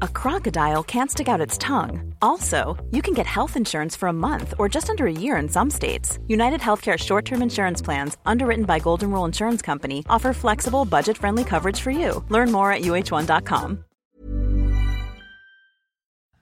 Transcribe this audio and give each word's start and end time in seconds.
a 0.00 0.08
crocodile 0.08 0.82
can't 0.82 1.10
stick 1.10 1.28
out 1.28 1.40
its 1.40 1.58
tongue. 1.58 2.14
Also, 2.22 2.76
you 2.90 3.02
can 3.02 3.12
get 3.12 3.26
health 3.26 3.56
insurance 3.56 3.96
for 3.96 4.08
a 4.08 4.12
month 4.12 4.54
or 4.58 4.68
just 4.68 4.88
under 4.88 5.06
a 5.06 5.12
year 5.12 5.36
in 5.36 5.48
some 5.48 5.70
states. 5.70 6.18
United 6.28 6.60
Healthcare 6.60 6.96
short 6.96 7.24
term 7.24 7.42
insurance 7.42 7.82
plans, 7.82 8.16
underwritten 8.24 8.64
by 8.64 8.78
Golden 8.78 9.10
Rule 9.10 9.24
Insurance 9.24 9.62
Company, 9.62 10.04
offer 10.08 10.32
flexible, 10.32 10.84
budget 10.84 11.18
friendly 11.18 11.44
coverage 11.44 11.80
for 11.80 11.90
you. 11.90 12.24
Learn 12.28 12.52
more 12.52 12.72
at 12.72 12.82
uh1.com. 12.82 13.84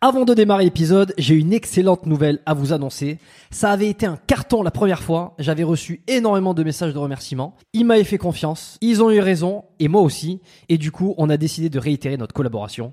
Avant 0.00 0.24
de 0.24 0.32
démarrer 0.32 0.62
l'épisode, 0.62 1.12
j'ai 1.18 1.34
une 1.34 1.52
excellente 1.52 2.06
nouvelle 2.06 2.38
à 2.46 2.54
vous 2.54 2.72
annoncer. 2.72 3.18
Ça 3.50 3.72
avait 3.72 3.88
été 3.88 4.06
un 4.06 4.16
carton 4.16 4.62
la 4.62 4.70
première 4.70 5.02
fois. 5.02 5.34
J'avais 5.40 5.64
reçu 5.64 6.02
énormément 6.06 6.54
de 6.54 6.62
messages 6.62 6.94
de 6.94 6.98
remerciements. 7.00 7.56
Ils 7.72 7.84
m'avaient 7.84 8.04
fait 8.04 8.16
confiance. 8.16 8.78
Ils 8.80 9.02
ont 9.02 9.10
eu 9.10 9.18
raison. 9.18 9.64
Et 9.80 9.88
moi 9.88 10.02
aussi. 10.02 10.40
Et 10.68 10.78
du 10.78 10.92
coup, 10.92 11.16
on 11.18 11.28
a 11.30 11.36
décidé 11.36 11.68
de 11.68 11.80
réitérer 11.80 12.16
notre 12.16 12.32
collaboration. 12.32 12.92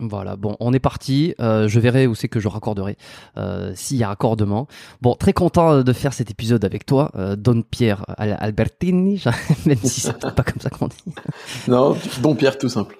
Voilà, 0.00 0.36
bon, 0.36 0.56
on 0.60 0.72
est 0.72 0.80
parti. 0.80 1.34
Euh, 1.40 1.68
je 1.68 1.80
verrai 1.80 2.06
où 2.06 2.14
c'est 2.14 2.28
que 2.28 2.40
je 2.40 2.48
raccorderai, 2.48 2.96
euh, 3.36 3.72
s'il 3.74 3.96
y 3.96 4.02
a 4.02 4.08
raccordement. 4.08 4.66
Bon, 5.00 5.14
très 5.14 5.32
content 5.32 5.82
de 5.82 5.92
faire 5.92 6.12
cet 6.12 6.30
épisode 6.30 6.64
avec 6.64 6.86
toi, 6.86 7.10
euh, 7.14 7.36
Don 7.36 7.62
Pierre 7.62 8.04
Albertini, 8.18 9.22
même 9.66 9.76
si 9.76 10.00
c'est 10.00 10.18
pas 10.18 10.42
comme 10.42 10.60
ça 10.60 10.70
qu'on 10.70 10.88
dit. 10.88 10.96
Non, 11.68 11.96
Don 12.22 12.34
Pierre 12.34 12.58
tout 12.58 12.68
simple. 12.68 12.96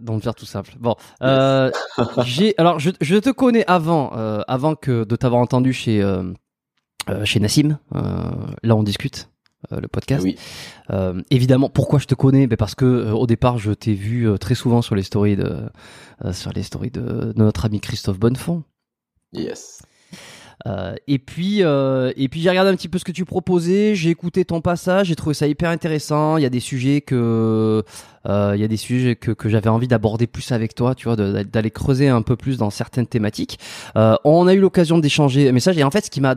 Don 0.00 0.18
Pierre 0.18 0.34
tout 0.34 0.46
simple. 0.46 0.74
Bon, 0.78 0.96
euh, 1.22 1.70
j'ai, 2.24 2.54
alors 2.58 2.78
je, 2.78 2.90
je, 3.00 3.16
te 3.16 3.30
connais 3.30 3.64
avant, 3.66 4.12
euh, 4.16 4.40
avant 4.48 4.74
que 4.74 5.04
de 5.04 5.16
t'avoir 5.16 5.40
entendu 5.40 5.72
chez 5.72 6.02
euh, 6.02 6.32
chez 7.24 7.40
Nassim. 7.40 7.78
là, 7.92 8.76
on 8.76 8.82
discute. 8.82 9.28
Le 9.70 9.88
podcast. 9.88 10.24
Oui. 10.24 10.36
Euh, 10.90 11.22
évidemment, 11.30 11.68
pourquoi 11.68 11.98
je 11.98 12.06
te 12.06 12.14
connais? 12.14 12.46
Ben 12.46 12.56
Parce 12.56 12.74
que 12.74 12.84
euh, 12.84 13.12
au 13.12 13.26
départ, 13.26 13.58
je 13.58 13.72
t'ai 13.72 13.94
vu 13.94 14.28
euh, 14.28 14.36
très 14.36 14.54
souvent 14.54 14.82
sur 14.82 14.94
les 14.94 15.02
stories 15.02 15.36
de 15.36 15.68
sur 16.32 16.52
les 16.52 16.62
stories 16.62 16.92
de, 16.92 17.00
de, 17.00 17.32
notre 17.36 17.64
ami 17.64 17.80
Christophe 17.80 18.18
Bonnefond. 18.18 18.62
Yes. 19.32 19.82
et 21.08 21.18
puis 21.18 21.62
et 21.62 22.28
puis 22.28 22.40
j'ai 22.40 22.48
regardé 22.50 22.70
un 22.70 22.76
petit 22.76 22.88
peu 22.88 22.98
ce 22.98 23.04
que 23.04 23.10
tu 23.10 23.24
proposais, 23.24 23.96
j'ai 23.96 24.10
écouté 24.10 24.44
ton 24.44 24.60
passage, 24.60 25.08
j'ai 25.08 25.16
trouvé 25.16 25.34
ça 25.34 25.48
hyper 25.48 25.70
intéressant. 25.70 26.36
Il 26.36 26.42
y 26.44 26.46
a 26.46 26.50
des 26.50 26.60
sujets 26.60 27.00
que 27.00 27.82
il 28.26 28.60
y 28.60 28.64
a 28.64 28.68
des 28.68 28.76
sujets 28.76 29.16
que, 29.16 29.32
que 29.32 29.48
j'avais 29.48 29.70
envie 29.70 29.88
d'aborder 29.88 30.28
plus 30.28 30.52
avec 30.52 30.76
toi, 30.76 30.94
tu 30.94 31.08
vois, 31.08 31.16
d'aller 31.16 31.70
creuser 31.72 32.08
un 32.08 32.22
peu 32.22 32.36
plus 32.36 32.58
dans 32.58 32.70
certaines 32.70 33.08
thématiques. 33.08 33.58
on 33.96 34.46
a 34.46 34.54
eu 34.54 34.60
l'occasion 34.60 34.98
d'échanger 34.98 35.48
un 35.48 35.52
message 35.52 35.76
et 35.76 35.82
en 35.82 35.90
fait, 35.90 36.04
ce 36.04 36.10
qui 36.10 36.20
m'a, 36.20 36.36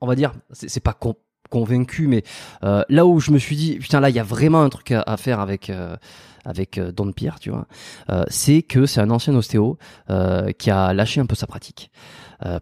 on 0.00 0.06
va 0.06 0.14
dire, 0.14 0.32
c'est 0.52 0.80
pas 0.82 0.94
con 0.94 1.16
convaincu, 1.50 2.06
mais 2.06 2.22
euh, 2.64 2.82
là 2.88 3.04
où 3.04 3.20
je 3.20 3.30
me 3.30 3.38
suis 3.38 3.56
dit, 3.56 3.78
putain, 3.78 4.00
là, 4.00 4.08
il 4.08 4.16
y 4.16 4.18
a 4.18 4.24
vraiment 4.24 4.62
un 4.62 4.70
truc 4.70 4.92
à, 4.92 5.16
faire 5.18 5.40
avec 5.40 5.68
euh, 5.68 5.96
avec 6.46 6.78
euh, 6.78 6.90
Don 6.90 7.12
Pierre, 7.12 7.38
tu 7.38 7.50
vois, 7.50 7.66
c'est 8.28 8.62
que 8.62 8.86
c'est 8.86 9.00
un 9.00 9.10
ancien 9.10 9.34
ostéo 9.34 9.76
qui 10.58 10.70
a 10.70 10.94
lâché 10.94 11.20
un 11.20 11.26
peu 11.26 11.34
sa 11.34 11.46
pratique. 11.46 11.90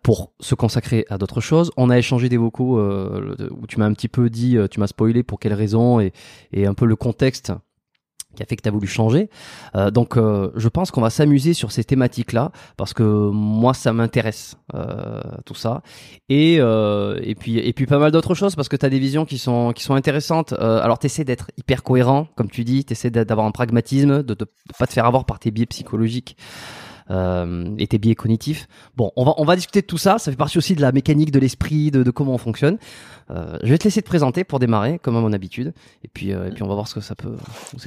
pour 0.03 0.33
se 0.41 0.57
consacrer 0.57 1.05
à 1.09 1.19
d'autres 1.19 1.41
choses. 1.41 1.71
On 1.77 1.91
a 1.91 1.99
échangé 1.99 2.29
des 2.29 2.37
vocaux 2.37 2.81
où 2.81 3.67
tu 3.69 3.79
m'as 3.79 3.87
un 3.87 3.93
petit 3.93 4.09
peu 4.09 4.29
dit, 4.29 4.57
tu 4.71 4.81
m'as 4.81 4.89
spoilé 4.89 5.23
pour 5.23 5.39
quelles 5.39 5.55
raisons 5.55 6.01
et, 6.01 6.12
et 6.53 6.67
un 6.67 6.75
peu 6.75 6.87
le 6.87 6.97
contexte 6.97 7.53
qui 8.38 8.43
a 8.44 8.46
fait 8.46 8.55
que 8.55 8.62
tu 8.62 8.70
voulu 8.70 8.87
changer. 8.87 9.31
Euh, 9.75 9.90
donc 9.90 10.17
euh, 10.17 10.50
je 10.55 10.69
pense 10.69 10.93
qu'on 10.93 11.00
va 11.00 11.11
s'amuser 11.11 11.55
sur 11.55 11.73
ces 11.73 11.82
thématiques-là 11.82 12.52
parce 12.76 12.94
que 12.94 13.02
moi 13.02 13.75
ça 13.75 13.93
m'intéresse 13.93 14.56
euh, 14.75 15.20
tout 15.44 15.56
ça 15.56 15.82
et 16.29 16.56
et 16.58 17.35
puis 17.35 17.58
et 17.58 17.73
puis 17.73 17.87
pas 17.87 17.99
mal 17.99 18.12
d'autres 18.12 18.35
choses 18.35 18.55
parce 18.55 18.69
que 18.69 18.76
tu 18.76 18.87
as 18.87 18.90
des 18.90 19.00
visions 19.00 19.25
qui 19.25 19.38
sont 19.38 19.73
qui 19.73 19.82
sont 19.82 19.94
intéressantes. 19.94 20.52
alors 20.52 20.99
tu 20.99 21.08
d'être 21.25 21.50
hyper 21.56 21.82
cohérent 21.82 22.29
comme 22.37 22.50
tu 22.50 22.62
dis, 22.62 22.85
tu 22.85 23.11
d'avoir 23.11 23.46
un 23.46 23.50
pragmatisme, 23.50 24.23
de, 24.23 24.35
de, 24.35 24.35
de 24.35 24.46
pas 24.79 24.87
te 24.87 24.93
faire 24.93 25.06
avoir 25.06 25.25
par 25.25 25.38
tes 25.40 25.50
biais 25.50 25.67
psychologiques 25.67 26.37
euh, 27.11 27.75
et 27.79 27.87
tes 27.87 27.99
biais 27.99 28.15
cognitifs. 28.15 28.69
Bon, 28.97 29.13
on 29.17 29.25
va, 29.25 29.35
on 29.39 29.45
va 29.45 29.57
discuter 29.57 29.81
de 29.81 29.87
tout 29.87 29.99
ça. 29.99 30.19
Ça 30.19 30.31
fait 30.31 30.37
partie 30.37 30.59
aussi 30.59 30.75
de 30.75 30.81
la 30.81 30.93
mécanique 30.93 31.31
de 31.31 31.39
l'esprit, 31.39 31.91
de, 31.91 32.03
de, 32.03 32.11
comment 32.11 32.35
on 32.35 32.39
fonctionne. 32.39 32.79
Euh, 33.31 33.59
je 33.63 33.69
vais 33.69 33.79
te 33.79 33.85
laisser 33.85 34.03
te 34.03 34.07
présenter 34.07 34.45
pour 34.45 34.59
démarrer, 34.59 34.99
comme 34.99 35.17
à 35.17 35.21
mon 35.21 35.33
habitude. 35.33 35.73
Et 36.05 36.09
puis, 36.09 36.33
euh, 36.33 36.49
et 36.49 36.51
puis 36.51 36.63
on 36.63 36.69
va 36.69 36.75
voir 36.75 36.89
ce 36.89 36.95
que 36.95 37.01
ça 37.01 37.15
peut. 37.15 37.37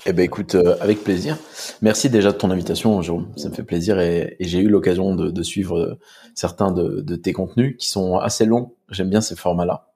Eh 0.06 0.14
ben, 0.14 0.24
écoute, 0.24 0.56
euh, 0.56 0.76
avec 0.82 1.04
plaisir. 1.04 1.38
Merci 1.82 2.10
déjà 2.10 2.32
de 2.32 2.38
ton 2.38 2.52
invitation, 2.52 3.02
Jérôme. 3.02 3.28
Ça 3.38 3.50
me 3.50 3.54
fait 3.54 3.64
plaisir 3.64 4.00
et, 4.00 4.36
et 4.40 4.48
j'ai 4.48 4.60
eu 4.60 4.70
l'occasion 4.70 5.16
de, 5.16 5.30
de, 5.32 5.44
suivre 5.44 5.98
certains 6.36 6.72
de, 6.72 7.02
de, 7.02 7.16
tes 7.16 7.34
contenus 7.34 7.76
qui 7.78 7.90
sont 7.90 8.18
assez 8.18 8.46
longs. 8.46 8.74
J'aime 8.90 9.10
bien 9.10 9.22
ces 9.22 9.36
formats-là. 9.36 9.92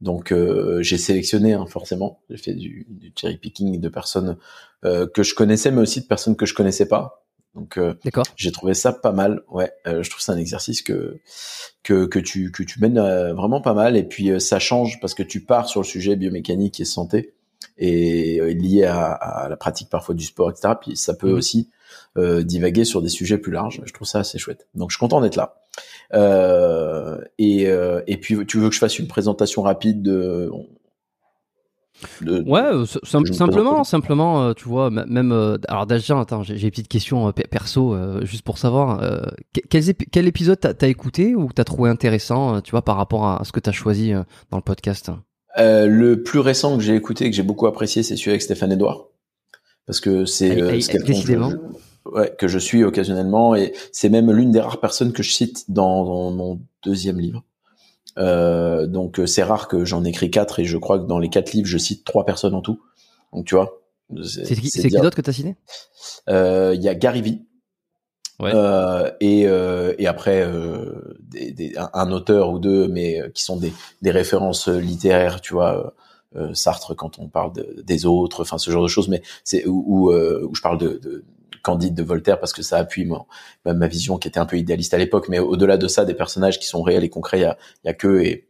Donc 0.00 0.30
euh, 0.30 0.82
j'ai 0.82 0.98
sélectionné 0.98 1.54
hein, 1.54 1.66
forcément, 1.66 2.20
j'ai 2.28 2.36
fait 2.36 2.54
du, 2.54 2.86
du, 2.88 3.12
cherry 3.16 3.38
picking 3.38 3.80
de 3.80 3.88
personnes 3.88 4.36
euh, 4.84 5.06
que 5.06 5.22
je 5.22 5.34
connaissais, 5.34 5.70
mais 5.70 5.80
aussi 5.80 6.02
de 6.02 6.06
personnes 6.06 6.36
que 6.36 6.46
je 6.46 6.54
connaissais 6.54 6.86
pas. 6.86 7.25
Donc 7.56 7.80
j'ai 8.36 8.52
trouvé 8.52 8.74
ça 8.74 8.92
pas 8.92 9.12
mal. 9.12 9.42
Ouais, 9.50 9.72
je 9.84 10.08
trouve 10.08 10.20
c'est 10.20 10.30
un 10.30 10.36
exercice 10.36 10.82
que 10.82 11.18
que 11.82 12.06
que 12.06 12.18
tu 12.18 12.52
que 12.52 12.62
tu 12.62 12.80
mènes 12.80 13.00
vraiment 13.32 13.60
pas 13.60 13.74
mal. 13.74 13.96
Et 13.96 14.04
puis 14.04 14.40
ça 14.40 14.58
change 14.58 15.00
parce 15.00 15.14
que 15.14 15.22
tu 15.22 15.40
pars 15.40 15.68
sur 15.68 15.80
le 15.80 15.86
sujet 15.86 16.16
biomécanique 16.16 16.78
et 16.80 16.84
santé 16.84 17.34
et 17.78 18.54
lié 18.54 18.84
à, 18.84 19.12
à, 19.12 19.48
la 19.48 19.56
pratique 19.56 19.88
parfois 19.90 20.14
du 20.14 20.24
sport, 20.24 20.50
etc. 20.50 20.74
Puis 20.80 20.96
ça 20.96 21.14
peut 21.14 21.32
mmh. 21.32 21.36
aussi 21.36 21.70
euh, 22.16 22.42
divaguer 22.42 22.84
sur 22.86 23.02
des 23.02 23.10
sujets 23.10 23.36
plus 23.36 23.52
larges. 23.52 23.82
Je 23.84 23.92
trouve 23.92 24.08
ça 24.08 24.20
assez 24.20 24.38
chouette. 24.38 24.66
Donc 24.74 24.90
je 24.90 24.96
suis 24.96 25.00
content 25.00 25.20
d'être 25.20 25.36
là. 25.36 25.60
Euh, 26.14 27.18
et, 27.38 27.66
euh, 27.66 28.00
et 28.06 28.16
puis 28.16 28.46
tu 28.46 28.58
veux 28.58 28.70
que 28.70 28.74
je 28.74 28.78
fasse 28.78 28.98
une 28.98 29.06
présentation 29.06 29.60
rapide 29.60 30.02
de, 30.02 30.50
de, 32.20 32.42
ouais, 32.42 32.60
euh, 32.60 32.84
simplement, 32.84 33.84
simplement, 33.84 34.54
tu 34.54 34.68
vois, 34.68 34.90
même. 34.90 35.58
alors 35.68 35.86
déjà, 35.86 36.20
attends, 36.20 36.42
j'ai 36.42 36.62
une 36.62 36.70
petite 36.70 36.88
question 36.88 37.32
perso, 37.50 37.96
juste 38.22 38.42
pour 38.42 38.58
savoir, 38.58 39.00
quel, 39.70 39.82
quel, 40.10 40.26
épisode 40.26 40.60
t'as 40.60 40.72
as 40.80 40.88
écouté 40.88 41.34
ou 41.34 41.50
t'as 41.54 41.64
trouvé 41.64 41.90
intéressant, 41.90 42.60
tu 42.60 42.70
vois, 42.70 42.82
par 42.82 42.96
rapport 42.96 43.26
à 43.26 43.42
ce 43.44 43.52
que 43.52 43.60
t'as 43.60 43.72
choisi 43.72 44.12
dans 44.50 44.56
le 44.56 44.62
podcast? 44.62 45.10
Le 45.56 46.16
plus 46.16 46.40
récent 46.40 46.76
que 46.76 46.82
j'ai 46.82 46.94
écouté, 46.94 47.30
que 47.30 47.36
j'ai 47.36 47.42
beaucoup 47.42 47.66
apprécié, 47.66 48.02
c'est 48.02 48.16
celui 48.16 48.30
avec 48.30 48.42
Stéphane 48.42 48.72
Edouard, 48.72 49.06
parce 49.86 50.00
que 50.00 50.24
c'est 50.26 50.54
décidément 51.06 51.52
ouais, 52.12 52.34
que 52.38 52.48
je 52.48 52.58
suis 52.58 52.84
occasionnellement 52.84 53.54
et 53.54 53.72
c'est 53.92 54.08
même 54.08 54.30
l'une 54.30 54.50
des 54.50 54.60
rares 54.60 54.80
personnes 54.80 55.12
que 55.12 55.22
je 55.22 55.32
cite 55.32 55.70
dans, 55.70 56.30
mon 56.30 56.60
deuxième 56.84 57.18
livre. 57.18 57.44
Euh, 58.18 58.86
donc 58.86 59.20
euh, 59.20 59.26
c'est 59.26 59.42
rare 59.42 59.68
que 59.68 59.84
j'en 59.84 60.04
écris 60.04 60.30
quatre 60.30 60.58
et 60.58 60.64
je 60.64 60.78
crois 60.78 60.98
que 60.98 61.04
dans 61.04 61.18
les 61.18 61.28
quatre 61.28 61.52
livres 61.52 61.68
je 61.68 61.78
cite 61.78 62.04
trois 62.04 62.24
personnes 62.24 62.54
en 62.54 62.62
tout. 62.62 62.80
Donc 63.32 63.46
tu 63.46 63.54
vois. 63.54 63.82
C'est 64.22 64.54
qui, 64.54 64.70
qui 64.70 64.88
d'autre 64.90 65.16
que 65.16 65.22
tu 65.22 65.30
as 65.30 65.32
cité? 65.32 65.56
Euh, 66.28 66.72
Il 66.74 66.82
y 66.82 66.88
a 66.88 66.94
Gary 66.94 67.22
Vee. 67.22 67.46
Ouais. 68.38 68.52
Euh, 68.54 69.10
et, 69.20 69.46
euh, 69.46 69.94
et 69.98 70.06
après 70.06 70.42
euh, 70.42 71.16
des, 71.20 71.52
des, 71.52 71.74
un, 71.94 72.12
auteur 72.12 72.50
ou 72.50 72.58
deux, 72.58 72.86
mais 72.86 73.22
qui 73.32 73.42
sont 73.42 73.56
des, 73.56 73.72
des 74.02 74.10
références 74.10 74.68
littéraires, 74.68 75.40
tu 75.40 75.54
vois, 75.54 75.94
Sartre 76.52 76.94
quand 76.94 77.18
on 77.18 77.28
parle 77.28 77.54
de, 77.54 77.82
des 77.82 78.04
autres, 78.04 78.42
enfin 78.42 78.58
ce 78.58 78.70
genre 78.70 78.82
de 78.82 78.88
choses, 78.88 79.08
mais 79.08 79.22
c'est 79.42 79.66
où, 79.66 80.10
où, 80.10 80.54
je 80.54 80.60
parle 80.60 80.76
de, 80.76 81.00
de, 81.02 81.24
Candide 81.66 81.94
de 81.94 82.02
Voltaire 82.02 82.38
parce 82.38 82.52
que 82.52 82.62
ça 82.62 82.78
appuie 82.78 83.04
ma, 83.04 83.74
ma 83.74 83.88
vision 83.88 84.18
qui 84.18 84.28
était 84.28 84.38
un 84.38 84.46
peu 84.46 84.56
idéaliste 84.56 84.94
à 84.94 84.98
l'époque. 84.98 85.28
Mais 85.28 85.40
au-delà 85.40 85.76
de 85.76 85.88
ça, 85.88 86.04
des 86.04 86.14
personnages 86.14 86.60
qui 86.60 86.66
sont 86.66 86.82
réels 86.82 87.04
et 87.04 87.10
concrets, 87.10 87.38
il 87.38 87.42
y 87.42 87.44
a, 87.44 87.58
y 87.84 87.88
a 87.88 87.94
que 87.94 88.20
et 88.22 88.46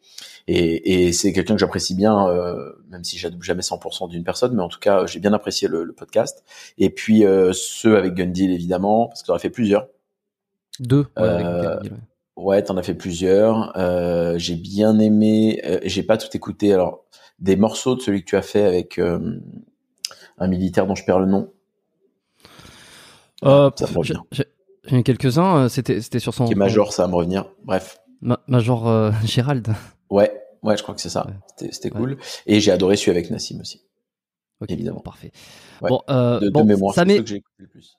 et, 0.49 1.07
et 1.09 1.13
c'est 1.13 1.33
quelqu'un 1.33 1.55
que 1.55 1.61
j'apprécie 1.61 1.95
bien, 1.95 2.29
euh, 2.29 2.73
même 2.89 3.03
si 3.03 3.19
j'adoube 3.19 3.43
jamais 3.43 3.63
100% 3.63 4.09
d'une 4.09 4.23
personne, 4.23 4.55
mais 4.55 4.63
en 4.63 4.69
tout 4.69 4.79
cas, 4.79 5.05
j'ai 5.07 5.19
bien 5.19 5.33
apprécié 5.33 5.67
le, 5.67 5.83
le, 5.83 5.93
podcast. 5.93 6.45
Et 6.79 6.91
puis 6.91 7.25
euh, 7.25 7.53
ceux 7.53 7.97
avec 7.97 8.15
Gundil 8.15 8.53
évidemment, 8.53 9.09
parce 9.09 9.23
que 9.23 9.27
t'en 9.27 9.35
as 9.35 9.41
fait 9.41 9.51
plusieurs. 9.51 9.89
Deux. 10.79 11.07
Ouais, 11.17 11.23
euh, 11.23 11.81
ouais 12.37 12.63
t'en 12.63 12.77
as 12.77 12.83
fait 12.83 12.95
plusieurs. 12.95 13.77
Euh, 13.77 14.39
j'ai 14.39 14.55
bien 14.55 14.99
aimé. 14.99 15.61
Euh, 15.65 15.81
j'ai 15.85 16.03
pas 16.03 16.17
tout 16.17 16.35
écouté. 16.35 16.73
Alors 16.73 17.05
des 17.39 17.57
morceaux 17.57 17.97
de 17.97 18.01
celui 18.01 18.23
que 18.23 18.27
tu 18.27 18.37
as 18.37 18.43
fait 18.43 18.65
avec 18.65 18.99
un 18.99 20.47
militaire 20.47 20.87
dont 20.87 20.95
je 20.95 21.05
perds 21.05 21.19
le 21.19 21.27
nom. 21.27 21.53
Euh, 23.45 23.71
J'ai 24.85 25.03
quelques-uns. 25.03 25.57
Euh, 25.57 25.69
c'était 25.69 26.01
c'était 26.01 26.19
sur 26.19 26.35
son. 26.35 26.47
Qui 26.47 26.53
est 26.53 26.57
Major, 26.57 26.93
ça 26.93 27.03
va 27.03 27.09
me 27.09 27.15
revenir. 27.15 27.47
Bref. 27.65 27.99
Major 28.47 28.89
euh, 28.89 29.11
Gérald. 29.25 29.69
Ouais, 30.11 30.33
ouais, 30.63 30.77
je 30.77 30.83
crois 30.83 30.95
que 30.95 31.01
c'est 31.01 31.09
ça. 31.09 31.27
C'était 31.57 31.91
cool. 31.91 32.19
Et 32.47 32.61
j'ai 32.61 32.71
adoré 32.71 32.97
celui 32.97 33.11
avec 33.13 33.31
Nassim 33.31 33.61
aussi. 33.61 33.83
évidemment. 34.69 35.01
Parfait. 35.01 35.33
bon, 35.83 36.01
euh, 36.09 36.41
de, 36.41 36.51
bon, 36.51 36.65
mémoire, 36.65 36.95
c'est 36.95 37.05
que 37.05 37.27
j'ai 37.27 37.37
écouté 37.37 37.57
le 37.59 37.69
plus. 37.69 37.97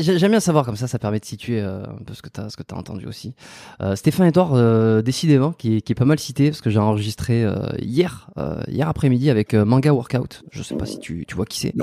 J'aime 0.00 0.30
bien 0.30 0.40
savoir 0.40 0.64
comme 0.64 0.76
ça, 0.76 0.86
ça 0.86 0.98
permet 0.98 1.20
de 1.20 1.24
situer 1.24 1.60
euh, 1.60 1.82
un 1.84 2.02
peu 2.04 2.14
ce 2.14 2.22
que 2.22 2.28
tu 2.28 2.40
as, 2.40 2.50
ce 2.50 2.56
que 2.56 2.62
as 2.70 2.76
entendu 2.76 3.06
aussi. 3.06 3.34
Euh, 3.80 3.96
Stéphane 3.96 4.26
Edouard, 4.26 4.52
euh, 4.54 5.02
décidément, 5.02 5.52
qui 5.52 5.76
est, 5.76 5.80
qui 5.82 5.92
est, 5.92 5.94
pas 5.94 6.04
mal 6.04 6.18
cité, 6.18 6.50
parce 6.50 6.60
que 6.60 6.70
j'ai 6.70 6.78
enregistré 6.78 7.44
euh, 7.44 7.68
hier, 7.78 8.30
hier 8.68 8.88
après-midi 8.88 9.30
avec 9.30 9.54
Manga 9.54 9.92
Workout. 9.92 10.42
Je 10.50 10.62
sais 10.62 10.76
pas 10.76 10.86
si 10.86 10.98
tu, 10.98 11.24
tu 11.26 11.34
vois 11.34 11.46
qui 11.46 11.58
c'est. 11.58 11.74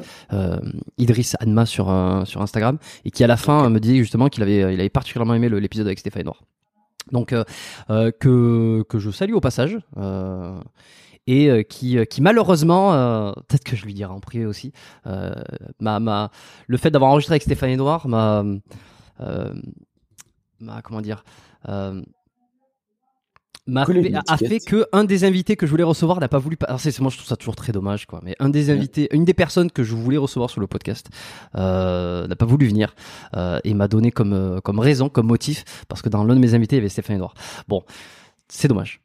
Idriss 0.98 1.36
Adma 1.40 1.66
sur, 1.66 1.86
sur 2.26 2.42
Instagram, 2.42 2.78
et 3.06 3.12
qui 3.12 3.24
à 3.24 3.28
la 3.28 3.38
fin 3.38 3.70
me 3.70 3.80
dit 3.80 3.98
justement 3.98 4.30
qu'il 4.30 4.44
avait, 4.44 4.74
il 4.74 4.80
avait 4.80 4.90
particulièrement 4.90 5.34
aimé 5.34 5.50
l'épisode 5.50 5.88
avec 5.88 6.00
Stéphane 6.00 6.22
Edouard. 6.22 6.44
Donc, 7.12 7.34
que, 7.88 8.84
que 8.88 9.00
je 9.00 9.12
salue 9.12 9.34
au 9.34 9.42
passage 9.42 9.78
et 11.30 11.48
euh, 11.48 11.62
qui, 11.62 11.98
euh, 12.00 12.06
qui 12.06 12.22
malheureusement, 12.24 12.94
euh, 12.94 13.32
peut-être 13.48 13.64
que 13.64 13.76
je 13.76 13.86
lui 13.86 13.94
dirai 13.94 14.12
en 14.12 14.20
privé 14.20 14.48
aussi, 14.48 14.74
ma, 15.06 16.00
ma, 16.00 16.32
le 16.68 16.78
fait 16.78 16.90
d'avoir 16.90 17.12
enregistré 17.12 17.34
avec 17.34 17.44
Stéphane 17.44 17.70
Edouard 17.70 18.08
m'a, 18.08 18.44
comment 20.84 21.02
dire, 21.02 21.24
m'a 23.68 23.86
fait, 23.86 24.12
a 24.28 24.38
fait 24.38 24.60
que 24.60 24.88
un 24.92 25.04
des 25.04 25.24
invités 25.24 25.56
que 25.56 25.68
je 25.68 25.72
voulais 25.72 25.84
recevoir 25.84 26.20
n'a 26.20 26.28
pas 26.28 26.40
voulu. 26.40 26.58
Alors 26.68 26.80
c'est 26.80 26.98
moi 27.00 27.12
je 27.12 27.18
trouve 27.18 27.30
ça 27.30 27.38
toujours 27.38 27.56
très 27.56 27.72
dommage 27.72 28.08
quoi. 28.08 28.22
Mais 28.24 28.36
un 28.40 28.50
des 28.50 28.72
invités, 28.72 29.08
une 29.12 29.24
des 29.24 29.36
personnes 29.36 29.70
que 29.70 29.84
je 29.84 29.94
voulais 29.94 30.18
recevoir 30.18 30.50
sur 30.50 30.62
le 30.62 30.68
podcast 30.68 31.10
euh, 31.54 32.26
n'a 32.26 32.36
pas 32.36 32.48
voulu 32.48 32.68
venir 32.68 32.96
euh, 33.36 33.60
et 33.64 33.76
m'a 33.76 33.88
donné 33.88 34.12
comme 34.12 34.60
comme 34.64 34.80
raison, 34.80 35.10
comme 35.10 35.28
motif 35.28 35.86
parce 35.88 36.02
que 36.02 36.10
dans 36.10 36.24
l'un 36.24 36.34
de 36.34 36.40
mes 36.40 36.56
invités 36.56 36.78
il 36.78 36.80
y 36.80 36.82
avait 36.82 36.90
Stéphane 36.90 37.18
Edouard. 37.18 37.36
Bon, 37.68 37.84
c'est 38.48 38.68
dommage. 38.68 39.00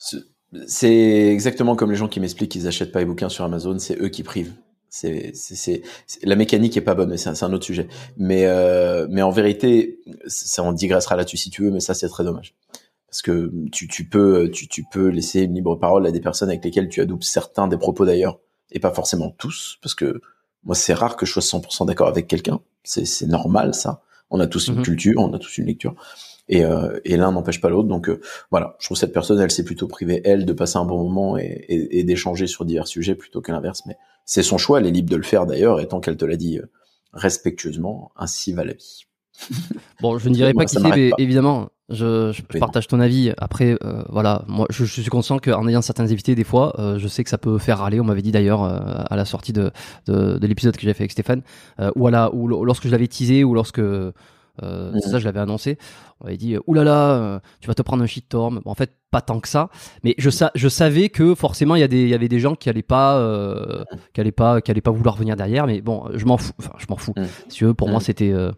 C'est 0.66 1.28
exactement 1.28 1.76
comme 1.76 1.90
les 1.90 1.96
gens 1.96 2.08
qui 2.08 2.20
m'expliquent 2.20 2.52
qu'ils 2.52 2.68
achètent 2.68 2.92
pas 2.92 3.00
les 3.00 3.04
bouquins 3.04 3.28
sur 3.28 3.44
Amazon, 3.44 3.78
c'est 3.78 4.00
eux 4.00 4.08
qui 4.08 4.22
privent. 4.22 4.52
C'est, 4.88 5.32
c'est, 5.34 5.82
la 6.22 6.36
mécanique 6.36 6.76
est 6.76 6.80
pas 6.80 6.94
bonne, 6.94 7.10
mais 7.10 7.16
c'est 7.16 7.42
un, 7.42 7.52
autre 7.52 7.64
sujet. 7.64 7.88
Mais, 8.16 8.46
euh, 8.46 9.08
mais 9.10 9.22
en 9.22 9.30
vérité, 9.30 9.98
ça 10.26 10.62
on 10.62 10.72
digressera 10.72 11.16
là-dessus 11.16 11.36
si 11.36 11.50
tu 11.50 11.62
veux, 11.64 11.72
mais 11.72 11.80
ça 11.80 11.94
c'est 11.94 12.08
très 12.08 12.22
dommage 12.22 12.54
parce 13.14 13.22
que 13.22 13.52
tu, 13.70 13.86
tu 13.86 14.08
peux, 14.08 14.50
tu, 14.50 14.66
tu 14.66 14.82
peux 14.90 15.06
laisser 15.06 15.42
une 15.42 15.54
libre 15.54 15.76
parole 15.76 16.04
à 16.04 16.10
des 16.10 16.20
personnes 16.20 16.48
avec 16.48 16.64
lesquelles 16.64 16.88
tu 16.88 17.00
adoptes 17.00 17.22
certains 17.22 17.68
des 17.68 17.76
propos 17.76 18.04
d'ailleurs, 18.04 18.40
et 18.72 18.80
pas 18.80 18.90
forcément 18.90 19.30
tous, 19.30 19.78
parce 19.80 19.94
que 19.94 20.20
moi 20.64 20.74
c'est 20.74 20.94
rare 20.94 21.16
que 21.16 21.24
je 21.24 21.38
sois 21.38 21.60
100% 21.60 21.86
d'accord 21.86 22.08
avec 22.08 22.26
quelqu'un. 22.26 22.58
C'est, 22.82 23.04
c'est 23.04 23.28
normal 23.28 23.72
ça. 23.72 24.02
On 24.30 24.40
a 24.40 24.48
tous 24.48 24.66
une 24.66 24.78
mhm. 24.78 24.82
culture, 24.82 25.20
on 25.20 25.32
a 25.32 25.38
tous 25.38 25.58
une 25.58 25.66
lecture 25.66 25.94
et, 26.48 26.64
euh, 26.64 27.00
et 27.04 27.16
l'un 27.16 27.32
n'empêche 27.32 27.60
pas 27.60 27.68
l'autre. 27.68 27.88
Donc 27.88 28.08
euh, 28.08 28.20
voilà, 28.50 28.76
je 28.78 28.86
trouve 28.86 28.96
cette 28.96 29.12
personne, 29.12 29.40
elle 29.40 29.50
s'est 29.50 29.64
plutôt 29.64 29.88
privée 29.88 30.20
elle 30.24 30.44
de 30.44 30.52
passer 30.52 30.78
un 30.78 30.84
bon 30.84 31.02
moment 31.02 31.38
et, 31.38 31.64
et, 31.68 31.98
et 32.00 32.04
d'échanger 32.04 32.46
sur 32.46 32.64
divers 32.64 32.86
sujets 32.86 33.14
plutôt 33.14 33.40
que 33.40 33.52
l'inverse. 33.52 33.82
Mais 33.86 33.96
c'est 34.24 34.42
son 34.42 34.58
choix, 34.58 34.80
elle 34.80 34.86
est 34.86 34.90
libre 34.90 35.10
de 35.10 35.16
le 35.16 35.22
faire 35.22 35.46
d'ailleurs, 35.46 35.80
et 35.80 35.88
tant 35.88 36.00
qu'elle 36.00 36.16
te 36.16 36.24
l'a 36.24 36.36
dit 36.36 36.58
euh, 36.58 36.70
respectueusement, 37.12 38.12
ainsi 38.16 38.52
va 38.52 38.64
la 38.64 38.72
vie. 38.72 39.04
bon, 40.00 40.18
je 40.18 40.28
ne 40.28 40.34
dirais 40.34 40.54
pas 40.54 40.64
qui 40.64 40.74
c'est, 40.74 40.80
mais 40.80 41.10
évidemment, 41.18 41.68
je, 41.90 42.32
je 42.32 42.58
partage 42.58 42.86
ton 42.86 43.00
avis. 43.00 43.32
Après, 43.36 43.76
euh, 43.84 44.02
voilà, 44.08 44.44
moi, 44.48 44.66
je, 44.70 44.84
je, 44.84 45.00
suis 45.00 45.10
conscient 45.10 45.38
qu'en 45.38 45.68
ayant 45.68 45.82
certains 45.82 46.04
invités, 46.04 46.34
des 46.34 46.44
fois, 46.44 46.74
euh, 46.78 46.98
je 46.98 47.08
sais 47.08 47.24
que 47.24 47.30
ça 47.30 47.38
peut 47.38 47.58
faire 47.58 47.78
râler. 47.78 48.00
On 48.00 48.04
m'avait 48.04 48.22
dit 48.22 48.32
d'ailleurs 48.32 48.62
euh, 48.62 48.78
à 49.10 49.16
la 49.16 49.24
sortie 49.24 49.52
de, 49.52 49.70
de, 50.06 50.38
de 50.38 50.46
l'épisode 50.46 50.76
que 50.76 50.82
j'ai 50.82 50.94
fait 50.94 51.02
avec 51.02 51.12
Stéphane, 51.12 51.42
ou 51.96 52.06
à 52.06 52.10
la, 52.10 52.34
ou 52.34 52.48
lorsque 52.64 52.86
je 52.86 52.92
l'avais 52.92 53.08
teasé, 53.08 53.44
ou 53.44 53.54
lorsque 53.54 53.82
euh, 54.62 54.92
mhm. 54.92 55.00
Ça, 55.00 55.18
je 55.18 55.24
l'avais 55.24 55.40
annoncé. 55.40 55.78
On 56.20 56.26
avait 56.26 56.36
dit, 56.36 56.56
oulala, 56.66 57.10
euh, 57.12 57.40
tu 57.60 57.68
vas 57.68 57.74
te 57.74 57.82
prendre 57.82 58.02
un 58.02 58.06
shitstorm. 58.06 58.60
Bon, 58.64 58.70
en 58.70 58.74
fait, 58.74 58.92
pas 59.10 59.20
tant 59.20 59.40
que 59.40 59.48
ça. 59.48 59.68
Mais 60.02 60.14
je, 60.18 60.30
sa 60.30 60.50
je 60.54 60.68
savais 60.68 61.08
que 61.08 61.34
forcément, 61.34 61.74
il 61.76 61.80
y, 61.80 62.14
avait 62.14 62.28
des 62.28 62.40
gens 62.40 62.54
qui 62.54 62.68
allaient 62.68 62.82
pas, 62.82 63.18
euh, 63.18 63.84
qui 64.12 64.20
allaient 64.20 64.32
pas, 64.32 64.60
qui 64.60 64.70
allaient 64.70 64.80
pas 64.80 64.90
vouloir 64.90 65.16
venir 65.16 65.36
derrière. 65.36 65.66
Mais 65.66 65.80
bon, 65.80 66.04
je 66.14 66.24
m'en 66.24 66.36
fous. 66.36 66.52
Enfin, 66.58 66.72
je 66.78 66.86
m'en 66.88 66.96
fous. 66.96 67.14
Mhm. 67.16 67.26
Si 67.48 67.58
tu 67.58 67.64
veux, 67.64 67.74
pour 67.74 67.88
moi, 67.88 67.98
mhm. 67.98 68.04
c'était, 68.04 68.32
euh, 68.32 68.52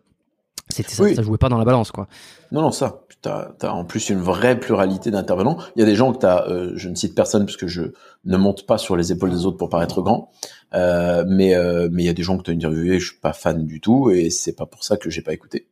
c'était 0.69 0.91
ça, 0.91 1.15
ça 1.15 1.23
jouait 1.23 1.38
pas 1.38 1.49
dans 1.49 1.59
la 1.59 1.65
balance, 1.65 1.93
quoi. 1.93 2.09
Non, 2.53 2.62
non, 2.62 2.71
ça. 2.71 3.03
T'as 3.23 3.53
as 3.62 3.73
en 3.73 3.85
plus 3.85 4.11
une 4.11 4.21
vraie 4.21 4.59
pluralité 4.59 5.11
d'intervenants. 5.11 5.59
Il 5.75 5.81
y 5.81 5.83
a 5.83 5.87
des 5.87 5.97
gens 5.97 6.12
que 6.12 6.19
t'as, 6.19 6.47
euh, 6.49 6.73
je 6.76 6.88
ne 6.88 6.95
cite 6.95 7.15
personne 7.15 7.45
parce 7.45 7.57
que 7.57 7.67
je 7.67 7.83
ne 8.25 8.37
monte 8.37 8.67
pas 8.67 8.79
sur 8.79 8.97
les 8.97 9.11
épaules 9.11 9.31
des 9.31 9.47
autres 9.47 9.57
pour 9.57 9.69
paraître 9.69 10.03
grand, 10.03 10.31
euh, 10.75 11.25
mais 11.26 11.55
euh, 11.55 11.88
mais 11.91 12.05
il 12.05 12.07
y 12.07 12.11
a 12.11 12.12
des 12.12 12.23
gens 12.23 12.37
que 12.37 12.43
t'as 12.43 12.53
interviewé, 12.53 13.00
je 13.00 13.07
suis 13.12 13.21
pas 13.21 13.33
fan 13.33 13.65
du 13.65 13.81
tout 13.81 14.11
et 14.11 14.31
c'est 14.31 14.55
pas 14.55 14.67
pour 14.67 14.85
ça 14.85 14.97
que 14.97 15.11
j'ai 15.11 15.23
pas 15.23 15.33
écouté. 15.33 15.67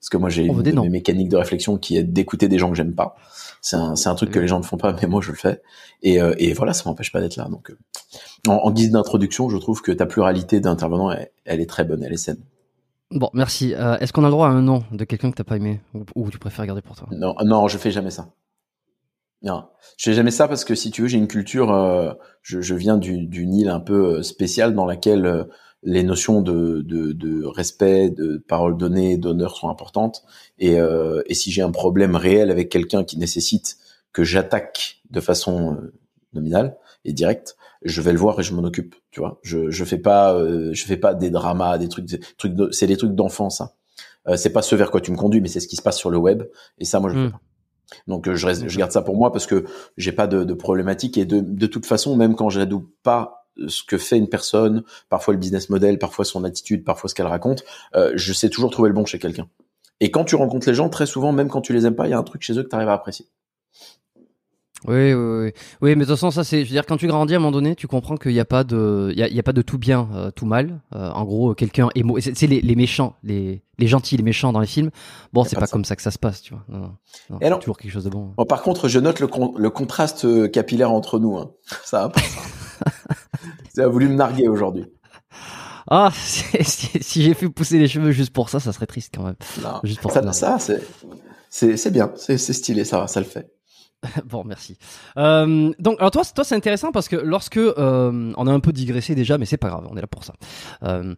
Parce 0.00 0.10
que 0.10 0.16
moi, 0.18 0.28
j'ai 0.28 0.44
une 0.44 0.62
de 0.62 0.80
mes 0.80 0.88
mécaniques 0.88 1.28
de 1.28 1.36
réflexion 1.36 1.78
qui 1.78 1.96
est 1.96 2.02
d'écouter 2.02 2.48
des 2.48 2.58
gens 2.58 2.70
que 2.70 2.76
j'aime 2.76 2.94
pas. 2.94 3.16
C'est 3.60 3.76
un, 3.76 4.14
truc 4.14 4.30
que 4.30 4.38
les 4.38 4.46
gens 4.46 4.60
ne 4.60 4.64
font 4.64 4.76
pas, 4.76 4.92
mais 5.02 5.08
moi, 5.08 5.20
je 5.20 5.30
le 5.30 5.36
fais. 5.36 5.62
Et, 6.02 6.20
euh, 6.20 6.34
et 6.38 6.52
voilà, 6.52 6.72
ça 6.72 6.84
m'empêche 6.86 7.10
pas 7.10 7.20
d'être 7.20 7.36
là. 7.36 7.48
Donc, 7.50 7.70
euh, 7.70 8.50
en, 8.50 8.70
guise 8.70 8.90
d'introduction, 8.90 9.48
je 9.48 9.56
trouve 9.56 9.82
que 9.82 9.90
ta 9.90 10.06
pluralité 10.06 10.60
d'intervenants, 10.60 11.10
elle, 11.44 11.60
est 11.60 11.68
très 11.68 11.84
bonne, 11.84 12.04
elle 12.04 12.12
est 12.12 12.18
saine. 12.18 12.38
Bon, 13.10 13.30
merci. 13.32 13.74
Euh, 13.74 13.98
est-ce 13.98 14.12
qu'on 14.12 14.22
a 14.22 14.28
le 14.28 14.32
droit 14.32 14.46
à 14.46 14.50
un 14.50 14.62
nom 14.62 14.84
de 14.92 15.04
quelqu'un 15.04 15.30
que 15.30 15.36
t'as 15.36 15.44
pas 15.44 15.56
aimé 15.56 15.80
ou, 16.14 16.30
tu 16.30 16.38
préfères 16.38 16.66
garder 16.66 16.82
pour 16.82 16.96
toi? 16.96 17.08
Non, 17.10 17.34
non, 17.44 17.66
je 17.66 17.78
fais 17.78 17.90
jamais 17.90 18.10
ça. 18.10 18.28
Non, 19.42 19.64
je 19.96 20.10
fais 20.10 20.14
jamais 20.14 20.30
ça 20.30 20.48
parce 20.48 20.64
que 20.64 20.74
si 20.74 20.90
tu 20.90 21.02
veux, 21.02 21.08
j'ai 21.08 21.18
une 21.18 21.28
culture. 21.28 21.68
je, 22.42 22.60
je, 22.60 22.74
viens 22.74 22.96
d'une 22.96 23.54
île 23.54 23.68
un 23.68 23.80
peu 23.80 24.22
spéciale 24.22 24.74
dans 24.74 24.86
laquelle 24.86 25.46
les 25.86 26.02
notions 26.02 26.42
de, 26.42 26.82
de, 26.82 27.12
de, 27.12 27.44
respect, 27.44 28.10
de 28.10 28.38
parole 28.38 28.76
donnée, 28.76 29.16
d'honneur 29.16 29.56
sont 29.56 29.70
importantes. 29.70 30.24
Et, 30.58 30.80
euh, 30.80 31.22
et 31.26 31.34
si 31.34 31.52
j'ai 31.52 31.62
un 31.62 31.70
problème 31.70 32.16
réel 32.16 32.50
avec 32.50 32.68
quelqu'un 32.68 33.04
qui 33.04 33.18
nécessite 33.18 33.78
que 34.12 34.24
j'attaque 34.24 35.00
de 35.10 35.20
façon 35.20 35.74
euh, 35.74 35.94
nominal 36.34 36.76
et 37.04 37.12
direct, 37.12 37.56
je 37.82 38.02
vais 38.02 38.12
le 38.12 38.18
voir 38.18 38.38
et 38.40 38.42
je 38.42 38.52
m'en 38.52 38.64
occupe. 38.64 38.96
Tu 39.12 39.20
vois, 39.20 39.38
je 39.42 39.70
je 39.70 39.84
fais 39.84 39.98
pas 39.98 40.34
euh, 40.34 40.70
je 40.72 40.84
fais 40.84 40.96
pas 40.96 41.14
des 41.14 41.30
dramas, 41.30 41.78
des 41.78 41.88
trucs, 41.88 42.06
des 42.06 42.18
trucs 42.36 42.54
c'est 42.72 42.88
des 42.88 42.96
trucs 42.96 43.14
d'enfant 43.14 43.48
ça. 43.48 43.76
Euh, 44.28 44.36
c'est 44.36 44.50
pas 44.50 44.62
ce 44.62 44.74
vers 44.74 44.90
quoi 44.90 45.00
tu 45.00 45.12
me 45.12 45.16
conduis, 45.16 45.40
mais 45.40 45.48
c'est 45.48 45.60
ce 45.60 45.68
qui 45.68 45.76
se 45.76 45.82
passe 45.82 45.98
sur 45.98 46.10
le 46.10 46.18
web 46.18 46.42
et 46.78 46.84
ça 46.84 46.98
moi 46.98 47.10
je 47.10 47.14
fais 47.14 47.26
hmm. 47.28 47.30
pas. 47.30 47.40
Donc 48.08 48.26
euh, 48.26 48.34
je, 48.34 48.46
reste, 48.46 48.68
je 48.68 48.78
garde 48.78 48.90
ça 48.90 49.02
pour 49.02 49.16
moi 49.16 49.30
parce 49.30 49.46
que 49.46 49.64
j'ai 49.96 50.10
pas 50.10 50.26
de, 50.26 50.42
de, 50.42 50.54
problématique 50.54 51.16
et 51.16 51.24
de, 51.24 51.38
de 51.40 51.66
toute 51.66 51.86
façon 51.86 52.16
même 52.16 52.34
quand 52.34 52.48
j'adoube 52.48 52.86
pas 53.04 53.45
ce 53.68 53.82
que 53.82 53.98
fait 53.98 54.18
une 54.18 54.28
personne, 54.28 54.82
parfois 55.08 55.34
le 55.34 55.40
business 55.40 55.70
model, 55.70 55.98
parfois 55.98 56.24
son 56.24 56.44
attitude, 56.44 56.84
parfois 56.84 57.08
ce 57.08 57.14
qu'elle 57.14 57.26
raconte, 57.26 57.64
euh, 57.94 58.12
je 58.14 58.32
sais 58.32 58.50
toujours 58.50 58.70
trouver 58.70 58.88
le 58.88 58.94
bon 58.94 59.04
chez 59.06 59.18
quelqu'un. 59.18 59.48
Et 60.00 60.10
quand 60.10 60.24
tu 60.24 60.34
rencontres 60.34 60.68
les 60.68 60.74
gens, 60.74 60.88
très 60.88 61.06
souvent, 61.06 61.32
même 61.32 61.48
quand 61.48 61.62
tu 61.62 61.72
les 61.72 61.86
aimes 61.86 61.96
pas, 61.96 62.06
il 62.06 62.10
y 62.10 62.14
a 62.14 62.18
un 62.18 62.22
truc 62.22 62.42
chez 62.42 62.58
eux 62.58 62.62
que 62.62 62.68
tu 62.68 62.76
arrives 62.76 62.88
à 62.88 62.94
apprécier. 62.94 63.26
Oui, 64.86 65.14
oui, 65.14 65.14
oui. 65.14 65.52
Oui, 65.80 65.96
mais 65.96 66.04
de 66.04 66.04
toute 66.04 66.10
façon, 66.10 66.30
ça, 66.30 66.44
c'est, 66.44 66.60
je 66.60 66.64
veux 66.68 66.72
dire, 66.72 66.84
quand 66.86 66.98
tu 66.98 67.06
grandis 67.06 67.32
à 67.32 67.38
un 67.38 67.40
moment 67.40 67.50
donné, 67.50 67.74
tu 67.74 67.88
comprends 67.88 68.16
qu'il 68.16 68.32
n'y 68.32 68.40
a 68.40 68.44
pas 68.44 68.62
de, 68.62 69.10
il 69.16 69.18
y 69.18 69.38
a, 69.38 69.42
pas 69.42 69.54
de 69.54 69.62
tout 69.62 69.78
bien, 69.78 70.08
euh, 70.14 70.30
tout 70.30 70.44
mal. 70.44 70.80
Euh, 70.94 71.10
en 71.10 71.24
gros, 71.24 71.54
quelqu'un 71.54 71.88
est 71.94 72.04
c'est 72.34 72.46
les, 72.46 72.60
les 72.60 72.76
méchants, 72.76 73.16
les, 73.24 73.62
les 73.78 73.86
gentils, 73.86 74.16
les 74.16 74.22
méchants 74.22 74.52
dans 74.52 74.60
les 74.60 74.66
films. 74.66 74.90
Bon, 75.32 75.44
c'est 75.44 75.58
pas, 75.58 75.66
comme 75.66 75.84
ça 75.84 75.96
que 75.96 76.02
ça 76.02 76.10
se 76.10 76.18
passe, 76.18 76.42
tu 76.42 76.54
vois. 76.54 76.64
Non, 76.68 76.92
non, 77.30 77.38
Et 77.40 77.58
toujours 77.58 77.78
quelque 77.78 77.90
chose 77.90 78.04
de 78.04 78.10
bon. 78.10 78.34
bon. 78.36 78.44
Par 78.44 78.62
contre, 78.62 78.88
je 78.88 79.00
note 79.00 79.18
le, 79.18 79.28
le 79.56 79.70
contraste 79.70 80.50
capillaire 80.52 80.92
entre 80.92 81.18
nous. 81.18 81.36
Hein. 81.36 81.50
Ça 81.84 82.02
va 82.02 82.08
pas. 82.10 82.20
ça 83.74 83.84
a 83.84 83.88
voulu 83.88 84.08
me 84.08 84.14
narguer 84.14 84.48
aujourd'hui. 84.48 84.86
Ah, 85.88 86.10
si, 86.12 87.22
j'ai 87.22 87.34
fait 87.34 87.48
pousser 87.48 87.78
les 87.78 87.86
cheveux 87.86 88.10
juste 88.10 88.32
pour 88.32 88.48
ça, 88.48 88.58
ça 88.58 88.72
serait 88.72 88.86
triste 88.86 89.14
quand 89.14 89.22
même. 89.22 89.36
Non, 89.62 89.80
juste 89.84 90.00
pour 90.00 90.10
ça, 90.10 90.32
ça, 90.32 90.58
c'est, 90.58 91.90
bien, 91.90 92.12
c'est, 92.16 92.38
c'est 92.38 92.52
stylé, 92.52 92.84
ça, 92.84 93.06
ça 93.06 93.20
le 93.20 93.26
fait. 93.26 93.56
bon, 94.24 94.44
merci. 94.44 94.76
Euh, 95.16 95.72
donc, 95.78 95.96
alors 95.98 96.10
toi, 96.10 96.22
toi, 96.24 96.44
c'est 96.44 96.54
intéressant 96.54 96.92
parce 96.92 97.08
que 97.08 97.16
lorsque 97.16 97.56
euh, 97.56 98.32
on 98.36 98.46
a 98.46 98.52
un 98.52 98.60
peu 98.60 98.72
digressé 98.72 99.14
déjà, 99.14 99.38
mais 99.38 99.46
c'est 99.46 99.56
pas 99.56 99.68
grave, 99.68 99.86
on 99.90 99.96
est 99.96 100.00
là 100.00 100.06
pour 100.06 100.24
ça. 100.24 100.34
Euh, 100.82 101.14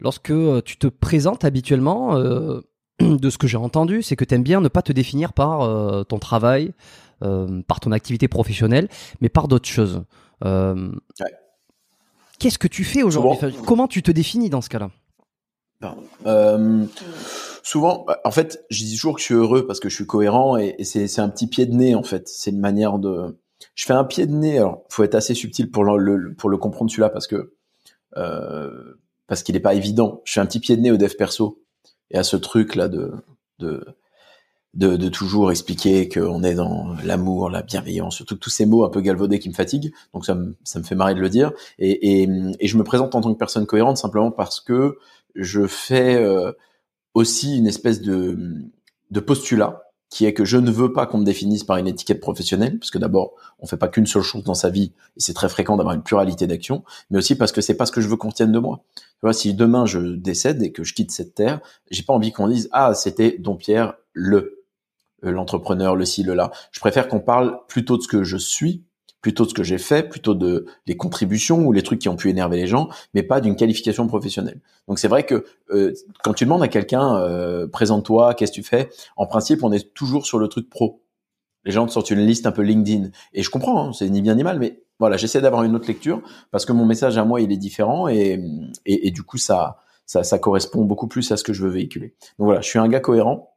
lorsque 0.00 0.32
tu 0.64 0.76
te 0.76 0.86
présentes 0.86 1.44
habituellement, 1.44 2.18
de 3.00 3.30
ce 3.30 3.38
que 3.38 3.46
j'ai 3.46 3.56
entendu, 3.56 4.02
c'est 4.02 4.16
que 4.16 4.24
tu 4.24 4.34
aimes 4.34 4.42
bien 4.42 4.60
ne 4.60 4.68
pas 4.68 4.82
te 4.82 4.92
définir 4.92 5.32
par 5.32 6.06
ton 6.06 6.18
travail, 6.18 6.72
par 7.20 7.80
ton 7.80 7.92
activité 7.92 8.28
professionnelle, 8.28 8.88
mais 9.20 9.28
par 9.28 9.48
d'autres 9.48 9.68
choses. 9.68 10.04
Qu'est-ce 12.38 12.58
que 12.58 12.68
tu 12.68 12.84
fais 12.84 13.02
aujourd'hui 13.02 13.54
Comment 13.66 13.88
tu 13.88 14.02
te 14.02 14.10
définis 14.10 14.50
dans 14.50 14.60
ce 14.60 14.68
cas-là? 14.68 14.90
Souvent, 17.62 18.04
bah, 18.06 18.20
en 18.24 18.30
fait, 18.30 18.64
je 18.70 18.84
dis 18.84 18.94
toujours 18.94 19.14
que 19.14 19.20
je 19.20 19.24
suis 19.24 19.34
heureux 19.34 19.66
parce 19.66 19.80
que 19.80 19.88
je 19.88 19.94
suis 19.94 20.06
cohérent 20.06 20.58
et, 20.58 20.76
c'est 20.84 21.18
un 21.18 21.30
petit 21.30 21.46
pied 21.46 21.64
de 21.64 21.74
nez 21.74 21.94
en 21.94 22.02
fait. 22.02 22.28
C'est 22.28 22.50
une 22.50 22.60
manière 22.60 22.98
de. 22.98 23.38
Je 23.74 23.86
fais 23.86 23.94
un 23.94 24.04
pied 24.04 24.26
de 24.26 24.32
nez. 24.32 24.58
Alors, 24.58 24.84
faut 24.90 25.02
être 25.02 25.14
assez 25.14 25.34
subtil 25.34 25.70
pour 25.70 25.84
le, 25.84 26.34
pour 26.34 26.50
le 26.50 26.58
comprendre 26.58 26.90
celui-là 26.90 27.08
parce 27.08 27.26
que 27.26 27.54
euh, 28.16 29.00
parce 29.26 29.42
qu'il 29.42 29.54
n'est 29.54 29.60
pas 29.60 29.74
évident. 29.74 30.20
Je 30.24 30.34
fais 30.34 30.40
un 30.40 30.46
petit 30.46 30.60
pied 30.60 30.76
de 30.76 30.82
nez 30.82 30.90
au 30.90 30.98
dev 30.98 31.14
perso 31.16 31.62
et 32.10 32.18
à 32.18 32.22
ce 32.22 32.36
truc 32.36 32.74
là 32.74 32.88
de 32.88 33.12
de 33.58 33.82
de, 34.74 34.96
de 34.96 35.08
toujours 35.08 35.50
expliquer 35.50 36.08
qu'on 36.08 36.42
est 36.42 36.54
dans 36.54 36.94
l'amour, 37.04 37.48
la 37.48 37.62
bienveillance, 37.62 38.16
surtout 38.16 38.36
tous 38.36 38.50
ces 38.50 38.66
mots 38.66 38.84
un 38.84 38.90
peu 38.90 39.00
galvaudés 39.00 39.38
qui 39.38 39.48
me 39.48 39.54
fatiguent. 39.54 39.92
Donc 40.12 40.24
ça 40.24 40.34
me, 40.34 40.56
ça 40.64 40.78
me 40.78 40.84
fait 40.84 40.94
marrer 40.94 41.14
de 41.14 41.20
le 41.20 41.28
dire. 41.28 41.52
Et, 41.78 42.22
et, 42.22 42.28
et 42.58 42.68
je 42.68 42.76
me 42.76 42.84
présente 42.84 43.14
en 43.14 43.20
tant 43.20 43.32
que 43.32 43.38
personne 43.38 43.66
cohérente 43.66 43.98
simplement 43.98 44.30
parce 44.30 44.60
que 44.60 44.98
je 45.34 45.66
fais 45.66 46.16
euh, 46.16 46.52
aussi 47.14 47.56
une 47.56 47.66
espèce 47.66 48.00
de, 48.00 48.38
de 49.10 49.20
postulat 49.20 49.80
qui 50.10 50.26
est 50.26 50.32
que 50.32 50.44
je 50.44 50.58
ne 50.58 50.70
veux 50.70 50.92
pas 50.92 51.06
qu'on 51.06 51.18
me 51.18 51.24
définisse 51.24 51.64
par 51.64 51.76
une 51.76 51.88
étiquette 51.88 52.20
professionnelle, 52.20 52.78
parce 52.78 52.92
que 52.92 52.98
d'abord, 52.98 53.32
on 53.58 53.66
fait 53.66 53.76
pas 53.76 53.88
qu'une 53.88 54.06
seule 54.06 54.22
chose 54.22 54.44
dans 54.44 54.54
sa 54.54 54.70
vie, 54.70 54.92
et 55.16 55.20
c'est 55.20 55.32
très 55.34 55.48
fréquent 55.48 55.76
d'avoir 55.76 55.92
une 55.92 56.04
pluralité 56.04 56.46
d'actions, 56.46 56.84
mais 57.10 57.18
aussi 57.18 57.34
parce 57.34 57.50
que 57.50 57.60
c'est 57.60 57.74
pas 57.74 57.84
ce 57.84 57.90
que 57.90 58.00
je 58.00 58.06
veux 58.06 58.16
qu'on 58.16 58.30
tienne 58.30 58.52
de 58.52 58.60
moi. 58.60 58.84
Tu 58.94 59.02
vois, 59.22 59.32
si 59.32 59.54
demain 59.54 59.86
je 59.86 59.98
décède 59.98 60.62
et 60.62 60.70
que 60.70 60.84
je 60.84 60.94
quitte 60.94 61.10
cette 61.10 61.34
terre, 61.34 61.60
j'ai 61.90 62.04
pas 62.04 62.12
envie 62.12 62.30
qu'on 62.30 62.46
dise 62.46 62.68
ah 62.70 62.94
c'était 62.94 63.38
Don 63.40 63.56
Pierre 63.56 63.94
le 64.12 64.63
l'entrepreneur, 65.30 65.96
le 65.96 66.04
ci, 66.04 66.22
le 66.22 66.34
là. 66.34 66.50
Je 66.72 66.80
préfère 66.80 67.08
qu'on 67.08 67.20
parle 67.20 67.58
plutôt 67.68 67.96
de 67.96 68.02
ce 68.02 68.08
que 68.08 68.24
je 68.24 68.36
suis 68.36 68.84
plutôt 69.24 69.44
de 69.44 69.48
ce 69.48 69.54
que 69.54 69.62
j'ai 69.62 69.78
fait, 69.78 70.06
plutôt 70.06 70.34
de 70.34 70.66
les 70.86 70.98
contributions 70.98 71.64
ou 71.64 71.72
les 71.72 71.82
trucs 71.82 71.98
qui 71.98 72.10
ont 72.10 72.14
pu 72.14 72.28
énerver 72.28 72.58
les 72.58 72.66
gens, 72.66 72.90
mais 73.14 73.22
pas 73.22 73.40
d'une 73.40 73.56
qualification 73.56 74.06
professionnelle. 74.06 74.60
Donc 74.86 74.98
c'est 74.98 75.08
vrai 75.08 75.24
que 75.24 75.46
euh, 75.70 75.94
quand 76.22 76.34
tu 76.34 76.44
demandes 76.44 76.62
à 76.62 76.68
quelqu'un 76.68 77.16
euh, 77.16 77.66
présente-toi, 77.66 78.34
qu'est-ce 78.34 78.52
que 78.52 78.56
tu 78.56 78.62
fais, 78.62 78.90
en 79.16 79.24
principe 79.24 79.64
on 79.64 79.72
est 79.72 79.94
toujours 79.94 80.26
sur 80.26 80.38
le 80.38 80.46
truc 80.48 80.68
pro. 80.68 81.00
Les 81.64 81.72
gens 81.72 81.86
te 81.86 81.92
sortent 81.92 82.10
une 82.10 82.20
liste 82.20 82.44
un 82.44 82.52
peu 82.52 82.60
LinkedIn 82.60 83.08
et 83.32 83.42
je 83.42 83.48
comprends, 83.48 83.88
hein, 83.88 83.92
c'est 83.94 84.10
ni 84.10 84.20
bien 84.20 84.34
ni 84.34 84.42
mal, 84.42 84.58
mais 84.58 84.82
voilà 84.98 85.16
j'essaie 85.16 85.40
d'avoir 85.40 85.62
une 85.62 85.74
autre 85.74 85.88
lecture 85.88 86.20
parce 86.50 86.66
que 86.66 86.74
mon 86.74 86.84
message 86.84 87.16
à 87.16 87.24
moi 87.24 87.40
il 87.40 87.50
est 87.50 87.56
différent 87.56 88.08
et, 88.08 88.38
et, 88.84 89.10
du 89.10 89.22
coup 89.22 89.38
ça, 89.38 89.78
ça 90.04 90.22
ça 90.22 90.38
correspond 90.38 90.84
beaucoup 90.84 91.08
plus 91.08 91.32
à 91.32 91.38
ce 91.38 91.44
que 91.44 91.54
je 91.54 91.62
veux 91.62 91.70
véhiculer. 91.70 92.14
Donc 92.38 92.44
voilà, 92.44 92.60
je 92.60 92.68
suis 92.68 92.78
un 92.78 92.88
gars 92.88 93.00
cohérent 93.00 93.53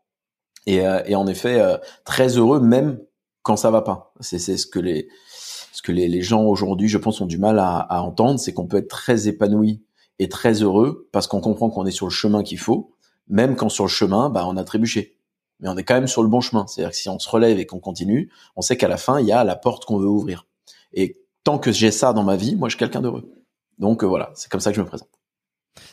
et, 0.67 0.85
euh, 0.85 1.01
et 1.07 1.15
en 1.15 1.25
effet 1.25 1.59
très 2.05 2.37
heureux 2.37 2.59
même 2.59 2.99
quand 3.41 3.57
ça 3.57 3.71
va 3.71 3.81
pas. 3.81 4.13
C'est 4.19 4.37
ce 4.39 4.67
que 4.67 4.79
les 4.79 5.07
ce 5.77 5.83
que 5.83 5.91
les, 5.91 6.23
gens 6.23 6.43
aujourd'hui, 6.43 6.87
je 6.87 6.97
pense, 6.97 7.21
ont 7.21 7.27
du 7.27 7.37
mal 7.37 7.59
à, 7.59 8.01
entendre, 8.01 8.39
c'est 8.39 8.51
qu'on 8.51 8.65
peut 8.65 8.77
être 8.77 8.87
très 8.87 9.27
épanoui 9.27 9.83
et 10.17 10.27
très 10.27 10.63
heureux 10.63 11.07
parce 11.11 11.27
qu'on 11.27 11.39
comprend 11.39 11.69
qu'on 11.69 11.85
est 11.85 11.91
sur 11.91 12.07
le 12.07 12.11
chemin 12.11 12.41
qu'il 12.41 12.57
faut, 12.57 12.95
même 13.27 13.55
quand 13.55 13.69
sur 13.69 13.83
le 13.83 13.89
chemin, 13.89 14.31
bah, 14.31 14.45
on 14.47 14.57
a 14.57 14.63
trébuché. 14.63 15.19
Mais 15.59 15.69
on 15.69 15.77
est 15.77 15.83
quand 15.83 15.93
même 15.93 16.07
sur 16.07 16.23
le 16.23 16.29
bon 16.29 16.41
chemin. 16.41 16.65
C'est-à-dire 16.65 16.89
que 16.89 16.97
si 16.97 17.09
on 17.09 17.19
se 17.19 17.29
relève 17.29 17.59
et 17.59 17.67
qu'on 17.67 17.79
continue, 17.79 18.31
on 18.55 18.61
sait 18.61 18.75
qu'à 18.75 18.87
la 18.87 18.97
fin, 18.97 19.19
il 19.19 19.27
y 19.27 19.31
a 19.31 19.43
la 19.43 19.55
porte 19.55 19.85
qu'on 19.85 19.99
veut 19.99 20.07
ouvrir. 20.07 20.47
Et 20.93 21.21
tant 21.43 21.59
que 21.59 21.71
j'ai 21.71 21.91
ça 21.91 22.11
dans 22.11 22.23
ma 22.23 22.37
vie, 22.37 22.55
moi, 22.55 22.69
je 22.69 22.71
suis 22.71 22.79
quelqu'un 22.79 23.01
d'heureux. 23.01 23.31
Donc 23.77 24.03
euh, 24.03 24.07
voilà, 24.07 24.31
c'est 24.33 24.49
comme 24.51 24.61
ça 24.61 24.71
que 24.71 24.77
je 24.77 24.81
me 24.81 24.87
présente. 24.87 25.09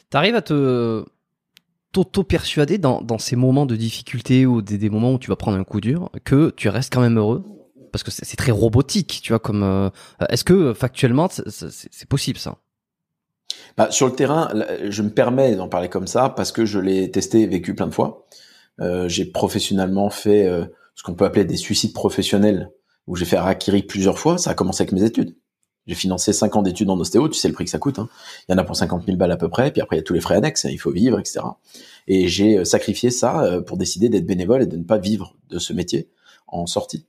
T'arrives 0.09 0.35
à 0.35 0.41
te 0.41 1.05
t'auto-persuader 1.95 2.79
dans, 2.79 3.19
ces 3.19 3.37
moments 3.37 3.67
de 3.67 3.77
difficulté 3.77 4.47
ou 4.47 4.63
des, 4.63 4.91
moments 4.91 5.13
où 5.13 5.19
tu 5.19 5.31
vas 5.31 5.37
prendre 5.37 5.57
un 5.59 5.65
coup 5.65 5.81
dur 5.81 6.11
que 6.25 6.51
tu 6.57 6.69
restes 6.69 6.93
quand 6.93 7.01
même 7.01 7.19
heureux? 7.19 7.45
Parce 7.93 8.03
que 8.03 8.11
c'est 8.11 8.37
très 8.37 8.51
robotique, 8.51 9.21
tu 9.23 9.33
vois. 9.33 9.39
Comme 9.39 9.63
euh, 9.63 9.89
est-ce 10.29 10.43
que 10.43 10.75
factuellement 10.75 11.29
c'est 11.31 12.09
possible 12.09 12.39
ça? 12.39 12.59
Bah, 13.77 13.91
sur 13.93 14.07
le 14.07 14.15
terrain, 14.15 14.51
je 14.89 15.03
me 15.03 15.11
permets 15.11 15.55
d'en 15.55 15.69
parler 15.69 15.89
comme 15.89 16.09
ça 16.09 16.29
parce 16.29 16.51
que 16.51 16.67
je 16.67 16.81
l'ai 16.81 17.11
testé 17.13 17.43
et 17.43 17.47
vécu 17.47 17.75
plein 17.75 17.87
de 17.87 17.95
fois. 17.95 18.27
Euh, 18.81 19.09
j'ai 19.09 19.25
professionnellement 19.25 20.11
fait 20.11 20.47
euh, 20.49 20.65
ce 20.97 21.05
qu'on 21.05 21.15
peut 21.15 21.25
appeler 21.25 21.45
des 21.45 21.57
suicides 21.57 21.93
professionnels 21.93 22.71
où 23.07 23.15
j'ai 23.15 23.25
fait 23.25 23.37
Harakiri 23.37 23.85
plusieurs 23.85 24.19
fois. 24.19 24.39
Ça 24.39 24.51
a 24.51 24.55
commencé 24.55 24.83
avec 24.83 24.93
mes 24.93 25.05
études. 25.05 25.37
J'ai 25.87 25.95
financé 25.95 26.33
5 26.33 26.57
ans 26.57 26.63
d'études 26.63 26.89
en 26.91 26.99
ostéo, 26.99 27.29
tu 27.29 27.39
sais 27.39 27.49
le 27.49 27.55
prix 27.55 27.65
que 27.65 27.71
ça 27.71 27.79
coûte. 27.79 27.99
Hein. 27.99 28.09
Il 28.49 28.53
y 28.53 28.55
en 28.55 28.59
a 28.59 28.65
pour 28.65 28.77
50 28.77 29.05
000 29.05 29.17
balles 29.17 29.33
à 29.33 29.37
peu 29.37 29.49
près, 29.49 29.71
puis 29.71 29.83
après 29.83 29.97
il 29.97 29.99
y 29.99 30.01
a 30.01 30.05
tous 30.05 30.15
les 30.15 30.21
frais 30.21 30.37
annexes, 30.37 30.67
il 30.71 30.79
faut 30.79 30.91
vivre, 30.91 31.19
etc. 31.19 31.41
Et 32.09 32.29
j'ai 32.29 32.65
sacrifié 32.65 33.11
ça 33.11 33.61
pour 33.67 33.77
décider 33.77 34.09
d'être 34.09 34.27
bénévole 34.27 34.63
et 34.63 34.67
de 34.67 34.77
ne 34.77 34.85
pas 34.85 34.99
vivre 34.99 35.35
de 35.51 35.59
ce 35.59 35.73
métier 35.73 36.09
en 36.47 36.67
sortie. 36.67 37.07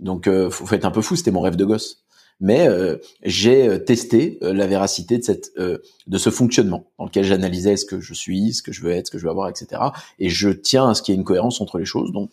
Donc, 0.00 0.26
euh, 0.26 0.50
faut, 0.50 0.72
être 0.74 0.84
un 0.84 0.90
peu 0.90 1.02
fou. 1.02 1.16
C'était 1.16 1.30
mon 1.30 1.40
rêve 1.40 1.56
de 1.56 1.64
gosse. 1.64 2.02
Mais 2.38 2.68
euh, 2.68 2.96
j'ai 3.22 3.66
euh, 3.66 3.78
testé 3.78 4.38
euh, 4.42 4.52
la 4.52 4.66
véracité 4.66 5.16
de 5.16 5.24
cette 5.24 5.52
de 5.56 6.18
ce 6.18 6.30
fonctionnement 6.30 6.84
dans 6.98 7.06
lequel 7.06 7.24
j'analysais 7.24 7.78
ce 7.78 7.86
que 7.86 8.00
je 8.00 8.12
suis, 8.12 8.52
ce 8.52 8.62
que 8.62 8.72
je 8.72 8.82
veux 8.82 8.90
être, 8.90 9.06
ce 9.06 9.10
que 9.10 9.18
je 9.18 9.24
veux 9.24 9.30
avoir, 9.30 9.48
etc. 9.48 9.80
Et 10.18 10.28
je 10.28 10.50
tiens 10.50 10.90
à 10.90 10.94
ce 10.94 11.02
qu'il 11.02 11.14
y 11.14 11.16
ait 11.16 11.18
une 11.18 11.24
cohérence 11.24 11.60
entre 11.60 11.78
les 11.78 11.86
choses. 11.86 12.12
Donc, 12.12 12.30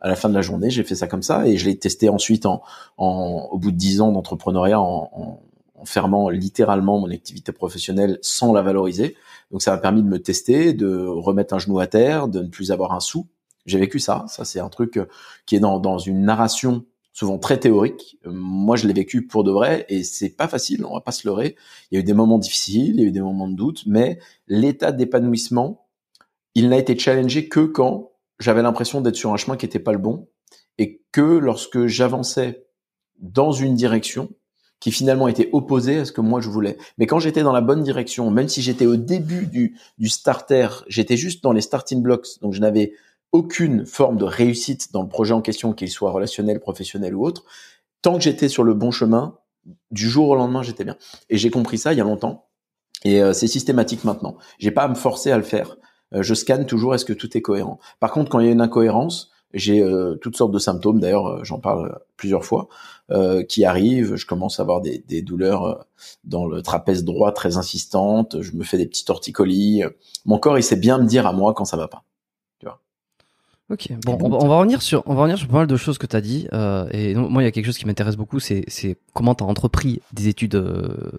à 0.00 0.08
la 0.08 0.16
fin 0.16 0.28
de 0.28 0.34
la 0.34 0.42
journée, 0.42 0.70
j'ai 0.70 0.84
fait 0.84 0.94
ça 0.94 1.06
comme 1.06 1.22
ça 1.22 1.46
et 1.46 1.56
je 1.56 1.66
l'ai 1.66 1.78
testé 1.78 2.08
ensuite 2.08 2.46
en, 2.46 2.62
en, 2.96 3.48
au 3.50 3.58
bout 3.58 3.70
de 3.70 3.76
dix 3.76 4.00
ans 4.00 4.12
d'entrepreneuriat 4.12 4.80
en, 4.80 5.10
en, 5.12 5.84
fermant 5.84 6.28
littéralement 6.28 6.98
mon 6.98 7.10
activité 7.10 7.52
professionnelle 7.52 8.18
sans 8.20 8.52
la 8.52 8.60
valoriser. 8.60 9.16
Donc 9.50 9.62
ça 9.62 9.70
m'a 9.70 9.78
permis 9.78 10.02
de 10.02 10.08
me 10.08 10.20
tester, 10.20 10.74
de 10.74 11.06
remettre 11.06 11.54
un 11.54 11.58
genou 11.58 11.80
à 11.80 11.86
terre, 11.86 12.28
de 12.28 12.40
ne 12.40 12.48
plus 12.48 12.70
avoir 12.70 12.92
un 12.92 13.00
sou. 13.00 13.26
J'ai 13.64 13.78
vécu 13.78 13.98
ça. 13.98 14.26
Ça 14.28 14.44
c'est 14.44 14.60
un 14.60 14.68
truc 14.68 15.00
qui 15.46 15.56
est 15.56 15.60
dans, 15.60 15.80
dans 15.80 15.98
une 15.98 16.22
narration 16.22 16.84
souvent 17.12 17.38
très 17.38 17.58
théorique. 17.58 18.18
Moi, 18.24 18.76
je 18.76 18.86
l'ai 18.86 18.92
vécu 18.92 19.26
pour 19.26 19.44
de 19.44 19.50
vrai 19.50 19.84
et 19.88 20.04
c'est 20.04 20.30
pas 20.30 20.48
facile, 20.48 20.84
on 20.84 20.94
va 20.94 21.00
pas 21.00 21.12
se 21.12 21.26
leurrer. 21.26 21.56
Il 21.90 21.94
y 21.94 21.98
a 21.98 22.00
eu 22.00 22.04
des 22.04 22.14
moments 22.14 22.38
difficiles, 22.38 22.94
il 22.94 23.00
y 23.00 23.04
a 23.04 23.08
eu 23.08 23.12
des 23.12 23.20
moments 23.20 23.48
de 23.48 23.56
doute, 23.56 23.84
mais 23.86 24.18
l'état 24.48 24.92
d'épanouissement, 24.92 25.86
il 26.54 26.68
n'a 26.68 26.78
été 26.78 26.98
challengé 26.98 27.48
que 27.48 27.60
quand 27.60 28.09
j'avais 28.40 28.62
l'impression 28.62 29.00
d'être 29.00 29.16
sur 29.16 29.32
un 29.32 29.36
chemin 29.36 29.56
qui 29.56 29.66
n'était 29.66 29.78
pas 29.78 29.92
le 29.92 29.98
bon 29.98 30.28
et 30.78 31.02
que 31.12 31.20
lorsque 31.20 31.86
j'avançais 31.86 32.66
dans 33.18 33.52
une 33.52 33.74
direction 33.74 34.30
qui 34.80 34.90
finalement 34.90 35.28
était 35.28 35.50
opposée 35.52 35.98
à 35.98 36.04
ce 36.06 36.12
que 36.12 36.22
moi 36.22 36.40
je 36.40 36.48
voulais. 36.48 36.78
Mais 36.96 37.06
quand 37.06 37.18
j'étais 37.18 37.42
dans 37.42 37.52
la 37.52 37.60
bonne 37.60 37.82
direction, 37.82 38.30
même 38.30 38.48
si 38.48 38.62
j'étais 38.62 38.86
au 38.86 38.96
début 38.96 39.46
du, 39.46 39.78
du 39.98 40.08
starter, 40.08 40.68
j'étais 40.88 41.18
juste 41.18 41.42
dans 41.44 41.52
les 41.52 41.60
starting 41.60 42.02
blocks, 42.02 42.40
donc 42.40 42.54
je 42.54 42.60
n'avais 42.60 42.94
aucune 43.32 43.84
forme 43.84 44.16
de 44.16 44.24
réussite 44.24 44.90
dans 44.92 45.02
le 45.02 45.08
projet 45.08 45.34
en 45.34 45.42
question, 45.42 45.74
qu'il 45.74 45.90
soit 45.90 46.10
relationnel, 46.10 46.60
professionnel 46.60 47.14
ou 47.14 47.24
autre, 47.26 47.44
tant 48.00 48.14
que 48.14 48.22
j'étais 48.22 48.48
sur 48.48 48.64
le 48.64 48.72
bon 48.72 48.90
chemin, 48.90 49.36
du 49.90 50.08
jour 50.08 50.30
au 50.30 50.34
lendemain, 50.34 50.62
j'étais 50.62 50.84
bien. 50.84 50.96
Et 51.28 51.36
j'ai 51.36 51.50
compris 51.50 51.78
ça 51.78 51.92
il 51.92 51.98
y 51.98 52.00
a 52.00 52.04
longtemps. 52.04 52.48
Et 53.04 53.22
euh, 53.22 53.32
c'est 53.32 53.46
systématique 53.46 54.04
maintenant. 54.04 54.36
J'ai 54.58 54.70
pas 54.70 54.82
à 54.82 54.88
me 54.88 54.94
forcer 54.94 55.30
à 55.30 55.36
le 55.36 55.42
faire. 55.42 55.76
Euh, 56.14 56.22
je 56.22 56.34
scanne 56.34 56.66
toujours 56.66 56.94
est-ce 56.94 57.04
que 57.04 57.12
tout 57.12 57.36
est 57.36 57.42
cohérent. 57.42 57.78
Par 57.98 58.12
contre, 58.12 58.30
quand 58.30 58.40
il 58.40 58.46
y 58.46 58.48
a 58.48 58.52
une 58.52 58.60
incohérence, 58.60 59.30
j'ai 59.52 59.82
euh, 59.82 60.16
toutes 60.16 60.36
sortes 60.36 60.52
de 60.52 60.58
symptômes. 60.58 61.00
D'ailleurs, 61.00 61.26
euh, 61.26 61.44
j'en 61.44 61.58
parle 61.58 61.98
plusieurs 62.16 62.44
fois, 62.44 62.68
euh, 63.10 63.42
qui 63.42 63.64
arrivent. 63.64 64.14
Je 64.14 64.26
commence 64.26 64.60
à 64.60 64.62
avoir 64.62 64.80
des, 64.80 65.04
des, 65.08 65.22
douleurs 65.22 65.86
dans 66.24 66.46
le 66.46 66.62
trapèze 66.62 67.04
droit 67.04 67.32
très 67.32 67.56
insistantes. 67.56 68.40
Je 68.40 68.52
me 68.52 68.64
fais 68.64 68.78
des 68.78 68.86
petits 68.86 69.04
torticolis. 69.04 69.82
Mon 70.24 70.38
corps, 70.38 70.58
il 70.58 70.62
sait 70.62 70.76
bien 70.76 70.98
me 70.98 71.06
dire 71.06 71.26
à 71.26 71.32
moi 71.32 71.54
quand 71.54 71.64
ça 71.64 71.76
va 71.76 71.88
pas. 71.88 72.04
Ok. 73.70 73.88
Bon, 74.04 74.18
on, 74.20 74.48
va 74.48 74.56
revenir 74.56 74.82
sur, 74.82 75.02
on 75.06 75.14
va 75.14 75.22
revenir 75.22 75.38
sur 75.38 75.46
pas 75.48 75.58
mal 75.58 75.66
de 75.66 75.76
choses 75.76 75.96
que 75.96 76.06
tu 76.06 76.16
as 76.16 76.20
dit. 76.20 76.48
Euh, 76.52 76.88
et 76.92 77.14
moi, 77.14 77.42
il 77.42 77.44
y 77.44 77.48
a 77.48 77.52
quelque 77.52 77.66
chose 77.66 77.78
qui 77.78 77.86
m'intéresse 77.86 78.16
beaucoup, 78.16 78.40
c'est, 78.40 78.64
c'est 78.66 78.98
comment 79.14 79.34
tu 79.34 79.44
as 79.44 79.46
entrepris 79.46 80.00
des 80.12 80.28
études 80.28 80.56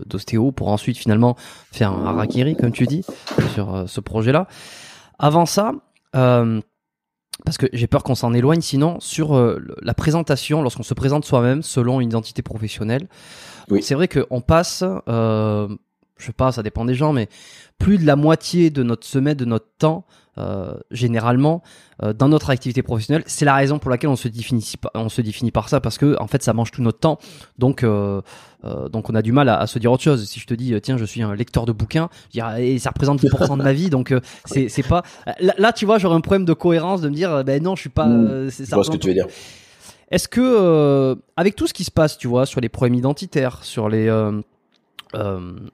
d'ostéo 0.05 0.51
pour 0.51 0.67
ensuite 0.67 0.97
finalement 0.97 1.37
faire 1.71 1.91
un 1.91 2.05
harakiri, 2.05 2.55
comme 2.55 2.71
tu 2.71 2.87
dis, 2.87 3.05
sur 3.53 3.85
ce 3.87 4.01
projet-là. 4.01 4.47
Avant 5.17 5.45
ça. 5.45 5.73
Euh, 6.15 6.61
parce 7.45 7.57
que 7.57 7.67
j'ai 7.73 7.87
peur 7.87 8.03
qu'on 8.03 8.15
s'en 8.15 8.33
éloigne 8.33 8.61
sinon 8.61 8.99
sur 8.99 9.35
euh, 9.35 9.59
la 9.81 9.93
présentation 9.93 10.61
lorsqu'on 10.61 10.83
se 10.83 10.93
présente 10.93 11.25
soi-même 11.25 11.63
selon 11.63 12.01
une 12.01 12.09
identité 12.09 12.41
professionnelle. 12.41 13.07
Oui. 13.69 13.81
C'est 13.81 13.95
vrai 13.95 14.07
qu'on 14.07 14.41
passe, 14.41 14.83
euh, 15.07 15.67
je 16.17 16.25
sais 16.25 16.33
pas, 16.33 16.51
ça 16.51 16.61
dépend 16.61 16.85
des 16.85 16.93
gens, 16.93 17.13
mais 17.13 17.29
plus 17.79 17.97
de 17.97 18.05
la 18.05 18.15
moitié 18.15 18.69
de 18.69 18.83
notre 18.83 19.07
semaine, 19.07 19.35
de 19.35 19.45
notre 19.45 19.69
temps 19.79 20.05
euh, 20.37 20.75
généralement 20.91 21.61
euh, 22.01 22.13
dans 22.13 22.29
notre 22.29 22.51
activité 22.51 22.81
professionnelle. 22.81 23.23
C'est 23.25 23.43
la 23.43 23.53
raison 23.53 23.79
pour 23.79 23.91
laquelle 23.91 24.09
on 24.09 24.15
se 24.15 24.29
définit 24.29 24.65
on 24.93 25.09
se 25.09 25.19
définit 25.19 25.51
par 25.51 25.67
ça 25.67 25.81
parce 25.81 25.97
que 25.97 26.15
en 26.21 26.27
fait 26.27 26.41
ça 26.41 26.53
mange 26.53 26.71
tout 26.71 26.81
notre 26.81 26.99
temps. 26.99 27.19
Donc 27.59 27.83
euh, 27.83 28.21
donc 28.93 29.09
on 29.09 29.15
a 29.15 29.21
du 29.21 29.33
mal 29.33 29.49
à, 29.49 29.67
se 29.67 29.77
dire 29.77 29.91
autre 29.91 30.03
chose. 30.03 30.25
Si 30.25 30.39
je 30.39 30.47
te 30.47 30.53
dis 30.53 30.73
tiens 30.81 30.95
je 30.95 31.03
suis 31.03 31.21
un 31.21 31.35
lecteur 31.35 31.65
de 31.65 31.73
bouquins, 31.73 32.07
et 32.57 32.79
ça 32.79 32.91
représente 32.91 33.21
10% 33.21 33.57
de 33.57 33.63
ma 33.63 33.73
vie 33.73 33.89
donc 33.89 34.13
c'est 34.45 34.69
c'est 34.69 34.83
pas 34.83 35.03
là, 35.41 35.73
tu 35.73 35.85
vois 35.85 35.97
j'aurais 35.97 36.15
un 36.15 36.21
problème 36.21 36.45
de 36.45 36.53
cohérence 36.53 37.01
de 37.01 37.09
me 37.09 37.13
dire 37.13 37.43
ben 37.43 37.61
non 37.61 37.75
je 37.75 37.81
suis 37.81 37.89
pas. 37.89 38.05
Mmh. 38.05 38.51
c'est 38.51 38.63
ça. 38.63 38.69
Je 38.69 38.75
vois 38.75 38.83
ce 38.85 38.91
que 38.91 38.95
tu 38.95 39.09
veux 39.09 39.13
dire. 39.13 39.27
Est-ce 40.11 40.29
que 40.29 41.17
avec 41.35 41.57
tout 41.57 41.67
ce 41.67 41.73
qui 41.73 41.83
se 41.83 41.91
passe 41.91 42.17
tu 42.17 42.29
vois 42.29 42.45
sur 42.45 42.61
les 42.61 42.69
problèmes 42.69 42.95
identitaires, 42.95 43.65
sur 43.65 43.89
les 43.89 44.09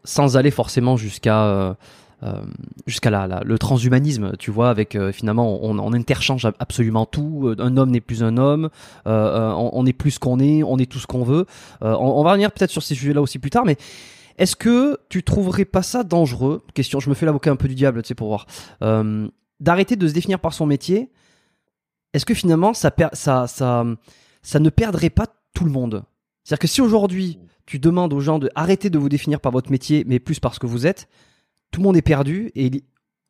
sans 0.04 0.36
aller 0.36 0.50
forcément 0.50 0.98
jusqu'à 0.98 1.78
euh, 2.24 2.42
jusqu'à 2.88 3.12
la, 3.12 3.42
le 3.46 3.60
transhumanisme, 3.60 4.36
tu 4.38 4.50
vois, 4.50 4.72
avec 4.72 4.96
euh, 4.96 5.12
finalement 5.12 5.64
on, 5.64 5.94
interchange 5.94 6.48
absolument 6.58 7.06
tout. 7.06 7.48
Euh, 7.48 7.56
un 7.60 7.78
homme 7.78 7.92
n'est 7.92 8.02
plus 8.02 8.24
un 8.24 8.38
homme, 8.38 8.70
on, 9.06 9.70
on, 9.74 9.86
est 9.86 9.94
plus 9.94 10.12
ce 10.12 10.20
qu'on 10.20 10.40
est, 10.40 10.64
on 10.64 10.80
est 10.80 10.92
tout 10.92 10.98
ce 10.98 11.06
qu'on 11.06 11.24
veut. 11.24 11.46
On, 11.82 12.24
va 12.24 12.32
revenir 12.32 12.52
peut-être 12.52 12.72
sur 12.72 12.82
ces 12.82 12.96
sujets-là 12.96 13.22
aussi 13.22 13.38
plus 13.38 13.52
tard, 13.52 13.66
mais 13.66 13.78
est-ce 14.40 14.56
que 14.56 14.98
tu 15.10 15.22
trouverais 15.22 15.66
pas 15.66 15.84
ça 15.84 16.04
dangereux 16.04 16.64
Question, 16.74 17.00
je 17.00 17.10
me 17.10 17.16
fais 17.16 17.28
l'avocat 17.28 17.52
un 17.52 17.56
peu 17.56 17.68
du 17.68 17.76
diable, 17.76 18.02
tu 18.02 18.08
sais, 18.08 18.16
pour 18.16 18.30
voir. 18.30 18.48
D'arrêter 19.60 19.96
de 19.96 20.08
se 20.08 20.14
définir 20.14 20.40
par 20.40 20.54
son 20.54 20.66
métier. 20.66 21.12
Est-ce 22.14 22.26
que 22.26 22.34
finalement 22.34 22.74
ça, 22.74 22.92
ça 23.14 24.60
ne 24.60 24.70
perdrait 24.70 25.12
pas 25.12 25.28
tout 25.54 25.66
le 25.66 25.72
monde? 25.72 26.04
C'est-à-dire 26.44 26.62
que 26.62 26.68
si 26.68 26.82
aujourd'hui 26.82 27.38
tu 27.68 27.78
demandes 27.78 28.14
aux 28.14 28.22
gens 28.22 28.40
de 28.40 28.50
arrêter 28.56 28.90
de 28.90 28.98
vous 28.98 29.10
définir 29.10 29.40
par 29.40 29.52
votre 29.52 29.70
métier, 29.70 30.04
mais 30.08 30.20
plus 30.20 30.40
par 30.40 30.56
ce 30.56 30.60
que 30.60 30.66
vous 30.66 30.88
êtes, 30.88 31.08
tout 31.72 31.82
le 31.82 31.86
monde 31.86 31.98
est 31.98 32.02
perdu 32.02 32.52
et 32.56 32.72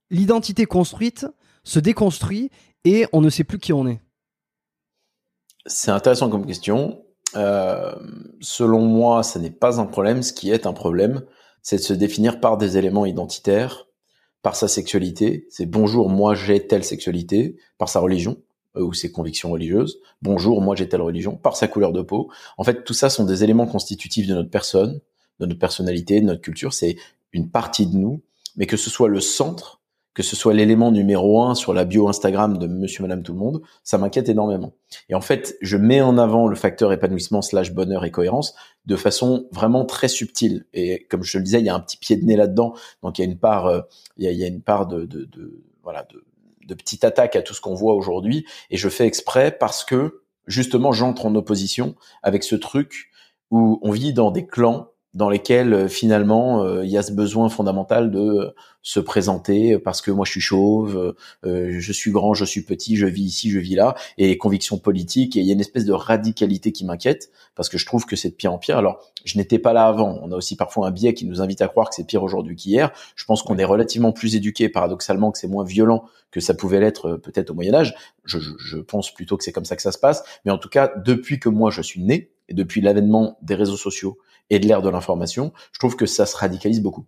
l'identité 0.09 0.65
construite 0.65 1.25
se 1.63 1.79
déconstruit 1.79 2.49
et 2.85 3.05
on 3.11 3.21
ne 3.21 3.29
sait 3.29 3.43
plus 3.43 3.59
qui 3.59 3.73
on 3.73 3.87
est. 3.87 3.99
C'est 5.65 5.91
intéressant 5.91 6.29
comme 6.29 6.45
question. 6.45 7.03
Euh, 7.35 7.93
selon 8.39 8.81
moi, 8.81 9.23
ce 9.23 9.37
n'est 9.37 9.51
pas 9.51 9.81
un 9.81 9.85
problème. 9.85 10.23
Ce 10.23 10.31
qui 10.31 10.49
est 10.49 10.65
un 10.65 10.73
problème, 10.73 11.23
c'est 11.61 11.77
de 11.77 11.81
se 11.81 11.93
définir 11.93 12.39
par 12.39 12.57
des 12.57 12.77
éléments 12.77 13.05
identitaires, 13.05 13.87
par 14.41 14.55
sa 14.55 14.69
sexualité. 14.69 15.45
C'est 15.49 15.65
bonjour, 15.65 16.09
moi 16.09 16.35
j'ai 16.35 16.65
telle 16.65 16.85
sexualité, 16.85 17.57
par 17.77 17.89
sa 17.89 17.99
religion 17.99 18.37
euh, 18.77 18.83
ou 18.83 18.93
ses 18.93 19.11
convictions 19.11 19.51
religieuses. 19.51 19.99
Bonjour, 20.21 20.61
moi 20.61 20.75
j'ai 20.75 20.87
telle 20.87 21.01
religion, 21.01 21.35
par 21.35 21.57
sa 21.57 21.67
couleur 21.67 21.91
de 21.91 22.01
peau. 22.01 22.31
En 22.57 22.63
fait, 22.63 22.85
tout 22.85 22.93
ça 22.93 23.09
sont 23.09 23.25
des 23.25 23.43
éléments 23.43 23.67
constitutifs 23.67 24.27
de 24.27 24.33
notre 24.33 24.49
personne, 24.49 25.01
de 25.39 25.45
notre 25.45 25.59
personnalité, 25.59 26.21
de 26.21 26.25
notre 26.25 26.41
culture. 26.41 26.73
C'est 26.73 26.95
une 27.33 27.51
partie 27.51 27.87
de 27.87 27.97
nous 27.97 28.21
mais 28.57 28.65
que 28.65 28.77
ce 28.77 28.89
soit 28.89 29.07
le 29.07 29.21
centre, 29.21 29.81
que 30.13 30.23
ce 30.23 30.35
soit 30.35 30.55
l'élément 30.55 30.91
numéro 30.91 31.43
un 31.43 31.53
sur 31.53 31.73
la 31.75 31.85
bio 31.85 32.09
Instagram 32.09 32.57
de 32.57 32.65
Monsieur, 32.65 33.03
Madame, 33.03 33.21
tout 33.21 33.33
le 33.33 33.37
monde, 33.37 33.61
ça 33.83 33.99
m'inquiète 33.99 34.29
énormément. 34.29 34.73
Et 35.09 35.15
en 35.15 35.21
fait, 35.21 35.55
je 35.61 35.77
mets 35.77 36.01
en 36.01 36.17
avant 36.17 36.47
le 36.47 36.55
facteur 36.55 36.91
épanouissement 36.91 37.43
slash 37.43 37.71
bonheur 37.71 38.03
et 38.03 38.09
cohérence 38.09 38.55
de 38.87 38.95
façon 38.95 39.47
vraiment 39.51 39.85
très 39.85 40.07
subtile. 40.07 40.65
Et 40.73 41.05
comme 41.09 41.21
je 41.21 41.33
te 41.33 41.37
le 41.37 41.43
disais, 41.43 41.59
il 41.59 41.65
y 41.65 41.69
a 41.69 41.75
un 41.75 41.79
petit 41.79 41.97
pied 41.97 42.15
de 42.15 42.25
nez 42.25 42.35
là-dedans, 42.35 42.73
donc 43.03 43.19
il 43.19 43.21
y 43.21 43.27
a 43.27 43.29
une 43.29 43.37
part, 43.37 43.67
euh, 43.67 43.81
il, 44.17 44.27
y 44.27 44.43
a, 44.43 44.47
une 44.47 44.63
part 44.63 44.87
de, 44.87 45.05
de, 45.05 45.25
de 45.25 45.63
voilà, 45.83 46.07
de, 46.11 46.25
de 46.65 46.73
petite 46.73 47.03
attaque 47.03 47.35
à 47.35 47.43
tout 47.43 47.53
ce 47.53 47.61
qu'on 47.61 47.75
voit 47.75 47.93
aujourd'hui. 47.93 48.43
Et 48.71 48.77
je 48.77 48.89
fais 48.89 49.05
exprès 49.05 49.51
parce 49.51 49.83
que 49.83 50.23
justement, 50.47 50.93
j'entre 50.93 51.27
en 51.27 51.35
opposition 51.35 51.95
avec 52.23 52.43
ce 52.43 52.55
truc 52.55 53.11
où 53.51 53.79
on 53.83 53.91
vit 53.91 54.13
dans 54.13 54.31
des 54.31 54.47
clans 54.47 54.89
dans 55.13 55.29
lesquels 55.29 55.73
euh, 55.73 55.87
finalement 55.87 56.63
euh, 56.63 56.85
il 56.85 56.91
y 56.91 56.97
a 56.97 57.01
ce 57.01 57.11
besoin 57.11 57.49
fondamental 57.49 58.11
de 58.11 58.53
se 58.81 58.99
présenter 58.99 59.77
parce 59.79 60.01
que 60.01 60.11
moi 60.11 60.25
je 60.25 60.31
suis 60.31 60.41
chauve, 60.41 61.15
euh, 61.45 61.75
je 61.79 61.91
suis 61.91 62.11
grand, 62.11 62.33
je 62.33 62.45
suis 62.45 62.61
petit, 62.61 62.95
je 62.95 63.05
vis 63.05 63.23
ici, 63.23 63.49
je 63.49 63.59
vis 63.59 63.75
là, 63.75 63.95
et 64.17 64.37
convictions 64.37 64.77
politiques, 64.77 65.35
et 65.35 65.39
il 65.39 65.45
y 65.45 65.49
a 65.49 65.53
une 65.53 65.59
espèce 65.59 65.85
de 65.85 65.91
radicalité 65.91 66.71
qui 66.71 66.85
m'inquiète 66.85 67.31
parce 67.55 67.67
que 67.67 67.77
je 67.77 67.85
trouve 67.85 68.05
que 68.05 68.15
c'est 68.15 68.29
de 68.29 68.35
pire 68.35 68.53
en 68.53 68.57
pire. 68.57 68.77
Alors 68.77 68.99
je 69.25 69.37
n'étais 69.37 69.59
pas 69.59 69.73
là 69.73 69.87
avant, 69.87 70.19
on 70.21 70.31
a 70.31 70.35
aussi 70.35 70.55
parfois 70.55 70.87
un 70.87 70.91
biais 70.91 71.13
qui 71.13 71.25
nous 71.25 71.41
invite 71.41 71.61
à 71.61 71.67
croire 71.67 71.89
que 71.89 71.95
c'est 71.95 72.05
pire 72.05 72.23
aujourd'hui 72.23 72.55
qu'hier. 72.55 72.91
Je 73.15 73.25
pense 73.25 73.43
qu'on 73.43 73.57
est 73.57 73.65
relativement 73.65 74.11
plus 74.11 74.35
éduqué, 74.35 74.69
paradoxalement, 74.69 75.31
que 75.31 75.37
c'est 75.37 75.49
moins 75.49 75.65
violent 75.65 76.05
que 76.31 76.39
ça 76.39 76.53
pouvait 76.53 76.79
l'être 76.79 77.13
peut-être 77.17 77.49
au 77.49 77.53
Moyen 77.53 77.73
Âge. 77.73 77.95
Je, 78.25 78.37
je, 78.39 78.51
je 78.57 78.77
pense 78.77 79.13
plutôt 79.13 79.37
que 79.37 79.43
c'est 79.43 79.53
comme 79.53 79.65
ça 79.65 79.75
que 79.75 79.81
ça 79.81 79.91
se 79.91 79.97
passe, 79.97 80.23
mais 80.45 80.51
en 80.51 80.57
tout 80.57 80.69
cas 80.69 80.91
depuis 80.97 81.39
que 81.39 81.49
moi 81.49 81.71
je 81.71 81.81
suis 81.81 82.01
né 82.01 82.31
et 82.49 82.53
depuis 82.53 82.81
l'avènement 82.81 83.37
des 83.41 83.55
réseaux 83.55 83.77
sociaux 83.77 84.17
et 84.49 84.59
de 84.59 84.67
l'ère 84.67 84.81
de 84.81 84.89
l'information, 84.89 85.51
je 85.71 85.79
trouve 85.79 85.95
que 85.95 86.05
ça 86.05 86.25
se 86.25 86.35
radicalise 86.35 86.81
beaucoup. 86.81 87.05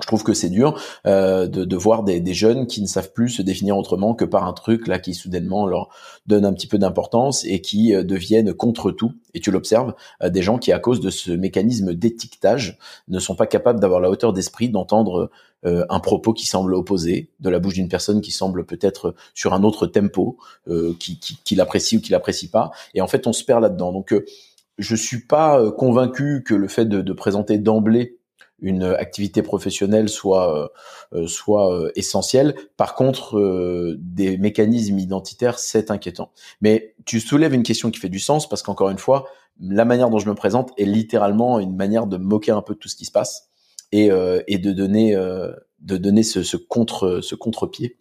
Je 0.00 0.06
trouve 0.06 0.24
que 0.24 0.34
c'est 0.34 0.50
dur 0.50 0.78
euh, 1.06 1.46
de, 1.46 1.64
de, 1.64 1.76
voir 1.76 2.02
des, 2.02 2.20
des, 2.20 2.34
jeunes 2.34 2.66
qui 2.66 2.82
ne 2.82 2.86
savent 2.86 3.12
plus 3.12 3.30
se 3.30 3.42
définir 3.42 3.78
autrement 3.78 4.14
que 4.14 4.26
par 4.26 4.44
un 4.44 4.52
truc 4.52 4.88
là 4.88 4.98
qui 4.98 5.14
soudainement 5.14 5.66
leur 5.66 5.88
donne 6.26 6.44
un 6.44 6.52
petit 6.52 6.66
peu 6.66 6.76
d'importance 6.76 7.44
et 7.46 7.62
qui 7.62 7.94
euh, 7.94 8.02
deviennent 8.02 8.52
contre 8.52 8.90
tout. 8.90 9.12
Et 9.32 9.40
tu 9.40 9.50
l'observes, 9.50 9.94
euh, 10.22 10.28
des 10.28 10.42
gens 10.42 10.58
qui 10.58 10.70
à 10.70 10.78
cause 10.78 11.00
de 11.00 11.08
ce 11.08 11.30
mécanisme 11.30 11.94
d'étiquetage 11.94 12.78
ne 13.08 13.18
sont 13.18 13.36
pas 13.36 13.46
capables 13.46 13.80
d'avoir 13.80 14.00
la 14.00 14.10
hauteur 14.10 14.34
d'esprit 14.34 14.68
d'entendre 14.68 15.30
euh, 15.64 15.86
un 15.88 16.00
propos 16.00 16.34
qui 16.34 16.46
semble 16.46 16.74
opposé 16.74 17.30
de 17.40 17.48
la 17.48 17.58
bouche 17.58 17.74
d'une 17.74 17.88
personne 17.88 18.20
qui 18.20 18.32
semble 18.32 18.66
peut-être 18.66 19.14
sur 19.32 19.54
un 19.54 19.62
autre 19.62 19.86
tempo, 19.86 20.36
qui, 20.98 21.18
qui, 21.18 21.38
qui 21.42 21.54
l'apprécie 21.54 21.96
ou 21.96 22.00
qui 22.00 22.12
l'apprécie 22.12 22.50
pas. 22.50 22.70
Et 22.94 23.00
en 23.00 23.06
fait, 23.06 23.26
on 23.26 23.32
se 23.32 23.42
perd 23.42 23.62
là-dedans. 23.62 23.92
Donc 23.92 24.14
je 24.78 24.94
suis 24.94 25.20
pas 25.26 25.60
euh, 25.60 25.70
convaincu 25.70 26.42
que 26.44 26.54
le 26.54 26.68
fait 26.68 26.86
de, 26.86 27.00
de 27.00 27.12
présenter 27.12 27.58
d'emblée 27.58 28.18
une 28.58 28.84
activité 28.84 29.42
professionnelle 29.42 30.08
soit 30.08 30.56
euh, 30.56 30.68
euh 31.12 31.26
soit 31.26 31.74
euh, 31.74 31.92
essentielle. 31.94 32.54
Par 32.78 32.94
contre, 32.94 33.38
des 33.98 34.38
mécanismes 34.38 34.98
identitaires, 34.98 35.58
c'est 35.58 35.90
inquiétant. 35.90 36.32
Mais 36.62 36.94
tu 37.04 37.20
soulèves 37.20 37.52
une 37.52 37.62
question 37.62 37.90
qui 37.90 38.00
fait 38.00 38.08
du 38.08 38.18
sens 38.18 38.48
parce 38.48 38.62
qu'encore 38.62 38.88
une 38.88 38.98
fois, 38.98 39.26
la 39.60 39.84
manière 39.84 40.08
dont 40.08 40.18
je 40.18 40.28
me 40.28 40.34
présente 40.34 40.72
est 40.78 40.86
littéralement 40.86 41.60
une 41.60 41.76
manière 41.76 42.06
de 42.06 42.16
moquer 42.16 42.52
un 42.52 42.62
peu 42.62 42.74
de 42.74 42.78
tout 42.78 42.88
ce 42.88 42.96
qui 42.96 43.04
se 43.04 43.12
passe 43.12 43.50
et, 43.92 44.10
et 44.46 44.58
de 44.58 44.72
donner 44.72 45.14
de 45.14 45.96
donner 45.96 46.22
ce, 46.22 46.42
ce 46.42 46.56
contre 46.56 47.20
ce 47.22 47.34
contre-pied 47.34 47.98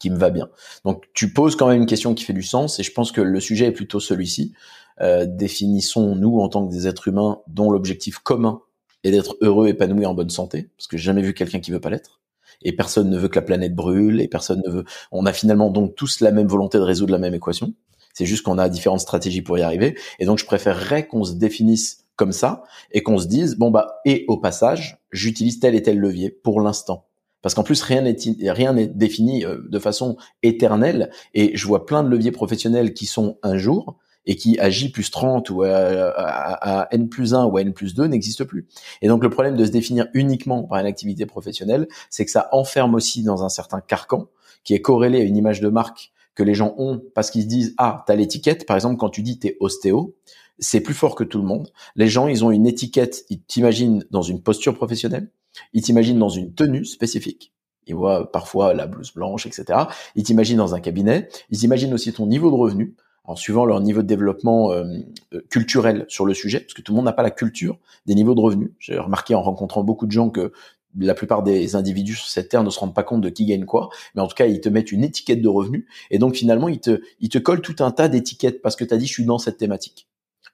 qui 0.00 0.10
me 0.10 0.16
va 0.16 0.30
bien. 0.30 0.48
Donc 0.84 1.04
tu 1.14 1.32
poses 1.32 1.56
quand 1.56 1.68
même 1.68 1.82
une 1.82 1.86
question 1.86 2.14
qui 2.14 2.24
fait 2.24 2.32
du 2.32 2.42
sens 2.42 2.78
et 2.80 2.82
je 2.82 2.92
pense 2.92 3.12
que 3.12 3.20
le 3.20 3.40
sujet 3.40 3.66
est 3.66 3.72
plutôt 3.72 4.00
celui-ci. 4.00 4.54
Euh, 5.00 5.26
définissons-nous 5.26 6.38
en 6.38 6.48
tant 6.48 6.66
que 6.66 6.72
des 6.72 6.86
êtres 6.86 7.08
humains 7.08 7.40
dont 7.48 7.70
l'objectif 7.70 8.18
commun 8.18 8.62
est 9.02 9.10
d'être 9.10 9.36
heureux, 9.40 9.68
épanoui, 9.68 10.06
en 10.06 10.14
bonne 10.14 10.30
santé, 10.30 10.70
parce 10.76 10.86
que 10.86 10.96
j'ai 10.96 11.04
jamais 11.04 11.22
vu 11.22 11.34
quelqu'un 11.34 11.60
qui 11.60 11.70
veut 11.70 11.80
pas 11.80 11.90
l'être. 11.90 12.20
Et 12.62 12.74
personne 12.74 13.10
ne 13.10 13.18
veut 13.18 13.28
que 13.28 13.34
la 13.34 13.42
planète 13.42 13.74
brûle, 13.74 14.20
et 14.20 14.28
personne 14.28 14.62
ne 14.64 14.70
veut. 14.70 14.84
On 15.12 15.26
a 15.26 15.32
finalement 15.32 15.70
donc 15.70 15.94
tous 15.94 16.20
la 16.20 16.30
même 16.30 16.46
volonté 16.46 16.78
de 16.78 16.82
résoudre 16.82 17.12
la 17.12 17.18
même 17.18 17.34
équation. 17.34 17.74
C'est 18.14 18.26
juste 18.26 18.44
qu'on 18.44 18.58
a 18.58 18.68
différentes 18.68 19.00
stratégies 19.00 19.42
pour 19.42 19.58
y 19.58 19.62
arriver. 19.62 19.98
Et 20.20 20.24
donc 20.24 20.38
je 20.38 20.46
préférerais 20.46 21.06
qu'on 21.06 21.24
se 21.24 21.34
définisse 21.34 22.04
comme 22.16 22.32
ça 22.32 22.62
et 22.92 23.02
qu'on 23.02 23.18
se 23.18 23.26
dise 23.26 23.56
bon 23.56 23.70
bah 23.70 24.00
et 24.04 24.24
au 24.28 24.36
passage 24.36 24.98
j'utilise 25.10 25.58
tel 25.58 25.74
et 25.74 25.82
tel 25.82 25.98
levier 25.98 26.30
pour 26.30 26.60
l'instant 26.60 27.06
parce 27.42 27.54
qu'en 27.54 27.64
plus 27.64 27.82
rien 27.82 28.02
n'est 28.02 28.16
rien 28.52 28.72
n'est 28.72 28.86
défini 28.86 29.44
euh, 29.44 29.58
de 29.68 29.78
façon 29.80 30.16
éternelle 30.44 31.10
et 31.34 31.56
je 31.56 31.66
vois 31.66 31.86
plein 31.86 32.04
de 32.04 32.08
leviers 32.08 32.30
professionnels 32.30 32.94
qui 32.94 33.06
sont 33.06 33.38
un 33.42 33.58
jour 33.58 33.98
et 34.26 34.36
qui 34.36 34.58
à 34.58 34.70
J 34.70 34.90
plus 34.90 35.10
30 35.10 35.50
ou 35.50 35.62
à, 35.62 36.88
N 36.90 37.08
plus 37.08 37.34
1 37.34 37.44
ou 37.44 37.56
à 37.56 37.60
N 37.62 37.72
plus 37.72 37.94
2 37.94 38.06
n'existe 38.06 38.44
plus. 38.44 38.66
Et 39.02 39.08
donc 39.08 39.22
le 39.22 39.30
problème 39.30 39.56
de 39.56 39.64
se 39.64 39.70
définir 39.70 40.06
uniquement 40.14 40.62
par 40.64 40.78
une 40.78 40.86
activité 40.86 41.26
professionnelle, 41.26 41.88
c'est 42.10 42.24
que 42.24 42.30
ça 42.30 42.48
enferme 42.52 42.94
aussi 42.94 43.22
dans 43.22 43.44
un 43.44 43.48
certain 43.48 43.80
carcan 43.80 44.28
qui 44.64 44.74
est 44.74 44.80
corrélé 44.80 45.20
à 45.20 45.24
une 45.24 45.36
image 45.36 45.60
de 45.60 45.68
marque 45.68 46.12
que 46.34 46.42
les 46.42 46.54
gens 46.54 46.74
ont 46.78 47.00
parce 47.14 47.30
qu'ils 47.30 47.42
se 47.42 47.48
disent 47.48 47.74
ah 47.78 48.02
t'as 48.06 48.16
l'étiquette 48.16 48.66
par 48.66 48.76
exemple 48.76 48.96
quand 48.96 49.10
tu 49.10 49.22
dis 49.22 49.38
t'es 49.38 49.56
ostéo 49.60 50.16
c'est 50.58 50.80
plus 50.80 50.94
fort 50.94 51.14
que 51.14 51.22
tout 51.22 51.38
le 51.38 51.44
monde 51.44 51.70
les 51.94 52.08
gens 52.08 52.26
ils 52.26 52.44
ont 52.44 52.50
une 52.50 52.66
étiquette 52.66 53.24
ils 53.28 53.40
t'imaginent 53.42 54.04
dans 54.10 54.22
une 54.22 54.42
posture 54.42 54.74
professionnelle 54.74 55.30
ils 55.72 55.82
t'imaginent 55.82 56.18
dans 56.18 56.28
une 56.28 56.54
tenue 56.54 56.84
spécifique 56.84 57.52
Ils 57.86 57.94
voient 57.94 58.30
parfois 58.30 58.74
la 58.74 58.86
blouse 58.86 59.12
blanche, 59.12 59.46
etc. 59.46 59.78
Ils 60.16 60.24
t'imaginent 60.24 60.58
dans 60.58 60.74
un 60.74 60.80
cabinet. 60.80 61.28
Ils 61.50 61.64
imaginent 61.64 61.94
aussi 61.94 62.12
ton 62.12 62.26
niveau 62.26 62.50
de 62.50 62.56
revenu 62.56 62.94
en 63.24 63.36
suivant 63.36 63.64
leur 63.64 63.80
niveau 63.80 64.02
de 64.02 64.06
développement 64.06 64.72
euh, 64.72 64.84
euh, 65.32 65.40
culturel 65.50 66.04
sur 66.08 66.26
le 66.26 66.34
sujet, 66.34 66.60
parce 66.60 66.74
que 66.74 66.82
tout 66.82 66.92
le 66.92 66.96
monde 66.96 67.06
n'a 67.06 67.12
pas 67.12 67.22
la 67.22 67.30
culture 67.30 67.78
des 68.06 68.14
niveaux 68.14 68.34
de 68.34 68.40
revenus. 68.40 68.70
J'ai 68.78 68.98
remarqué 68.98 69.34
en 69.34 69.42
rencontrant 69.42 69.82
beaucoup 69.82 70.06
de 70.06 70.12
gens 70.12 70.30
que 70.30 70.52
la 70.96 71.14
plupart 71.14 71.42
des 71.42 71.74
individus 71.74 72.14
sur 72.14 72.28
cette 72.28 72.50
terre 72.50 72.62
ne 72.62 72.70
se 72.70 72.78
rendent 72.78 72.94
pas 72.94 73.02
compte 73.02 73.20
de 73.20 73.28
qui 73.28 73.46
gagne 73.46 73.64
quoi, 73.64 73.88
mais 74.14 74.22
en 74.22 74.28
tout 74.28 74.36
cas, 74.36 74.46
ils 74.46 74.60
te 74.60 74.68
mettent 74.68 74.92
une 74.92 75.02
étiquette 75.02 75.42
de 75.42 75.48
revenu, 75.48 75.88
et 76.10 76.18
donc 76.18 76.34
finalement, 76.34 76.68
ils 76.68 76.80
te, 76.80 77.00
ils 77.20 77.30
te 77.30 77.38
collent 77.38 77.62
tout 77.62 77.76
un 77.80 77.90
tas 77.90 78.08
d'étiquettes 78.08 78.62
parce 78.62 78.76
que 78.76 78.84
tu 78.84 78.94
as 78.94 78.96
dit, 78.96 79.06
je 79.06 79.12
suis 79.12 79.24
dans 79.24 79.38
cette 79.38 79.56
thématique. 79.56 80.06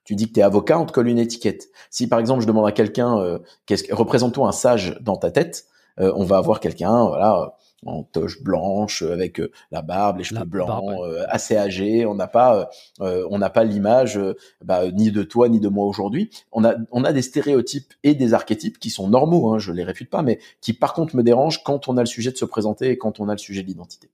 Tu 0.04 0.14
dis 0.14 0.28
que 0.28 0.32
tu 0.32 0.40
es 0.40 0.42
avocat, 0.42 0.80
on 0.80 0.86
te 0.86 0.92
colle 0.92 1.08
une 1.08 1.18
étiquette. 1.18 1.68
Si 1.90 2.08
par 2.08 2.20
exemple, 2.20 2.40
je 2.40 2.46
demande 2.46 2.66
à 2.66 2.72
quelqu'un, 2.72 3.18
euh, 3.18 3.38
représente-toi 3.90 4.48
un 4.48 4.52
sage 4.52 4.96
dans 5.02 5.16
ta 5.16 5.30
tête, 5.30 5.66
euh, 5.98 6.12
on 6.16 6.24
va 6.24 6.38
avoir 6.38 6.60
quelqu'un, 6.60 7.06
voilà, 7.06 7.56
en 7.86 8.02
toche 8.02 8.42
blanche 8.42 9.02
avec 9.02 9.40
euh, 9.40 9.50
la 9.70 9.82
barbe, 9.82 10.18
les 10.18 10.24
cheveux 10.24 10.44
blancs, 10.44 11.00
euh, 11.02 11.24
assez 11.28 11.56
âgé. 11.56 12.06
On 12.06 12.14
n'a 12.14 12.26
pas, 12.26 12.70
on 13.00 13.38
n'a 13.38 13.50
pas 13.50 13.64
l'image 13.64 14.20
bah, 14.64 14.90
ni 14.90 15.10
de 15.10 15.22
toi 15.22 15.48
ni 15.48 15.60
de 15.60 15.68
moi 15.68 15.86
aujourd'hui. 15.86 16.30
On 16.52 16.64
a, 16.64 16.74
on 16.90 17.04
a 17.04 17.12
des 17.12 17.22
stéréotypes 17.22 17.94
et 18.02 18.14
des 18.14 18.34
archétypes 18.34 18.78
qui 18.78 18.90
sont 18.90 19.08
normaux. 19.08 19.52
Hein, 19.52 19.58
je 19.58 19.72
les 19.72 19.84
réfute 19.84 20.10
pas, 20.10 20.22
mais 20.22 20.38
qui 20.60 20.72
par 20.72 20.92
contre 20.92 21.16
me 21.16 21.22
dérangent 21.22 21.62
quand 21.62 21.88
on 21.88 21.96
a 21.96 22.00
le 22.00 22.06
sujet 22.06 22.30
de 22.30 22.36
se 22.36 22.44
présenter 22.44 22.90
et 22.90 22.98
quand 22.98 23.20
on 23.20 23.28
a 23.28 23.32
le 23.32 23.38
sujet 23.38 23.62
de 23.62 23.68
l'identité. 23.68 24.10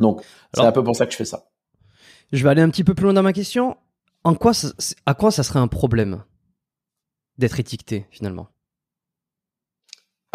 Donc 0.00 0.22
c'est 0.54 0.62
un 0.62 0.72
peu 0.72 0.84
pour 0.84 0.96
ça 0.96 1.06
que 1.06 1.12
je 1.12 1.16
fais 1.16 1.24
ça. 1.24 1.48
Je 2.32 2.42
vais 2.42 2.50
aller 2.50 2.62
un 2.62 2.70
petit 2.70 2.84
peu 2.84 2.94
plus 2.94 3.04
loin 3.04 3.12
dans 3.12 3.22
ma 3.22 3.32
question. 3.32 3.76
En 4.24 4.34
quoi, 4.34 4.52
à 5.06 5.14
quoi 5.14 5.30
ça 5.30 5.42
serait 5.42 5.60
un 5.60 5.68
problème 5.68 6.24
d'être 7.38 7.60
étiqueté 7.60 8.06
finalement? 8.10 8.48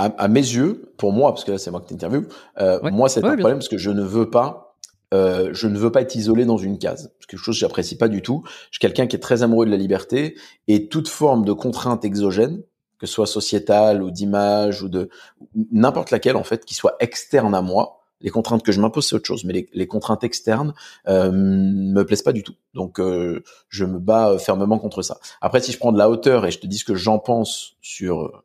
À, 0.10 0.28
mes 0.28 0.40
yeux, 0.40 0.94
pour 0.98 1.12
moi, 1.14 1.32
parce 1.32 1.44
que 1.44 1.52
là 1.52 1.58
c'est 1.58 1.72
moi 1.72 1.82
qui 1.82 1.88
t'interviewe, 1.88 2.28
euh, 2.60 2.80
moi 2.92 3.10
c'est 3.10 3.24
un 3.24 3.36
problème 3.36 3.58
parce 3.58 3.70
que 3.70 3.78
je 3.78 3.92
ne 3.92 4.04
veux 4.04 4.30
pas, 4.30 4.76
euh, 5.14 5.50
je 5.54 5.68
ne 5.68 5.78
veux 5.78 5.92
pas 5.92 6.02
être 6.02 6.16
isolé 6.16 6.46
dans 6.46 6.58
une 6.58 6.78
case. 6.78 7.12
C'est 7.20 7.28
quelque 7.28 7.40
chose 7.40 7.56
que 7.56 7.60
j'apprécie 7.60 7.98
pas 7.98 8.08
du 8.08 8.22
tout. 8.22 8.44
Je 8.72 8.78
suis 8.78 8.80
quelqu'un 8.80 9.08
qui 9.08 9.16
est 9.16 9.20
très 9.20 9.44
amoureux 9.44 9.66
de 9.66 9.72
la 9.72 9.78
liberté 9.78 10.36
et 10.68 10.88
toute 10.88 11.10
forme 11.10 11.44
de 11.44 11.54
contrainte 11.54 12.06
exogène, 12.06 12.62
que 12.98 13.08
ce 13.08 13.14
soit 13.14 13.28
sociétale 13.28 14.02
ou 14.04 14.12
d'image 14.12 14.84
ou 14.84 14.90
de 14.90 15.10
n'importe 15.72 16.12
laquelle 16.12 16.38
en 16.38 16.44
fait, 16.44 16.64
qui 16.66 16.74
soit 16.74 16.96
externe 17.00 17.54
à 17.54 17.62
moi. 17.62 17.98
Les 18.22 18.30
contraintes 18.30 18.64
que 18.64 18.72
je 18.72 18.80
m'impose 18.80 19.08
c'est 19.08 19.16
autre 19.16 19.26
chose, 19.26 19.44
mais 19.44 19.68
les, 19.74 19.88
contraintes 19.88 20.24
externes 20.24 20.76
euh, 21.08 21.32
me 21.34 22.04
plaisent 22.04 22.22
pas 22.22 22.34
du 22.34 22.44
tout. 22.44 22.54
Donc 22.76 23.00
euh, 23.00 23.44
je 23.68 23.84
me 23.84 23.98
bats 23.98 24.38
fermement 24.38 24.78
contre 24.78 25.02
ça. 25.02 25.18
Après, 25.42 25.60
si 25.60 25.72
je 25.72 25.80
prends 25.80 25.92
de 25.92 25.98
la 25.98 26.10
hauteur 26.10 26.46
et 26.46 26.52
je 26.52 26.60
te 26.60 26.68
dis 26.68 26.78
ce 26.78 26.86
que 26.86 26.96
j'en 26.96 27.18
pense 27.18 27.74
sur 27.82 28.44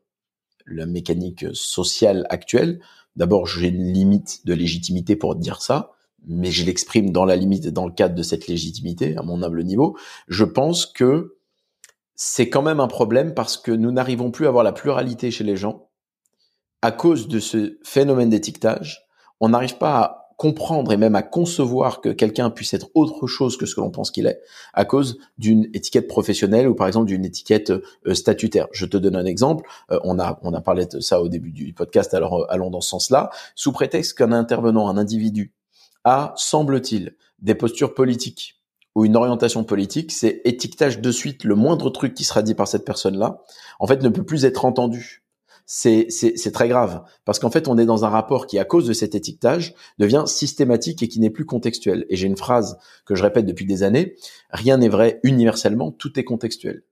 la 0.67 0.87
mécanique 0.87 1.47
sociale 1.53 2.27
actuelle. 2.31 2.81
D'abord, 3.17 3.47
j'ai 3.47 3.69
une 3.69 3.93
limite 3.93 4.47
de 4.47 4.55
légitimité 4.55 5.17
pour 5.17 5.37
dire 5.37 5.63
ça, 5.63 5.93
mais 6.27 6.51
je 6.51 6.65
l'exprime 6.65 7.11
dans 7.11 7.25
la 7.25 7.37
limite, 7.37 7.69
dans 7.69 7.87
le 7.87 7.93
cadre 7.93 8.15
de 8.15 8.23
cette 8.23 8.47
légitimité, 8.49 9.17
à 9.17 9.23
mon 9.23 9.43
humble 9.43 9.65
niveau. 9.65 9.97
Je 10.29 10.45
pense 10.45 10.87
que 10.87 11.37
c'est 12.15 12.49
quand 12.49 12.63
même 12.63 12.81
un 12.81 12.89
problème 12.89 13.35
parce 13.35 13.57
que 13.57 13.71
nous 13.71 13.93
n'arrivons 13.93 14.31
plus 14.31 14.47
à 14.47 14.49
avoir 14.49 14.65
la 14.65 14.73
pluralité 14.73 15.31
chez 15.31 15.45
les 15.45 15.57
gens 15.57 15.89
à 16.83 16.93
cause 16.93 17.29
de 17.29 17.41
ce 17.41 17.79
phénomène 17.85 18.31
d'étiquetage. 18.31 19.07
On 19.41 19.51
n'arrive 19.51 19.77
pas 19.77 19.99
à 19.99 20.26
comprendre 20.37 20.93
et 20.93 20.97
même 20.97 21.15
à 21.15 21.23
concevoir 21.23 22.01
que 22.01 22.11
quelqu'un 22.11 22.51
puisse 22.51 22.75
être 22.75 22.89
autre 22.95 23.27
chose 23.27 23.57
que 23.57 23.65
ce 23.67 23.75
que 23.75 23.81
l'on 23.81 23.91
pense 23.91 24.11
qu'il 24.11 24.27
est 24.27 24.41
à 24.75 24.85
cause 24.85 25.19
d'une 25.39 25.69
étiquette 25.73 26.09
professionnelle 26.09 26.69
ou 26.69 26.75
par 26.75 26.87
exemple 26.87 27.07
d'une 27.07 27.25
étiquette 27.25 27.71
euh, 27.71 28.15
statutaire. 28.15 28.69
Je 28.73 28.87
te 28.87 28.97
donne 28.97 29.17
un 29.17 29.25
exemple. 29.25 29.67
Euh, 29.91 29.99
on 30.05 30.19
a 30.19 30.39
on 30.43 30.53
a 30.53 30.61
parlé 30.61 30.87
de 30.87 31.01
ça 31.01 31.23
au 31.23 31.29
début 31.29 31.53
du 31.53 31.73
podcast. 31.73 32.13
Alors 32.15 32.43
euh, 32.43 32.47
allons 32.51 32.71
dans 32.71 32.81
ce 32.81 32.91
sens-là. 32.91 33.31
Sous 33.55 33.73
prétexte 33.73 34.19
qu'un 34.19 34.33
intervenant, 34.33 34.89
un 34.89 34.99
individu, 34.99 35.55
a 36.05 36.35
semble-t-il 36.37 37.17
des 37.41 37.55
postures 37.55 37.95
politiques 37.95 38.57
ou 38.95 39.05
une 39.05 39.17
orientation 39.17 39.63
politique, 39.63 40.11
c'est 40.11 40.41
étiquetage 40.45 41.01
de 41.01 41.13
suite 41.13 41.45
le 41.45 41.55
moindre 41.55 41.91
truc 41.91 42.15
qui 42.15 42.25
sera 42.25 42.41
dit 42.41 42.55
par 42.55 42.67
cette 42.67 42.87
personne-là, 42.87 43.43
en 43.79 43.87
fait, 43.87 44.03
ne 44.03 44.09
peut 44.09 44.25
plus 44.25 44.47
être 44.47 44.65
entendu 44.65 45.26
c'est 45.67 46.53
très 46.53 46.69
grave 46.69 47.03
parce 47.25 47.41
qu'en 47.41 47.51
fait 47.51 47.67
on 47.67 47.77
est 47.77 47.87
dans 47.87 48.05
un 48.05 48.09
rapport 48.09 48.47
qui 48.47 48.59
à 48.59 48.65
cause 48.65 48.87
de 48.87 48.93
cet 48.93 49.15
étiquetage 49.17 49.75
devient 49.99 50.25
systématique 50.27 51.03
et 51.03 51.09
qui 51.09 51.19
n'est 51.19 51.31
plus 51.31 51.45
contextuel. 51.45 52.07
Et 52.09 52.17
j'ai 52.17 52.29
une 52.29 52.37
phrase 52.37 52.79
que 53.05 53.15
je 53.15 53.23
répète 53.23 53.47
depuis 53.47 53.67
des 53.67 53.83
années 53.83 54.15
rien 54.51 54.79
n'est 54.79 54.89
vrai 54.89 55.21
universellement, 55.23 55.91
tout 55.91 56.19
est 56.19 56.25
contextuel. 56.25 56.83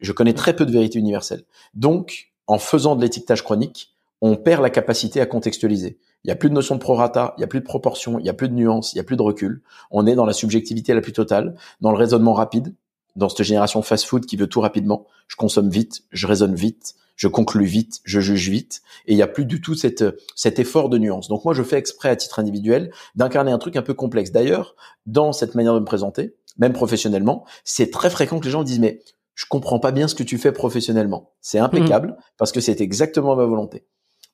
Je 0.00 0.12
connais 0.12 0.34
très 0.34 0.54
peu 0.54 0.66
de 0.66 0.72
vérités 0.72 0.98
universelles. 0.98 1.44
Donc 1.74 2.32
en 2.46 2.58
faisant 2.58 2.96
de 2.96 3.02
l'étiquetage 3.02 3.42
chronique, 3.42 3.94
on 4.20 4.36
perd 4.36 4.62
la 4.62 4.70
capacité 4.70 5.20
à 5.20 5.26
contextualiser. 5.26 5.98
Il 6.24 6.28
n'y 6.28 6.32
a 6.32 6.36
plus 6.36 6.50
de 6.50 6.54
notion 6.54 6.74
de 6.74 6.80
prorata, 6.80 7.34
il 7.36 7.40
n'y 7.40 7.44
a 7.44 7.46
plus 7.46 7.60
de 7.60 7.64
proportion, 7.64 8.18
il 8.18 8.22
n'y 8.22 8.28
a 8.28 8.34
plus 8.34 8.48
de 8.48 8.54
nuance, 8.54 8.92
il 8.92 8.96
n'y 8.96 9.00
a 9.00 9.04
plus 9.04 9.16
de 9.16 9.22
recul. 9.22 9.62
On 9.90 10.06
est 10.06 10.14
dans 10.14 10.26
la 10.26 10.34
subjectivité 10.34 10.92
la 10.92 11.00
plus 11.00 11.12
totale, 11.12 11.54
dans 11.80 11.90
le 11.90 11.96
raisonnement 11.96 12.34
rapide, 12.34 12.74
dans 13.16 13.30
cette 13.30 13.42
génération 13.42 13.80
fast-food 13.80 14.26
qui 14.26 14.36
veut 14.36 14.46
tout 14.46 14.60
rapidement. 14.60 15.06
Je 15.28 15.36
consomme 15.36 15.70
vite, 15.70 16.02
je 16.10 16.26
raisonne 16.26 16.54
vite, 16.54 16.94
je 17.20 17.28
conclue 17.28 17.66
vite, 17.66 18.00
je 18.04 18.18
juge 18.18 18.48
vite, 18.48 18.80
et 19.06 19.12
il 19.12 19.16
n'y 19.16 19.20
a 19.20 19.26
plus 19.26 19.44
du 19.44 19.60
tout 19.60 19.74
cette, 19.74 20.02
cet 20.34 20.58
effort 20.58 20.88
de 20.88 20.96
nuance. 20.96 21.28
Donc 21.28 21.44
moi, 21.44 21.52
je 21.52 21.62
fais 21.62 21.76
exprès 21.76 22.08
à 22.08 22.16
titre 22.16 22.38
individuel 22.38 22.92
d'incarner 23.14 23.52
un 23.52 23.58
truc 23.58 23.76
un 23.76 23.82
peu 23.82 23.92
complexe. 23.92 24.32
D'ailleurs, 24.32 24.74
dans 25.04 25.34
cette 25.34 25.54
manière 25.54 25.74
de 25.74 25.80
me 25.80 25.84
présenter, 25.84 26.34
même 26.56 26.72
professionnellement, 26.72 27.44
c'est 27.62 27.90
très 27.90 28.08
fréquent 28.08 28.40
que 28.40 28.46
les 28.46 28.50
gens 28.50 28.62
disent 28.62 28.78
mais 28.78 29.02
je 29.34 29.44
comprends 29.50 29.78
pas 29.78 29.92
bien 29.92 30.08
ce 30.08 30.14
que 30.14 30.22
tu 30.22 30.38
fais 30.38 30.50
professionnellement. 30.50 31.34
C'est 31.42 31.58
impeccable 31.58 32.08
mmh. 32.08 32.22
parce 32.38 32.52
que 32.52 32.62
c'est 32.62 32.80
exactement 32.80 33.36
ma 33.36 33.44
volonté. 33.44 33.84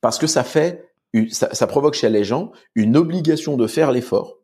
Parce 0.00 0.18
que 0.18 0.28
ça 0.28 0.44
fait, 0.44 0.88
ça, 1.32 1.52
ça 1.52 1.66
provoque 1.66 1.94
chez 1.94 2.08
les 2.08 2.22
gens 2.22 2.52
une 2.76 2.96
obligation 2.96 3.56
de 3.56 3.66
faire 3.66 3.90
l'effort, 3.90 4.38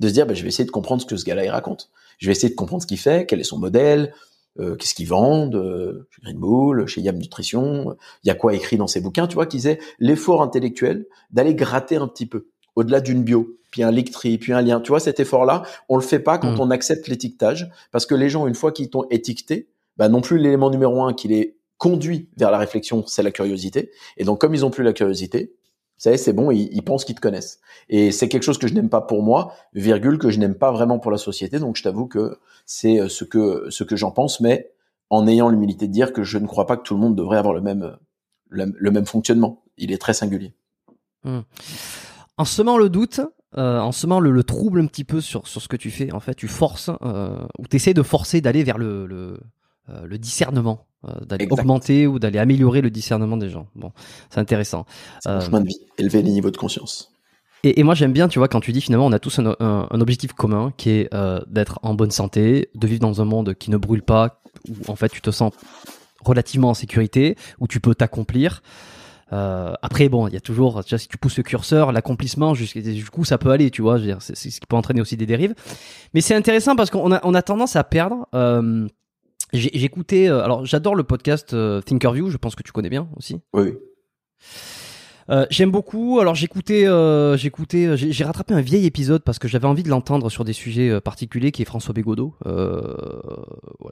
de 0.00 0.08
se 0.08 0.12
dire 0.12 0.26
bah, 0.26 0.34
je 0.34 0.42
vais 0.42 0.48
essayer 0.48 0.66
de 0.66 0.72
comprendre 0.72 1.02
ce 1.02 1.06
que 1.06 1.16
ce 1.16 1.24
gars-là 1.24 1.44
il 1.44 1.50
raconte. 1.50 1.90
Je 2.18 2.26
vais 2.26 2.32
essayer 2.32 2.48
de 2.48 2.56
comprendre 2.56 2.82
ce 2.82 2.88
qu'il 2.88 2.98
fait, 2.98 3.26
quel 3.26 3.38
est 3.38 3.44
son 3.44 3.58
modèle, 3.58 4.12
euh, 4.58 4.76
qu'est-ce 4.76 4.94
qu'ils 4.94 5.08
vendent 5.08 5.54
euh, 5.54 6.08
chez 6.10 6.22
Green 6.22 6.38
Bull, 6.38 6.86
chez 6.86 7.00
Yam 7.00 7.16
Nutrition, 7.16 7.96
il 8.24 8.28
y 8.28 8.30
a 8.30 8.34
quoi 8.34 8.54
écrit 8.54 8.76
dans 8.76 8.86
ces 8.86 9.00
bouquins, 9.00 9.26
tu 9.26 9.34
vois, 9.34 9.46
qu'ils 9.46 9.66
aient 9.66 9.78
l'effort 9.98 10.42
intellectuel 10.42 11.06
d'aller 11.30 11.54
gratter 11.54 11.96
un 11.96 12.08
petit 12.08 12.26
peu 12.26 12.48
au-delà 12.74 13.00
d'une 13.00 13.22
bio, 13.22 13.56
puis 13.70 13.82
un 13.82 13.90
lectri, 13.90 14.38
puis 14.38 14.52
un 14.52 14.62
lien. 14.62 14.80
Tu 14.80 14.88
vois, 14.88 15.00
cet 15.00 15.18
effort-là, 15.20 15.62
on 15.88 15.96
le 15.96 16.02
fait 16.02 16.18
pas 16.18 16.38
quand 16.38 16.52
mm. 16.52 16.60
on 16.60 16.70
accepte 16.70 17.08
l'étiquetage, 17.08 17.70
parce 17.90 18.06
que 18.06 18.14
les 18.14 18.28
gens, 18.28 18.46
une 18.46 18.54
fois 18.54 18.72
qu'ils 18.72 18.90
t'ont 18.90 19.06
étiqueté, 19.10 19.68
bah 19.96 20.08
non 20.08 20.20
plus 20.20 20.38
l'élément 20.38 20.70
numéro 20.70 21.02
un 21.02 21.14
qui 21.14 21.28
les 21.28 21.56
conduit 21.78 22.28
vers 22.36 22.50
la 22.50 22.58
réflexion, 22.58 23.04
c'est 23.06 23.22
la 23.22 23.30
curiosité. 23.30 23.90
Et 24.16 24.24
donc, 24.24 24.40
comme 24.40 24.54
ils 24.54 24.64
ont 24.64 24.70
plus 24.70 24.84
la 24.84 24.92
curiosité, 24.92 25.54
vous 25.96 26.02
savez, 26.02 26.18
c'est 26.18 26.34
bon, 26.34 26.50
ils, 26.50 26.82
pensent 26.82 27.06
qu'ils 27.06 27.14
te 27.14 27.22
connaissent. 27.22 27.58
Et 27.88 28.12
c'est 28.12 28.28
quelque 28.28 28.42
chose 28.42 28.58
que 28.58 28.66
je 28.66 28.74
n'aime 28.74 28.90
pas 28.90 29.00
pour 29.00 29.22
moi, 29.22 29.54
virgule, 29.72 30.18
que 30.18 30.28
je 30.28 30.38
n'aime 30.38 30.54
pas 30.54 30.70
vraiment 30.70 30.98
pour 30.98 31.10
la 31.10 31.16
société. 31.16 31.58
Donc 31.58 31.76
je 31.76 31.82
t'avoue 31.82 32.06
que 32.06 32.38
c'est 32.66 33.00
euh, 33.00 33.08
ce 33.08 33.24
que, 33.24 33.66
ce 33.70 33.82
que 33.82 33.96
j'en 33.96 34.10
pense, 34.10 34.40
mais 34.40 34.70
en 35.08 35.26
ayant 35.26 35.48
l'humilité 35.48 35.86
de 35.86 35.92
dire 35.92 36.12
que 36.12 36.22
je 36.22 36.36
ne 36.36 36.46
crois 36.46 36.66
pas 36.66 36.76
que 36.76 36.82
tout 36.82 36.94
le 36.94 37.00
monde 37.00 37.16
devrait 37.16 37.38
avoir 37.38 37.54
le 37.54 37.62
même, 37.62 37.96
le, 38.50 38.90
même 38.90 39.06
fonctionnement. 39.06 39.62
Il 39.78 39.90
est 39.90 39.98
très 39.98 40.12
singulier. 40.12 40.52
Hmm. 41.24 41.40
En 42.36 42.44
semant 42.44 42.76
le 42.76 42.90
doute, 42.90 43.20
euh, 43.56 43.78
en 43.78 43.92
semant 43.92 44.20
le, 44.20 44.30
le, 44.30 44.44
trouble 44.44 44.80
un 44.80 44.86
petit 44.86 45.04
peu 45.04 45.22
sur, 45.22 45.48
sur 45.48 45.62
ce 45.62 45.68
que 45.68 45.76
tu 45.76 45.90
fais, 45.90 46.12
en 46.12 46.20
fait, 46.20 46.34
tu 46.34 46.48
forces, 46.48 46.90
euh, 47.02 47.38
ou 47.58 47.66
tu 47.66 47.76
essaies 47.76 47.94
de 47.94 48.02
forcer 48.02 48.42
d'aller 48.42 48.64
vers 48.64 48.76
le, 48.76 49.06
le, 49.06 50.18
discernement, 50.18 50.86
d'aller 51.26 51.46
augmenter 51.50 52.06
ou 52.06 52.18
d'aller 52.18 52.38
améliorer 52.38 52.80
le 52.80 52.90
discernement 52.90 53.36
des 53.36 53.48
gens. 53.48 53.66
Bon, 53.74 53.92
c'est 54.30 54.40
intéressant. 54.40 54.86
C'est 55.20 55.30
un 55.30 55.40
chemin 55.40 55.60
de 55.60 55.66
vie, 55.66 55.78
élever 55.98 56.22
les 56.22 56.30
niveaux 56.30 56.50
de 56.50 56.56
conscience. 56.56 57.12
Et, 57.64 57.80
et 57.80 57.82
moi 57.82 57.94
j'aime 57.94 58.12
bien, 58.12 58.28
tu 58.28 58.38
vois, 58.38 58.48
quand 58.48 58.60
tu 58.60 58.72
dis 58.72 58.80
finalement 58.80 59.06
on 59.06 59.12
a 59.12 59.18
tous 59.18 59.38
un, 59.38 59.56
un, 59.60 60.00
objectif 60.00 60.32
commun 60.32 60.72
qui 60.76 60.90
est 60.90 61.14
euh, 61.14 61.40
d'être 61.48 61.80
en 61.82 61.94
bonne 61.94 62.10
santé, 62.10 62.70
de 62.74 62.86
vivre 62.86 63.00
dans 63.00 63.20
un 63.20 63.24
monde 63.24 63.54
qui 63.54 63.70
ne 63.70 63.76
brûle 63.76 64.02
pas, 64.02 64.40
où 64.68 64.90
en 64.90 64.96
fait 64.96 65.08
tu 65.08 65.20
te 65.20 65.30
sens 65.30 65.52
relativement 66.24 66.70
en 66.70 66.74
sécurité, 66.74 67.36
où 67.60 67.66
tu 67.66 67.80
peux 67.80 67.94
t'accomplir. 67.94 68.62
Euh, 69.32 69.72
après, 69.82 70.08
bon, 70.08 70.28
il 70.28 70.34
y 70.34 70.36
a 70.36 70.40
toujours, 70.40 70.84
tu 70.84 70.90
vois, 70.90 70.98
si 70.98 71.08
tu 71.08 71.18
pousses 71.18 71.36
le 71.36 71.42
curseur, 71.42 71.92
l'accomplissement, 71.92 72.52
du 72.52 73.10
coup, 73.10 73.24
ça 73.24 73.38
peut 73.38 73.50
aller, 73.50 73.70
tu 73.70 73.82
vois. 73.82 73.98
C'est 74.20 74.36
ce 74.36 74.60
qui 74.60 74.66
peut 74.66 74.76
entraîner 74.76 75.00
aussi 75.00 75.16
des 75.16 75.26
dérives. 75.26 75.54
Mais 76.14 76.20
c'est 76.20 76.34
intéressant 76.34 76.76
parce 76.76 76.90
qu'on 76.90 77.12
a, 77.12 77.20
on 77.24 77.34
a 77.34 77.42
tendance 77.42 77.76
à 77.76 77.84
perdre. 77.84 78.28
Euh, 78.34 78.86
écouté, 79.52 80.28
euh, 80.28 80.42
alors 80.42 80.64
j'adore 80.64 80.94
le 80.94 81.04
podcast 81.04 81.54
euh, 81.54 81.80
Thinkerview, 81.80 82.30
je 82.30 82.36
pense 82.36 82.54
que 82.54 82.62
tu 82.62 82.72
connais 82.72 82.90
bien 82.90 83.08
aussi. 83.16 83.40
Oui. 83.52 83.72
Euh, 85.28 85.44
j'aime 85.50 85.72
beaucoup. 85.72 86.20
Alors 86.20 86.36
j'écoutais, 86.36 86.86
euh, 86.86 87.36
j'écoutais, 87.36 87.96
j'ai 87.96 88.24
rattrapé 88.24 88.54
un 88.54 88.60
vieil 88.60 88.86
épisode 88.86 89.22
parce 89.24 89.40
que 89.40 89.48
j'avais 89.48 89.66
envie 89.66 89.82
de 89.82 89.88
l'entendre 89.88 90.30
sur 90.30 90.44
des 90.44 90.52
sujets 90.52 91.00
particuliers, 91.00 91.50
qui 91.50 91.62
est 91.62 91.64
François 91.64 91.92
Bégodeau, 91.92 92.34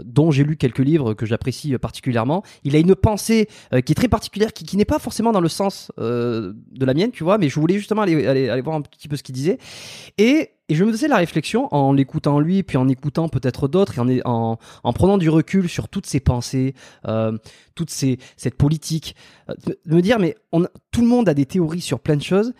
dont 0.04 0.30
j'ai 0.30 0.44
lu 0.44 0.56
quelques 0.56 0.78
livres 0.78 1.14
que 1.14 1.26
j'apprécie 1.26 1.76
particulièrement. 1.78 2.44
Il 2.62 2.76
a 2.76 2.78
une 2.78 2.94
pensée 2.94 3.48
qui 3.84 3.92
est 3.92 3.96
très 3.96 4.08
particulière, 4.08 4.52
qui, 4.52 4.64
qui 4.64 4.76
n'est 4.76 4.84
pas 4.84 5.00
forcément 5.00 5.32
dans 5.32 5.40
le 5.40 5.48
sens 5.48 5.90
de 5.98 6.54
la 6.84 6.94
mienne, 6.94 7.10
tu 7.10 7.24
vois, 7.24 7.38
mais 7.38 7.48
je 7.48 7.58
voulais 7.58 7.78
justement 7.78 8.02
aller, 8.02 8.26
aller, 8.26 8.48
aller 8.48 8.62
voir 8.62 8.76
un 8.76 8.82
petit 8.82 9.08
peu 9.08 9.16
ce 9.16 9.24
qu'il 9.24 9.34
disait. 9.34 9.58
Et 10.18 10.50
et 10.68 10.74
je 10.74 10.84
me 10.84 10.92
faisais 10.92 11.08
la 11.08 11.16
réflexion 11.16 11.68
en 11.74 11.92
l'écoutant 11.92 12.40
lui, 12.40 12.62
puis 12.62 12.78
en 12.78 12.88
écoutant 12.88 13.28
peut-être 13.28 13.68
d'autres, 13.68 13.98
et 13.98 14.22
en, 14.24 14.30
en, 14.30 14.58
en, 14.82 14.92
prenant 14.92 15.18
du 15.18 15.28
recul 15.28 15.68
sur 15.68 15.88
toutes 15.88 16.06
ces 16.06 16.20
pensées, 16.20 16.74
euh, 17.06 17.36
toute 17.74 17.90
cette 17.90 18.54
politique, 18.56 19.14
euh, 19.50 19.54
de 19.84 19.94
me 19.94 20.00
dire 20.00 20.18
mais 20.18 20.36
tout 20.90 21.02
le 21.02 21.06
monde 21.06 21.28
a 21.28 21.34
des 21.34 21.44
théories 21.44 21.82
sur 21.82 22.00
plein 22.00 22.16
de 22.16 22.22
choses. 22.22 22.54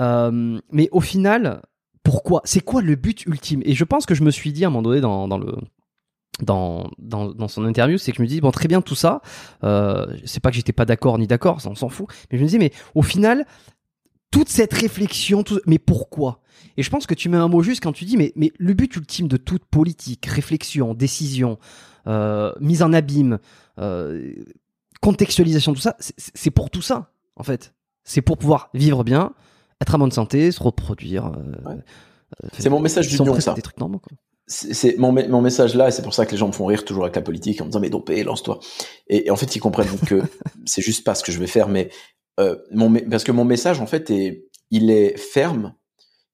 Euh, 0.00 0.58
mais 0.72 0.88
au 0.90 1.00
final, 1.00 1.62
pourquoi? 2.02 2.42
C'est 2.44 2.60
quoi 2.60 2.82
le 2.82 2.96
but 2.96 3.24
ultime? 3.26 3.62
Et 3.64 3.74
je 3.74 3.84
pense 3.84 4.04
que 4.04 4.16
je 4.16 4.24
me 4.24 4.32
suis 4.32 4.52
dit 4.52 4.64
à 4.64 4.66
un 4.66 4.70
moment 4.70 4.82
donné 4.82 5.00
dans, 5.00 5.28
son 7.48 7.64
interview, 7.64 7.98
c'est 7.98 8.10
que 8.10 8.16
je 8.16 8.22
me 8.22 8.26
dis 8.26 8.40
bon 8.40 8.50
très 8.50 8.66
bien 8.66 8.82
tout 8.82 8.96
ça, 8.96 9.20
c'est 9.62 10.40
pas 10.40 10.50
que 10.50 10.56
j'étais 10.56 10.72
pas 10.72 10.86
d'accord 10.86 11.18
ni 11.18 11.28
d'accord, 11.28 11.60
on 11.64 11.76
s'en 11.76 11.88
fout, 11.88 12.08
mais 12.32 12.38
je 12.38 12.42
me 12.42 12.48
dis 12.48 12.58
mais 12.58 12.72
au 12.96 13.02
final 13.02 13.46
toute 14.34 14.48
cette 14.48 14.72
réflexion, 14.72 15.44
tout, 15.44 15.60
mais 15.64 15.78
pourquoi? 15.78 16.40
Et 16.76 16.82
je 16.82 16.90
pense 16.90 17.06
que 17.06 17.14
tu 17.14 17.28
mets 17.28 17.36
un 17.36 17.46
mot 17.46 17.62
juste 17.62 17.80
quand 17.80 17.92
tu 17.92 18.04
dis 18.04 18.16
mais 18.16 18.32
mais 18.34 18.52
le 18.58 18.74
but 18.74 18.96
ultime 18.96 19.28
de 19.28 19.36
toute 19.36 19.64
politique, 19.64 20.26
réflexion, 20.26 20.92
décision, 20.92 21.56
euh, 22.08 22.52
mise 22.60 22.82
en 22.82 22.92
abîme, 22.92 23.38
euh, 23.78 24.34
contextualisation, 25.00 25.72
tout 25.72 25.80
ça, 25.80 25.96
c'est 26.00 26.50
pour 26.50 26.70
tout 26.70 26.82
ça 26.82 27.12
en 27.36 27.44
fait. 27.44 27.74
C'est 28.02 28.22
pour 28.22 28.36
pouvoir 28.36 28.70
vivre 28.74 29.04
bien, 29.04 29.32
être 29.80 29.94
en 29.94 29.98
bonne 29.98 30.10
santé, 30.10 30.50
se 30.50 30.60
reproduire. 30.60 31.26
Euh, 31.26 31.76
c'est 32.58 32.70
mon 32.70 32.80
message 32.80 33.06
d'union, 33.06 33.38
ça. 33.38 33.54
Des 33.54 33.62
trucs 33.62 33.78
normaux, 33.78 34.00
quoi 34.00 34.16
c'est 34.46 34.98
mon, 34.98 35.12
mon 35.12 35.40
message 35.40 35.74
là, 35.74 35.88
et 35.88 35.90
c'est 35.90 36.02
pour 36.02 36.12
ça 36.12 36.26
que 36.26 36.32
les 36.32 36.36
gens 36.36 36.48
me 36.48 36.52
font 36.52 36.66
rire 36.66 36.84
toujours 36.84 37.04
avec 37.04 37.16
la 37.16 37.22
politique 37.22 37.60
en 37.60 37.64
me 37.64 37.70
disant 37.70 37.80
mais 37.80 37.88
dopé, 37.88 38.22
lance-toi. 38.22 38.60
Et, 39.08 39.30
en 39.30 39.36
fait, 39.36 39.56
ils 39.56 39.60
comprennent 39.60 39.98
que 40.06 40.22
c'est 40.66 40.82
juste 40.82 41.04
pas 41.04 41.14
ce 41.14 41.24
que 41.24 41.32
je 41.32 41.38
vais 41.38 41.46
faire, 41.46 41.68
mais 41.68 41.90
euh, 42.40 42.56
mon, 42.72 42.92
parce 43.10 43.24
que 43.24 43.32
mon 43.32 43.44
message 43.44 43.80
en 43.80 43.86
fait 43.86 44.10
est, 44.10 44.48
il 44.70 44.90
est 44.90 45.16
ferme. 45.16 45.74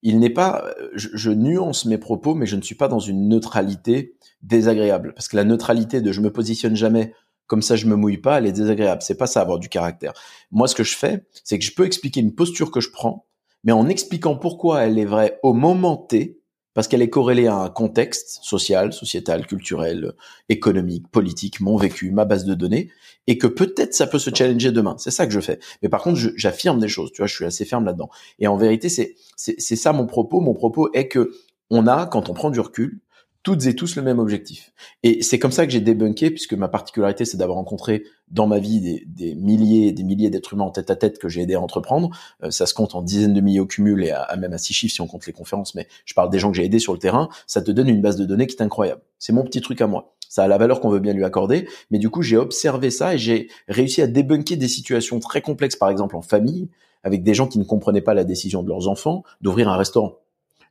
Il 0.03 0.19
n'est 0.19 0.31
pas, 0.31 0.65
je, 0.95 1.09
je, 1.13 1.31
nuance 1.31 1.85
mes 1.85 1.99
propos, 1.99 2.35
mais 2.35 2.47
je 2.47 2.57
ne 2.57 2.63
suis 2.63 2.75
pas 2.75 2.89
dans 2.89 3.01
une 3.01 3.29
neutralité 3.29 4.15
désagréable, 4.43 5.13
parce 5.15 5.29
que 5.29 5.37
la 5.37 5.45
neutralité 5.45 6.01
de 6.01 6.11
je 6.11 6.23
me 6.23 6.33
positionne 6.33 6.75
jamais 6.75 7.13
comme 7.51 7.63
ça 7.63 7.75
je 7.75 7.87
me 7.87 7.97
mouille 7.97 8.19
pas, 8.19 8.39
elle 8.39 8.47
est 8.47 8.53
désagréable. 8.53 9.03
C'est 9.03 9.17
pas 9.17 9.27
ça 9.27 9.41
avoir 9.41 9.59
du 9.59 9.69
caractère. 9.69 10.13
Moi, 10.53 10.69
ce 10.69 10.77
que 10.77 10.85
je 10.85 10.97
fais, 10.97 11.27
c'est 11.43 11.59
que 11.59 11.65
je 11.65 11.75
peux 11.75 11.85
expliquer 11.85 12.21
une 12.21 12.33
posture 12.33 12.71
que 12.71 12.81
je 12.81 12.91
prends, 12.91 13.27
mais 13.65 13.73
en 13.73 13.89
expliquant 13.89 14.37
pourquoi 14.37 14.85
elle 14.85 15.01
est 15.01 15.05
vraie 15.05 15.41
au 15.43 15.53
moment 15.53 15.97
T, 15.97 16.40
parce 16.75 16.89
qu'elle 16.89 17.03
est 17.03 17.11
corrélée 17.11 17.47
à 17.47 17.57
un 17.57 17.69
contexte 17.69 18.41
social, 18.43 18.93
sociétal, 18.93 19.47
culturel, 19.47 20.13
économique, 20.49 21.09
politique, 21.09 21.61
mon 21.61 21.77
vécu, 21.77 22.11
ma 22.11 22.25
base 22.25 22.45
de 22.45 22.55
données, 22.55 22.91
et 23.27 23.39
que 23.39 23.47
peut-être 23.47 23.95
ça 23.95 24.07
peut 24.07 24.19
se 24.19 24.31
challenger 24.35 24.73
demain. 24.73 24.97
C'est 24.99 25.11
ça 25.11 25.27
que 25.27 25.33
je 25.33 25.41
fais. 25.41 25.59
Mais 25.83 25.89
par 25.89 26.03
contre, 26.03 26.21
j'affirme 26.37 26.79
des 26.79 26.89
choses. 26.89 27.13
Tu 27.13 27.19
vois, 27.19 27.27
je 27.27 27.35
suis 27.35 27.45
assez 27.45 27.65
ferme 27.65 27.85
là-dedans. 27.85 28.11
Et 28.39 28.47
en 28.47 28.57
vérité, 28.57 28.89
c'est 28.89 29.17
ça 29.57 29.93
mon 29.93 30.07
propos. 30.07 30.41
Mon 30.41 30.55
propos 30.55 30.91
est 30.93 31.09
que 31.09 31.33
on 31.71 31.87
a, 31.87 32.07
quand 32.07 32.29
on 32.29 32.35
prend 32.35 32.51
du 32.51 32.61
recul, 32.61 33.01
toutes 33.43 33.67
et 33.67 33.75
tous 33.75 33.97
le 33.97 34.03
même 34.03 34.19
objectif. 34.19 34.73
Et 35.03 35.23
c'est 35.23 35.39
comme 35.39 35.53
ça 35.53 35.65
que 35.67 35.73
j'ai 35.73 35.81
débunké, 35.81 36.31
puisque 36.31 36.55
ma 36.55 36.69
particularité, 36.69 37.25
c'est 37.25 37.39
d'avoir 37.39 37.57
rencontré 37.57 38.05
dans 38.31 38.47
ma 38.47 38.59
vie 38.59 38.81
des, 38.81 39.05
des 39.07 39.35
milliers 39.35 39.89
et 39.89 39.93
des 39.93 40.05
milliers 40.05 40.31
d'êtres 40.31 40.53
humains 40.53 40.65
en 40.65 40.71
tête 40.71 40.91
à 40.91 40.97
tête 40.97 41.19
que 41.19 41.29
j'ai 41.29 41.43
aidé 41.43 41.55
à 41.55 41.61
entreprendre. 41.61 42.11
Euh, 42.43 42.51
ça 42.51 42.67
se 42.67 42.75
compte 42.75 42.95
en 42.95 43.03
dizaines 43.03 43.33
de 43.33 43.41
milliers 43.41 43.61
au 43.61 43.67
cumul 43.67 44.05
et 44.05 44.11
à, 44.11 44.37
même 44.37 44.53
à 44.53 44.59
six 44.59 44.75
chiffres 44.75 44.95
si 44.95 45.01
on 45.01 45.07
compte 45.07 45.27
les 45.27 45.33
conférences, 45.33 45.75
mais 45.75 45.89
je 46.05 46.15
parle 46.15 46.31
des 46.31 46.39
gens 46.39 46.51
que 46.51 46.57
j'ai 46.57 46.65
aidés 46.65 46.79
sur 46.79 46.93
le 46.93 46.99
terrain. 46.99 47.29
Ça 47.47 47.63
te 47.63 47.71
donne 47.71 47.89
une 47.89 48.03
base 48.03 48.17
de 48.17 48.25
données 48.25 48.47
qui 48.47 48.57
est 48.57 48.63
incroyable. 48.63 49.01
C'est 49.19 49.33
mon 49.33 49.43
petit 49.43 49.61
truc 49.61 49.81
à 49.81 49.87
moi. 49.87 50.15
Ça 50.29 50.45
a 50.45 50.49
la 50.49 50.59
valeur 50.59 50.81
qu'on 50.81 50.91
veut 50.91 51.01
bien 51.01 51.13
lui 51.13 51.25
accorder, 51.25 51.67
mais 51.91 51.99
du 51.99 52.09
coup, 52.09 52.23
j'ai 52.23 52.37
observé 52.37 52.91
ça 52.91 53.15
et 53.15 53.19
j'ai 53.19 53.49
réussi 53.67 54.01
à 54.01 54.07
débunker 54.07 54.57
des 54.57 54.69
situations 54.69 55.19
très 55.19 55.43
complexes, 55.43 55.75
par 55.75 55.91
exemple 55.91 56.15
en 56.15 56.23
famille, 56.23 56.69
avec 57.03 57.25
des 57.25 57.35
gens 57.35 57.49
qui 57.49 57.59
ne 57.59 57.65
comprenaient 57.65 58.01
pas 58.01 58.15
la 58.15 58.23
décision 58.23 58.63
de 58.63 58.69
leurs 58.69 58.87
enfants 58.87 59.25
d'ouvrir 59.41 59.69
un 59.69 59.77
restaurant 59.77 60.19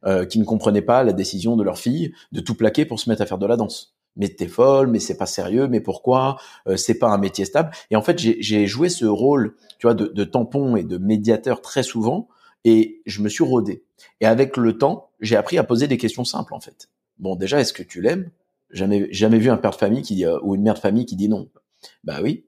euh, 0.06 0.26
qui 0.26 0.40
ne 0.40 0.46
comprenaient 0.46 0.82
pas 0.82 1.04
la 1.04 1.14
décision 1.14 1.56
de 1.56 1.64
leur 1.64 1.78
fille 1.78 2.14
de 2.32 2.40
tout 2.40 2.56
plaquer 2.56 2.86
pour 2.86 3.00
se 3.00 3.10
mettre 3.10 3.22
à 3.22 3.26
faire 3.26 3.38
de 3.38 3.46
la 3.46 3.58
danse. 3.58 3.96
Mais 4.16 4.30
t'es 4.30 4.48
folle, 4.48 4.88
mais 4.88 5.00
c'est 5.00 5.18
pas 5.18 5.26
sérieux, 5.26 5.68
mais 5.68 5.82
pourquoi 5.82 6.38
euh, 6.68 6.76
C'est 6.76 7.00
pas 7.00 7.10
un 7.10 7.18
métier 7.18 7.46
stable. 7.46 7.72
Et 7.92 7.96
en 7.96 8.02
fait, 8.02 8.18
j'ai 8.20 8.68
joué 8.68 8.90
ce 8.90 9.06
rôle, 9.06 9.56
tu 9.78 9.88
vois, 9.88 9.94
de, 9.94 10.08
de, 10.08 10.24
tampon 10.24 10.76
et 10.76 10.84
de 10.84 10.98
médiateur 10.98 11.62
très 11.62 11.84
souvent, 11.84 12.28
et 12.66 13.02
je 13.06 13.22
me 13.22 13.30
suis 13.30 13.44
rodé. 13.44 13.84
Et 14.20 14.26
avec 14.26 14.58
le 14.58 14.78
temps, 14.78 15.12
j'ai 15.20 15.36
appris 15.36 15.58
à 15.58 15.64
poser 15.64 15.88
des 15.88 15.98
questions 15.98 16.26
simples, 16.26 16.54
en 16.54 16.60
fait. 16.60 16.90
Bon, 17.18 17.36
déjà, 17.36 17.60
est-ce 17.60 17.74
que 17.74 17.84
tu 17.84 18.02
l'aimes? 18.02 18.32
Jamais, 18.72 19.08
jamais 19.12 19.40
vu 19.40 19.50
un 19.50 19.58
père 19.58 19.72
de 19.72 19.76
famille 19.76 20.02
qui 20.02 20.26
euh, 20.26 20.38
ou 20.44 20.56
une 20.56 20.62
mère 20.62 20.76
de 20.76 20.80
famille 20.80 21.06
qui 21.06 21.16
dit 21.16 21.30
non. 21.30 21.50
Bah 22.04 22.20
oui. 22.22 22.46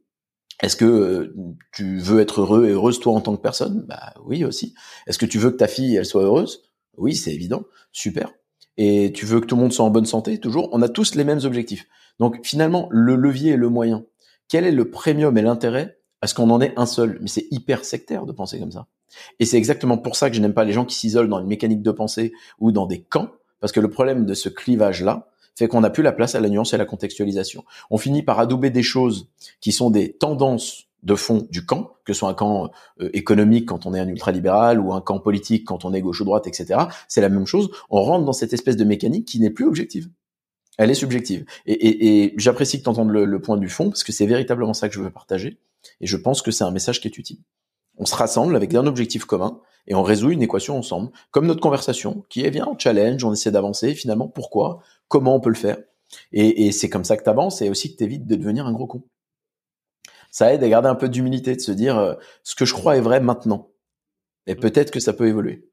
Est-ce 0.61 0.75
que 0.75 1.33
tu 1.71 1.97
veux 1.97 2.19
être 2.19 2.41
heureux 2.41 2.67
et 2.67 2.71
heureuse 2.71 2.99
toi 2.99 3.13
en 3.13 3.21
tant 3.21 3.35
que 3.35 3.41
personne? 3.41 3.83
Bah 3.87 4.13
oui 4.23 4.45
aussi. 4.45 4.75
Est-ce 5.07 5.17
que 5.17 5.25
tu 5.25 5.39
veux 5.39 5.49
que 5.49 5.57
ta 5.57 5.67
fille 5.67 5.95
elle 5.95 6.05
soit 6.05 6.23
heureuse? 6.23 6.70
Oui, 7.01 7.15
c'est 7.15 7.33
évident. 7.33 7.63
Super. 7.91 8.31
Et 8.77 9.11
tu 9.13 9.25
veux 9.25 9.41
que 9.41 9.45
tout 9.45 9.55
le 9.55 9.61
monde 9.61 9.73
soit 9.73 9.85
en 9.85 9.89
bonne 9.89 10.05
santé, 10.05 10.39
toujours. 10.39 10.69
On 10.71 10.81
a 10.81 10.89
tous 10.89 11.15
les 11.15 11.23
mêmes 11.23 11.41
objectifs. 11.43 11.87
Donc 12.19 12.39
finalement, 12.43 12.87
le 12.91 13.15
levier 13.15 13.51
et 13.51 13.57
le 13.57 13.69
moyen. 13.69 14.05
Quel 14.47 14.65
est 14.65 14.71
le 14.71 14.89
premium 14.89 15.37
et 15.37 15.41
l'intérêt 15.41 15.97
à 16.21 16.27
ce 16.27 16.33
qu'on 16.33 16.49
en 16.49 16.61
ait 16.61 16.73
un 16.77 16.85
seul? 16.85 17.17
Mais 17.21 17.27
c'est 17.27 17.47
hyper 17.51 17.83
sectaire 17.83 18.25
de 18.25 18.31
penser 18.31 18.59
comme 18.59 18.71
ça. 18.71 18.87
Et 19.39 19.45
c'est 19.45 19.57
exactement 19.57 19.97
pour 19.97 20.15
ça 20.15 20.29
que 20.29 20.35
je 20.35 20.41
n'aime 20.41 20.53
pas 20.53 20.63
les 20.63 20.73
gens 20.73 20.85
qui 20.85 20.95
s'isolent 20.95 21.29
dans 21.29 21.39
une 21.39 21.47
mécanique 21.47 21.81
de 21.81 21.91
pensée 21.91 22.31
ou 22.59 22.71
dans 22.71 22.85
des 22.85 23.01
camps, 23.01 23.29
parce 23.59 23.73
que 23.73 23.79
le 23.79 23.89
problème 23.89 24.25
de 24.25 24.33
ce 24.33 24.49
clivage-là 24.49 25.27
fait 25.55 25.67
qu'on 25.67 25.81
n'a 25.81 25.89
plus 25.89 26.03
la 26.03 26.13
place 26.13 26.35
à 26.35 26.39
la 26.39 26.49
nuance 26.49 26.71
et 26.71 26.75
à 26.75 26.77
la 26.77 26.85
contextualisation. 26.85 27.65
On 27.89 27.97
finit 27.97 28.23
par 28.23 28.39
adouber 28.39 28.69
des 28.69 28.83
choses 28.83 29.27
qui 29.59 29.71
sont 29.71 29.89
des 29.89 30.13
tendances 30.13 30.87
de 31.03 31.15
fond 31.15 31.47
du 31.49 31.65
camp, 31.65 31.93
que 32.05 32.13
ce 32.13 32.19
soit 32.19 32.29
un 32.29 32.33
camp 32.33 32.71
euh, 32.99 33.09
économique 33.13 33.67
quand 33.67 33.85
on 33.85 33.93
est 33.93 33.99
un 33.99 34.07
ultralibéral 34.07 34.79
ou 34.79 34.93
un 34.93 35.01
camp 35.01 35.19
politique 35.19 35.65
quand 35.65 35.85
on 35.85 35.93
est 35.93 36.01
gauche 36.01 36.21
ou 36.21 36.25
droite, 36.25 36.47
etc. 36.47 36.81
C'est 37.07 37.21
la 37.21 37.29
même 37.29 37.47
chose. 37.47 37.69
On 37.89 38.01
rentre 38.03 38.25
dans 38.25 38.33
cette 38.33 38.53
espèce 38.53 38.77
de 38.77 38.83
mécanique 38.83 39.27
qui 39.27 39.39
n'est 39.39 39.49
plus 39.49 39.65
objective. 39.65 40.09
Elle 40.77 40.89
est 40.89 40.95
subjective. 40.95 41.45
Et, 41.65 42.33
j'apprécie 42.37 42.79
que 42.79 42.83
tu 42.83 42.89
entendes 42.89 43.11
le, 43.11 43.41
point 43.41 43.57
du 43.57 43.69
fond 43.69 43.89
parce 43.89 44.03
que 44.03 44.11
c'est 44.11 44.25
véritablement 44.25 44.73
ça 44.73 44.89
que 44.89 44.95
je 44.95 45.01
veux 45.01 45.11
partager. 45.11 45.59
Et 45.99 46.07
je 46.07 46.17
pense 46.17 46.41
que 46.41 46.51
c'est 46.51 46.63
un 46.63 46.71
message 46.71 47.01
qui 47.01 47.07
est 47.07 47.17
utile. 47.17 47.39
On 47.97 48.05
se 48.05 48.15
rassemble 48.15 48.55
avec 48.55 48.73
un 48.73 48.87
objectif 48.87 49.25
commun 49.25 49.59
et 49.87 49.95
on 49.95 50.03
résout 50.03 50.31
une 50.31 50.41
équation 50.41 50.77
ensemble, 50.77 51.11
comme 51.31 51.45
notre 51.45 51.59
conversation, 51.59 52.23
qui 52.29 52.45
est 52.45 52.51
bien 52.51 52.65
en 52.65 52.77
challenge, 52.77 53.23
on 53.23 53.33
essaie 53.33 53.51
d'avancer. 53.51 53.93
Finalement, 53.95 54.27
pourquoi 54.27 54.81
Comment 55.07 55.35
on 55.35 55.39
peut 55.39 55.49
le 55.49 55.55
faire 55.55 55.77
Et, 56.31 56.67
et 56.67 56.71
c'est 56.71 56.89
comme 56.89 57.03
ça 57.03 57.17
que 57.17 57.23
tu 57.23 57.29
avances 57.29 57.61
et 57.61 57.69
aussi 57.69 57.91
que 57.91 57.97
tu 57.97 58.03
évites 58.03 58.25
de 58.25 58.35
devenir 58.35 58.65
un 58.65 58.71
gros 58.71 58.87
con 58.87 59.03
ça 60.31 60.53
aide 60.53 60.63
à 60.63 60.69
garder 60.69 60.87
un 60.87 60.95
peu 60.95 61.09
d'humilité, 61.09 61.55
de 61.55 61.61
se 61.61 61.73
dire 61.73 61.97
euh, 61.97 62.15
ce 62.43 62.55
que 62.55 62.65
je 62.65 62.73
crois 62.73 62.97
est 62.97 63.01
vrai 63.01 63.19
maintenant. 63.19 63.67
Et 64.47 64.55
peut-être 64.55 64.89
que 64.89 64.99
ça 64.99 65.13
peut 65.13 65.27
évoluer. 65.27 65.69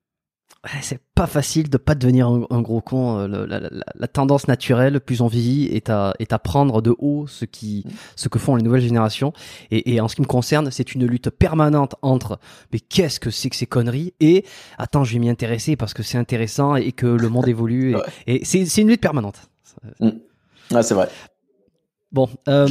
c'est 0.83 1.01
pas 1.15 1.29
facile 1.29 1.71
de 1.71 1.79
pas 1.79 1.95
devenir 1.95 2.29
un, 2.29 2.61
gros 2.61 2.81
con. 2.81 3.19
Euh, 3.21 3.47
la, 3.95 4.09
tendance 4.09 4.49
naturelle, 4.49 5.01
plus 5.01 5.21
on 5.21 5.29
vieillit, 5.29 5.67
est 5.67 5.91
à, 5.91 6.15
est 6.19 6.33
à 6.33 6.41
prendre 6.41 6.83
de 6.83 6.95
haut 6.99 7.27
ce 7.29 7.45
qui, 7.45 7.85
mm. 7.87 7.91
ce 8.17 8.29
que 8.29 8.39
font 8.41 8.57
les 8.57 8.63
nouvelles 8.65 8.83
générations. 8.83 9.33
Et, 9.71 10.01
en 10.01 10.09
ce 10.09 10.17
qui 10.17 10.23
me 10.23 10.27
concerne, 10.27 10.71
c'est 10.73 10.93
une 10.93 11.07
lutte 11.07 11.31
permanente 11.31 11.95
entre 12.03 12.41
mais 12.73 12.81
qu'est-ce 12.81 13.21
que 13.21 13.31
c'est 13.31 13.51
que 13.51 13.57
ces 13.57 13.67
conneries? 13.67 14.13
Et 14.19 14.45
attends, 14.77 15.05
je 15.05 15.13
vais 15.13 15.21
m'y 15.21 15.31
intéresser 15.31 15.77
parce 15.77 15.95
que 15.95 16.03
c'est 16.03 16.19
intéressant 16.19 16.75
et 16.75 16.93
que 16.93 17.07
le 17.07 17.29
monde 17.29 17.49
évolue. 17.49 17.97
Et, 18.27 18.45
c'est, 18.45 18.65
une 18.79 18.89
lutte 18.89 19.01
permanente. 19.01 19.49
Mm. 20.01 20.11
Ah, 20.75 20.83
c'est 20.83 20.95
vrai. 20.95 21.09
Bon, 22.11 22.29
euh, 22.49 22.67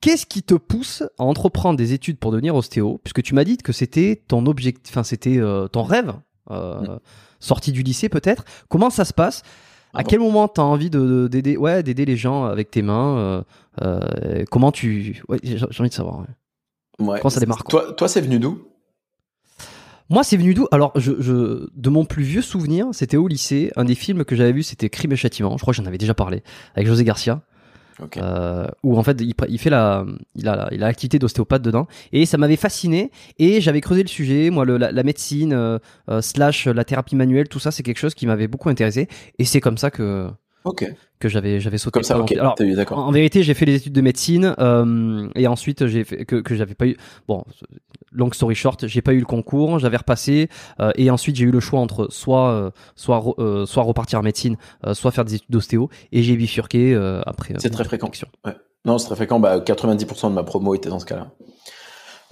Qu'est-ce 0.00 0.24
qui 0.24 0.42
te 0.42 0.54
pousse 0.54 1.02
à 1.18 1.24
entreprendre 1.24 1.76
des 1.76 1.92
études 1.92 2.18
pour 2.18 2.32
devenir 2.32 2.54
ostéo? 2.54 3.00
Puisque 3.04 3.22
tu 3.22 3.34
m'as 3.34 3.44
dit 3.44 3.58
que 3.58 3.72
c'était 3.72 4.22
ton 4.28 4.46
objectif, 4.46 4.92
enfin 4.92 5.02
c'était 5.02 5.36
euh, 5.36 5.68
ton 5.68 5.82
rêve, 5.82 6.14
euh, 6.50 6.80
mm. 6.80 7.00
sorti 7.38 7.72
du 7.72 7.82
lycée 7.82 8.08
peut-être. 8.08 8.44
Comment 8.68 8.88
ça 8.88 9.04
se 9.04 9.12
passe? 9.12 9.42
À 9.92 10.04
quel 10.04 10.20
moment 10.20 10.46
tu 10.46 10.60
as 10.60 10.64
envie 10.64 10.88
de 10.88 11.28
d'aider, 11.28 11.56
ouais, 11.56 11.82
d'aider 11.82 12.04
les 12.04 12.16
gens 12.16 12.44
avec 12.44 12.70
tes 12.70 12.80
mains 12.80 13.44
euh, 13.82 14.44
Comment 14.50 14.70
tu, 14.70 15.20
ouais, 15.28 15.38
j'ai 15.42 15.58
envie 15.80 15.90
de 15.90 15.94
savoir. 15.94 16.24
Ouais. 17.00 17.18
Comment 17.18 17.30
ça 17.30 17.40
démarre 17.40 17.64
Toi, 17.64 17.92
toi, 17.94 18.08
c'est 18.08 18.20
venu 18.20 18.38
d'où? 18.38 18.62
Moi, 20.08 20.24
c'est 20.24 20.36
venu 20.36 20.54
d'où? 20.54 20.66
Alors, 20.70 20.92
je, 20.96 21.12
je, 21.20 21.68
de 21.74 21.90
mon 21.90 22.04
plus 22.04 22.22
vieux 22.22 22.42
souvenir, 22.42 22.88
c'était 22.92 23.16
au 23.16 23.28
lycée. 23.28 23.72
Un 23.76 23.84
des 23.84 23.94
films 23.94 24.24
que 24.24 24.34
j'avais 24.34 24.52
vu, 24.52 24.62
c'était 24.62 24.88
Crime 24.88 25.12
et 25.12 25.16
Châtiment. 25.16 25.56
Je 25.56 25.62
crois 25.62 25.72
que 25.72 25.76
j'en 25.76 25.86
avais 25.86 25.98
déjà 25.98 26.14
parlé 26.14 26.42
avec 26.74 26.86
José 26.86 27.04
Garcia. 27.04 27.42
Euh, 28.16 28.66
où 28.82 28.98
en 28.98 29.02
fait 29.02 29.20
il, 29.20 29.58
fait 29.58 29.70
la, 29.70 30.04
il 30.34 30.48
a, 30.48 30.68
il 30.72 30.82
a 30.82 30.86
l'activité 30.86 31.18
d'ostéopathe 31.18 31.62
dedans. 31.62 31.86
Et 32.12 32.26
ça 32.26 32.38
m'avait 32.38 32.56
fasciné. 32.56 33.10
Et 33.38 33.60
j'avais 33.60 33.80
creusé 33.80 34.02
le 34.02 34.08
sujet. 34.08 34.50
Moi, 34.50 34.64
la, 34.66 35.02
médecine 35.02 35.52
euh, 35.52 35.78
euh, 36.08 36.20
slash 36.20 36.66
la 36.66 36.84
thérapie 36.84 37.16
manuelle, 37.16 37.48
tout 37.48 37.58
ça, 37.58 37.70
c'est 37.70 37.82
quelque 37.82 37.98
chose 37.98 38.14
qui 38.14 38.26
m'avait 38.26 38.48
beaucoup 38.48 38.68
intéressé. 38.68 39.08
Et 39.38 39.44
c'est 39.44 39.60
comme 39.60 39.78
ça 39.78 39.90
que 39.90 40.28
Ok. 40.64 40.84
Que 41.18 41.28
j'avais 41.28 41.60
j'avais 41.60 41.78
sauté. 41.78 41.94
Comme 41.94 42.02
ça. 42.02 42.14
Alors. 42.14 42.56
En, 42.92 43.10
vérité, 43.12 43.42
j'ai 43.42 43.54
fait 43.54 43.64
les 43.64 43.76
études 43.76 43.92
de 43.92 44.00
médecine 44.00 44.54
euh, 44.58 45.28
et 45.34 45.46
ensuite 45.46 45.86
j'ai 45.86 46.04
fait 46.04 46.24
que 46.24 46.36
que 46.36 46.54
j'avais 46.54 46.74
pas 46.74 46.86
eu. 46.86 46.96
Bon, 47.28 47.44
long 48.12 48.30
story 48.32 48.54
short, 48.54 48.86
j'ai 48.86 49.02
pas 49.02 49.12
eu 49.12 49.20
le 49.20 49.26
concours, 49.26 49.78
j'avais 49.78 49.96
repassé 49.96 50.48
euh, 50.80 50.92
et 50.96 51.10
ensuite 51.10 51.36
j'ai 51.36 51.44
eu 51.44 51.50
le 51.50 51.60
choix 51.60 51.80
entre 51.80 52.08
soit 52.10 52.50
euh, 52.50 52.70
soit 52.94 53.22
soit 53.66 53.82
repartir 53.82 54.18
en 54.18 54.22
médecine, 54.22 54.56
soit 54.92 55.10
faire 55.10 55.24
des 55.24 55.36
études 55.36 55.50
d'ostéo 55.50 55.88
et 56.12 56.22
j'ai 56.22 56.36
bifurqué 56.36 56.94
après. 57.26 57.54
C'est 57.58 57.70
très 57.70 57.84
fréquent. 57.84 58.10
Ouais. 58.44 58.54
Non, 58.84 58.98
c'est 58.98 59.06
très 59.06 59.16
fréquent. 59.16 59.40
Bah, 59.40 59.58
90% 59.58 60.30
de 60.30 60.34
ma 60.34 60.42
promo 60.42 60.74
était 60.74 60.88
dans 60.88 60.98
ce 60.98 61.06
cas-là. 61.06 61.32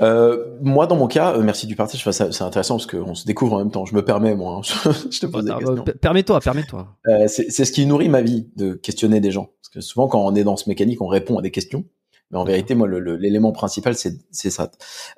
Euh, 0.01 0.57
moi, 0.61 0.87
dans 0.87 0.97
mon 0.97 1.09
cas, 1.09 1.35
euh, 1.35 1.43
merci 1.43 1.67
du 1.67 1.75
partage. 1.75 2.09
c'est 2.11 2.43
intéressant 2.43 2.77
parce 2.77 2.87
qu'on 2.87 3.15
se 3.15 3.25
découvre 3.27 3.55
en 3.55 3.59
même 3.59 3.71
temps. 3.71 3.85
Je 3.85 3.95
me 3.95 4.05
permets, 4.05 4.35
moi. 4.35 4.61
Hein. 4.61 4.93
je 5.11 5.19
te 5.19 5.27
pose 5.27 5.45
des 5.45 5.51
ah, 5.51 5.59
questions. 5.59 5.85
Permets-toi, 6.01 6.41
permets-toi. 6.41 6.89
Euh, 7.09 7.27
c'est 7.29 7.65
ce 7.65 7.73
qui 7.73 7.85
nourrit 7.87 8.09
ma 8.09 8.23
vie 8.23 8.49
de 8.57 8.75
questionner 8.75 9.21
des 9.21 9.31
gens. 9.31 9.51
Parce 9.61 9.71
que 9.75 9.81
souvent, 9.81 10.09
quand 10.09 10.25
on 10.25 10.35
est 10.35 10.45
dans 10.45 10.57
ce 10.57 10.69
mécanique, 10.69 11.03
on 11.03 11.09
répond 11.09 11.39
à 11.39 11.43
des 11.43 11.51
questions. 11.51 11.85
Mais 12.31 12.39
en 12.39 12.45
vérité, 12.45 12.75
moi, 12.75 12.89
l'élément 12.89 13.53
principal, 13.53 13.95
c'est 13.95 14.51
ça. 14.51 14.71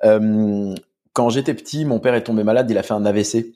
Euh, 0.03 0.73
quand 1.13 1.29
j'étais 1.29 1.53
petit, 1.53 1.85
mon 1.85 1.99
père 1.99 2.13
est 2.15 2.23
tombé 2.23 2.43
malade, 2.43 2.69
il 2.69 2.77
a 2.77 2.83
fait 2.83 2.93
un 2.93 3.05
AVC 3.05 3.53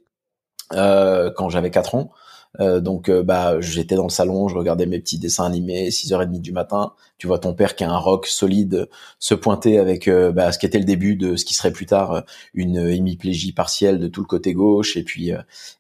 euh, 0.74 1.32
quand 1.36 1.50
j'avais 1.50 1.72
4 1.72 1.96
ans. 1.96 2.12
Euh, 2.60 2.80
donc 2.80 3.10
euh, 3.10 3.24
bah 3.24 3.60
j'étais 3.60 3.96
dans 3.96 4.04
le 4.04 4.10
salon, 4.10 4.48
je 4.48 4.56
regardais 4.56 4.86
mes 4.86 5.00
petits 5.00 5.20
dessins 5.20 5.46
animés, 5.46 5.90
6h30 5.90 6.42
du 6.42 6.52
matin. 6.52 6.94
Tu 7.18 7.28
vois 7.28 7.40
ton 7.40 7.54
père 7.54 7.76
qui 7.76 7.84
a 7.84 7.92
un 7.92 7.98
rock 7.98 8.28
solide 8.28 8.90
se 9.20 9.34
pointer 9.36 9.80
avec 9.80 10.08
euh, 10.08 10.32
bah, 10.32 10.52
ce 10.52 10.60
qui 10.60 10.66
était 10.66 10.80
le 10.80 10.86
début 10.86 11.16
de 11.16 11.36
ce 11.36 11.46
qui 11.46 11.54
serait 11.54 11.72
plus 11.72 11.86
tard 11.86 12.24
une 12.54 12.78
hémiplégie 12.78 13.54
partielle 13.54 14.00
de 14.00 14.08
tout 14.08 14.22
le 14.22 14.28
côté 14.28 14.54
gauche 14.54 14.98
et 14.98 15.04
puis 15.04 15.32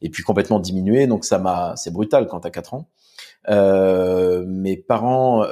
et 0.01 0.09
puis 0.09 0.23
complètement 0.23 0.59
diminué. 0.59 1.07
Donc 1.07 1.25
ça 1.25 1.39
m'a 1.39 1.73
c'est 1.75 1.91
brutal 1.91 2.27
quand 2.27 2.41
t'as 2.41 2.49
4 2.49 2.73
ans. 2.73 2.89
mes 3.49 4.77
parents 4.77 5.43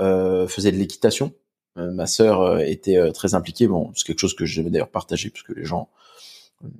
faisaient 0.47 0.71
de 0.71 0.77
l'équitation. 0.77 1.33
ma 1.75 2.05
sœur 2.07 2.59
était 2.59 3.11
très 3.13 3.35
impliquée. 3.35 3.67
Bon, 3.67 3.91
c'est 3.95 4.05
quelque 4.05 4.19
chose 4.19 4.35
que 4.35 4.45
je 4.45 4.61
vais 4.61 4.69
d'ailleurs 4.69 4.91
partager 4.91 5.29
parce 5.29 5.43
que 5.43 5.53
les 5.53 5.65
gens 5.65 5.89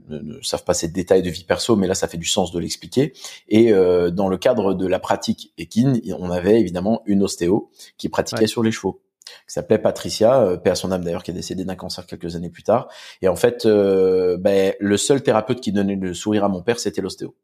ne, 0.10 0.42
savent 0.42 0.64
pas 0.64 0.74
ces 0.74 0.88
détails 0.88 1.22
de 1.22 1.30
vie 1.30 1.44
perso, 1.44 1.76
mais 1.76 1.88
là 1.88 1.96
ça 1.96 2.08
fait 2.08 2.18
du 2.18 2.26
sens 2.26 2.52
de 2.52 2.60
l'expliquer. 2.60 3.14
Et 3.50 3.74
euh, 3.74 4.12
dans 4.12 4.28
le 4.28 4.38
cadre 4.38 4.74
de 4.74 4.88
la 4.88 5.00
pratique 5.00 5.54
équine, 5.58 6.02
on 6.18 6.32
avait 6.32 6.60
évidemment 6.60 7.02
une 7.06 7.24
ostéo 7.24 7.70
qui 7.98 8.10
pratiquait 8.10 8.48
sur 8.48 8.64
les 8.64 8.72
chevaux 8.72 9.02
qui 9.48 9.54
s'appelait 9.54 9.80
Patricia, 9.80 10.42
euh, 10.42 10.58
paix 10.58 10.70
à 10.70 10.76
son 10.76 10.92
âme 10.92 11.04
d'ailleurs, 11.04 11.24
qui 11.24 11.32
est 11.32 11.34
décédée 11.34 11.66
d'un 11.66 11.76
cancer 11.76 12.06
quelques 12.06 12.36
années 12.36 12.50
plus 12.50 12.64
tard. 12.64 12.88
Et 13.22 13.28
en 13.28 13.36
fait, 13.36 13.66
euh, 13.66 14.38
ben, 14.38 14.74
le 14.80 14.98
seul 14.98 15.24
thérapeute 15.24 15.62
qui 15.62 15.72
donnait 15.72 15.96
le 15.96 16.14
sourire 16.14 16.44
à 16.44 16.50
mon 16.50 16.62
père, 16.62 16.80
c'était 16.80 17.02
l'ostéo. 17.02 17.36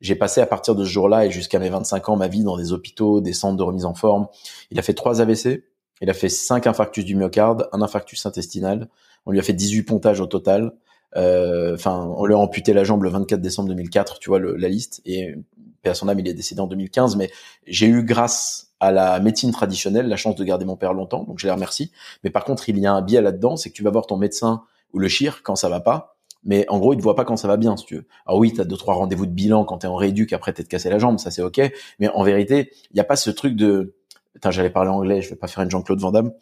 J'ai 0.00 0.16
passé 0.16 0.40
à 0.40 0.46
partir 0.46 0.74
de 0.74 0.84
ce 0.84 0.90
jour-là 0.90 1.26
et 1.26 1.30
jusqu'à 1.30 1.58
mes 1.58 1.70
25 1.70 2.08
ans 2.08 2.16
ma 2.16 2.26
vie 2.26 2.42
dans 2.42 2.56
des 2.56 2.72
hôpitaux, 2.72 3.20
des 3.20 3.32
centres 3.32 3.56
de 3.56 3.62
remise 3.62 3.84
en 3.84 3.94
forme. 3.94 4.26
Il 4.70 4.78
a 4.78 4.82
fait 4.82 4.94
trois 4.94 5.20
AVC, 5.20 5.64
il 6.00 6.10
a 6.10 6.14
fait 6.14 6.28
cinq 6.28 6.66
infarctus 6.66 7.04
du 7.04 7.14
myocarde, 7.14 7.68
un 7.72 7.82
infarctus 7.82 8.26
intestinal. 8.26 8.88
On 9.26 9.30
lui 9.30 9.38
a 9.38 9.42
fait 9.42 9.52
18 9.52 9.84
pontages 9.84 10.20
au 10.20 10.26
total. 10.26 10.72
Euh, 11.16 11.74
enfin, 11.74 12.12
on 12.16 12.24
lui 12.26 12.34
a 12.34 12.38
amputé 12.38 12.72
la 12.72 12.84
jambe 12.84 13.02
le 13.02 13.10
24 13.10 13.40
décembre 13.40 13.68
2004, 13.68 14.18
tu 14.18 14.30
vois 14.30 14.40
la 14.40 14.68
liste. 14.68 15.02
Et 15.04 15.34
à 15.90 15.94
son 15.94 16.08
il 16.16 16.28
est 16.28 16.34
décédé 16.34 16.60
en 16.60 16.66
2015. 16.66 17.16
Mais 17.16 17.30
j'ai 17.66 17.86
eu, 17.86 18.02
grâce 18.04 18.72
à 18.80 18.90
la 18.92 19.20
médecine 19.20 19.52
traditionnelle, 19.52 20.08
la 20.08 20.16
chance 20.16 20.34
de 20.34 20.44
garder 20.44 20.64
mon 20.64 20.76
père 20.76 20.92
longtemps, 20.92 21.24
donc 21.24 21.38
je 21.38 21.46
les 21.46 21.52
remercie. 21.52 21.92
Mais 22.24 22.30
par 22.30 22.44
contre, 22.44 22.68
il 22.68 22.78
y 22.78 22.86
a 22.86 22.92
un 22.92 23.02
biais 23.02 23.20
là-dedans, 23.20 23.56
c'est 23.56 23.70
que 23.70 23.74
tu 23.74 23.82
vas 23.82 23.90
voir 23.90 24.06
ton 24.06 24.16
médecin 24.16 24.62
ou 24.92 24.98
le 24.98 25.08
chir 25.08 25.42
quand 25.42 25.56
ça 25.56 25.68
va 25.68 25.80
pas. 25.80 26.16
Mais 26.44 26.68
en 26.68 26.80
gros, 26.80 26.92
il 26.92 26.96
te 26.96 27.02
voit 27.02 27.14
pas 27.14 27.24
quand 27.24 27.36
ça 27.36 27.46
va 27.46 27.56
bien, 27.56 27.76
si 27.76 27.84
tu 27.84 27.96
veux. 27.96 28.06
Alors 28.26 28.40
oui, 28.40 28.52
t'as 28.52 28.64
deux 28.64 28.76
trois 28.76 28.94
rendez-vous 28.94 29.26
de 29.26 29.30
bilan 29.30 29.64
quand 29.64 29.78
t'es 29.78 29.86
en 29.86 29.94
rééduc, 29.94 30.32
après 30.32 30.52
t'es 30.52 30.64
cassé 30.64 30.90
la 30.90 30.98
jambe, 30.98 31.20
ça 31.20 31.30
c'est 31.30 31.42
ok. 31.42 31.60
Mais 32.00 32.08
en 32.08 32.24
vérité, 32.24 32.72
il 32.90 32.96
y 32.96 33.00
a 33.00 33.04
pas 33.04 33.16
ce 33.16 33.30
truc 33.30 33.54
de. 33.54 33.94
Attends, 34.34 34.50
j'allais 34.50 34.70
parler 34.70 34.90
anglais, 34.90 35.22
je 35.22 35.30
vais 35.30 35.36
pas 35.36 35.46
faire 35.46 35.62
une 35.62 35.70
Jean-Claude 35.70 36.00
Van 36.00 36.10
Damme. 36.10 36.32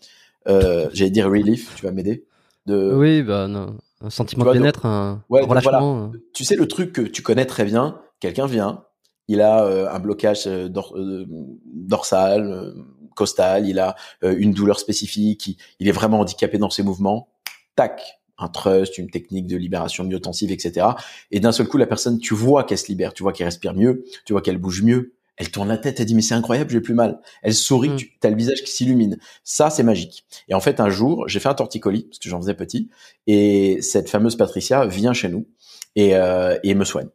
Euh, 0.48 0.88
j'allais 0.94 1.10
dire 1.10 1.26
relief, 1.26 1.74
tu 1.76 1.84
vas 1.84 1.92
m'aider. 1.92 2.24
De... 2.64 2.94
Oui, 2.94 3.22
bah 3.22 3.46
non 3.48 3.76
un 4.00 4.10
sentiment 4.10 4.44
de 4.44 4.52
bien-être, 4.52 4.86
un 4.86 5.22
relâchement. 5.28 6.10
Euh. 6.14 6.18
Tu 6.32 6.44
sais 6.44 6.56
le 6.56 6.66
truc 6.66 6.92
que 6.92 7.02
tu 7.02 7.22
connais 7.22 7.46
très 7.46 7.64
bien, 7.64 8.00
quelqu'un 8.18 8.46
vient, 8.46 8.84
il 9.28 9.40
a 9.40 9.64
euh, 9.64 9.90
un 9.90 9.98
blocage 9.98 10.44
euh, 10.46 10.68
dorsal, 10.68 12.74
costal, 13.14 13.68
il 13.68 13.78
a 13.78 13.96
une 14.22 14.52
douleur 14.52 14.78
spécifique, 14.78 15.58
il, 15.78 15.88
est 15.88 15.92
vraiment 15.92 16.20
handicapé 16.20 16.58
dans 16.58 16.70
ses 16.70 16.82
mouvements, 16.82 17.28
tac, 17.76 18.20
un 18.38 18.48
trust, 18.48 18.96
une 18.96 19.10
technique 19.10 19.46
de 19.46 19.56
libération 19.56 20.04
myotensive, 20.04 20.50
etc. 20.50 20.86
Et 21.30 21.40
d'un 21.40 21.52
seul 21.52 21.68
coup, 21.68 21.76
la 21.76 21.86
personne, 21.86 22.18
tu 22.18 22.34
vois 22.34 22.64
qu'elle 22.64 22.78
se 22.78 22.86
libère, 22.86 23.12
tu 23.12 23.22
vois 23.22 23.32
qu'elle 23.32 23.46
respire 23.46 23.74
mieux, 23.74 24.04
tu 24.24 24.32
vois 24.32 24.40
qu'elle 24.40 24.58
bouge 24.58 24.82
mieux, 24.82 25.14
elle 25.40 25.50
tourne 25.50 25.68
la 25.68 25.78
tête, 25.78 25.98
elle 25.98 26.06
dit 26.06 26.14
mais 26.14 26.20
c'est 26.20 26.34
incroyable, 26.34 26.70
j'ai 26.70 26.82
plus 26.82 26.92
mal. 26.92 27.18
Elle 27.42 27.54
sourit, 27.54 27.88
mm. 27.88 27.96
tu 27.96 28.18
as 28.22 28.28
le 28.28 28.36
visage 28.36 28.62
qui 28.62 28.70
s'illumine. 28.70 29.16
Ça, 29.42 29.70
c'est 29.70 29.82
magique. 29.82 30.26
Et 30.48 30.54
en 30.54 30.60
fait, 30.60 30.80
un 30.80 30.90
jour, 30.90 31.26
j'ai 31.28 31.40
fait 31.40 31.48
un 31.48 31.54
torticolis 31.54 32.02
parce 32.02 32.18
que 32.18 32.28
j'en 32.28 32.38
faisais 32.42 32.52
petit, 32.52 32.90
et 33.26 33.80
cette 33.80 34.10
fameuse 34.10 34.36
Patricia 34.36 34.86
vient 34.86 35.14
chez 35.14 35.30
nous 35.30 35.48
et, 35.96 36.14
euh, 36.14 36.58
et 36.62 36.74
me 36.74 36.84
soigne. 36.84 37.08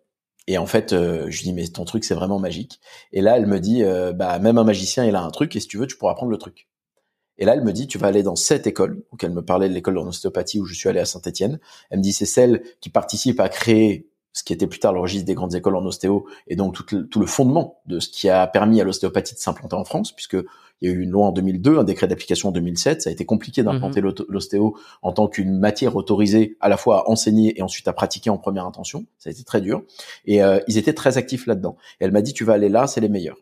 Et 0.47 0.57
en 0.57 0.65
fait, 0.65 0.91
euh, 0.91 1.27
je 1.29 1.37
lui 1.37 1.43
dis 1.43 1.53
mais 1.53 1.67
ton 1.67 1.85
truc 1.85 2.03
c'est 2.03 2.15
vraiment 2.15 2.39
magique. 2.39 2.79
Et 3.13 3.21
là, 3.21 3.37
elle 3.37 3.45
me 3.45 3.59
dit 3.59 3.83
euh, 3.83 4.11
bah 4.11 4.39
même 4.39 4.57
un 4.57 4.63
magicien 4.63 5.05
il 5.05 5.15
a 5.15 5.21
un 5.21 5.29
truc 5.29 5.55
et 5.55 5.59
si 5.59 5.67
tu 5.67 5.77
veux 5.77 5.85
tu 5.85 5.95
pourras 5.95 6.15
prendre 6.15 6.31
le 6.31 6.37
truc. 6.39 6.67
Et 7.37 7.45
là, 7.45 7.53
elle 7.53 7.63
me 7.63 7.73
dit, 7.73 7.85
tu 7.85 7.97
vas 7.97 8.07
aller 8.07 8.23
dans 8.23 8.37
cette 8.37 8.65
école. 8.65 9.03
Donc, 9.11 9.23
elle 9.23 9.33
me 9.33 9.43
parlait 9.43 9.67
de 9.67 9.73
l'école 9.73 9.97
en 9.97 10.07
ostéopathie 10.07 10.59
où 10.59 10.65
je 10.65 10.73
suis 10.73 10.87
allé 10.87 11.01
à 11.01 11.05
Saint-Etienne. 11.05 11.59
Elle 11.89 11.97
me 11.97 12.03
dit, 12.03 12.13
c'est 12.13 12.25
celle 12.25 12.63
qui 12.79 12.89
participe 12.89 13.41
à 13.41 13.49
créer 13.49 14.07
ce 14.35 14.43
qui 14.43 14.53
était 14.53 14.67
plus 14.67 14.79
tard 14.79 14.93
le 14.93 14.99
registre 14.99 15.25
des 15.25 15.33
grandes 15.33 15.55
écoles 15.55 15.77
en 15.77 15.85
ostéo, 15.85 16.27
et 16.47 16.55
donc 16.55 16.75
tout 16.75 16.95
le, 16.95 17.07
tout 17.07 17.19
le 17.21 17.25
fondement 17.25 17.79
de 17.87 17.99
ce 17.99 18.09
qui 18.09 18.29
a 18.29 18.45
permis 18.45 18.81
à 18.81 18.83
l'ostéopathie 18.83 19.33
de 19.33 19.39
s'implanter 19.39 19.75
en 19.75 19.85
France, 19.85 20.11
puisque 20.11 20.37
il 20.81 20.89
y 20.89 20.91
a 20.91 20.93
eu 20.93 21.01
une 21.01 21.11
loi 21.11 21.27
en 21.27 21.31
2002, 21.31 21.79
un 21.79 21.83
décret 21.85 22.07
d'application 22.07 22.49
en 22.49 22.51
2007. 22.51 23.01
Ça 23.01 23.09
a 23.09 23.13
été 23.13 23.25
compliqué 23.25 23.63
d'implanter 23.63 24.01
mhm. 24.01 24.13
l'ostéo 24.27 24.75
en 25.01 25.13
tant 25.13 25.29
qu'une 25.29 25.57
matière 25.57 25.95
autorisée 25.95 26.57
à 26.59 26.67
la 26.67 26.75
fois 26.75 27.05
à 27.05 27.09
enseigner 27.09 27.57
et 27.57 27.61
ensuite 27.61 27.87
à 27.87 27.93
pratiquer 27.93 28.29
en 28.29 28.37
première 28.37 28.65
intention. 28.65 29.05
Ça 29.17 29.29
a 29.29 29.31
été 29.31 29.45
très 29.45 29.61
dur. 29.61 29.83
Et 30.25 30.43
euh, 30.43 30.59
ils 30.67 30.77
étaient 30.77 30.93
très 30.93 31.17
actifs 31.17 31.47
là-dedans. 31.47 31.77
Et 32.01 32.03
elle 32.03 32.11
m'a 32.11 32.21
dit, 32.21 32.33
tu 32.33 32.43
vas 32.43 32.53
aller 32.53 32.67
là, 32.67 32.87
c'est 32.87 32.99
les 32.99 33.09
meilleurs. 33.09 33.37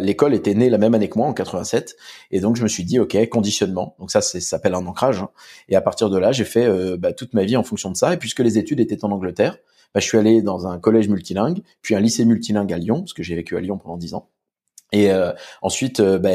L'école 0.00 0.34
était 0.34 0.54
née 0.54 0.70
la 0.70 0.78
même 0.78 0.94
année 0.94 1.08
que 1.08 1.18
moi, 1.18 1.26
en 1.26 1.32
87. 1.32 1.96
Et 2.30 2.40
donc, 2.40 2.56
je 2.56 2.62
me 2.62 2.68
suis 2.68 2.84
dit, 2.84 2.98
OK, 2.98 3.16
conditionnement. 3.28 3.94
Donc 3.98 4.10
ça, 4.10 4.20
ça 4.20 4.40
s'appelle 4.40 4.74
un 4.74 4.86
ancrage. 4.86 5.20
Hein. 5.20 5.30
Et 5.68 5.76
à 5.76 5.80
partir 5.80 6.10
de 6.10 6.18
là, 6.18 6.32
j'ai 6.32 6.44
fait 6.44 6.66
euh, 6.66 6.96
bah, 6.96 7.12
toute 7.12 7.34
ma 7.34 7.44
vie 7.44 7.56
en 7.56 7.62
fonction 7.62 7.90
de 7.90 7.96
ça. 7.96 8.14
Et 8.14 8.16
puisque 8.16 8.40
les 8.40 8.58
études 8.58 8.80
étaient 8.80 9.04
en 9.04 9.10
Angleterre, 9.10 9.58
bah, 9.94 10.00
je 10.00 10.06
suis 10.06 10.18
allé 10.18 10.42
dans 10.42 10.66
un 10.66 10.78
collège 10.78 11.08
multilingue, 11.08 11.60
puis 11.82 11.94
un 11.94 12.00
lycée 12.00 12.24
multilingue 12.24 12.72
à 12.72 12.78
Lyon, 12.78 13.00
parce 13.00 13.12
que 13.12 13.22
j'ai 13.22 13.34
vécu 13.34 13.56
à 13.56 13.60
Lyon 13.60 13.78
pendant 13.78 13.96
dix 13.96 14.14
ans. 14.14 14.28
Et 14.94 15.10
euh, 15.10 15.32
ensuite, 15.62 16.00
euh, 16.00 16.18
bah, 16.18 16.30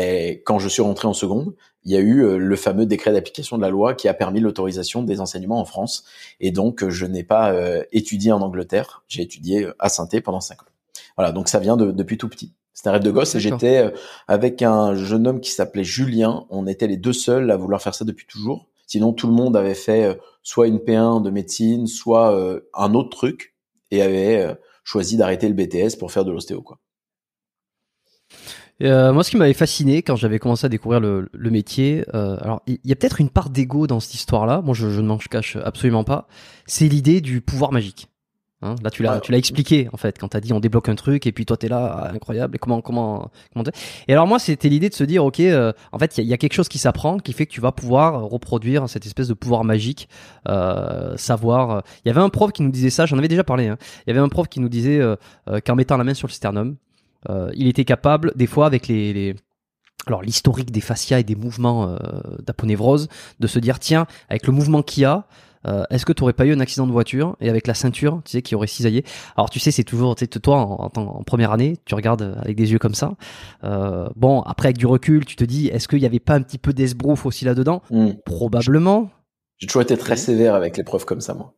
quand 0.46 0.60
je 0.60 0.68
suis 0.68 0.82
rentré 0.82 1.08
en 1.08 1.14
seconde, 1.14 1.56
il 1.84 1.92
y 1.92 1.96
a 1.96 2.00
eu 2.00 2.38
le 2.38 2.56
fameux 2.58 2.86
décret 2.86 3.14
d'application 3.14 3.56
de 3.56 3.62
la 3.62 3.70
loi 3.70 3.94
qui 3.94 4.10
a 4.10 4.14
permis 4.14 4.42
l'autorisation 4.42 5.04
des 5.04 5.22
enseignements 5.22 5.62
en 5.62 5.66
France. 5.66 6.04
Et 6.42 6.52
donc, 6.52 6.86
je 6.90 7.06
n'ai 7.06 7.24
pas 7.24 7.56
étudié 7.94 8.34
en 8.34 8.42
Angleterre, 8.42 9.06
j'ai 9.08 9.22
étudié 9.22 9.70
à 9.80 9.88
saint 9.88 10.06
pendant 10.22 10.42
cinq 10.42 10.64
ans. 10.64 10.72
Voilà, 11.16 11.32
donc 11.32 11.48
ça 11.48 11.60
vient 11.60 11.78
de, 11.78 11.92
depuis 11.92 12.18
tout 12.18 12.28
petit. 12.28 12.57
C'était 12.78 12.90
un 12.90 12.92
rêve 12.92 13.02
de 13.02 13.10
gosse 13.10 13.34
et 13.34 13.40
j'étais 13.40 13.80
euh, 13.80 13.90
avec 14.28 14.62
un 14.62 14.94
jeune 14.94 15.26
homme 15.26 15.42
qui 15.42 15.50
s'appelait 15.50 15.84
Julien. 15.84 16.46
On 16.52 16.68
était 16.68 16.86
les 16.86 16.98
deux 16.98 17.12
seuls 17.12 17.50
à 17.50 17.58
vouloir 17.58 17.82
faire 17.82 17.96
ça 17.96 18.06
depuis 18.06 18.28
toujours. 18.28 18.68
Sinon, 18.86 19.14
tout 19.14 19.26
le 19.26 19.34
monde 19.34 19.58
avait 19.58 19.74
fait 19.74 20.06
euh, 20.06 20.14
soit 20.44 20.68
une 20.68 20.78
P1 20.78 21.24
de 21.24 21.32
médecine, 21.32 21.88
soit 21.88 22.36
euh, 22.36 22.70
un 22.76 22.94
autre 22.94 23.10
truc 23.10 23.56
et 23.90 24.04
avait 24.04 24.56
choisi 24.84 25.18
d'arrêter 25.18 25.50
le 25.50 25.56
BTS 25.56 25.98
pour 25.98 26.12
faire 26.12 26.24
de 26.24 26.32
l'ostéo, 26.32 26.62
quoi. 26.62 26.78
moi, 28.80 29.24
ce 29.24 29.32
qui 29.32 29.38
m'avait 29.38 29.54
fasciné 29.54 30.04
quand 30.04 30.16
j'avais 30.16 30.38
commencé 30.38 30.66
à 30.66 30.70
découvrir 30.70 31.00
le, 31.00 31.30
métier, 31.34 32.04
alors 32.14 32.62
il 32.68 32.78
y 32.84 32.92
a 32.92 32.96
peut-être 32.96 33.22
une 33.22 33.30
part 33.30 33.50
d'ego 33.50 33.88
dans 33.88 34.02
cette 34.02 34.14
histoire-là. 34.14 34.62
Moi, 34.62 34.76
je, 34.76 34.90
je 34.90 35.02
ne 35.02 35.08
m'en 35.08 35.18
cache 35.18 35.56
absolument 35.56 36.04
pas. 36.04 36.28
C'est 36.68 36.90
l'idée 36.90 37.22
du 37.22 37.42
pouvoir 37.42 37.72
magique. 37.72 38.10
Hein, 38.64 38.74
là, 38.82 38.90
tu 38.90 39.04
l'as, 39.04 39.20
tu 39.20 39.32
l'as 39.32 39.38
expliqué 39.38 39.88
en 39.94 39.98
fait 39.98 40.18
quand 40.18 40.30
t'as 40.30 40.40
dit 40.40 40.52
on 40.52 40.60
débloque 40.60 40.90
un 40.90 40.96
truc 40.96 41.28
et 41.28 41.32
puis 41.32 41.46
toi 41.46 41.58
t'es 41.58 41.68
là 41.68 42.06
ah, 42.06 42.12
incroyable 42.12 42.56
et 42.56 42.58
comment 42.58 42.82
comment 42.82 43.30
comment 43.54 43.66
et 44.08 44.14
alors 44.14 44.26
moi 44.26 44.40
c'était 44.40 44.68
l'idée 44.68 44.90
de 44.90 44.96
se 44.96 45.04
dire 45.04 45.24
ok 45.24 45.42
euh, 45.42 45.74
en 45.92 46.00
fait 46.00 46.18
il 46.18 46.26
y, 46.26 46.34
a 46.34 46.38
quelque 46.38 46.56
chose 46.56 46.68
qui 46.68 46.80
s'apprend 46.80 47.20
qui 47.20 47.34
fait 47.34 47.46
que 47.46 47.52
tu 47.52 47.62
vas 47.62 47.72
pouvoir 47.72 48.24
reproduire 48.24 48.90
cette 48.90 49.06
espèce 49.06 49.28
de 49.28 49.36
pouvoir 49.36 49.64
magique 49.64 50.10
euh, 50.48 51.16
savoir 51.18 51.84
il 52.04 52.08
y 52.08 52.12
avait 52.12 52.22
un 52.22 52.30
prof 52.30 52.52
qui 52.52 52.64
nous 52.64 52.72
disait 52.72 52.90
ça 52.90 53.06
j'en 53.06 53.20
avais 53.20 53.28
déjà 53.28 53.44
parlé 53.44 53.68
hein. 53.68 53.78
il 54.08 54.10
y 54.10 54.12
avait 54.12 54.26
un 54.26 54.28
prof 54.28 54.48
qui 54.48 54.60
nous 54.60 54.70
disait 54.70 55.00
euh, 55.00 55.16
euh 55.52 55.60
qu'en 55.64 55.76
mettant 55.76 55.98
la 55.98 56.04
main 56.04 56.16
sur 56.16 56.28
le 56.28 56.34
sternum 56.34 56.78
il 57.54 57.68
était 57.68 57.86
capable 57.86 58.32
des 58.36 58.48
fois 58.48 58.66
avec 58.66 58.88
les, 58.88 59.14
les 59.14 59.36
alors 60.08 60.24
l'historique 60.24 60.72
des 60.72 60.82
fascias 60.82 61.20
et 61.20 61.24
des 61.24 61.36
mouvements 61.36 61.96
d'aponévrose 62.40 63.08
de 63.40 63.48
se 63.48 63.60
dire 63.60 63.78
tiens 63.78 64.08
avec 64.30 64.48
le 64.48 64.54
mouvement 64.54 64.82
qu'il 64.82 65.04
y 65.04 65.06
a 65.06 65.28
euh, 65.68 65.84
est-ce 65.90 66.06
que 66.06 66.14
tu 66.14 66.24
aurais 66.24 66.34
pas 66.34 66.46
eu 66.46 66.54
un 66.54 66.60
accident 66.60 66.88
de 66.88 66.92
voiture 66.92 67.36
et 67.42 67.50
avec 67.50 67.68
la 67.68 67.74
ceinture, 67.74 68.22
tu 68.26 68.32
sais, 68.32 68.42
qui 68.42 68.56
aurait 68.56 68.68
cisaillé? 68.68 69.04
Alors 69.36 69.50
tu 69.50 69.60
sais, 69.60 69.72
c'est 69.72 69.84
toujours, 69.84 70.16
tu 70.16 70.28
toi 70.28 70.58
en, 70.58 70.92
en, 70.96 71.24
première 71.24 71.52
année, 71.52 71.78
tu 71.86 71.96
regardes 71.96 72.38
avec 72.42 72.56
des 72.56 72.72
yeux 72.72 72.80
comme 72.80 72.96
ça. 72.96 73.14
Euh, 73.64 74.08
bon, 74.16 74.42
après 74.42 74.68
avec 74.68 74.78
du 74.78 74.86
recul, 74.86 75.26
tu 75.26 75.36
te 75.36 75.44
dis, 75.44 75.68
est-ce 75.68 75.88
qu'il 75.88 76.00
y 76.00 76.06
avait 76.06 76.20
pas 76.20 76.36
un 76.36 76.42
petit 76.42 76.58
peu 76.58 76.74
d'esbrouf 76.74 77.26
aussi 77.26 77.46
là-dedans? 77.46 77.82
Hmm. 77.90 78.12
Probablement. 78.26 79.10
J'ai 79.58 79.68
toujours 79.68 79.82
été 79.82 79.98
très 79.98 80.16
sévère 80.16 80.56
avec 80.56 80.78
les 80.78 80.84
preuves 80.84 81.06
comme 81.06 81.22
ça, 81.22 81.34
moi 81.34 81.54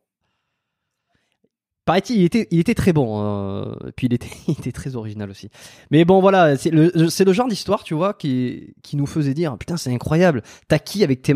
il, 1.98 2.24
était, 2.24 2.48
il 2.50 2.60
était 2.60 2.74
très 2.74 2.92
bon. 2.92 3.20
Hein. 3.20 3.76
puis 3.96 4.06
il 4.06 4.14
était, 4.14 4.30
il 4.48 4.52
était 4.52 4.72
très 4.72 4.96
original 4.96 5.30
aussi. 5.30 5.48
Mais 5.90 6.04
bon, 6.04 6.20
voilà, 6.20 6.56
c'est 6.56 6.70
le, 6.70 6.92
le 6.94 7.32
genre 7.32 7.48
d'histoire, 7.48 7.84
tu 7.84 7.94
vois, 7.94 8.14
qui, 8.14 8.74
qui 8.82 8.96
nous 8.96 9.06
faisait 9.06 9.34
dire, 9.34 9.56
putain, 9.58 9.76
c'est 9.76 9.92
incroyable. 9.92 10.42
T'as 10.68 10.78
qui 10.78 11.04
avec 11.04 11.22
tes, 11.22 11.34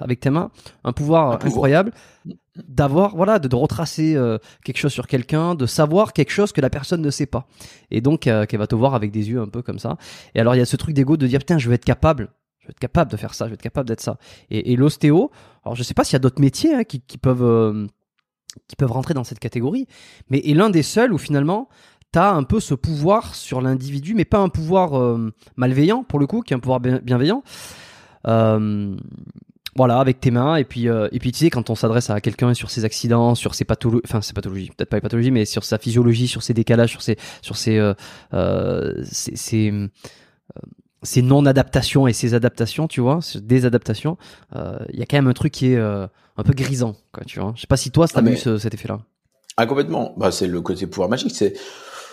avec 0.00 0.20
tes 0.20 0.30
mains, 0.30 0.50
un 0.84 0.92
pouvoir 0.92 1.44
incroyable 1.44 1.92
d'avoir, 2.56 3.16
voilà, 3.16 3.38
de, 3.38 3.54
retracer 3.54 4.14
euh, 4.16 4.38
quelque 4.64 4.78
chose 4.78 4.92
sur 4.92 5.06
quelqu'un, 5.06 5.54
de 5.54 5.66
savoir 5.66 6.12
quelque 6.12 6.30
chose 6.30 6.52
que 6.52 6.60
la 6.60 6.70
personne 6.70 7.02
ne 7.02 7.10
sait 7.10 7.26
pas. 7.26 7.46
Et 7.90 8.00
donc, 8.00 8.26
euh, 8.26 8.46
qu'elle 8.46 8.58
va 8.58 8.66
te 8.66 8.74
voir 8.74 8.94
avec 8.94 9.10
des 9.10 9.28
yeux 9.30 9.40
un 9.40 9.48
peu 9.48 9.62
comme 9.62 9.78
ça. 9.78 9.96
Et 10.34 10.40
alors, 10.40 10.54
il 10.54 10.58
y 10.58 10.62
a 10.62 10.66
ce 10.66 10.76
truc 10.76 10.94
d'ego 10.94 11.16
de 11.16 11.26
dire, 11.26 11.40
putain, 11.40 11.58
je 11.58 11.68
vais 11.68 11.74
être 11.74 11.84
capable. 11.84 12.30
Je 12.60 12.66
vais 12.66 12.72
être 12.72 12.80
capable 12.80 13.10
de 13.10 13.16
faire 13.16 13.34
ça, 13.34 13.44
je 13.44 13.50
vais 13.50 13.54
être 13.54 13.62
capable 13.62 13.88
d'être 13.88 14.00
ça. 14.00 14.18
Et, 14.50 14.72
et 14.72 14.76
l'ostéo, 14.76 15.30
alors 15.64 15.76
je 15.76 15.84
sais 15.84 15.94
pas 15.94 16.02
s'il 16.02 16.14
y 16.14 16.16
a 16.16 16.20
d'autres 16.20 16.40
métiers 16.40 16.74
hein, 16.74 16.82
qui, 16.82 17.00
qui, 17.00 17.16
peuvent 17.16 17.44
euh, 17.44 17.86
qui 18.68 18.76
peuvent 18.76 18.92
rentrer 18.92 19.14
dans 19.14 19.24
cette 19.24 19.38
catégorie, 19.38 19.86
mais 20.30 20.38
est 20.38 20.54
l'un 20.54 20.70
des 20.70 20.82
seuls 20.82 21.12
où 21.12 21.18
finalement 21.18 21.68
tu 22.12 22.18
as 22.18 22.32
un 22.32 22.44
peu 22.44 22.60
ce 22.60 22.74
pouvoir 22.74 23.34
sur 23.34 23.60
l'individu, 23.60 24.14
mais 24.14 24.24
pas 24.24 24.38
un 24.38 24.48
pouvoir 24.48 24.98
euh, 24.98 25.32
malveillant 25.56 26.04
pour 26.04 26.18
le 26.18 26.26
coup, 26.26 26.42
qui 26.42 26.52
est 26.54 26.56
un 26.56 26.60
pouvoir 26.60 26.80
bienveillant. 26.80 27.42
Euh, 28.26 28.96
voilà, 29.76 30.00
avec 30.00 30.20
tes 30.20 30.30
mains. 30.30 30.56
Et 30.56 30.64
puis, 30.64 30.88
euh, 30.88 31.08
et 31.12 31.18
puis 31.18 31.32
tu 31.32 31.40
sais, 31.40 31.50
quand 31.50 31.68
on 31.68 31.74
s'adresse 31.74 32.08
à 32.08 32.20
quelqu'un 32.20 32.54
sur 32.54 32.70
ses 32.70 32.86
accidents, 32.86 33.34
sur 33.34 33.54
ses 33.54 33.64
pathologies, 33.64 34.02
enfin 34.06 34.22
ses 34.22 34.32
pathologies, 34.32 34.70
peut-être 34.70 34.88
pas 34.88 34.96
les 34.96 35.02
pathologies, 35.02 35.30
mais 35.30 35.44
sur 35.44 35.64
sa 35.64 35.76
physiologie, 35.78 36.28
sur 36.28 36.42
ses 36.42 36.54
décalages, 36.54 36.90
sur 36.90 37.02
ses, 37.02 37.18
sur 37.42 37.56
ses, 37.56 37.78
euh, 41.02 41.06
ses 41.06 41.22
non-adaptations 41.22 42.06
et 42.06 42.12
ses 42.12 42.34
adaptations, 42.34 42.88
tu 42.88 43.00
vois, 43.00 43.20
des 43.42 43.64
adaptations, 43.66 44.16
euh, 44.54 44.78
il 44.92 44.98
y 44.98 45.02
a 45.02 45.06
quand 45.06 45.16
même 45.16 45.28
un 45.28 45.32
truc 45.32 45.52
qui 45.52 45.72
est 45.72 45.76
euh, 45.76 46.06
un 46.36 46.42
peu 46.42 46.52
grisant, 46.52 46.94
quoi, 47.12 47.24
tu 47.24 47.40
vois. 47.40 47.52
Je 47.56 47.62
sais 47.62 47.66
pas 47.66 47.76
si 47.76 47.90
toi, 47.90 48.06
ça 48.06 48.20
Ah, 48.24 48.36
ce- 48.36 48.58
cet 48.58 48.74
effet-là. 48.74 49.00
Ah 49.56 49.66
complètement. 49.66 50.12
Bah 50.18 50.30
c'est 50.32 50.46
le 50.46 50.60
côté 50.60 50.86
pouvoir 50.86 51.08
magique. 51.08 51.34
C'est, 51.34 51.54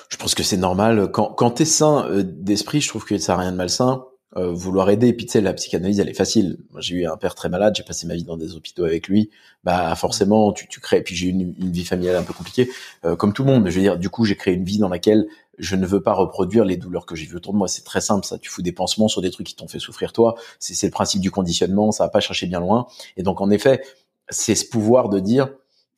je 0.10 0.16
pense 0.18 0.34
que 0.34 0.44
c'est 0.44 0.56
normal. 0.58 1.10
Quand 1.12 1.28
quand 1.34 1.52
t'es 1.52 1.66
sain 1.66 2.06
euh, 2.10 2.24
d'esprit, 2.24 2.80
je 2.80 2.88
trouve 2.88 3.04
que 3.04 3.18
ça 3.18 3.34
a 3.34 3.38
rien 3.38 3.52
de 3.52 3.58
malsain. 3.58 4.06
Euh, 4.36 4.52
vouloir 4.52 4.90
aider. 4.90 5.10
Et 5.10 5.14
puis 5.14 5.28
tu 5.28 5.34
sais, 5.34 5.42
la 5.42 5.54
psychanalyse, 5.54 6.00
elle 6.00 6.10
est 6.10 6.14
facile. 6.16 6.58
Moi, 6.72 6.82
j'ai 6.82 6.96
eu 6.96 7.06
un 7.06 7.18
père 7.18 7.36
très 7.36 7.50
malade. 7.50 7.76
J'ai 7.78 7.84
passé 7.84 8.08
ma 8.08 8.16
vie 8.16 8.24
dans 8.24 8.36
des 8.38 8.56
hôpitaux 8.56 8.84
avec 8.86 9.08
lui. 9.08 9.30
Bah 9.64 9.94
forcément, 9.96 10.54
tu 10.54 10.68
tu 10.70 10.80
crées. 10.80 11.02
Puis 11.04 11.14
j'ai 11.16 11.28
eu 11.28 11.30
une, 11.30 11.54
une 11.60 11.72
vie 11.72 11.86
familiale 11.86 12.16
un 12.16 12.24
peu 12.24 12.34
compliquée, 12.34 12.68
euh, 13.06 13.16
comme 13.16 13.34
tout 13.34 13.44
le 13.44 13.52
monde. 13.52 13.62
Mais 13.64 13.70
je 13.72 13.76
veux 13.76 13.84
dire, 13.84 13.98
du 14.00 14.10
coup, 14.10 14.26
j'ai 14.26 14.36
créé 14.36 14.54
une 14.56 14.64
vie 14.66 14.80
dans 14.80 14.90
laquelle 14.90 15.28
je 15.58 15.76
ne 15.76 15.86
veux 15.86 16.02
pas 16.02 16.14
reproduire 16.14 16.66
les 16.66 16.78
douleurs 16.78 17.06
que 17.06 17.16
j'ai 17.16 17.26
vues 17.26 17.38
autour 17.38 17.54
de 17.54 17.58
moi. 17.58 17.68
C'est 17.68 17.84
très 17.84 18.02
simple, 18.02 18.26
ça. 18.26 18.38
Tu 18.38 18.50
fous 18.50 18.62
des 18.62 18.72
pansements 18.72 19.08
sur 19.08 19.22
des 19.22 19.32
trucs 19.32 19.48
qui 19.48 19.56
t'ont 19.56 19.68
fait 19.68 19.80
souffrir 19.80 20.14
toi. 20.14 20.36
C'est 20.60 20.88
le 20.88 20.92
principe 20.92 21.22
du 21.22 21.32
conditionnement. 21.32 21.92
Ça 21.92 22.06
va 22.06 22.10
pas 22.10 22.20
chercher 22.20 22.48
bien 22.48 22.60
loin. 22.60 22.88
Et 23.18 23.24
donc 23.24 23.42
en 23.42 23.50
effet, 23.52 23.82
c'est 24.30 24.56
ce 24.56 24.66
pouvoir 24.66 25.10
de 25.10 25.20
dire 25.20 25.50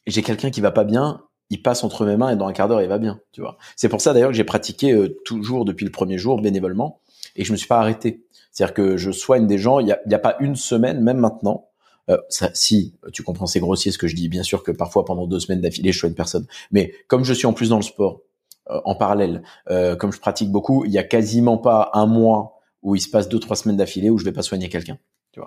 j'ai 0.07 0.21
quelqu'un 0.21 0.51
qui 0.51 0.61
va 0.61 0.71
pas 0.71 0.83
bien, 0.83 1.21
il 1.49 1.61
passe 1.61 1.83
entre 1.83 2.05
mes 2.05 2.17
mains 2.17 2.31
et 2.31 2.35
dans 2.35 2.47
un 2.47 2.53
quart 2.53 2.67
d'heure 2.67 2.81
il 2.81 2.89
va 2.89 2.97
bien, 2.97 3.19
tu 3.31 3.41
vois. 3.41 3.57
C'est 3.75 3.89
pour 3.89 4.01
ça 4.01 4.13
d'ailleurs 4.13 4.29
que 4.29 4.35
j'ai 4.35 4.43
pratiqué 4.43 4.91
euh, 4.91 5.17
toujours 5.25 5.65
depuis 5.65 5.85
le 5.85 5.91
premier 5.91 6.17
jour 6.17 6.39
bénévolement 6.41 6.99
et 7.35 7.43
je 7.43 7.51
me 7.51 7.57
suis 7.57 7.67
pas 7.67 7.79
arrêté. 7.79 8.23
C'est-à-dire 8.51 8.73
que 8.73 8.97
je 8.97 9.11
soigne 9.11 9.47
des 9.47 9.57
gens, 9.57 9.79
il 9.79 9.87
y 9.87 9.91
a, 9.91 9.99
a 10.11 10.19
pas 10.19 10.37
une 10.39 10.55
semaine, 10.55 11.01
même 11.01 11.17
maintenant. 11.17 11.69
Euh, 12.09 12.17
si 12.53 12.93
tu 13.11 13.23
comprends, 13.23 13.47
c'est 13.47 13.59
grossier 13.59 13.91
ce 13.91 13.97
que 13.97 14.07
je 14.07 14.15
dis. 14.15 14.29
Bien 14.29 14.43
sûr 14.43 14.63
que 14.63 14.71
parfois 14.71 15.05
pendant 15.05 15.27
deux 15.27 15.39
semaines 15.39 15.61
d'affilée, 15.61 15.91
je 15.91 15.99
soigne 15.99 16.13
personne. 16.13 16.45
Mais 16.71 16.93
comme 17.07 17.23
je 17.23 17.33
suis 17.33 17.47
en 17.47 17.53
plus 17.53 17.69
dans 17.69 17.77
le 17.77 17.83
sport, 17.83 18.21
en 18.67 18.95
parallèle, 18.95 19.43
euh, 19.69 19.95
comme 19.95 20.11
je 20.11 20.19
pratique 20.19 20.51
beaucoup, 20.51 20.85
il 20.85 20.91
y 20.91 20.97
a 20.97 21.03
quasiment 21.03 21.57
pas 21.57 21.91
un 21.93 22.05
mois 22.05 22.59
où 22.81 22.95
il 22.95 23.01
se 23.01 23.09
passe 23.09 23.29
deux 23.29 23.39
trois 23.39 23.55
semaines 23.55 23.77
d'affilée 23.77 24.09
où 24.09 24.17
je 24.17 24.25
vais 24.25 24.31
pas 24.31 24.41
soigner 24.41 24.69
quelqu'un. 24.69 24.97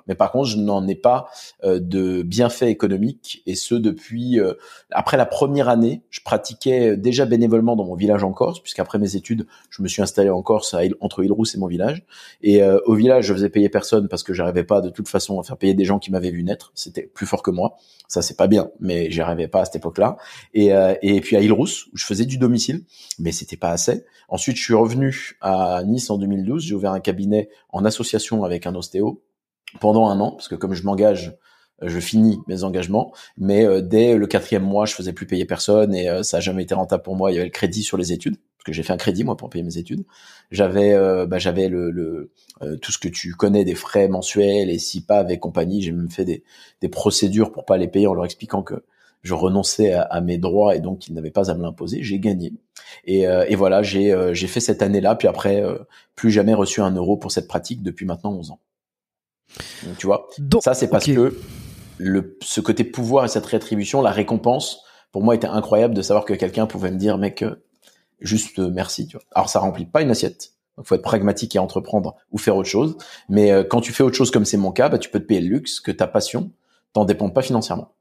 Mais 0.06 0.14
par 0.14 0.32
contre, 0.32 0.48
je 0.48 0.58
n'en 0.58 0.86
ai 0.86 0.94
pas 0.94 1.28
euh, 1.64 1.78
de 1.80 2.22
bienfaits 2.22 2.64
économiques 2.64 3.42
et 3.46 3.54
ce 3.54 3.74
depuis 3.74 4.38
euh, 4.40 4.54
après 4.90 5.16
la 5.16 5.26
première 5.26 5.68
année. 5.68 6.02
Je 6.10 6.20
pratiquais 6.20 6.96
déjà 6.96 7.26
bénévolement 7.26 7.76
dans 7.76 7.84
mon 7.84 7.94
village 7.94 8.24
en 8.24 8.32
Corse, 8.32 8.60
puisqu'après 8.60 8.98
mes 8.98 9.16
études, 9.16 9.46
je 9.70 9.82
me 9.82 9.88
suis 9.88 10.02
installé 10.02 10.30
en 10.30 10.42
Corse 10.42 10.74
à, 10.74 10.80
entre 11.00 11.24
Île-Rousse 11.24 11.54
et 11.54 11.58
mon 11.58 11.66
village. 11.66 12.04
Et 12.42 12.62
euh, 12.62 12.78
au 12.86 12.94
village, 12.94 13.26
je 13.26 13.34
faisais 13.34 13.50
payer 13.50 13.68
personne 13.68 14.08
parce 14.08 14.22
que 14.22 14.34
j'arrivais 14.34 14.64
pas 14.64 14.80
de 14.80 14.90
toute 14.90 15.08
façon 15.08 15.40
à 15.40 15.42
faire 15.42 15.56
payer 15.56 15.74
des 15.74 15.84
gens 15.84 15.98
qui 15.98 16.10
m'avaient 16.10 16.30
vu 16.30 16.42
naître. 16.42 16.72
C'était 16.74 17.02
plus 17.02 17.26
fort 17.26 17.42
que 17.42 17.50
moi. 17.50 17.76
Ça, 18.06 18.22
c'est 18.22 18.36
pas 18.36 18.46
bien, 18.46 18.70
mais 18.80 19.10
j'y 19.10 19.20
arrivais 19.20 19.48
pas 19.48 19.62
à 19.62 19.64
cette 19.64 19.76
époque-là. 19.76 20.16
Et, 20.54 20.72
euh, 20.72 20.94
et 21.02 21.20
puis 21.20 21.36
à 21.36 21.40
Île-Rousse, 21.40 21.86
où 21.92 21.96
je 21.96 22.04
faisais 22.04 22.24
du 22.24 22.38
domicile, 22.38 22.84
mais 23.18 23.32
c'était 23.32 23.56
pas 23.56 23.70
assez. 23.70 24.04
Ensuite, 24.28 24.56
je 24.56 24.62
suis 24.62 24.74
revenu 24.74 25.36
à 25.40 25.82
Nice 25.84 26.10
en 26.10 26.18
2012. 26.18 26.62
J'ai 26.62 26.74
ouvert 26.74 26.92
un 26.92 27.00
cabinet 27.00 27.48
en 27.70 27.84
association 27.84 28.44
avec 28.44 28.66
un 28.66 28.74
ostéo 28.74 29.22
pendant 29.80 30.08
un 30.08 30.20
an, 30.20 30.32
parce 30.32 30.48
que 30.48 30.54
comme 30.54 30.74
je 30.74 30.82
m'engage, 30.84 31.36
euh, 31.82 31.88
je 31.88 32.00
finis 32.00 32.38
mes 32.46 32.64
engagements. 32.64 33.12
Mais 33.36 33.64
euh, 33.64 33.80
dès 33.80 34.16
le 34.16 34.26
quatrième 34.26 34.64
mois, 34.64 34.86
je 34.86 34.94
faisais 34.94 35.12
plus 35.12 35.26
payer 35.26 35.44
personne 35.44 35.94
et 35.94 36.08
euh, 36.08 36.22
ça 36.22 36.38
a 36.38 36.40
jamais 36.40 36.62
été 36.62 36.74
rentable 36.74 37.02
pour 37.02 37.16
moi. 37.16 37.30
Il 37.30 37.34
y 37.34 37.38
avait 37.38 37.46
le 37.46 37.52
crédit 37.52 37.82
sur 37.82 37.96
les 37.96 38.12
études, 38.12 38.36
parce 38.36 38.64
que 38.64 38.72
j'ai 38.72 38.82
fait 38.82 38.92
un 38.92 38.96
crédit 38.96 39.24
moi 39.24 39.36
pour 39.36 39.50
payer 39.50 39.64
mes 39.64 39.78
études. 39.78 40.04
J'avais, 40.50 40.92
euh, 40.92 41.26
bah, 41.26 41.38
j'avais 41.38 41.68
le, 41.68 41.90
le 41.90 42.32
euh, 42.62 42.76
tout 42.76 42.92
ce 42.92 42.98
que 42.98 43.08
tu 43.08 43.34
connais 43.34 43.64
des 43.64 43.74
frais 43.74 44.08
mensuels 44.08 44.70
et 44.70 44.78
SIPAV 44.78 45.30
et 45.30 45.38
compagnie. 45.38 45.82
J'ai 45.82 45.92
même 45.92 46.10
fait 46.10 46.24
des, 46.24 46.42
des 46.80 46.88
procédures 46.88 47.52
pour 47.52 47.64
pas 47.64 47.76
les 47.76 47.88
payer 47.88 48.06
en 48.06 48.14
leur 48.14 48.24
expliquant 48.24 48.62
que 48.62 48.84
je 49.22 49.34
renonçais 49.34 49.92
à, 49.92 50.02
à 50.02 50.20
mes 50.20 50.38
droits 50.38 50.76
et 50.76 50.80
donc 50.80 51.00
qu'ils 51.00 51.14
n'avaient 51.14 51.30
pas 51.30 51.50
à 51.50 51.54
me 51.54 51.62
l'imposer. 51.62 52.02
J'ai 52.02 52.18
gagné. 52.18 52.52
Et, 53.04 53.26
euh, 53.26 53.44
et 53.48 53.56
voilà, 53.56 53.82
j'ai 53.82 54.16
j'ai 54.32 54.46
fait 54.46 54.60
cette 54.60 54.82
année-là, 54.82 55.16
puis 55.16 55.28
après, 55.28 55.62
plus 56.14 56.30
jamais 56.30 56.54
reçu 56.54 56.80
un 56.80 56.92
euro 56.92 57.16
pour 57.16 57.32
cette 57.32 57.48
pratique 57.48 57.82
depuis 57.82 58.06
maintenant 58.06 58.32
11 58.32 58.52
ans. 58.52 58.60
Donc, 59.84 59.96
tu 59.98 60.06
vois, 60.06 60.28
Donc, 60.38 60.62
ça 60.62 60.74
c'est 60.74 60.88
parce 60.88 61.06
que 61.06 61.36
le, 61.98 62.38
ce 62.42 62.60
côté 62.60 62.84
pouvoir 62.84 63.24
et 63.24 63.28
cette 63.28 63.46
rétribution, 63.46 64.00
la 64.02 64.10
récompense, 64.10 64.82
pour 65.12 65.22
moi 65.22 65.34
était 65.34 65.46
incroyable 65.46 65.94
de 65.94 66.02
savoir 66.02 66.24
que 66.24 66.34
quelqu'un 66.34 66.66
pouvait 66.66 66.90
me 66.90 66.98
dire, 66.98 67.18
mec, 67.18 67.42
euh, 67.42 67.62
juste 68.20 68.58
euh, 68.58 68.70
merci. 68.70 69.06
Tu 69.06 69.16
vois. 69.16 69.24
Alors 69.32 69.48
ça 69.48 69.58
remplit 69.58 69.86
pas 69.86 70.02
une 70.02 70.10
assiette. 70.10 70.52
Donc 70.76 70.86
faut 70.86 70.94
être 70.94 71.02
pragmatique 71.02 71.56
et 71.56 71.58
entreprendre 71.58 72.16
ou 72.30 72.38
faire 72.38 72.56
autre 72.56 72.68
chose. 72.68 72.96
Mais 73.28 73.50
euh, 73.50 73.64
quand 73.64 73.80
tu 73.80 73.92
fais 73.92 74.02
autre 74.02 74.16
chose 74.16 74.30
comme 74.30 74.44
c'est 74.44 74.56
mon 74.56 74.72
cas, 74.72 74.88
bah, 74.88 74.98
tu 74.98 75.10
peux 75.10 75.20
te 75.20 75.24
payer 75.24 75.40
le 75.40 75.48
luxe, 75.48 75.80
que 75.80 75.90
ta 75.90 76.06
passion 76.06 76.52
t'en 76.92 77.04
dépend 77.04 77.28
pas 77.30 77.42
financièrement. 77.42 77.92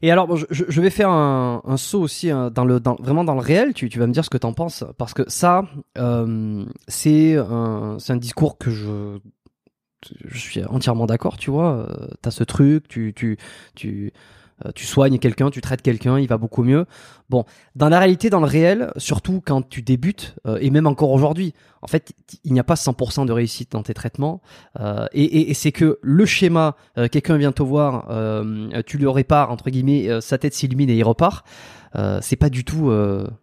Et 0.00 0.12
alors, 0.12 0.28
bon, 0.28 0.36
je, 0.36 0.80
vais 0.80 0.90
faire 0.90 1.10
un, 1.10 1.60
un 1.64 1.76
saut 1.76 2.00
aussi 2.00 2.30
hein, 2.30 2.50
dans 2.50 2.64
le, 2.64 2.78
dans, 2.78 2.94
vraiment 2.96 3.24
dans 3.24 3.34
le 3.34 3.40
réel. 3.40 3.74
Tu, 3.74 3.88
tu 3.88 3.98
vas 3.98 4.06
me 4.06 4.12
dire 4.12 4.24
ce 4.24 4.30
que 4.30 4.38
t'en 4.38 4.52
penses, 4.52 4.84
parce 4.96 5.12
que 5.12 5.28
ça, 5.28 5.64
euh, 5.98 6.64
c'est 6.86 7.36
un, 7.36 7.96
c'est 7.98 8.12
un 8.12 8.16
discours 8.16 8.58
que 8.58 8.70
je, 8.70 9.18
je 10.24 10.38
suis 10.38 10.64
entièrement 10.64 11.06
d'accord. 11.06 11.36
Tu 11.36 11.50
vois, 11.50 11.86
euh, 11.90 12.08
t'as 12.22 12.30
ce 12.30 12.44
truc, 12.44 12.88
tu, 12.88 13.12
tu, 13.14 13.36
tu, 13.74 14.12
euh, 14.64 14.70
tu 14.74 14.86
soignes 14.86 15.18
quelqu'un, 15.18 15.50
tu 15.50 15.60
traites 15.60 15.82
quelqu'un, 15.82 16.18
il 16.18 16.26
va 16.28 16.36
beaucoup 16.38 16.62
mieux. 16.64 16.86
Bon, 17.30 17.44
dans 17.76 17.88
la 17.88 17.98
réalité, 17.98 18.30
dans 18.30 18.40
le 18.40 18.46
réel, 18.46 18.92
surtout 18.96 19.40
quand 19.44 19.62
tu 19.68 19.82
débutes, 19.82 20.34
euh, 20.46 20.58
et 20.60 20.70
même 20.70 20.86
encore 20.86 21.10
aujourd'hui, 21.10 21.54
en 21.82 21.86
fait, 21.86 22.12
il 22.44 22.52
n'y 22.52 22.60
a 22.60 22.64
pas 22.64 22.74
100% 22.74 23.24
de 23.26 23.32
réussite 23.32 23.70
dans 23.72 23.82
tes 23.82 23.94
traitements. 23.94 24.40
Euh, 24.80 25.06
et 25.12 25.22
et- 25.24 25.50
et 25.50 25.54
c'est 25.54 25.70
que 25.72 25.98
le 26.02 26.26
schéma, 26.26 26.74
euh, 26.96 27.06
quelqu'un 27.08 27.36
vient 27.36 27.52
te 27.52 27.62
voir, 27.62 28.08
tu 28.86 28.98
lui 28.98 29.06
répares 29.08 29.50
entre 29.50 29.70
guillemets, 29.70 30.20
sa 30.20 30.38
tête 30.38 30.54
s'illumine 30.54 30.90
et 30.90 30.96
il 30.96 31.04
repart. 31.04 31.46
C'est 32.20 32.36
pas 32.36 32.50
du 32.50 32.64
tout, 32.64 32.90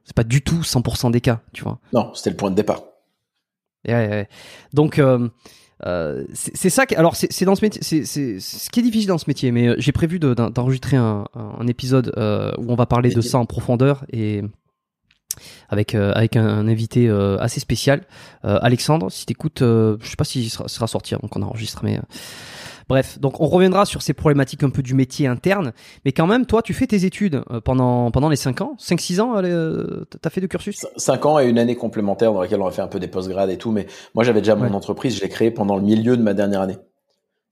c'est 0.03 0.15
pas 0.15 0.23
du 0.23 0.41
tout 0.41 0.63
100% 0.63 1.09
des 1.11 1.21
cas, 1.21 1.41
tu 1.53 1.63
vois. 1.63 1.79
Non, 1.93 2.13
c'était 2.13 2.29
le 2.31 2.35
point 2.35 2.51
de 2.51 2.55
départ. 2.55 2.83
Ouais, 3.87 3.93
ouais, 3.93 4.07
ouais. 4.09 4.29
Donc 4.73 4.99
euh, 5.85 6.23
c'est 6.33 6.55
c'est 6.55 6.69
ça. 6.69 6.85
qui- 6.85 6.95
alors 6.95 7.15
c'est 7.15 7.31
c'est 7.33 7.43
dans 7.45 7.55
ce 7.55 7.63
métier, 7.65 7.81
c'est 7.83 8.05
c'est 8.05 8.39
c'est 8.39 8.57
ce 8.65 8.69
qui 8.69 8.79
est 8.79 8.83
difficile 8.83 9.07
dans 9.09 9.17
ce 9.17 9.25
métier. 9.27 9.51
Mais 9.51 9.67
euh, 9.69 9.75
j'ai 9.77 9.91
prévu 9.91 10.19
de- 10.19 10.33
d'en- 10.33 10.49
d'enregistrer 10.49 10.95
un, 10.97 11.25
un 11.35 11.67
épisode 11.67 12.13
euh, 12.17 12.51
où 12.57 12.71
on 12.71 12.75
va 12.75 12.85
parler 12.85 13.09
de 13.09 13.21
ça 13.21 13.37
en 13.39 13.45
profondeur 13.45 14.05
et 14.11 14.41
avec 15.69 15.95
euh, 15.95 16.13
avec 16.15 16.37
un, 16.37 16.47
un 16.47 16.67
invité 16.67 17.09
euh, 17.09 17.37
assez 17.39 17.59
spécial, 17.59 18.01
Euh, 18.45 18.57
Alexandre. 18.61 19.11
Si 19.11 19.25
t'écoutes, 19.25 19.61
euh, 19.63 19.97
je 20.01 20.09
sais 20.09 20.15
pas 20.15 20.23
s'il 20.23 20.49
sera, 20.49 20.67
sera 20.67 20.87
sorti 20.87 21.13
avant 21.15 21.27
qu'on 21.27 21.41
enregistre, 21.41 21.81
mais 21.83 21.97
euh, 21.97 22.01
bref. 22.89 23.19
Donc 23.19 23.41
on 23.41 23.47
reviendra 23.47 23.85
sur 23.85 24.01
ces 24.01 24.13
problématiques 24.13 24.63
un 24.63 24.69
peu 24.69 24.81
du 24.81 24.93
métier 24.93 25.27
interne. 25.27 25.73
Mais 26.05 26.11
quand 26.11 26.27
même, 26.27 26.45
toi, 26.45 26.61
tu 26.61 26.73
fais 26.73 26.87
tes 26.87 27.05
études 27.05 27.43
euh, 27.51 27.61
pendant 27.61 28.11
pendant 28.11 28.29
les 28.29 28.35
5 28.35 28.61
ans, 28.61 28.75
5-6 28.79 29.19
ans. 29.21 29.35
euh, 29.43 30.05
T'as 30.21 30.29
fait 30.29 30.41
de 30.41 30.47
cursus? 30.47 30.77
C- 30.77 30.87
Cinq 30.97 31.25
ans 31.25 31.39
et 31.39 31.47
une 31.47 31.57
année 31.59 31.75
complémentaire 31.75 32.33
dans 32.33 32.41
laquelle 32.41 32.61
on 32.61 32.67
a 32.67 32.71
fait 32.71 32.81
un 32.81 32.87
peu 32.87 32.99
des 32.99 33.07
postgrades 33.07 33.49
et 33.49 33.57
tout. 33.57 33.71
Mais 33.71 33.87
moi, 34.13 34.23
j'avais 34.23 34.41
déjà 34.41 34.55
mon 34.55 34.63
Ouais. 34.65 34.71
entreprise. 34.71 35.15
Je 35.17 35.21
l'ai 35.21 35.29
créée 35.29 35.51
pendant 35.51 35.75
le 35.75 35.81
milieu 35.83 36.17
de 36.17 36.21
ma 36.23 36.33
dernière 36.33 36.61
année. 36.61 36.77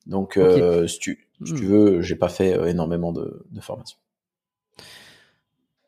Donc, 0.05 0.37
euh, 0.37 0.85
si, 0.87 0.99
tu, 0.99 1.27
si 1.45 1.53
tu 1.53 1.63
Hmm. 1.63 1.67
veux, 1.69 2.01
j'ai 2.01 2.15
pas 2.15 2.29
fait 2.29 2.69
énormément 2.69 3.11
de, 3.13 3.45
de 3.51 3.61
formation. 3.61 3.97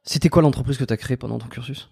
C'était 0.04 0.30
quoi 0.30 0.42
l'entreprise 0.42 0.78
que 0.78 0.84
t'as 0.84 0.98
créée 0.98 1.18
pendant 1.18 1.40
ton 1.40 1.48
cursus? 1.48 1.90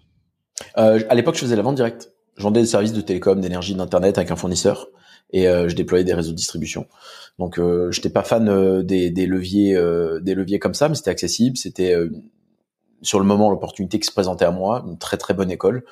Euh, 0.78 1.00
à 1.08 1.14
l'époque, 1.14 1.34
je 1.34 1.40
faisais 1.40 1.56
la 1.56 1.62
vente 1.62 1.74
directe. 1.74 2.12
Je 2.36 2.42
vendais 2.42 2.60
des 2.60 2.66
services 2.66 2.92
de 2.92 3.00
télécom, 3.00 3.40
d'énergie, 3.40 3.74
d'internet 3.74 4.18
avec 4.18 4.30
un 4.30 4.36
fournisseur 4.36 4.88
et 5.34 5.48
euh, 5.48 5.68
je 5.68 5.74
déployais 5.74 6.04
des 6.04 6.14
réseaux 6.14 6.30
de 6.30 6.36
distribution. 6.36 6.86
Donc, 7.38 7.58
euh, 7.58 7.90
j'étais 7.90 8.08
pas 8.08 8.22
fan 8.22 8.48
euh, 8.48 8.82
des, 8.82 9.10
des 9.10 9.26
leviers, 9.26 9.76
des 10.22 10.34
leviers 10.34 10.58
comme 10.58 10.74
ça, 10.74 10.88
mais 10.88 10.94
c'était 10.94 11.10
accessible. 11.10 11.58
C'était 11.58 11.94
sur 13.02 13.18
le 13.18 13.26
moment 13.26 13.50
l'opportunité 13.50 13.98
qui 13.98 14.06
se 14.06 14.12
présentait 14.12 14.44
à 14.44 14.52
moi, 14.52 14.82
une 14.86 14.96
très 14.96 15.16
très 15.16 15.34
bonne 15.34 15.50
école. 15.50 15.84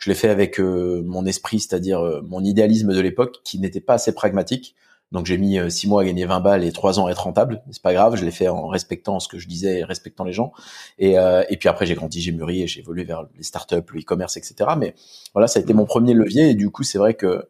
Je 0.00 0.10
l'ai 0.10 0.16
fait 0.16 0.30
avec 0.30 0.58
euh, 0.58 1.02
mon 1.04 1.24
esprit, 1.26 1.60
c'est-à-dire 1.60 2.00
euh, 2.00 2.22
mon 2.22 2.42
idéalisme 2.42 2.92
de 2.92 3.00
l'époque, 3.00 3.36
qui 3.44 3.58
n'était 3.58 3.80
pas 3.80 3.94
assez 3.94 4.14
pragmatique. 4.14 4.74
Donc 5.12 5.26
j'ai 5.26 5.38
mis 5.38 5.58
euh, 5.58 5.70
six 5.70 5.86
mois 5.86 6.02
à 6.02 6.04
gagner 6.04 6.24
20 6.24 6.40
balles 6.40 6.64
et 6.64 6.72
trois 6.72 6.98
ans 6.98 7.06
à 7.06 7.10
être 7.12 7.22
rentable. 7.22 7.62
C'est 7.70 7.82
pas 7.82 7.92
grave, 7.92 8.16
je 8.16 8.24
l'ai 8.24 8.32
fait 8.32 8.48
en 8.48 8.66
respectant 8.66 9.20
ce 9.20 9.28
que 9.28 9.38
je 9.38 9.46
disais 9.46 9.78
et 9.78 9.84
respectant 9.84 10.24
les 10.24 10.32
gens. 10.32 10.52
Et, 10.98 11.12
et 11.12 11.56
puis 11.56 11.68
après 11.68 11.86
j'ai 11.86 11.94
grandi, 11.94 12.20
j'ai 12.20 12.32
mûri 12.32 12.62
et 12.62 12.66
j'ai 12.66 12.80
évolué 12.80 13.04
vers 13.04 13.26
les 13.36 13.44
startups, 13.44 13.76
le 13.92 14.00
e-commerce, 14.00 14.36
etc. 14.36 14.70
Mais 14.76 14.94
voilà, 15.32 15.46
ça 15.46 15.60
a 15.60 15.62
été 15.62 15.74
mon 15.74 15.84
premier 15.84 16.14
levier 16.14 16.50
et 16.50 16.54
du 16.54 16.70
coup 16.70 16.82
c'est 16.82 16.98
vrai 16.98 17.14
que 17.14 17.46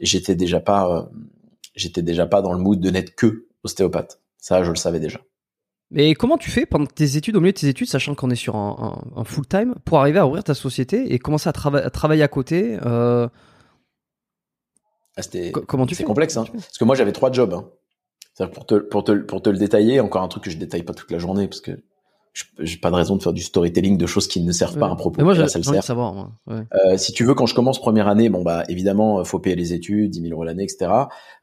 j'étais 0.00 0.34
déjà 0.34 0.60
pas, 0.60 0.88
euh, 0.98 1.02
j'étais 1.74 2.02
déjà 2.02 2.26
pas 2.26 2.42
dans 2.42 2.52
le 2.52 2.58
mood 2.58 2.80
de 2.80 2.90
n'être 2.90 3.14
que 3.14 3.46
ostéopathe. 3.64 4.20
Ça, 4.38 4.62
je 4.64 4.70
le 4.70 4.76
savais 4.76 5.00
déjà. 5.00 5.20
Mais 5.90 6.14
comment 6.14 6.38
tu 6.38 6.50
fais 6.50 6.64
pendant 6.66 6.86
tes 6.86 7.16
études, 7.16 7.36
au 7.36 7.40
milieu 7.40 7.52
de 7.52 7.58
tes 7.58 7.68
études, 7.68 7.86
sachant 7.88 8.14
qu'on 8.14 8.30
est 8.30 8.34
sur 8.34 8.56
un, 8.56 9.02
un- 9.14 9.20
un 9.20 9.24
full 9.24 9.46
time, 9.46 9.74
pour 9.84 9.98
arriver 10.00 10.18
à 10.18 10.26
ouvrir 10.26 10.42
ta 10.42 10.54
société 10.54 11.12
et 11.12 11.18
commencer 11.18 11.48
à, 11.48 11.52
trava- 11.52 11.82
à 11.84 11.90
travailler 11.90 12.22
à 12.22 12.28
côté 12.28 12.78
euh, 12.86 13.28
Ah, 15.16 15.22
C'était 15.22 15.52
co- 15.52 15.62
Comment 15.66 15.86
tu 15.86 15.94
c'est 15.94 16.02
fais? 16.02 16.06
complexe, 16.06 16.36
hein. 16.36 16.44
Parce 16.50 16.78
que 16.78 16.84
moi, 16.84 16.94
j'avais 16.94 17.12
trois 17.12 17.30
jobs. 17.30 17.52
Hein. 17.54 17.68
Pour 18.54 18.64
te, 18.64 18.76
pour 18.76 19.04
te, 19.04 19.12
pour 19.12 19.42
te 19.42 19.50
le 19.50 19.58
détailler, 19.58 20.00
encore 20.00 20.22
un 20.22 20.28
truc 20.28 20.44
que 20.44 20.50
je 20.50 20.56
détaille 20.56 20.82
pas 20.84 20.94
toute 20.94 21.10
la 21.10 21.18
journée, 21.18 21.46
parce 21.46 21.60
que 21.60 21.72
j'ai 22.60 22.78
pas 22.78 22.90
de 22.90 22.94
raison 22.96 23.16
de 23.16 23.22
faire 23.22 23.34
du 23.34 23.42
storytelling 23.42 23.98
de 23.98 24.06
choses 24.06 24.26
qui 24.26 24.40
ne 24.40 24.52
servent 24.52 24.78
pas 24.78 24.86
à 24.86 24.90
un 24.90 24.96
propos. 24.96 25.16
Mais 25.18 25.24
moi, 25.24 25.34
Là, 25.34 25.42
j'ai 25.44 25.48
ça 25.48 25.58
le 25.58 25.64
sert. 25.64 25.84
savoir. 25.84 26.14
moi. 26.14 26.32
Ouais. 26.46 26.62
Euh, 26.86 26.96
si 26.96 27.12
tu 27.12 27.24
veux, 27.24 27.34
quand 27.34 27.44
je 27.44 27.54
commence 27.54 27.78
première 27.78 28.08
année, 28.08 28.30
bon 28.30 28.42
bah 28.42 28.64
évidemment, 28.68 29.20
euh, 29.20 29.24
faut 29.24 29.38
payer 29.38 29.54
les 29.54 29.74
études, 29.74 30.10
10 30.12 30.20
000 30.22 30.32
euros 30.32 30.44
l'année, 30.44 30.62
etc. 30.64 30.90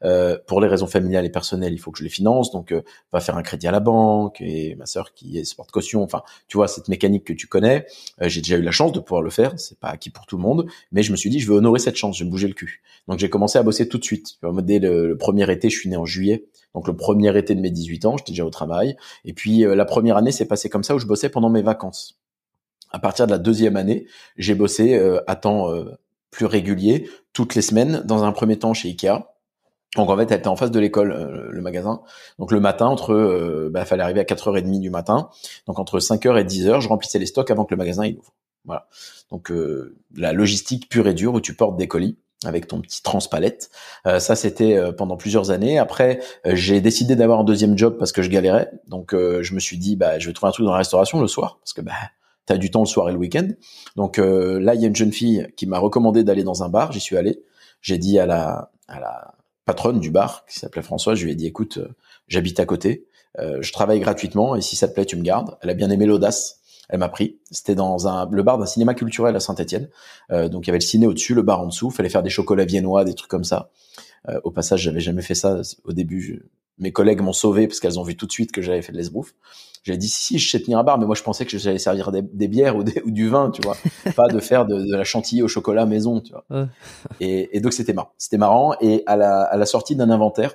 Euh, 0.04 0.36
pour 0.48 0.60
les 0.60 0.66
raisons 0.66 0.88
familiales 0.88 1.24
et 1.24 1.30
personnelles, 1.30 1.72
il 1.72 1.78
faut 1.78 1.92
que 1.92 1.98
je 1.98 2.02
les 2.04 2.10
finance, 2.10 2.50
donc 2.50 2.72
euh, 2.72 2.82
va 3.12 3.20
faire 3.20 3.36
un 3.36 3.42
crédit 3.42 3.68
à 3.68 3.70
la 3.70 3.78
banque 3.80 4.40
et 4.40 4.74
ma 4.74 4.86
sœur 4.86 5.12
qui 5.14 5.38
est 5.38 5.44
sport 5.44 5.68
caution. 5.68 6.02
Enfin, 6.02 6.22
tu 6.48 6.56
vois 6.56 6.66
cette 6.66 6.88
mécanique 6.88 7.24
que 7.24 7.32
tu 7.34 7.46
connais. 7.46 7.86
euh, 8.20 8.28
j'ai 8.28 8.40
déjà 8.40 8.56
eu 8.56 8.62
la 8.62 8.72
chance 8.72 8.90
de 8.92 8.98
pouvoir 8.98 9.22
le 9.22 9.30
faire. 9.30 9.52
C'est 9.60 9.78
pas 9.78 9.88
acquis 9.90 10.10
pour 10.10 10.26
tout 10.26 10.36
le 10.36 10.42
monde, 10.42 10.66
mais 10.90 11.02
je 11.04 11.12
me 11.12 11.16
suis 11.16 11.30
dit, 11.30 11.38
je 11.38 11.48
veux 11.48 11.56
honorer 11.58 11.78
cette 11.78 11.96
chance, 11.96 12.16
je 12.18 12.24
vais 12.24 12.26
me 12.26 12.30
bouger 12.32 12.48
le 12.48 12.54
cul. 12.54 12.82
Donc 13.06 13.18
j'ai 13.20 13.30
commencé 13.30 13.58
à 13.58 13.62
bosser 13.62 13.88
tout 13.88 13.98
de 13.98 14.04
suite. 14.04 14.38
Dès 14.62 14.78
le, 14.80 15.06
le 15.08 15.16
premier 15.16 15.50
été, 15.52 15.70
je 15.70 15.78
suis 15.78 15.88
né 15.88 15.96
en 15.96 16.04
juillet. 16.06 16.46
Donc 16.74 16.86
le 16.86 16.96
premier 16.96 17.36
été 17.36 17.54
de 17.54 17.60
mes 17.60 17.70
18 17.70 18.06
ans, 18.06 18.16
j'étais 18.16 18.32
déjà 18.32 18.44
au 18.44 18.50
travail. 18.50 18.96
Et 19.24 19.32
puis 19.32 19.64
euh, 19.64 19.74
la 19.74 19.84
première 19.84 20.16
année 20.16 20.32
s'est 20.32 20.46
passée 20.46 20.68
comme 20.68 20.84
ça 20.84 20.94
où 20.94 20.98
je 20.98 21.06
bossais 21.06 21.28
pendant 21.28 21.50
mes 21.50 21.62
vacances. 21.62 22.20
À 22.92 22.98
partir 22.98 23.26
de 23.26 23.32
la 23.32 23.38
deuxième 23.38 23.76
année, 23.76 24.06
j'ai 24.36 24.54
bossé 24.54 24.94
euh, 24.96 25.20
à 25.26 25.36
temps 25.36 25.70
euh, 25.70 25.98
plus 26.30 26.46
régulier, 26.46 27.08
toutes 27.32 27.54
les 27.54 27.62
semaines, 27.62 28.02
dans 28.04 28.24
un 28.24 28.32
premier 28.32 28.58
temps 28.58 28.74
chez 28.74 28.88
Ikea. 28.88 29.24
Donc 29.96 30.08
en 30.08 30.16
fait, 30.16 30.30
elle 30.30 30.38
était 30.38 30.48
en 30.48 30.54
face 30.54 30.70
de 30.70 30.78
l'école, 30.78 31.48
le 31.50 31.60
magasin. 31.60 32.02
Donc 32.38 32.52
le 32.52 32.60
matin, 32.60 32.86
entre, 32.86 33.68
bah, 33.72 33.84
fallait 33.84 34.04
arriver 34.04 34.20
à 34.20 34.24
4h30 34.24 34.78
du 34.78 34.88
matin. 34.88 35.30
Donc 35.66 35.80
entre 35.80 35.98
5h 35.98 36.38
et 36.38 36.44
10h, 36.44 36.80
je 36.80 36.88
remplissais 36.88 37.18
les 37.18 37.26
stocks 37.26 37.50
avant 37.50 37.64
que 37.64 37.74
le 37.74 37.76
magasin 37.76 38.06
il 38.06 38.16
ouvre. 38.16 38.32
Voilà. 38.64 38.86
Donc 39.32 39.52
la 40.14 40.32
logistique 40.32 40.88
pure 40.88 41.08
et 41.08 41.14
dure 41.14 41.34
où 41.34 41.40
tu 41.40 41.54
portes 41.54 41.76
des 41.76 41.88
colis 41.88 42.16
avec 42.44 42.66
ton 42.66 42.80
petit 42.80 43.02
transpalette. 43.02 43.70
Euh, 44.06 44.18
ça, 44.18 44.34
c'était 44.34 44.76
euh, 44.76 44.92
pendant 44.92 45.16
plusieurs 45.16 45.50
années. 45.50 45.78
Après, 45.78 46.20
euh, 46.46 46.54
j'ai 46.54 46.80
décidé 46.80 47.16
d'avoir 47.16 47.40
un 47.40 47.44
deuxième 47.44 47.76
job 47.76 47.96
parce 47.98 48.12
que 48.12 48.22
je 48.22 48.30
galérais. 48.30 48.70
Donc 48.86 49.12
euh, 49.12 49.42
je 49.42 49.54
me 49.54 49.60
suis 49.60 49.76
dit, 49.76 49.96
bah, 49.96 50.18
je 50.18 50.26
vais 50.26 50.32
trouver 50.32 50.48
un 50.48 50.52
truc 50.52 50.64
dans 50.64 50.72
la 50.72 50.78
restauration 50.78 51.20
le 51.20 51.28
soir 51.28 51.58
parce 51.60 51.74
que 51.74 51.82
bah, 51.82 51.92
tu 52.46 52.52
as 52.52 52.56
du 52.56 52.70
temps 52.70 52.80
le 52.80 52.86
soir 52.86 53.08
et 53.10 53.12
le 53.12 53.18
week-end. 53.18 53.48
Donc 53.96 54.18
euh, 54.18 54.58
là, 54.58 54.74
il 54.74 54.80
y 54.80 54.84
a 54.84 54.88
une 54.88 54.96
jeune 54.96 55.12
fille 55.12 55.48
qui 55.56 55.66
m'a 55.66 55.78
recommandé 55.78 56.24
d'aller 56.24 56.44
dans 56.44 56.62
un 56.62 56.70
bar. 56.70 56.92
J'y 56.92 57.00
suis 57.00 57.16
allé. 57.16 57.42
J'ai 57.82 57.98
dit 57.98 58.18
à 58.18 58.26
la, 58.26 58.70
à 58.88 59.00
la 59.00 59.34
patronne 59.66 60.00
du 60.00 60.10
bar, 60.10 60.44
qui 60.46 60.58
s'appelait 60.58 60.82
François, 60.82 61.14
je 61.14 61.24
lui 61.24 61.32
ai 61.32 61.34
dit, 61.34 61.46
écoute, 61.46 61.76
euh, 61.76 61.88
j'habite 62.26 62.58
à 62.60 62.66
côté, 62.66 63.06
je 63.38 63.72
travaille 63.72 64.00
gratuitement 64.00 64.56
et 64.56 64.60
si 64.60 64.76
ça 64.76 64.88
te 64.88 64.92
plaît, 64.92 65.06
tu 65.06 65.16
me 65.16 65.22
gardes. 65.22 65.56
Elle 65.62 65.70
a 65.70 65.74
bien 65.74 65.88
aimé 65.88 66.04
l'audace. 66.04 66.59
Elle 66.90 66.98
m'a 66.98 67.08
pris. 67.08 67.38
C'était 67.50 67.74
dans 67.74 68.06
un, 68.08 68.28
le 68.30 68.42
bar 68.42 68.58
d'un 68.58 68.66
cinéma 68.66 68.94
culturel 68.94 69.34
à 69.36 69.40
Saint-Etienne. 69.40 69.88
Euh, 70.30 70.48
donc 70.48 70.66
il 70.66 70.68
y 70.68 70.70
avait 70.70 70.78
le 70.78 70.84
ciné 70.84 71.06
au-dessus, 71.06 71.34
le 71.34 71.42
bar 71.42 71.60
en 71.62 71.66
dessous. 71.66 71.90
Fallait 71.90 72.08
faire 72.08 72.22
des 72.22 72.30
chocolats 72.30 72.64
viennois, 72.66 73.04
des 73.04 73.14
trucs 73.14 73.30
comme 73.30 73.44
ça. 73.44 73.70
Euh, 74.28 74.40
au 74.44 74.50
passage, 74.50 74.82
j'avais 74.82 75.00
jamais 75.00 75.22
fait 75.22 75.34
ça. 75.34 75.60
Au 75.84 75.92
début, 75.92 76.42
mes 76.78 76.92
collègues 76.92 77.20
m'ont 77.22 77.32
sauvé 77.32 77.66
parce 77.66 77.80
qu'elles 77.80 77.98
ont 77.98 78.02
vu 78.02 78.16
tout 78.16 78.26
de 78.26 78.32
suite 78.32 78.52
que 78.52 78.60
j'avais 78.60 78.82
fait 78.82 78.92
de 78.92 78.96
l'esbrouf. 78.96 79.34
J'ai 79.82 79.96
dit 79.96 80.08
si, 80.08 80.20
si, 80.34 80.38
je 80.38 80.50
sais 80.50 80.60
tenir 80.60 80.78
un 80.78 80.84
bar, 80.84 80.98
mais 80.98 81.06
moi 81.06 81.14
je 81.14 81.22
pensais 81.22 81.46
que 81.46 81.56
j'allais 81.56 81.78
servir 81.78 82.12
des, 82.12 82.20
des 82.20 82.48
bières 82.48 82.76
ou, 82.76 82.82
des- 82.82 83.00
ou 83.06 83.10
du 83.10 83.28
vin, 83.30 83.50
tu 83.50 83.62
vois, 83.62 83.78
pas 84.14 84.28
de 84.28 84.38
faire 84.38 84.66
de, 84.66 84.74
de 84.82 84.94
la 84.94 85.04
chantilly 85.04 85.40
au 85.40 85.48
chocolat 85.48 85.86
maison, 85.86 86.20
tu 86.20 86.32
vois. 86.32 86.44
Et, 87.20 87.56
et 87.56 87.60
donc 87.60 87.72
c'était 87.72 87.94
marrant, 87.94 88.10
c'était 88.18 88.36
marrant. 88.36 88.74
Et 88.82 89.02
à 89.06 89.16
la, 89.16 89.40
à 89.42 89.56
la 89.56 89.64
sortie 89.64 89.96
d'un 89.96 90.10
inventaire, 90.10 90.54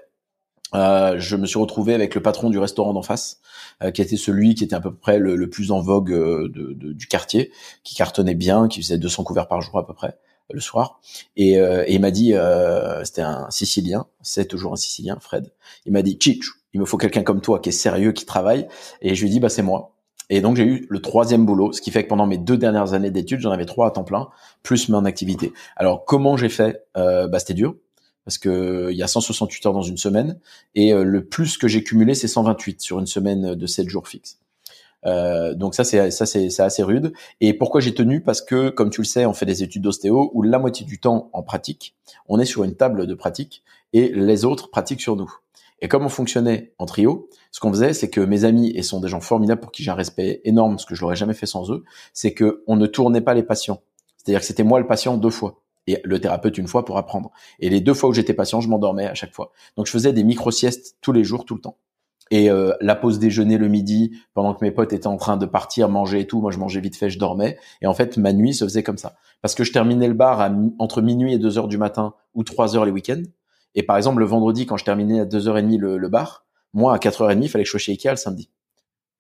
euh, 0.76 1.16
je 1.20 1.36
me 1.36 1.46
suis 1.46 1.60
retrouvé 1.60 1.94
avec 1.94 2.16
le 2.16 2.22
patron 2.22 2.50
du 2.50 2.60
restaurant 2.60 2.94
d'en 2.94 3.02
face, 3.02 3.40
euh, 3.84 3.92
qui 3.92 4.02
était 4.02 4.18
celui 4.18 4.56
qui 4.56 4.64
était 4.64 4.76
à 4.76 4.82
peu 4.82 4.94
près 4.94 5.20
le, 5.20 5.36
le 5.36 5.50
plus 5.50 5.72
en 5.72 5.82
vogue 5.82 6.12
euh, 6.12 6.50
de, 6.54 6.74
de- 6.74 6.94
du 6.94 7.08
quartier, 7.08 7.52
qui 7.84 7.96
cartonnait 7.96 8.36
bien, 8.36 8.68
qui 8.68 8.82
faisait 8.82 8.98
200 8.98 9.24
couverts 9.24 9.48
par 9.48 9.62
jour 9.62 9.78
à 9.80 9.88
peu 9.88 9.94
près 9.94 10.18
le 10.52 10.60
soir. 10.60 11.00
Et, 11.38 11.60
euh, 11.60 11.84
et 11.88 11.96
il 11.96 12.02
m'a 12.02 12.12
dit, 12.12 12.34
euh, 12.36 13.04
c'était 13.04 13.24
un 13.24 13.50
Sicilien, 13.50 14.06
c'est 14.22 14.46
toujours 14.48 14.74
un 14.74 14.76
Sicilien, 14.76 15.18
Fred. 15.20 15.52
Il 15.88 15.92
m'a 15.94 16.04
dit, 16.04 16.18
Chichu, 16.22 16.52
il 16.74 16.80
me 16.80 16.86
faut 16.86 16.98
quelqu'un 16.98 17.24
comme 17.24 17.42
toi 17.42 17.60
qui 17.60 17.70
est 17.70 17.72
sérieux, 17.72 18.12
qui 18.12 18.26
travaille. 18.26 18.68
Et 19.02 19.16
je 19.16 19.22
lui 19.22 19.30
ai 19.30 19.32
dit, 19.32 19.40
bah 19.40 19.50
c'est 19.50 19.64
moi. 19.64 19.96
Et 20.30 20.42
donc 20.42 20.56
j'ai 20.58 20.64
eu 20.66 20.88
le 20.90 21.02
troisième 21.02 21.46
boulot, 21.46 21.72
ce 21.72 21.82
qui 21.82 21.92
fait 21.92 22.04
que 22.04 22.10
pendant 22.10 22.26
mes 22.28 22.38
deux 22.40 22.58
dernières 22.58 22.94
années 22.94 23.12
d'études, 23.12 23.40
j'en 23.42 23.52
avais 23.52 23.66
trois 23.66 23.88
à 23.88 23.92
temps 23.92 24.04
plein, 24.04 24.30
plus 24.64 24.90
mon 24.90 25.06
activité. 25.06 25.54
Alors 25.76 26.04
comment 26.06 26.36
j'ai 26.38 26.50
fait? 26.50 26.84
Euh, 26.98 27.28
Bah 27.28 27.38
c'était 27.40 27.54
dur 27.54 27.76
parce 28.26 28.38
que 28.38 28.90
il 28.92 28.98
y 28.98 29.04
a 29.04 29.08
168 29.08 29.66
heures 29.68 29.74
dans 29.74 29.82
une 29.82 29.98
semaine 29.98 30.40
et 30.74 30.94
euh, 30.94 31.04
le 31.04 31.26
plus 31.26 31.58
que 31.58 31.68
j'ai 31.68 31.84
cumulé 31.84 32.16
c'est 32.16 32.28
128 32.28 32.82
sur 32.82 33.00
une 33.00 33.06
semaine 33.06 33.56
de 33.56 33.68
7 33.68 33.88
jours 33.88 34.08
fixes. 34.08 34.40
Euh, 35.06 35.54
donc 35.54 35.76
ça 35.76 35.84
c'est 35.84 36.12
ça 36.12 36.26
c'est 36.26 36.60
assez 36.60 36.84
rude. 36.84 37.14
Et 37.40 37.54
pourquoi 37.54 37.80
j'ai 37.80 37.94
tenu? 37.94 38.22
Parce 38.22 38.42
que 38.42 38.70
comme 38.70 38.90
tu 38.90 39.02
le 39.02 39.06
sais, 39.06 39.26
on 39.26 39.34
fait 39.34 39.46
des 39.46 39.64
études 39.64 39.84
d'ostéo 39.84 40.32
où 40.34 40.42
la 40.42 40.58
moitié 40.58 40.86
du 40.86 41.00
temps 41.00 41.30
en 41.34 41.44
pratique, 41.44 41.96
on 42.28 42.40
est 42.40 42.46
sur 42.46 42.64
une 42.64 42.76
table 42.76 43.06
de 43.06 43.14
pratique 43.14 43.64
et 43.94 44.10
les 44.10 44.46
autres 44.46 44.70
pratiquent 44.70 45.02
sur 45.02 45.16
nous. 45.16 45.32
Et 45.82 45.88
comme 45.88 46.06
on 46.06 46.10
fonctionnait 46.10 46.74
en 46.80 46.86
trio, 46.86 47.30
ce 47.52 47.60
qu'on 47.60 47.72
faisait, 47.72 47.94
c'est 47.94 48.10
que 48.10 48.22
mes 48.22 48.46
amis, 48.46 48.72
et 48.72 48.82
sont 48.82 49.02
des 49.02 49.10
gens 49.10 49.20
formidables 49.20 49.60
pour 49.60 49.72
qui 49.72 49.84
j'ai 49.84 49.92
un 49.92 49.96
respect 49.96 50.42
énorme, 50.46 50.76
parce 50.76 50.86
que 50.86 50.96
je 50.96 51.02
l'aurais 51.02 51.18
jamais 51.18 51.34
fait 51.34 51.46
sans 51.46 51.70
eux, 51.70 51.84
c'est 52.14 52.34
que 52.34 52.64
on 52.66 52.78
ne 52.78 52.88
tournait 52.88 53.22
pas 53.22 53.34
les 53.34 53.44
patients. 53.44 53.82
C'est-à-dire 54.18 54.40
que 54.40 54.46
c'était 54.46 54.64
moi 54.64 54.80
le 54.80 54.88
patient 54.88 55.18
deux 55.18 55.30
fois 55.30 55.62
et 55.88 56.02
le 56.04 56.20
thérapeute 56.20 56.58
une 56.58 56.68
fois 56.68 56.86
pour 56.86 56.98
apprendre. 56.98 57.32
Et 57.60 57.70
les 57.70 57.82
deux 57.82 57.94
fois 57.94 58.10
où 58.10 58.14
j'étais 58.14 58.34
patient, 58.34 58.62
je 58.62 58.70
m'endormais 58.70 59.06
à 59.06 59.14
chaque 59.14 59.34
fois. 59.34 59.52
Donc 59.78 59.86
je 59.86 59.92
faisais 59.92 60.14
des 60.14 60.24
micro-siestes 60.24 60.98
tous 61.02 61.12
les 61.12 61.24
jours, 61.24 61.46
tout 61.46 61.56
le 61.56 61.62
temps. 61.62 61.78
Et 62.32 62.50
euh, 62.50 62.74
la 62.82 62.96
pause 62.96 63.20
déjeuner 63.20 63.58
le 63.58 63.68
midi, 63.68 64.20
pendant 64.34 64.56
que 64.56 64.66
mes 64.66 64.72
potes 64.72 64.94
étaient 64.94 65.08
en 65.08 65.18
train 65.18 65.38
de 65.38 65.46
partir 65.46 65.90
manger 65.90 66.22
et 66.22 66.28
tout, 66.28 66.42
moi 66.42 66.52
je 66.52 66.58
mangeais 66.58 66.80
vite 66.80 66.96
fait, 66.96 67.10
je 67.10 67.20
dormais. 67.20 67.58
Et 67.82 67.88
en 67.88 67.94
fait, 67.94 68.18
ma 68.18 68.34
nuit 68.34 68.54
se 68.54 68.66
faisait 68.66 68.82
comme 68.82 68.98
ça. 68.98 69.16
Parce 69.42 69.54
que 69.54 69.64
je 69.64 69.72
terminais 69.72 70.08
le 70.08 70.16
bar 70.16 70.42
à 70.42 70.50
entre 70.80 71.02
minuit 71.02 71.34
et 71.34 71.38
2 71.38 71.60
heures 71.60 71.68
du 71.68 71.78
matin 71.78 72.16
ou 72.34 72.44
3 72.44 72.76
heures 72.76 72.86
les 72.86 72.92
week-ends. 72.92 73.22
Et 73.76 73.84
par 73.84 73.98
exemple, 73.98 74.20
le 74.20 74.26
vendredi, 74.26 74.66
quand 74.66 74.78
je 74.78 74.86
terminais 74.86 75.20
à 75.20 75.26
2h30 75.26 75.78
le, 75.78 75.98
le 75.98 76.10
bar, 76.10 76.46
moi, 76.74 76.94
à 76.94 76.98
4h30, 76.98 77.44
il 77.44 77.50
fallait 77.50 77.64
que 77.64 77.68
je 77.68 77.72
sois 77.72 77.80
chez 77.80 77.92
Ikea 77.92 78.10
le 78.10 78.16
samedi. 78.18 78.50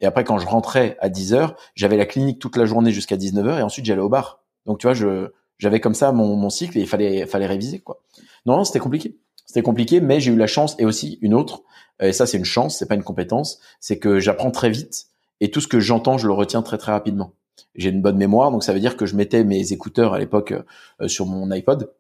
Et 0.01 0.05
après, 0.05 0.24
quand 0.24 0.39
je 0.39 0.45
rentrais 0.45 0.97
à 0.99 1.09
10h, 1.09 1.53
j'avais 1.74 1.97
la 1.97 2.05
clinique 2.05 2.39
toute 2.39 2.57
la 2.57 2.66
journée 2.66 2.91
jusqu'à 2.91 3.16
19h 3.16 3.59
et 3.59 3.61
ensuite 3.61 3.86
j'allais 3.86 4.01
au 4.01 4.09
bar. 4.09 4.43
Donc, 4.66 4.80
tu 4.80 4.88
vois, 4.88 4.93
je, 4.93 5.32
j'avais 5.58 5.80
comme 5.80 5.95
ça 5.95 6.12
mon, 6.12 6.36
mon 6.36 6.49
cycle 6.49 6.78
et 6.78 6.82
il 6.82 6.88
fallait, 6.88 7.26
fallait 7.26 7.45
réviser, 7.45 7.80
quoi. 7.80 8.01
Non, 8.45 8.58
non, 8.58 8.64
c'était 8.64 8.80
compliqué. 8.80 9.18
C'était 9.45 9.62
compliqué, 9.62 10.01
mais 10.01 10.20
j'ai 10.20 10.32
eu 10.32 10.38
la 10.38 10.47
chance 10.47 10.76
et 10.80 10.86
aussi 10.86 11.20
une 11.22 11.34
autre, 11.34 11.64
et 12.01 12.12
ça, 12.12 12.26
c'est 12.26 12.38
une 12.38 12.45
chance, 12.45 12.78
c'est 12.78 12.88
pas 12.88 12.95
une 12.95 13.03
compétence, 13.03 13.60
c'est 13.80 13.99
que 13.99 14.20
j'apprends 14.20 14.51
très 14.51 14.70
vite 14.70 15.08
et 15.41 15.51
tout 15.51 15.62
ce 15.62 15.68
que 15.68 15.80
j'entends, 15.80 16.18
je 16.18 16.28
le 16.28 16.34
retiens 16.34 16.62
très, 16.62 16.78
très 16.78 16.91
rapidement. 16.91 17.34
J'ai 17.76 17.89
une 17.89 18.01
bonne 18.01 18.18
mémoire, 18.18 18.51
donc 18.51 18.64
ça 18.64 18.74
veut 18.74 18.80
dire 18.80 18.97
que 18.97 19.06
je 19.06 19.16
mettais 19.16 19.43
mes 19.43 19.74
écouteurs 19.74 20.14
à 20.14 20.20
l'époque 20.20 20.53
euh, 21.01 21.08
sur 21.08 21.26
mon 21.26 21.51
iPod. 21.51 21.91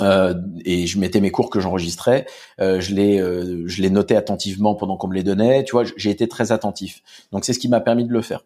Euh, 0.00 0.34
et 0.64 0.86
je 0.86 0.98
mettais 0.98 1.20
mes 1.20 1.30
cours 1.30 1.50
que 1.50 1.60
j'enregistrais, 1.60 2.26
euh, 2.60 2.80
je 2.80 2.94
les 2.94 3.20
euh, 3.20 3.62
je 3.66 3.80
les 3.80 3.90
notais 3.90 4.16
attentivement 4.16 4.74
pendant 4.74 4.96
qu'on 4.96 5.06
me 5.06 5.14
les 5.14 5.22
donnait, 5.22 5.62
tu 5.62 5.70
vois, 5.70 5.84
j'ai 5.96 6.10
été 6.10 6.26
très 6.26 6.50
attentif. 6.50 7.00
Donc 7.30 7.44
c'est 7.44 7.52
ce 7.52 7.60
qui 7.60 7.68
m'a 7.68 7.80
permis 7.80 8.04
de 8.04 8.12
le 8.12 8.20
faire. 8.20 8.44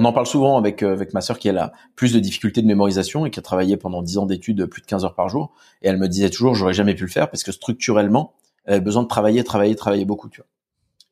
On 0.00 0.04
en 0.04 0.12
parle 0.12 0.26
souvent 0.26 0.56
avec 0.56 0.84
euh, 0.84 0.92
avec 0.92 1.12
ma 1.12 1.20
sœur 1.20 1.40
qui 1.40 1.48
a 1.48 1.52
la 1.52 1.72
plus 1.96 2.12
de 2.12 2.20
difficultés 2.20 2.62
de 2.62 2.68
mémorisation 2.68 3.26
et 3.26 3.30
qui 3.30 3.40
a 3.40 3.42
travaillé 3.42 3.76
pendant 3.76 4.00
10 4.00 4.18
ans 4.18 4.26
d'études 4.26 4.64
plus 4.66 4.80
de 4.80 4.86
15 4.86 5.04
heures 5.04 5.16
par 5.16 5.28
jour 5.28 5.52
et 5.82 5.88
elle 5.88 5.98
me 5.98 6.06
disait 6.06 6.30
toujours 6.30 6.54
j'aurais 6.54 6.72
jamais 6.72 6.94
pu 6.94 7.02
le 7.02 7.10
faire 7.10 7.28
parce 7.28 7.42
que 7.42 7.50
structurellement, 7.50 8.34
elle 8.64 8.74
avait 8.74 8.80
besoin 8.80 9.02
de 9.02 9.08
travailler, 9.08 9.42
travailler, 9.42 9.74
travailler 9.74 10.04
beaucoup, 10.04 10.28
tu 10.28 10.40
vois. 10.40 10.46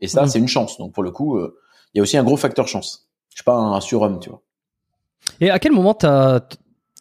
Et 0.00 0.06
ça 0.06 0.22
Mhm. 0.22 0.28
c'est 0.28 0.38
une 0.38 0.46
chance. 0.46 0.78
Donc 0.78 0.92
pour 0.92 1.02
le 1.02 1.10
coup, 1.10 1.36
euh, 1.36 1.58
il 1.92 1.98
y 1.98 2.00
a 2.00 2.02
aussi 2.02 2.16
un 2.16 2.22
gros 2.22 2.36
facteur 2.36 2.68
chance. 2.68 3.08
Je 3.30 3.38
suis 3.38 3.44
pas 3.44 3.56
un 3.56 3.80
surhomme, 3.80 4.20
tu 4.20 4.30
vois. 4.30 4.40
Et 5.40 5.50
à 5.50 5.58
quel 5.58 5.72
moment 5.72 5.94
t'as 5.94 6.40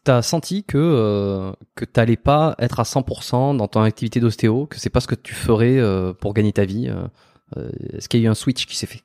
t'as 0.03 0.21
senti 0.23 0.63
que 0.63 0.79
euh, 0.79 1.51
que 1.75 1.85
t'allais 1.85 2.17
pas 2.17 2.55
être 2.57 2.79
à 2.79 2.83
100% 2.83 3.57
dans 3.57 3.67
ton 3.67 3.81
activité 3.81 4.19
d'ostéo, 4.19 4.65
que 4.65 4.79
c'est 4.79 4.89
pas 4.89 5.01
ce 5.01 5.07
que 5.07 5.15
tu 5.15 5.35
ferais 5.35 5.77
euh, 5.77 6.13
pour 6.13 6.33
gagner 6.33 6.51
ta 6.51 6.65
vie 6.65 6.89
euh, 6.89 7.69
Est-ce 7.93 8.09
qu'il 8.09 8.21
y 8.21 8.23
a 8.23 8.25
eu 8.27 8.29
un 8.29 8.35
switch 8.35 8.65
qui 8.65 8.75
s'est 8.75 8.87
fait 8.87 9.01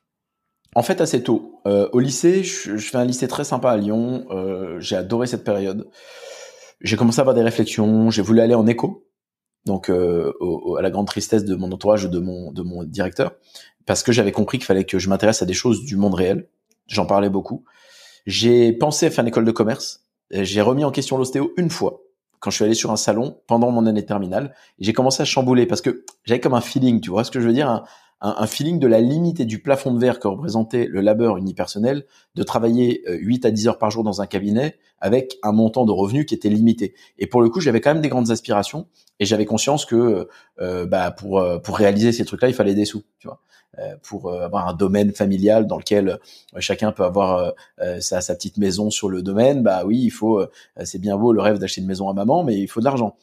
En 0.75 0.83
fait, 0.83 1.01
assez 1.01 1.21
tôt. 1.21 1.59
Euh, 1.67 1.89
au 1.91 1.99
lycée, 1.99 2.43
je, 2.43 2.77
je 2.77 2.89
fais 2.89 2.97
un 2.97 3.05
lycée 3.05 3.27
très 3.27 3.43
sympa 3.43 3.71
à 3.71 3.77
Lyon. 3.77 4.25
Euh, 4.31 4.79
j'ai 4.79 4.95
adoré 4.95 5.27
cette 5.27 5.43
période. 5.43 5.89
J'ai 6.79 6.95
commencé 6.95 7.19
à 7.19 7.21
avoir 7.21 7.35
des 7.35 7.43
réflexions. 7.43 8.09
J'ai 8.09 8.21
voulu 8.21 8.39
aller 8.39 8.55
en 8.55 8.65
éco, 8.67 9.05
donc 9.65 9.89
euh, 9.89 10.31
au- 10.39 10.71
au- 10.71 10.75
à 10.77 10.81
la 10.81 10.89
grande 10.89 11.07
tristesse 11.07 11.43
de 11.45 11.55
mon 11.55 11.71
entourage, 11.71 12.09
de 12.09 12.19
mon 12.19 12.51
de 12.51 12.61
mon 12.63 12.83
directeur, 12.83 13.33
parce 13.85 14.01
que 14.01 14.11
j'avais 14.11 14.31
compris 14.31 14.57
qu'il 14.57 14.65
fallait 14.65 14.85
que 14.85 14.97
je 14.97 15.09
m'intéresse 15.09 15.41
à 15.41 15.45
des 15.45 15.53
choses 15.53 15.83
du 15.83 15.97
monde 15.97 16.15
réel. 16.15 16.47
J'en 16.87 17.05
parlais 17.05 17.29
beaucoup. 17.29 17.65
J'ai 18.25 18.71
pensé 18.73 19.07
à 19.07 19.11
faire 19.11 19.23
une 19.23 19.27
école 19.27 19.45
de 19.45 19.51
commerce. 19.51 20.05
J'ai 20.31 20.61
remis 20.61 20.85
en 20.85 20.91
question 20.91 21.17
l'ostéo 21.17 21.51
une 21.57 21.69
fois 21.69 22.01
quand 22.39 22.49
je 22.49 22.55
suis 22.55 22.65
allé 22.65 22.73
sur 22.73 22.91
un 22.91 22.95
salon 22.97 23.39
pendant 23.45 23.69
mon 23.71 23.85
année 23.85 24.05
terminale. 24.05 24.55
J'ai 24.79 24.93
commencé 24.93 25.21
à 25.21 25.25
chambouler 25.25 25.67
parce 25.67 25.81
que 25.81 26.03
j'avais 26.23 26.39
comme 26.39 26.55
un 26.55 26.61
feeling, 26.61 26.99
tu 27.01 27.11
vois 27.11 27.23
ce 27.23 27.29
que 27.29 27.39
je 27.39 27.47
veux 27.47 27.53
dire, 27.53 27.69
un, 27.69 27.83
un, 28.21 28.35
un 28.37 28.47
feeling 28.47 28.79
de 28.79 28.87
la 28.87 29.01
limite 29.01 29.39
et 29.39 29.45
du 29.45 29.61
plafond 29.61 29.93
de 29.93 29.99
verre 29.99 30.19
que 30.19 30.27
représentait 30.27 30.85
le 30.85 31.01
labeur 31.01 31.37
unipersonnel 31.37 32.05
de 32.35 32.43
travailler 32.43 33.03
euh, 33.07 33.17
8 33.19 33.45
à 33.45 33.51
10 33.51 33.67
heures 33.67 33.77
par 33.77 33.91
jour 33.91 34.03
dans 34.03 34.21
un 34.21 34.27
cabinet 34.27 34.77
avec 34.99 35.37
un 35.43 35.51
montant 35.51 35.85
de 35.85 35.91
revenus 35.91 36.25
qui 36.25 36.35
était 36.35 36.49
limité. 36.49 36.93
Et 37.17 37.27
pour 37.27 37.41
le 37.41 37.49
coup, 37.49 37.59
j'avais 37.59 37.81
quand 37.81 37.93
même 37.93 38.03
des 38.03 38.09
grandes 38.09 38.31
aspirations 38.31 38.87
et 39.19 39.25
j'avais 39.25 39.45
conscience 39.45 39.85
que 39.85 40.27
euh, 40.59 40.85
bah, 40.85 41.11
pour 41.11 41.39
euh, 41.39 41.57
pour 41.57 41.77
réaliser 41.77 42.11
ces 42.11 42.23
trucs-là, 42.23 42.47
il 42.47 42.53
fallait 42.53 42.75
des 42.75 42.85
sous, 42.85 43.03
tu 43.19 43.27
vois. 43.27 43.41
Euh, 43.79 43.95
pour 44.03 44.27
euh, 44.27 44.43
avoir 44.43 44.67
un 44.67 44.73
domaine 44.73 45.13
familial 45.13 45.65
dans 45.65 45.77
lequel 45.77 46.09
euh, 46.09 46.59
chacun 46.59 46.91
peut 46.91 47.05
avoir 47.05 47.53
sa, 47.99 48.19
sa 48.19 48.35
petite 48.35 48.57
maison 48.57 48.89
sur 48.89 49.09
le 49.09 49.21
domaine, 49.21 49.63
bah 49.63 49.83
oui, 49.85 49.97
il 49.97 50.09
faut. 50.09 50.45
c'est 50.83 50.99
bien 50.99 51.17
beau 51.17 51.31
le 51.33 51.41
rêve 51.41 51.57
d'acheter 51.57 51.81
une 51.81 51.87
maison 51.87 52.09
à 52.09 52.13
maman, 52.13 52.43
mais 52.43 52.57
il 52.57 52.67
faut 52.67 52.79
de 52.79 52.85
l'argent 52.85 53.15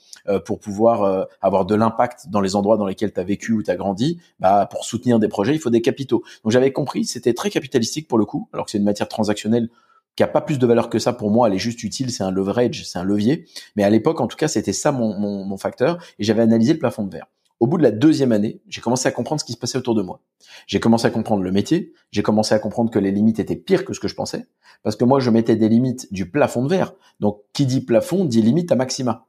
pour 0.45 0.59
pouvoir 0.59 1.29
avoir 1.41 1.65
de 1.65 1.75
l'impact 1.75 2.29
dans 2.29 2.41
les 2.41 2.57
endroits 2.57 2.77
dans 2.77 2.87
lesquels 2.87 3.13
tu 3.13 3.21
as 3.21 3.25
vécu 3.25 3.53
ou 3.53 3.63
tu 3.63 3.71
as 3.71 3.77
grandi. 3.77 4.21
Bah 4.41 4.67
pour 4.71 4.85
soutenir 4.85 5.19
des 5.19 5.29
projets, 5.29 5.55
il 5.55 5.61
faut 5.61 5.71
des 5.71 5.83
capitaux. 5.83 6.23
Donc 6.45 6.53
j'avais 6.53 6.73
compris, 6.73 7.05
c'était 7.05 7.35
très 7.35 7.51
capitalistique 7.51 8.09
pour 8.09 8.19
le 8.19 8.25
coup, 8.25 8.49
alors 8.53 8.65
que 8.65 8.73
c'est 8.73 8.79
une 8.79 8.85
matière 8.85 9.09
transactionnelle 9.09 9.69
qui 10.17 10.23
a 10.23 10.29
pas 10.29 10.41
plus 10.41 10.59
de 10.59 10.67
valeur 10.67 10.91
que 10.91 10.99
ça 10.99 11.13
pour 11.13 11.31
moi, 11.31 11.49
elle 11.49 11.55
est 11.55 11.59
juste 11.59 11.83
utile, 11.85 12.11
c'est 12.11 12.25
un 12.25 12.33
leverage, 12.33 12.85
c'est 12.85 12.99
un 12.99 13.05
levier. 13.05 13.47
Mais 13.77 13.85
à 13.85 13.91
l'époque, 13.91 14.21
en 14.21 14.27
tout 14.27 14.37
cas, 14.37 14.49
c'était 14.49 14.73
ça 14.73 14.91
mon, 14.91 15.17
mon, 15.19 15.45
mon 15.45 15.57
facteur, 15.57 16.03
et 16.19 16.25
j'avais 16.25 16.43
analysé 16.43 16.73
le 16.73 16.79
plafond 16.81 17.05
de 17.05 17.13
verre. 17.13 17.27
Au 17.61 17.67
bout 17.67 17.77
de 17.77 17.83
la 17.83 17.91
deuxième 17.91 18.31
année, 18.31 18.61
j'ai 18.69 18.81
commencé 18.81 19.09
à 19.09 19.11
comprendre 19.11 19.41
ce 19.41 19.45
qui 19.45 19.53
se 19.53 19.59
passait 19.59 19.79
autour 19.79 19.97
de 19.97 20.03
moi. 20.03 20.21
J'ai 20.69 20.79
commencé 20.79 21.07
à 21.07 21.11
comprendre 21.11 21.43
le 21.43 21.51
métier, 21.51 21.93
j'ai 22.13 22.23
commencé 22.23 22.55
à 22.55 22.59
comprendre 22.61 22.91
que 22.91 23.01
les 23.01 23.11
limites 23.11 23.41
étaient 23.41 23.57
pires 23.57 23.85
que 23.85 23.93
ce 23.93 24.01
que 24.01 24.07
je 24.07 24.15
pensais, 24.15 24.47
parce 24.85 24.95
que 24.95 25.05
moi, 25.05 25.19
je 25.19 25.31
mettais 25.31 25.57
des 25.57 25.69
limites 25.69 26.13
du 26.13 26.31
plafond 26.31 26.63
de 26.63 26.69
verre. 26.69 26.95
Donc, 27.19 27.43
qui 27.53 27.67
dit 27.67 27.81
plafond 27.81 28.25
dit 28.25 28.43
limite 28.43 28.71
à 28.71 28.77
maxima. 28.77 29.27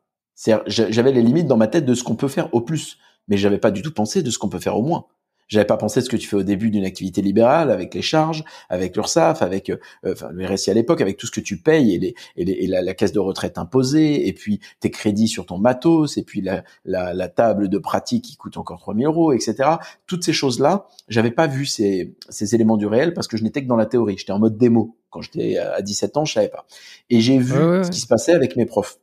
J'avais 0.68 1.12
les 1.12 1.24
limites 1.24 1.48
dans 1.48 1.58
ma 1.58 1.68
tête 1.68 1.86
de 1.86 1.96
ce 1.96 2.04
qu'on 2.04 2.16
peut 2.16 2.28
faire 2.28 2.54
au 2.54 2.62
plus, 2.62 3.00
mais 3.28 3.38
j'avais 3.38 3.58
pas 3.58 3.72
du 3.72 3.82
tout 3.82 3.94
pensé 3.94 4.22
de 4.22 4.30
ce 4.30 4.38
qu'on 4.38 4.50
peut 4.50 4.60
faire 4.60 4.78
au 4.78 4.84
moins. 4.84 5.06
J'avais 5.50 5.66
pas 5.66 5.78
pensé 5.78 6.02
ce 6.02 6.10
que 6.10 6.16
tu 6.16 6.28
fais 6.28 6.36
au 6.36 6.43
début 6.43 6.70
d'une 6.70 6.86
activité 6.86 7.22
libérale, 7.22 7.72
avec 7.72 7.93
les 7.93 8.02
charges, 8.02 8.43
avec 8.70 8.95
l'URSSAF, 8.95 9.41
avec 9.41 9.70
euh, 9.70 9.78
enfin, 10.06 10.30
le 10.32 10.45
RSI 10.45 10.70
à 10.72 10.74
l'époque, 10.74 11.02
avec 11.02 11.18
tout 11.18 11.28
ce 11.28 11.32
que 11.32 11.41
tu 11.41 11.58
payes 11.58 11.95
et, 11.95 12.00
les, 12.00 12.16
et, 12.38 12.45
les, 12.45 12.54
et 12.54 12.68
la, 12.68 12.93
caisse 12.93 13.12
de 13.12 13.20
retraite 13.20 13.58
imposée, 13.58 14.28
et 14.28 14.34
puis 14.34 14.60
tes 14.80 14.91
crédits 14.91 15.28
sur 15.28 15.47
ton 15.47 15.58
matos, 15.58 16.18
et 16.18 16.24
puis 16.24 16.41
la, 16.41 16.64
la, 16.86 17.14
la 17.14 17.28
table 17.28 17.68
de 17.68 17.78
pratique 17.80 18.24
qui 18.24 18.38
coûte 18.38 18.58
encore 18.58 18.80
3000 18.80 19.08
euros, 19.08 19.34
etc. 19.34 19.56
Toutes 20.06 20.24
ces 20.24 20.34
choses-là, 20.34 20.88
j'avais 21.08 21.32
pas 21.32 21.47
vu 21.47 21.66
ces, 21.66 22.14
ces 22.30 22.54
éléments 22.54 22.78
du 22.78 22.86
réel 22.86 23.14
parce 23.14 23.28
que 23.28 23.36
je 23.36 23.43
n'étais 23.43 23.64
que 23.64 23.68
dans 23.68 23.76
la 23.76 23.88
théorie. 23.88 24.18
J'étais 24.18 24.32
en 24.32 24.39
mode 24.39 24.58
démo. 24.58 24.95
Quand 25.10 25.22
j'étais 25.22 25.58
à 25.58 25.82
17 25.82 26.18
ans, 26.18 26.26
je 26.26 26.34
savais 26.34 26.50
pas. 26.50 26.66
Et 27.10 27.20
j'ai 27.22 27.39
vu 27.39 27.84
ce 27.84 27.89
qui 27.89 28.00
se 28.00 28.08
passait 28.08 28.34
avec 28.34 28.56
mes 28.56 28.68
profs, 28.68 29.00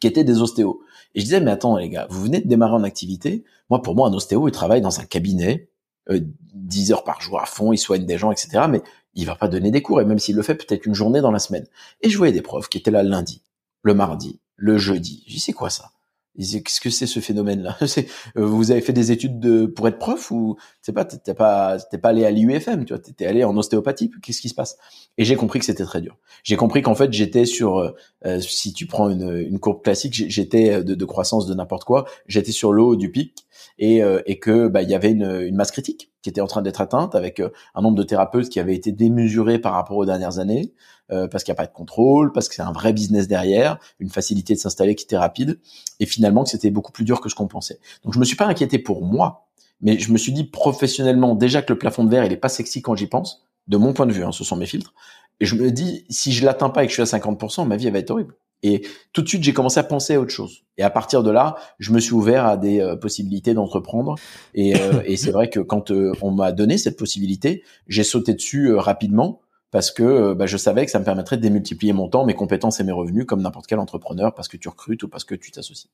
qui 0.00 0.08
étaient 0.08 0.24
des 0.24 0.40
ostéos. 0.40 0.80
Et 1.14 1.20
je 1.20 1.24
disais, 1.24 1.40
mais 1.40 1.50
attends 1.50 1.76
les 1.76 1.88
gars, 1.88 2.06
vous 2.10 2.22
venez 2.22 2.40
de 2.40 2.48
démarrer 2.48 2.74
en 2.74 2.84
activité. 2.84 3.44
Moi, 3.70 3.82
pour 3.82 3.94
moi, 3.94 4.08
un 4.08 4.12
ostéo, 4.12 4.48
il 4.48 4.52
travaille 4.52 4.80
dans 4.80 5.00
un 5.00 5.04
cabinet 5.04 5.68
euh, 6.10 6.20
10 6.54 6.92
heures 6.92 7.04
par 7.04 7.20
jour 7.20 7.40
à 7.40 7.46
fond, 7.46 7.72
il 7.72 7.78
soigne 7.78 8.04
des 8.06 8.18
gens, 8.18 8.32
etc. 8.32 8.64
Mais 8.68 8.82
il 9.14 9.26
va 9.26 9.34
pas 9.34 9.48
donner 9.48 9.70
des 9.70 9.82
cours, 9.82 10.00
et 10.00 10.04
même 10.04 10.18
s'il 10.18 10.36
le 10.36 10.42
fait, 10.42 10.54
peut-être 10.54 10.86
une 10.86 10.94
journée 10.94 11.20
dans 11.20 11.30
la 11.30 11.38
semaine. 11.38 11.66
Et 12.00 12.10
je 12.10 12.16
voyais 12.16 12.32
des 12.32 12.42
profs 12.42 12.68
qui 12.68 12.78
étaient 12.78 12.90
là 12.90 13.02
lundi, 13.02 13.42
le 13.82 13.94
mardi, 13.94 14.40
le 14.56 14.78
jeudi. 14.78 15.24
Je 15.26 15.34
dis, 15.34 15.40
c'est 15.40 15.52
quoi 15.52 15.70
ça? 15.70 15.92
Qu'est-ce 16.38 16.80
que 16.80 16.90
c'est 16.90 17.06
ce 17.06 17.18
phénomène-là 17.18 17.76
euh, 18.36 18.46
Vous 18.46 18.70
avez 18.70 18.80
fait 18.80 18.92
des 18.92 19.10
études 19.10 19.40
de, 19.40 19.66
pour 19.66 19.88
être 19.88 19.98
prof 19.98 20.30
ou 20.30 20.56
c'est 20.82 20.92
pas 20.92 21.04
t'es 21.04 21.34
pas 21.34 21.78
t'es 21.78 21.98
pas 21.98 22.10
allé 22.10 22.24
à 22.24 22.30
l'IUFM, 22.30 22.84
tu 22.84 22.94
vois 22.94 23.02
T'es 23.02 23.26
allé 23.26 23.42
en 23.42 23.56
ostéopathie. 23.56 24.10
Qu'est-ce 24.22 24.40
qui 24.40 24.48
se 24.48 24.54
passe? 24.54 24.76
Et 25.16 25.24
j'ai 25.24 25.34
compris 25.34 25.58
que 25.58 25.64
c'était 25.64 25.84
très 25.84 26.00
dur. 26.00 26.16
J'ai 26.44 26.56
compris 26.56 26.82
qu'en 26.82 26.94
fait 26.94 27.12
j'étais 27.12 27.44
sur, 27.44 27.78
euh, 27.78 27.90
euh, 28.24 28.40
si 28.40 28.72
tu 28.72 28.86
prends 28.86 29.10
une, 29.10 29.58
courbe 29.58 29.82
classique, 29.82 30.14
j'étais 30.14 30.84
de, 30.84 31.04
croissance 31.04 31.46
de 31.46 31.54
n'importe 31.54 31.84
quoi. 31.84 32.06
J'étais 32.28 32.52
sur 32.52 32.72
le 32.72 32.82
haut 32.82 32.96
du 32.96 33.10
pic 33.10 33.47
et, 33.78 34.02
et 34.26 34.38
que 34.38 34.68
bah 34.68 34.82
il 34.82 34.90
y 34.90 34.94
avait 34.94 35.10
une, 35.10 35.42
une 35.42 35.56
masse 35.56 35.70
critique 35.70 36.12
qui 36.22 36.30
était 36.30 36.40
en 36.40 36.46
train 36.46 36.62
d'être 36.62 36.80
atteinte 36.80 37.14
avec 37.14 37.40
un 37.74 37.82
nombre 37.82 37.96
de 37.96 38.02
thérapeutes 38.02 38.48
qui 38.48 38.60
avait 38.60 38.74
été 38.74 38.92
démesuré 38.92 39.58
par 39.58 39.72
rapport 39.72 39.96
aux 39.96 40.06
dernières 40.06 40.38
années. 40.38 40.72
Euh, 41.10 41.26
parce 41.26 41.42
qu'il 41.42 41.52
n'y 41.52 41.56
a 41.56 41.62
pas 41.62 41.66
de 41.66 41.72
contrôle, 41.72 42.32
parce 42.32 42.50
que 42.50 42.54
c'est 42.54 42.62
un 42.62 42.72
vrai 42.72 42.92
business 42.92 43.28
derrière, 43.28 43.78
une 43.98 44.10
facilité 44.10 44.52
de 44.52 44.58
s'installer 44.58 44.94
qui 44.94 45.04
était 45.04 45.16
rapide, 45.16 45.58
et 46.00 46.06
finalement 46.06 46.44
que 46.44 46.50
c'était 46.50 46.70
beaucoup 46.70 46.92
plus 46.92 47.04
dur 47.04 47.22
que 47.22 47.30
ce 47.30 47.34
qu'on 47.34 47.48
pensait. 47.48 47.80
Donc 48.04 48.12
je 48.12 48.18
me 48.18 48.26
suis 48.26 48.36
pas 48.36 48.44
inquiété 48.44 48.78
pour 48.78 49.02
moi, 49.02 49.48
mais 49.80 49.98
je 49.98 50.12
me 50.12 50.18
suis 50.18 50.32
dit 50.32 50.44
professionnellement 50.44 51.34
déjà 51.34 51.62
que 51.62 51.72
le 51.72 51.78
plafond 51.78 52.04
de 52.04 52.10
verre 52.10 52.26
il 52.26 52.32
est 52.32 52.36
pas 52.36 52.50
sexy 52.50 52.82
quand 52.82 52.94
j'y 52.94 53.06
pense, 53.06 53.46
de 53.68 53.78
mon 53.78 53.94
point 53.94 54.04
de 54.04 54.12
vue, 54.12 54.22
hein, 54.22 54.32
ce 54.32 54.44
sont 54.44 54.56
mes 54.56 54.66
filtres. 54.66 54.92
Et 55.40 55.46
je 55.46 55.54
me 55.54 55.70
dis 55.70 56.04
si 56.10 56.32
je 56.32 56.44
l'atteins 56.44 56.68
pas 56.68 56.84
et 56.84 56.86
que 56.88 56.92
je 56.92 57.02
suis 57.02 57.14
à 57.14 57.18
50%, 57.18 57.66
ma 57.66 57.76
vie 57.76 57.86
elle 57.86 57.94
va 57.94 58.00
être 58.00 58.10
horrible. 58.10 58.34
Et 58.62 58.82
tout 59.12 59.22
de 59.22 59.28
suite, 59.28 59.44
j'ai 59.44 59.52
commencé 59.52 59.78
à 59.78 59.84
penser 59.84 60.14
à 60.14 60.20
autre 60.20 60.32
chose. 60.32 60.64
Et 60.76 60.82
à 60.82 60.90
partir 60.90 61.22
de 61.22 61.30
là, 61.30 61.56
je 61.78 61.92
me 61.92 62.00
suis 62.00 62.12
ouvert 62.12 62.44
à 62.44 62.56
des 62.56 62.80
euh, 62.80 62.96
possibilités 62.96 63.54
d'entreprendre. 63.54 64.16
Et, 64.54 64.76
euh, 64.76 65.02
et 65.04 65.16
c'est 65.16 65.30
vrai 65.30 65.48
que 65.50 65.60
quand 65.60 65.90
on 65.90 66.30
m'a 66.30 66.52
donné 66.52 66.78
cette 66.78 66.96
possibilité, 66.96 67.62
j'ai 67.86 68.04
sauté 68.04 68.34
dessus 68.34 68.74
rapidement 68.74 69.40
parce 69.70 69.90
que 69.90 70.02
euh, 70.02 70.34
bah, 70.34 70.46
je 70.46 70.56
savais 70.56 70.84
que 70.84 70.90
ça 70.90 70.98
me 70.98 71.04
permettrait 71.04 71.36
de 71.36 71.42
démultiplier 71.42 71.92
mon 71.92 72.08
temps, 72.08 72.24
mes 72.24 72.34
compétences 72.34 72.80
et 72.80 72.84
mes 72.84 72.92
revenus 72.92 73.26
comme 73.26 73.42
n'importe 73.42 73.66
quel 73.66 73.78
entrepreneur 73.78 74.34
parce 74.34 74.48
que 74.48 74.56
tu 74.56 74.68
recrutes 74.68 75.02
ou 75.02 75.08
parce 75.08 75.24
que 75.24 75.34
tu 75.34 75.50
t'associes. 75.50 75.90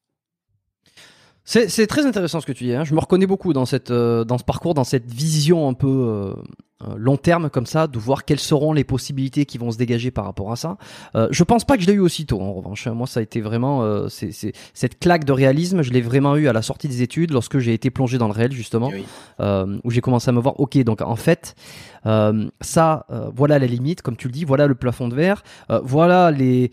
C'est 1.46 1.86
très 1.86 2.06
intéressant 2.06 2.40
ce 2.40 2.46
que 2.46 2.52
tu 2.52 2.64
dis. 2.64 2.72
Hein. 2.72 2.84
Je 2.84 2.94
me 2.94 3.00
reconnais 3.00 3.26
beaucoup 3.26 3.52
dans 3.52 3.66
cette 3.66 3.90
euh, 3.90 4.24
dans 4.24 4.38
ce 4.38 4.44
parcours, 4.44 4.72
dans 4.72 4.84
cette 4.84 5.12
vision 5.12 5.68
un 5.68 5.74
peu 5.74 5.88
euh, 5.88 6.34
euh, 6.82 6.94
long 6.96 7.18
terme 7.18 7.50
comme 7.50 7.66
ça, 7.66 7.86
de 7.86 7.98
voir 7.98 8.24
quelles 8.24 8.40
seront 8.40 8.72
les 8.72 8.82
possibilités 8.82 9.44
qui 9.44 9.58
vont 9.58 9.70
se 9.70 9.76
dégager 9.76 10.10
par 10.10 10.24
rapport 10.24 10.52
à 10.52 10.56
ça. 10.56 10.78
Euh, 11.14 11.28
je 11.30 11.44
pense 11.44 11.66
pas 11.66 11.76
que 11.76 11.82
je 11.82 11.86
l'ai 11.86 11.92
eu 11.92 12.00
aussitôt. 12.00 12.40
En 12.40 12.54
revanche, 12.54 12.86
moi, 12.88 13.06
ça 13.06 13.20
a 13.20 13.22
été 13.22 13.42
vraiment 13.42 14.08
c'est 14.08 14.54
cette 14.72 14.98
claque 14.98 15.24
de 15.24 15.32
réalisme. 15.32 15.82
Je 15.82 15.92
l'ai 15.92 16.00
vraiment 16.00 16.34
eu 16.36 16.48
à 16.48 16.54
la 16.54 16.62
sortie 16.62 16.88
des 16.88 17.02
études, 17.02 17.30
lorsque 17.30 17.58
j'ai 17.58 17.74
été 17.74 17.90
plongé 17.90 18.16
dans 18.16 18.26
le 18.26 18.32
réel 18.32 18.52
justement, 18.52 18.90
où 19.38 19.90
j'ai 19.90 20.00
commencé 20.00 20.30
à 20.30 20.32
me 20.32 20.40
voir. 20.40 20.58
Ok, 20.58 20.78
donc 20.78 21.02
en 21.02 21.16
fait, 21.16 21.56
ça, 22.04 23.06
voilà 23.34 23.58
la 23.58 23.66
limite, 23.66 24.00
comme 24.00 24.16
tu 24.16 24.28
le 24.28 24.32
dis, 24.32 24.46
voilà 24.46 24.66
le 24.66 24.74
plafond 24.74 25.08
de 25.08 25.14
verre, 25.14 25.42
voilà 25.82 26.30
les 26.30 26.70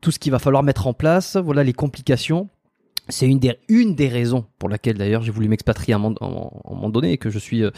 tout 0.00 0.10
ce 0.10 0.18
qu'il 0.18 0.32
va 0.32 0.40
falloir 0.40 0.64
mettre 0.64 0.88
en 0.88 0.94
place, 0.94 1.36
voilà 1.36 1.62
les 1.62 1.72
complications 1.72 2.48
c'est 3.08 3.26
une 3.26 3.38
des, 3.38 3.58
une 3.68 3.94
des 3.94 4.08
raisons 4.08 4.44
pour 4.58 4.68
laquelle 4.68 4.96
d'ailleurs 4.96 5.22
j'ai 5.22 5.32
voulu 5.32 5.48
m'expatrier 5.48 5.94
à 5.94 5.96
un 5.96 6.00
moment, 6.00 6.88
donné 6.88 7.12
et 7.12 7.18
que 7.18 7.30
je 7.30 7.38
suis 7.38 7.62
euh, 7.62 7.70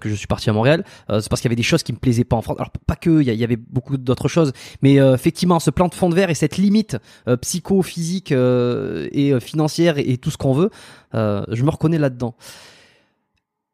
que 0.00 0.08
je 0.08 0.14
suis 0.14 0.26
parti 0.26 0.50
à 0.50 0.52
Montréal. 0.52 0.84
Euh, 1.10 1.20
c'est 1.20 1.28
parce 1.28 1.40
qu'il 1.40 1.48
y 1.48 1.52
avait 1.52 1.56
des 1.56 1.62
choses 1.62 1.82
qui 1.82 1.92
me 1.92 1.98
plaisaient 1.98 2.24
pas 2.24 2.36
en 2.36 2.42
France. 2.42 2.56
Alors 2.58 2.70
pas 2.70 2.96
que, 2.96 3.20
il 3.20 3.34
y, 3.34 3.44
avait 3.44 3.56
beaucoup 3.56 3.96
d'autres 3.96 4.28
choses, 4.28 4.52
mais 4.82 5.00
euh, 5.00 5.14
effectivement 5.14 5.58
ce 5.58 5.70
plan 5.70 5.88
de 5.88 5.94
fond 5.94 6.08
de 6.08 6.14
verre 6.14 6.30
et 6.30 6.34
cette 6.34 6.56
limite 6.56 6.96
psycho-physique 7.40 8.32
et 8.32 9.40
financière 9.40 9.98
et, 9.98 10.16
tout 10.18 10.30
ce 10.30 10.38
qu'on 10.38 10.52
veut, 10.52 10.70
je 11.12 11.62
me 11.62 11.70
reconnais 11.70 11.98
là-dedans. 11.98 12.34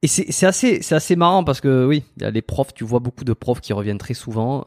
Et 0.02 0.06
c'est 0.06 0.46
assez 0.46 0.82
c'est 0.82 0.94
assez 0.94 1.16
marrant 1.16 1.44
parce 1.44 1.60
que 1.60 1.86
oui, 1.86 2.04
les 2.18 2.42
profs, 2.42 2.74
tu 2.74 2.84
vois 2.84 3.00
beaucoup 3.00 3.24
de 3.24 3.32
profs 3.32 3.60
qui 3.60 3.72
reviennent 3.72 3.98
très 3.98 4.14
souvent 4.14 4.64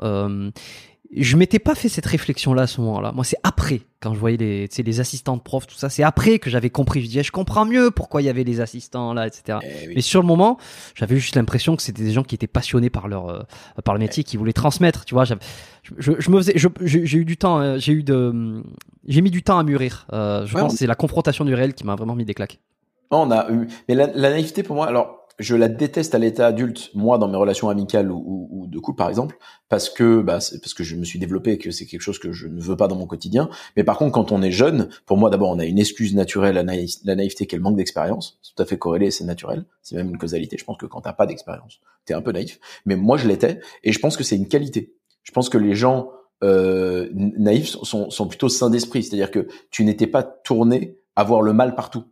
je 1.16 1.38
m'étais 1.38 1.60
pas 1.60 1.76
fait 1.76 1.90
cette 1.90 2.06
réflexion 2.06 2.54
là 2.54 2.64
à 2.64 2.68
ce 2.68 2.82
moment-là. 2.82 3.12
Moi, 3.14 3.24
c'est 3.24 3.38
après, 3.44 3.82
quand 4.02 4.14
je 4.14 4.20
voyais 4.20 4.38
les, 4.38 4.68
les 4.78 5.00
assistants 5.00 5.38
de 5.38 5.42
profs, 5.42 5.66
tout 5.66 5.76
ça, 5.76 5.90
c'est 5.90 6.04
après 6.04 6.40
que 6.40 6.50
j'avais 6.50 6.70
compris. 6.70 7.02
Je 7.02 7.08
disais, 7.08 7.24
je 7.24 7.32
comprends 7.32 7.66
mieux 7.66 7.92
pourquoi 7.92 8.22
il 8.22 8.26
y 8.26 8.30
avait 8.30 8.44
les 8.44 8.60
assistants 8.60 9.14
là, 9.14 9.26
etc. 9.26 9.60
Eh 9.64 9.96
Mais 9.96 10.02
sur 10.02 10.22
le 10.22 10.28
moment, 10.28 10.58
j'avais 10.96 11.18
juste 11.18 11.36
l'impression 11.36 11.76
que 11.76 11.82
c'était 11.82 12.04
des 12.04 12.12
gens 12.12 12.24
qui 12.24 12.36
étaient 12.36 12.48
passionnés 12.48 12.90
par 12.90 13.08
leur, 13.08 13.30
euh, 13.30 13.42
par 13.86 13.94
le 13.94 14.00
métier, 14.00 14.24
qui 14.24 14.38
voulaient 14.38 14.54
transmettre. 14.54 15.06
Tu 15.06 15.14
vois, 15.14 15.24
je, 15.24 15.36
je, 15.98 16.30
me 16.30 16.38
faisais, 16.38 16.54
j'ai 16.82 17.18
eu 17.18 17.26
du 17.26 17.38
temps, 17.38 17.58
hein, 17.58 17.78
j'ai 17.78 17.94
eu 17.94 18.04
de, 18.04 18.64
j'ai 19.08 19.22
mis 19.22 19.32
du 19.32 19.44
temps 19.44 19.58
à 19.58 19.64
mûrir. 19.64 20.08
Euh, 20.14 20.46
je 20.46 20.58
pense 20.58 20.76
c'est 20.76 20.88
la 20.88 20.96
confrontation 20.96 21.46
du 21.46 21.54
réel 21.54 21.74
qui 21.74 21.86
m'a 21.86 21.96
vraiment 21.96 22.16
mis 22.16 22.26
des 22.26 22.34
claques. 22.34 22.60
On 23.12 23.32
a 23.32 23.50
eu, 23.50 23.68
mais 23.88 23.96
la, 23.96 24.08
la 24.08 24.30
naïveté 24.32 24.64
pour 24.64 24.76
moi, 24.76 24.88
alors 24.88 25.27
je 25.40 25.56
la 25.56 25.68
déteste 25.68 26.16
à 26.16 26.20
l'état 26.20 26.48
adulte, 26.48 26.90
moi, 26.96 27.18
dans 27.18 27.28
mes 27.28 27.38
relations 27.38 27.70
amicales 27.70 28.12
ou, 28.12 28.48
ou, 28.50 28.68
de 28.68 28.80
couple, 28.80 28.98
par 28.98 29.10
exemple, 29.10 29.38
parce 29.70 29.90
que 29.90 30.22
bah, 30.22 30.40
parce 30.62 30.74
que 30.74 30.84
je 30.84 30.96
me 30.96 31.06
suis 31.06 31.20
développé 31.20 31.52
et 31.52 31.58
que 31.58 31.70
c'est 31.70 31.86
quelque 31.86 32.02
chose 32.02 32.18
que 32.18 32.32
je 32.32 32.48
ne 32.48 32.60
veux 32.60 32.76
pas 32.76 32.88
dans 32.88 32.96
mon 32.96 33.06
quotidien. 33.06 33.50
Mais 33.76 33.84
par 33.84 33.98
contre, 33.98 34.14
quand 34.14 34.32
on 34.32 34.42
est 34.42 34.52
jeune, 34.52 34.90
pour 35.06 35.18
moi, 35.18 35.30
d'abord, 35.30 35.50
on 35.50 35.60
a 35.60 35.66
une 35.66 35.78
excuse 35.78 36.16
naturelle 36.16 36.58
à 36.58 36.64
la 36.64 37.16
naïveté 37.16 37.46
qui 37.46 37.56
est 37.56 37.58
le 37.58 37.64
manque 37.64 37.78
d'expérience. 37.78 38.40
C'est 38.42 38.56
tout 38.56 38.64
à 38.64 38.66
fait 38.66 38.80
corrélé, 38.80 39.12
c'est 39.12 39.26
naturel. 39.26 39.66
C'est 39.84 39.96
même 39.96 40.10
une 40.10 40.18
causalité. 40.18 40.58
Je 40.58 40.66
pense 40.66 40.78
que 40.78 40.88
quand 40.88 41.02
t'as 41.02 41.14
pas 41.14 41.28
d'expérience, 41.28 41.82
t'es 42.06 42.16
un 42.16 42.22
peu 42.22 42.32
naïf. 42.32 42.60
Mais 42.86 42.96
moi, 42.96 43.18
je 43.18 43.28
l'étais, 43.28 43.60
et 43.84 43.92
je 43.92 44.00
pense 44.00 44.18
que 44.18 44.24
c'est 44.24 44.36
une 44.36 44.48
qualité. 44.48 44.96
Je 45.22 45.32
pense 45.32 45.50
que 45.50 45.58
les 45.58 45.76
gens 45.76 46.10
euh, 46.44 47.10
naïfs 47.14 47.78
sont, 47.84 48.10
sont 48.10 48.28
plutôt 48.28 48.50
sains 48.50 48.72
d'esprit, 48.72 49.04
c'est-à-dire 49.04 49.30
que 49.30 49.48
tu 49.70 49.84
n'étais 49.84 50.08
pas 50.08 50.24
tourné 50.24 50.98
à 51.16 51.24
voir 51.24 51.42
le 51.42 51.54
mal 51.54 51.76
partout 51.76 52.06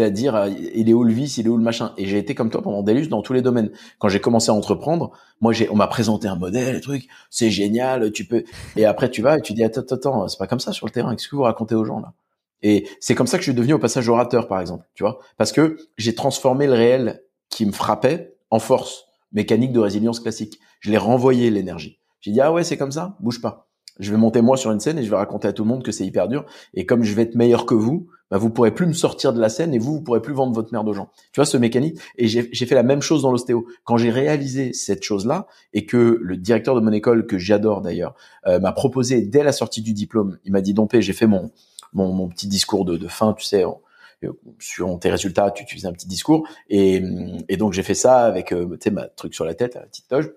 c'est-à-dire 0.00 0.34
euh, 0.34 0.48
il 0.74 0.88
est 0.88 0.94
où 0.94 1.04
le 1.04 1.12
vice, 1.12 1.36
il 1.36 1.46
est 1.46 1.50
où 1.50 1.58
le 1.58 1.62
machin. 1.62 1.92
Et 1.98 2.06
j'ai 2.06 2.16
été 2.16 2.34
comme 2.34 2.48
toi 2.48 2.62
pendant 2.62 2.82
des 2.82 2.94
lustres 2.94 3.10
dans 3.10 3.20
tous 3.20 3.34
les 3.34 3.42
domaines. 3.42 3.70
Quand 3.98 4.08
j'ai 4.08 4.20
commencé 4.20 4.50
à 4.50 4.54
entreprendre, 4.54 5.10
moi 5.42 5.52
j'ai, 5.52 5.68
on 5.68 5.76
m'a 5.76 5.88
présenté 5.88 6.26
un 6.26 6.36
modèle, 6.36 6.76
un 6.76 6.80
truc, 6.80 7.06
c'est 7.28 7.50
génial, 7.50 8.10
tu 8.12 8.24
peux. 8.24 8.44
Et 8.76 8.86
après 8.86 9.10
tu 9.10 9.20
vas 9.20 9.36
et 9.36 9.42
tu 9.42 9.52
dis 9.52 9.62
attends, 9.62 9.82
attends, 9.82 10.26
c'est 10.26 10.38
pas 10.38 10.46
comme 10.46 10.58
ça 10.58 10.72
sur 10.72 10.86
le 10.86 10.90
terrain. 10.90 11.14
Qu'est-ce 11.14 11.28
que 11.28 11.36
vous 11.36 11.42
racontez 11.42 11.74
aux 11.74 11.84
gens 11.84 12.00
là? 12.00 12.14
Et 12.62 12.88
c'est 12.98 13.14
comme 13.14 13.26
ça 13.26 13.36
que 13.36 13.42
je 13.42 13.50
suis 13.50 13.56
devenu 13.56 13.74
au 13.74 13.78
passage 13.78 14.08
orateur, 14.08 14.48
par 14.48 14.60
exemple, 14.60 14.86
tu 14.94 15.02
vois, 15.02 15.18
parce 15.36 15.52
que 15.52 15.76
j'ai 15.96 16.14
transformé 16.14 16.66
le 16.66 16.74
réel 16.74 17.22
qui 17.50 17.66
me 17.66 17.72
frappait 17.72 18.34
en 18.50 18.58
force 18.58 19.04
mécanique 19.32 19.72
de 19.72 19.80
résilience 19.80 20.20
classique. 20.20 20.58
Je 20.80 20.90
l'ai 20.90 20.98
renvoyé 20.98 21.50
l'énergie. 21.50 22.00
J'ai 22.20 22.32
dit 22.32 22.40
ah 22.40 22.52
ouais 22.52 22.64
c'est 22.64 22.78
comme 22.78 22.92
ça, 22.92 23.18
bouge 23.20 23.42
pas. 23.42 23.69
Je 24.00 24.10
vais 24.10 24.16
monter 24.16 24.40
moi 24.40 24.56
sur 24.56 24.72
une 24.72 24.80
scène 24.80 24.98
et 24.98 25.04
je 25.04 25.10
vais 25.10 25.16
raconter 25.16 25.46
à 25.46 25.52
tout 25.52 25.62
le 25.62 25.68
monde 25.68 25.84
que 25.84 25.92
c'est 25.92 26.04
hyper 26.04 26.26
dur. 26.26 26.44
Et 26.74 26.86
comme 26.86 27.04
je 27.04 27.14
vais 27.14 27.22
être 27.22 27.34
meilleur 27.34 27.66
que 27.66 27.74
vous, 27.74 28.08
bah, 28.30 28.38
vous 28.38 28.50
pourrez 28.50 28.72
plus 28.72 28.86
me 28.86 28.92
sortir 28.92 29.32
de 29.32 29.40
la 29.40 29.48
scène 29.48 29.74
et 29.74 29.78
vous, 29.78 29.94
vous 29.94 30.00
pourrez 30.00 30.22
plus 30.22 30.32
vendre 30.32 30.52
votre 30.52 30.72
merde 30.72 30.88
aux 30.88 30.92
gens. 30.92 31.10
Tu 31.32 31.38
vois, 31.40 31.44
ce 31.44 31.56
mécanique. 31.56 31.98
Et 32.16 32.28
j'ai 32.28 32.66
fait 32.66 32.74
la 32.74 32.82
même 32.82 33.02
chose 33.02 33.22
dans 33.22 33.30
l'ostéo. 33.30 33.66
Quand 33.84 33.96
j'ai 33.96 34.10
réalisé 34.10 34.72
cette 34.72 35.02
chose-là 35.02 35.46
et 35.74 35.84
que 35.84 36.18
le 36.20 36.36
directeur 36.36 36.74
de 36.74 36.80
mon 36.80 36.92
école, 36.92 37.26
que 37.26 37.38
j'adore 37.38 37.82
d'ailleurs, 37.82 38.14
euh, 38.46 38.60
m'a 38.60 38.72
proposé 38.72 39.22
dès 39.22 39.42
la 39.42 39.52
sortie 39.52 39.82
du 39.82 39.92
diplôme, 39.92 40.38
il 40.44 40.52
m'a 40.52 40.60
dit, 40.60 40.74
Dompé, 40.74 41.02
j'ai 41.02 41.12
fait 41.12 41.26
mon, 41.26 41.50
mon, 41.92 42.12
mon, 42.12 42.28
petit 42.28 42.46
discours 42.46 42.84
de, 42.84 42.96
de 42.96 43.08
fin, 43.08 43.34
tu 43.34 43.44
sais, 43.44 43.64
euh, 43.64 44.30
sur 44.60 44.98
tes 45.00 45.10
résultats, 45.10 45.50
tu, 45.50 45.64
tu 45.64 45.76
faisais 45.76 45.88
un 45.88 45.92
petit 45.92 46.08
discours. 46.08 46.46
Et, 46.68 47.02
et 47.48 47.56
donc, 47.56 47.72
j'ai 47.72 47.82
fait 47.82 47.94
ça 47.94 48.24
avec, 48.24 48.52
euh, 48.52 48.68
tu 48.72 48.78
sais, 48.84 48.90
ma 48.90 49.08
truc 49.08 49.34
sur 49.34 49.44
la 49.44 49.54
tête, 49.54 49.74
la 49.74 49.82
petite 49.82 50.08
toge. 50.08 50.30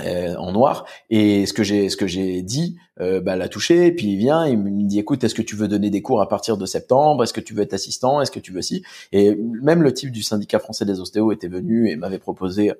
Euh, 0.00 0.34
en 0.36 0.52
noir. 0.52 0.86
Et 1.10 1.44
ce 1.44 1.52
que 1.52 1.62
j'ai 1.62 1.90
ce 1.90 1.96
que 1.98 2.06
j'ai 2.06 2.40
dit, 2.42 2.76
euh, 3.00 3.20
bah, 3.20 3.36
l'a 3.36 3.48
touché. 3.48 3.86
Et 3.86 3.92
puis 3.92 4.12
il 4.12 4.16
vient, 4.16 4.46
il 4.46 4.58
me 4.58 4.88
dit 4.88 4.98
écoute, 4.98 5.22
est-ce 5.22 5.34
que 5.34 5.42
tu 5.42 5.54
veux 5.54 5.68
donner 5.68 5.90
des 5.90 6.00
cours 6.00 6.22
à 6.22 6.28
partir 6.28 6.56
de 6.56 6.64
septembre? 6.64 7.22
Est-ce 7.22 7.34
que 7.34 7.40
tu 7.40 7.52
veux 7.52 7.62
être 7.62 7.74
assistant? 7.74 8.20
Est-ce 8.22 8.30
que 8.30 8.40
tu 8.40 8.52
veux 8.52 8.62
si 8.62 8.82
Et 9.12 9.34
même 9.34 9.82
le 9.82 9.92
type 9.92 10.10
du 10.10 10.22
syndicat 10.22 10.58
français 10.58 10.86
des 10.86 10.98
ostéos 10.98 11.30
était 11.32 11.48
venu 11.48 11.90
et 11.90 11.96
m'avait 11.96 12.18
proposé 12.18 12.72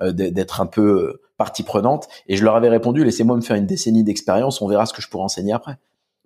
euh, 0.00 0.12
d'être 0.12 0.60
un 0.60 0.66
peu 0.66 1.20
partie 1.36 1.64
prenante. 1.64 2.08
Et 2.28 2.36
je 2.36 2.44
leur 2.44 2.54
avais 2.54 2.68
répondu 2.68 3.02
laissez-moi 3.04 3.34
me 3.34 3.42
faire 3.42 3.56
une 3.56 3.66
décennie 3.66 4.04
d'expérience, 4.04 4.62
on 4.62 4.68
verra 4.68 4.86
ce 4.86 4.92
que 4.92 5.02
je 5.02 5.08
pourrais 5.08 5.24
enseigner 5.24 5.52
après. 5.52 5.76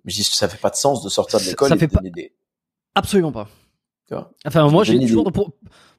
Mais 0.03 0.11
je 0.11 0.17
dis 0.17 0.23
ça 0.23 0.47
fait 0.47 0.61
pas 0.61 0.69
de 0.69 0.75
sens 0.75 1.03
de 1.03 1.09
sortir 1.09 1.39
de 1.39 1.45
l'école 1.45 1.73
et 1.73 1.77
fait 1.77 1.87
de 1.87 1.93
donner 1.93 2.11
des 2.11 2.33
Absolument 2.93 3.31
pas. 3.31 3.47
Enfin, 4.45 4.69
moi, 4.69 4.83
j'ai 4.83 4.99
toujours 4.99 5.31
pour, 5.31 5.51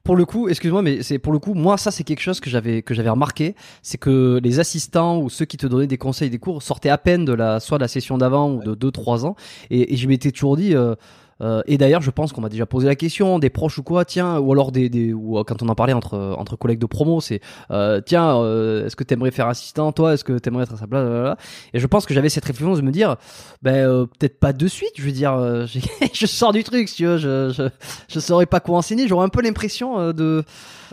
pour 0.07 0.15
le 0.15 0.23
coup, 0.23 0.47
excuse-moi, 0.47 0.81
mais 0.81 1.03
c'est 1.03 1.19
pour 1.19 1.33
le 1.33 1.39
coup, 1.39 1.53
moi, 1.53 1.77
ça, 1.77 1.91
c'est 1.91 2.05
quelque 2.05 2.21
chose 2.21 2.39
que 2.39 2.49
j'avais 2.49 2.81
que 2.81 2.93
j'avais 2.93 3.09
remarqué, 3.09 3.55
c'est 3.81 3.97
que 3.97 4.39
les 4.41 4.61
assistants 4.61 5.19
ou 5.19 5.29
ceux 5.29 5.43
qui 5.43 5.57
te 5.57 5.67
donnaient 5.67 5.85
des 5.85 5.97
conseils, 5.97 6.29
des 6.29 6.39
cours, 6.39 6.63
sortaient 6.63 6.87
à 6.87 6.97
peine 6.97 7.25
de 7.25 7.33
la 7.33 7.59
soit 7.59 7.77
de 7.77 7.83
la 7.83 7.89
session 7.89 8.17
d'avant 8.17 8.53
ou 8.53 8.63
de 8.63 8.89
2-3 8.89 9.25
ans, 9.25 9.35
et, 9.69 9.93
et 9.93 9.97
je 9.97 10.07
m'étais 10.07 10.31
toujours 10.31 10.55
dit. 10.55 10.73
Euh, 10.75 10.95
euh, 11.41 11.61
et 11.67 11.77
d'ailleurs, 11.77 12.01
je 12.01 12.11
pense 12.11 12.33
qu'on 12.33 12.41
m'a 12.41 12.49
déjà 12.49 12.65
posé 12.65 12.87
la 12.87 12.95
question, 12.95 13.39
des 13.39 13.49
proches 13.49 13.77
ou 13.77 13.83
quoi, 13.83 14.05
tiens, 14.05 14.39
ou 14.39 14.51
alors 14.51 14.71
des, 14.71 14.89
des 14.89 15.13
ou 15.13 15.37
euh, 15.37 15.43
quand 15.43 15.61
on 15.61 15.69
en 15.69 15.75
parlait 15.75 15.93
entre 15.93 16.35
entre 16.37 16.55
collègues 16.55 16.79
de 16.79 16.85
promo, 16.85 17.21
c'est 17.21 17.41
euh, 17.71 18.01
tiens, 18.03 18.37
euh, 18.37 18.85
est-ce 18.85 18.95
que 18.95 19.03
t'aimerais 19.03 19.31
faire 19.31 19.47
assistant, 19.47 19.91
toi, 19.91 20.13
est-ce 20.13 20.23
que 20.23 20.37
t'aimerais 20.37 20.63
être 20.63 20.73
à 20.73 20.77
sa 20.77 20.87
place, 20.87 21.37
et 21.73 21.79
je 21.79 21.87
pense 21.87 22.05
que 22.05 22.13
j'avais 22.13 22.29
cette 22.29 22.45
réflexion 22.45 22.75
de 22.75 22.81
me 22.81 22.91
dire, 22.91 23.17
ben 23.61 23.75
euh, 23.75 24.05
peut-être 24.05 24.39
pas 24.39 24.53
de 24.53 24.67
suite, 24.67 24.93
je 24.95 25.03
veux 25.03 25.11
dire, 25.11 25.37
je 26.13 26.25
sors 26.25 26.53
du 26.53 26.63
truc, 26.63 26.89
si 26.89 26.95
tu 26.95 27.05
veux, 27.05 27.17
je 27.17 27.49
je 27.49 27.69
je 28.07 28.19
saurais 28.19 28.45
pas 28.45 28.59
quoi 28.59 28.77
enseigner, 28.77 29.07
j'aurais 29.07 29.25
un 29.25 29.29
peu 29.29 29.41
l'impression 29.41 30.11
de 30.13 30.43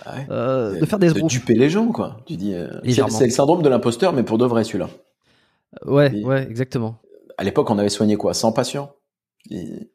ouais. 0.07 0.27
de 0.81 0.85
faire 0.87 0.99
des 0.99 1.13
de 1.13 1.27
duper 1.27 1.55
les 1.55 1.71
gens, 1.71 1.89
quoi. 1.89 2.19
Tu 2.27 2.37
dis, 2.37 2.55
c'est 2.89 3.25
le 3.25 3.31
syndrome 3.31 3.63
de 3.63 3.69
l'imposteur, 3.69 4.13
mais 4.13 4.23
pour 4.23 4.39
de 4.39 4.45
vrai 4.45 4.65
celui-là. 4.65 4.89
Ouais, 5.87 6.13
ouais, 6.23 6.47
exactement. 6.49 6.97
À 7.37 7.45
l'époque, 7.45 7.69
on 7.71 7.79
avait 7.79 7.89
soigné 7.89 8.17
quoi? 8.17 8.33
100 8.33 8.53
patients? 8.53 8.93
Et 9.51 9.91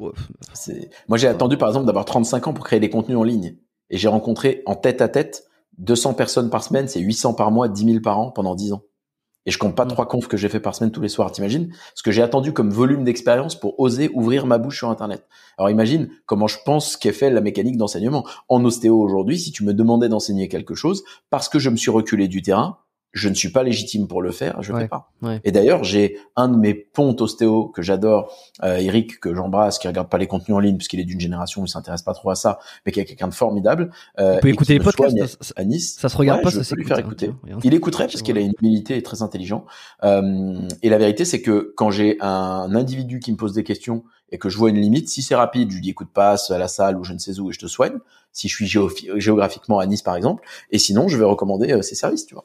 moi, 0.00 1.18
j'ai 1.18 1.28
attendu, 1.28 1.56
par 1.56 1.68
exemple, 1.68 1.86
d'avoir 1.86 2.04
35 2.04 2.48
ans 2.48 2.54
pour 2.54 2.64
créer 2.64 2.80
des 2.80 2.90
contenus 2.90 3.18
en 3.18 3.24
ligne. 3.24 3.56
Et 3.90 3.96
j'ai 3.96 4.08
rencontré 4.08 4.62
en 4.66 4.74
tête 4.74 5.00
à 5.00 5.08
tête 5.08 5.48
200 5.78 6.14
personnes 6.14 6.50
par 6.50 6.62
semaine, 6.62 6.88
c'est 6.88 7.00
800 7.00 7.34
par 7.34 7.50
mois, 7.50 7.68
10 7.68 7.84
000 7.84 8.00
par 8.00 8.18
an 8.18 8.30
pendant 8.30 8.54
10 8.54 8.72
ans. 8.72 8.82
Et 9.46 9.50
je 9.50 9.58
compte 9.58 9.74
pas 9.74 9.86
mm. 9.86 9.88
trois 9.88 10.06
confs 10.06 10.28
que 10.28 10.36
j'ai 10.36 10.48
fait 10.48 10.60
par 10.60 10.74
semaine 10.74 10.90
tous 10.90 11.00
les 11.00 11.08
soirs, 11.08 11.32
t'imagines? 11.32 11.72
Ce 11.94 12.02
que 12.02 12.10
j'ai 12.10 12.22
attendu 12.22 12.52
comme 12.52 12.70
volume 12.70 13.04
d'expérience 13.04 13.58
pour 13.58 13.80
oser 13.80 14.10
ouvrir 14.12 14.44
ma 14.44 14.58
bouche 14.58 14.78
sur 14.78 14.90
Internet. 14.90 15.26
Alors 15.56 15.70
imagine 15.70 16.10
comment 16.26 16.48
je 16.48 16.58
pense 16.64 16.96
qu'est 16.96 17.12
fait 17.12 17.30
la 17.30 17.40
mécanique 17.40 17.78
d'enseignement. 17.78 18.26
En 18.48 18.64
ostéo 18.64 19.00
aujourd'hui, 19.00 19.38
si 19.38 19.52
tu 19.52 19.64
me 19.64 19.72
demandais 19.72 20.10
d'enseigner 20.10 20.48
quelque 20.48 20.74
chose, 20.74 21.02
parce 21.30 21.48
que 21.48 21.58
je 21.58 21.70
me 21.70 21.76
suis 21.76 21.90
reculé 21.90 22.28
du 22.28 22.42
terrain, 22.42 22.78
je 23.12 23.28
ne 23.28 23.34
suis 23.34 23.50
pas 23.50 23.62
légitime 23.62 24.06
pour 24.06 24.20
le 24.20 24.30
faire, 24.30 24.62
je 24.62 24.72
ne 24.72 24.78
fais 24.78 24.88
pas. 24.88 25.10
Et 25.44 25.50
d'ailleurs, 25.50 25.82
j'ai 25.82 26.18
un 26.36 26.48
de 26.48 26.56
mes 26.56 26.74
pontes 26.74 27.20
ostéo 27.20 27.68
que 27.68 27.80
j'adore, 27.80 28.32
euh, 28.62 28.76
Eric, 28.76 29.18
que 29.20 29.34
j'embrasse, 29.34 29.78
qui 29.78 29.88
regarde 29.88 30.08
pas 30.08 30.18
les 30.18 30.26
contenus 30.26 30.56
en 30.56 30.60
ligne 30.60 30.76
parce 30.76 30.88
qu'il 30.88 31.00
est 31.00 31.04
d'une 31.04 31.20
génération 31.20 31.62
où 31.62 31.64
il 31.64 31.68
s'intéresse 31.68 32.02
pas 32.02 32.12
trop 32.12 32.30
à 32.30 32.34
ça, 32.34 32.58
mais 32.84 32.92
qui 32.92 33.00
est 33.00 33.06
quelqu'un 33.06 33.28
de 33.28 33.34
formidable. 33.34 33.90
Euh, 34.18 34.34
il 34.36 34.40
peut 34.40 34.48
écouter 34.48 34.74
les 34.74 34.80
podcasts 34.80 35.52
à 35.56 35.64
Nice. 35.64 35.96
Ça 35.98 36.08
se 36.08 36.16
regarde 36.16 36.42
pas, 36.42 36.50
je 36.50 36.62
ça 36.62 36.74
peux 36.74 36.82
lui 36.82 36.86
faire 36.86 36.98
écouter. 36.98 37.32
Il 37.64 37.74
écouterait 37.74 38.06
parce 38.06 38.22
qu'il 38.22 38.36
a 38.36 38.40
une 38.40 38.52
humilité 38.60 38.96
et 38.96 39.02
très 39.02 39.22
intelligent. 39.22 39.64
Euh, 40.04 40.60
et 40.82 40.90
la 40.90 40.98
vérité, 40.98 41.24
c'est 41.24 41.40
que 41.40 41.72
quand 41.76 41.90
j'ai 41.90 42.18
un 42.20 42.74
individu 42.74 43.20
qui 43.20 43.32
me 43.32 43.36
pose 43.36 43.54
des 43.54 43.64
questions 43.64 44.04
et 44.30 44.38
que 44.38 44.50
je 44.50 44.58
vois 44.58 44.68
une 44.68 44.80
limite, 44.80 45.08
si 45.08 45.22
c'est 45.22 45.34
rapide, 45.34 45.70
je 45.70 45.76
lui 45.76 45.82
dis 45.82 45.90
écoute 45.90 46.10
passe 46.12 46.50
à 46.50 46.58
la 46.58 46.68
salle 46.68 46.98
ou 46.98 47.04
je 47.04 47.14
ne 47.14 47.18
sais 47.18 47.40
où 47.40 47.48
et 47.48 47.52
je 47.54 47.58
te 47.58 47.66
soigne. 47.66 47.98
Si 48.32 48.48
je 48.48 48.54
suis 48.54 48.66
géographiquement 48.66 49.78
à 49.78 49.86
Nice 49.86 50.02
par 50.02 50.14
exemple, 50.14 50.44
et 50.70 50.78
sinon 50.78 51.08
je 51.08 51.16
vais 51.16 51.24
recommander 51.24 51.72
euh, 51.72 51.82
ses 51.82 51.94
services, 51.94 52.26
tu 52.26 52.34
vois 52.34 52.44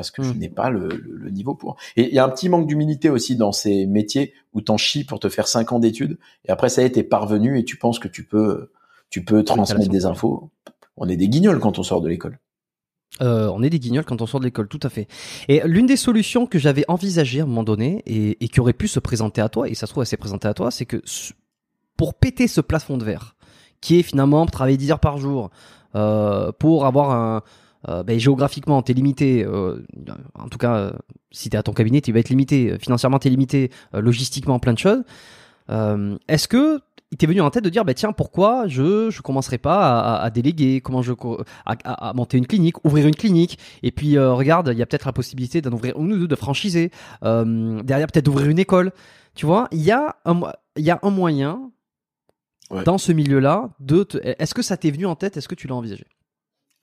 parce 0.00 0.10
que 0.10 0.22
je 0.22 0.32
mm. 0.32 0.38
n'ai 0.38 0.48
pas 0.48 0.70
le, 0.70 0.88
le, 0.88 1.28
niveau 1.28 1.54
pour. 1.54 1.76
Et 1.94 2.08
il 2.08 2.14
y 2.14 2.18
a 2.18 2.24
un 2.24 2.30
petit 2.30 2.48
manque 2.48 2.66
d'humilité 2.66 3.10
aussi 3.10 3.36
dans 3.36 3.52
ces 3.52 3.84
métiers 3.84 4.32
où 4.54 4.62
t'en 4.62 4.78
chies 4.78 5.04
pour 5.04 5.20
te 5.20 5.28
faire 5.28 5.46
cinq 5.46 5.72
ans 5.72 5.78
d'études 5.78 6.16
et 6.46 6.50
après 6.50 6.70
ça 6.70 6.80
y 6.80 6.86
est 6.86 6.92
t'es 6.92 7.02
parvenu 7.02 7.58
et 7.58 7.66
tu 7.66 7.76
penses 7.76 7.98
que 7.98 8.08
tu 8.08 8.24
peux 8.24 8.70
tu 9.10 9.22
peux 9.22 9.44
transmettre 9.44 9.90
des 9.90 10.06
infos. 10.06 10.48
On 10.96 11.06
est 11.06 11.18
des 11.18 11.28
guignols 11.28 11.60
quand 11.60 11.78
on 11.78 11.82
sort 11.82 12.00
de 12.00 12.08
l'école. 12.08 12.38
Euh, 13.20 13.50
on 13.52 13.62
est 13.62 13.68
des 13.68 13.78
guignols 13.78 14.06
quand 14.06 14.22
on 14.22 14.26
sort 14.26 14.40
de 14.40 14.46
l'école, 14.46 14.68
tout 14.68 14.80
à 14.82 14.88
fait. 14.88 15.06
Et 15.48 15.60
l'une 15.66 15.84
des 15.84 15.98
solutions 15.98 16.46
que 16.46 16.58
j'avais 16.58 16.86
envisagées 16.88 17.40
à 17.40 17.42
un 17.42 17.46
moment 17.46 17.62
donné 17.62 18.02
et, 18.06 18.42
et, 18.42 18.48
qui 18.48 18.58
aurait 18.58 18.72
pu 18.72 18.88
se 18.88 19.00
présenter 19.00 19.42
à 19.42 19.50
toi, 19.50 19.68
et 19.68 19.74
ça 19.74 19.86
se 19.86 19.92
trouve 19.92 20.02
elle 20.02 20.06
s'est 20.06 20.16
présentée 20.16 20.48
à 20.48 20.54
toi, 20.54 20.70
c'est 20.70 20.86
que 20.86 21.02
pour 21.98 22.14
péter 22.14 22.48
ce 22.48 22.62
plafond 22.62 22.96
de 22.96 23.04
verre, 23.04 23.36
qui 23.82 23.98
est 23.98 24.02
finalement 24.02 24.46
travailler 24.46 24.78
10 24.78 24.92
heures 24.92 25.00
par 25.00 25.18
jour, 25.18 25.50
euh, 25.94 26.52
pour 26.52 26.86
avoir 26.86 27.10
un, 27.10 27.42
euh, 27.88 28.02
ben, 28.02 28.18
géographiquement, 28.18 28.82
tu 28.82 28.92
es 28.92 28.94
limité. 28.94 29.44
Euh, 29.44 29.84
en 30.34 30.48
tout 30.48 30.58
cas, 30.58 30.74
euh, 30.74 30.92
si 31.30 31.48
tu 31.50 31.56
es 31.56 31.58
à 31.58 31.62
ton 31.62 31.72
cabinet, 31.72 32.00
tu 32.00 32.12
vas 32.12 32.20
être 32.20 32.28
limité. 32.28 32.76
Financièrement, 32.78 33.18
tu 33.18 33.28
es 33.28 33.30
limité. 33.30 33.70
logistiquement, 33.92 34.58
plein 34.58 34.74
de 34.74 34.78
choses. 34.78 35.02
Est-ce 36.28 36.48
que 36.48 36.80
il 37.12 37.16
t'est 37.16 37.26
venu 37.26 37.40
en 37.40 37.50
tête 37.50 37.64
de 37.64 37.70
dire, 37.70 37.84
bah, 37.84 37.94
tiens, 37.94 38.12
pourquoi 38.12 38.68
je 38.68 39.10
je 39.10 39.20
commencerai 39.20 39.58
pas 39.58 40.00
à, 40.00 40.22
à 40.22 40.30
déléguer, 40.30 40.80
comment 40.80 41.02
je 41.02 41.12
à, 41.66 41.74
à, 41.84 42.12
monter 42.12 42.38
une 42.38 42.46
clinique, 42.46 42.84
ouvrir 42.84 43.08
une 43.08 43.16
clinique, 43.16 43.58
et 43.82 43.90
puis 43.90 44.16
regarde, 44.16 44.70
il 44.72 44.78
y 44.78 44.82
a 44.82 44.86
peut-être 44.86 45.06
la 45.06 45.12
possibilité 45.12 45.60
d'en 45.60 45.72
ouvrir 45.72 45.98
une 45.98 46.12
ou 46.12 46.18
deux, 46.18 46.28
de 46.28 46.36
franchiser, 46.36 46.92
derrière 47.22 48.06
peut-être 48.06 48.24
d'ouvrir 48.24 48.48
une 48.48 48.60
école. 48.60 48.92
Tu 49.34 49.46
vois, 49.46 49.68
il 49.72 49.80
y 49.80 49.90
a 49.90 50.16
un 50.24 50.40
il 50.76 50.84
y 50.84 50.90
a 50.90 51.00
un 51.02 51.10
moyen 51.10 51.70
dans 52.84 52.98
ce 52.98 53.12
milieu-là 53.12 53.70
de. 53.80 54.06
Est-ce 54.22 54.54
que 54.54 54.62
ça 54.62 54.76
t'est 54.76 54.90
venu 54.90 55.06
en 55.06 55.16
tête? 55.16 55.36
Est-ce 55.36 55.48
que 55.48 55.54
tu 55.54 55.66
l'as 55.66 55.74
envisagé? 55.74 56.06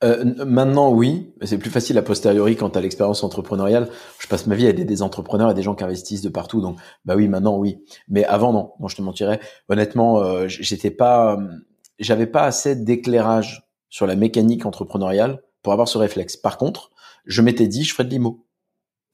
Euh, 0.04 0.45
maintenant, 0.45 0.91
oui, 0.91 1.34
c'est 1.41 1.58
plus 1.58 1.72
facile 1.72 1.98
a 1.98 2.04
posteriori 2.04 2.56
quand 2.56 2.70
tu 2.70 2.78
as 2.78 2.82
l'expérience 2.82 3.24
entrepreneuriale. 3.24 3.89
Je 4.20 4.28
passe 4.28 4.45
ma 4.45 4.56
vie 4.56 4.68
à 4.68 4.70
aider 4.70 4.86
des 4.86 5.02
entrepreneurs 5.02 5.50
et 5.50 5.54
des 5.56 5.64
gens 5.64 5.74
qui 5.74 5.84
investissent 5.84 6.22
de 6.22 6.30
partout, 6.30 6.62
donc 6.62 6.78
bah 7.06 7.16
oui, 7.16 7.28
maintenant 7.28 7.58
oui. 7.58 7.84
Mais 8.08 8.24
avant 8.26 8.54
non, 8.54 8.74
non, 8.80 8.88
je 8.88 8.95
te 8.95 9.02
mentirais. 9.02 9.39
Honnêtement, 9.70 10.22
euh, 10.22 10.48
j'étais 10.48 10.91
pas, 10.91 11.39
j'avais 11.98 12.28
pas 12.28 12.43
assez 12.43 12.76
d'éclairage 12.76 13.68
sur 13.89 14.06
la 14.06 14.16
mécanique 14.16 14.66
entrepreneuriale 14.66 15.41
pour 15.64 15.74
avoir 15.74 15.88
ce 15.88 15.98
réflexe. 15.98 16.38
Par 16.38 16.58
contre, 16.58 16.91
je 17.26 17.41
m'étais 17.41 17.68
dit, 17.68 17.84
je 17.84 17.93
ferais 17.93 18.06
de 18.06 18.12
l'IMO. 18.12 18.45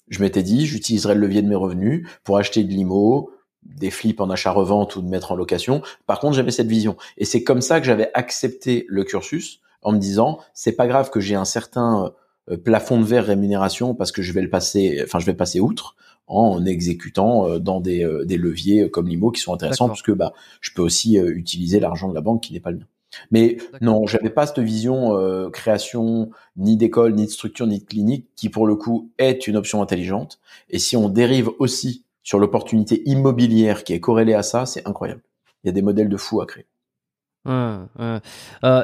Je 0.10 0.20
m'étais 0.20 0.44
dit, 0.44 0.66
j'utiliserais 0.66 1.16
le 1.16 1.22
levier 1.22 1.42
de 1.42 1.48
mes 1.48 1.56
revenus 1.56 2.08
pour 2.26 2.38
acheter 2.38 2.66
de 2.66 2.70
l'IMO, 2.70 3.32
des 3.64 3.90
flips 3.90 4.20
en 4.20 4.30
achat-revente 4.30 4.98
ou 4.98 5.02
de 5.02 5.08
mettre 5.08 5.32
en 5.32 5.36
location. 5.36 5.82
Par 6.08 6.20
contre, 6.20 6.36
j'avais 6.36 6.52
cette 6.52 6.68
vision. 6.68 6.98
Et 7.18 7.24
c'est 7.24 7.44
comme 7.44 7.62
ça 7.62 7.80
que 7.80 7.86
j'avais 7.86 8.12
accepté 8.14 8.86
le 8.90 9.06
cursus 9.06 9.62
en 9.84 9.92
me 9.92 9.98
disant 9.98 10.40
c'est 10.54 10.74
pas 10.74 10.88
grave 10.88 11.10
que 11.10 11.20
j'ai 11.20 11.36
un 11.36 11.46
certain 11.46 12.14
euh, 12.50 12.58
plafond 12.58 13.00
de 13.00 13.06
verre 13.06 13.26
rémunération 13.26 13.96
parce 13.96 14.12
que 14.12 14.22
je 14.22 14.34
vais 14.34 14.42
le 14.42 14.50
passer, 14.50 15.02
enfin 15.04 15.20
je 15.20 15.26
vais 15.26 15.34
passer 15.34 15.62
outre 15.62 15.96
en 16.28 16.66
exécutant 16.66 17.48
euh, 17.48 17.60
dans 17.60 17.80
des, 17.80 18.04
euh, 18.04 18.26
des 18.26 18.36
leviers 18.38 18.90
comme 18.90 19.08
l'IMO 19.08 19.32
qui 19.32 19.40
sont 19.40 19.54
intéressants 19.54 19.88
parce 19.88 20.02
que 20.02 20.12
bah 20.12 20.34
je 20.60 20.72
peux 20.76 20.82
aussi 20.82 21.16
utiliser 21.18 21.80
l'argent 21.80 22.10
de 22.10 22.16
la 22.16 22.22
banque 22.22 22.44
qui 22.44 22.54
n'est 22.54 22.60
pas 22.60 22.72
le 22.72 22.80
mien. 22.80 22.88
Mais 23.32 23.58
non, 23.80 24.08
j'avais 24.08 24.32
pas 24.32 24.48
cette 24.48 24.60
vision 24.60 25.16
création 25.52 26.32
ni 26.58 26.78
d'école, 26.78 27.14
ni 27.14 27.28
de 27.28 27.30
structure, 27.30 27.68
ni 27.68 27.78
de 27.78 27.84
clinique 27.84 28.28
qui 28.36 28.50
pour 28.50 28.66
le 28.66 28.76
coup 28.76 29.12
est 29.20 29.46
une 29.46 29.56
option 29.56 29.84
intelligente. 29.84 30.40
Et 30.72 30.80
si 30.80 30.98
on 30.98 31.10
dérive 31.10 31.52
aussi 31.60 32.06
sur 32.24 32.40
l'opportunité 32.40 33.04
immobilière 33.08 33.84
qui 33.84 33.94
est 33.94 34.00
corrélée 34.00 34.34
à 34.34 34.42
ça, 34.42 34.66
c'est 34.66 34.88
incroyable. 34.88 35.22
Il 35.64 35.68
y 35.68 35.70
a 35.70 35.74
des 35.74 35.84
modèles 35.84 36.10
de 36.10 36.18
fous 36.18 36.42
à 36.42 36.48
créer. 36.48 36.66
Euh, 37.46 37.88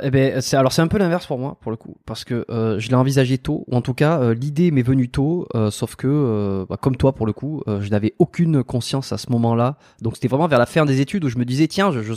eh 0.04 0.12
ben, 0.12 0.42
c'est 0.42 0.58
alors 0.58 0.74
c'est 0.74 0.82
un 0.82 0.88
peu 0.88 0.98
l'inverse 0.98 1.26
pour 1.26 1.40
moi 1.40 1.58
pour 1.62 1.72
le 1.72 1.78
coup 1.78 1.96
parce 2.06 2.26
que 2.26 2.46
euh, 2.50 2.78
je 2.78 2.90
l'ai 2.90 2.96
envisagé 2.96 3.38
tôt 3.38 3.64
ou 3.68 3.76
en 3.76 3.82
tout 3.82 3.94
cas 3.94 4.20
euh, 4.20 4.34
l'idée 4.34 4.70
m'est 4.72 4.82
venue 4.82 5.08
tôt 5.08 5.48
euh, 5.56 5.72
sauf 5.72 5.96
que 5.96 6.08
euh, 6.08 6.66
bah, 6.70 6.76
comme 6.76 6.98
toi 6.98 7.16
pour 7.16 7.26
le 7.26 7.32
coup 7.32 7.64
je 7.68 7.90
n'avais 7.90 8.16
aucune 8.20 8.64
conscience 8.64 9.14
à 9.14 9.18
ce 9.18 9.32
moment-là. 9.32 9.78
Donc 10.02 10.16
c'était 10.16 10.28
vraiment 10.28 10.48
vers 10.48 10.60
la 10.60 10.66
fin 10.66 10.84
des 10.86 11.00
études 11.00 11.24
où 11.24 11.30
je 11.30 11.38
me 11.38 11.46
disais 11.46 11.68
tiens 11.68 11.92
je, 11.92 12.02
je 12.02 12.16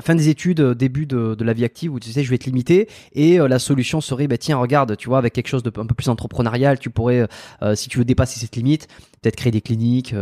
fin 0.00 0.14
des 0.14 0.30
études 0.30 0.62
début 0.62 1.04
de, 1.04 1.34
de, 1.34 1.44
la 1.44 1.52
vie 1.52 1.64
active 1.64 1.92
où 1.92 2.00
tu 2.00 2.10
sais 2.10 2.22
je 2.22 2.30
vais 2.30 2.36
être 2.36 2.46
limité 2.46 2.88
et 3.12 3.36
la 3.36 3.58
solution 3.58 4.00
serait 4.00 4.26
bah 4.26 4.38
tiens 4.38 4.56
regarde 4.56 4.96
tu 4.96 5.08
vois 5.08 5.18
avec 5.18 5.34
quelque 5.34 5.48
chose 5.48 5.62
de 5.62 5.68
un 5.78 5.86
peu 5.86 5.94
plus 5.94 6.08
entrepreneurial 6.08 6.78
tu 6.78 6.88
pourrais 6.88 7.28
si 7.74 7.90
tu 7.90 7.98
veux 7.98 8.04
dépasser 8.06 8.40
cette 8.40 8.56
limite 8.56 8.88
peut-être 9.20 9.36
créer 9.36 9.52
des 9.52 9.60
cliniques 9.60 10.14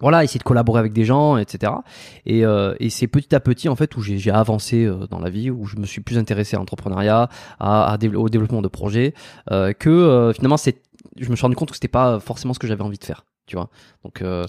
voilà, 0.00 0.24
essayer 0.24 0.38
de 0.38 0.44
collaborer 0.44 0.80
avec 0.80 0.92
des 0.92 1.04
gens, 1.04 1.36
etc. 1.36 1.72
Et, 2.26 2.44
euh, 2.44 2.74
et 2.80 2.90
c'est 2.90 3.06
petit 3.06 3.34
à 3.34 3.40
petit 3.40 3.68
en 3.68 3.76
fait 3.76 3.96
où 3.96 4.02
j'ai 4.02 4.30
avancé 4.30 4.84
euh, 4.84 5.06
dans 5.06 5.20
la 5.20 5.30
vie, 5.30 5.50
où 5.50 5.66
je 5.66 5.76
me 5.76 5.86
suis 5.86 6.00
plus 6.00 6.18
intéressé 6.18 6.56
à 6.56 6.58
l'entrepreneuriat, 6.58 7.28
à, 7.60 7.92
à, 7.92 7.98
au 8.16 8.28
développement 8.28 8.62
de 8.62 8.68
projets, 8.68 9.14
euh, 9.50 9.72
que 9.72 10.32
finalement 10.34 10.56
c'est, 10.56 10.82
je 11.16 11.30
me 11.30 11.36
suis 11.36 11.42
rendu 11.42 11.54
compte 11.54 11.70
que 11.70 11.76
c'était 11.76 11.88
pas 11.88 12.18
forcément 12.18 12.54
ce 12.54 12.58
que 12.58 12.66
j'avais 12.66 12.82
envie 12.82 12.98
de 12.98 13.04
faire, 13.04 13.24
tu 13.46 13.56
vois. 13.56 13.70
Donc 14.04 14.20
euh, 14.20 14.44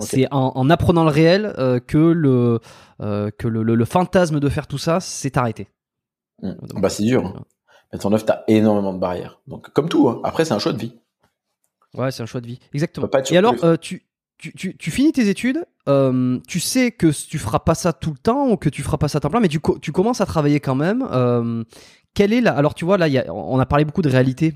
c'est 0.00 0.26
en, 0.32 0.52
en, 0.54 0.70
apprenant 0.70 1.04
le 1.04 1.10
réel 1.10 1.54
que 1.86 1.98
le 1.98 2.60
que 2.98 3.48
le, 3.48 3.62
le, 3.62 3.84
fantasme 3.84 4.40
de 4.40 4.48
faire 4.48 4.66
tout 4.66 4.78
ça 4.78 5.00
s'est 5.00 5.36
arrêté. 5.36 5.68
Mmh. 6.42 6.52
bah 6.80 6.88
c'est 6.88 7.02
dur. 7.02 7.26
Hein. 7.26 7.44
Mettre 7.92 8.06
en 8.06 8.12
œuvre, 8.12 8.24
t'as 8.24 8.42
énormément 8.48 8.94
de 8.94 8.98
barrières. 8.98 9.40
Donc 9.46 9.70
comme 9.72 9.90
tout, 9.90 10.08
hein. 10.08 10.20
après 10.24 10.46
c'est 10.46 10.54
un 10.54 10.58
choix 10.58 10.72
de 10.72 10.78
vie. 10.78 10.96
Ouais, 11.94 12.10
c'est 12.10 12.22
un 12.22 12.26
choix 12.26 12.40
de 12.40 12.46
vie, 12.46 12.58
exactement. 12.74 13.08
Et 13.30 13.38
alors, 13.38 13.54
tu, 13.78 14.05
tu, 14.38 14.90
finis 14.90 15.12
tes 15.12 15.28
études, 15.28 15.64
euh, 15.88 16.38
tu 16.46 16.60
sais 16.60 16.92
que 16.92 17.06
tu 17.06 17.38
feras 17.38 17.60
pas 17.60 17.74
ça 17.74 17.92
tout 17.92 18.10
le 18.10 18.18
temps 18.18 18.50
ou 18.50 18.56
que 18.56 18.68
tu 18.68 18.82
feras 18.82 18.98
pas 18.98 19.08
ça 19.08 19.18
à 19.18 19.20
temps 19.20 19.30
plein, 19.30 19.40
mais 19.40 19.48
tu, 19.48 19.60
commences 19.60 20.20
à 20.20 20.26
travailler 20.26 20.60
quand 20.60 20.74
même. 20.74 21.06
Euh, 21.10 21.64
est 22.18 22.40
la 22.40 22.56
Alors 22.56 22.74
tu 22.74 22.84
vois 22.84 22.98
là, 22.98 23.08
on 23.32 23.58
a 23.58 23.66
parlé 23.66 23.84
beaucoup 23.84 24.02
de 24.02 24.08
réalité 24.08 24.54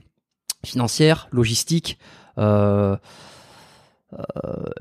financière, 0.64 1.28
logistique, 1.30 1.98
euh, 2.38 2.96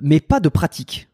mais 0.02 0.20
pas 0.20 0.40
de 0.40 0.50
pratique. 0.50 1.08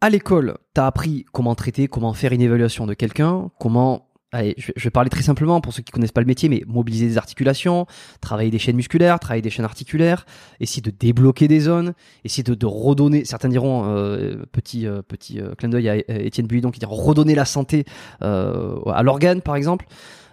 à 0.00 0.10
l'école, 0.10 0.58
tu 0.74 0.80
as 0.80 0.86
appris 0.86 1.24
comment 1.32 1.54
traiter, 1.54 1.88
comment 1.88 2.12
faire 2.12 2.32
une 2.32 2.42
évaluation 2.42 2.86
de 2.86 2.94
quelqu'un, 2.94 3.50
comment 3.58 4.11
Allez, 4.34 4.54
je 4.56 4.72
vais 4.82 4.90
parler 4.90 5.10
très 5.10 5.22
simplement 5.22 5.60
pour 5.60 5.74
ceux 5.74 5.82
qui 5.82 5.92
connaissent 5.92 6.10
pas 6.12 6.22
le 6.22 6.26
métier, 6.26 6.48
mais 6.48 6.62
mobiliser 6.66 7.06
des 7.06 7.18
articulations, 7.18 7.86
travailler 8.22 8.50
des 8.50 8.58
chaînes 8.58 8.76
musculaires, 8.76 9.20
travailler 9.20 9.42
des 9.42 9.50
chaînes 9.50 9.66
articulaires, 9.66 10.24
essayer 10.58 10.80
de 10.80 10.90
débloquer 10.90 11.48
des 11.48 11.60
zones, 11.60 11.92
essayer 12.24 12.42
de, 12.42 12.54
de 12.54 12.64
redonner. 12.64 13.26
Certains 13.26 13.50
diront 13.50 13.84
euh, 13.84 14.42
petit 14.50 14.86
euh, 14.86 15.02
petit 15.02 15.38
euh, 15.38 15.54
clin 15.54 15.68
d'œil 15.68 15.86
à 15.90 15.96
Étienne 16.08 16.46
Buidon 16.46 16.70
qui 16.70 16.80
dit 16.80 16.86
redonner 16.88 17.34
la 17.34 17.44
santé 17.44 17.84
euh, 18.22 18.80
à 18.86 19.02
l'organe 19.02 19.42
par 19.42 19.54
exemple. 19.54 19.86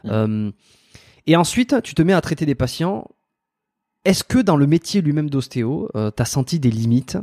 Mmh. 0.06 0.52
et 1.28 1.36
ensuite, 1.36 1.82
tu 1.84 1.94
te 1.94 2.02
mets 2.02 2.14
à 2.14 2.22
traiter 2.22 2.46
des 2.46 2.56
patients. 2.56 3.06
Est-ce 4.06 4.24
que 4.24 4.40
dans 4.40 4.56
le 4.56 4.66
métier 4.66 5.02
lui-même 5.02 5.30
d'ostéo, 5.30 5.90
tu 5.94 6.22
as 6.22 6.26
senti 6.26 6.58
des 6.58 6.72
limites 6.72 7.18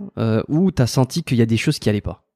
ou 0.48 0.70
tu 0.70 0.82
as 0.82 0.86
senti 0.86 1.22
qu'il 1.22 1.38
y 1.38 1.42
a 1.42 1.46
des 1.46 1.56
choses 1.56 1.78
qui 1.78 1.88
allaient 1.88 2.02
pas? 2.02 2.26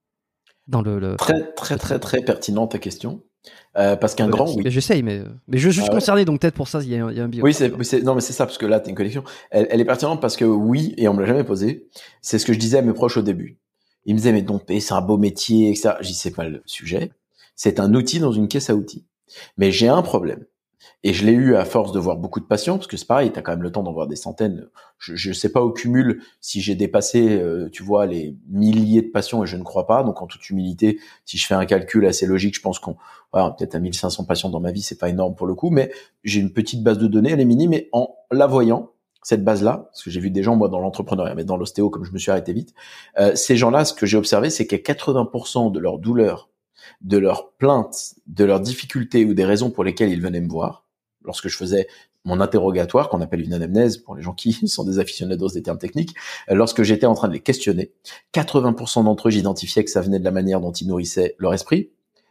Dans 0.67 0.81
le, 0.81 0.99
le... 0.99 1.17
Très 1.17 1.53
très 1.53 1.77
très 1.77 1.99
très 1.99 2.23
pertinente 2.23 2.71
ta 2.71 2.79
question. 2.79 3.23
Euh, 3.77 3.97
parce 3.97 4.15
qu'un 4.15 4.29
grand, 4.29 4.53
oui. 4.55 4.65
J'essaye, 4.67 5.03
mais, 5.03 5.23
mais 5.49 5.59
je, 5.59 5.71
suis 5.71 5.83
ah 5.87 5.91
concerné, 5.91 6.25
donc 6.25 6.41
peut-être 6.41 6.55
pour 6.55 6.69
ça, 6.69 6.81
il 6.83 6.89
y, 6.89 6.97
a 6.97 7.05
un, 7.05 7.29
biais. 7.29 7.43
Oui, 7.43 7.55
c'est, 7.55 7.71
non, 8.03 8.15
mais 8.15 8.21
c'est 8.21 8.33
ça, 8.33 8.45
parce 8.45 8.59
que 8.59 8.67
là, 8.67 8.81
t'as 8.81 8.91
une 8.91 8.97
connexion. 8.97 9.23
Elle, 9.51 9.69
elle, 9.71 9.81
est 9.81 9.85
pertinente 9.85 10.21
parce 10.21 10.37
que 10.37 10.45
oui, 10.45 10.95
et 10.97 11.09
on 11.09 11.15
me 11.15 11.21
l'a 11.21 11.27
jamais 11.27 11.45
posé. 11.45 11.89
C'est 12.21 12.39
ce 12.39 12.47
que 12.47 12.53
je 12.53 12.59
disais 12.59 12.79
à 12.79 12.83
mes 12.83 12.93
proches 12.93 13.17
au 13.17 13.23
début. 13.23 13.59
Ils 14.07 14.15
me 14.15 14.19
disaient, 14.19 14.33
mais 14.33 14.43
dompter, 14.43 14.81
c'est 14.81 14.95
un 14.95 15.01
beau 15.01 15.19
métier, 15.19 15.71
etc. 15.71 15.95
J'y 16.01 16.15
sais 16.15 16.31
pas 16.31 16.49
le 16.49 16.63
sujet. 16.67 17.13
C'est 17.55 17.79
un 17.79 17.95
outil 17.95 18.19
dans 18.19 18.33
une 18.33 18.49
caisse 18.49 18.71
à 18.71 18.75
outils. 18.75 19.05
Mais 19.57 19.71
j'ai 19.71 19.89
un 19.89 20.03
problème. 20.03 20.45
Et 21.03 21.15
je 21.15 21.25
l'ai 21.25 21.33
eu 21.33 21.57
à 21.57 21.65
force 21.65 21.93
de 21.93 21.99
voir 21.99 22.17
beaucoup 22.17 22.41
de 22.41 22.45
patients, 22.45 22.77
parce 22.77 22.87
que 22.87 22.97
c'est 22.97 23.07
pareil, 23.07 23.33
tu 23.33 23.39
as 23.39 23.43
quand 23.43 23.53
même 23.53 23.63
le 23.63 23.73
temps 23.73 23.83
d'en 23.83 23.93
voir 23.93 24.07
des 24.07 24.17
centaines. 24.17 24.69
Je 24.99 25.29
ne 25.31 25.35
sais 25.35 25.51
pas 25.51 25.63
au 25.63 25.71
cumul 25.71 26.23
si 26.41 26.61
j'ai 26.61 26.75
dépassé, 26.75 27.41
euh, 27.41 27.71
tu 27.71 27.83
vois, 27.83 28.05
les 28.07 28.37
milliers 28.49 29.01
de 29.01 29.09
patients, 29.09 29.43
et 29.43 29.47
je 29.47 29.57
ne 29.57 29.63
crois 29.63 29.87
pas. 29.87 30.03
Donc 30.03 30.21
en 30.21 30.27
toute 30.27 30.49
humilité, 30.51 31.01
si 31.25 31.39
je 31.39 31.47
fais 31.47 31.55
un 31.55 31.65
calcul 31.65 32.05
assez 32.05 32.27
logique, 32.27 32.55
je 32.55 32.61
pense 32.61 32.79
qu'on 32.79 32.97
voilà, 33.33 33.51
peut-être 33.51 33.75
à 33.75 33.79
1500 33.79 34.25
patients 34.25 34.51
dans 34.51 34.61
ma 34.61 34.73
vie, 34.73 34.83
c'est 34.83 34.99
pas 34.99 35.09
énorme 35.09 35.35
pour 35.35 35.47
le 35.47 35.55
coup, 35.55 35.71
mais 35.71 35.93
j'ai 36.25 36.41
une 36.41 36.53
petite 36.53 36.83
base 36.83 36.99
de 36.99 37.07
données, 37.07 37.31
elle 37.31 37.41
est 37.41 37.45
minime, 37.45 37.71
mais 37.71 37.89
en 37.93 38.15
la 38.31 38.47
voyant, 38.47 38.91
cette 39.23 39.45
base-là, 39.45 39.89
parce 39.91 40.03
que 40.03 40.11
j'ai 40.11 40.21
vu 40.21 40.31
des 40.31 40.43
gens, 40.43 40.57
moi, 40.57 40.69
dans 40.69 40.81
l'entrepreneuriat, 40.81 41.35
mais 41.35 41.45
dans 41.45 41.57
l'ostéo, 41.57 41.91
comme 41.91 42.05
je 42.05 42.13
me 42.13 42.19
suis 42.19 42.31
arrêté 42.31 42.53
vite, 42.53 42.75
euh, 43.19 43.35
ces 43.35 43.57
gens-là, 43.57 43.85
ce 43.85 43.93
que 43.93 44.07
j'ai 44.07 44.17
observé, 44.17 44.51
c'est 44.51 44.67
qu'à 44.67 44.79
80% 44.79 45.71
de 45.73 45.79
leur 45.79 45.99
douleur, 45.99 46.49
de 47.03 47.19
leurs 47.19 47.53
plaintes, 47.53 48.15
de 48.27 48.45
leurs 48.45 48.61
difficultés 48.61 49.25
ou 49.25 49.35
des 49.35 49.45
raisons 49.45 49.71
pour 49.71 49.85
lesquelles 49.85 50.11
ils 50.11 50.23
venaient 50.23 50.41
me 50.41 50.49
voir, 50.49 50.87
lorsque 51.23 51.49
je 51.49 51.57
faisais 51.57 51.87
mon 52.25 52.41
interrogatoire, 52.41 53.09
qu'on 53.09 53.21
appelle 53.21 53.43
une 53.43 53.53
anamnèse 53.53 53.99
pour 53.99 54.15
les 54.15 54.23
gens 54.23 54.33
qui 54.33 54.53
sont 54.67 54.85
des 54.85 54.99
aficionados 54.99 55.51
des 55.51 55.63
termes 55.63 55.79
techniques, 55.79 56.15
euh, 56.51 56.55
lorsque 56.55 56.83
j'étais 56.83 57.07
en 57.07 57.15
train 57.15 57.29
de 57.29 57.35
les 57.35 57.41
questionner, 57.41 57.93
80% 58.35 59.05
d'entre 59.05 59.29
eux, 59.29 59.31
j'identifiais 59.31 59.85
que 59.85 59.91
ça 59.91 60.01
venait 60.01 60.19
de 60.19 60.25
la 60.25 60.31
manière 60.31 60.61
dont 60.61 60.73
ils 60.73 60.89
nourrissaient 60.89 61.35
leur 61.39 61.53
esprit, 61.53 61.91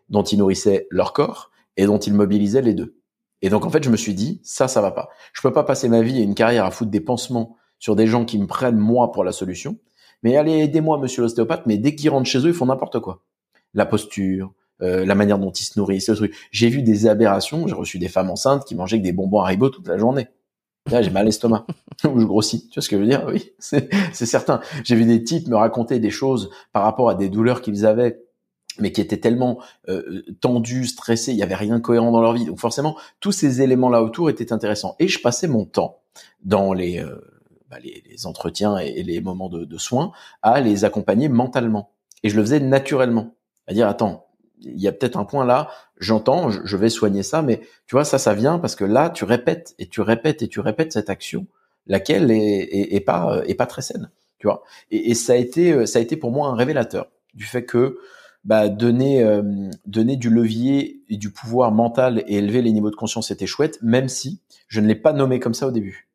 dont 0.10 0.24
ils 0.24 0.38
nourrissaient 0.38 0.88
leur 0.90 1.14
corps 1.14 1.52
et 1.78 1.86
dont 1.86 1.98
ils 1.98 2.14
mobilisaient 2.14 2.62
les 2.62 2.74
deux. 2.74 2.98
Et 3.42 3.50
donc 3.50 3.66
en 3.66 3.70
fait, 3.70 3.84
je 3.84 3.90
me 3.90 3.98
suis 3.98 4.14
dit, 4.14 4.42
ça, 4.44 4.68
ça 4.68 4.82
va 4.82 4.92
pas. 4.92 5.10
Je 5.34 5.42
peux 5.42 5.54
pas 5.54 5.64
passer 5.64 5.88
ma 5.90 6.02
vie 6.02 6.20
et 6.20 6.24
une 6.24 6.36
carrière 6.36 6.66
à 6.66 6.72
foutre 6.72 6.92
des 6.92 7.00
pansements 7.00 7.56
sur 7.80 7.96
des 7.96 8.08
gens 8.08 8.26
qui 8.26 8.38
me 8.38 8.48
prennent 8.48 8.78
moi 8.78 9.12
pour 9.12 9.24
la 9.24 9.32
solution. 9.32 9.78
Mais 10.24 10.36
allez, 10.36 10.52
aidez-moi, 10.60 10.98
monsieur 10.98 11.22
l'ostéopathe, 11.22 11.66
mais 11.66 11.78
dès 11.78 11.96
qu'ils 11.96 12.10
rentrent 12.10 12.30
chez 12.30 12.40
eux, 12.40 12.50
ils 12.50 12.54
font 12.54 12.66
n'importe 12.66 13.00
quoi. 13.00 13.24
La 13.74 13.86
posture, 13.86 14.54
euh, 14.82 15.06
la 15.06 15.16
manière 15.16 15.40
dont 15.40 15.52
ils 15.52 15.64
se 15.64 15.80
nourrissent, 15.80 16.08
ce 16.08 16.12
truc. 16.14 16.36
J'ai 16.52 16.68
vu 16.68 16.82
des 16.82 17.08
aberrations, 17.08 17.68
j'ai 17.68 17.76
reçu 17.76 18.00
des 18.00 18.10
femmes 18.10 18.30
enceintes 18.30 18.66
qui 18.66 18.76
mangeaient 18.76 19.00
des 19.00 19.14
bonbons 19.14 19.40
Haribo 19.40 19.70
toute 19.70 19.88
la 19.88 19.98
journée. 19.98 20.28
Là, 20.92 21.02
j'ai 21.02 21.12
mal 21.12 21.22
à 21.22 21.26
l'estomac, 21.26 21.66
ou 22.06 22.20
je 22.20 22.26
grossis. 22.26 22.68
Tu 22.70 22.76
vois 22.76 22.82
ce 22.84 22.90
que 22.90 22.98
je 22.98 23.02
veux 23.02 23.08
dire? 23.08 23.26
Oui, 23.28 23.52
c'est 23.60 23.90
certain. 24.26 24.60
J'ai 24.84 24.96
vu 24.96 25.06
des 25.06 25.24
types 25.24 25.48
me 25.48 25.56
raconter 25.56 26.00
des 26.00 26.10
choses 26.10 26.50
par 26.74 26.84
rapport 26.84 27.10
à 27.10 27.16
des 27.16 27.30
douleurs 27.30 27.62
qu'ils 27.62 27.86
avaient 27.86 28.22
mais 28.78 28.92
qui 28.92 29.02
étaient 29.02 29.20
tellement 29.20 29.60
euh, 29.88 30.24
tendus, 30.42 30.88
stressés, 30.88 31.32
il 31.32 31.38
y 31.38 31.44
avait 31.44 31.56
rien 31.56 31.78
de 31.78 31.82
cohérent 31.82 32.12
dans 32.12 32.22
leur 32.22 32.34
vie. 32.34 32.46
Donc 32.46 32.60
forcément, 32.60 32.98
tous 33.20 33.32
ces 33.32 33.62
éléments-là 33.62 34.04
autour 34.04 34.30
étaient 34.30 34.54
intéressants. 34.54 34.96
Et 35.00 35.08
je 35.08 35.20
passais 35.22 35.48
mon 35.48 35.66
temps 35.66 36.02
dans 36.44 36.74
les, 36.74 37.00
euh, 37.00 37.16
bah, 37.70 37.78
les, 37.84 38.04
les, 38.10 38.26
entretiens 38.26 38.78
et, 38.78 39.04
les 39.04 39.22
moments 39.22 39.50
de, 39.50 39.66
de, 39.66 39.78
soins 39.78 40.12
à 40.42 40.62
les 40.62 40.86
accompagner 40.86 41.30
mentalement. 41.30 41.92
Et 42.24 42.30
je 42.30 42.36
le 42.36 42.44
faisais 42.44 42.60
naturellement. 42.60 43.36
À 43.68 43.74
dire, 43.74 43.88
attends, 43.88 44.28
il 44.62 44.80
y 44.80 44.88
a 44.88 44.92
peut-être 44.92 45.18
un 45.18 45.26
point 45.26 45.46
là, 45.46 45.70
j'entends, 45.98 46.50
je, 46.50 46.78
vais 46.78 46.90
soigner 46.90 47.24
ça, 47.24 47.42
mais 47.42 47.62
tu 47.88 47.96
vois, 47.96 48.04
ça, 48.04 48.18
ça 48.18 48.34
vient 48.34 48.60
parce 48.60 48.76
que 48.76 48.84
là, 48.84 49.10
tu 49.10 49.24
répètes 49.24 49.76
et 49.80 49.88
tu 49.88 50.02
répètes 50.02 50.42
et 50.42 50.48
tu 50.48 50.60
répètes 50.60 50.92
cette 50.92 51.10
action, 51.10 51.48
laquelle 51.88 52.32
est, 52.32 52.94
est, 52.94 53.00
pas 53.00 53.42
est 53.46 53.56
pas 53.56 53.68
très 53.68 53.82
saine, 53.82 54.12
tu 54.38 54.48
vois. 54.48 54.64
Et, 54.92 55.12
et, 55.12 55.14
ça 55.14 55.34
a 55.34 55.36
été 55.38 55.86
ça 55.86 56.00
a 56.00 56.02
été 56.02 56.18
pour 56.18 56.32
moi 56.32 56.50
un 56.50 56.56
révélateur 56.56 57.08
du 57.34 57.46
fait 57.46 57.64
que 57.64 58.00
bah, 58.44 58.70
donner 58.70 59.24
euh, 59.24 59.70
donner 59.86 60.16
du 60.16 60.30
levier 60.30 61.04
et 61.10 61.18
du 61.18 61.32
pouvoir 61.32 61.72
mental 61.72 62.24
et 62.28 62.38
élever 62.38 62.62
les 62.62 62.72
niveaux 62.72 62.92
de 62.92 62.96
conscience 62.96 63.28
c'était 63.28 63.48
chouette, 63.48 63.80
même 63.82 64.10
si 64.10 64.42
je 64.68 64.82
ne 64.82 64.88
l'ai 64.88 64.96
pas 64.96 65.14
nommé 65.14 65.40
comme 65.40 65.54
ça 65.54 65.68
au 65.68 65.72
début 65.72 66.10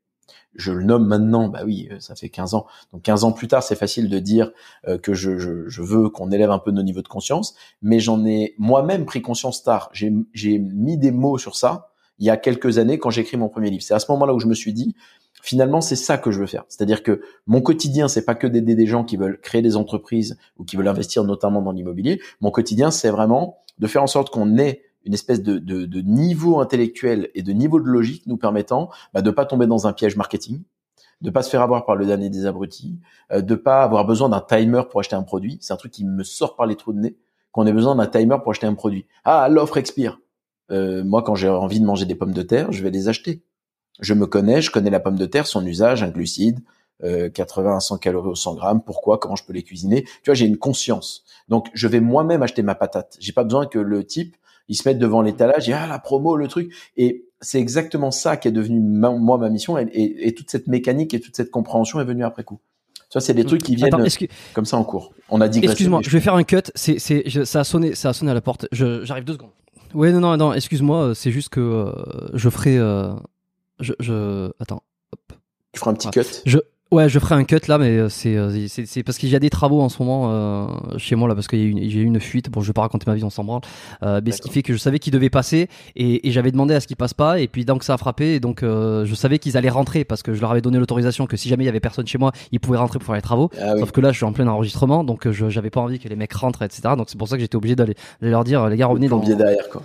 je 0.54 0.72
le 0.72 0.84
nomme 0.84 1.06
maintenant, 1.06 1.48
bah 1.48 1.62
oui, 1.64 1.88
euh, 1.90 1.98
ça 2.00 2.14
fait 2.14 2.28
15 2.28 2.54
ans. 2.54 2.66
Donc 2.92 3.02
15 3.02 3.24
ans 3.24 3.32
plus 3.32 3.48
tard, 3.48 3.62
c'est 3.62 3.74
facile 3.74 4.08
de 4.08 4.18
dire 4.18 4.52
euh, 4.86 4.98
que 4.98 5.14
je, 5.14 5.38
je, 5.38 5.68
je 5.68 5.82
veux 5.82 6.08
qu'on 6.08 6.30
élève 6.30 6.50
un 6.50 6.58
peu 6.58 6.70
nos 6.70 6.82
niveaux 6.82 7.02
de 7.02 7.08
conscience, 7.08 7.54
mais 7.82 8.00
j'en 8.00 8.24
ai 8.24 8.54
moi-même 8.58 9.04
pris 9.04 9.22
conscience 9.22 9.62
tard. 9.62 9.90
J'ai 9.92 10.58
mis 10.58 10.96
des 10.96 11.10
mots 11.10 11.38
sur 11.38 11.56
ça 11.56 11.90
il 12.18 12.26
y 12.26 12.30
a 12.30 12.36
quelques 12.36 12.78
années 12.78 12.98
quand 12.98 13.10
j'ai 13.10 13.22
écrit 13.22 13.36
mon 13.36 13.48
premier 13.48 13.70
livre. 13.70 13.82
C'est 13.82 13.94
à 13.94 13.98
ce 13.98 14.10
moment-là 14.12 14.34
où 14.34 14.38
je 14.38 14.46
me 14.46 14.54
suis 14.54 14.72
dit, 14.72 14.94
finalement, 15.44 15.82
c'est 15.82 15.94
ça 15.94 16.16
que 16.16 16.30
je 16.30 16.40
veux 16.40 16.46
faire. 16.46 16.64
C'est-à-dire 16.68 17.02
que 17.02 17.20
mon 17.46 17.60
quotidien, 17.60 18.08
c'est 18.08 18.24
pas 18.24 18.34
que 18.34 18.46
d'aider 18.46 18.74
des 18.74 18.86
gens 18.86 19.04
qui 19.04 19.18
veulent 19.18 19.38
créer 19.38 19.60
des 19.60 19.76
entreprises 19.76 20.38
ou 20.56 20.64
qui 20.64 20.76
veulent 20.76 20.88
investir 20.88 21.22
notamment 21.22 21.60
dans 21.60 21.70
l'immobilier. 21.70 22.18
Mon 22.40 22.50
quotidien, 22.50 22.90
c'est 22.90 23.10
vraiment 23.10 23.58
de 23.78 23.86
faire 23.86 24.02
en 24.02 24.06
sorte 24.06 24.30
qu'on 24.30 24.56
ait 24.56 24.82
une 25.04 25.12
espèce 25.12 25.42
de, 25.42 25.58
de, 25.58 25.84
de, 25.84 26.00
niveau 26.00 26.60
intellectuel 26.60 27.28
et 27.34 27.42
de 27.42 27.52
niveau 27.52 27.78
de 27.78 27.84
logique 27.84 28.26
nous 28.26 28.38
permettant 28.38 28.88
bah, 29.12 29.20
de 29.20 29.30
pas 29.30 29.44
tomber 29.44 29.66
dans 29.66 29.86
un 29.86 29.92
piège 29.92 30.16
marketing, 30.16 30.62
de 31.20 31.28
pas 31.28 31.42
se 31.42 31.50
faire 31.50 31.60
avoir 31.60 31.84
par 31.84 31.94
le 31.94 32.06
dernier 32.06 32.30
des 32.30 32.46
abrutis, 32.46 32.98
euh, 33.30 33.42
de 33.42 33.54
pas 33.54 33.82
avoir 33.82 34.06
besoin 34.06 34.30
d'un 34.30 34.40
timer 34.40 34.84
pour 34.90 35.00
acheter 35.00 35.14
un 35.14 35.22
produit. 35.22 35.58
C'est 35.60 35.74
un 35.74 35.76
truc 35.76 35.92
qui 35.92 36.06
me 36.06 36.24
sort 36.24 36.56
par 36.56 36.64
les 36.64 36.76
trous 36.76 36.94
de 36.94 37.00
nez 37.00 37.18
qu'on 37.52 37.66
ait 37.66 37.72
besoin 37.72 37.94
d'un 37.96 38.06
timer 38.06 38.38
pour 38.42 38.52
acheter 38.52 38.66
un 38.66 38.74
produit. 38.74 39.04
Ah, 39.24 39.50
l'offre 39.50 39.76
expire. 39.76 40.20
Euh, 40.70 41.04
moi, 41.04 41.22
quand 41.22 41.34
j'ai 41.34 41.50
envie 41.50 41.80
de 41.80 41.84
manger 41.84 42.06
des 42.06 42.14
pommes 42.14 42.32
de 42.32 42.42
terre, 42.42 42.72
je 42.72 42.82
vais 42.82 42.90
les 42.90 43.08
acheter. 43.08 43.42
Je 44.00 44.14
me 44.14 44.26
connais, 44.26 44.60
je 44.60 44.70
connais 44.70 44.90
la 44.90 45.00
pomme 45.00 45.16
de 45.16 45.26
terre, 45.26 45.46
son 45.46 45.64
usage, 45.64 46.02
un 46.02 46.10
glucide, 46.10 46.60
euh, 47.02 47.28
80 47.28 47.76
à 47.76 47.80
100 47.80 47.98
calories 47.98 48.30
au 48.30 48.34
100 48.34 48.54
grammes. 48.54 48.82
Pourquoi? 48.82 49.18
Comment 49.18 49.36
je 49.36 49.44
peux 49.44 49.52
les 49.52 49.62
cuisiner? 49.62 50.02
Tu 50.02 50.26
vois, 50.26 50.34
j'ai 50.34 50.46
une 50.46 50.58
conscience. 50.58 51.24
Donc, 51.48 51.68
je 51.74 51.86
vais 51.88 52.00
moi-même 52.00 52.42
acheter 52.42 52.62
ma 52.62 52.74
patate. 52.74 53.16
J'ai 53.20 53.32
pas 53.32 53.44
besoin 53.44 53.66
que 53.66 53.78
le 53.78 54.04
type 54.04 54.36
ils 54.68 54.76
se 54.76 54.88
mettent 54.88 54.98
devant 54.98 55.22
l'étalage, 55.22 55.68
et 55.68 55.72
ah 55.72 55.86
la 55.86 55.98
promo, 55.98 56.36
le 56.36 56.48
truc. 56.48 56.72
Et 56.96 57.26
c'est 57.40 57.60
exactement 57.60 58.10
ça 58.10 58.36
qui 58.36 58.48
est 58.48 58.52
devenu 58.52 58.80
moi 58.80 59.38
ma 59.38 59.50
mission, 59.50 59.78
et, 59.78 59.88
et, 59.92 60.34
toute 60.34 60.50
cette 60.50 60.66
mécanique 60.66 61.12
et 61.14 61.20
toute 61.20 61.36
cette 61.36 61.50
compréhension 61.50 62.00
est 62.00 62.04
venue 62.04 62.24
après 62.24 62.44
coup. 62.44 62.60
Tu 62.94 63.18
vois, 63.18 63.20
c'est 63.20 63.34
des 63.34 63.44
trucs 63.44 63.62
qui 63.62 63.76
viennent 63.76 63.90
comme 64.54 64.64
ça 64.64 64.76
en 64.76 64.84
cours. 64.84 65.12
On 65.28 65.40
a 65.40 65.48
dit. 65.48 65.60
Excuse-moi, 65.62 66.00
je 66.02 66.10
vais 66.10 66.20
faire 66.20 66.34
un 66.34 66.44
cut. 66.44 66.62
C'est, 66.74 66.98
c'est, 66.98 67.44
ça 67.44 67.60
a 67.60 67.64
sonné, 67.64 67.94
ça 67.94 68.10
a 68.10 68.12
sonné 68.12 68.30
à 68.30 68.34
la 68.34 68.40
porte. 68.40 68.66
j'arrive 68.72 69.24
deux 69.24 69.34
secondes. 69.34 69.50
Oui, 69.92 70.12
non, 70.12 70.20
non, 70.20 70.36
non. 70.36 70.52
Excuse-moi. 70.52 71.14
C'est 71.14 71.30
juste 71.30 71.50
que 71.50 71.60
euh, 71.60 71.92
je 72.32 72.48
ferai. 72.48 72.76
Euh, 72.78 73.12
je, 73.80 73.92
je, 74.00 74.50
attends. 74.60 74.82
Hop. 75.12 75.38
Tu 75.72 75.80
feras 75.80 75.90
un 75.90 75.94
petit 75.94 76.10
cut. 76.10 76.42
Je, 76.46 76.58
Ouais, 76.94 77.08
je 77.08 77.18
ferai 77.18 77.34
un 77.34 77.42
cut 77.42 77.66
là, 77.66 77.76
mais 77.76 77.96
euh, 77.96 78.08
euh, 78.26 78.66
c'est 78.68 78.86
c'est 78.86 79.02
parce 79.02 79.18
qu'il 79.18 79.28
y 79.28 79.34
a 79.34 79.40
des 79.40 79.50
travaux 79.50 79.80
en 79.80 79.88
ce 79.88 80.00
moment 80.00 80.30
euh, 80.30 80.66
chez 80.96 81.16
moi 81.16 81.26
là, 81.26 81.34
parce 81.34 81.48
qu'il 81.48 81.58
y 81.58 81.62
a 81.98 82.00
eu 82.00 82.04
une 82.04 82.20
fuite. 82.20 82.50
Bon, 82.50 82.60
je 82.60 82.68
vais 82.68 82.72
pas 82.72 82.82
raconter 82.82 83.04
ma 83.08 83.16
vie, 83.16 83.24
on 83.24 83.30
s'en 83.30 83.42
branle. 83.42 83.62
Euh, 84.04 84.20
mais 84.24 84.30
ce 84.30 84.40
qui 84.40 84.48
fait 84.48 84.62
que 84.62 84.72
je 84.72 84.78
savais 84.78 85.00
qu'il 85.00 85.12
devait 85.12 85.30
passer 85.30 85.68
et, 85.96 86.28
et 86.28 86.30
j'avais 86.30 86.52
demandé 86.52 86.72
à 86.72 86.78
ce 86.78 86.86
qu'il 86.86 86.96
passe 86.96 87.12
pas. 87.12 87.40
Et 87.40 87.48
puis 87.48 87.64
donc 87.64 87.82
ça 87.82 87.94
a 87.94 87.96
frappé 87.96 88.34
et 88.34 88.40
donc 88.40 88.62
euh, 88.62 89.04
je 89.06 89.14
savais 89.16 89.40
qu'ils 89.40 89.56
allaient 89.56 89.70
rentrer 89.70 90.04
parce 90.04 90.22
que 90.22 90.34
je 90.34 90.40
leur 90.40 90.52
avais 90.52 90.60
donné 90.60 90.78
l'autorisation 90.78 91.26
que 91.26 91.36
si 91.36 91.48
jamais 91.48 91.64
il 91.64 91.66
y 91.66 91.70
avait 91.70 91.80
personne 91.80 92.06
chez 92.06 92.18
moi, 92.18 92.30
ils 92.52 92.60
pouvaient 92.60 92.78
rentrer 92.78 93.00
pour 93.00 93.06
faire 93.06 93.16
les 93.16 93.22
travaux. 93.22 93.50
Ah 93.60 93.76
Sauf 93.78 93.90
que 93.90 94.00
là, 94.00 94.12
je 94.12 94.18
suis 94.18 94.26
en 94.26 94.32
plein 94.32 94.46
enregistrement, 94.46 95.02
donc 95.02 95.28
je 95.28 95.48
j'avais 95.48 95.70
pas 95.70 95.80
envie 95.80 95.98
que 95.98 96.08
les 96.08 96.16
mecs 96.16 96.34
rentrent, 96.34 96.62
etc. 96.62 96.94
Donc 96.96 97.08
c'est 97.08 97.18
pour 97.18 97.26
ça 97.26 97.34
que 97.34 97.40
j'étais 97.40 97.56
obligé 97.56 97.74
d'aller 97.74 97.94
leur 98.20 98.44
dire 98.44 98.68
les 98.68 98.76
gars 98.76 98.86
revenez 98.86 99.08
dans. 99.08 99.18
derrière 99.18 99.68
quoi. 99.68 99.82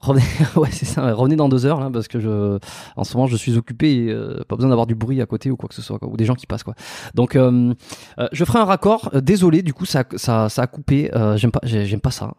Revenez, 0.00 0.24
ouais, 0.56 0.70
c'est 0.70 0.84
ça. 0.84 1.12
Revenez 1.12 1.36
dans 1.36 1.48
deux 1.48 1.66
heures 1.66 1.80
là, 1.80 1.90
parce 1.92 2.08
que 2.08 2.20
je, 2.20 2.58
en 2.96 3.04
ce 3.04 3.16
moment, 3.16 3.26
je 3.26 3.36
suis 3.36 3.56
occupé 3.56 4.04
et 4.04 4.10
euh, 4.10 4.42
pas 4.46 4.56
besoin 4.56 4.70
d'avoir 4.70 4.86
du 4.86 4.94
bruit 4.94 5.20
à 5.20 5.26
côté 5.26 5.50
ou 5.50 5.56
quoi 5.56 5.68
que 5.68 5.74
ce 5.74 5.82
soit, 5.82 5.98
quoi, 5.98 6.08
ou 6.08 6.16
des 6.16 6.24
gens 6.24 6.34
qui 6.34 6.46
passent 6.46 6.62
quoi. 6.62 6.74
Donc, 7.14 7.36
euh, 7.36 7.74
euh 8.18 8.28
je 8.32 8.44
ferai 8.44 8.58
un 8.60 8.64
raccord. 8.64 9.10
Euh, 9.14 9.20
désolé, 9.20 9.62
du 9.62 9.74
coup, 9.74 9.86
ça, 9.86 10.04
ça, 10.16 10.48
ça 10.48 10.62
a 10.62 10.66
coupé. 10.66 11.10
j'aime 11.36 11.50
pas, 11.50 11.60
j'aime 11.64 12.00
pas 12.00 12.10
ça. 12.10 12.34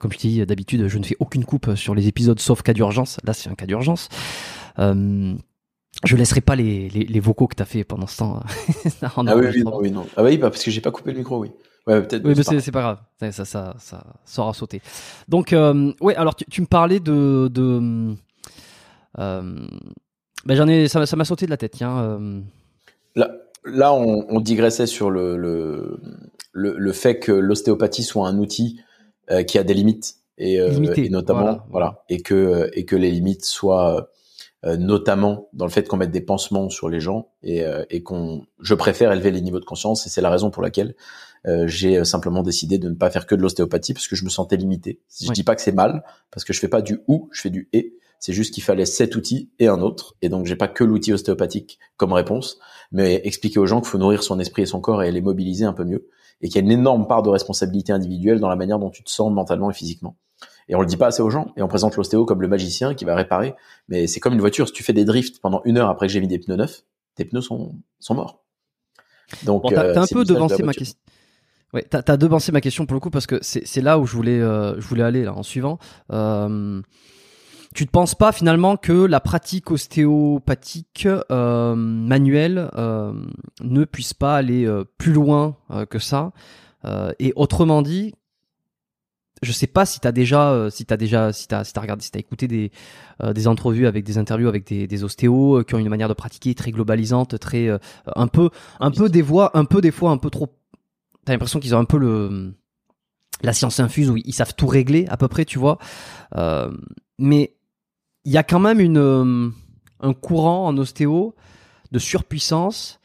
comme 0.00 0.12
je 0.12 0.18
dis 0.18 0.46
d'habitude, 0.46 0.88
je 0.88 0.98
ne 0.98 1.04
fais 1.04 1.16
aucune 1.20 1.44
coupe 1.44 1.74
sur 1.74 1.94
les 1.94 2.08
épisodes 2.08 2.38
sauf 2.40 2.62
cas 2.62 2.74
d'urgence. 2.74 3.18
Là, 3.24 3.32
c'est 3.32 3.48
un 3.48 3.54
cas 3.54 3.66
d'urgence. 3.66 4.08
je 4.78 6.16
laisserai 6.16 6.40
pas 6.40 6.56
les, 6.56 6.88
les, 6.90 7.04
les 7.04 7.20
vocaux 7.20 7.46
que 7.46 7.56
t'as 7.56 7.64
fait 7.64 7.84
pendant 7.84 8.06
ce 8.06 8.18
temps. 8.18 8.40
ah 9.02 9.36
oui, 9.36 9.46
oui, 9.54 9.62
non, 9.62 9.78
oui, 9.80 9.90
non. 9.90 10.06
Ah 10.16 10.22
oui, 10.22 10.36
bah, 10.36 10.50
parce 10.50 10.62
que 10.62 10.70
j'ai 10.70 10.80
pas 10.80 10.90
coupé 10.90 11.12
le 11.12 11.18
micro, 11.18 11.38
oui. 11.38 11.50
Ouais, 11.88 12.02
peut-être. 12.02 12.24
Oui, 12.24 12.34
mais 12.36 12.60
c'est 12.60 12.70
pas 12.70 12.82
grave. 12.82 12.98
Ça, 13.32 13.44
ça, 13.44 13.74
ça, 13.78 14.04
ça 14.24 14.52
sauter. 14.52 14.82
Donc, 15.26 15.54
euh, 15.54 15.92
ouais, 16.02 16.14
alors 16.16 16.36
tu, 16.36 16.44
tu, 16.44 16.60
me 16.60 16.66
parlais 16.66 17.00
de, 17.00 17.48
de 17.50 18.14
euh, 19.18 19.66
Ben 20.44 20.54
j'en 20.54 20.68
ai, 20.68 20.86
ça, 20.86 21.00
m'a 21.16 21.24
sauté 21.24 21.46
de 21.46 21.50
la 21.50 21.56
tête, 21.56 21.72
tiens. 21.72 21.98
Euh. 21.98 22.40
Là, 23.16 23.30
là, 23.64 23.94
on, 23.94 24.40
digressait 24.40 24.86
sur 24.86 25.10
le, 25.10 25.38
le, 25.38 25.98
le, 26.52 26.92
fait 26.92 27.18
que 27.18 27.32
l'ostéopathie 27.32 28.02
soit 28.04 28.28
un 28.28 28.38
outil 28.38 28.80
euh, 29.30 29.42
qui 29.42 29.58
a 29.58 29.64
des 29.64 29.74
limites 29.74 30.16
et, 30.36 30.56
et 30.56 31.08
notamment 31.08 31.62
voilà. 31.70 32.04
et 32.08 32.20
que 32.20 32.70
et 32.74 32.84
que 32.84 32.94
les 32.94 33.10
limites 33.10 33.44
soient 33.44 34.08
notamment 34.64 35.48
dans 35.52 35.64
le 35.64 35.70
fait 35.70 35.88
qu'on 35.88 35.96
mette 35.96 36.12
des 36.12 36.20
pansements 36.20 36.68
sur 36.68 36.88
les 36.88 37.00
gens 37.00 37.30
et, 37.42 37.64
et 37.90 38.04
qu'on 38.04 38.46
je 38.60 38.74
préfère 38.74 39.10
élever 39.10 39.32
les 39.32 39.40
niveaux 39.40 39.58
de 39.58 39.64
conscience 39.64 40.06
et 40.06 40.10
c'est 40.10 40.20
la 40.20 40.30
raison 40.30 40.50
pour 40.50 40.62
laquelle 40.62 40.94
euh, 40.94 40.94
j'ai 41.44 42.04
simplement 42.04 42.42
décidé 42.42 42.78
de 42.78 42.88
ne 42.88 42.94
pas 42.94 43.10
faire 43.10 43.26
que 43.26 43.34
de 43.34 43.42
l'ostéopathie 43.42 43.94
parce 43.94 44.08
que 44.08 44.16
je 44.16 44.24
me 44.24 44.30
sentais 44.30 44.56
limité. 44.56 45.00
Je 45.20 45.32
dis 45.32 45.44
pas 45.44 45.54
que 45.54 45.62
c'est 45.62 45.72
mal 45.72 46.02
parce 46.30 46.44
que 46.44 46.52
je 46.52 46.60
fais 46.60 46.68
pas 46.68 46.82
du 46.82 47.00
ou, 47.08 47.28
je 47.32 47.40
fais 47.40 47.50
du 47.50 47.68
et. 47.72 47.98
C'est 48.20 48.32
juste 48.32 48.52
qu'il 48.52 48.62
fallait 48.62 48.86
cet 48.86 49.14
outil 49.16 49.50
et 49.58 49.68
un 49.68 49.80
autre. 49.80 50.16
Et 50.22 50.28
donc, 50.28 50.46
j'ai 50.46 50.56
pas 50.56 50.68
que 50.68 50.82
l'outil 50.84 51.12
ostéopathique 51.12 51.78
comme 51.96 52.12
réponse, 52.12 52.58
mais 52.90 53.20
expliquer 53.24 53.60
aux 53.60 53.66
gens 53.66 53.80
qu'il 53.80 53.88
faut 53.88 53.98
nourrir 53.98 54.22
son 54.22 54.40
esprit 54.40 54.62
et 54.62 54.66
son 54.66 54.80
corps 54.80 55.02
et 55.02 55.12
les 55.12 55.20
mobiliser 55.20 55.64
un 55.64 55.72
peu 55.72 55.84
mieux. 55.84 56.08
Et 56.40 56.48
qu'il 56.48 56.56
y 56.56 56.58
a 56.58 56.62
une 56.62 56.72
énorme 56.72 57.06
part 57.06 57.22
de 57.22 57.30
responsabilité 57.30 57.92
individuelle 57.92 58.40
dans 58.40 58.48
la 58.48 58.56
manière 58.56 58.78
dont 58.78 58.90
tu 58.90 59.02
te 59.02 59.10
sens 59.10 59.32
mentalement 59.32 59.70
et 59.70 59.74
physiquement. 59.74 60.16
Et 60.68 60.74
on 60.74 60.80
le 60.80 60.86
dit 60.86 60.96
pas 60.96 61.06
assez 61.06 61.22
aux 61.22 61.30
gens. 61.30 61.52
Et 61.56 61.62
on 61.62 61.68
présente 61.68 61.96
l'ostéo 61.96 62.24
comme 62.26 62.42
le 62.42 62.48
magicien 62.48 62.94
qui 62.94 63.04
va 63.04 63.14
réparer. 63.14 63.54
Mais 63.88 64.06
c'est 64.06 64.20
comme 64.20 64.34
une 64.34 64.40
voiture. 64.40 64.66
Si 64.68 64.74
tu 64.74 64.82
fais 64.82 64.92
des 64.92 65.04
drifts 65.04 65.40
pendant 65.40 65.62
une 65.64 65.78
heure 65.78 65.88
après 65.88 66.06
que 66.06 66.12
j'ai 66.12 66.20
mis 66.20 66.28
des 66.28 66.38
pneus 66.38 66.56
neufs, 66.56 66.84
tes 67.14 67.24
pneus 67.24 67.42
sont, 67.42 67.74
sont 68.00 68.14
morts. 68.14 68.44
Donc, 69.44 69.62
bon, 69.62 69.68
t'as, 69.68 69.84
euh, 69.84 69.96
un 69.96 70.06
peu 70.06 70.24
devancé 70.24 70.62
ma 70.62 70.72
question. 70.72 70.98
Ouais, 71.74 71.82
t'as 71.82 72.02
as 72.06 72.16
devancé 72.16 72.50
ma 72.50 72.60
question 72.60 72.86
pour 72.86 72.94
le 72.94 73.00
coup 73.00 73.10
parce 73.10 73.26
que 73.26 73.38
c'est 73.42 73.82
là 73.82 73.98
où 73.98 74.06
je 74.06 74.16
voulais 74.16 74.40
euh, 74.40 74.80
je 74.80 74.86
voulais 74.86 75.02
aller 75.02 75.24
là 75.24 75.34
en 75.34 75.42
suivant. 75.42 75.78
Euh, 76.12 76.80
tu 77.74 77.84
ne 77.84 77.88
penses 77.90 78.14
pas 78.14 78.32
finalement 78.32 78.76
que 78.76 79.04
la 79.04 79.20
pratique 79.20 79.70
ostéopathique 79.70 81.06
euh, 81.30 81.74
manuelle 81.74 82.70
euh, 82.76 83.12
ne 83.62 83.84
puisse 83.84 84.14
pas 84.14 84.36
aller 84.36 84.64
euh, 84.64 84.84
plus 84.96 85.12
loin 85.12 85.56
que 85.90 85.98
ça? 85.98 86.32
Et 87.18 87.34
autrement 87.36 87.82
dit, 87.82 88.14
je 89.42 89.52
sais 89.52 89.66
pas 89.66 89.84
si 89.84 90.00
t'as 90.00 90.12
déjà 90.12 90.68
si 90.70 90.86
t'as 90.86 90.96
déjà 90.96 91.34
si 91.34 91.46
t'as 91.46 91.62
si 91.62 91.74
t'as 91.74 91.82
regardé 91.82 92.02
si 92.02 92.10
t'as 92.10 92.18
écouté 92.18 92.48
des 92.48 92.72
des 93.22 93.46
entrevues 93.46 93.86
avec 93.86 94.04
des 94.04 94.16
interviews 94.16 94.48
avec 94.48 94.66
des, 94.66 94.86
des 94.86 95.04
ostéos 95.04 95.64
qui 95.64 95.74
ont 95.74 95.78
une 95.78 95.88
manière 95.90 96.08
de 96.08 96.14
pratiquer 96.14 96.54
très 96.54 96.70
globalisante 96.70 97.38
très 97.38 97.68
un 98.16 98.26
peu 98.26 98.48
un 98.80 98.90
peu 98.90 99.10
des 99.10 99.20
voix 99.20 99.50
un 99.52 99.66
peu 99.66 99.82
des 99.82 99.90
fois 99.90 100.12
un 100.12 100.16
peu 100.16 100.30
trop 100.30 100.48
t'as 101.24 101.32
l'impression 101.32 101.60
qu'ils 101.60 101.74
ont 101.74 101.78
un 101.78 101.84
peu 101.84 101.98
le 101.98 102.54
la 103.42 103.52
science 103.52 103.80
infuse 103.80 104.10
où 104.10 104.16
ils 104.16 104.32
savent 104.32 104.54
tout 104.54 104.66
régler 104.66 105.06
à 105.08 105.16
peu 105.16 105.28
près, 105.28 105.44
tu 105.44 105.58
vois. 105.58 105.78
Euh, 106.36 106.70
mais 107.18 107.54
il 108.24 108.32
y 108.32 108.36
a 108.36 108.42
quand 108.42 108.58
même 108.58 108.80
une 108.80 108.98
euh, 108.98 109.50
un 110.00 110.12
courant 110.12 110.66
en 110.66 110.76
ostéo 110.76 111.34
de 111.92 111.98
surpuissance, 111.98 113.00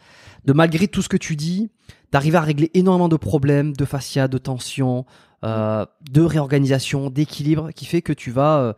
de 0.46 0.54
malgré 0.54 0.88
tout 0.88 1.02
ce 1.02 1.10
que 1.10 1.18
tu 1.18 1.36
dis, 1.36 1.70
d'arriver 2.12 2.38
à 2.38 2.42
régler 2.42 2.70
énormément 2.74 3.10
de 3.10 3.16
problèmes, 3.16 3.74
de 3.74 3.86
fascia, 3.86 4.28
de 4.28 4.38
tension, 4.38 5.06
euh, 5.44 5.86
de 6.10 6.22
réorganisation, 6.22 7.10
d'équilibre, 7.10 7.72
qui 7.72 7.86
fait 7.86 8.02
que 8.02 8.14
tu 8.14 8.32
vas, 8.32 8.76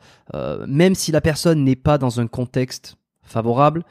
même 0.68 0.94
si 0.94 1.12
la 1.12 1.22
personne 1.22 1.64
n'est 1.64 1.76
pas 1.76 1.98
dans 1.98 2.20
un 2.20 2.28
contexte 2.28 2.98
favorable, 3.24 3.84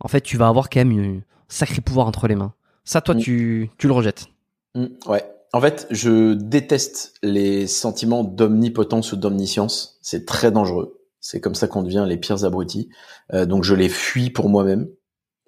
en 0.00 0.08
fait, 0.08 0.20
tu 0.20 0.36
vas 0.36 0.48
avoir 0.48 0.68
quand 0.68 0.84
même 0.84 0.98
un 0.98 1.20
sacré 1.48 1.80
pouvoir 1.80 2.06
entre 2.06 2.28
les 2.28 2.34
mains. 2.34 2.52
Ça, 2.84 3.00
toi, 3.00 3.14
tu, 3.14 3.70
tu 3.78 3.86
le 3.86 3.92
rejettes. 3.92 4.26
Mm, 4.74 4.86
ouais. 5.06 5.24
En 5.52 5.60
fait, 5.60 5.86
je 5.90 6.32
déteste 6.32 7.14
les 7.22 7.66
sentiments 7.66 8.24
d'omnipotence 8.24 9.12
ou 9.12 9.16
d'omniscience. 9.16 9.98
C'est 10.00 10.24
très 10.24 10.50
dangereux. 10.50 10.98
C'est 11.20 11.40
comme 11.40 11.54
ça 11.54 11.68
qu'on 11.68 11.82
devient 11.82 12.06
les 12.08 12.16
pires 12.16 12.44
abrutis. 12.44 12.88
Euh, 13.32 13.44
donc 13.46 13.64
je 13.64 13.74
les 13.74 13.88
fuis 13.88 14.30
pour 14.30 14.48
moi-même 14.48 14.88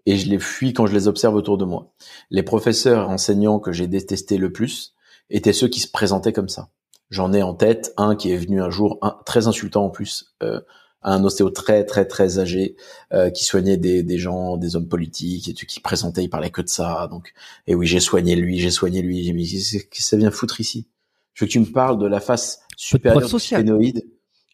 et 0.06 0.16
je 0.16 0.28
les 0.28 0.38
fuis 0.38 0.74
quand 0.74 0.86
je 0.86 0.92
les 0.92 1.08
observe 1.08 1.34
autour 1.34 1.56
de 1.56 1.64
moi. 1.64 1.92
Les 2.30 2.42
professeurs 2.42 3.08
enseignants 3.08 3.58
que 3.58 3.72
j'ai 3.72 3.86
détestés 3.86 4.36
le 4.36 4.52
plus 4.52 4.94
étaient 5.30 5.54
ceux 5.54 5.68
qui 5.68 5.80
se 5.80 5.90
présentaient 5.90 6.34
comme 6.34 6.50
ça. 6.50 6.68
J'en 7.10 7.32
ai 7.32 7.42
en 7.42 7.54
tête 7.54 7.92
un 7.96 8.14
qui 8.16 8.30
est 8.30 8.36
venu 8.36 8.62
un 8.62 8.70
jour, 8.70 8.98
très 9.24 9.46
insultant 9.46 9.86
en 9.86 9.90
plus, 9.90 10.34
euh, 10.42 10.60
un 11.04 11.22
ostéo 11.22 11.50
très 11.50 11.84
très 11.84 12.06
très 12.06 12.38
âgé 12.38 12.76
euh, 13.12 13.30
qui 13.30 13.44
soignait 13.44 13.76
des, 13.76 14.02
des 14.02 14.18
gens, 14.18 14.56
des 14.56 14.74
hommes 14.74 14.88
politiques 14.88 15.48
et 15.48 15.54
qui 15.54 15.80
présentait, 15.80 16.24
il 16.24 16.30
parlait 16.30 16.50
que 16.50 16.62
de 16.62 16.68
ça. 16.68 17.08
Donc, 17.10 17.32
et 17.66 17.74
oui, 17.74 17.86
j'ai 17.86 18.00
soigné 18.00 18.34
lui, 18.34 18.58
j'ai 18.58 18.70
soigné 18.70 19.02
lui. 19.02 19.24
J'ai 19.24 19.32
dit, 19.32 19.70
qu'est-ce 19.70 19.84
que 19.84 20.02
ça 20.02 20.16
vient 20.16 20.30
foutre 20.30 20.60
ici 20.60 20.88
Je 21.34 21.44
veux 21.44 21.48
que 21.48 21.52
tu 21.52 21.60
me 21.60 21.66
parles 21.66 21.98
de 21.98 22.06
la 22.06 22.20
face 22.20 22.60
supérieure 22.76 23.28
du 23.28 23.38
phénoïde. 23.38 24.04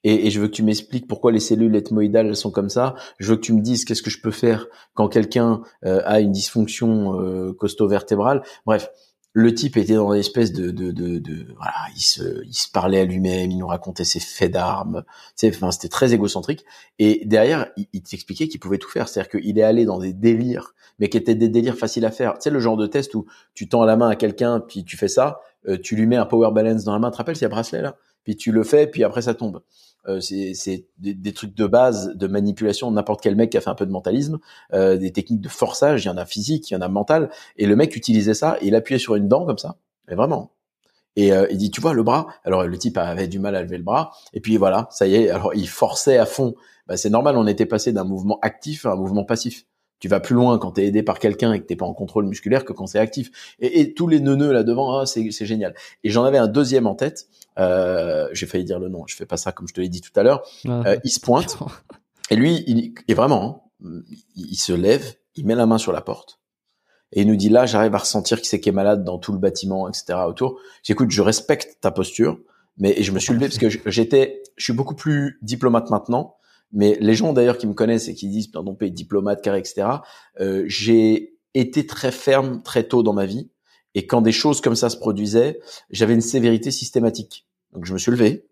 Et, 0.02 0.26
et, 0.26 0.30
je 0.30 0.40
veux 0.40 0.48
que 0.48 0.52
tu 0.54 0.62
m'expliques 0.62 1.06
pourquoi 1.06 1.30
les 1.30 1.40
cellules 1.40 1.76
ethmoïdales 1.76 2.26
elles 2.26 2.36
sont 2.36 2.50
comme 2.50 2.70
ça. 2.70 2.94
Je 3.18 3.30
veux 3.30 3.36
que 3.36 3.42
tu 3.42 3.52
me 3.52 3.60
dises 3.60 3.84
qu'est-ce 3.84 4.02
que 4.02 4.08
je 4.08 4.20
peux 4.22 4.30
faire 4.30 4.66
quand 4.94 5.08
quelqu'un 5.08 5.60
euh, 5.84 6.00
a 6.06 6.20
une 6.20 6.32
dysfonction 6.32 7.20
euh, 7.20 7.52
costo-vertébrale. 7.52 8.42
Bref, 8.64 8.88
le 9.32 9.54
type 9.54 9.76
était 9.76 9.94
dans 9.94 10.12
une 10.12 10.18
espèce 10.18 10.52
de, 10.52 10.70
de, 10.70 10.90
de, 10.90 11.18
de, 11.18 11.46
voilà, 11.56 11.72
il 11.94 12.00
se, 12.00 12.44
il 12.44 12.54
se 12.54 12.68
parlait 12.68 12.98
à 12.98 13.04
lui-même, 13.04 13.50
il 13.50 13.58
nous 13.58 13.66
racontait 13.66 14.04
ses 14.04 14.18
faits 14.18 14.52
d'armes, 14.52 15.04
enfin, 15.44 15.70
c'était 15.70 15.88
très 15.88 16.12
égocentrique. 16.12 16.64
Et 16.98 17.22
derrière, 17.26 17.68
il, 17.76 17.86
il 17.92 18.02
t'expliquait 18.02 18.48
qu'il 18.48 18.58
pouvait 18.58 18.78
tout 18.78 18.90
faire, 18.90 19.08
c'est-à-dire 19.08 19.30
qu'il 19.30 19.58
est 19.58 19.62
allé 19.62 19.84
dans 19.84 19.98
des 19.98 20.12
délires, 20.12 20.74
mais 20.98 21.08
qui 21.08 21.16
étaient 21.16 21.36
des 21.36 21.48
délires 21.48 21.76
faciles 21.76 22.04
à 22.04 22.10
faire. 22.10 22.34
Tu 22.34 22.42
sais, 22.42 22.50
le 22.50 22.58
genre 22.58 22.76
de 22.76 22.86
test 22.86 23.14
où 23.14 23.26
tu 23.54 23.68
tends 23.68 23.84
la 23.84 23.96
main 23.96 24.08
à 24.08 24.16
quelqu'un, 24.16 24.58
puis 24.58 24.84
tu 24.84 24.96
fais 24.96 25.08
ça, 25.08 25.40
euh, 25.68 25.78
tu 25.80 25.94
lui 25.94 26.06
mets 26.06 26.16
un 26.16 26.26
power 26.26 26.50
balance 26.52 26.82
dans 26.82 26.92
la 26.92 26.98
main, 26.98 27.10
tu 27.10 27.12
te 27.12 27.18
rappelles, 27.18 27.36
c'est 27.36 27.46
un 27.46 27.50
bracelet 27.50 27.82
là, 27.82 27.96
puis 28.24 28.36
tu 28.36 28.50
le 28.50 28.64
fais, 28.64 28.88
puis 28.88 29.04
après 29.04 29.22
ça 29.22 29.34
tombe. 29.34 29.62
Euh, 30.08 30.20
c'est 30.20 30.86
des, 30.98 31.32
trucs 31.32 31.54
de 31.54 31.66
base 31.66 32.16
de 32.16 32.26
manipulation. 32.26 32.90
N'importe 32.90 33.20
quel 33.22 33.36
mec 33.36 33.50
qui 33.50 33.58
a 33.58 33.60
fait 33.60 33.70
un 33.70 33.74
peu 33.74 33.86
de 33.86 33.90
mentalisme, 33.90 34.38
euh, 34.72 34.96
des 34.96 35.12
techniques 35.12 35.40
de 35.40 35.48
forçage. 35.48 36.04
Il 36.04 36.08
y 36.08 36.10
en 36.10 36.16
a 36.16 36.24
physique, 36.24 36.70
il 36.70 36.74
y 36.74 36.76
en 36.76 36.80
a 36.80 36.88
mental. 36.88 37.30
Et 37.56 37.66
le 37.66 37.76
mec 37.76 37.94
utilisait 37.96 38.34
ça 38.34 38.56
et 38.60 38.68
il 38.68 38.74
appuyait 38.74 38.98
sur 38.98 39.14
une 39.14 39.28
dent 39.28 39.44
comme 39.46 39.58
ça. 39.58 39.76
Mais 40.08 40.14
vraiment. 40.14 40.52
Et 41.16 41.32
euh, 41.32 41.46
il 41.50 41.58
dit, 41.58 41.70
tu 41.70 41.80
vois 41.80 41.92
le 41.92 42.02
bras? 42.02 42.28
Alors 42.44 42.64
le 42.64 42.78
type 42.78 42.96
avait 42.96 43.28
du 43.28 43.38
mal 43.38 43.56
à 43.56 43.62
lever 43.62 43.78
le 43.78 43.84
bras. 43.84 44.12
Et 44.32 44.40
puis 44.40 44.56
voilà, 44.56 44.88
ça 44.90 45.06
y 45.06 45.14
est. 45.14 45.30
Alors 45.30 45.54
il 45.54 45.68
forçait 45.68 46.18
à 46.18 46.26
fond. 46.26 46.54
Bah, 46.86 46.96
c'est 46.96 47.10
normal. 47.10 47.36
On 47.36 47.46
était 47.46 47.66
passé 47.66 47.92
d'un 47.92 48.04
mouvement 48.04 48.38
actif 48.42 48.86
à 48.86 48.92
un 48.92 48.96
mouvement 48.96 49.24
passif 49.24 49.66
tu 50.00 50.08
vas 50.08 50.18
plus 50.18 50.34
loin 50.34 50.58
quand 50.58 50.72
tu 50.72 50.80
es 50.80 50.86
aidé 50.86 51.02
par 51.02 51.18
quelqu'un 51.18 51.52
et 51.52 51.60
que 51.60 51.66
t'es 51.66 51.76
pas 51.76 51.86
en 51.86 51.94
contrôle 51.94 52.26
musculaire 52.26 52.64
que 52.64 52.72
quand 52.72 52.86
c'est 52.86 52.98
actif. 52.98 53.30
Et, 53.60 53.94
tous 53.94 54.08
les 54.08 54.20
neuneux 54.20 54.52
là 54.52 54.62
devant, 54.62 54.98
ah, 54.98 55.06
c'est 55.06 55.30
génial. 55.30 55.74
Et 56.04 56.10
j'en 56.10 56.24
avais 56.24 56.38
un 56.38 56.48
deuxième 56.48 56.86
en 56.86 56.94
tête. 56.94 57.28
Euh, 57.58 58.28
J'ai 58.32 58.46
failli 58.46 58.64
dire 58.64 58.78
le 58.78 58.88
nom. 58.88 59.04
Je 59.06 59.14
fais 59.14 59.26
pas 59.26 59.36
ça 59.36 59.52
comme 59.52 59.68
je 59.68 59.74
te 59.74 59.80
l'ai 59.80 59.88
dit 59.88 60.00
tout 60.00 60.18
à 60.18 60.22
l'heure. 60.22 60.42
Euh, 60.66 60.96
il 61.04 61.10
se 61.10 61.20
pointe 61.20 61.58
et 62.30 62.36
lui, 62.36 62.64
il 62.66 62.94
est 63.08 63.14
vraiment, 63.14 63.70
hein, 63.84 64.02
il, 64.36 64.56
se 64.56 64.72
lève, 64.72 65.14
il 65.36 65.46
met 65.46 65.54
la 65.54 65.66
main 65.66 65.78
sur 65.78 65.92
la 65.92 66.00
porte 66.00 66.40
et 67.12 67.22
il 67.22 67.26
nous 67.26 67.36
dit 67.36 67.48
là, 67.48 67.66
j'arrive 67.66 67.94
à 67.94 67.98
ressentir 67.98 68.40
qui 68.40 68.46
c'est 68.46 68.60
qui 68.60 68.68
est 68.68 68.72
malade 68.72 69.04
dans 69.04 69.18
tout 69.18 69.32
le 69.32 69.38
bâtiment, 69.38 69.88
etc. 69.88 70.20
autour. 70.26 70.60
J'écoute, 70.82 71.10
je 71.10 71.22
respecte 71.22 71.78
ta 71.80 71.90
posture, 71.90 72.38
mais 72.78 72.94
et 72.96 73.02
je 73.02 73.10
me 73.12 73.18
suis 73.18 73.34
levé 73.34 73.48
parce 73.48 73.58
que 73.58 73.90
j'étais, 73.90 74.42
je 74.56 74.64
suis 74.64 74.72
beaucoup 74.72 74.94
plus 74.94 75.38
diplomate 75.42 75.90
maintenant 75.90 76.36
mais 76.72 76.96
les 77.00 77.14
gens 77.14 77.32
d'ailleurs 77.32 77.58
qui 77.58 77.66
me 77.66 77.74
connaissent 77.74 78.08
et 78.08 78.14
qui 78.14 78.28
disent 78.28 78.48
pardon 78.48 78.74
pays 78.74 78.92
diplomate 78.92 79.42
carré 79.42 79.58
etc 79.58 79.88
euh, 80.40 80.64
j'ai 80.66 81.34
été 81.54 81.86
très 81.86 82.12
ferme 82.12 82.62
très 82.62 82.84
tôt 82.84 83.02
dans 83.02 83.12
ma 83.12 83.26
vie. 83.26 83.50
Et 83.94 84.06
quand 84.06 84.20
des 84.20 84.32
choses 84.32 84.60
comme 84.60 84.76
ça 84.76 84.88
se 84.88 84.96
produisaient 84.96 85.60
j'avais 85.90 86.14
une 86.14 86.20
sévérité 86.20 86.70
systématique. 86.70 87.46
Donc 87.72 87.84
je 87.84 87.92
me 87.92 87.98
suis 87.98 88.12
levé 88.12 88.46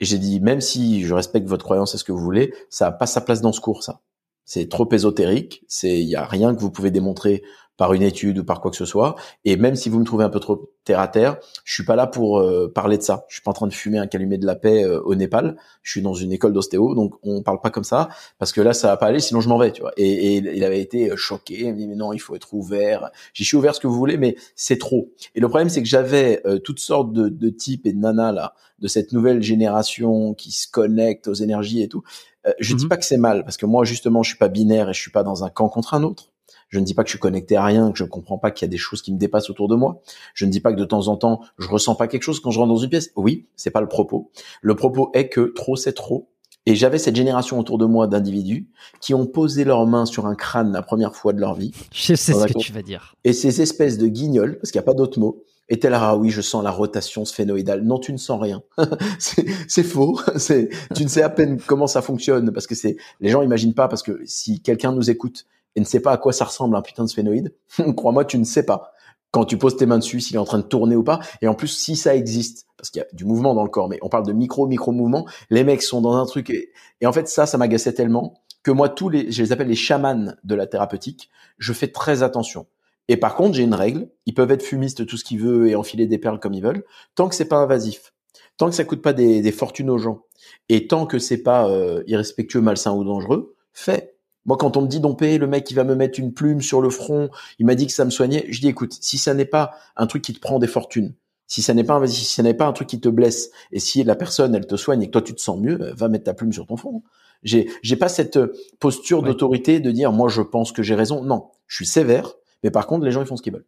et 0.00 0.04
j'ai 0.04 0.18
dit 0.18 0.40
même 0.40 0.60
si 0.60 1.04
je 1.04 1.14
respecte 1.14 1.48
votre 1.48 1.64
croyance 1.64 1.94
et 1.94 1.98
ce 1.98 2.04
que 2.04 2.12
vous 2.12 2.22
voulez 2.22 2.52
ça 2.68 2.86
n'a 2.86 2.92
pas 2.92 3.06
sa 3.06 3.20
place 3.20 3.40
dans 3.40 3.52
ce 3.52 3.60
cours 3.60 3.82
ça. 3.82 4.00
C'est 4.44 4.68
trop 4.68 4.88
ésotérique 4.92 5.64
c'est 5.68 5.98
il 5.98 6.08
y 6.08 6.16
a 6.16 6.26
rien 6.26 6.54
que 6.54 6.60
vous 6.60 6.70
pouvez 6.70 6.90
démontrer 6.90 7.42
par 7.76 7.94
une 7.94 8.02
étude 8.02 8.38
ou 8.38 8.44
par 8.44 8.60
quoi 8.60 8.70
que 8.70 8.76
ce 8.76 8.84
soit. 8.84 9.16
Et 9.44 9.56
même 9.56 9.76
si 9.76 9.88
vous 9.88 9.98
me 9.98 10.04
trouvez 10.04 10.24
un 10.24 10.28
peu 10.28 10.40
trop 10.40 10.70
terre 10.84 11.00
à 11.00 11.08
terre, 11.08 11.38
je 11.64 11.74
suis 11.74 11.84
pas 11.84 11.96
là 11.96 12.06
pour 12.06 12.38
euh, 12.38 12.70
parler 12.72 12.98
de 12.98 13.02
ça. 13.02 13.24
Je 13.28 13.34
suis 13.34 13.42
pas 13.42 13.50
en 13.50 13.54
train 13.54 13.66
de 13.66 13.72
fumer 13.72 13.98
un 13.98 14.06
calumet 14.06 14.36
de 14.36 14.46
la 14.46 14.56
paix 14.56 14.84
euh, 14.84 15.00
au 15.02 15.14
Népal. 15.14 15.56
Je 15.82 15.92
suis 15.92 16.02
dans 16.02 16.14
une 16.14 16.32
école 16.32 16.52
d'ostéo, 16.52 16.94
donc 16.94 17.14
on 17.22 17.42
parle 17.42 17.60
pas 17.60 17.70
comme 17.70 17.84
ça 17.84 18.08
parce 18.38 18.52
que 18.52 18.60
là 18.60 18.72
ça 18.72 18.88
va 18.88 18.96
pas 18.96 19.06
aller, 19.06 19.20
sinon 19.20 19.40
je 19.40 19.48
m'en 19.48 19.58
vais, 19.58 19.72
tu 19.72 19.80
vois. 19.80 19.92
Et, 19.96 20.36
il 20.36 20.64
avait 20.64 20.80
été 20.80 21.10
euh, 21.10 21.16
choqué. 21.16 21.60
Il 21.60 21.72
me 21.72 21.78
dit 21.78 21.86
mais 21.86 21.96
non, 21.96 22.12
il 22.12 22.18
faut 22.18 22.34
être 22.34 22.52
ouvert. 22.52 23.10
J'y 23.32 23.44
suis 23.44 23.56
ouvert 23.56 23.74
ce 23.74 23.80
que 23.80 23.86
vous 23.86 23.96
voulez, 23.96 24.16
mais 24.16 24.36
c'est 24.54 24.78
trop. 24.78 25.10
Et 25.34 25.40
le 25.40 25.48
problème 25.48 25.68
c'est 25.68 25.82
que 25.82 25.88
j'avais 25.88 26.42
toutes 26.64 26.80
sortes 26.80 27.12
de, 27.12 27.28
de 27.28 27.48
types 27.48 27.86
et 27.86 27.92
de 27.92 27.98
nanas 27.98 28.32
là, 28.32 28.54
de 28.78 28.88
cette 28.88 29.12
nouvelle 29.12 29.42
génération 29.42 30.34
qui 30.34 30.50
se 30.50 30.68
connecte 30.70 31.28
aux 31.28 31.34
énergies 31.34 31.82
et 31.82 31.88
tout. 31.88 32.02
je 32.58 32.74
dis 32.74 32.84
mhm. 32.84 32.88
pas 32.88 32.96
que 32.96 33.04
c'est 33.04 33.16
mal 33.16 33.44
parce 33.44 33.56
que 33.56 33.66
moi 33.66 33.84
justement 33.84 34.22
je 34.22 34.30
suis 34.30 34.38
pas 34.38 34.48
binaire 34.48 34.88
et 34.88 34.92
je 34.92 35.00
suis 35.00 35.10
pas 35.10 35.22
dans 35.22 35.44
un 35.44 35.50
camp 35.50 35.68
contre 35.68 35.94
un 35.94 36.02
autre. 36.02 36.31
Je 36.72 36.78
ne 36.78 36.84
dis 36.84 36.94
pas 36.94 37.04
que 37.04 37.08
je 37.08 37.12
suis 37.12 37.20
connecté 37.20 37.54
à 37.56 37.64
rien, 37.64 37.92
que 37.92 37.98
je 37.98 38.04
ne 38.04 38.08
comprends 38.08 38.38
pas 38.38 38.50
qu'il 38.50 38.66
y 38.66 38.68
a 38.68 38.70
des 38.70 38.78
choses 38.78 39.02
qui 39.02 39.12
me 39.12 39.18
dépassent 39.18 39.50
autour 39.50 39.68
de 39.68 39.76
moi. 39.76 40.00
Je 40.34 40.46
ne 40.46 40.50
dis 40.50 40.60
pas 40.60 40.72
que 40.72 40.78
de 40.78 40.84
temps 40.84 41.08
en 41.08 41.16
temps, 41.16 41.40
je 41.58 41.68
ressens 41.68 41.94
pas 41.94 42.08
quelque 42.08 42.22
chose 42.22 42.40
quand 42.40 42.50
je 42.50 42.58
rentre 42.58 42.72
dans 42.72 42.78
une 42.78 42.88
pièce. 42.88 43.10
Oui, 43.14 43.46
c'est 43.56 43.70
pas 43.70 43.82
le 43.82 43.88
propos. 43.88 44.30
Le 44.62 44.74
propos 44.74 45.10
est 45.12 45.28
que 45.28 45.52
trop 45.54 45.76
c'est 45.76 45.92
trop. 45.92 46.30
Et 46.64 46.74
j'avais 46.74 46.98
cette 46.98 47.16
génération 47.16 47.58
autour 47.58 47.76
de 47.76 47.84
moi 47.84 48.06
d'individus 48.06 48.68
qui 49.00 49.12
ont 49.12 49.26
posé 49.26 49.64
leurs 49.64 49.86
mains 49.86 50.06
sur 50.06 50.26
un 50.26 50.34
crâne 50.34 50.72
la 50.72 50.82
première 50.82 51.14
fois 51.14 51.32
de 51.32 51.40
leur 51.40 51.54
vie. 51.54 51.72
Je 51.92 52.14
sais 52.14 52.32
ce 52.32 52.46
que 52.46 52.58
tu 52.58 52.72
vas 52.72 52.82
dire. 52.82 53.16
Et 53.24 53.34
ces 53.34 53.60
espèces 53.60 53.98
de 53.98 54.06
guignols, 54.06 54.58
parce 54.58 54.70
qu'il 54.70 54.78
n'y 54.78 54.84
a 54.84 54.86
pas 54.86 54.94
d'autre 54.94 55.18
mot, 55.18 55.44
t'es 55.76 55.90
là, 55.90 56.00
ah 56.02 56.16
oui, 56.16 56.30
je 56.30 56.40
sens 56.40 56.62
la 56.62 56.70
rotation 56.70 57.24
sphénoïdale. 57.24 57.82
Non, 57.82 57.98
tu 57.98 58.12
ne 58.12 58.18
sens 58.18 58.40
rien. 58.40 58.62
c'est 59.18 59.82
faux. 59.82 60.20
C'est, 60.36 60.70
tu 60.94 61.02
ne 61.02 61.08
sais 61.08 61.22
à 61.22 61.30
peine 61.30 61.60
comment 61.66 61.86
ça 61.86 62.02
fonctionne 62.02 62.52
parce 62.52 62.66
que 62.66 62.74
c'est, 62.74 62.96
les 63.20 63.30
gens 63.30 63.42
imaginent 63.42 63.74
pas 63.74 63.88
parce 63.88 64.02
que 64.02 64.20
si 64.24 64.60
quelqu'un 64.60 64.92
nous 64.92 65.10
écoute 65.10 65.46
et 65.76 65.80
ne 65.80 65.84
sait 65.84 66.00
pas 66.00 66.12
à 66.12 66.16
quoi 66.16 66.32
ça 66.32 66.44
ressemble 66.44 66.76
un 66.76 66.82
putain 66.82 67.04
de 67.04 67.08
sphénoïde, 67.08 67.54
crois-moi, 67.96 68.24
tu 68.24 68.38
ne 68.38 68.44
sais 68.44 68.64
pas. 68.64 68.92
Quand 69.30 69.46
tu 69.46 69.56
poses 69.56 69.76
tes 69.76 69.86
mains 69.86 69.98
dessus, 69.98 70.20
s'il 70.20 70.36
est 70.36 70.38
en 70.38 70.44
train 70.44 70.58
de 70.58 70.64
tourner 70.64 70.94
ou 70.94 71.02
pas. 71.02 71.20
Et 71.40 71.48
en 71.48 71.54
plus, 71.54 71.68
si 71.68 71.96
ça 71.96 72.14
existe, 72.14 72.66
parce 72.76 72.90
qu'il 72.90 73.00
y 73.00 73.02
a 73.02 73.08
du 73.14 73.24
mouvement 73.24 73.54
dans 73.54 73.62
le 73.62 73.70
corps, 73.70 73.88
mais 73.88 73.98
on 74.02 74.10
parle 74.10 74.26
de 74.26 74.32
micro, 74.32 74.66
micro 74.66 74.92
mouvement, 74.92 75.26
les 75.48 75.64
mecs 75.64 75.82
sont 75.82 76.02
dans 76.02 76.14
un 76.14 76.26
truc 76.26 76.50
et, 76.50 77.06
en 77.06 77.12
fait, 77.12 77.28
ça, 77.28 77.46
ça 77.46 77.56
m'agaçait 77.56 77.94
tellement 77.94 78.34
que 78.62 78.70
moi, 78.70 78.90
tous 78.90 79.08
les, 79.08 79.32
je 79.32 79.42
les 79.42 79.52
appelle 79.52 79.68
les 79.68 79.74
chamans 79.74 80.34
de 80.44 80.54
la 80.54 80.66
thérapeutique, 80.66 81.30
je 81.58 81.72
fais 81.72 81.88
très 81.88 82.22
attention. 82.22 82.66
Et 83.08 83.16
par 83.16 83.34
contre, 83.34 83.54
j'ai 83.54 83.64
une 83.64 83.74
règle. 83.74 84.08
Ils 84.26 84.34
peuvent 84.34 84.50
être 84.52 84.62
fumistes 84.62 85.06
tout 85.06 85.16
ce 85.16 85.24
qu'ils 85.24 85.40
veulent 85.40 85.68
et 85.68 85.74
enfiler 85.74 86.06
des 86.06 86.18
perles 86.18 86.38
comme 86.38 86.54
ils 86.54 86.62
veulent, 86.62 86.84
tant 87.14 87.28
que 87.28 87.34
c'est 87.34 87.48
pas 87.48 87.56
invasif, 87.56 88.12
tant 88.58 88.68
que 88.68 88.74
ça 88.74 88.84
coûte 88.84 89.02
pas 89.02 89.12
des, 89.12 89.40
des 89.40 89.52
fortunes 89.52 89.90
aux 89.90 89.98
gens, 89.98 90.22
et 90.68 90.86
tant 90.86 91.06
que 91.06 91.18
c'est 91.18 91.42
pas 91.42 91.68
euh, 91.68 92.02
irrespectueux, 92.06 92.60
malsain 92.60 92.92
ou 92.92 93.04
dangereux, 93.04 93.56
fait. 93.72 94.11
Moi, 94.44 94.56
quand 94.56 94.76
on 94.76 94.82
me 94.82 94.88
dit 94.88 95.00
dompé, 95.00 95.38
le 95.38 95.46
mec, 95.46 95.70
il 95.70 95.74
va 95.74 95.84
me 95.84 95.94
mettre 95.94 96.18
une 96.18 96.32
plume 96.32 96.62
sur 96.62 96.80
le 96.80 96.90
front, 96.90 97.30
il 97.58 97.66
m'a 97.66 97.74
dit 97.74 97.86
que 97.86 97.92
ça 97.92 98.04
me 98.04 98.10
soignait. 98.10 98.46
Je 98.48 98.60
dis, 98.60 98.68
écoute, 98.68 98.96
si 99.00 99.18
ça 99.18 99.34
n'est 99.34 99.44
pas 99.44 99.72
un 99.96 100.06
truc 100.06 100.22
qui 100.22 100.32
te 100.32 100.40
prend 100.40 100.58
des 100.58 100.66
fortunes, 100.66 101.14
si 101.46 101.62
ça 101.62 101.74
n'est 101.74 101.84
pas 101.84 102.04
si 102.06 102.24
ça 102.24 102.42
n'est 102.42 102.54
pas 102.54 102.66
un 102.66 102.72
truc 102.72 102.88
qui 102.88 103.00
te 103.00 103.08
blesse, 103.08 103.50
et 103.70 103.78
si 103.78 104.02
la 104.02 104.16
personne, 104.16 104.54
elle 104.54 104.66
te 104.66 104.76
soigne 104.76 105.02
et 105.02 105.06
que 105.06 105.12
toi, 105.12 105.22
tu 105.22 105.34
te 105.34 105.40
sens 105.40 105.60
mieux, 105.60 105.92
va 105.94 106.08
mettre 106.08 106.24
ta 106.24 106.34
plume 106.34 106.52
sur 106.52 106.66
ton 106.66 106.76
front. 106.76 107.02
J'ai, 107.42 107.68
j'ai 107.82 107.96
pas 107.96 108.08
cette 108.08 108.38
posture 108.78 109.22
d'autorité 109.22 109.80
de 109.80 109.90
dire, 109.90 110.12
moi, 110.12 110.28
je 110.28 110.42
pense 110.42 110.72
que 110.72 110.82
j'ai 110.82 110.94
raison. 110.94 111.22
Non, 111.22 111.50
je 111.66 111.76
suis 111.76 111.86
sévère, 111.86 112.34
mais 112.62 112.70
par 112.70 112.86
contre, 112.86 113.04
les 113.04 113.10
gens, 113.12 113.20
ils 113.20 113.26
font 113.26 113.36
ce 113.36 113.42
qu'ils 113.42 113.52
veulent. 113.52 113.66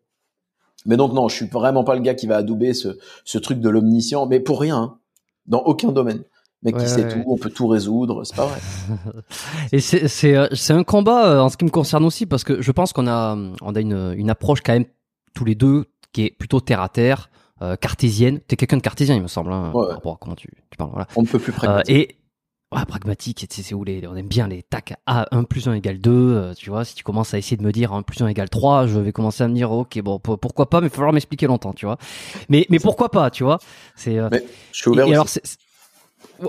Mais 0.86 0.96
donc, 0.96 1.12
non, 1.12 1.28
je 1.28 1.36
suis 1.36 1.46
vraiment 1.46 1.84
pas 1.84 1.94
le 1.94 2.00
gars 2.00 2.14
qui 2.14 2.26
va 2.26 2.36
adouber 2.36 2.74
ce, 2.74 2.98
ce 3.24 3.38
truc 3.38 3.60
de 3.60 3.68
l'omniscient, 3.68 4.26
mais 4.26 4.40
pour 4.40 4.60
rien, 4.60 4.76
hein. 4.76 4.98
dans 5.46 5.60
aucun 5.60 5.92
domaine. 5.92 6.24
Mec 6.64 6.76
qui 6.78 6.88
sait 6.88 7.08
tout, 7.08 7.22
on 7.26 7.36
peut 7.36 7.50
tout 7.50 7.66
résoudre, 7.66 8.24
c'est 8.24 8.34
pas 8.36 8.46
vrai. 8.46 8.58
Et 9.72 9.80
c'est 9.80 10.08
c'est 10.08 10.34
euh, 10.36 10.48
c'est 10.52 10.72
un 10.72 10.82
combat 10.84 11.26
euh, 11.28 11.40
en 11.40 11.48
ce 11.48 11.56
qui 11.56 11.64
me 11.64 11.70
concerne 11.70 12.04
aussi 12.04 12.26
parce 12.26 12.42
que 12.44 12.62
je 12.62 12.72
pense 12.72 12.92
qu'on 12.92 13.06
a 13.06 13.36
on 13.62 13.74
a 13.74 13.80
une 13.80 14.14
une 14.16 14.30
approche 14.30 14.60
quand 14.64 14.72
même 14.72 14.86
tous 15.34 15.44
les 15.44 15.54
deux 15.54 15.84
qui 16.12 16.24
est 16.24 16.30
plutôt 16.30 16.60
terre 16.60 16.80
à 16.80 16.88
terre, 16.88 17.28
euh, 17.62 17.76
cartésienne. 17.76 18.40
T'es 18.40 18.56
quelqu'un 18.56 18.76
de 18.78 18.82
cartésien, 18.82 19.14
il 19.16 19.22
me 19.22 19.26
semble, 19.28 19.52
hein, 19.52 19.72
Ouais, 19.74 19.86
par 19.86 19.94
rapport 19.96 20.14
à 20.14 20.18
comment 20.20 20.36
tu, 20.36 20.48
tu 20.70 20.76
parles. 20.78 20.90
Voilà. 20.90 21.06
On 21.16 21.22
ne 21.22 21.26
peut 21.26 21.38
plus 21.38 21.52
Euh, 21.52 21.56
pragmatique. 21.56 21.94
et 21.94 22.16
ouais, 22.74 22.84
pragmatique, 22.86 23.46
c'est 23.50 23.74
où 23.74 23.82
les, 23.84 24.06
on 24.06 24.14
aime 24.16 24.28
bien 24.28 24.46
les 24.46 24.62
tacs 24.62 24.94
à 25.06 25.26
1 25.36 25.42
plus 25.44 25.66
1 25.68 25.74
égale 25.74 25.98
2, 25.98 26.10
euh, 26.12 26.54
tu 26.54 26.70
vois, 26.70 26.84
si 26.84 26.94
tu 26.94 27.02
commences 27.02 27.34
à 27.34 27.38
essayer 27.38 27.56
de 27.56 27.62
me 27.64 27.72
dire 27.72 27.92
1 27.92 28.02
plus 28.02 28.22
1 28.22 28.28
égale 28.28 28.48
3, 28.48 28.86
je 28.86 28.98
vais 29.00 29.10
commencer 29.12 29.42
à 29.42 29.48
me 29.48 29.54
dire, 29.54 29.72
ok, 29.72 30.00
bon, 30.02 30.18
pourquoi 30.20 30.70
pas, 30.70 30.80
mais 30.80 30.86
il 30.86 30.90
va 30.90 30.94
falloir 30.96 31.12
m'expliquer 31.12 31.46
longtemps, 31.48 31.72
tu 31.72 31.84
vois. 31.86 31.98
Mais, 32.48 32.64
mais 32.70 32.78
pourquoi 32.78 33.08
pas, 33.10 33.30
tu 33.30 33.42
vois, 33.44 33.58
c'est, 33.96 34.18
euh, 34.18 34.28
Mais 34.30 34.44
je 34.72 34.78
suis 34.80 34.90
ouvert 34.90 35.04
et 35.06 35.08
aussi. 35.10 35.14
alors, 35.14 35.28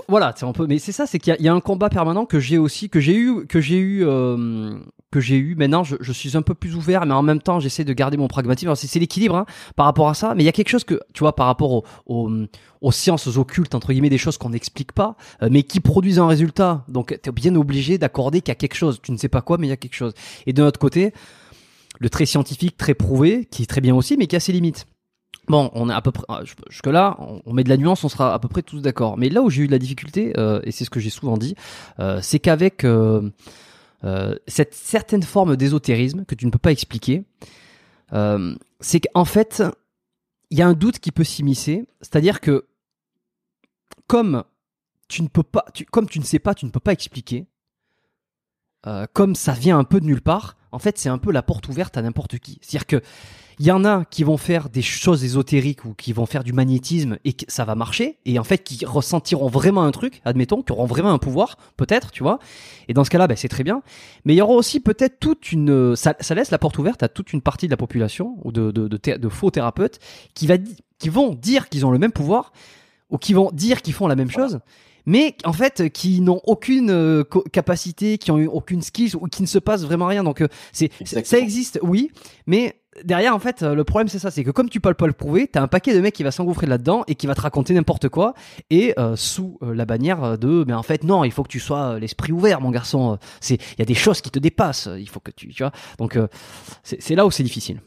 voilà, 0.08 0.32
c'est 0.36 0.46
un 0.46 0.52
peu, 0.52 0.66
mais 0.66 0.78
c'est 0.78 0.92
ça, 0.92 1.06
c'est 1.06 1.18
qu'il 1.18 1.34
y, 1.38 1.42
y 1.44 1.48
a 1.48 1.54
un 1.54 1.60
combat 1.60 1.88
permanent 1.88 2.26
que 2.26 2.40
j'ai 2.40 2.58
aussi, 2.58 2.88
que 2.90 3.00
j'ai 3.00 3.14
eu, 3.16 3.46
que 3.46 3.60
j'ai 3.60 3.78
eu, 3.78 4.04
euh, 4.04 4.74
que 5.10 5.20
j'ai 5.20 5.36
eu. 5.36 5.54
Maintenant, 5.54 5.84
je, 5.84 5.96
je 6.00 6.12
suis 6.12 6.36
un 6.36 6.42
peu 6.42 6.54
plus 6.54 6.74
ouvert, 6.74 7.06
mais 7.06 7.14
en 7.14 7.22
même 7.22 7.40
temps, 7.40 7.60
j'essaie 7.60 7.84
de 7.84 7.92
garder 7.92 8.16
mon 8.16 8.28
pragmatisme. 8.28 8.74
C'est 8.74 8.98
l'équilibre 8.98 9.36
hein, 9.36 9.46
par 9.76 9.86
rapport 9.86 10.08
à 10.08 10.14
ça, 10.14 10.34
mais 10.34 10.42
il 10.42 10.46
y 10.46 10.48
a 10.48 10.52
quelque 10.52 10.68
chose 10.68 10.84
que, 10.84 11.00
tu 11.12 11.20
vois, 11.20 11.34
par 11.36 11.46
rapport 11.46 11.72
au- 11.72 11.84
au- 12.06 12.30
aux 12.80 12.92
sciences 12.92 13.26
occultes 13.36 13.74
entre 13.74 13.92
guillemets, 13.92 14.10
des 14.10 14.18
choses 14.18 14.38
qu'on 14.38 14.50
n'explique 14.50 14.92
pas, 14.92 15.16
euh, 15.42 15.48
mais 15.50 15.62
qui 15.62 15.80
produisent 15.80 16.18
un 16.18 16.26
résultat. 16.26 16.84
Donc, 16.88 17.18
t'es 17.22 17.32
bien 17.32 17.54
obligé 17.56 17.98
d'accorder 17.98 18.40
qu'il 18.40 18.50
y 18.50 18.52
a 18.52 18.56
quelque 18.56 18.74
chose. 18.76 19.00
Tu 19.02 19.12
ne 19.12 19.16
sais 19.16 19.28
pas 19.28 19.40
quoi, 19.40 19.56
mais 19.58 19.66
il 19.66 19.70
y 19.70 19.72
a 19.72 19.76
quelque 19.76 19.94
chose. 19.96 20.12
Et 20.46 20.52
de 20.52 20.62
notre 20.62 20.78
côté, 20.80 21.12
le 21.98 22.10
très 22.10 22.26
scientifique, 22.26 22.76
très 22.76 22.94
prouvé, 22.94 23.46
qui 23.50 23.62
est 23.62 23.66
très 23.66 23.80
bien 23.80 23.94
aussi, 23.94 24.16
mais 24.18 24.26
qui 24.26 24.36
a 24.36 24.40
ses 24.40 24.52
limites. 24.52 24.86
Bon, 25.48 25.70
on 25.74 25.88
est 25.88 25.92
à 25.92 26.02
peu 26.02 26.10
près 26.10 26.24
jusque 26.70 26.86
là, 26.86 27.16
on, 27.18 27.52
met 27.52 27.62
de 27.62 27.68
la 27.68 27.76
nuance, 27.76 28.02
on 28.02 28.08
sera 28.08 28.34
à 28.34 28.38
peu 28.38 28.48
près 28.48 28.62
tous 28.62 28.80
d'accord. 28.80 29.16
Mais 29.16 29.28
là 29.28 29.42
où 29.42 29.50
j'ai 29.50 29.62
eu 29.62 29.66
de 29.66 29.72
la 29.72 29.78
difficulté, 29.78 30.32
euh, 30.36 30.60
et 30.64 30.72
c'est 30.72 30.84
ce 30.84 30.90
que 30.90 30.98
j'ai 30.98 31.10
souvent 31.10 31.36
dit, 31.36 31.54
euh, 32.00 32.20
c'est 32.20 32.40
qu'avec 32.40 32.84
euh, 32.84 33.30
cette 34.48 34.74
certaine 34.74 35.22
forme 35.22 35.56
d'ésotérisme 35.56 36.24
que 36.24 36.34
tu 36.34 36.46
ne 36.46 36.50
peux 36.50 36.58
pas 36.58 36.72
expliquer, 36.72 37.24
c'est 38.80 39.00
qu'en 39.00 39.24
fait, 39.24 39.62
il 40.50 40.58
y 40.58 40.62
a 40.62 40.66
un 40.66 40.74
doute 40.74 40.98
qui 40.98 41.12
peut 41.12 41.24
s'immiscer, 41.24 41.86
c'est-à-dire 42.00 42.40
que 42.40 42.66
comme 44.06 44.44
tu 45.08 45.22
ne 45.22 45.28
peux 45.28 45.42
pas, 45.42 45.64
comme 45.90 46.08
tu 46.08 46.18
ne 46.18 46.24
sais 46.24 46.38
pas, 46.38 46.54
tu 46.54 46.66
ne 46.66 46.70
peux 46.70 46.80
pas 46.80 46.92
expliquer. 46.92 47.46
comme 49.12 49.34
ça 49.34 49.52
vient 49.52 49.78
un 49.78 49.84
peu 49.84 50.00
de 50.00 50.06
nulle 50.06 50.22
part, 50.22 50.56
en 50.72 50.78
fait, 50.78 50.98
c'est 50.98 51.08
un 51.08 51.18
peu 51.18 51.32
la 51.32 51.42
porte 51.42 51.68
ouverte 51.68 51.96
à 51.96 52.02
n'importe 52.02 52.38
qui. 52.38 52.58
C'est-à-dire 52.60 52.86
que 52.86 53.02
il 53.58 53.66
y 53.66 53.70
en 53.70 53.84
a 53.86 54.04
qui 54.04 54.22
vont 54.22 54.36
faire 54.36 54.68
des 54.68 54.82
choses 54.82 55.24
ésotériques 55.24 55.84
ou 55.86 55.94
qui 55.94 56.12
vont 56.12 56.26
faire 56.26 56.44
du 56.44 56.52
magnétisme 56.52 57.16
et 57.24 57.32
que 57.32 57.44
ça 57.48 57.64
va 57.64 57.74
marcher 57.74 58.18
et 58.26 58.38
en 58.38 58.44
fait 58.44 58.58
qui 58.58 58.84
ressentiront 58.84 59.48
vraiment 59.48 59.82
un 59.84 59.92
truc, 59.92 60.20
admettons, 60.24 60.62
qui 60.62 60.72
auront 60.72 60.84
vraiment 60.84 61.10
un 61.10 61.18
pouvoir, 61.18 61.56
peut-être, 61.76 62.10
tu 62.10 62.22
vois. 62.22 62.38
Et 62.88 62.92
dans 62.94 63.02
ce 63.04 63.08
cas-là, 63.10 63.26
ben, 63.26 63.36
c'est 63.36 63.48
très 63.48 63.64
bien. 63.64 63.82
Mais 64.24 64.34
il 64.34 64.36
y 64.36 64.42
aura 64.42 64.52
aussi 64.52 64.80
peut-être 64.80 65.18
toute 65.20 65.52
une, 65.52 65.96
ça, 65.96 66.14
ça 66.20 66.34
laisse 66.34 66.50
la 66.50 66.58
porte 66.58 66.76
ouverte 66.78 67.02
à 67.02 67.08
toute 67.08 67.32
une 67.32 67.40
partie 67.40 67.66
de 67.66 67.70
la 67.70 67.76
population 67.78 68.36
ou 68.44 68.52
de, 68.52 68.70
de, 68.70 68.88
de, 68.88 68.96
thé- 68.98 69.18
de 69.18 69.28
faux 69.30 69.50
thérapeutes 69.50 70.00
qui 70.34 70.46
va, 70.46 70.58
di- 70.58 70.76
qui 70.98 71.08
vont 71.08 71.34
dire 71.34 71.68
qu'ils 71.70 71.86
ont 71.86 71.90
le 71.90 71.98
même 71.98 72.12
pouvoir 72.12 72.52
ou 73.08 73.16
qui 73.18 73.32
vont 73.32 73.50
dire 73.52 73.80
qu'ils 73.80 73.94
font 73.94 74.06
la 74.06 74.16
même 74.16 74.30
chose. 74.30 74.58
Mais 75.06 75.36
en 75.44 75.52
fait, 75.52 75.90
qui 75.90 76.20
n'ont 76.20 76.40
aucune 76.44 76.90
euh, 76.90 77.24
capacité, 77.52 78.18
qui 78.18 78.30
ont 78.30 78.38
eu 78.38 78.46
aucune 78.46 78.82
skills 78.82 79.14
ou 79.14 79.26
qui 79.28 79.42
ne 79.42 79.46
se 79.46 79.58
passe 79.58 79.84
vraiment 79.84 80.06
rien. 80.06 80.24
Donc, 80.24 80.40
euh, 80.40 80.48
c'est 80.72 80.90
ça 81.06 81.38
existe, 81.38 81.78
oui, 81.82 82.10
mais 82.46 82.76
derrière, 83.04 83.34
en 83.34 83.38
fait, 83.38 83.62
le 83.62 83.84
problème 83.84 84.08
c'est 84.08 84.18
ça, 84.18 84.30
c'est 84.30 84.44
que 84.44 84.50
comme 84.50 84.68
tu 84.68 84.80
peux 84.80 84.94
pas 84.94 85.06
le 85.06 85.12
prouver, 85.12 85.48
t'as 85.48 85.62
un 85.62 85.68
paquet 85.68 85.94
de 85.94 86.00
mecs 86.00 86.14
qui 86.14 86.22
va 86.22 86.30
s'engouffrer 86.30 86.66
là-dedans 86.66 87.04
et 87.06 87.14
qui 87.14 87.26
va 87.26 87.34
te 87.34 87.40
raconter 87.40 87.74
n'importe 87.74 88.08
quoi 88.08 88.34
et 88.70 88.94
euh, 88.98 89.16
sous 89.16 89.58
euh, 89.62 89.74
la 89.74 89.84
bannière 89.84 90.38
de, 90.38 90.64
mais 90.66 90.72
en 90.72 90.82
fait 90.82 91.04
non, 91.04 91.24
il 91.24 91.32
faut 91.32 91.42
que 91.42 91.48
tu 91.48 91.60
sois 91.60 91.94
euh, 91.94 91.98
l'esprit 91.98 92.32
ouvert, 92.32 92.60
mon 92.60 92.70
garçon. 92.70 93.18
C'est, 93.40 93.54
il 93.54 93.78
y 93.78 93.82
a 93.82 93.86
des 93.86 93.94
choses 93.94 94.20
qui 94.20 94.30
te 94.30 94.38
dépassent. 94.38 94.88
Il 94.98 95.08
faut 95.08 95.20
que 95.20 95.30
tu, 95.30 95.48
tu 95.48 95.62
vois. 95.62 95.72
Donc 95.98 96.18
c'est 96.82 97.14
là 97.14 97.26
où 97.26 97.30
c'est 97.30 97.42
difficile. 97.42 97.80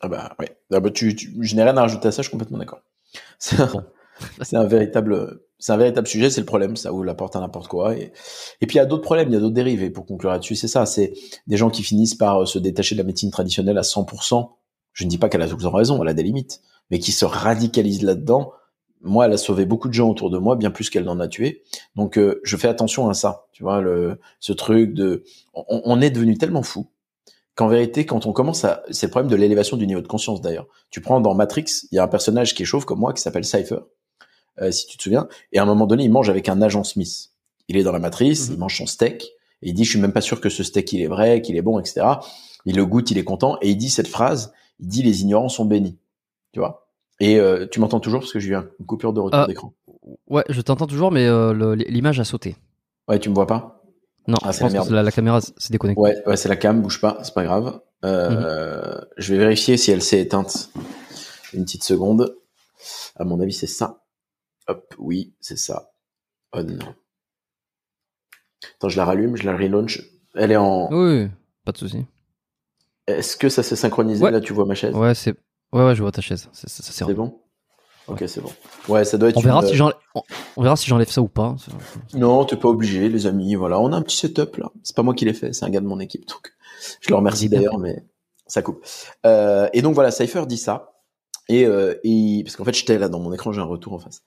Ah 0.00 0.08
bah 0.08 0.36
ouais. 0.38 0.56
Ah 0.72 0.80
bah, 0.80 0.90
tu, 0.90 1.14
tu, 1.16 1.34
je 1.40 1.56
n'ai 1.56 1.62
rien 1.62 1.76
à 1.76 1.82
rajouter 1.82 2.08
à 2.08 2.12
ça, 2.12 2.22
je 2.22 2.28
suis 2.28 2.32
complètement 2.32 2.58
d'accord. 2.58 2.80
C'est 3.38 3.60
un, 3.60 3.86
c'est 4.42 4.56
un 4.56 4.64
véritable, 4.64 5.40
c'est 5.58 5.72
un 5.72 5.76
véritable 5.76 6.06
sujet, 6.06 6.30
c'est 6.30 6.40
le 6.40 6.46
problème, 6.46 6.76
ça 6.76 6.92
ouvre 6.92 7.04
la 7.04 7.14
porte 7.14 7.36
à 7.36 7.40
n'importe 7.40 7.68
quoi. 7.68 7.96
Et, 7.96 8.12
puis 8.60 8.74
il 8.74 8.76
y 8.76 8.80
a 8.80 8.86
d'autres 8.86 9.02
problèmes, 9.02 9.28
il 9.28 9.34
y 9.34 9.36
a 9.36 9.40
d'autres 9.40 9.54
dérives. 9.54 9.82
Et 9.82 9.90
pour 9.90 10.06
conclure 10.06 10.30
là-dessus, 10.30 10.56
c'est 10.56 10.68
ça, 10.68 10.86
c'est 10.86 11.12
des 11.46 11.56
gens 11.56 11.70
qui 11.70 11.82
finissent 11.82 12.14
par 12.14 12.42
euh, 12.42 12.46
se 12.46 12.58
détacher 12.58 12.94
de 12.94 13.00
la 13.00 13.06
médecine 13.06 13.30
traditionnelle 13.30 13.78
à 13.78 13.82
100%. 13.82 14.50
Je 14.92 15.04
ne 15.04 15.10
dis 15.10 15.18
pas 15.18 15.28
qu'elle 15.28 15.42
a 15.42 15.48
toujours 15.48 15.74
raison, 15.74 16.00
elle 16.02 16.08
a 16.08 16.14
des 16.14 16.22
limites, 16.22 16.60
mais 16.90 16.98
qui 16.98 17.12
se 17.12 17.24
radicalisent 17.24 18.02
là-dedans. 18.02 18.52
Moi, 19.00 19.26
elle 19.26 19.32
a 19.32 19.36
sauvé 19.36 19.66
beaucoup 19.66 19.88
de 19.88 19.92
gens 19.92 20.08
autour 20.08 20.30
de 20.30 20.38
moi, 20.38 20.56
bien 20.56 20.70
plus 20.70 20.88
qu'elle 20.88 21.04
n'en 21.04 21.20
a 21.20 21.28
tué. 21.28 21.62
Donc, 21.94 22.16
euh, 22.16 22.40
je 22.42 22.56
fais 22.56 22.68
attention 22.68 23.08
à 23.08 23.14
ça. 23.14 23.46
Tu 23.52 23.62
vois, 23.62 23.82
le, 23.82 24.18
ce 24.40 24.52
truc 24.52 24.94
de, 24.94 25.24
on, 25.52 25.82
on 25.84 26.00
est 26.00 26.10
devenu 26.10 26.38
tellement 26.38 26.62
fou 26.62 26.88
qu'en 27.54 27.68
vérité, 27.68 28.04
quand 28.06 28.26
on 28.26 28.32
commence 28.32 28.64
à, 28.64 28.82
c'est 28.90 29.06
le 29.06 29.10
problème 29.10 29.30
de 29.30 29.36
l'élévation 29.36 29.76
du 29.76 29.86
niveau 29.86 30.00
de 30.00 30.06
conscience 30.06 30.40
d'ailleurs. 30.40 30.66
Tu 30.90 31.00
prends 31.00 31.20
dans 31.20 31.34
Matrix, 31.34 31.86
il 31.92 31.96
y 31.96 31.98
a 31.98 32.04
un 32.04 32.08
personnage 32.08 32.54
qui 32.54 32.62
est 32.62 32.66
chauve 32.66 32.84
comme 32.84 32.98
moi 32.98 33.12
qui 33.12 33.22
s'appelle 33.22 33.44
Cypher, 33.44 33.78
euh, 34.60 34.70
si 34.70 34.86
tu 34.86 34.96
te 34.96 35.02
souviens, 35.02 35.28
et 35.52 35.58
à 35.58 35.62
un 35.62 35.66
moment 35.66 35.86
donné, 35.86 36.04
il 36.04 36.10
mange 36.12 36.30
avec 36.30 36.48
un 36.48 36.60
agent 36.62 36.84
Smith. 36.84 37.30
Il 37.68 37.76
est 37.76 37.82
dans 37.82 37.92
la 37.92 37.98
matrice, 37.98 38.48
Mhm. 38.48 38.54
il 38.54 38.58
mange 38.58 38.76
son 38.78 38.86
steak, 38.86 39.24
et 39.62 39.68
il 39.68 39.74
dit, 39.74 39.84
je 39.84 39.90
suis 39.90 40.00
même 40.00 40.12
pas 40.12 40.20
sûr 40.20 40.40
que 40.40 40.48
ce 40.48 40.62
steak 40.62 40.92
il 40.92 41.00
est 41.02 41.06
vrai, 41.06 41.40
qu'il 41.42 41.56
est 41.56 41.62
bon, 41.62 41.78
etc. 41.78 42.06
Il 42.66 42.76
le 42.76 42.86
goûte, 42.86 43.10
il 43.10 43.18
est 43.18 43.24
content, 43.24 43.56
et 43.62 43.70
il 43.70 43.76
dit 43.76 43.90
cette 43.90 44.08
phrase, 44.08 44.52
il 44.80 44.88
dit, 44.88 45.02
les 45.02 45.22
ignorants 45.22 45.48
sont 45.48 45.64
bénis. 45.64 45.96
Tu 46.52 46.60
vois? 46.60 46.86
Et 47.20 47.38
euh, 47.38 47.66
tu 47.70 47.80
m'entends 47.80 48.00
toujours 48.00 48.20
parce 48.20 48.32
que 48.32 48.40
j'ai 48.40 48.50
eu 48.50 48.56
un- 48.56 48.68
une 48.80 48.86
coupure 48.86 49.12
de 49.12 49.20
retour 49.20 49.40
Ah. 49.40 49.46
d'écran. 49.46 49.72
Ouais, 50.28 50.44
je 50.48 50.60
t'entends 50.60 50.86
toujours, 50.86 51.10
mais 51.10 51.26
euh, 51.26 51.74
l'image 51.76 52.20
a 52.20 52.24
sauté. 52.24 52.56
Ouais, 53.08 53.18
tu 53.18 53.28
me 53.30 53.34
vois 53.34 53.46
pas? 53.46 53.82
Non, 54.26 54.36
Ah, 54.42 54.52
je 54.52 54.58
la 54.58 54.64
pense 54.64 54.72
merde. 54.72 54.88
que 54.88 54.94
la, 54.94 55.02
la 55.02 55.12
caméra 55.12 55.40
s'est 55.40 55.52
déconnectée. 55.70 56.00
Ouais, 56.00 56.16
ouais, 56.26 56.36
c'est 56.36 56.48
la 56.48 56.56
cam, 56.56 56.80
bouge 56.82 57.00
pas, 57.00 57.18
c'est 57.22 57.34
pas 57.34 57.44
grave. 57.44 57.80
Euh, 58.04 59.00
Je 59.16 59.32
vais 59.32 59.38
vérifier 59.38 59.76
si 59.76 59.90
elle 59.90 60.02
s'est 60.02 60.20
éteinte. 60.20 60.70
Une 61.52 61.64
petite 61.64 61.84
seconde. 61.84 62.36
À 63.16 63.24
mon 63.24 63.40
avis, 63.40 63.52
c'est 63.52 63.66
ça. 63.66 64.02
Hop, 64.68 64.94
oui, 64.98 65.34
c'est 65.40 65.58
ça. 65.58 65.92
On. 66.52 66.66
Attends, 68.76 68.88
je 68.88 68.96
la 68.96 69.04
rallume, 69.04 69.36
je 69.36 69.44
la 69.44 69.56
relaunch. 69.56 70.00
Elle 70.34 70.52
est 70.52 70.56
en. 70.56 70.88
Oui, 70.92 71.28
pas 71.64 71.72
de 71.72 71.78
souci. 71.78 72.04
Est-ce 73.06 73.36
que 73.36 73.48
ça 73.48 73.62
s'est 73.62 73.76
synchronisé 73.76 74.24
Ouais. 74.24 74.30
Là, 74.30 74.40
tu 74.40 74.52
vois 74.52 74.64
ma 74.64 74.74
chaise? 74.74 74.94
Ouais, 74.94 75.14
c'est, 75.14 75.34
ouais, 75.72 75.84
ouais, 75.84 75.94
je 75.94 76.02
vois 76.02 76.12
ta 76.12 76.22
chaise. 76.22 76.48
C'est, 76.52 76.68
c'est, 76.68 76.82
c'est 76.82 77.14
bon? 77.14 77.40
Ok, 78.06 78.24
c'est 78.26 78.40
bon. 78.40 78.52
Ouais, 78.88 79.04
ça 79.04 79.18
doit 79.18 79.28
être. 79.30 79.36
On 79.36 79.40
verra 79.40 79.60
une- 79.60 79.68
si 79.68 79.74
j'enlève, 79.74 79.96
on, 80.14 80.22
on 80.56 80.62
verra 80.62 80.76
si 80.76 80.86
j'enlève 80.88 81.10
ça 81.10 81.20
ou 81.22 81.28
pas. 81.28 81.54
Non, 82.14 82.44
t'es 82.44 82.56
pas 82.56 82.68
obligé, 82.68 83.08
les 83.08 83.26
amis. 83.26 83.54
Voilà, 83.54 83.80
on 83.80 83.92
a 83.92 83.96
un 83.96 84.02
petit 84.02 84.16
setup 84.16 84.56
là. 84.56 84.70
C'est 84.82 84.96
pas 84.96 85.02
moi 85.02 85.14
qui 85.14 85.24
l'ai 85.24 85.34
fait, 85.34 85.52
c'est 85.52 85.64
un 85.64 85.70
gars 85.70 85.80
de 85.80 85.86
mon 85.86 86.00
équipe. 86.00 86.26
Donc, 86.28 86.52
je 87.00 87.08
le 87.10 87.16
remercie 87.16 87.48
d'ailleurs, 87.48 87.78
mais 87.78 88.04
ça 88.46 88.62
coupe. 88.62 88.84
Euh, 89.26 89.68
et 89.72 89.80
donc 89.82 89.94
voilà, 89.94 90.10
Cypher 90.10 90.46
dit 90.46 90.58
ça. 90.58 90.92
Et, 91.48 91.66
euh, 91.66 91.94
et 92.04 92.42
parce 92.44 92.56
qu'en 92.56 92.64
fait, 92.64 92.72
j'étais 92.74 92.98
là 92.98 93.08
dans 93.10 93.20
mon 93.20 93.32
écran, 93.32 93.52
j'ai 93.52 93.60
un 93.60 93.64
retour 93.64 93.92
en 93.94 93.98
face. 93.98 94.22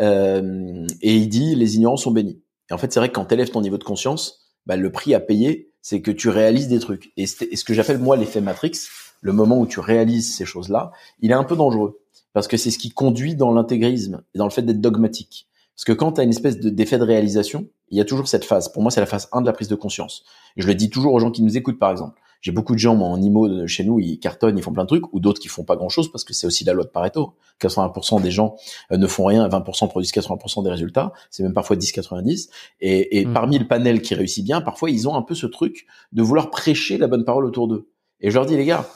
Euh, 0.00 0.86
et 1.00 1.14
il 1.16 1.28
dit 1.28 1.54
les 1.54 1.76
ignorants 1.76 1.96
sont 1.96 2.10
bénis. 2.10 2.42
Et 2.70 2.74
en 2.74 2.78
fait, 2.78 2.92
c'est 2.92 3.00
vrai 3.00 3.08
que 3.08 3.14
quand 3.14 3.26
t'élèves 3.26 3.50
ton 3.50 3.60
niveau 3.60 3.78
de 3.78 3.84
conscience, 3.84 4.52
bah, 4.66 4.76
le 4.76 4.92
prix 4.92 5.14
à 5.14 5.20
payer, 5.20 5.72
c'est 5.82 6.00
que 6.00 6.10
tu 6.10 6.28
réalises 6.28 6.68
des 6.68 6.78
trucs. 6.78 7.12
Et, 7.16 7.26
ce 7.26 7.64
que 7.64 7.74
j'appelle 7.74 7.98
moi 7.98 8.16
l'effet 8.16 8.40
Matrix, 8.40 8.72
le 9.20 9.32
moment 9.32 9.58
où 9.58 9.66
tu 9.66 9.80
réalises 9.80 10.34
ces 10.34 10.44
choses-là, 10.44 10.92
il 11.20 11.30
est 11.30 11.34
un 11.34 11.44
peu 11.44 11.56
dangereux. 11.56 11.98
parce 12.32 12.48
que 12.48 12.56
c'est 12.56 12.70
ce 12.70 12.78
qui 12.78 12.90
conduit 12.90 13.34
dans 13.34 13.52
l'intégrisme 13.52 14.22
et 14.34 14.38
dans 14.38 14.46
le 14.46 14.50
fait 14.50 14.62
d'être 14.62 14.80
dogmatique. 14.80 15.48
Parce 15.76 15.84
que 15.84 15.92
quand 15.92 16.12
tu 16.12 16.20
as 16.20 16.24
une 16.24 16.30
espèce 16.30 16.58
d'effet 16.58 16.98
de, 16.98 17.04
réalisation, 17.04 17.68
il 17.90 17.98
y 17.98 18.00
a 18.00 18.04
toujours 18.04 18.28
cette 18.28 18.44
phase. 18.44 18.70
Pour 18.72 18.82
moi, 18.82 18.90
c'est 18.90 19.00
la 19.00 19.06
phase 19.06 19.28
1 19.32 19.42
de 19.42 19.46
la 19.46 19.52
prise 19.52 19.68
de 19.68 19.74
conscience. 19.74 20.24
Je 20.56 20.66
le 20.66 20.74
dis 20.74 20.90
toujours 20.90 21.12
aux 21.12 21.18
gens 21.18 21.30
qui 21.30 21.42
nous 21.42 21.56
écoutent, 21.56 21.78
par 21.78 21.90
exemple. 21.90 22.20
J'ai 22.42 22.52
beaucoup 22.52 22.74
de 22.74 22.78
gens 22.78 22.96
moi, 22.96 23.08
en 23.08 23.22
IMO 23.22 23.66
chez 23.68 23.84
nous, 23.84 24.00
ils 24.00 24.18
cartonnent, 24.18 24.58
ils 24.58 24.62
font 24.62 24.72
plein 24.72 24.82
de 24.82 24.88
trucs, 24.88 25.12
ou 25.14 25.20
d'autres 25.20 25.40
qui 25.40 25.48
font 25.48 25.62
pas 25.62 25.76
grand-chose 25.76 26.10
parce 26.10 26.24
que 26.24 26.34
c'est 26.34 26.46
aussi 26.46 26.64
la 26.64 26.72
loi 26.72 26.84
de 26.84 26.90
Pareto. 26.90 27.34
80% 27.60 28.20
des 28.20 28.32
gens 28.32 28.56
euh, 28.90 28.96
ne 28.96 29.06
font 29.06 29.24
rien, 29.24 29.48
20% 29.48 29.88
produisent 29.88 30.12
80% 30.12 30.64
des 30.64 30.70
résultats. 30.70 31.12
C'est 31.30 31.44
même 31.44 31.54
parfois 31.54 31.76
10-90. 31.76 32.48
Et, 32.80 33.20
et 33.20 33.26
mm. 33.26 33.32
parmi 33.32 33.58
le 33.58 33.68
panel 33.68 34.02
qui 34.02 34.14
réussit 34.14 34.44
bien, 34.44 34.60
parfois 34.60 34.90
ils 34.90 35.08
ont 35.08 35.14
un 35.14 35.22
peu 35.22 35.36
ce 35.36 35.46
truc 35.46 35.86
de 36.12 36.22
vouloir 36.22 36.50
prêcher 36.50 36.98
la 36.98 37.06
bonne 37.06 37.24
parole 37.24 37.46
autour 37.46 37.68
d'eux. 37.68 37.88
Et 38.20 38.30
je 38.30 38.34
leur 38.34 38.44
dis 38.44 38.56
les 38.56 38.64
gars, 38.64 38.88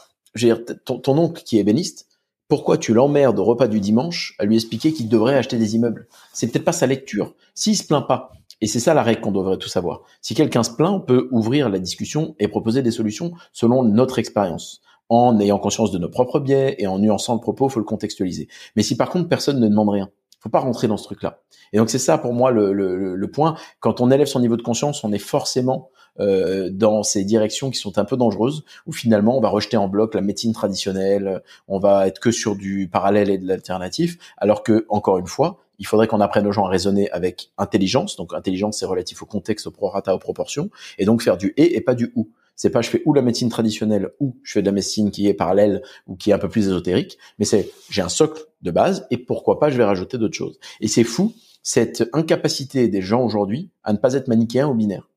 ton, 0.85 0.98
ton 0.98 1.16
oncle 1.16 1.43
qui 1.44 1.56
est 1.56 1.60
ébéniste, 1.60 2.09
pourquoi 2.48 2.78
tu 2.78 2.94
l'emmerdes 2.94 3.39
au 3.39 3.44
repas 3.44 3.66
du 3.66 3.81
dimanche 3.81 4.35
à 4.39 4.44
lui 4.44 4.55
expliquer 4.55 4.93
qu'il 4.93 5.09
devrait 5.09 5.36
acheter 5.36 5.59
des 5.59 5.74
immeubles? 5.74 6.06
C'est 6.32 6.48
peut-être 6.48 6.64
pas 6.64 6.73
sa 6.73 6.86
lecture. 6.86 7.35
S'il 7.55 7.77
se 7.77 7.85
plaint 7.85 8.06
pas, 8.06 8.32
et 8.61 8.66
c'est 8.66 8.81
ça 8.81 8.95
la 8.95 9.03
règle 9.03 9.20
qu'on 9.20 9.33
devrait 9.33 9.59
tout 9.59 9.69
savoir. 9.69 10.03
Si 10.20 10.35
quelqu'un 10.35 10.62
se 10.62 10.70
plaint, 10.70 10.93
on 10.93 11.01
peut 11.01 11.28
ouvrir 11.31 11.69
la 11.69 11.78
discussion 11.78 12.35
et 12.39 12.49
proposer 12.49 12.83
des 12.83 12.91
solutions 12.91 13.33
selon 13.53 13.83
notre 13.83 14.19
expérience. 14.19 14.81
En 15.09 15.39
ayant 15.39 15.59
conscience 15.59 15.93
de 15.93 15.99
nos 15.99 16.09
propres 16.09 16.41
biais 16.41 16.74
et 16.78 16.87
en 16.87 16.99
nuançant 16.99 17.35
le 17.35 17.41
propos, 17.41 17.69
faut 17.69 17.78
le 17.78 17.85
contextualiser. 17.85 18.49
Mais 18.74 18.83
si 18.83 18.97
par 18.97 19.11
contre 19.11 19.28
personne 19.28 19.61
ne 19.61 19.69
demande 19.69 19.91
rien, 19.91 20.11
faut 20.41 20.49
pas 20.49 20.61
rentrer 20.61 20.89
dans 20.89 20.97
ce 20.97 21.05
truc-là. 21.05 21.43
Et 21.73 21.78
donc 21.78 21.91
c'est 21.91 21.99
ça 21.99 22.19
pour 22.19 22.33
moi 22.33 22.51
le, 22.51 22.73
le, 22.73 23.15
le, 23.15 23.31
point. 23.31 23.57
Quand 23.81 24.01
on 24.01 24.11
élève 24.11 24.27
son 24.27 24.41
niveau 24.41 24.57
de 24.57 24.62
conscience, 24.62 25.05
on 25.05 25.12
est 25.12 25.19
forcément 25.19 25.91
euh, 26.19 26.70
dans 26.70 27.03
ces 27.03 27.24
directions 27.24 27.70
qui 27.70 27.78
sont 27.78 27.99
un 27.99 28.05
peu 28.05 28.16
dangereuses, 28.16 28.65
où 28.87 28.93
finalement 28.93 29.37
on 29.37 29.41
va 29.41 29.49
rejeter 29.49 29.77
en 29.77 29.89
bloc 29.89 30.15
la 30.15 30.23
médecine 30.23 30.53
traditionnelle, 30.53 31.43
on 31.69 31.78
va 31.78 32.07
être 32.07 32.20
que 32.20 32.31
sur 32.31 32.57
du 32.57 32.89
parallèle 32.89 33.31
et 33.31 33.39
de 33.39 33.47
l'alternatif, 33.47 34.19
alors 34.39 34.62
que 34.62 34.87
encore 34.89 35.19
une 35.19 35.27
fois, 35.27 35.59
il 35.78 35.86
faudrait 35.86 36.07
qu'on 36.07 36.20
apprenne 36.20 36.47
aux 36.47 36.53
gens 36.53 36.66
à 36.66 36.70
raisonner 36.70 37.11
avec 37.11 37.51
intelligence. 37.59 38.16
Donc 38.16 38.35
intelligence, 38.35 38.78
c'est 38.78 38.86
relatif 38.86 39.23
au 39.23 39.27
contexte, 39.27 39.66
au 39.66 39.70
prorata, 39.70 40.15
aux 40.15 40.19
proportions, 40.19 40.70
et 40.98 41.05
donc 41.05 41.23
faire 41.23 41.36
du 41.36 41.53
et 41.57 41.77
et 41.77 41.81
pas 41.81 41.94
du 41.94 42.12
ou. 42.15 42.31
C'est 42.55 42.70
pas 42.70 42.81
je 42.81 42.89
fais 42.89 43.03
ou 43.05 43.12
la 43.12 43.20
médecine 43.20 43.51
traditionnelle 43.51 44.11
ou 44.19 44.39
je 44.43 44.53
fais 44.53 44.62
de 44.62 44.66
la 44.66 44.73
médecine 44.73 45.11
qui 45.11 45.28
est 45.28 45.35
parallèle 45.35 45.82
ou 46.07 46.16
qui 46.16 46.31
est 46.31 46.32
un 46.32 46.39
peu 46.39 46.48
plus 46.48 46.69
ésotérique, 46.69 47.19
mais 47.39 47.44
c'est 47.44 47.70
j'ai 47.90 48.01
un 48.01 48.09
socle 48.09 48.43
de 48.62 48.70
base 48.70 49.07
et 49.11 49.19
pourquoi 49.19 49.59
pas 49.59 49.70
je 49.70 49.77
vais 49.77 49.85
rajouter 49.85 50.16
d'autres 50.16 50.36
choses. 50.36 50.59
Et 50.81 50.89
c'est 50.89 51.05
fou 51.05 51.35
cette 51.62 52.09
incapacité 52.12 52.89
des 52.89 53.03
gens 53.03 53.23
aujourd'hui 53.23 53.70
à 53.85 53.93
ne 53.93 53.98
pas 53.98 54.15
être 54.15 54.28
manichéen 54.28 54.69
ou 54.69 54.74
binaire. 54.74 55.09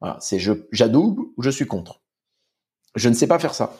Voilà, 0.00 0.18
c'est 0.20 0.38
je 0.38 0.52
j'adoube 0.72 1.20
ou 1.36 1.42
je 1.42 1.50
suis 1.50 1.66
contre. 1.66 2.00
Je 2.96 3.08
ne 3.08 3.14
sais 3.14 3.26
pas 3.26 3.38
faire 3.38 3.54
ça. 3.54 3.76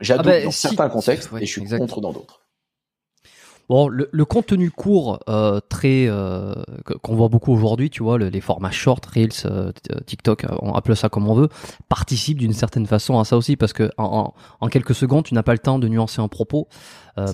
J'adoube 0.00 0.28
ah 0.28 0.38
bah, 0.38 0.44
dans 0.44 0.50
certains 0.50 0.88
contextes 0.88 1.28
et 1.40 1.46
je 1.46 1.50
suis 1.50 1.64
contre 1.64 2.00
dans 2.00 2.12
d'autres. 2.12 2.47
Bon, 3.68 3.88
le, 3.88 4.08
le, 4.12 4.24
contenu 4.24 4.70
court, 4.70 5.20
euh, 5.28 5.60
très 5.68 6.06
euh, 6.06 6.54
qu'on 7.02 7.14
voit 7.14 7.28
beaucoup 7.28 7.52
aujourd'hui, 7.52 7.90
tu 7.90 8.02
vois, 8.02 8.18
les 8.18 8.40
formats 8.40 8.70
short, 8.70 9.04
reels, 9.04 9.28
euh, 9.44 9.72
TikTok, 10.06 10.46
on 10.62 10.72
appelle 10.72 10.96
ça 10.96 11.10
comme 11.10 11.28
on 11.28 11.34
veut, 11.34 11.48
participe 11.90 12.38
d'une 12.38 12.54
certaine 12.54 12.86
façon 12.86 13.18
à 13.18 13.26
ça 13.26 13.36
aussi, 13.36 13.56
parce 13.56 13.74
que 13.74 13.90
en, 13.98 14.32
en, 14.60 14.68
quelques 14.68 14.94
secondes, 14.94 15.24
tu 15.24 15.34
n'as 15.34 15.42
pas 15.42 15.52
le 15.52 15.58
temps 15.58 15.78
de 15.78 15.86
nuancer 15.86 16.22
un 16.22 16.28
propos. 16.28 16.68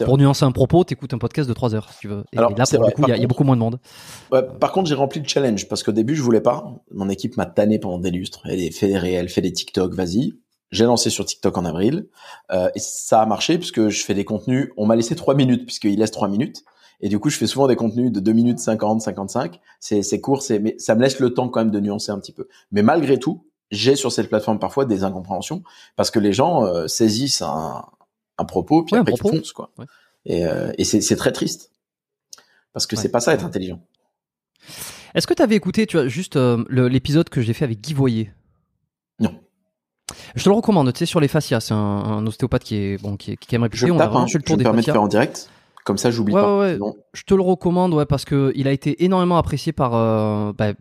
pour 0.05 0.19
nuancer 0.19 0.45
un 0.45 0.51
propos, 0.51 0.83
t'écoutes 0.83 1.15
un 1.15 1.19
podcast 1.19 1.49
de 1.49 1.55
3 1.55 1.77
heures, 1.77 1.93
si 1.93 2.01
tu 2.01 2.09
veux. 2.09 2.25
Et, 2.33 2.37
là, 2.37 2.49
pour 2.49 2.85
le 2.85 2.91
coup, 2.91 3.03
il 3.07 3.15
y, 3.15 3.21
y, 3.21 3.25
a 3.25 3.27
beaucoup 3.29 3.45
moins 3.45 3.55
de 3.55 3.61
monde. 3.61 3.79
Ouais, 4.33 4.43
par 4.59 4.73
contre, 4.73 4.89
j'ai 4.89 4.97
rempli 4.97 5.21
le 5.21 5.29
challenge 5.29 5.69
parce 5.69 5.85
qu'au 5.85 5.93
début, 5.93 6.17
je 6.17 6.23
voulais 6.23 6.41
pas. 6.41 6.65
Mon 6.91 7.09
équipe 7.11 7.37
m'a 7.37 7.47
tanné 7.47 7.79
pendant 7.79 7.99
des 7.99 8.11
lustres. 8.11 8.41
Elle 8.47 8.73
fait 8.73 8.89
des 8.89 8.99
réels, 8.99 9.29
fait 9.29 9.41
des 9.41 9.53
TikTok, 9.53 9.95
vas-y. 9.95 10.33
J'ai 10.75 10.87
lancé 10.87 11.09
sur 11.09 11.25
TikTok 11.25 11.57
en 11.57 11.65
avril 11.65 12.09
euh, 12.51 12.69
et 12.75 12.81
ça 12.81 13.23
a 13.23 13.27
marché 13.27 13.59
puisque 13.59 13.91
je 13.91 14.05
fais 14.05 14.13
des 14.13 14.25
contenus. 14.25 14.73
On 14.77 14.87
m'a 14.87 14.97
laissé 14.97 15.15
trois 15.15 15.37
minutes 15.37 15.67
puisqu'il 15.67 15.97
laisse 16.01 16.11
trois 16.11 16.27
minutes. 16.27 16.65
Et 17.01 17.09
du 17.09 17.21
coup, 17.21 17.31
je 17.31 17.37
fais 17.37 17.47
souvent 17.47 17.69
des 17.69 17.77
contenus 17.77 18.11
de 18.11 18.19
2 18.19 18.33
minutes 18.33 18.59
50, 18.59 19.01
55. 19.01 19.61
C'est, 19.79 20.21
court, 20.21 20.43
c'est, 20.43 20.59
mais 20.59 20.75
ça 20.79 20.97
me 20.97 21.03
laisse 21.03 21.21
le 21.21 21.33
temps 21.33 21.49
quand 21.49 21.61
même 21.61 21.71
de 21.71 21.79
nuancer 21.79 22.11
un 22.11 22.19
petit 22.19 22.33
peu. 22.33 22.49
Mais 22.73 22.83
malgré 22.83 23.21
tout, 23.21 23.47
j'ai 23.71 23.95
sur 23.95 24.11
cette 24.11 24.29
plateforme 24.29 24.59
parfois 24.59 24.85
des 24.85 25.05
incompréhensions 25.05 25.63
parce 25.95 26.11
que 26.11 26.19
les 26.19 26.33
gens 26.33 26.67
euh, 26.67 26.89
saisissent 26.89 27.43
un, 27.43 27.85
un, 28.39 28.45
propos 28.45 28.83
puis 28.83 28.97
après 28.97 29.13
ils 29.13 29.19
foncent 29.19 29.53
quoi. 29.53 29.71
Et, 30.27 30.45
euh, 30.45 30.73
et 30.77 30.83
c'est, 30.83 31.17
très 31.17 31.31
triste 31.31 31.71
parce 32.73 32.89
que 32.89 32.97
c'est 32.97 33.11
pas 33.11 33.21
ça 33.21 33.33
être 33.33 33.45
intelligent. 33.45 33.81
Est-ce 35.15 35.29
que 35.29 35.35
tu 35.35 35.43
avais 35.43 35.55
écouté, 35.55 35.87
tu 35.87 35.97
vois, 35.99 36.09
juste 36.09 36.35
euh, 36.35 36.65
l'épisode 36.69 37.29
que 37.29 37.43
j'ai 37.43 37.53
fait 37.53 37.65
avec 37.65 37.81
Guy 37.81 37.95
Voyer? 37.95 38.33
Je 40.35 40.43
te 40.43 40.49
le 40.49 40.55
recommande, 40.55 40.93
tu 40.93 40.99
sais, 40.99 41.07
sur 41.07 41.21
les 41.21 41.29
fascias, 41.29 41.61
c'est 41.61 41.75
un, 41.75 42.27
ostéopathe 42.27 42.65
qui 42.65 42.77
est 42.77 43.03
bon, 43.03 43.17
qui, 43.17 43.37
qui 43.37 43.55
aimerait 43.55 43.71
Je 43.73 43.87
on 43.87 43.99
a 44.01 44.07
hein, 44.07 44.27
le 44.33 44.43
tour 44.43 44.57
je 44.57 44.59
me 44.59 44.63
permets 44.63 44.81
de 44.81 44.87
faire 44.87 45.03
en 45.03 45.09
direct. 45.09 45.49
Comme 45.85 45.99
ça, 45.99 46.11
j'oublie 46.11 46.33
pas. 46.33 46.59
Ouais, 46.59 46.79
Je 47.13 47.23
te 47.23 47.35
le 47.35 47.43
recommande, 47.43 47.95
ouais, 47.95 48.07
parce 48.07 48.25
que 48.25 48.53
il 48.57 48.67
a 48.67 48.73
été 48.73 49.05
énormément 49.05 49.37
apprécié 49.37 49.73
par, 49.73 49.95
euh, 49.95 50.53
bah, 50.57 50.73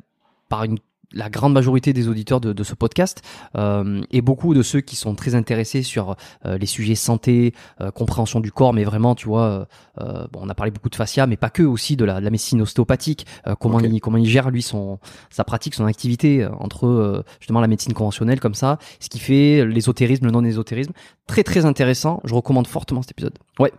par 0.50 0.64
une 0.64 0.80
la 1.14 1.30
grande 1.30 1.54
majorité 1.54 1.94
des 1.94 2.08
auditeurs 2.08 2.42
de, 2.42 2.54
de 2.54 2.64
ce 2.64 2.76
podcast 2.76 3.22
euh, 3.56 4.02
et 4.12 4.22
beaucoup 4.22 4.54
de 4.54 4.62
ceux 4.62 4.82
qui 4.82 4.96
sont 4.96 5.16
très 5.16 5.36
intéressés 5.36 5.84
sur 5.84 6.16
euh, 6.46 6.58
les 6.58 6.66
sujets 6.66 6.96
santé, 6.96 7.54
euh, 7.82 7.92
compréhension 7.92 8.40
du 8.40 8.52
corps, 8.52 8.74
mais 8.74 8.84
vraiment, 8.84 9.16
tu 9.16 9.28
vois, 9.28 9.68
euh, 10.02 10.28
bon, 10.32 10.42
on 10.44 10.50
a 10.50 10.56
parlé 10.56 10.72
beaucoup 10.72 10.90
de 10.90 10.96
fascia, 10.96 11.28
mais 11.28 11.38
pas 11.38 11.50
que, 11.50 11.64
aussi 11.64 11.96
de 11.96 12.06
la, 12.06 12.20
de 12.20 12.26
la 12.26 12.32
médecine 12.32 12.62
ostéopathique, 12.62 13.26
comment 13.60 13.80
il 13.80 14.00
comment 14.02 14.18
il 14.18 14.26
gère 14.26 14.50
lui 14.50 14.62
son 14.62 15.00
sa 15.30 15.44
pratique, 15.44 15.76
son 15.76 15.86
activité 15.86 16.48
entre 16.60 17.24
justement 17.40 17.62
la 17.62 17.68
médecine 17.68 17.94
conventionnelle 17.94 18.40
comme 18.40 18.56
ça, 18.56 18.80
ce 19.00 19.10
qui 19.10 19.20
fait 19.20 19.66
l'ésotérisme, 19.66 20.26
le 20.26 20.32
non-ésotérisme, 20.32 20.94
très 21.28 21.44
très 21.44 21.66
intéressant. 21.66 22.22
Je 22.24 22.34
recommande 22.34 22.68
fortement 22.68 23.02
cet 23.02 23.12
épisode. 23.12 23.38
Ouais. 23.60 23.72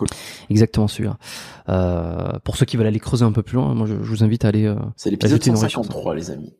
Cool. 0.00 0.08
Exactement 0.48 0.88
celui-là. 0.88 1.18
Euh, 1.68 2.38
pour 2.42 2.56
ceux 2.56 2.64
qui 2.64 2.78
veulent 2.78 2.86
aller 2.86 3.00
creuser 3.00 3.26
un 3.26 3.32
peu 3.32 3.42
plus 3.42 3.56
loin, 3.56 3.74
moi 3.74 3.86
je, 3.86 3.92
vous 3.92 4.24
invite 4.24 4.46
à 4.46 4.48
aller. 4.48 4.64
Euh, 4.64 4.76
c'est 4.96 5.10
l'épisode 5.10 5.42
153, 5.42 6.14
les 6.14 6.30
amis. 6.30 6.54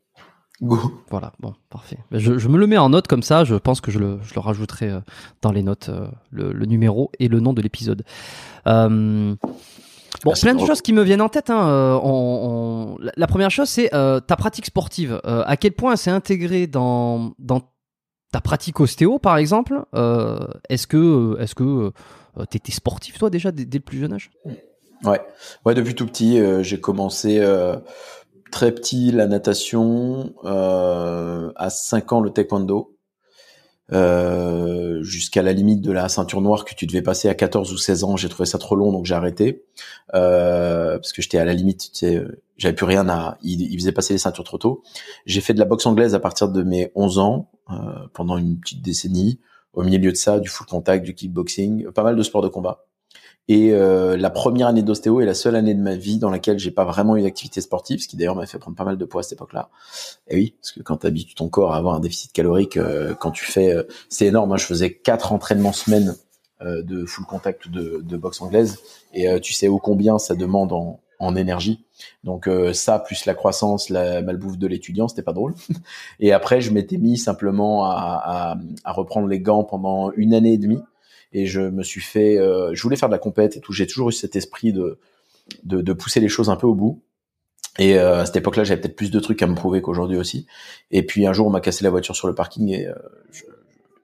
Go. 0.61 0.77
Voilà, 1.09 1.33
bon, 1.39 1.55
parfait. 1.71 1.97
Je, 2.11 2.37
je, 2.37 2.47
me 2.49 2.59
le 2.59 2.67
mets 2.67 2.77
en 2.77 2.89
note 2.89 3.07
comme 3.07 3.23
ça. 3.23 3.43
Je 3.43 3.55
pense 3.55 3.81
que 3.81 3.89
je 3.89 3.97
le, 3.97 4.19
je 4.21 4.35
le 4.35 4.41
rajouterai 4.41 4.91
euh, 4.91 4.99
dans 5.41 5.51
les 5.51 5.63
notes, 5.63 5.89
le, 6.29 6.53
le, 6.53 6.65
numéro 6.67 7.09
et 7.17 7.29
le 7.29 7.39
nom 7.39 7.53
de 7.53 7.63
l'épisode. 7.63 8.03
Euh, 8.67 9.33
Bon, 10.23 10.33
plein 10.33 10.53
de 10.53 10.63
choses 10.63 10.81
qui 10.81 10.93
me 10.93 11.01
viennent 11.01 11.21
en 11.21 11.29
tête. 11.29 11.49
Hein. 11.49 11.99
On, 12.03 12.97
on... 12.99 13.09
La 13.15 13.25
première 13.25 13.49
chose, 13.49 13.69
c'est 13.69 13.89
ta 13.89 14.35
pratique 14.37 14.67
sportive. 14.67 15.19
à 15.23 15.57
quel 15.57 15.71
point 15.71 15.93
elle 15.93 15.97
s'est 15.97 16.11
intégrée 16.11 16.67
dans, 16.67 17.33
dans 17.39 17.61
ta 18.31 18.41
pratique 18.41 18.79
ostéo, 18.79 19.19
par 19.19 19.37
exemple 19.37 19.83
Est-ce 20.69 20.87
que, 20.87 21.37
est-ce 21.39 21.55
que 21.55 21.91
euh, 22.37 22.45
t'étais 22.45 22.71
sportif 22.71 23.17
toi 23.19 23.29
déjà 23.29 23.51
dès, 23.51 23.65
le 23.65 23.79
plus 23.79 23.99
jeune 23.99 24.13
âge? 24.13 24.31
Ouais, 25.03 25.21
ouais 25.65 25.73
depuis 25.73 25.95
tout 25.95 26.05
petit, 26.05 26.39
euh, 26.39 26.63
j'ai 26.63 26.79
commencé 26.79 27.39
euh, 27.39 27.75
très 28.51 28.71
petit 28.71 29.11
la 29.11 29.27
natation, 29.27 30.33
à 30.43 31.69
5 31.69 32.13
ans 32.13 32.21
le 32.21 32.29
taekwondo, 32.29 32.90
jusqu'à 33.91 35.41
la 35.41 35.53
limite 35.53 35.81
de 35.81 35.91
la 35.91 36.09
ceinture 36.09 36.41
noire 36.41 36.65
que 36.65 36.73
tu 36.73 36.85
devais 36.85 37.01
passer 37.01 37.29
à 37.29 37.35
14 37.35 37.71
ou 37.73 37.77
16 37.77 38.03
ans. 38.03 38.17
J'ai 38.17 38.29
trouvé 38.29 38.47
ça 38.47 38.57
trop 38.57 38.75
long, 38.75 38.91
donc 38.91 39.05
j'ai 39.05 39.15
arrêté 39.15 39.63
parce 40.11 41.13
que 41.13 41.21
j'étais 41.21 41.37
à 41.37 41.45
la 41.45 41.53
limite. 41.53 41.91
Tu 41.91 41.99
sais, 41.99 42.23
j'avais 42.57 42.75
plus 42.75 42.85
rien 42.85 43.07
à. 43.09 43.37
Il, 43.41 43.61
il, 43.61 43.77
faisait 43.79 43.91
passer 43.91 44.13
les 44.13 44.19
ceintures 44.19 44.43
trop 44.43 44.57
tôt. 44.57 44.83
J'ai 45.25 45.41
fait 45.41 45.53
de 45.53 45.59
la 45.59 45.65
boxe 45.65 45.85
anglaise 45.85 46.15
à 46.15 46.19
partir 46.19 46.49
de 46.49 46.63
mes 46.63 46.91
11 46.95 47.19
ans 47.19 47.49
pendant 48.13 48.37
une 48.37 48.59
petite 48.59 48.81
décennie 48.81 49.39
au 49.73 49.83
milieu 49.83 50.11
de 50.11 50.17
ça, 50.17 50.39
du 50.39 50.49
full 50.49 50.67
contact, 50.67 51.05
du 51.05 51.15
kickboxing, 51.15 51.91
pas 51.91 52.03
mal 52.03 52.15
de 52.15 52.23
sports 52.23 52.41
de 52.41 52.47
combat. 52.47 52.85
Et 53.47 53.71
euh, 53.73 54.15
la 54.17 54.29
première 54.29 54.67
année 54.67 54.83
d'ostéo 54.83 55.19
est 55.19 55.25
la 55.25 55.33
seule 55.33 55.55
année 55.55 55.73
de 55.73 55.81
ma 55.81 55.95
vie 55.95 56.19
dans 56.19 56.29
laquelle 56.29 56.59
j'ai 56.59 56.71
pas 56.71 56.85
vraiment 56.85 57.17
eu 57.17 57.23
d'activité 57.23 57.59
sportive, 57.59 58.01
ce 58.01 58.07
qui 58.07 58.15
d'ailleurs 58.15 58.35
m'a 58.35 58.45
fait 58.45 58.59
prendre 58.59 58.77
pas 58.77 58.85
mal 58.85 58.97
de 58.97 59.05
poids 59.05 59.21
à 59.21 59.23
cette 59.23 59.33
époque-là. 59.33 59.69
Et 60.27 60.35
oui, 60.35 60.55
parce 60.61 60.71
que 60.71 60.81
quand 60.81 60.97
tu 60.97 61.07
habitues 61.07 61.35
ton 61.35 61.49
corps 61.49 61.73
à 61.73 61.77
avoir 61.77 61.95
un 61.95 61.99
déficit 61.99 62.31
calorique, 62.31 62.77
euh, 62.77 63.13
quand 63.15 63.31
tu 63.31 63.45
fais, 63.45 63.73
euh, 63.73 63.83
c'est 64.09 64.25
énorme. 64.25 64.49
Moi, 64.49 64.57
je 64.57 64.65
faisais 64.65 64.93
quatre 64.93 65.33
entraînements 65.33 65.73
semaine 65.73 66.15
de 66.63 67.05
full 67.07 67.25
contact 67.25 67.69
de, 67.69 68.03
de 68.03 68.17
boxe 68.17 68.39
anglaise, 68.39 68.77
et 69.15 69.27
tu 69.41 69.51
sais 69.51 69.67
ô 69.67 69.79
combien 69.79 70.19
ça 70.19 70.35
demande 70.35 70.71
en, 70.73 70.99
en 71.21 71.35
énergie. 71.35 71.85
Donc 72.23 72.47
euh, 72.47 72.73
ça 72.73 72.99
plus 72.99 73.25
la 73.25 73.35
croissance, 73.35 73.89
la 73.89 74.21
malbouffe 74.21 74.57
de 74.57 74.67
l'étudiant, 74.67 75.07
c'était 75.07 75.21
pas 75.21 75.33
drôle. 75.33 75.53
Et 76.19 76.33
après, 76.33 76.61
je 76.61 76.71
m'étais 76.71 76.97
mis 76.97 77.17
simplement 77.17 77.85
à, 77.85 78.57
à, 78.83 78.91
reprendre 78.91 79.27
les 79.27 79.39
gants 79.39 79.63
pendant 79.63 80.11
une 80.13 80.33
année 80.33 80.53
et 80.53 80.57
demie. 80.57 80.79
Et 81.33 81.45
je 81.45 81.61
me 81.61 81.83
suis 81.83 82.01
fait, 82.01 82.37
euh, 82.37 82.71
je 82.73 82.81
voulais 82.83 82.95
faire 82.95 83.09
de 83.09 83.13
la 83.13 83.19
compète 83.19 83.57
et 83.57 83.59
tout. 83.59 83.73
J'ai 83.73 83.87
toujours 83.87 84.09
eu 84.09 84.13
cet 84.13 84.35
esprit 84.35 84.73
de, 84.73 84.99
de, 85.63 85.81
de 85.81 85.93
pousser 85.93 86.19
les 86.19 86.29
choses 86.29 86.49
un 86.49 86.55
peu 86.55 86.67
au 86.67 86.75
bout. 86.75 87.01
Et 87.79 87.97
euh, 87.97 88.21
à 88.21 88.25
cette 88.25 88.35
époque-là, 88.35 88.63
j'avais 88.63 88.81
peut-être 88.81 88.95
plus 88.95 89.11
de 89.11 89.19
trucs 89.19 89.41
à 89.41 89.47
me 89.47 89.55
prouver 89.55 89.81
qu'aujourd'hui 89.81 90.17
aussi. 90.17 90.45
Et 90.91 91.05
puis 91.05 91.25
un 91.25 91.33
jour, 91.33 91.47
on 91.47 91.51
m'a 91.51 91.61
cassé 91.61 91.83
la 91.83 91.89
voiture 91.89 92.15
sur 92.15 92.27
le 92.27 92.35
parking 92.35 92.69
et 92.69 92.87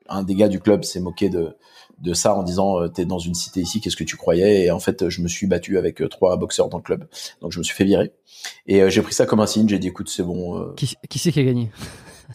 un 0.10 0.24
des 0.24 0.36
gars 0.36 0.48
du 0.48 0.60
club 0.60 0.84
s'est 0.84 1.02
moqué 1.02 1.30
de 1.30 1.56
de 2.00 2.14
ça 2.14 2.36
en 2.36 2.44
disant 2.44 2.80
euh, 2.80 2.88
t'es 2.88 3.06
dans 3.06 3.20
une 3.20 3.34
cité 3.34 3.62
ici, 3.62 3.82
qu'est-ce 3.82 3.96
que 3.96 4.04
tu 4.04 4.18
croyais? 4.18 4.66
Et 4.66 4.72
en 4.72 4.80
fait, 4.80 5.10
je 5.10 5.22
me 5.22 5.28
suis 5.28 5.48
battu 5.48 5.78
avec 5.78 6.02
euh, 6.02 6.08
trois 6.08 6.38
boxeurs 6.38 6.70
dans 6.70 6.78
le 6.78 6.84
club, 6.84 7.08
donc 7.42 7.52
je 7.52 7.60
me 7.60 7.64
suis 7.64 7.76
fait 7.76 7.86
virer. 7.86 8.12
Et 8.68 8.82
euh, 8.82 8.90
j'ai 8.90 9.02
pris 9.02 9.14
ça 9.14 9.26
comme 9.26 9.40
un 9.40 9.48
signe. 9.48 9.68
J'ai 9.68 9.80
dit 9.80 9.88
écoute, 9.88 10.10
c'est 10.10 10.24
bon. 10.24 10.74
Qui, 10.76 10.96
qui 11.10 11.20
c'est 11.20 11.32
qui 11.32 11.40
a 11.40 11.44
gagné? 11.44 11.72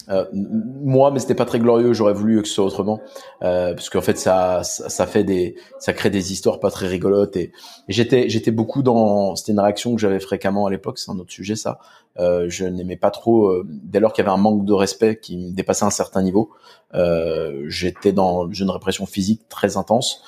Euh, 0.09 0.25
moi, 0.33 1.11
mais 1.11 1.19
c'était 1.19 1.35
pas 1.35 1.45
très 1.45 1.59
glorieux. 1.59 1.93
J'aurais 1.93 2.13
voulu 2.13 2.41
que 2.41 2.47
ce 2.47 2.55
soit 2.55 2.65
autrement, 2.65 2.99
euh, 3.43 3.73
parce 3.73 3.89
qu'en 3.89 4.01
fait, 4.01 4.17
ça, 4.17 4.63
ça, 4.63 5.05
fait 5.05 5.23
des, 5.23 5.55
ça 5.79 5.93
crée 5.93 6.09
des 6.09 6.31
histoires 6.31 6.59
pas 6.59 6.71
très 6.71 6.87
rigolotes. 6.87 7.35
Et, 7.35 7.51
j'étais, 7.87 8.29
j'étais 8.29 8.51
beaucoup 8.51 8.83
dans. 8.83 9.35
C'était 9.35 9.51
une 9.51 9.59
réaction 9.59 9.95
que 9.95 10.01
j'avais 10.01 10.19
fréquemment 10.19 10.65
à 10.65 10.71
l'époque. 10.71 10.97
C'est 10.99 11.11
un 11.11 11.19
autre 11.19 11.31
sujet, 11.31 11.55
ça. 11.55 11.79
Euh, 12.19 12.45
je 12.49 12.65
n'aimais 12.65 12.97
pas 12.97 13.11
trop. 13.11 13.47
Euh, 13.47 13.65
dès 13.67 13.99
lors 13.99 14.13
qu'il 14.13 14.23
y 14.23 14.27
avait 14.27 14.35
un 14.35 14.41
manque 14.41 14.65
de 14.65 14.73
respect 14.73 15.19
qui 15.19 15.37
me 15.37 15.51
dépassait 15.51 15.85
un 15.85 15.89
certain 15.89 16.21
niveau, 16.21 16.51
euh, 16.93 17.65
j'étais 17.67 18.13
dans 18.13 18.49
une 18.49 18.69
répression 18.69 19.05
physique 19.05 19.47
très 19.49 19.77
intense. 19.77 20.21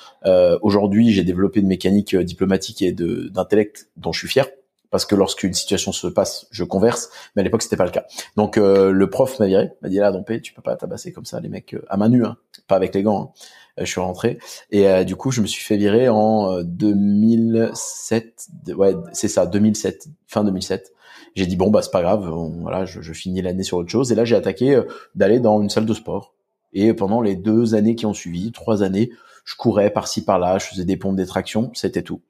Aujourd'hui, 0.62 1.12
j'ai 1.12 1.22
développé 1.22 1.60
une 1.60 1.68
mécanique 1.68 2.16
diplomatique 2.16 2.82
et 2.82 2.90
d'intellect 2.90 3.90
dont 3.96 4.10
je 4.10 4.18
suis 4.18 4.28
fier 4.28 4.48
parce 4.90 5.04
que 5.04 5.14
lorsqu'une 5.14 5.54
situation 5.54 5.92
se 5.92 6.06
passe, 6.06 6.46
je 6.50 6.64
converse, 6.64 7.10
mais 7.34 7.40
à 7.40 7.44
l'époque 7.44 7.62
c'était 7.62 7.76
pas 7.76 7.84
le 7.84 7.90
cas. 7.90 8.06
Donc 8.36 8.58
euh, 8.58 8.90
le 8.90 9.10
prof 9.10 9.38
m'a 9.38 9.46
viré, 9.46 9.72
m'a 9.82 9.88
dit 9.88 9.96
là 9.96 10.12
Dompé, 10.12 10.40
tu 10.40 10.52
peux 10.52 10.62
pas 10.62 10.76
tabasser 10.76 11.12
comme 11.12 11.24
ça 11.24 11.40
les 11.40 11.48
mecs 11.48 11.74
euh, 11.74 11.84
à 11.88 11.96
main 11.96 12.08
nue, 12.08 12.24
hein, 12.24 12.36
pas 12.66 12.76
avec 12.76 12.94
les 12.94 13.02
gants. 13.02 13.22
Hein. 13.22 13.40
Euh, 13.78 13.84
je 13.84 13.90
suis 13.90 14.00
rentré 14.00 14.38
et 14.70 15.04
du 15.04 15.16
coup 15.16 15.30
je 15.30 15.42
me 15.42 15.46
suis 15.46 15.62
fait 15.62 15.76
virer 15.76 16.08
en 16.08 16.62
2007, 16.62 18.48
ouais 18.76 18.94
c'est 19.12 19.28
ça, 19.28 19.46
2007, 19.46 20.08
fin 20.26 20.44
2007. 20.44 20.92
J'ai 21.34 21.46
dit 21.46 21.56
bon 21.56 21.70
bah 21.70 21.82
c'est 21.82 21.90
pas 21.90 22.00
grave, 22.00 22.26
voilà 22.60 22.86
je, 22.86 23.02
je, 23.02 23.12
finis 23.12 23.42
l'année 23.42 23.62
sur 23.62 23.76
autre 23.76 23.90
chose 23.90 24.10
et 24.12 24.14
là 24.14 24.24
j'ai 24.24 24.36
attaqué 24.36 24.80
d'aller 25.14 25.40
dans 25.40 25.60
une 25.60 25.68
salle 25.68 25.84
de 25.84 25.92
sport 25.92 26.32
et 26.72 26.92
pendant 26.92 27.22
les 27.22 27.36
deux 27.36 27.74
années 27.74 27.94
qui 27.94 28.04
ont 28.04 28.12
suivi, 28.12 28.52
trois 28.52 28.82
années, 28.82 29.10
je 29.46 29.54
courais 29.56 29.90
par-ci 29.90 30.24
par-là, 30.24 30.58
je 30.58 30.66
faisais 30.66 30.84
des 30.84 30.98
pompes 30.98 31.16
d'étraction, 31.16 31.70
c'était 31.72 32.02
tout. 32.02 32.20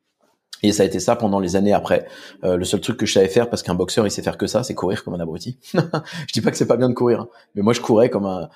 Et 0.62 0.72
ça 0.72 0.82
a 0.82 0.86
été 0.86 1.00
ça 1.00 1.16
pendant 1.16 1.38
les 1.38 1.56
années 1.56 1.72
après. 1.72 2.06
Euh, 2.44 2.56
le 2.56 2.64
seul 2.64 2.80
truc 2.80 2.96
que 2.96 3.06
je 3.06 3.12
savais 3.12 3.28
faire, 3.28 3.48
parce 3.50 3.62
qu'un 3.62 3.74
boxeur 3.74 4.06
il 4.06 4.10
sait 4.10 4.22
faire 4.22 4.38
que 4.38 4.46
ça, 4.46 4.62
c'est 4.62 4.74
courir 4.74 5.04
comme 5.04 5.14
un 5.14 5.20
abruti. 5.20 5.58
je 5.74 6.32
dis 6.32 6.40
pas 6.40 6.50
que 6.50 6.56
c'est 6.56 6.66
pas 6.66 6.76
bien 6.76 6.88
de 6.88 6.94
courir, 6.94 7.20
hein. 7.20 7.28
mais 7.54 7.62
moi 7.62 7.72
je 7.72 7.80
courais 7.80 8.10
comme 8.10 8.26
un. 8.26 8.48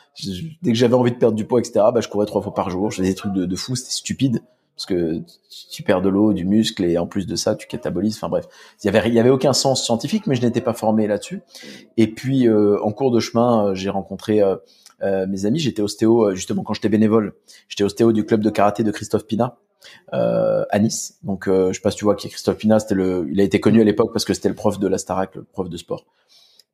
dès 0.63 0.73
que 0.73 0.79
j'avais 0.79 0.95
envie 0.95 1.13
de 1.13 1.17
perdre 1.17 1.37
du 1.37 1.45
poids, 1.45 1.61
etc., 1.61 1.87
bah, 1.93 2.01
je 2.01 2.09
courais 2.09 2.27
trois 2.27 2.43
fois 2.43 2.55
par 2.55 2.71
jour. 2.71 2.91
Je 2.91 2.97
faisais 2.97 3.09
des 3.09 3.15
trucs 3.15 3.33
de, 3.33 3.57
fou, 3.57 3.77
c'était 3.77 3.93
stupide 3.93 4.43
parce 4.77 4.87
que 4.87 5.21
tu 5.71 5.83
perds 5.83 6.01
de 6.01 6.09
l'eau, 6.09 6.33
du 6.33 6.47
muscle 6.47 6.85
et 6.85 6.97
en 6.97 7.07
plus 7.07 7.27
de 7.27 7.37
ça, 7.37 7.55
tu 7.55 7.67
catabolises. 7.67 8.17
Enfin 8.17 8.31
bref, 8.31 8.47
il 8.83 8.87
y 8.87 8.89
avait 8.89 9.09
il 9.09 9.15
y 9.15 9.21
avait 9.21 9.31
aucun 9.31 9.53
sens 9.53 9.85
scientifique, 9.85 10.27
mais 10.27 10.35
je 10.35 10.41
n'étais 10.41 10.63
pas 10.63 10.73
formé 10.73 11.07
là-dessus. 11.07 11.43
Et 11.99 12.07
puis 12.07 12.49
euh, 12.49 12.83
en 12.83 12.93
cours 12.93 13.11
de 13.11 13.21
chemin, 13.21 13.67
euh, 13.67 13.75
j'ai 13.75 13.91
rencontré 13.91 14.43
mes 15.03 15.47
amis. 15.47 15.59
J'étais 15.59 15.83
ostéo 15.83 16.35
justement 16.35 16.63
quand 16.63 16.75
j'étais 16.75 16.89
bénévole. 16.89 17.35
J'étais 17.69 17.85
ostéo 17.85 18.13
du 18.13 18.25
club 18.25 18.43
de 18.43 18.51
karaté 18.51 18.85
de 18.85 18.91
Christophe 18.91 19.27
Pina 19.27 19.59
euh, 20.13 20.65
à 20.71 20.79
Nice. 20.79 21.19
Donc, 21.23 21.49
euh, 21.49 21.69
je 21.69 21.75
sais 21.75 21.81
pas 21.81 21.91
si 21.91 21.99
tu 21.99 22.05
vois 22.05 22.15
qui 22.15 22.27
est 22.27 22.31
Christophe 22.31 22.59
Pina. 22.59 22.79
C'était 22.79 22.95
le, 22.95 23.29
il 23.31 23.41
a 23.41 23.45
été 23.45 23.61
connu 23.61 23.81
à 23.81 23.85
l'époque 23.85 24.13
parce 24.13 24.25
que 24.25 24.35
c'était 24.35 24.49
le 24.49 24.55
prof 24.55 24.79
de 24.79 24.89
la 24.89 24.99
Starac, 24.99 25.35
le 25.35 25.43
prof 25.43 25.69
de 25.69 25.77
sport. 25.77 26.05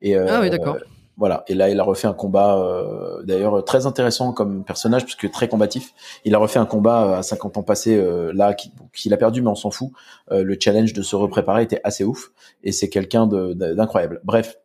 Et 0.03 0.17
euh, 0.17 0.27
ah 0.29 0.41
oui, 0.41 0.51
d'accord. 0.51 0.77
voilà. 1.17 1.45
Et 1.49 1.55
là, 1.55 1.71
il 1.71 1.81
a 1.81 1.83
refait 1.83 2.07
un 2.07 2.13
combat, 2.13 2.59
euh, 2.59 3.23
d'ailleurs 3.23 3.65
très 3.65 3.87
intéressant 3.87 4.33
comme 4.33 4.65
personnage 4.65 5.05
puisque 5.05 5.31
très 5.31 5.49
combatif. 5.49 5.95
Il 6.25 6.35
a 6.35 6.39
refait 6.39 6.59
un 6.59 6.67
combat 6.67 7.19
à 7.19 7.23
50 7.23 7.57
ans 7.59 7.63
passés 7.63 8.03
là, 8.35 8.55
qu'il 8.55 9.15
a 9.15 9.17
perdu, 9.17 9.43
mais 9.43 9.49
on 9.49 9.55
s'en 9.55 9.71
fout. 9.71 9.91
le 10.31 10.57
challenge 10.61 10.93
de 10.93 11.03
se 11.03 11.17
repréparer 11.17 11.63
était 11.63 11.81
assez 11.85 12.05
ouf 12.05 12.33
et 12.63 12.73
c'est 12.73 12.89
quelqu'un 12.89 13.27
d'incroyable. 13.27 14.21
Bref. 14.25 14.57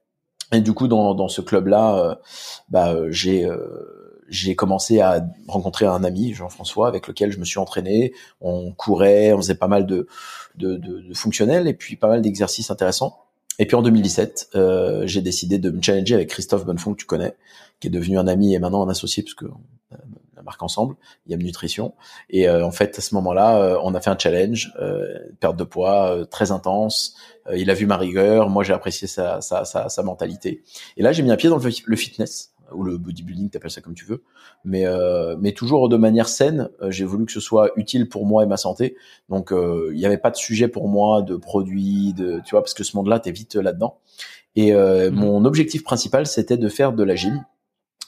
Et 0.53 0.59
du 0.59 0.73
coup, 0.73 0.89
dans, 0.89 1.15
dans 1.15 1.29
ce 1.29 1.39
club-là, 1.39 2.19
bah, 2.67 2.95
j'ai 3.09 3.49
j'ai 4.31 4.55
commencé 4.55 5.01
à 5.01 5.23
rencontrer 5.47 5.85
un 5.85 6.03
ami, 6.03 6.33
Jean-François, 6.33 6.87
avec 6.87 7.07
lequel 7.07 7.31
je 7.31 7.37
me 7.37 7.45
suis 7.45 7.59
entraîné. 7.59 8.13
On 8.39 8.71
courait, 8.71 9.33
on 9.33 9.37
faisait 9.37 9.55
pas 9.55 9.67
mal 9.67 9.85
de, 9.85 10.07
de, 10.55 10.77
de, 10.77 11.01
de 11.01 11.13
fonctionnels 11.13 11.67
et 11.67 11.73
puis 11.73 11.97
pas 11.97 12.07
mal 12.07 12.21
d'exercices 12.21 12.71
intéressants. 12.71 13.25
Et 13.59 13.65
puis 13.65 13.75
en 13.75 13.81
2017, 13.81 14.51
euh, 14.55 15.05
j'ai 15.05 15.21
décidé 15.21 15.59
de 15.59 15.69
me 15.69 15.81
challenger 15.81 16.15
avec 16.15 16.29
Christophe 16.29 16.65
Bonnefond, 16.65 16.93
que 16.93 16.99
tu 17.01 17.05
connais, 17.05 17.35
qui 17.79 17.87
est 17.87 17.91
devenu 17.91 18.17
un 18.17 18.27
ami 18.27 18.55
et 18.55 18.59
maintenant 18.59 18.87
un 18.87 18.89
associé, 18.89 19.21
puisque 19.21 19.43
la 20.41 20.45
marque 20.45 20.63
ensemble, 20.63 20.95
il 21.25 21.31
y 21.31 21.35
a 21.35 21.37
Nutrition. 21.37 21.93
Et 22.29 22.49
euh, 22.49 22.65
en 22.65 22.71
fait, 22.71 22.97
à 22.97 23.01
ce 23.01 23.13
moment-là, 23.15 23.57
euh, 23.57 23.79
on 23.83 23.93
a 23.93 24.01
fait 24.01 24.09
un 24.09 24.17
challenge, 24.17 24.73
euh, 24.79 25.19
perte 25.39 25.55
de 25.55 25.63
poids 25.63 26.15
euh, 26.15 26.25
très 26.25 26.51
intense. 26.51 27.15
il 27.53 27.69
a 27.69 27.73
vu 27.73 27.85
ma 27.85 27.97
rigueur, 27.97 28.49
moi 28.49 28.63
j'ai 28.63 28.73
apprécié 28.73 29.07
sa, 29.07 29.41
sa, 29.41 29.65
sa, 29.65 29.89
sa, 29.89 30.03
mentalité. 30.03 30.63
Et 30.97 31.03
là, 31.03 31.11
j'ai 31.11 31.21
mis 31.21 31.31
un 31.31 31.35
pied 31.35 31.49
dans 31.49 31.59
le 31.59 31.95
fitness 31.95 32.53
ou 32.73 32.83
le 32.83 32.97
bodybuilding, 32.97 33.49
t'appelles 33.49 33.71
ça 33.71 33.81
comme 33.81 33.93
tu 33.93 34.05
veux, 34.05 34.23
mais 34.63 34.85
euh, 34.85 35.35
mais 35.39 35.51
toujours 35.53 35.89
de 35.89 35.97
manière 35.97 36.27
saine. 36.27 36.69
Euh, 36.81 36.91
j'ai 36.91 37.05
voulu 37.05 37.25
que 37.25 37.31
ce 37.31 37.39
soit 37.39 37.71
utile 37.75 38.09
pour 38.09 38.25
moi 38.25 38.43
et 38.43 38.47
ma 38.47 38.57
santé. 38.57 38.95
Donc 39.29 39.51
euh, 39.51 39.89
il 39.93 39.97
n'y 39.97 40.05
avait 40.05 40.17
pas 40.17 40.31
de 40.31 40.35
sujet 40.35 40.67
pour 40.67 40.87
moi 40.87 41.21
de 41.21 41.35
produits, 41.35 42.13
de 42.13 42.41
tu 42.45 42.51
vois, 42.51 42.61
parce 42.61 42.73
que 42.73 42.83
ce 42.83 42.95
monde-là, 42.97 43.19
t'es 43.19 43.31
vite 43.31 43.55
là-dedans. 43.55 43.97
Et 44.55 44.73
mhm. 44.73 45.15
mon 45.15 45.45
objectif 45.45 45.83
principal, 45.83 46.27
c'était 46.27 46.57
de 46.57 46.67
faire 46.67 46.91
de 46.91 47.03
la 47.03 47.15
gym 47.15 47.45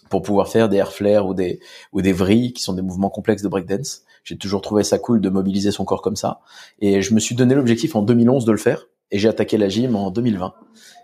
pour 0.09 0.21
pouvoir 0.21 0.49
faire 0.49 0.67
des 0.67 0.77
air 0.77 0.91
flares 0.91 1.25
ou 1.25 1.33
des 1.33 1.61
ou 1.93 2.01
des 2.01 2.11
vrilles 2.11 2.51
qui 2.51 2.61
sont 2.61 2.73
des 2.73 2.81
mouvements 2.81 3.09
complexes 3.09 3.43
de 3.43 3.47
breakdance. 3.47 4.01
J'ai 4.23 4.37
toujours 4.37 4.61
trouvé 4.61 4.83
ça 4.83 4.99
cool 4.99 5.21
de 5.21 5.29
mobiliser 5.29 5.71
son 5.71 5.85
corps 5.85 6.01
comme 6.01 6.15
ça. 6.15 6.41
Et 6.79 7.01
je 7.01 7.13
me 7.13 7.19
suis 7.19 7.35
donné 7.35 7.55
l'objectif 7.55 7.95
en 7.95 8.01
2011 8.01 8.45
de 8.45 8.51
le 8.51 8.57
faire. 8.57 8.87
Et 9.11 9.19
j'ai 9.19 9.29
attaqué 9.29 9.57
la 9.57 9.69
gym 9.69 9.95
en 9.95 10.11
2020 10.11 10.53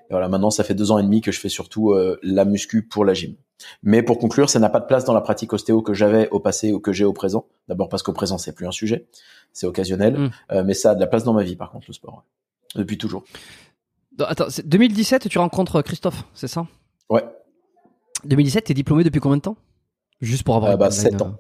voilà, 0.09 0.27
maintenant, 0.27 0.49
ça 0.49 0.63
fait 0.63 0.73
deux 0.73 0.91
ans 0.91 0.97
et 0.97 1.03
demi 1.03 1.21
que 1.21 1.31
je 1.31 1.39
fais 1.39 1.49
surtout 1.49 1.91
euh, 1.91 2.19
la 2.23 2.45
muscu 2.45 2.81
pour 2.83 3.05
la 3.05 3.13
gym. 3.13 3.35
Mais 3.83 4.01
pour 4.01 4.17
conclure, 4.17 4.49
ça 4.49 4.59
n'a 4.59 4.69
pas 4.69 4.79
de 4.79 4.85
place 4.85 5.05
dans 5.05 5.13
la 5.13 5.21
pratique 5.21 5.53
ostéo 5.53 5.81
que 5.81 5.93
j'avais 5.93 6.29
au 6.29 6.39
passé 6.39 6.71
ou 6.71 6.79
que 6.79 6.93
j'ai 6.93 7.05
au 7.05 7.13
présent. 7.13 7.45
D'abord 7.67 7.89
parce 7.89 8.03
qu'au 8.03 8.13
présent, 8.13 8.37
c'est 8.37 8.53
plus 8.53 8.67
un 8.67 8.71
sujet, 8.71 9.07
c'est 9.53 9.67
occasionnel. 9.67 10.17
Mm. 10.17 10.31
Euh, 10.51 10.63
mais 10.63 10.73
ça 10.73 10.91
a 10.91 10.95
de 10.95 10.99
la 10.99 11.07
place 11.07 11.23
dans 11.23 11.33
ma 11.33 11.43
vie, 11.43 11.55
par 11.55 11.69
contre, 11.69 11.85
le 11.87 11.93
sport, 11.93 12.23
depuis 12.75 12.97
toujours. 12.97 13.23
Attends, 14.19 14.47
2017, 14.63 15.29
tu 15.29 15.37
rencontres 15.37 15.81
Christophe, 15.81 16.23
c'est 16.33 16.47
ça? 16.47 16.65
Ouais. 17.09 17.23
2017, 18.25 18.65
t'es 18.65 18.73
diplômé 18.73 19.03
depuis 19.03 19.19
combien 19.19 19.37
de 19.37 19.41
temps? 19.41 19.57
Juste 20.21 20.43
pour 20.43 20.55
avoir. 20.55 20.71
Euh, 20.71 20.77
bah, 20.77 20.91
7 20.91 21.21
ans. 21.21 21.37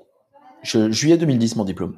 Je, 0.61 0.91
juillet 0.91 1.17
2010, 1.17 1.55
mon 1.55 1.65
diplôme. 1.65 1.95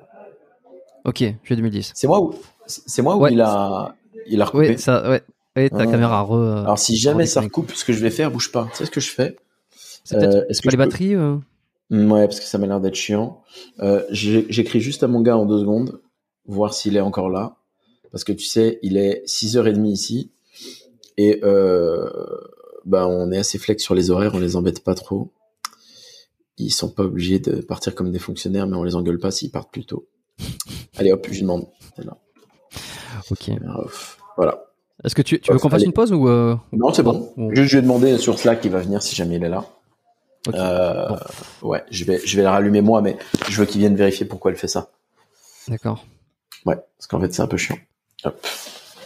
Ok, 1.03 1.17
juillet 1.17 1.55
2010. 1.55 1.91
C'est 1.95 2.07
moi 2.07 2.21
où, 2.21 2.33
c'est 2.65 3.01
moi 3.01 3.17
où 3.17 3.27
il 3.27 3.41
a, 3.41 3.95
il 4.27 4.41
a 4.41 4.45
recoupé. 4.45 4.77
Ça, 4.77 5.09
ouais. 5.09 5.21
Et 5.55 5.69
ta 5.69 5.85
caméra 5.85 6.21
re. 6.21 6.33
Euh, 6.33 6.61
Alors 6.61 6.79
si 6.79 6.95
jamais 6.95 7.25
ça 7.25 7.41
recoupe, 7.41 7.71
ce 7.73 7.83
que 7.83 7.93
je 7.93 7.99
vais 7.99 8.09
faire, 8.09 8.31
bouge 8.31 8.51
pas. 8.51 8.67
Tu 8.71 8.77
sais 8.77 8.85
ce 8.85 8.91
que 8.91 9.01
je 9.01 9.09
fais? 9.09 9.35
C'est 10.03 10.17
peut-être 10.17 10.35
euh, 10.35 10.45
est-ce 10.49 10.61
que 10.61 10.69
les 10.69 10.77
batteries 10.77 11.15
euh 11.15 11.37
mm, 11.89 12.11
Ouais, 12.11 12.27
parce 12.27 12.39
que 12.39 12.45
ça 12.45 12.57
m'a 12.57 12.67
l'air 12.67 12.79
d'être 12.79 12.95
chiant. 12.95 13.43
J'écris 14.11 14.79
juste 14.79 15.03
à 15.03 15.07
mon 15.07 15.21
gars 15.21 15.37
en 15.37 15.45
deux 15.45 15.59
secondes, 15.59 16.01
voir 16.45 16.73
s'il 16.73 16.95
est 16.95 17.01
encore 17.01 17.29
là. 17.29 17.57
Parce 18.11 18.23
que 18.23 18.31
tu 18.31 18.45
sais, 18.45 18.79
il 18.81 18.97
est 18.97 19.23
6h30 19.25 19.85
ici. 19.87 20.31
Et 21.17 21.41
bah, 22.85 23.07
on 23.07 23.31
est 23.31 23.37
assez 23.37 23.57
flex 23.57 23.83
sur 23.83 23.93
les 23.93 24.09
horaires, 24.09 24.33
on 24.33 24.39
les 24.39 24.55
embête 24.55 24.83
pas 24.83 24.95
trop. 24.95 25.33
Ils 26.57 26.71
sont 26.71 26.89
pas 26.89 27.03
obligés 27.03 27.39
de 27.39 27.61
partir 27.61 27.95
comme 27.95 28.11
des 28.11 28.19
fonctionnaires, 28.19 28.67
mais 28.67 28.77
on 28.77 28.83
les 28.83 28.95
engueule 28.95 29.19
pas 29.19 29.31
s'ils 29.31 29.51
partent 29.51 29.71
plus 29.71 29.85
tôt. 29.85 30.07
Allez 30.97 31.11
hop, 31.11 31.27
je 31.29 31.41
demande. 31.41 31.67
Là. 31.97 32.17
Ok. 33.29 33.49
Voilà. 34.37 34.70
Est-ce 35.03 35.15
que 35.15 35.21
tu, 35.21 35.39
tu 35.39 35.51
veux 35.51 35.57
qu'on 35.59 35.69
fasse 35.69 35.83
une 35.83 35.93
pause 35.93 36.11
ou 36.11 36.27
euh, 36.27 36.55
Non, 36.73 36.93
c'est 36.93 37.03
bon. 37.03 37.33
Je, 37.53 37.63
je 37.63 37.71
lui 37.71 37.77
ai 37.79 37.81
demandé 37.81 38.17
sur 38.17 38.37
Slack 38.37 38.61
qu'il 38.61 38.71
va 38.71 38.79
venir 38.79 39.01
si 39.01 39.15
jamais 39.15 39.37
il 39.37 39.43
est 39.43 39.49
là. 39.49 39.65
Euh, 40.53 41.15
Ouais, 41.61 41.83
je 41.91 42.03
vais, 42.05 42.19
je 42.23 42.37
vais 42.37 42.43
la 42.43 42.51
rallumer 42.51 42.81
moi, 42.81 43.01
mais 43.01 43.17
je 43.49 43.57
veux 43.59 43.65
qu'il 43.65 43.79
vienne 43.79 43.95
vérifier 43.95 44.25
pourquoi 44.25 44.51
elle 44.51 44.57
fait 44.57 44.67
ça. 44.67 44.89
D'accord. 45.67 46.05
Ouais, 46.65 46.75
parce 46.75 47.07
qu'en 47.07 47.19
fait 47.19 47.33
c'est 47.33 47.41
un 47.41 47.47
peu 47.47 47.57
chiant. 47.57 47.77
Hop. 48.23 48.39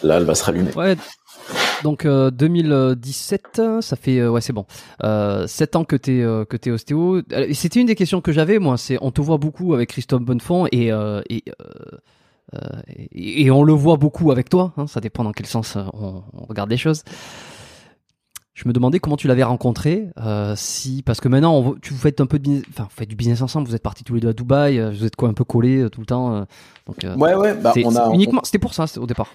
Là, 0.04 0.18
elle 0.18 0.24
va 0.24 0.36
se 0.36 0.44
rallumer. 0.44 0.74
Ouais. 0.76 0.96
Donc 1.84 2.06
2017, 2.06 3.60
euh, 3.60 3.82
ça 3.82 3.96
fait 3.96 4.26
ouais 4.28 4.42
c'est 4.42 4.54
bon. 4.54 4.66
Euh, 5.04 5.46
7 5.48 5.76
ans 5.76 5.84
que 5.86 5.96
t'es 5.96 6.24
que 6.50 6.58
t'es 6.58 6.72
ostéo. 6.72 7.22
C'était 7.54 7.80
une 7.80 7.88
des 7.88 7.96
questions 7.96 8.20
que 8.22 8.32
j'avais 8.32 8.60
moi. 8.60 8.78
C'est 8.78 8.98
on 9.02 9.12
te 9.12 9.22
voit 9.22 9.38
beaucoup 9.38 9.74
avec 9.74 9.90
Christophe 9.90 10.24
Bonnefond 10.24 10.68
et, 10.72 10.88
et 11.30 11.44
euh, 12.54 12.82
et, 12.88 13.50
on 13.52 13.64
le 13.64 13.74
voit 13.74 13.98
beaucoup 13.98 14.32
avec 14.32 14.50
toi, 14.50 14.74
hein, 14.78 14.88
ça 14.88 15.02
dépend 15.02 15.24
dans 15.24 15.32
quel 15.32 15.48
sens 15.48 15.76
euh, 15.76 15.84
on, 15.94 16.24
regarde 16.48 16.70
les 16.70 16.78
choses. 16.78 17.04
Je 18.54 18.68
me 18.68 18.74
demandais 18.74 19.00
comment 19.00 19.18
tu 19.18 19.28
l'avais 19.28 19.44
rencontré, 19.44 20.08
euh, 20.18 20.54
si 20.56 21.02
parce 21.04 21.20
que 21.20 21.28
maintenant 21.28 21.58
on, 21.58 21.74
tu 21.74 21.94
faites 21.94 22.22
un 22.22 22.26
peu 22.26 22.40
de 22.40 22.44
business, 22.44 22.66
enfin 22.70 22.84
vous 22.84 22.96
faites 22.96 23.10
du 23.10 23.16
business 23.16 23.42
ensemble, 23.42 23.68
vous 23.68 23.76
êtes 23.76 23.84
partis 23.84 24.06
tous 24.06 24.14
les 24.14 24.22
deux 24.22 24.30
à 24.30 24.34
Dubaï, 24.34 24.80
vous 24.96 25.04
êtes 25.04 25.18
quoi 25.18 25.28
un 25.28 25.34
peu 25.34 25.44
collés 25.44 25.90
tout 25.92 26.00
le 26.00 26.06
temps, 26.06 26.46
donc 26.88 26.98
ouais 27.04 27.36
ouais, 27.36 27.54
bah, 27.56 27.74
on 27.84 27.96
a 27.96 28.14
uniquement, 28.14 28.42
c'était 28.46 28.60
pour 28.60 28.74
ça 28.74 28.86
au 28.98 29.08
départ. 29.08 29.34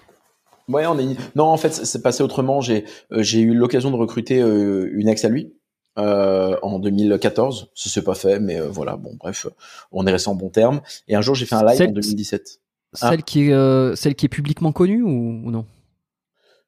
Ouais, 0.69 0.87
on 0.87 0.99
est 0.99 1.17
non 1.35 1.45
en 1.45 1.57
fait 1.59 1.75
c'est 1.75 2.01
passé 2.01 2.23
autrement. 2.23 2.63
J'ai 2.63 2.85
j'ai 3.11 3.41
eu 3.41 3.53
l'occasion 3.53 3.91
de 3.91 3.97
recruter 3.97 4.39
une 4.39 5.09
ex 5.09 5.23
à 5.27 5.29
lui 5.29 5.53
en 5.97 6.79
2014. 6.79 7.73
Ça 7.75 7.91
s'est 7.91 8.05
pas 8.05 8.15
fait, 8.15 8.41
mais 8.41 8.59
voilà 8.59 8.97
bon 8.97 9.17
bref, 9.21 9.47
on 9.93 10.07
est 10.07 10.13
resté 10.13 10.31
en 10.31 10.35
bon 10.35 10.49
terme. 10.49 10.81
Et 11.09 11.15
un 11.15 11.21
jour 11.21 11.35
j'ai 11.35 11.45
fait 11.45 11.57
un 11.57 11.67
live 11.67 11.83
en 11.83 11.93
2017. 11.93 12.61
Ah. 13.01 13.11
Celle 13.11 13.23
qui 13.23 13.49
est 13.49 13.53
euh, 13.53 13.95
celle 13.95 14.15
qui 14.15 14.27
est 14.27 14.31
publiquement 14.31 14.73
connue 14.73 15.03
ou, 15.03 15.51
non? 15.51 15.67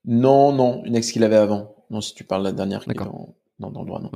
Non, 0.04 0.52
non, 0.52 0.82
une 0.84 0.94
ex 0.94 1.10
qu'il 1.10 1.24
avait 1.24 1.36
avant. 1.36 1.74
Non, 1.90 2.00
si 2.00 2.14
tu 2.14 2.24
parles 2.24 2.42
de 2.42 2.48
la 2.48 2.52
dernière 2.52 2.84
qui 2.84 2.92
dans, 2.94 3.70
dans, 3.70 3.80
le 3.80 3.86
droit, 3.86 4.00
non. 4.00 4.10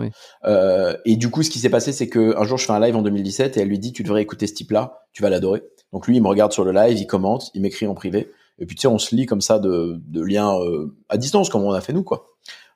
Euh, 0.44 0.96
et 1.04 1.16
du 1.16 1.30
coup, 1.30 1.42
ce 1.42 1.50
qui 1.50 1.58
s'est 1.58 1.70
passé, 1.70 1.92
c'est 1.92 2.08
que 2.08 2.36
un 2.36 2.44
jour, 2.44 2.58
je 2.58 2.64
fais 2.64 2.72
un 2.72 2.80
live 2.80 2.96
en 2.96 3.02
2017 3.02 3.56
et 3.56 3.60
elle 3.60 3.68
lui 3.68 3.78
dit, 3.78 3.92
tu 3.92 4.02
devrais 4.02 4.22
écouter 4.22 4.46
ce 4.46 4.54
type-là, 4.54 5.04
tu 5.12 5.22
vas 5.22 5.30
l'adorer. 5.30 5.62
Donc 5.92 6.06
lui, 6.06 6.16
il 6.16 6.22
me 6.22 6.28
regarde 6.28 6.52
sur 6.52 6.64
le 6.64 6.72
live, 6.72 6.98
il 6.98 7.06
commente, 7.06 7.50
il 7.54 7.62
m'écrit 7.62 7.86
en 7.86 7.94
privé. 7.94 8.30
Et 8.58 8.66
puis 8.66 8.74
tu 8.74 8.82
sais, 8.82 8.88
on 8.88 8.98
se 8.98 9.14
lit 9.14 9.26
comme 9.26 9.40
ça 9.40 9.58
de, 9.58 10.00
de 10.06 10.22
liens 10.22 10.58
euh, 10.58 10.96
à 11.08 11.18
distance, 11.18 11.50
comme 11.50 11.62
on 11.62 11.72
a 11.72 11.80
fait 11.80 11.92
nous, 11.92 12.02
quoi. 12.02 12.26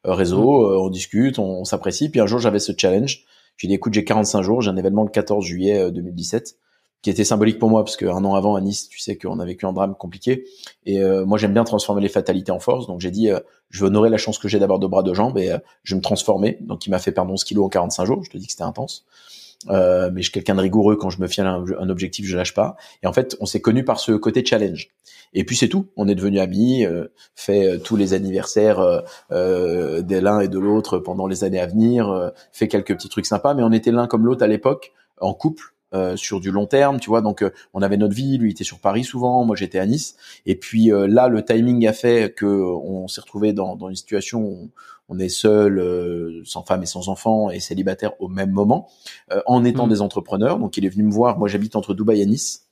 réseau, 0.04 0.80
on 0.80 0.90
discute, 0.90 1.38
on, 1.38 1.64
s'apprécie. 1.64 2.10
Puis 2.10 2.20
un 2.20 2.26
jour, 2.26 2.38
j'avais 2.38 2.60
ce 2.60 2.72
challenge. 2.76 3.24
J'ai 3.56 3.68
dit, 3.68 3.74
écoute, 3.74 3.94
j'ai 3.94 4.04
45 4.04 4.42
jours, 4.42 4.60
j'ai 4.60 4.70
un 4.70 4.76
événement 4.76 5.02
le 5.02 5.10
14 5.10 5.44
juillet 5.44 5.90
2017 5.90 6.56
qui 7.02 7.10
était 7.10 7.24
symbolique 7.24 7.58
pour 7.58 7.70
moi 7.70 7.84
parce 7.84 7.96
qu'un 7.96 8.24
an 8.24 8.34
avant 8.34 8.56
à 8.56 8.60
Nice, 8.60 8.88
tu 8.88 8.98
sais 8.98 9.16
qu'on 9.16 9.38
a 9.40 9.44
vécu 9.44 9.66
un 9.66 9.72
drame 9.72 9.94
compliqué. 9.94 10.44
Et 10.84 11.02
moi, 11.24 11.38
j'aime 11.38 11.54
bien 11.54 11.64
transformer 11.64 12.02
les 12.02 12.08
fatalités 12.08 12.52
en 12.52 12.58
force. 12.58 12.86
Donc 12.86 13.00
j'ai 13.00 13.10
dit, 13.10 13.30
je 13.70 13.80
veux 13.80 13.86
honorer 13.86 14.10
la 14.10 14.18
chance 14.18 14.38
que 14.38 14.48
j'ai 14.48 14.58
d'avoir 14.58 14.78
deux 14.78 14.88
bras, 14.88 15.02
deux 15.02 15.14
jambes 15.14 15.38
et 15.38 15.50
je 15.82 15.94
vais 15.94 15.98
me 15.98 16.02
transformer. 16.02 16.58
Donc 16.60 16.86
il 16.86 16.90
m'a 16.90 16.98
fait 16.98 17.12
perdre 17.12 17.32
11 17.32 17.42
kilos 17.44 17.64
en 17.64 17.68
45 17.70 18.04
jours. 18.04 18.22
Je 18.24 18.30
te 18.30 18.36
dis 18.36 18.44
que 18.46 18.52
c'était 18.52 18.64
intense. 18.64 19.06
Euh, 19.68 20.10
mais 20.12 20.22
je 20.22 20.26
suis 20.26 20.32
quelqu'un 20.32 20.54
de 20.54 20.60
rigoureux 20.60 20.96
quand 20.96 21.10
je 21.10 21.20
me 21.20 21.26
fie 21.26 21.40
à 21.42 21.50
un, 21.50 21.88
objectif, 21.90 22.26
je 22.26 22.36
lâche 22.36 22.54
pas. 22.54 22.76
Et 23.02 23.06
en 23.06 23.12
fait, 23.12 23.36
on 23.40 23.46
s'est 23.46 23.60
connu 23.60 23.84
par 23.84 24.00
ce 24.00 24.12
côté 24.12 24.44
challenge. 24.44 24.88
Et 25.34 25.44
puis 25.44 25.56
c'est 25.56 25.68
tout. 25.68 25.86
On 25.96 26.08
est 26.08 26.14
devenus 26.14 26.40
amis, 26.40 26.84
euh, 26.84 27.08
fait 27.34 27.66
euh, 27.66 27.78
tous 27.78 27.96
les 27.96 28.14
anniversaires 28.14 28.80
euh, 28.80 29.00
euh, 29.32 30.02
de 30.02 30.16
l'un 30.16 30.40
et 30.40 30.48
de 30.48 30.58
l'autre 30.58 30.98
pendant 30.98 31.26
les 31.26 31.44
années 31.44 31.60
à 31.60 31.66
venir, 31.66 32.32
fait 32.52 32.68
quelques 32.68 32.94
petits 32.94 33.08
trucs 33.08 33.26
sympas. 33.26 33.54
Mais 33.54 33.62
on 33.62 33.72
était 33.72 33.92
l'un 33.92 34.06
comme 34.06 34.24
l'autre 34.24 34.42
à 34.42 34.46
l'époque, 34.46 34.92
en 35.20 35.34
couple. 35.34 35.74
Sur 36.16 36.40
du 36.40 36.50
long 36.50 36.66
terme, 36.66 37.00
tu 37.00 37.10
vois. 37.10 37.20
Donc, 37.20 37.44
on 37.74 37.82
avait 37.82 37.96
notre 37.96 38.14
vie. 38.14 38.38
Lui 38.38 38.52
était 38.52 38.64
sur 38.64 38.78
Paris 38.78 39.04
souvent, 39.04 39.44
moi 39.44 39.56
j'étais 39.56 39.78
à 39.78 39.86
Nice. 39.86 40.16
Et 40.46 40.54
puis 40.54 40.90
là, 40.90 41.28
le 41.28 41.44
timing 41.44 41.86
a 41.86 41.92
fait 41.92 42.34
que 42.34 42.46
on 42.46 43.08
s'est 43.08 43.20
retrouvé 43.20 43.52
dans, 43.52 43.76
dans 43.76 43.88
une 43.88 43.96
situation 43.96 44.40
où 44.40 44.70
on 45.10 45.18
est 45.18 45.28
seul, 45.28 45.78
euh, 45.78 46.40
sans 46.44 46.62
femme 46.62 46.84
et 46.84 46.86
sans 46.86 47.08
enfant 47.08 47.50
et 47.50 47.58
célibataire 47.60 48.12
au 48.20 48.28
même 48.28 48.50
moment, 48.50 48.88
euh, 49.32 49.42
en 49.44 49.64
étant 49.64 49.86
mm. 49.86 49.90
des 49.90 50.00
entrepreneurs. 50.00 50.58
Donc 50.58 50.76
il 50.76 50.86
est 50.86 50.88
venu 50.88 51.02
me 51.02 51.12
voir. 51.12 51.38
Moi 51.38 51.48
j'habite 51.48 51.76
entre 51.76 51.92
Dubaï 51.92 52.22
et 52.22 52.26
Nice. 52.26 52.68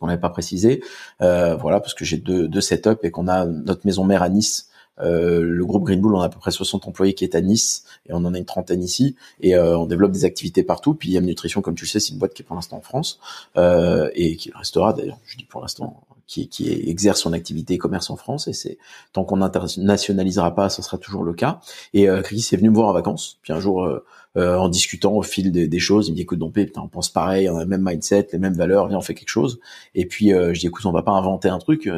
On 0.00 0.06
n'avait 0.06 0.20
pas 0.20 0.30
précisé, 0.30 0.82
euh, 1.22 1.54
voilà, 1.54 1.80
parce 1.80 1.94
que 1.94 2.04
j'ai 2.04 2.16
deux, 2.16 2.48
deux 2.48 2.60
setups 2.60 2.98
et 3.04 3.10
qu'on 3.12 3.28
a 3.28 3.46
notre 3.46 3.86
maison 3.86 4.04
mère 4.04 4.22
à 4.22 4.28
Nice. 4.28 4.68
Le 4.98 5.64
groupe 5.64 5.84
Green 5.84 6.00
Bull, 6.00 6.14
on 6.14 6.20
a 6.20 6.26
à 6.26 6.28
peu 6.28 6.38
près 6.38 6.50
60 6.50 6.86
employés 6.88 7.14
qui 7.14 7.24
est 7.24 7.34
à 7.34 7.40
Nice 7.40 7.84
et 8.08 8.12
on 8.12 8.24
en 8.24 8.34
a 8.34 8.38
une 8.38 8.44
trentaine 8.44 8.82
ici 8.82 9.16
et 9.40 9.58
on 9.58 9.86
développe 9.86 10.12
des 10.12 10.24
activités 10.24 10.62
partout. 10.62 10.94
Puis 10.94 11.10
Yam 11.10 11.24
Nutrition, 11.24 11.60
comme 11.62 11.74
tu 11.74 11.84
le 11.84 11.88
sais, 11.90 12.00
c'est 12.00 12.12
une 12.12 12.18
boîte 12.18 12.34
qui 12.34 12.42
est 12.42 12.44
pour 12.44 12.56
l'instant 12.56 12.78
en 12.78 12.80
France 12.80 13.20
et 13.56 14.36
qui 14.36 14.50
restera 14.52 14.92
d'ailleurs. 14.92 15.18
Je 15.26 15.36
dis 15.36 15.44
pour 15.44 15.60
l'instant 15.60 16.02
qui, 16.26 16.48
qui 16.48 16.70
exerce 16.88 17.20
son 17.20 17.32
activité 17.32 17.78
commerce 17.78 18.10
en 18.10 18.16
France 18.16 18.48
et 18.48 18.52
c'est 18.52 18.78
tant 19.12 19.24
qu'on 19.24 19.38
n'internationalisera 19.38 20.54
pas, 20.54 20.68
ce 20.68 20.82
sera 20.82 20.98
toujours 20.98 21.24
le 21.24 21.34
cas. 21.34 21.60
Et 21.94 22.08
euh, 22.08 22.22
Chris 22.22 22.48
est 22.52 22.56
venu 22.56 22.70
me 22.70 22.74
voir 22.74 22.88
en 22.88 22.92
vacances, 22.92 23.38
puis 23.42 23.52
un 23.52 23.60
jour 23.60 23.84
euh, 23.84 24.04
euh, 24.36 24.56
en 24.56 24.68
discutant 24.68 25.14
au 25.14 25.22
fil 25.22 25.52
des, 25.52 25.68
des, 25.68 25.78
choses, 25.78 26.08
il 26.08 26.12
me 26.12 26.16
dit 26.16 26.22
écoute 26.22 26.38
Dompé, 26.38 26.70
on 26.76 26.88
pense 26.88 27.08
pareil, 27.08 27.48
on 27.48 27.56
a 27.56 27.60
le 27.60 27.68
même 27.68 27.82
mindset, 27.82 28.28
les 28.32 28.38
mêmes 28.38 28.54
valeurs, 28.56 28.88
viens 28.88 28.98
on 28.98 29.02
fait 29.02 29.14
quelque 29.14 29.28
chose. 29.28 29.60
Et 29.94 30.06
puis 30.06 30.30
je 30.30 30.58
dis 30.58 30.66
écoute, 30.66 30.84
on 30.84 30.92
va 30.92 31.02
pas 31.02 31.12
inventer 31.12 31.48
un 31.48 31.58
truc, 31.58 31.88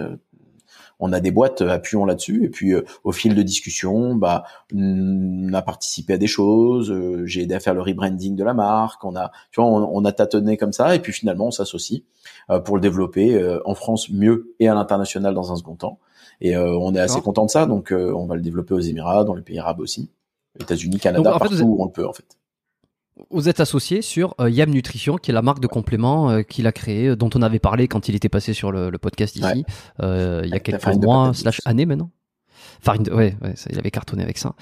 on 1.00 1.12
a 1.12 1.20
des 1.20 1.30
boîtes, 1.30 1.62
euh, 1.62 1.70
appuyons 1.70 2.04
là-dessus. 2.04 2.44
Et 2.44 2.48
puis, 2.48 2.72
euh, 2.72 2.84
au 3.04 3.12
fil 3.12 3.34
de 3.34 3.42
discussion, 3.42 4.14
bah, 4.14 4.44
on 4.74 5.52
a 5.52 5.62
participé 5.62 6.14
à 6.14 6.18
des 6.18 6.26
choses. 6.26 6.90
Euh, 6.90 7.24
j'ai 7.26 7.42
aidé 7.42 7.54
à 7.54 7.60
faire 7.60 7.74
le 7.74 7.82
rebranding 7.82 8.36
de 8.36 8.44
la 8.44 8.54
marque. 8.54 9.04
On 9.04 9.16
a, 9.16 9.30
tu 9.50 9.60
vois, 9.60 9.70
on, 9.70 10.04
a 10.04 10.12
tâtonné 10.12 10.56
comme 10.56 10.72
ça. 10.72 10.94
Et 10.94 11.00
puis 11.00 11.12
finalement, 11.12 11.46
on 11.46 11.50
s'associe 11.50 12.02
pour 12.64 12.76
le 12.76 12.80
développer 12.80 13.58
en 13.64 13.74
France 13.74 14.10
mieux 14.10 14.54
et 14.58 14.68
à 14.68 14.74
l'international 14.74 15.34
dans 15.34 15.52
un 15.52 15.56
second 15.56 15.76
temps. 15.76 15.98
Et 16.40 16.56
on 16.56 16.94
est 16.94 17.00
assez 17.00 17.20
content 17.20 17.44
de 17.44 17.50
ça. 17.50 17.66
Donc, 17.66 17.92
on 17.92 18.26
va 18.26 18.36
le 18.36 18.42
développer 18.42 18.74
aux 18.74 18.80
Émirats, 18.80 19.24
dans 19.24 19.34
les 19.34 19.42
pays 19.42 19.58
arabes 19.58 19.80
aussi, 19.80 20.10
États-Unis, 20.60 20.98
Canada, 20.98 21.32
partout 21.38 21.60
où 21.62 21.82
on 21.82 21.86
le 21.86 21.92
peut 21.92 22.06
en 22.06 22.12
fait. 22.12 22.37
Vous 23.30 23.48
êtes 23.48 23.60
associé 23.60 24.02
sur 24.02 24.34
euh, 24.40 24.50
Yam 24.50 24.70
Nutrition, 24.70 25.16
qui 25.16 25.30
est 25.30 25.34
la 25.34 25.42
marque 25.42 25.60
de 25.60 25.66
compléments 25.66 26.30
euh, 26.30 26.42
qu'il 26.42 26.66
a 26.66 26.72
créé, 26.72 27.16
dont 27.16 27.30
on 27.34 27.42
avait 27.42 27.58
parlé 27.58 27.88
quand 27.88 28.08
il 28.08 28.14
était 28.14 28.28
passé 28.28 28.52
sur 28.52 28.72
le, 28.72 28.90
podcast 28.98 29.36
ici, 29.36 29.64
euh, 30.02 30.42
il 30.44 30.50
y 30.50 30.54
a 30.54 30.60
quelques 30.60 30.86
mois, 30.96 31.32
slash 31.34 31.60
années 31.64 31.86
maintenant. 31.86 32.10
Farine 32.80 33.02
de, 33.02 33.12
ouais, 33.12 33.36
ouais 33.42 33.54
il 33.70 33.78
avait 33.78 33.90
cartonné 33.90 34.22
avec 34.22 34.38
ça. 34.38 34.54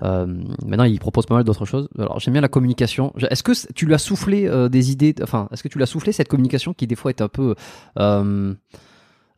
maintenant, 0.00 0.84
il 0.84 0.98
propose 0.98 1.26
pas 1.26 1.34
mal 1.34 1.44
d'autres 1.44 1.64
choses. 1.64 1.88
Alors, 1.98 2.20
j'aime 2.20 2.32
bien 2.32 2.42
la 2.42 2.48
communication. 2.48 3.12
Est-ce 3.30 3.42
que 3.42 3.52
tu 3.72 3.86
lui 3.86 3.94
as 3.94 3.98
soufflé 3.98 4.50
des 4.68 4.90
idées, 4.90 5.14
enfin, 5.22 5.48
est-ce 5.52 5.62
que 5.62 5.68
tu 5.68 5.78
lui 5.78 5.82
as 5.82 5.86
soufflé 5.86 6.12
cette 6.12 6.28
communication 6.28 6.74
qui 6.74 6.86
des 6.86 6.96
fois 6.96 7.10
est 7.10 7.22
un 7.22 7.28
peu 7.28 7.54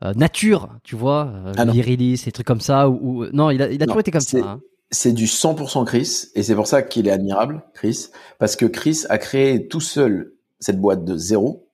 nature, 0.02 0.68
tu 0.82 0.96
vois, 0.96 1.32
ah 1.56 1.64
virilis, 1.64 2.16
ces 2.16 2.32
trucs 2.32 2.46
comme 2.46 2.60
ça, 2.60 2.88
ou, 2.88 3.26
non, 3.32 3.50
il 3.50 3.62
a, 3.62 3.70
il 3.70 3.82
a 3.82 3.86
toujours 3.86 4.00
été 4.00 4.10
comme 4.10 4.20
ça. 4.20 4.38
Hein 4.38 4.60
c'est 4.90 5.12
du 5.12 5.26
100% 5.26 5.84
Chris 5.84 6.26
et 6.34 6.42
c'est 6.42 6.54
pour 6.54 6.66
ça 6.66 6.82
qu'il 6.82 7.08
est 7.08 7.12
admirable, 7.12 7.64
Chris, 7.74 8.08
parce 8.38 8.56
que 8.56 8.66
Chris 8.66 9.04
a 9.08 9.18
créé 9.18 9.68
tout 9.68 9.80
seul 9.80 10.32
cette 10.60 10.80
boîte 10.80 11.04
de 11.04 11.16
zéro, 11.16 11.68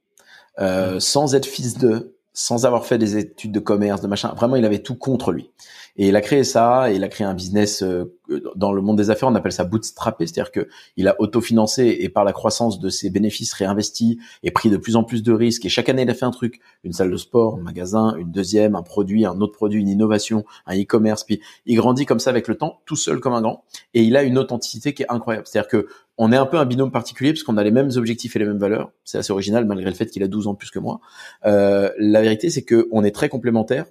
euh, 0.58 1.00
sans 1.00 1.34
être 1.34 1.46
fils 1.46 1.78
de, 1.78 2.11
sans 2.32 2.64
avoir 2.66 2.86
fait 2.86 2.98
des 2.98 3.16
études 3.16 3.52
de 3.52 3.60
commerce, 3.60 4.00
de 4.00 4.06
machin. 4.06 4.32
Vraiment, 4.34 4.56
il 4.56 4.64
avait 4.64 4.82
tout 4.82 4.94
contre 4.94 5.32
lui. 5.32 5.50
Et 5.96 6.08
il 6.08 6.16
a 6.16 6.22
créé 6.22 6.42
ça, 6.42 6.90
et 6.90 6.96
il 6.96 7.04
a 7.04 7.08
créé 7.08 7.26
un 7.26 7.34
business 7.34 7.82
euh, 7.82 8.16
dans 8.56 8.72
le 8.72 8.80
monde 8.80 8.96
des 8.96 9.10
affaires, 9.10 9.28
on 9.28 9.34
appelle 9.34 9.52
ça 9.52 9.64
bootstrappé, 9.64 10.26
c'est-à-dire 10.26 10.50
que 10.50 10.68
il 10.96 11.08
a 11.08 11.20
autofinancé 11.20 11.98
et 12.00 12.08
par 12.08 12.24
la 12.24 12.32
croissance 12.32 12.80
de 12.80 12.88
ses 12.88 13.10
bénéfices 13.10 13.52
réinvestis 13.52 14.18
et 14.42 14.50
pris 14.50 14.70
de 14.70 14.76
plus 14.76 14.96
en 14.96 15.04
plus 15.04 15.22
de 15.22 15.32
risques. 15.32 15.66
Et 15.66 15.68
chaque 15.68 15.88
année, 15.88 16.02
il 16.02 16.10
a 16.10 16.14
fait 16.14 16.24
un 16.24 16.30
truc, 16.30 16.60
une 16.84 16.92
salle 16.92 17.10
de 17.10 17.16
sport, 17.16 17.56
un 17.56 17.62
magasin, 17.62 18.14
une 18.16 18.30
deuxième, 18.30 18.74
un 18.74 18.82
produit, 18.82 19.26
un 19.26 19.40
autre 19.40 19.52
produit, 19.52 19.80
une 19.80 19.88
innovation, 19.88 20.44
un 20.66 20.80
e-commerce. 20.80 21.24
Puis 21.24 21.40
il 21.66 21.76
grandit 21.76 22.06
comme 22.06 22.20
ça 22.20 22.30
avec 22.30 22.48
le 22.48 22.56
temps, 22.56 22.80
tout 22.86 22.96
seul 22.96 23.20
comme 23.20 23.34
un 23.34 23.42
grand, 23.42 23.64
et 23.94 24.02
il 24.02 24.16
a 24.16 24.22
une 24.22 24.38
authenticité 24.38 24.94
qui 24.94 25.02
est 25.02 25.10
incroyable. 25.10 25.46
C'est-à-dire 25.46 25.68
que 25.68 25.88
on 26.18 26.32
est 26.32 26.36
un 26.36 26.46
peu 26.46 26.58
un 26.58 26.64
binôme 26.64 26.90
particulier 26.90 27.32
parce 27.32 27.42
qu'on 27.42 27.56
a 27.56 27.64
les 27.64 27.70
mêmes 27.70 27.90
objectifs 27.96 28.36
et 28.36 28.38
les 28.38 28.44
mêmes 28.44 28.58
valeurs. 28.58 28.92
C'est 29.04 29.18
assez 29.18 29.32
original 29.32 29.64
malgré 29.64 29.88
le 29.88 29.96
fait 29.96 30.06
qu'il 30.06 30.22
a 30.22 30.28
12 30.28 30.46
ans 30.46 30.54
plus 30.54 30.70
que 30.70 30.78
moi. 30.78 31.00
Euh, 31.46 31.90
la 31.98 32.22
vérité, 32.22 32.50
c'est 32.50 32.62
que 32.62 32.88
on 32.92 33.02
est 33.02 33.12
très 33.12 33.28
complémentaires 33.28 33.86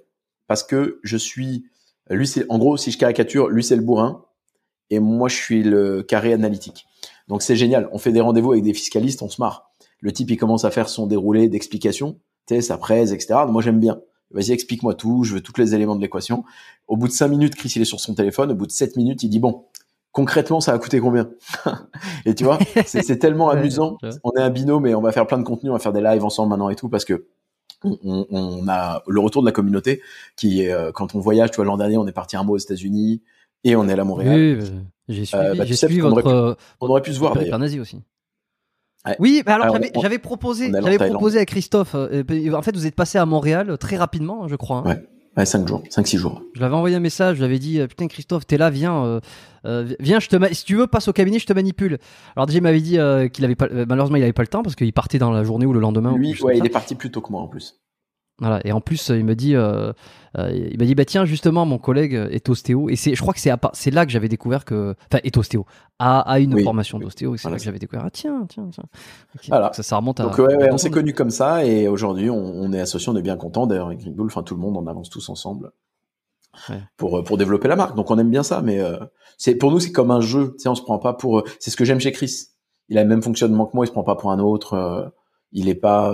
parce 0.46 0.62
que 0.62 1.00
je 1.02 1.16
suis 1.16 1.64
lui, 2.10 2.26
c'est 2.26 2.44
en 2.48 2.58
gros, 2.58 2.76
si 2.76 2.90
je 2.90 2.98
caricature, 2.98 3.48
lui 3.48 3.62
c'est 3.62 3.76
le 3.76 3.82
bourrin 3.82 4.24
et 4.90 4.98
moi 4.98 5.28
je 5.28 5.36
suis 5.36 5.62
le 5.62 6.02
carré 6.02 6.32
analytique. 6.32 6.86
Donc 7.28 7.42
c'est 7.42 7.56
génial. 7.56 7.88
On 7.92 7.98
fait 7.98 8.12
des 8.12 8.20
rendez-vous 8.20 8.52
avec 8.52 8.64
des 8.64 8.74
fiscalistes, 8.74 9.22
on 9.22 9.28
se 9.28 9.40
marre. 9.40 9.70
Le 10.00 10.12
type 10.12 10.30
il 10.30 10.36
commence 10.36 10.64
à 10.64 10.70
faire 10.70 10.88
son 10.88 11.06
déroulé 11.06 11.48
d'explication, 11.48 12.18
tu 12.46 12.54
sais, 12.54 12.60
sa 12.60 12.76
presse, 12.76 13.12
etc. 13.12 13.40
Moi 13.48 13.62
j'aime 13.62 13.80
bien. 13.80 14.00
Vas-y, 14.32 14.52
explique-moi 14.52 14.94
tout. 14.94 15.24
Je 15.24 15.34
veux 15.34 15.40
tous 15.40 15.58
les 15.58 15.74
éléments 15.74 15.94
de 15.94 16.00
l'équation. 16.00 16.44
Au 16.88 16.96
bout 16.96 17.06
de 17.06 17.12
cinq 17.12 17.28
minutes, 17.28 17.54
Chris 17.54 17.72
il 17.76 17.82
est 17.82 17.86
sur 17.86 18.00
son 18.00 18.14
téléphone. 18.14 18.50
Au 18.50 18.54
bout 18.54 18.66
de 18.66 18.72
sept 18.72 18.96
minutes, 18.96 19.22
il 19.22 19.28
dit 19.28 19.38
bon, 19.38 19.64
concrètement, 20.12 20.60
ça 20.60 20.72
a 20.72 20.78
coûté 20.78 21.00
combien? 21.00 21.30
Et 22.26 22.34
tu 22.34 22.44
vois, 22.44 22.58
c'est 22.86 23.18
tellement 23.18 23.50
amusant. 23.50 23.98
On 24.22 24.32
est 24.32 24.42
un 24.42 24.50
binôme 24.50 24.86
et 24.86 24.94
on 24.94 25.00
va 25.00 25.12
faire 25.12 25.26
plein 25.26 25.38
de 25.38 25.44
contenu, 25.44 25.70
on 25.70 25.74
va 25.74 25.78
faire 25.78 25.92
des 25.92 26.02
lives 26.02 26.24
ensemble 26.24 26.50
maintenant 26.50 26.70
et 26.70 26.76
tout 26.76 26.88
parce 26.88 27.04
que 27.04 27.26
on, 27.84 28.68
a 28.68 29.02
le 29.08 29.20
retour 29.20 29.42
de 29.42 29.46
la 29.46 29.52
communauté 29.52 30.02
qui 30.36 30.62
est 30.62 30.72
euh, 30.72 30.92
quand 30.92 31.16
on 31.16 31.20
voyage. 31.20 31.50
Tu 31.50 31.56
vois, 31.56 31.64
l'an 31.64 31.76
dernier, 31.76 31.96
on 31.96 32.06
est 32.06 32.12
parti 32.12 32.36
un 32.36 32.44
mois 32.44 32.54
aux 32.54 32.58
États-Unis 32.58 33.22
et 33.64 33.74
on 33.74 33.88
est 33.88 33.98
à 33.98 34.04
Montréal. 34.04 34.60
Oui, 34.60 34.70
j'ai 35.08 35.24
suivi, 35.24 35.44
euh, 35.44 35.54
bah, 35.56 35.66
suivi 35.66 36.00
votre. 36.00 36.56
on 36.80 36.88
aurait 36.88 37.02
pu 37.02 37.12
se 37.12 37.18
voir. 37.18 37.36
Aussi. 37.36 38.00
Oui, 39.18 39.42
bah 39.44 39.56
alors 39.56 39.76
j'avais 40.00 40.20
proposé, 40.20 40.70
j'avais 40.70 40.98
proposé 40.98 41.40
à 41.40 41.44
Christophe. 41.44 41.96
Euh, 41.96 42.22
en 42.52 42.62
fait, 42.62 42.76
vous 42.76 42.86
êtes 42.86 42.94
passé 42.94 43.18
à 43.18 43.26
Montréal 43.26 43.76
très 43.78 43.96
rapidement, 43.96 44.46
je 44.46 44.54
crois. 44.54 44.78
Hein. 44.78 44.90
Ouais. 44.90 45.08
Ouais, 45.36 45.46
5 45.46 45.66
jours, 45.66 45.82
5-6 45.88 46.18
jours. 46.18 46.42
Je 46.54 46.60
l'avais 46.60 46.74
envoyé 46.74 46.94
un 46.94 47.00
message, 47.00 47.36
je 47.36 47.40
lui 47.40 47.46
avais 47.46 47.58
dit 47.58 47.80
euh, 47.80 47.86
Putain, 47.86 48.06
Christophe, 48.06 48.46
t'es 48.46 48.58
là, 48.58 48.68
viens, 48.68 49.02
euh, 49.04 49.20
euh, 49.64 49.94
viens, 49.98 50.20
je 50.20 50.28
te 50.28 50.54
si 50.54 50.64
tu 50.66 50.76
veux, 50.76 50.86
passe 50.86 51.08
au 51.08 51.14
cabinet, 51.14 51.38
je 51.38 51.46
te 51.46 51.54
manipule. 51.54 51.98
Alors, 52.36 52.46
déjà, 52.46 52.58
il 52.58 52.62
m'avait 52.62 52.82
dit 52.82 52.98
qu'il 53.32 53.44
avait 53.44 53.54
pas, 53.54 53.68
malheureusement, 53.88 54.16
il 54.16 54.22
avait 54.22 54.34
pas 54.34 54.42
le 54.42 54.48
temps 54.48 54.62
parce 54.62 54.76
qu'il 54.76 54.92
partait 54.92 55.18
dans 55.18 55.30
la 55.30 55.42
journée 55.42 55.64
ou 55.64 55.72
le 55.72 55.80
lendemain. 55.80 56.14
Lui, 56.16 56.38
ouais, 56.42 56.58
il 56.58 56.66
est 56.66 56.70
parti 56.70 56.94
plus 56.94 57.10
tôt 57.10 57.22
que 57.22 57.32
moi 57.32 57.40
en 57.40 57.48
plus. 57.48 57.81
Voilà. 58.42 58.60
Et 58.66 58.72
en 58.72 58.80
plus, 58.80 59.08
il 59.10 59.24
me 59.24 59.36
dit, 59.36 59.54
euh, 59.54 59.92
euh, 60.36 60.50
il 60.52 60.76
m'a 60.76 60.84
dit, 60.84 60.96
bah 60.96 61.04
tiens, 61.04 61.24
justement, 61.24 61.64
mon 61.64 61.78
collègue 61.78 62.14
est 62.30 62.48
ostéo. 62.48 62.88
Et 62.88 62.96
c'est, 62.96 63.14
je 63.14 63.22
crois 63.22 63.32
que 63.32 63.38
c'est, 63.38 63.52
c'est 63.72 63.92
là 63.92 64.04
que 64.04 64.10
j'avais 64.10 64.28
découvert 64.28 64.64
que, 64.64 64.96
enfin, 65.06 65.20
est 65.22 65.36
ostéo, 65.36 65.64
a, 66.00 66.40
une 66.40 66.60
formation 66.64 66.98
d'ostéo. 66.98 67.36
Et 67.36 67.38
c'est 67.38 67.48
là 67.48 67.56
que 67.56 67.62
j'avais 67.62 67.78
découvert, 67.78 68.04
ah 68.04 68.10
tiens, 68.10 68.44
tiens, 68.48 68.68
tiens. 68.72 68.84
Voilà. 69.48 69.72
ça, 69.72 69.84
ça 69.84 69.96
remonte 69.96 70.18
à. 70.18 70.24
Donc, 70.24 70.38
ouais, 70.38 70.56
ouais 70.56 70.72
on 70.72 70.78
s'est 70.78 70.90
connus 70.90 71.14
comme 71.14 71.30
ça 71.30 71.64
et 71.64 71.86
aujourd'hui, 71.86 72.30
on, 72.30 72.36
on, 72.36 72.72
est 72.72 72.80
associés, 72.80 73.12
on 73.12 73.16
est 73.16 73.22
bien 73.22 73.36
content. 73.36 73.68
D'ailleurs, 73.68 73.86
avec 73.86 74.00
Green 74.00 74.14
Bull, 74.14 74.26
enfin, 74.26 74.42
tout 74.42 74.56
le 74.56 74.60
monde, 74.60 74.76
on 74.76 74.88
avance 74.88 75.08
tous 75.08 75.28
ensemble. 75.28 75.70
Pour, 76.98 77.24
pour 77.24 77.38
développer 77.38 77.66
la 77.66 77.76
marque. 77.76 77.96
Donc, 77.96 78.10
on 78.10 78.18
aime 78.18 78.30
bien 78.30 78.42
ça, 78.42 78.60
mais 78.60 78.78
euh, 78.78 78.98
c'est, 79.38 79.54
pour 79.54 79.70
nous, 79.70 79.80
c'est 79.80 79.90
comme 79.90 80.10
un 80.10 80.20
jeu. 80.20 80.52
Tu 80.52 80.64
sais, 80.64 80.68
on 80.68 80.74
se 80.74 80.82
prend 80.82 80.98
pas 80.98 81.14
pour, 81.14 81.44
c'est 81.58 81.70
ce 81.70 81.76
que 81.76 81.84
j'aime 81.86 81.98
chez 81.98 82.12
Chris. 82.12 82.48
Il 82.90 82.98
a 82.98 83.02
le 83.02 83.08
même 83.08 83.22
fonctionnement 83.22 83.64
que 83.64 83.74
moi, 83.74 83.86
il 83.86 83.88
se 83.88 83.92
prend 83.92 84.04
pas 84.04 84.16
pour 84.16 84.32
un 84.32 84.38
autre. 84.38 85.12
il 85.52 85.70
est 85.70 85.74
pas, 85.74 86.12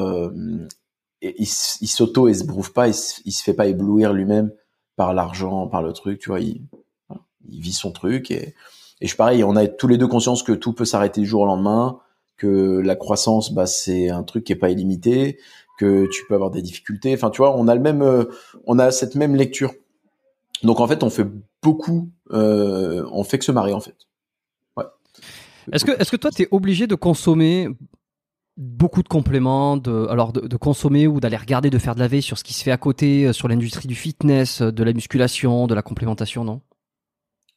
et 1.21 1.45
se 1.45 2.45
brouve 2.45 2.73
pas, 2.73 2.89
il 2.89 2.95
se, 2.95 3.21
se 3.31 3.43
fait 3.43 3.55
pas 3.55 3.67
éblouir 3.67 4.13
lui-même 4.13 4.53
par 4.97 5.15
l'argent, 5.15 5.67
par 5.67 5.83
le 5.83 5.93
truc, 5.93 6.19
tu 6.19 6.29
vois, 6.29 6.41
il, 6.41 6.63
il 7.49 7.61
vit 7.61 7.73
son 7.73 7.93
truc 7.93 8.31
et, 8.31 8.55
et 9.01 9.07
je 9.07 9.17
pareil, 9.17 9.45
on 9.45 9.57
a 9.57 9.67
tous 9.67 9.89
les 9.89 9.99
deux 9.99 10.09
conscience 10.09 10.43
que 10.43 10.53
tout 10.53 10.73
peut 10.73 10.85
s'arrêter 10.85 11.21
du 11.21 11.27
jour 11.27 11.43
au 11.43 11.47
lendemain, 11.47 12.01
que 12.37 12.81
la 12.81 12.97
croissance, 12.97 13.53
bah, 13.53 13.67
c'est 13.67 14.09
un 14.09 14.23
truc 14.23 14.45
qui 14.45 14.53
est 14.53 14.57
pas 14.57 14.71
illimité, 14.71 15.39
que 15.79 16.09
tu 16.11 16.25
peux 16.27 16.35
avoir 16.35 16.51
des 16.51 16.63
difficultés. 16.63 17.15
Enfin, 17.15 17.31
tu 17.31 17.39
vois, 17.39 17.57
on 17.57 17.69
a 17.69 17.75
le 17.75 17.81
même, 17.81 18.03
euh, 18.03 18.25
on 18.67 18.79
a 18.79 18.91
cette 18.91 19.15
même 19.15 19.37
lecture. 19.37 19.73
Donc 20.63 20.81
en 20.81 20.89
fait, 20.89 21.03
on 21.03 21.11
fait 21.11 21.27
beaucoup, 21.63 22.11
euh, 22.33 23.07
on 23.13 23.23
fait 23.23 23.39
que 23.39 23.45
se 23.45 23.53
marier 23.53 23.75
en 23.75 23.81
fait. 23.81 23.97
Ouais. 24.77 24.85
Est-ce 25.73 25.85
que, 25.85 25.93
est-ce 25.93 26.11
que 26.11 26.17
toi, 26.17 26.31
tu 26.31 26.43
es 26.43 26.49
obligé 26.51 26.87
de 26.87 26.97
consommer 26.97 27.69
beaucoup 28.59 29.05
de 29.05 29.09
compléments, 29.09 29.77
de, 29.77 30.09
alors 30.11 30.33
de, 30.33 30.57
consommer 30.57 31.07
ou 31.07 31.21
d'aller 31.21 31.37
regarder, 31.37 31.71
de 31.71 31.79
faire 31.79 31.95
de 31.95 32.01
la 32.01 32.09
veille 32.09 32.23
sur 32.23 32.37
ce 32.37 32.45
qui 32.45 32.53
se 32.53 32.65
fait 32.65 32.73
à 32.73 32.77
côté, 32.77 33.25
euh, 33.25 33.33
sur 33.33 33.47
l'industrie 33.47 33.87
du 33.87 33.95
fitness, 33.95 34.61
euh, 34.61 34.73
de 34.73 34.83
la 34.83 34.93
musculation, 34.93 35.69
de 35.69 35.75
la 35.75 35.83
complémentation, 35.83 36.45
non? 36.45 36.61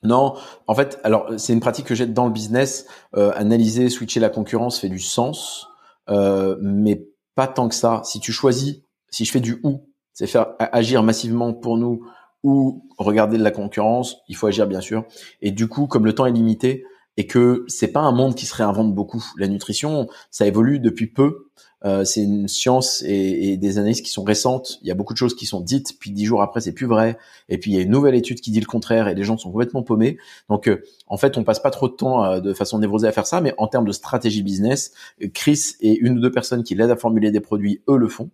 Non, 0.04 0.36
en 0.68 0.76
fait, 0.76 1.00
alors 1.04 1.28
c'est 1.38 1.54
une 1.54 1.60
pratique 1.60 1.86
que 1.86 1.96
j'ai 1.96 2.08
dans 2.08 2.26
le 2.26 2.32
business. 2.32 2.88
Euh, 3.16 3.32
analyser, 3.36 3.90
switcher 3.90 4.20
la 4.20 4.30
concurrence 4.30 4.80
fait 4.80 4.90
du 4.90 5.00
sens, 5.00 5.68
euh, 6.10 6.58
mais 6.62 7.08
pas 7.36 7.48
tant 7.48 7.68
que 7.68 7.76
ça. 7.76 8.02
Si 8.04 8.20
tu 8.20 8.32
choisis, 8.32 8.78
si 9.10 9.26
je 9.26 9.32
fais 9.32 9.40
du 9.40 9.60
ou, 9.64 9.88
c'est 10.14 10.28
faire 10.28 10.54
agir 10.60 11.04
massivement 11.04 11.54
pour 11.54 11.78
nous 11.78 12.04
ou 12.44 12.90
regarder 12.98 13.38
de 13.38 13.44
la 13.44 13.52
concurrence, 13.52 14.18
il 14.28 14.36
faut 14.36 14.48
agir 14.48 14.66
bien 14.66 14.82
sûr. 14.82 15.06
Et 15.42 15.52
du 15.52 15.68
coup, 15.68 15.86
comme 15.86 16.06
le 16.06 16.14
temps 16.14 16.26
est 16.26 16.32
limité 16.32 16.84
et 17.18 17.28
que 17.28 17.66
c'est 17.68 17.90
pas 17.90 18.00
un 18.00 18.12
monde 18.12 18.36
qui 18.36 18.46
se 18.46 18.56
réinvente 18.56 18.94
beaucoup, 18.94 19.24
la 19.38 19.48
nutrition, 19.48 20.08
ça 20.30 20.48
évolue 20.48 20.80
depuis 20.80 21.08
peu. 21.08 21.48
Euh, 21.84 22.06
c'est 22.06 22.22
une 22.22 22.48
science 22.48 23.04
et, 23.08 23.58
des 23.58 23.80
analyses 23.80 24.02
qui 24.02 24.12
sont 24.12 24.24
récentes. 24.24 24.78
Il 24.82 24.88
y 24.88 24.92
a 24.92 24.94
beaucoup 24.94 25.14
de 25.14 25.18
choses 25.18 25.36
qui 25.36 25.46
sont 25.46 25.62
dites, 25.62 25.98
puis 26.00 26.12
dix 26.12 26.26
jours 26.26 26.42
après, 26.42 26.62
c'est 26.62 26.74
plus 26.74 26.86
vrai. 26.86 27.18
Et 27.50 27.58
puis 27.58 27.72
il 27.72 27.76
y 27.76 27.80
a 27.80 27.82
une 27.82 27.90
nouvelle 27.90 28.16
étude 28.16 28.40
qui 28.40 28.52
dit 28.52 28.60
le 28.60 28.66
contraire, 28.66 29.08
et 29.08 29.16
les 29.16 29.24
gens 29.24 29.38
sont 29.38 29.52
complètement 29.52 29.84
paumés. 29.84 30.18
Donc, 30.50 30.68
euh, 30.68 30.84
en 31.08 31.18
fait, 31.18 31.38
on 31.38 31.44
passe 31.44 31.60
pas 31.60 31.72
trop 31.72 31.90
de 31.90 31.94
temps 31.94 32.24
euh, 32.24 32.40
de 32.40 32.54
façon 32.54 32.80
névrosée 32.80 33.08
à 33.08 33.12
faire 33.12 33.26
ça, 33.26 33.42
mais 33.42 33.54
en 33.58 33.68
termes 33.68 33.86
de 33.86 33.92
stratégie 33.92 34.44
business, 34.44 34.92
Chris 35.34 35.74
et 35.80 35.98
une 35.98 36.18
ou 36.18 36.22
deux 36.22 36.32
personnes 36.32 36.64
qui 36.64 36.76
l'aident 36.76 36.92
à 36.92 36.98
formuler 36.98 37.32
des 37.32 37.42
produits, 37.42 37.82
eux 37.90 37.98
le 37.98 38.08
font 38.08 38.30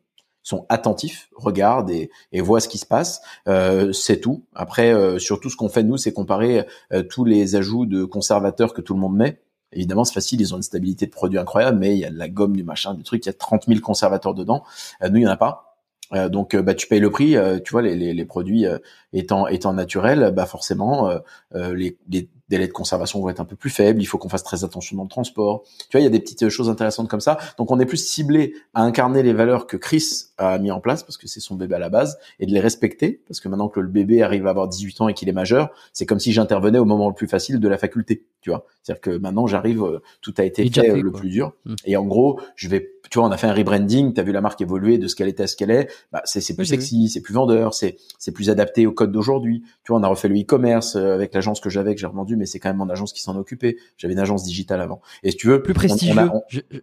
sont 0.47 0.65
attentifs, 0.69 1.29
regardent 1.35 1.91
et, 1.91 2.09
et 2.31 2.41
voient 2.41 2.59
ce 2.59 2.67
qui 2.67 2.77
se 2.77 2.85
passe. 2.85 3.21
Euh, 3.47 3.91
c'est 3.91 4.19
tout. 4.19 4.45
Après, 4.55 4.93
euh, 4.93 5.19
surtout 5.19 5.49
ce 5.49 5.55
qu'on 5.57 5.69
fait 5.69 5.83
nous, 5.83 5.97
c'est 5.97 6.13
comparer 6.13 6.65
tous 7.09 7.25
les 7.25 7.55
ajouts 7.55 7.85
de 7.85 8.05
conservateurs 8.05 8.73
que 8.73 8.81
tout 8.81 8.93
le 8.93 8.99
monde 8.99 9.15
met 9.15 9.41
Évidemment, 9.73 10.05
c'est 10.05 10.13
facile, 10.13 10.39
ils 10.39 10.53
ont 10.53 10.57
une 10.57 10.63
stabilité 10.63 11.05
de 11.05 11.11
produit 11.11 11.37
incroyable, 11.37 11.77
mais 11.77 11.93
il 11.93 11.99
y 11.99 12.05
a 12.05 12.09
de 12.09 12.17
la 12.17 12.29
gomme, 12.29 12.55
du 12.55 12.63
machin, 12.63 12.93
du 12.93 13.03
truc, 13.03 13.25
il 13.25 13.27
y 13.27 13.29
a 13.29 13.33
30 13.33 13.65
000 13.67 13.81
conservateurs 13.81 14.33
dedans. 14.33 14.63
Euh, 15.03 15.09
nous, 15.09 15.17
il 15.17 15.23
y 15.23 15.27
en 15.27 15.31
a 15.31 15.37
pas. 15.37 15.77
Euh, 16.13 16.29
donc, 16.29 16.53
euh, 16.53 16.61
bah, 16.61 16.73
tu 16.73 16.87
payes 16.87 17.01
le 17.01 17.09
prix. 17.09 17.35
tu 17.65 17.71
vois, 17.71 17.81
les, 17.81 17.95
les, 17.95 18.13
les 18.13 18.25
produits 18.25 18.65
étant 19.11 19.47
étant 19.47 19.73
naturels, 19.73 20.31
bah 20.33 20.45
forcément, 20.45 21.09
les, 21.53 21.97
les, 22.09 22.29
délais 22.49 22.67
de 22.67 22.73
conservation 22.73 23.21
vont 23.21 23.29
être 23.29 23.39
un 23.39 23.45
peu 23.45 23.55
plus 23.55 23.69
faibles. 23.69 24.01
Il 24.01 24.05
faut 24.05 24.17
qu'on 24.17 24.29
fasse 24.29 24.43
très 24.43 24.63
attention 24.63 24.97
dans 24.97 25.03
le 25.03 25.09
transport. 25.09 25.63
Tu 25.89 25.97
vois, 25.97 26.01
il 26.01 26.03
y 26.03 26.07
a 26.07 26.09
des 26.09 26.19
petites 26.19 26.49
choses 26.49 26.69
intéressantes 26.69 27.09
comme 27.09 27.21
ça. 27.21 27.37
Donc, 27.57 27.71
on 27.71 27.79
est 27.79 27.85
plus 27.85 27.97
ciblé 27.97 28.53
à 28.73 28.81
incarner 28.83 29.23
les 29.23 29.33
valeurs 29.33 29.67
que 29.67 29.77
Chris 29.77 30.27
a 30.37 30.59
mis 30.59 30.71
en 30.71 30.79
place 30.79 31.03
parce 31.03 31.17
que 31.17 31.27
c'est 31.27 31.39
son 31.39 31.55
bébé 31.55 31.75
à 31.75 31.79
la 31.79 31.89
base 31.89 32.17
et 32.39 32.45
de 32.45 32.51
les 32.51 32.59
respecter 32.59 33.21
parce 33.27 33.39
que 33.39 33.49
maintenant 33.49 33.69
que 33.69 33.79
le 33.79 33.87
bébé 33.87 34.21
arrive 34.21 34.47
à 34.47 34.51
avoir 34.51 34.67
18 34.67 35.01
ans 35.01 35.07
et 35.07 35.13
qu'il 35.13 35.29
est 35.29 35.33
majeur, 35.33 35.69
c'est 35.93 36.05
comme 36.05 36.19
si 36.19 36.31
j'intervenais 36.31 36.79
au 36.79 36.85
moment 36.85 37.07
le 37.07 37.15
plus 37.15 37.27
facile 37.27 37.59
de 37.59 37.67
la 37.67 37.77
faculté. 37.77 38.23
Tu 38.41 38.49
vois, 38.49 38.65
c'est-à-dire 38.83 39.01
que 39.01 39.17
maintenant 39.17 39.47
j'arrive, 39.47 39.83
euh, 39.83 40.01
tout 40.21 40.33
a 40.37 40.43
été 40.43 40.69
fait, 40.69 41.01
le 41.01 41.11
plus 41.11 41.29
dur. 41.29 41.53
Mmh. 41.65 41.75
Et 41.85 41.97
en 41.97 42.05
gros, 42.05 42.39
je 42.55 42.69
vais 42.69 42.97
tu 43.09 43.19
vois, 43.19 43.27
on 43.27 43.31
a 43.31 43.37
fait 43.37 43.47
un 43.47 43.53
rebranding, 43.53 44.13
tu 44.13 44.19
as 44.19 44.23
vu 44.23 44.31
la 44.31 44.41
marque 44.41 44.61
évoluer 44.61 44.97
de 44.97 45.07
ce 45.07 45.15
qu'elle 45.15 45.27
était 45.27 45.43
à 45.43 45.47
ce 45.47 45.55
qu'elle 45.55 45.71
est, 45.71 45.89
bah, 46.11 46.21
c'est 46.25 46.55
plus 46.55 46.65
sexy, 46.65 47.09
c'est 47.09 47.21
plus 47.21 47.33
vendeur, 47.33 47.73
c'est 47.73 47.97
plus 48.33 48.49
adapté 48.49 48.85
au 48.85 48.91
code 48.91 49.11
d'aujourd'hui. 49.11 49.63
Tu 49.83 49.91
vois, 49.91 49.99
on 49.99 50.03
a 50.03 50.07
refait 50.07 50.27
le 50.27 50.39
e-commerce 50.39 50.95
euh, 50.95 51.13
avec 51.13 51.33
l'agence 51.33 51.59
que 51.59 51.69
j'avais, 51.69 51.95
que 51.95 52.01
j'ai 52.01 52.07
revendu, 52.07 52.35
mais 52.37 52.45
c'est 52.45 52.59
quand 52.59 52.69
même 52.69 52.77
mon 52.77 52.89
agence 52.89 53.13
qui 53.13 53.21
s'en 53.21 53.35
occupait. 53.35 53.77
J'avais 53.97 54.13
une 54.13 54.19
agence 54.19 54.43
digitale 54.43 54.81
avant. 54.81 55.01
Et 55.23 55.31
si 55.31 55.37
tu 55.37 55.47
veux, 55.47 55.61
plus 55.61 55.73
prestigieux, 55.73 56.29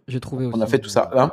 j'ai 0.07 0.19
trouvé. 0.19 0.49
On 0.53 0.61
a 0.61 0.67
fait 0.67 0.79
tout 0.79 0.89
ça. 0.89 1.09
Hein? 1.13 1.31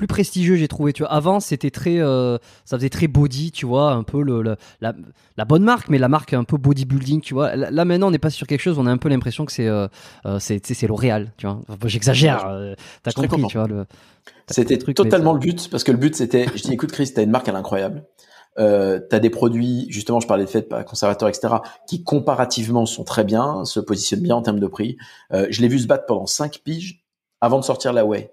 plus 0.00 0.06
prestigieux 0.06 0.56
j'ai 0.56 0.66
trouvé 0.66 0.94
tu 0.94 1.02
vois 1.02 1.12
avant 1.12 1.40
c'était 1.40 1.70
très 1.70 1.98
euh, 1.98 2.38
ça 2.64 2.78
faisait 2.78 2.88
très 2.88 3.06
body 3.06 3.52
tu 3.52 3.66
vois 3.66 3.92
un 3.92 4.02
peu 4.02 4.22
le, 4.22 4.56
la, 4.80 4.94
la, 5.36 5.44
bonne 5.44 5.62
marque 5.62 5.90
mais 5.90 5.98
la 5.98 6.08
marque 6.08 6.32
un 6.32 6.44
peu 6.44 6.56
bodybuilding 6.56 7.20
tu 7.20 7.34
vois 7.34 7.54
là, 7.54 7.84
maintenant 7.84 8.08
on 8.08 8.10
n'est 8.10 8.18
pas 8.18 8.30
sur 8.30 8.46
quelque 8.46 8.62
chose 8.62 8.78
on 8.78 8.86
a 8.86 8.90
un 8.90 8.96
peu 8.96 9.10
l'impression 9.10 9.44
que 9.44 9.52
c'est 9.52 9.66
euh, 9.66 9.88
euh 10.24 10.38
c'est 10.38 10.64
c'est 10.64 10.86
L'Oréal 10.86 11.32
tu 11.36 11.46
vois 11.46 11.60
j'exagère 11.84 12.46
euh, 12.48 12.74
t'as 13.02 13.12
compris 13.12 13.46
tu 13.46 13.58
vois 13.58 13.68
le 13.68 13.84
c'était 14.48 14.78
totalement 14.78 15.34
le 15.34 15.38
but 15.38 15.68
parce 15.70 15.84
que 15.84 15.92
le 15.92 15.98
but 15.98 16.16
c'était 16.16 16.46
je 16.54 16.62
dis 16.62 16.72
écoute 16.72 16.92
Chris 16.92 17.12
t'as 17.14 17.22
une 17.22 17.30
marque 17.30 17.48
elle 17.48 17.54
est 17.54 17.58
incroyable 17.58 18.04
euh, 18.58 18.98
t'as 18.98 19.20
des 19.20 19.30
produits, 19.30 19.86
justement, 19.90 20.20
je 20.20 20.26
parlais 20.26 20.44
de 20.44 20.50
fait, 20.50 20.68
conservateurs, 20.86 21.28
etc., 21.28 21.54
qui 21.86 22.02
comparativement 22.02 22.86
sont 22.86 23.04
très 23.04 23.24
bien, 23.24 23.64
se 23.64 23.80
positionnent 23.80 24.20
bien 24.20 24.36
en 24.36 24.42
termes 24.42 24.60
de 24.60 24.66
prix. 24.66 24.96
Euh, 25.32 25.46
je 25.50 25.60
l'ai 25.60 25.68
vu 25.68 25.78
se 25.78 25.86
battre 25.86 26.06
pendant 26.06 26.26
5 26.26 26.58
piges 26.64 27.04
avant 27.40 27.58
de 27.58 27.64
sortir 27.64 27.92
la 27.92 28.04
Way 28.04 28.32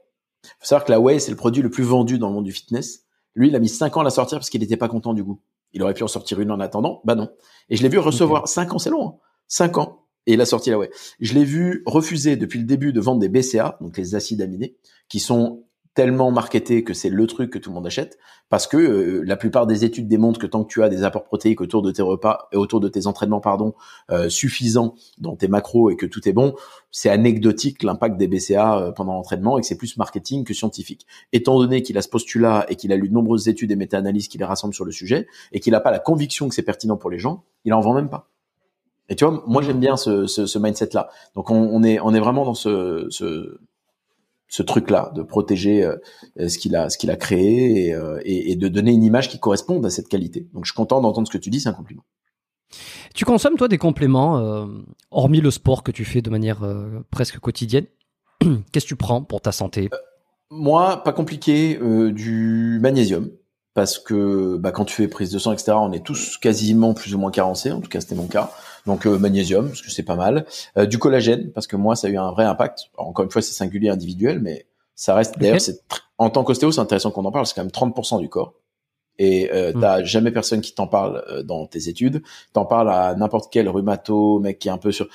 faut 0.59 0.65
savoir 0.65 0.85
que 0.85 0.91
la 0.91 0.99
Whey, 0.99 1.19
c'est 1.19 1.31
le 1.31 1.37
produit 1.37 1.61
le 1.61 1.69
plus 1.69 1.83
vendu 1.83 2.17
dans 2.17 2.29
le 2.29 2.33
monde 2.33 2.45
du 2.45 2.51
fitness. 2.51 3.03
Lui, 3.35 3.49
il 3.49 3.55
a 3.55 3.59
mis 3.59 3.69
5 3.69 3.97
ans 3.97 4.01
à 4.01 4.03
la 4.03 4.09
sortir 4.09 4.37
parce 4.37 4.49
qu'il 4.49 4.61
n'était 4.61 4.77
pas 4.77 4.89
content 4.89 5.13
du 5.13 5.23
goût. 5.23 5.41
Il 5.73 5.83
aurait 5.83 5.93
pu 5.93 6.03
en 6.03 6.07
sortir 6.07 6.39
une 6.39 6.51
en 6.51 6.59
attendant. 6.59 7.01
Bah 7.03 7.15
non. 7.15 7.29
Et 7.69 7.75
je 7.75 7.83
l'ai 7.83 7.89
vu 7.89 7.99
recevoir 7.99 8.47
5 8.47 8.73
ans, 8.73 8.79
c'est 8.79 8.89
long. 8.89 9.07
Hein. 9.07 9.15
5 9.47 9.77
ans. 9.77 10.03
Et 10.25 10.33
il 10.33 10.41
a 10.41 10.45
sorti 10.45 10.69
la 10.69 10.77
Whey. 10.77 10.89
Je 11.19 11.33
l'ai 11.33 11.43
vu 11.43 11.83
refuser 11.85 12.35
depuis 12.35 12.59
le 12.59 12.65
début 12.65 12.93
de 12.93 12.99
vendre 12.99 13.19
des 13.19 13.29
BCA, 13.29 13.77
donc 13.81 13.97
les 13.97 14.15
acides 14.15 14.41
aminés, 14.41 14.75
qui 15.07 15.19
sont 15.19 15.63
tellement 15.97 16.29
marketé 16.29 16.83
que 16.83 16.93
c'est 16.93 17.09
le 17.09 17.25
truc 17.25 17.49
que 17.49 17.57
tout 17.57 17.71
le 17.71 17.73
monde 17.73 17.87
achète 17.87 18.19
parce 18.49 18.67
que 18.67 18.77
euh, 18.77 19.23
la 19.25 19.35
plupart 19.35 19.65
des 19.65 19.83
études 19.83 20.07
démontrent 20.07 20.39
que 20.39 20.45
tant 20.45 20.63
que 20.63 20.71
tu 20.71 20.83
as 20.83 20.89
des 20.89 21.03
apports 21.03 21.23
protéiques 21.23 21.59
autour 21.59 21.81
de 21.81 21.89
tes 21.89 22.03
repas 22.03 22.49
et 22.51 22.55
autour 22.55 22.79
de 22.79 22.87
tes 22.87 23.07
entraînements 23.07 23.39
pardon 23.39 23.73
euh, 24.11 24.29
suffisants 24.29 24.93
dans 25.17 25.35
tes 25.35 25.47
macros 25.47 25.89
et 25.89 25.95
que 25.95 26.05
tout 26.05 26.29
est 26.29 26.33
bon 26.33 26.53
c'est 26.91 27.09
anecdotique 27.09 27.81
l'impact 27.81 28.15
des 28.17 28.27
BCA 28.27 28.77
euh, 28.77 28.91
pendant 28.91 29.13
l'entraînement 29.13 29.57
et 29.57 29.61
que 29.61 29.65
c'est 29.65 29.75
plus 29.75 29.97
marketing 29.97 30.43
que 30.43 30.53
scientifique. 30.53 31.07
Étant 31.33 31.57
donné 31.57 31.81
qu'il 31.81 31.97
a 31.97 32.03
ce 32.03 32.09
postulat 32.09 32.67
et 32.69 32.75
qu'il 32.75 32.93
a 32.93 32.95
lu 32.95 33.09
de 33.09 33.13
nombreuses 33.15 33.47
études 33.47 33.71
et 33.71 33.75
méta-analyses 33.75 34.27
qui 34.27 34.37
les 34.37 34.45
rassemblent 34.45 34.75
sur 34.75 34.85
le 34.85 34.91
sujet 34.91 35.25
et 35.51 35.59
qu'il 35.59 35.71
n'a 35.71 35.79
pas 35.79 35.89
la 35.89 35.97
conviction 35.97 36.47
que 36.47 36.53
c'est 36.53 36.61
pertinent 36.61 36.97
pour 36.97 37.09
les 37.09 37.17
gens 37.17 37.43
il 37.65 37.73
en 37.73 37.81
vend 37.81 37.95
même 37.95 38.09
pas. 38.09 38.29
Et 39.09 39.15
tu 39.15 39.25
vois 39.25 39.43
moi 39.47 39.63
j'aime 39.63 39.79
bien 39.79 39.97
ce, 39.97 40.27
ce, 40.27 40.45
ce 40.45 40.59
mindset 40.59 40.89
là 40.93 41.09
donc 41.33 41.49
on, 41.49 41.55
on, 41.55 41.81
est 41.81 41.99
on 41.99 42.13
est 42.13 42.19
vraiment 42.19 42.45
dans 42.45 42.53
ce, 42.53 43.07
ce 43.09 43.57
ce 44.47 44.63
truc-là, 44.63 45.11
de 45.15 45.21
protéger 45.21 45.83
euh, 45.83 45.97
ce 46.47 46.57
qu'il 46.57 46.75
a, 46.75 46.89
ce 46.89 46.97
qu'il 46.97 47.11
a 47.11 47.15
créé 47.15 47.93
euh, 47.93 48.19
et, 48.23 48.51
et, 48.51 48.55
de 48.55 48.67
donner 48.67 48.91
une 48.91 49.03
image 49.03 49.29
qui 49.29 49.39
corresponde 49.39 49.85
à 49.85 49.89
cette 49.89 50.07
qualité. 50.07 50.47
Donc, 50.53 50.65
je 50.65 50.71
suis 50.71 50.75
content 50.75 51.01
d'entendre 51.01 51.27
ce 51.27 51.33
que 51.33 51.37
tu 51.37 51.49
dis, 51.49 51.59
c'est 51.59 51.69
un 51.69 51.73
compliment. 51.73 52.03
Tu 53.13 53.25
consommes 53.25 53.55
toi 53.55 53.67
des 53.67 53.77
compléments, 53.77 54.39
euh, 54.39 54.65
hormis 55.11 55.41
le 55.41 55.51
sport 55.51 55.83
que 55.83 55.91
tu 55.91 56.05
fais 56.05 56.21
de 56.21 56.29
manière 56.29 56.61
presque 57.11 57.39
quotidienne? 57.39 57.85
Qu'est-ce 58.71 58.85
que 58.85 58.89
tu 58.89 58.95
prends 58.95 59.23
pour 59.23 59.41
ta 59.41 59.51
santé? 59.51 59.89
Moi, 60.49 61.03
pas 61.03 61.11
compliqué, 61.13 61.77
du 62.11 62.79
magnésium 62.81 63.29
parce 63.77 63.99
que 63.99 64.57
bah, 64.57 64.71
quand 64.71 64.85
tu 64.85 64.95
fais 64.95 65.07
prise 65.07 65.29
de 65.29 65.37
sang, 65.37 65.51
etc., 65.51 65.73
on 65.73 65.91
est 65.91 66.03
tous 66.03 66.37
quasiment 66.37 66.95
plus 66.95 67.13
ou 67.13 67.19
moins 67.19 67.29
carencés. 67.29 67.71
En 67.71 67.79
tout 67.79 67.89
cas, 67.89 68.01
c'était 68.01 68.15
mon 68.15 68.25
cas. 68.25 68.49
Donc 68.87 69.05
euh, 69.05 69.19
magnésium, 69.19 69.67
parce 69.67 69.81
que 69.81 69.91
c'est 69.91 70.03
pas 70.03 70.15
mal. 70.15 70.45
Euh, 70.77 70.87
du 70.87 70.97
collagène, 70.97 71.51
parce 71.51 71.67
que 71.67 71.75
moi, 71.75 71.95
ça 71.95 72.07
a 72.07 72.09
eu 72.09 72.17
un 72.17 72.31
vrai 72.31 72.45
impact. 72.45 72.89
encore 72.97 73.23
une 73.25 73.31
fois, 73.31 73.43
c'est 73.43 73.53
singulier, 73.53 73.89
individuel, 73.89 74.39
mais 74.39 74.65
ça 74.95 75.13
reste. 75.13 75.37
D'ailleurs, 75.37 75.61
c'est 75.61 75.79
en 76.17 76.29
tant 76.29 76.43
qu'ostéo, 76.43 76.71
c'est 76.71 76.81
intéressant 76.81 77.11
qu'on 77.11 77.25
en 77.25 77.31
parle. 77.31 77.45
C'est 77.45 77.53
quand 77.53 77.63
même 77.63 77.71
30% 77.71 78.19
du 78.19 78.29
corps. 78.29 78.55
Et 79.19 79.51
euh, 79.51 79.71
hmm. 79.73 79.81
t'as 79.81 80.03
jamais 80.03 80.31
personne 80.31 80.61
qui 80.61 80.73
t'en 80.73 80.87
parle 80.87 81.23
euh, 81.29 81.43
dans 81.43 81.65
tes 81.65 81.89
études. 81.89 82.21
T'en 82.53 82.65
parles 82.65 82.89
à 82.89 83.15
n'importe 83.15 83.51
quel 83.51 83.67
rhumato, 83.67 84.39
mec 84.39 84.59
qui 84.59 84.67
est 84.67 84.71
un 84.71 84.77
peu 84.77 84.91
sur. 84.91 85.07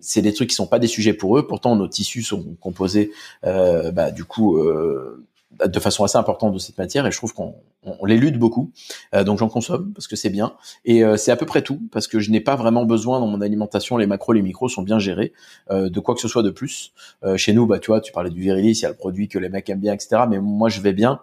C'est 0.00 0.22
des 0.22 0.32
trucs 0.32 0.50
qui 0.50 0.56
sont 0.56 0.66
pas 0.66 0.78
des 0.78 0.86
sujets 0.86 1.12
pour 1.12 1.38
eux. 1.38 1.46
Pourtant, 1.46 1.76
nos 1.76 1.88
tissus 1.88 2.22
sont 2.22 2.56
composés, 2.60 3.12
euh, 3.44 3.92
bah, 3.92 4.10
du 4.10 4.24
coup, 4.24 4.58
euh, 4.58 5.24
de 5.64 5.80
façon 5.80 6.04
assez 6.04 6.18
importante 6.18 6.52
de 6.52 6.58
cette 6.58 6.78
matière 6.78 7.06
et 7.06 7.10
je 7.10 7.16
trouve 7.16 7.32
qu'on 7.32 7.54
on, 7.84 8.04
l'élude 8.04 8.38
beaucoup. 8.38 8.72
Euh, 9.14 9.24
donc 9.24 9.38
j'en 9.38 9.48
consomme 9.48 9.92
parce 9.92 10.06
que 10.06 10.16
c'est 10.16 10.30
bien 10.30 10.54
et 10.84 11.04
euh, 11.04 11.16
c'est 11.16 11.30
à 11.30 11.36
peu 11.36 11.46
près 11.46 11.62
tout 11.62 11.80
parce 11.92 12.06
que 12.08 12.18
je 12.18 12.30
n'ai 12.30 12.40
pas 12.40 12.56
vraiment 12.56 12.84
besoin 12.84 13.20
dans 13.20 13.26
mon 13.26 13.40
alimentation. 13.40 13.96
Les 13.96 14.06
macros, 14.06 14.32
les 14.32 14.42
micros 14.42 14.68
sont 14.68 14.82
bien 14.82 14.98
gérés 14.98 15.32
euh, 15.70 15.88
de 15.88 16.00
quoi 16.00 16.14
que 16.14 16.20
ce 16.20 16.28
soit 16.28 16.42
de 16.42 16.50
plus. 16.50 16.92
chez 17.36 17.52
nous, 17.52 17.66
bah 17.66 17.78
tu 17.78 17.90
vois, 17.90 18.00
tu 18.00 18.12
parlais 18.12 18.30
du 18.30 18.40
virilis, 18.40 18.72
il 18.72 18.82
y 18.82 18.86
a 18.86 18.90
le 18.90 18.96
produit 18.96 19.28
que 19.28 19.38
les 19.38 19.48
mecs 19.48 19.68
aiment 19.70 19.80
bien, 19.80 19.94
etc. 19.94 20.22
Mais 20.28 20.38
moi 20.38 20.68
je 20.68 20.80
vais 20.80 20.92
bien 20.92 21.20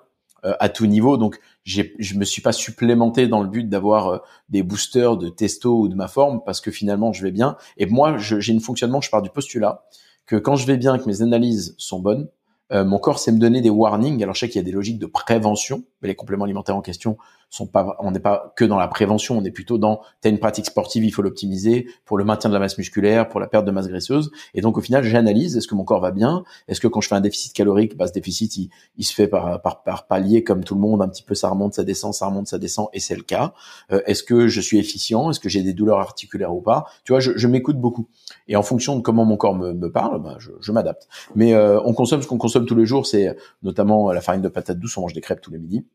à 0.60 0.68
tout 0.68 0.86
niveau. 0.88 1.16
Donc, 1.16 1.40
je 1.64 2.16
me 2.18 2.26
suis 2.26 2.42
pas 2.42 2.52
supplémenté 2.52 3.30
dans 3.30 3.42
le 3.42 3.48
but 3.48 3.70
d'avoir 3.70 4.24
des 4.50 4.62
boosters 4.62 5.16
de 5.16 5.30
testo 5.30 5.80
ou 5.80 5.88
de 5.88 5.96
ma 5.96 6.10
forme 6.10 6.42
parce 6.46 6.60
que 6.60 6.70
finalement, 6.70 7.14
je 7.14 7.24
vais 7.24 7.32
bien. 7.32 7.56
Et 7.78 7.86
moi, 7.86 8.18
j'ai 8.18 8.52
une 8.52 8.60
fonctionnement, 8.60 9.00
je 9.00 9.10
pars 9.10 9.22
du 9.22 9.30
postulat 9.30 9.86
que 10.26 10.36
quand 10.36 10.58
je 10.58 10.68
vais 10.68 10.76
bien, 10.76 10.98
que 10.98 11.06
mes 11.06 11.22
analyses 11.22 11.76
sont 11.78 12.00
bonnes, 12.00 12.28
euh, 12.72 12.86
mon 12.86 12.98
corps 12.98 13.20
sait 13.20 13.32
me 13.32 13.40
donner 13.40 13.62
des 13.62 13.70
warnings. 13.70 14.22
Alors 14.24 14.36
je 14.36 14.42
sais 14.42 14.50
qu'il 14.50 14.60
y 14.60 14.64
a 14.64 14.66
des 14.66 14.72
logiques 14.72 15.00
de 15.00 15.06
prévention, 15.06 15.84
mais 16.04 16.10
les 16.10 16.16
compléments 16.16 16.46
alimentaires 16.46 16.76
en 16.76 16.82
question 16.82 17.18
sont 17.50 17.68
pas, 17.68 17.96
on 18.00 18.12
n'est 18.12 18.20
pas 18.20 18.54
que 18.56 18.66
dans 18.66 18.80
la 18.80 18.88
prévention, 18.88 19.38
on 19.38 19.44
est 19.44 19.52
plutôt 19.52 19.78
dans 19.78 20.02
t'as 20.22 20.30
une 20.30 20.40
pratique 20.40 20.66
sportive, 20.66 21.06
il 21.06 21.12
faut 21.12 21.22
l'optimiser 21.22 21.88
pour 22.04 22.18
le 22.18 22.26
maintien 22.26 22.50
de 22.50 22.54
la 22.56 22.60
masse 22.60 22.78
musculaire, 22.78 23.30
pour 23.30 23.40
la 23.40 23.48
perte 23.48 23.66
de 23.66 23.72
masse 23.72 23.88
graisseuse. 23.88 24.32
Et 24.54 24.62
donc 24.62 24.78
au 24.78 24.82
final, 24.82 25.04
j'analyse 25.04 25.56
est-ce 25.56 25.68
que 25.68 25.76
mon 25.76 25.84
corps 25.84 26.02
va 26.02 26.12
bien, 26.12 26.44
est-ce 26.68 26.82
que 26.82 26.88
quand 26.88 27.00
je 27.00 27.08
fais 27.08 27.16
un 27.16 27.22
déficit 27.22 27.54
calorique, 27.54 27.96
bah, 27.96 28.08
ce 28.08 28.14
déficit 28.14 28.58
il, 28.58 28.70
il 28.98 29.04
se 29.04 29.14
fait 29.14 29.28
par, 29.28 29.62
par, 29.62 29.84
par 29.84 30.08
palier 30.08 30.44
comme 30.44 30.64
tout 30.64 30.74
le 30.74 30.82
monde, 30.82 31.02
un 31.02 31.08
petit 31.08 31.24
peu 31.24 31.36
ça 31.36 31.50
remonte, 31.50 31.76
ça 31.76 31.84
descend, 31.84 32.14
ça 32.14 32.26
remonte, 32.26 32.48
ça 32.48 32.58
descend, 32.58 32.88
et 32.92 33.00
c'est 33.00 33.16
le 33.16 33.24
cas. 33.24 33.54
Euh, 33.92 34.02
est-ce 34.08 34.24
que 34.24 34.48
je 34.48 34.60
suis 34.60 34.80
efficient, 34.80 35.30
est-ce 35.30 35.40
que 35.40 35.50
j'ai 35.50 35.62
des 35.62 35.74
douleurs 35.74 36.00
articulaires 36.00 36.54
ou 36.54 36.62
pas? 36.62 36.86
Tu 37.04 37.12
vois, 37.12 37.20
je, 37.20 37.32
je 37.36 37.48
m'écoute 37.48 37.78
beaucoup. 37.78 38.08
Et 38.48 38.56
en 38.56 38.64
fonction 38.64 38.98
de 38.98 39.02
comment 39.02 39.26
mon 39.26 39.38
corps 39.38 39.56
me, 39.56 39.74
me 39.74 39.92
parle, 39.92 40.22
bah, 40.22 40.38
je, 40.40 40.50
je 40.60 40.72
m'adapte. 40.72 41.08
Mais 41.36 41.54
euh, 41.54 41.80
on 41.86 41.94
consomme 41.94 42.22
ce 42.22 42.28
qu'on 42.28 42.40
consomme 42.40 42.66
tous 42.66 42.76
les 42.76 42.88
jours, 42.88 43.06
c'est 43.06 43.38
notamment 43.62 44.12
la 44.12 44.22
farine 44.22 44.42
de 44.42 44.50
patate 44.50 44.80
douce, 44.80 44.98
on 44.98 45.02
mange 45.02 45.14
des 45.14 45.22
crêpes 45.22 45.42
tous 45.42 45.52
les 45.52 45.60
midis 45.60 45.86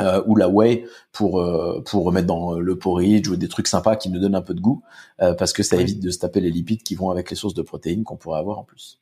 euh, 0.00 0.22
ou 0.26 0.36
la 0.36 0.48
whey 0.48 0.86
pour 1.12 1.40
euh, 1.40 1.82
pour 1.84 2.04
remettre 2.04 2.26
dans 2.26 2.58
le 2.58 2.78
porridge 2.78 3.28
ou 3.28 3.36
des 3.36 3.48
trucs 3.48 3.66
sympas 3.66 3.96
qui 3.96 4.08
nous 4.08 4.18
donnent 4.18 4.36
un 4.36 4.42
peu 4.42 4.54
de 4.54 4.60
goût 4.60 4.82
euh, 5.20 5.34
parce 5.34 5.52
que 5.52 5.62
ça 5.62 5.76
évite 5.76 6.00
de 6.00 6.10
se 6.10 6.18
taper 6.18 6.40
les 6.40 6.50
lipides 6.50 6.82
qui 6.82 6.94
vont 6.94 7.10
avec 7.10 7.28
les 7.28 7.36
sources 7.36 7.54
de 7.54 7.62
protéines 7.62 8.04
qu'on 8.04 8.16
pourrait 8.16 8.38
avoir 8.38 8.58
en 8.58 8.64
plus. 8.64 9.00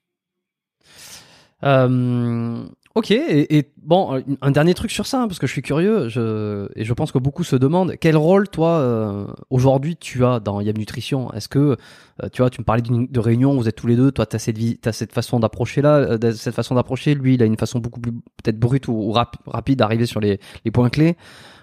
Euh, 1.65 2.65
ok, 2.95 3.11
et, 3.11 3.59
et, 3.59 3.73
bon, 3.83 4.23
un 4.41 4.51
dernier 4.51 4.75
truc 4.75 4.91
sur 4.91 5.07
ça, 5.07 5.23
hein, 5.23 5.29
parce 5.29 5.39
que 5.39 5.47
je 5.47 5.53
suis 5.53 5.63
curieux, 5.63 6.09
je, 6.09 6.69
et 6.77 6.85
je 6.85 6.93
pense 6.95 7.13
que 7.13 7.19
beaucoup 7.19 7.45
se 7.45 7.57
demandent 7.57 7.95
quel 8.01 8.17
rôle 8.17 8.49
toi 8.49 8.71
euh, 8.71 9.27
aujourd'hui 9.51 9.97
tu 9.97 10.25
as 10.25 10.41
dans 10.41 10.61
Yam 10.61 10.77
Nutrition? 10.77 11.33
Est-ce 11.33 11.49
que 11.49 11.77
euh, 12.23 12.29
tu 12.33 12.43
vois, 12.43 12.51
tu 12.51 12.61
me 12.61 12.65
parlais 12.65 12.83
de 12.83 13.21
réunion, 13.21 13.57
vous 13.57 13.69
êtes 13.69 13.77
tous 13.77 13.87
les 13.87 13.97
deux, 13.97 14.13
toi 14.13 14.27
tu 14.27 14.37
as 14.37 14.39
cette, 14.39 14.59
as 14.87 14.93
cette 14.93 15.13
façon 15.13 15.41
d'approcher 15.41 15.83
là, 15.83 15.97
euh, 15.97 16.33
cette 16.33 16.55
façon 16.55 16.75
d'approcher, 16.75 17.15
lui 17.15 17.35
il 17.35 17.43
a 17.43 17.47
une 17.47 17.57
façon 17.57 17.79
beaucoup 17.81 18.01
plus 18.01 18.13
peut-être 18.13 18.59
brute 18.59 18.89
ou, 18.89 18.93
ou 18.93 19.13
rapide 19.13 19.79
d'arriver 19.79 20.07
sur 20.07 20.21
les, 20.21 20.39
les, 20.65 20.71
points 20.71 20.91
clés. 20.91 21.17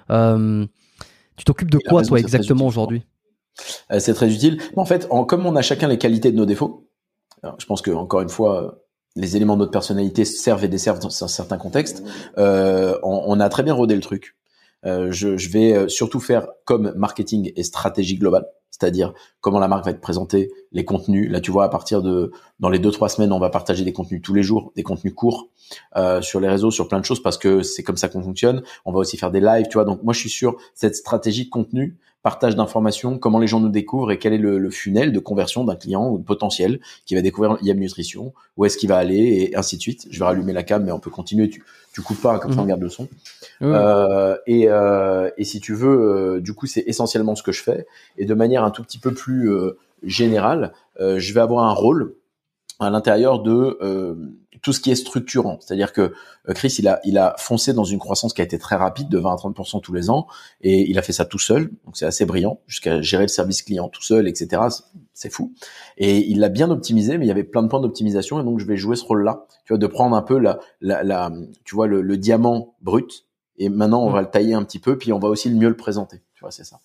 tu 0.10 1.46
t'occupes 1.46 1.72
de 1.72 1.80
quoi 1.80 2.04
toi 2.04 2.20
exactement 2.20 2.68
aujourd'hui? 2.68 3.04
C'est 4.00 4.14
très 4.14 4.34
utile. 4.34 4.62
En 4.76 4.84
fait, 4.84 5.08
en, 5.10 5.24
comme 5.24 5.46
on 5.46 5.56
a 5.56 5.62
chacun 5.62 5.88
les 5.88 5.98
qualités 5.98 6.32
de 6.32 6.36
nos 6.36 6.46
défauts, 6.46 6.90
je 7.58 7.66
pense 7.66 7.82
que 7.82 7.92
encore 7.92 8.22
une 8.22 8.30
fois 8.30 8.85
les 9.16 9.36
éléments 9.36 9.56
de 9.56 9.60
notre 9.60 9.72
personnalité 9.72 10.26
servent 10.26 10.64
et 10.64 10.68
desservent 10.68 11.00
dans 11.00 11.10
certains 11.10 11.58
contextes. 11.58 12.04
Euh, 12.38 12.98
on, 13.04 13.24
on, 13.28 13.40
a 13.40 13.50
très 13.50 13.64
bien 13.64 13.74
rodé 13.74 13.96
le 13.96 14.02
truc. 14.02 14.36
Euh, 14.86 15.12
je, 15.12 15.38
je, 15.38 15.50
vais 15.50 15.74
euh, 15.74 15.88
surtout 15.88 16.20
faire 16.20 16.48
comme 16.66 16.94
marketing 16.96 17.52
et 17.56 17.64
stratégie 17.64 18.18
globale, 18.18 18.46
c'est-à-dire 18.78 19.14
comment 19.40 19.60
la 19.60 19.68
marque 19.68 19.86
va 19.86 19.92
être 19.92 20.02
présentée, 20.02 20.52
les 20.74 20.84
contenus. 20.84 21.32
Là, 21.32 21.40
tu 21.40 21.50
vois, 21.50 21.64
à 21.64 21.70
partir 21.70 22.02
de 22.02 22.32
dans 22.60 22.70
les 22.70 22.80
deux 22.80 22.92
trois 22.92 23.08
semaines, 23.08 23.32
on 23.32 23.40
va 23.40 23.50
partager 23.50 23.86
des 23.86 23.94
contenus 23.94 24.22
tous 24.22 24.34
les 24.34 24.44
jours, 24.44 24.74
des 24.76 24.84
contenus 24.84 25.14
courts 25.14 25.48
euh, 25.96 26.22
sur 26.22 26.42
les 26.42 26.50
réseaux, 26.50 26.72
sur 26.72 26.90
plein 26.90 27.00
de 27.00 27.06
choses 27.06 27.22
parce 27.22 27.38
que 27.38 27.62
c'est 27.62 27.84
comme 27.84 27.98
ça 27.98 28.10
qu'on 28.10 28.22
fonctionne. 28.22 28.64
On 28.84 28.92
va 28.92 29.00
aussi 29.00 29.18
faire 29.18 29.32
des 29.32 29.40
lives, 29.40 29.68
tu 29.70 29.76
vois. 29.76 29.86
Donc 29.86 30.04
moi, 30.04 30.14
je 30.14 30.20
suis 30.20 30.30
sur 30.30 30.58
cette 30.74 30.96
stratégie 30.96 31.46
de 31.46 31.50
contenu 31.50 31.98
partage 32.22 32.56
d'informations, 32.56 33.20
comment 33.20 33.38
les 33.38 33.46
gens 33.46 33.60
nous 33.60 33.70
découvrent 33.70 34.12
et 34.12 34.18
quel 34.18 34.34
est 34.34 34.40
le, 34.40 34.58
le 34.58 34.70
funnel 34.72 35.12
de 35.12 35.20
conversion 35.20 35.64
d'un 35.64 35.76
client 35.76 36.10
ou 36.10 36.18
de 36.18 36.24
potentiel 36.24 36.80
qui 37.06 37.14
va 37.14 37.22
découvrir 37.22 37.60
Yam 37.62 37.78
Nutrition, 37.78 38.34
où 38.58 38.66
est-ce 38.66 38.78
qu'il 38.78 38.90
va 38.90 38.98
aller 38.98 39.52
et 39.52 39.56
ainsi 39.56 39.78
de 39.78 39.82
suite. 39.84 40.08
Je 40.10 40.18
vais 40.18 40.26
rallumer 40.26 40.52
la 40.52 40.64
cam, 40.64 40.84
mais 40.84 40.92
on 40.92 41.00
peut 41.00 41.12
continuer. 41.12 41.52
Tu 41.96 42.02
coupes 42.02 42.22
pas, 42.22 42.40
comme 42.40 42.52
ça 42.52 42.60
on 42.60 42.64
mhm. 42.64 42.68
garde 42.68 42.82
le 42.82 42.90
son. 42.90 43.08
Euh, 43.62 44.36
et, 44.48 44.66
euh, 44.68 45.30
et, 45.38 45.46
si 45.46 45.62
tu 45.62 45.74
veux, 45.74 45.88
euh, 46.36 46.42
du 46.42 46.54
coup, 46.54 46.66
c'est 46.66 46.84
essentiellement 46.88 47.36
ce 47.36 47.44
que 47.44 47.54
je 47.54 47.64
fais. 47.64 47.88
Et 48.18 48.26
de 48.26 48.34
manière 48.34 48.66
un 48.66 48.70
tout 48.70 48.84
petit 48.84 48.98
peu 48.98 49.14
plus 49.14 49.50
euh, 49.50 49.78
générale, 50.04 50.74
euh, 51.00 51.20
je 51.20 51.34
vais 51.34 51.40
avoir 51.40 51.64
un 51.64 51.72
rôle 51.72 52.16
à 52.82 52.90
l'intérieur 52.90 53.40
de 53.40 53.78
euh, 53.82 54.16
tout 54.66 54.74
ce 54.74 54.80
qui 54.80 54.90
est 54.90 54.96
structurant. 54.96 55.60
C'est-à-dire 55.62 55.94
que 55.94 56.02
euh, 56.50 56.54
Chris, 56.56 56.78
il 56.80 56.88
a, 56.88 57.00
il 57.06 57.20
a 57.20 57.36
foncé 57.38 57.72
dans 57.72 57.84
une 57.84 58.00
croissance 58.00 58.34
qui 58.34 58.42
a 58.42 58.44
été 58.44 58.58
très 58.58 58.76
rapide, 58.76 59.10
de 59.10 59.20
20 59.20 59.32
à 59.32 59.36
30% 59.36 59.80
tous 59.80 59.94
les 59.94 60.10
ans, 60.10 60.26
et 60.62 60.90
il 60.90 60.98
a 60.98 61.04
fait 61.04 61.14
ça 61.14 61.24
tout 61.24 61.38
seul, 61.38 61.70
donc 61.86 61.96
c'est 61.96 62.08
assez 62.08 62.26
brillant, 62.26 62.60
jusqu'à 62.66 63.00
gérer 63.00 63.26
le 63.26 63.28
service 63.28 63.62
client 63.62 63.90
tout 63.90 64.02
seul, 64.02 64.28
etc. 64.28 64.64
C'est 65.14 65.30
fou. 65.30 65.54
Et 66.00 66.18
il 66.18 66.40
l'a 66.40 66.50
bien 66.50 66.72
optimisé, 66.72 67.20
mais 67.20 67.26
il 67.26 67.28
y 67.28 67.32
avait 67.32 67.44
plein 67.44 67.62
de 67.62 67.68
points 67.68 67.80
d'optimisation, 67.80 68.42
et 68.42 68.44
donc 68.44 68.58
je 68.58 68.66
vais 68.66 68.76
jouer 68.76 68.96
ce 68.96 69.04
rôle-là, 69.04 69.46
tu 69.66 69.74
vois, 69.74 69.78
de 69.78 69.86
prendre 69.86 70.16
un 70.16 70.24
peu 70.24 70.40
la, 70.40 70.58
la, 70.82 71.04
la 71.04 71.32
tu 71.64 71.76
vois, 71.76 71.86
le, 71.86 72.02
le, 72.02 72.18
diamant 72.18 72.76
brut, 72.82 73.28
et 73.58 73.70
maintenant 73.70 74.04
on 74.04 74.10
va 74.10 74.22
le 74.24 74.32
tailler 74.32 74.56
un 74.56 74.64
petit 74.64 74.80
peu, 74.80 74.98
puis 74.98 75.14
on 75.14 75.20
va 75.20 75.30
aussi 75.30 75.48
le 75.48 75.58
mieux 75.58 75.70
le 75.70 75.78
présenter, 75.78 76.24
tu 76.34 76.40
vois, 76.42 76.50
c'est 76.50 76.66
ça 76.66 76.80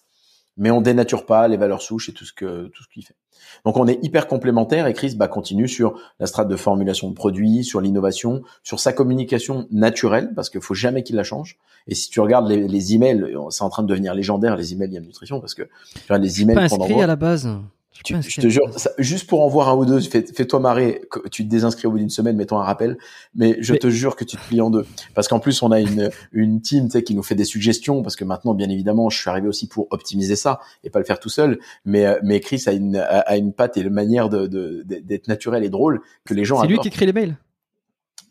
mais 0.56 0.70
on 0.70 0.80
dénature 0.80 1.26
pas 1.26 1.48
les 1.48 1.56
valeurs 1.56 1.82
souches 1.82 2.08
et 2.08 2.12
tout 2.12 2.24
ce 2.24 2.32
que 2.32 2.68
tout 2.68 2.82
ce 2.82 2.88
qu'il 2.88 3.04
fait. 3.04 3.16
Donc 3.64 3.76
on 3.76 3.86
est 3.86 3.98
hyper 4.04 4.26
complémentaires 4.26 4.86
et 4.86 4.92
Chris 4.92 5.14
bah, 5.16 5.28
continue 5.28 5.68
sur 5.68 5.98
la 6.18 6.26
strate 6.26 6.48
de 6.48 6.56
formulation 6.56 7.08
de 7.08 7.14
produits, 7.14 7.64
sur 7.64 7.80
l'innovation, 7.80 8.42
sur 8.62 8.80
sa 8.80 8.92
communication 8.92 9.66
naturelle 9.70 10.32
parce 10.34 10.50
qu'il 10.50 10.60
faut 10.60 10.74
jamais 10.74 11.02
qu'il 11.02 11.16
la 11.16 11.24
change. 11.24 11.58
Et 11.86 11.94
si 11.94 12.10
tu 12.10 12.20
regardes 12.20 12.48
les, 12.48 12.68
les 12.68 12.94
emails, 12.94 13.34
c'est 13.50 13.64
en 13.64 13.70
train 13.70 13.82
de 13.82 13.88
devenir 13.88 14.14
légendaire 14.14 14.56
les 14.56 14.72
emails 14.72 14.92
Yam 14.92 15.04
Nutrition 15.04 15.40
parce 15.40 15.54
que 15.54 15.62
tu 15.62 16.06
vois, 16.08 16.18
les 16.18 16.42
emails 16.42 16.68
qu'on 16.68 16.76
envoie. 16.76 17.04
à 17.04 17.06
la 17.06 17.16
base. 17.16 17.48
Je 17.92 18.40
te 18.40 18.48
jure, 18.48 18.62
juste 18.98 19.28
pour 19.28 19.42
en 19.42 19.48
voir 19.48 19.68
un 19.68 19.76
ou 19.76 19.84
deux, 19.84 20.00
fais-toi 20.00 20.60
marrer, 20.60 21.02
tu 21.30 21.44
te 21.44 21.50
désinscris 21.50 21.86
au 21.86 21.90
bout 21.90 21.98
d'une 21.98 22.10
semaine, 22.10 22.36
mettons 22.36 22.58
un 22.58 22.62
rappel, 22.62 22.96
mais 23.34 23.56
je 23.60 23.74
te 23.74 23.90
jure 23.90 24.16
que 24.16 24.24
tu 24.24 24.36
te 24.36 24.42
plies 24.42 24.60
en 24.60 24.70
deux. 24.70 24.86
Parce 25.14 25.28
qu'en 25.28 25.40
plus, 25.40 25.62
on 25.62 25.70
a 25.70 25.80
une, 25.80 26.10
une 26.32 26.60
team 26.62 26.88
qui 26.88 27.14
nous 27.14 27.22
fait 27.22 27.34
des 27.34 27.44
suggestions, 27.44 28.02
parce 28.02 28.16
que 28.16 28.24
maintenant, 28.24 28.54
bien 28.54 28.70
évidemment, 28.70 29.10
je 29.10 29.18
suis 29.18 29.28
arrivé 29.28 29.48
aussi 29.48 29.68
pour 29.68 29.88
optimiser 29.90 30.36
ça 30.36 30.60
et 30.84 30.90
pas 30.90 30.98
le 30.98 31.04
faire 31.04 31.20
tout 31.20 31.28
seul, 31.28 31.58
mais, 31.84 32.06
euh, 32.06 32.18
mais 32.22 32.40
Chris 32.40 32.62
a 32.66 32.72
une, 32.72 32.96
a 32.96 33.36
une 33.36 33.52
patte 33.52 33.76
et 33.76 33.80
une 33.80 33.90
manière 33.90 34.28
d'être 34.28 34.48
de, 34.48 34.84
de, 34.86 35.20
naturel 35.28 35.64
et 35.64 35.68
drôle 35.68 36.00
que 36.24 36.34
les 36.34 36.44
gens 36.44 36.60
C'est 36.60 36.68
lui 36.68 36.78
qui 36.78 36.88
écrit 36.88 37.06
les 37.06 37.12
mails 37.12 37.36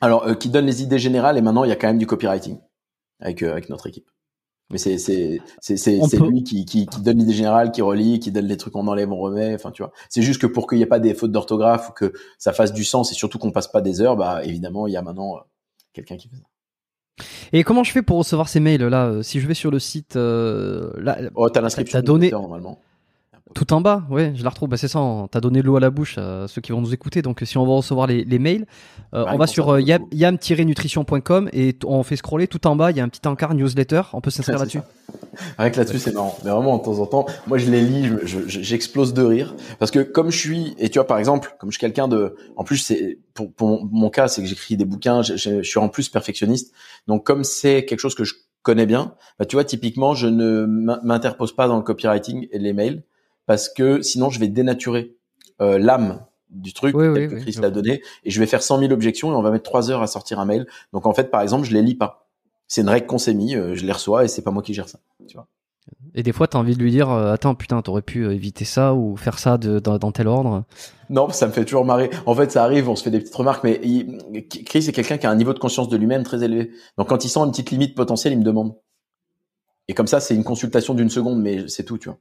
Alors, 0.02 0.26
euh, 0.26 0.34
qui 0.36 0.50
donne 0.50 0.66
les 0.66 0.82
idées 0.82 1.00
générales 1.00 1.38
et 1.38 1.42
maintenant, 1.42 1.64
il 1.64 1.70
y 1.70 1.74
a 1.74 1.76
quand 1.76 1.88
même 1.88 1.98
du 1.98 2.08
copywriting 2.08 2.58
avec, 3.20 3.44
euh, 3.44 3.52
avec 3.52 3.70
notre 3.70 3.88
équipe. 3.88 4.10
Mais 4.72 4.78
c'est 4.78 5.00
c'est 5.00 5.42
c'est 5.60 5.78
c'est 5.78 6.20
lui 6.20 6.44
qui, 6.44 6.64
qui, 6.66 6.86
qui 6.86 7.02
donne 7.02 7.18
l'idée 7.18 7.34
générale, 7.34 7.72
qui 7.72 7.82
relie, 7.82 8.20
qui 8.20 8.32
donne 8.32 8.46
les 8.46 8.58
trucs 8.58 8.74
qu'on 8.74 8.88
enlève, 8.88 9.12
on 9.12 9.18
remet. 9.18 9.56
Enfin, 9.56 9.72
tu 9.72 9.82
vois. 9.82 9.92
C'est 10.10 10.22
juste 10.22 10.40
que 10.40 10.48
pour 10.48 10.68
qu'il 10.68 10.78
n'y 10.78 10.84
ait 10.84 10.88
pas 10.88 11.00
des 11.00 11.16
fautes 11.16 11.32
d'orthographe 11.32 11.90
ou 11.90 11.94
que 11.94 12.14
ça 12.38 12.54
fasse 12.54 12.72
du 12.72 12.84
sens 12.84 13.12
et 13.12 13.16
surtout 13.16 13.40
qu'on 13.40 13.52
passe 13.52 13.68
pas 13.68 13.82
des 13.82 14.00
heures, 14.02 14.16
bah 14.16 14.44
évidemment 14.44 14.86
il 14.86 14.94
y 14.94 14.98
a 14.98 15.02
maintenant 15.02 15.38
euh, 15.38 15.40
quelqu'un 15.94 16.18
qui 16.18 16.30
fait 16.30 16.36
ça. 16.36 17.26
Et 17.52 17.64
comment 17.64 17.84
je 17.84 17.92
fais 17.92 18.04
pour 18.04 18.18
recevoir 18.18 18.48
ces 18.48 18.60
mails 18.60 18.84
là 18.84 19.24
Si 19.24 19.40
je 19.40 19.48
vais 19.48 19.56
sur 19.56 19.72
le 19.72 19.80
site, 19.80 20.16
euh, 20.16 20.92
là, 20.98 21.18
oh, 21.34 21.50
t'as 21.50 21.62
l'inscription. 21.62 22.02
donné 22.02 22.30
normalement. 22.30 22.80
Tout 23.56 23.74
en 23.74 23.82
bas, 23.82 24.04
ouais, 24.12 24.34
je 24.36 24.44
la 24.44 24.50
retrouve. 24.50 24.70
Bah, 24.70 24.78
c'est 24.78 24.88
ça, 24.88 25.00
t'as 25.32 25.40
donné 25.40 25.62
l'eau 25.62 25.76
à 25.76 25.80
la 25.80 25.90
bouche 25.90 26.18
à 26.20 26.48
ceux 26.48 26.62
qui 26.62 26.72
vont 26.72 26.82
nous 26.82 26.94
écouter. 26.94 27.22
Donc, 27.22 27.42
si 27.44 27.58
on 27.58 27.66
va 27.66 27.74
recevoir 27.74 28.06
les, 28.06 28.24
les 28.24 28.38
mails, 28.38 28.68
euh, 29.16 29.26
on 29.28 29.38
va 29.38 29.48
sur 29.48 29.70
euh, 29.70 29.82
yam-nutrition.com 29.82 31.50
et 31.52 31.76
on 31.86 32.04
fait 32.04 32.16
scroller 32.16 32.48
tout 32.48 32.68
en 32.68 32.76
bas. 32.76 32.92
Il 32.92 32.98
y 32.98 33.00
a 33.00 33.04
un 33.04 33.10
petit 33.10 33.28
encart 33.28 33.56
newsletter. 33.56 34.04
On 34.14 34.22
peut 34.22 34.30
s'inscrire 34.30 34.60
là-dessus. 34.60 34.82
Rien 35.58 35.70
que 35.72 35.78
là-dessus, 35.78 35.98
c'est 35.98 36.14
marrant. 36.14 36.38
Mais 36.44 36.52
vraiment, 36.52 36.78
de 36.78 36.84
temps 36.84 37.00
en 37.00 37.08
temps, 37.08 37.26
moi, 37.48 37.58
je 37.58 37.72
les 37.72 37.82
lis, 37.82 38.10
j'explose 38.48 39.14
de 39.16 39.24
rire. 39.24 39.56
Parce 39.80 39.90
que 39.90 40.00
comme 40.00 40.30
je 40.30 40.38
suis, 40.38 40.76
et 40.78 40.90
tu 40.90 41.00
vois, 41.00 41.08
par 41.08 41.18
exemple, 41.18 41.56
comme 41.60 41.72
je 41.72 41.78
suis 41.78 41.82
quelqu'un 41.82 42.08
de, 42.08 42.36
en 42.56 42.64
plus, 42.64 42.78
c'est, 42.78 43.18
pour, 43.34 43.52
pour 43.52 43.86
mon 43.92 44.12
cas, 44.12 44.28
c'est 44.28 44.44
que 44.44 44.48
j'écris 44.48 44.78
des 44.78 44.86
bouquins, 44.86 45.24
je, 45.24 45.38
je, 45.38 45.64
suis 45.64 45.80
en 45.80 45.90
plus 45.90 46.10
perfectionniste. 46.10 46.72
Donc, 47.08 47.26
comme 47.26 47.44
c'est 47.44 47.86
quelque 47.86 48.00
chose 48.00 48.16
que 48.16 48.24
je 48.24 48.36
connais 48.62 48.86
bien, 48.86 49.16
bah, 49.40 49.46
tu 49.46 49.56
vois, 49.56 49.64
typiquement, 49.64 50.14
je 50.14 50.28
ne 50.28 50.66
m'interpose 51.04 51.56
pas 51.56 51.68
dans 51.68 51.78
le 51.78 51.84
copywriting 51.84 52.48
et 52.52 52.60
les 52.60 52.74
mails 52.74 53.04
parce 53.50 53.68
que 53.68 54.04
sinon 54.04 54.30
je 54.30 54.40
vais 54.40 54.48
dénaturer 54.48 55.16
euh, 55.60 55.80
l'âme 55.80 56.24
du 56.52 56.72
truc 56.72 56.94
que 56.94 57.40
Chris 57.40 57.58
l'a 57.60 57.72
donné 57.72 58.04
et 58.24 58.30
je 58.30 58.40
vais 58.40 58.46
faire 58.46 58.62
100 58.62 58.78
000 58.78 58.92
objections 58.92 59.32
et 59.32 59.36
on 59.36 59.42
va 59.42 59.50
mettre 59.50 59.64
trois 59.64 59.90
heures 59.90 60.04
à 60.04 60.08
sortir 60.08 60.40
un 60.40 60.46
mail. 60.46 60.68
Donc 60.94 61.08
en 61.08 61.16
fait, 61.16 61.32
par 61.32 61.42
exemple, 61.42 61.66
je 61.66 61.74
les 61.74 61.82
lis 61.82 61.96
pas. 61.96 62.30
C'est 62.68 62.82
une 62.82 62.90
règle 62.90 63.08
qu'on 63.08 63.18
s'est 63.18 63.34
mis, 63.34 63.56
euh, 63.56 63.74
je 63.74 63.88
les 63.88 63.92
reçois 63.92 64.24
et 64.24 64.28
c'est 64.28 64.44
pas 64.44 64.52
moi 64.52 64.62
qui 64.62 64.76
gère 64.76 64.88
ça. 64.88 65.00
Tu 65.28 65.36
vois. 65.36 65.48
Et 66.14 66.22
des 66.22 66.32
fois, 66.32 66.48
tu 66.48 66.58
as 66.58 66.60
envie 66.60 66.76
de 66.76 66.80
lui 66.84 66.92
dire 66.92 67.10
euh, 67.10 67.34
Attends, 67.34 67.56
putain, 67.56 67.82
t'aurais 67.82 68.04
pu 68.04 68.32
éviter 68.32 68.66
ça 68.66 68.94
ou 68.94 69.18
faire 69.18 69.40
ça 69.40 69.58
de, 69.58 69.80
dans, 69.80 70.12
tel 70.12 70.28
ordre. 70.28 70.66
Non, 71.10 71.30
ça 71.30 71.48
me 71.48 71.52
fait 71.52 71.66
toujours 71.66 71.86
marrer. 71.86 72.12
En 72.28 72.36
fait, 72.36 72.52
ça 72.52 72.64
arrive, 72.64 72.88
on 72.88 72.96
se 72.96 73.02
fait 73.02 73.10
des 73.10 73.20
petites 73.20 73.34
remarques, 73.34 73.64
mais 73.64 73.82
Chris 74.48 74.86
est 74.88 74.92
quelqu'un 74.92 75.18
qui 75.18 75.26
a 75.26 75.32
un 75.32 75.36
niveau 75.36 75.56
de 75.56 75.60
conscience 75.60 75.90
de 75.90 75.98
lui-même 75.98 76.22
très 76.22 76.44
élevé. 76.44 76.70
Donc, 77.00 77.10
quand 77.10 77.26
il 77.26 77.30
sent 77.30 77.40
une 77.40 77.50
petite 77.50 77.72
limite 77.72 77.96
potentielle, 77.96 78.34
il 78.34 78.40
me 78.40 78.44
demande. 78.44 78.76
Et 79.88 79.96
comme 79.96 80.06
ça, 80.06 80.20
c'est 80.20 80.36
une 80.36 80.44
consultation 80.44 80.94
d'une 80.94 81.10
seconde, 81.10 81.42
mais 81.42 81.68
c'est 81.68 81.84
tout, 81.84 81.98
tu 81.98 82.10
vois. 82.10 82.20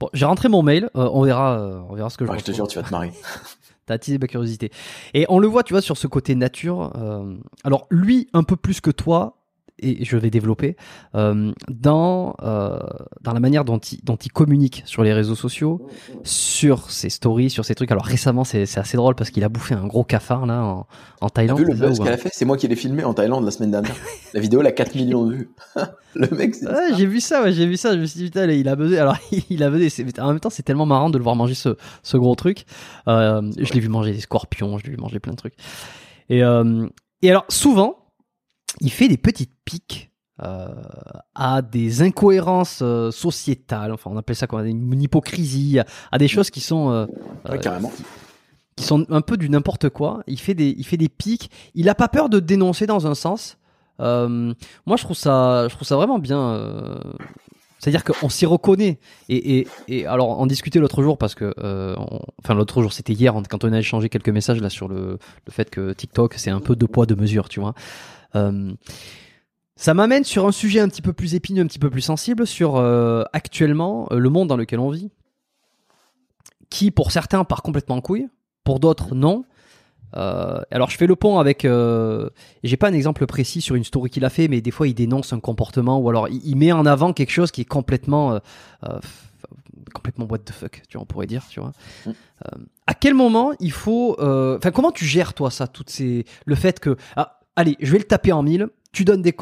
Bon, 0.00 0.08
j'ai 0.12 0.24
rentré 0.24 0.48
mon 0.48 0.62
mail. 0.62 0.90
Euh, 0.96 1.08
on 1.12 1.22
verra, 1.22 1.58
euh, 1.58 1.80
on 1.88 1.94
verra 1.94 2.10
ce 2.10 2.18
que 2.18 2.26
je. 2.26 2.38
je 2.38 2.44
te 2.44 2.52
jure, 2.52 2.68
tu 2.68 2.78
vas 2.78 2.84
te 2.84 2.90
marier. 2.90 3.12
T'as 3.86 3.94
attisé 3.94 4.18
ma 4.18 4.26
curiosité. 4.26 4.70
Et 5.14 5.24
on 5.30 5.38
le 5.38 5.48
voit, 5.48 5.62
tu 5.62 5.72
vois, 5.72 5.80
sur 5.80 5.96
ce 5.96 6.06
côté 6.06 6.34
nature. 6.34 6.92
Euh, 6.96 7.36
alors 7.64 7.86
lui, 7.90 8.28
un 8.34 8.42
peu 8.42 8.54
plus 8.54 8.82
que 8.82 8.90
toi, 8.90 9.37
et 9.80 10.04
je 10.04 10.16
vais 10.16 10.30
développer 10.30 10.76
euh, 11.14 11.52
dans 11.68 12.34
euh, 12.42 12.78
dans 13.20 13.32
la 13.32 13.40
manière 13.40 13.64
dont 13.64 13.78
il 13.78 14.00
dont 14.04 14.16
il 14.16 14.32
communique 14.32 14.82
sur 14.86 15.02
les 15.02 15.12
réseaux 15.12 15.34
sociaux, 15.34 15.86
sur 16.24 16.90
ses 16.90 17.10
stories, 17.10 17.50
sur 17.50 17.64
ses 17.64 17.74
trucs. 17.74 17.90
Alors 17.90 18.04
récemment, 18.04 18.44
c'est 18.44 18.62
assez 18.78 18.96
drôle 18.96 19.14
parce 19.14 19.30
qu'il 19.30 19.44
a 19.44 19.48
bouffé 19.48 19.74
un 19.74 19.86
gros 19.86 20.04
cafard 20.04 20.46
là 20.46 20.64
en, 20.64 20.86
en 21.20 21.28
Thaïlande. 21.28 21.58
Vu 21.58 21.64
le 21.64 21.74
buzz 21.74 21.98
qu'elle 21.98 22.12
a 22.12 22.16
fait? 22.16 22.30
C'est 22.32 22.44
moi 22.44 22.56
qui 22.56 22.68
l'ai 22.68 22.76
filmé 22.76 23.04
en 23.04 23.14
Thaïlande 23.14 23.44
la 23.44 23.50
semaine 23.50 23.70
dernière. 23.70 23.94
la 24.34 24.40
vidéo, 24.40 24.60
elle 24.60 24.66
a 24.66 24.72
4 24.72 24.94
millions 24.94 25.26
de 25.26 25.34
vues. 25.34 25.50
le 26.14 26.28
mec, 26.36 26.54
c'est 26.54 26.66
ouais, 26.66 26.94
j'ai 26.96 27.06
vu 27.06 27.20
ça, 27.20 27.42
ouais, 27.42 27.52
j'ai 27.52 27.66
vu 27.66 27.76
ça. 27.76 27.94
Je 27.94 28.00
me 28.00 28.06
suis 28.06 28.18
dit 28.18 28.24
putain, 28.26 28.46
il 28.50 28.68
a 28.68 28.76
buzzé. 28.76 28.98
Alors 28.98 29.16
il 29.50 29.62
a 29.62 29.70
buzzé. 29.70 30.04
En 30.18 30.28
même 30.28 30.40
temps, 30.40 30.50
c'est 30.50 30.62
tellement 30.62 30.86
marrant 30.86 31.10
de 31.10 31.18
le 31.18 31.24
voir 31.24 31.36
manger 31.36 31.54
ce 31.54 31.76
ce 32.02 32.16
gros 32.16 32.34
truc. 32.34 32.64
Euh, 33.06 33.42
je 33.58 33.72
l'ai 33.72 33.80
vu 33.80 33.88
manger 33.88 34.12
des 34.12 34.20
scorpions, 34.20 34.78
je 34.78 34.84
l'ai 34.84 34.90
vu 34.90 34.96
manger 34.96 35.20
plein 35.20 35.32
de 35.32 35.38
trucs. 35.38 35.54
Et 36.28 36.42
euh, 36.42 36.86
et 37.22 37.30
alors 37.30 37.44
souvent 37.48 38.07
il 38.80 38.90
fait 38.90 39.08
des 39.08 39.16
petites 39.16 39.52
piques 39.64 40.10
euh, 40.44 40.68
à 41.34 41.62
des 41.62 42.00
incohérences 42.02 42.78
euh, 42.80 43.10
sociétales, 43.10 43.90
enfin 43.90 44.08
on 44.12 44.16
appelle 44.16 44.36
ça 44.36 44.46
quoi, 44.46 44.62
une 44.62 45.02
hypocrisie, 45.02 45.80
à 46.12 46.18
des 46.18 46.28
choses 46.28 46.50
qui 46.50 46.60
sont 46.60 46.90
euh, 46.92 47.06
carrément. 47.58 47.90
qui 48.76 48.84
sont 48.84 49.04
un 49.10 49.20
peu 49.20 49.36
du 49.36 49.50
n'importe 49.50 49.88
quoi. 49.88 50.22
Il 50.28 50.38
fait 50.38 50.54
des 50.54 50.76
il 50.78 50.84
fait 50.84 50.96
des 50.96 51.08
pics. 51.08 51.50
Il 51.74 51.88
a 51.88 51.96
pas 51.96 52.06
peur 52.06 52.28
de 52.28 52.38
dénoncer 52.38 52.86
dans 52.86 53.08
un 53.08 53.16
sens. 53.16 53.58
moi 53.98 54.96
je 54.96 55.02
trouve 55.02 55.16
ça 55.16 55.66
je 55.68 55.74
trouve 55.74 55.88
ça 55.88 55.96
vraiment 55.96 56.20
bien. 56.20 57.00
C'est-à-dire 57.80 58.04
qu'on 58.04 58.28
s'y 58.28 58.46
reconnaît. 58.46 58.98
Et, 59.28 59.58
et, 59.58 59.68
et, 59.86 60.06
alors, 60.06 60.40
en 60.40 60.46
discuter 60.46 60.80
l'autre 60.80 61.00
jour, 61.00 61.16
parce 61.16 61.36
que, 61.36 61.54
enfin, 62.42 62.54
l'autre 62.54 62.82
jour, 62.82 62.92
c'était 62.92 63.12
hier, 63.12 63.32
quand 63.48 63.62
on 63.62 63.72
a 63.72 63.78
échangé 63.78 64.08
quelques 64.08 64.30
messages 64.30 64.60
là 64.60 64.68
sur 64.68 64.88
le, 64.88 65.18
le 65.46 65.52
fait 65.52 65.70
que 65.70 65.92
TikTok, 65.92 66.34
c'est 66.34 66.50
un 66.50 66.58
peu 66.58 66.74
deux 66.74 66.88
poids, 66.88 67.06
deux 67.06 67.14
mesures, 67.14 67.48
tu 67.48 67.60
vois. 67.60 67.74
Euh, 68.34 68.72
ça 69.78 69.94
m'amène 69.94 70.24
sur 70.24 70.44
un 70.44 70.52
sujet 70.52 70.80
un 70.80 70.88
petit 70.88 71.02
peu 71.02 71.12
plus 71.12 71.36
épineux, 71.36 71.62
un 71.62 71.66
petit 71.66 71.78
peu 71.78 71.88
plus 71.88 72.00
sensible, 72.00 72.48
sur 72.48 72.76
euh, 72.76 73.22
actuellement 73.32 74.08
euh, 74.10 74.18
le 74.18 74.28
monde 74.28 74.48
dans 74.48 74.56
lequel 74.56 74.80
on 74.80 74.90
vit, 74.90 75.10
qui 76.68 76.90
pour 76.90 77.12
certains 77.12 77.44
part 77.44 77.62
complètement 77.62 77.94
en 77.94 78.00
couille, 78.00 78.28
pour 78.64 78.80
d'autres 78.80 79.14
non. 79.14 79.44
Euh, 80.16 80.60
alors 80.72 80.90
je 80.90 80.96
fais 80.96 81.06
le 81.06 81.14
pont 81.14 81.38
avec, 81.38 81.64
euh, 81.64 82.28
j'ai 82.64 82.76
pas 82.76 82.88
un 82.88 82.92
exemple 82.92 83.24
précis 83.26 83.60
sur 83.60 83.76
une 83.76 83.84
story 83.84 84.10
qu'il 84.10 84.24
a 84.24 84.30
fait, 84.30 84.48
mais 84.48 84.60
des 84.60 84.72
fois 84.72 84.88
il 84.88 84.94
dénonce 84.94 85.32
un 85.32 85.38
comportement 85.38 85.98
ou 85.98 86.08
alors 86.08 86.28
il, 86.28 86.40
il 86.44 86.56
met 86.56 86.72
en 86.72 86.84
avant 86.84 87.12
quelque 87.12 87.30
chose 87.30 87.52
qui 87.52 87.60
est 87.60 87.66
complètement, 87.66 88.32
euh, 88.84 88.98
complètement 89.94 90.24
what 90.24 90.38
the 90.38 90.50
fuck, 90.50 90.82
tu 90.88 90.96
vois, 90.96 91.02
on 91.02 91.06
pourrait 91.06 91.26
dire, 91.26 91.46
tu 91.48 91.60
vois. 91.60 91.72
Mm. 92.04 92.10
À 92.88 92.94
quel 92.94 93.14
moment 93.14 93.52
il 93.60 93.70
faut, 93.70 94.16
enfin 94.18 94.72
comment 94.72 94.90
tu 94.90 95.04
gères 95.04 95.34
toi 95.34 95.50
ça, 95.52 95.68
toutes 95.68 95.90
ces, 95.90 96.24
le 96.46 96.54
fait 96.56 96.80
que, 96.80 96.96
ah, 97.14 97.37
allez, 97.58 97.76
je 97.80 97.90
vais 97.90 97.98
le 97.98 98.04
taper 98.04 98.32
en 98.32 98.42
mille, 98.42 98.68
tu 98.92 99.04
donnes 99.04 99.22
des 99.22 99.34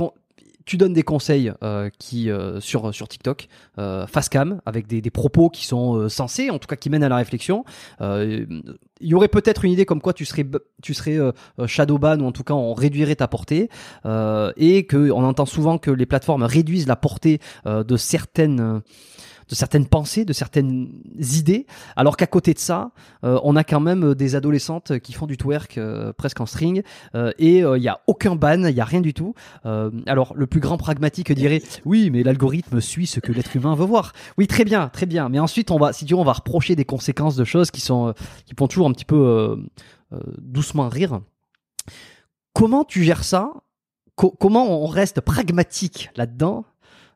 tu 0.65 0.77
donnes 0.77 0.95
des 0.95 1.05
conseils 1.05 1.53
euh, 1.63 1.91
qui 1.97 2.29
euh, 2.29 2.59
sur 2.61 2.93
sur 2.93 3.07
TikTok 3.07 3.47
euh, 3.79 4.05
face 4.09 4.29
cam 4.29 4.61
avec 4.67 4.89
des, 4.89 5.01
des 5.01 5.11
propos 5.11 5.49
qui 5.49 5.65
sont 5.65 6.09
sensés 6.09 6.51
en 6.51 6.59
tout 6.59 6.67
cas 6.67 6.75
qui 6.75 6.91
mènent 6.91 7.05
à 7.05 7.09
la 7.09 7.17
réflexion. 7.17 7.65
Il 8.01 9.09
y 9.09 9.15
aurait 9.15 9.29
peut-être 9.29 9.65
une 9.65 9.71
idée 9.73 9.85
comme 9.85 10.01
quoi 10.01 10.15
tu 10.15 10.25
serais 10.25 10.47
tu 10.83 10.95
serais 10.95 11.19
euh, 11.19 11.33
shadowban 11.67 12.19
ou 12.21 12.27
en 12.27 12.33
tout 12.33 12.43
cas 12.43 12.55
on 12.55 12.73
réduirait 12.73 13.17
ta 13.17 13.29
portée. 13.29 13.69
Et 14.57 14.87
que 14.87 15.11
on 15.11 15.23
entend 15.23 15.47
souvent 15.47 15.79
que 15.79 15.91
les 15.91 16.07
plateformes 16.07 16.43
réduisent 16.43 16.89
la 16.89 16.97
portée 16.97 17.39
de 17.67 17.97
certaines 17.97 18.83
de 19.49 19.55
certaines 19.55 19.87
pensées, 19.87 20.25
de 20.25 20.33
certaines 20.33 20.89
idées, 21.19 21.67
alors 21.95 22.17
qu'à 22.17 22.27
côté 22.27 22.53
de 22.53 22.59
ça, 22.59 22.91
euh, 23.25 23.39
on 23.45 23.55
a 23.57 23.63
quand 23.65 23.81
même 23.81 24.05
euh, 24.05 24.15
des 24.15 24.35
adolescentes 24.35 24.99
qui 24.99 25.13
font 25.13 25.27
du 25.27 25.37
twerk 25.37 25.79
euh, 25.79 26.13
presque 26.13 26.41
en 26.41 26.47
string 26.47 26.83
euh, 27.15 27.33
et 27.39 27.59
il 27.59 27.83
y 27.83 27.89
a 27.89 28.01
aucun 28.07 28.35
ban, 28.37 28.65
il 28.65 28.75
y 28.75 28.81
a 28.81 28.85
rien 28.85 29.01
du 29.01 29.15
tout. 29.15 29.35
Euh, 29.65 29.91
alors 30.07 30.35
le 30.35 30.47
plus 30.47 30.61
grand 30.61 30.79
pragmatique 30.79 31.33
dirait 31.33 31.63
oui, 31.85 32.11
mais 32.11 32.23
l'algorithme 32.23 32.81
suit 32.81 33.07
ce 33.07 33.21
que 33.21 33.31
l'être 33.33 33.55
humain 33.55 33.75
veut 33.75 33.85
voir. 33.85 34.13
Oui, 34.37 34.47
très 34.47 34.65
bien, 34.65 34.89
très 34.89 35.07
bien. 35.07 35.29
Mais 35.29 35.39
ensuite, 35.39 35.71
on 35.71 35.79
va, 35.79 35.93
si 35.93 36.05
tu 36.05 36.15
veux, 36.15 36.21
on 36.21 36.25
va 36.25 36.33
reprocher 36.33 36.75
des 36.75 36.85
conséquences 36.85 37.37
de 37.37 37.45
choses 37.45 37.71
qui 37.71 37.81
sont, 37.81 38.09
euh, 38.09 38.13
qui 38.47 38.55
font 38.59 38.67
toujours 38.67 38.89
un 38.89 38.93
petit 38.93 39.05
peu 39.05 39.17
euh, 39.17 39.57
euh, 40.13 40.19
doucement 40.39 40.89
rire. 40.89 41.21
Comment 42.53 42.85
tu 42.85 43.05
gères 43.05 43.25
ça? 43.25 43.53
Co- 44.15 44.35
Comment 44.41 44.83
on 44.83 44.87
reste 44.87 45.21
pragmatique 45.21 46.11
là-dedans? 46.17 46.65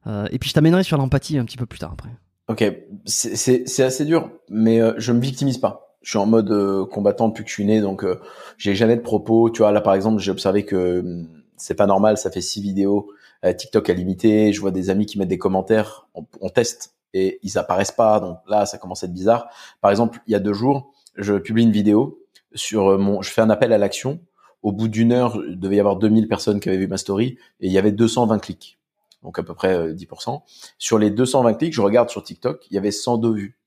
Euh, 0.06 0.26
Et 0.30 0.38
puis 0.38 0.48
je 0.48 0.54
t'amènerai 0.54 0.82
sur 0.82 0.96
l'empathie 0.96 1.38
un 1.38 1.44
petit 1.44 1.56
peu 1.56 1.66
plus 1.66 1.78
tard 1.78 1.92
après. 1.92 2.10
Ok, 2.48 2.64
c'est- 3.04 3.80
assez 3.82 4.04
dur, 4.04 4.30
mais 4.48 4.80
euh, 4.80 4.94
je 4.98 5.12
me 5.12 5.20
victimise 5.20 5.58
pas. 5.58 5.96
Je 6.02 6.10
suis 6.10 6.18
en 6.18 6.26
mode 6.26 6.50
euh, 6.50 6.84
combattant 6.86 7.28
depuis 7.28 7.44
que 7.44 7.48
je 7.50 7.54
suis 7.54 7.64
né, 7.66 7.80
donc 7.80 8.02
euh, 8.04 8.18
j'ai 8.58 8.74
jamais 8.74 8.96
de 8.96 9.02
propos. 9.02 9.50
Tu 9.50 9.58
vois, 9.58 9.70
là 9.72 9.80
par 9.80 9.94
exemple, 9.94 10.20
j'ai 10.20 10.30
observé 10.30 10.64
que 10.64 11.00
hum, 11.00 11.28
c'est 11.56 11.74
pas 11.74 11.86
normal, 11.86 12.16
ça 12.16 12.30
fait 12.30 12.40
six 12.40 12.60
vidéos, 12.62 13.10
TikTok 13.56 13.88
a 13.90 13.92
limité. 13.92 14.52
Je 14.52 14.60
vois 14.60 14.70
des 14.70 14.90
amis 14.90 15.06
qui 15.06 15.18
mettent 15.18 15.28
des 15.28 15.38
commentaires, 15.38 16.08
on, 16.14 16.24
on 16.40 16.48
teste 16.48 16.94
et 17.14 17.38
ils 17.42 17.58
apparaissent 17.58 17.92
pas, 17.92 18.18
donc 18.20 18.38
là 18.48 18.66
ça 18.66 18.78
commence 18.78 19.02
à 19.04 19.06
être 19.06 19.12
bizarre. 19.12 19.48
Par 19.80 19.90
exemple, 19.90 20.20
il 20.26 20.32
y 20.32 20.34
a 20.34 20.40
deux 20.40 20.54
jours, 20.54 20.92
je 21.16 21.34
publie 21.34 21.62
une 21.64 21.72
vidéo 21.72 22.18
sur 22.54 22.98
mon, 22.98 23.20
je 23.22 23.30
fais 23.30 23.42
un 23.42 23.50
appel 23.50 23.72
à 23.72 23.78
l'action. 23.78 24.18
Au 24.62 24.72
bout 24.72 24.88
d'une 24.88 25.12
heure, 25.12 25.40
il 25.48 25.58
devait 25.60 25.76
y 25.76 25.80
avoir 25.80 25.96
2000 25.96 26.26
personnes 26.28 26.58
qui 26.60 26.68
avaient 26.68 26.78
vu 26.78 26.88
ma 26.88 26.96
story 26.98 27.38
et 27.60 27.66
il 27.68 27.72
y 27.72 27.78
avait 27.78 27.92
220 27.92 28.38
clics, 28.40 28.78
donc 29.22 29.38
à 29.38 29.42
peu 29.42 29.54
près 29.54 29.74
euh, 29.74 29.94
10%. 29.94 30.42
Sur 30.78 30.98
les 30.98 31.10
220 31.10 31.54
clics, 31.54 31.74
je 31.74 31.80
regarde 31.80 32.10
sur 32.10 32.22
TikTok, 32.22 32.66
il 32.70 32.74
y 32.74 32.78
avait 32.78 32.90
102 32.90 33.32
vues. 33.32 33.58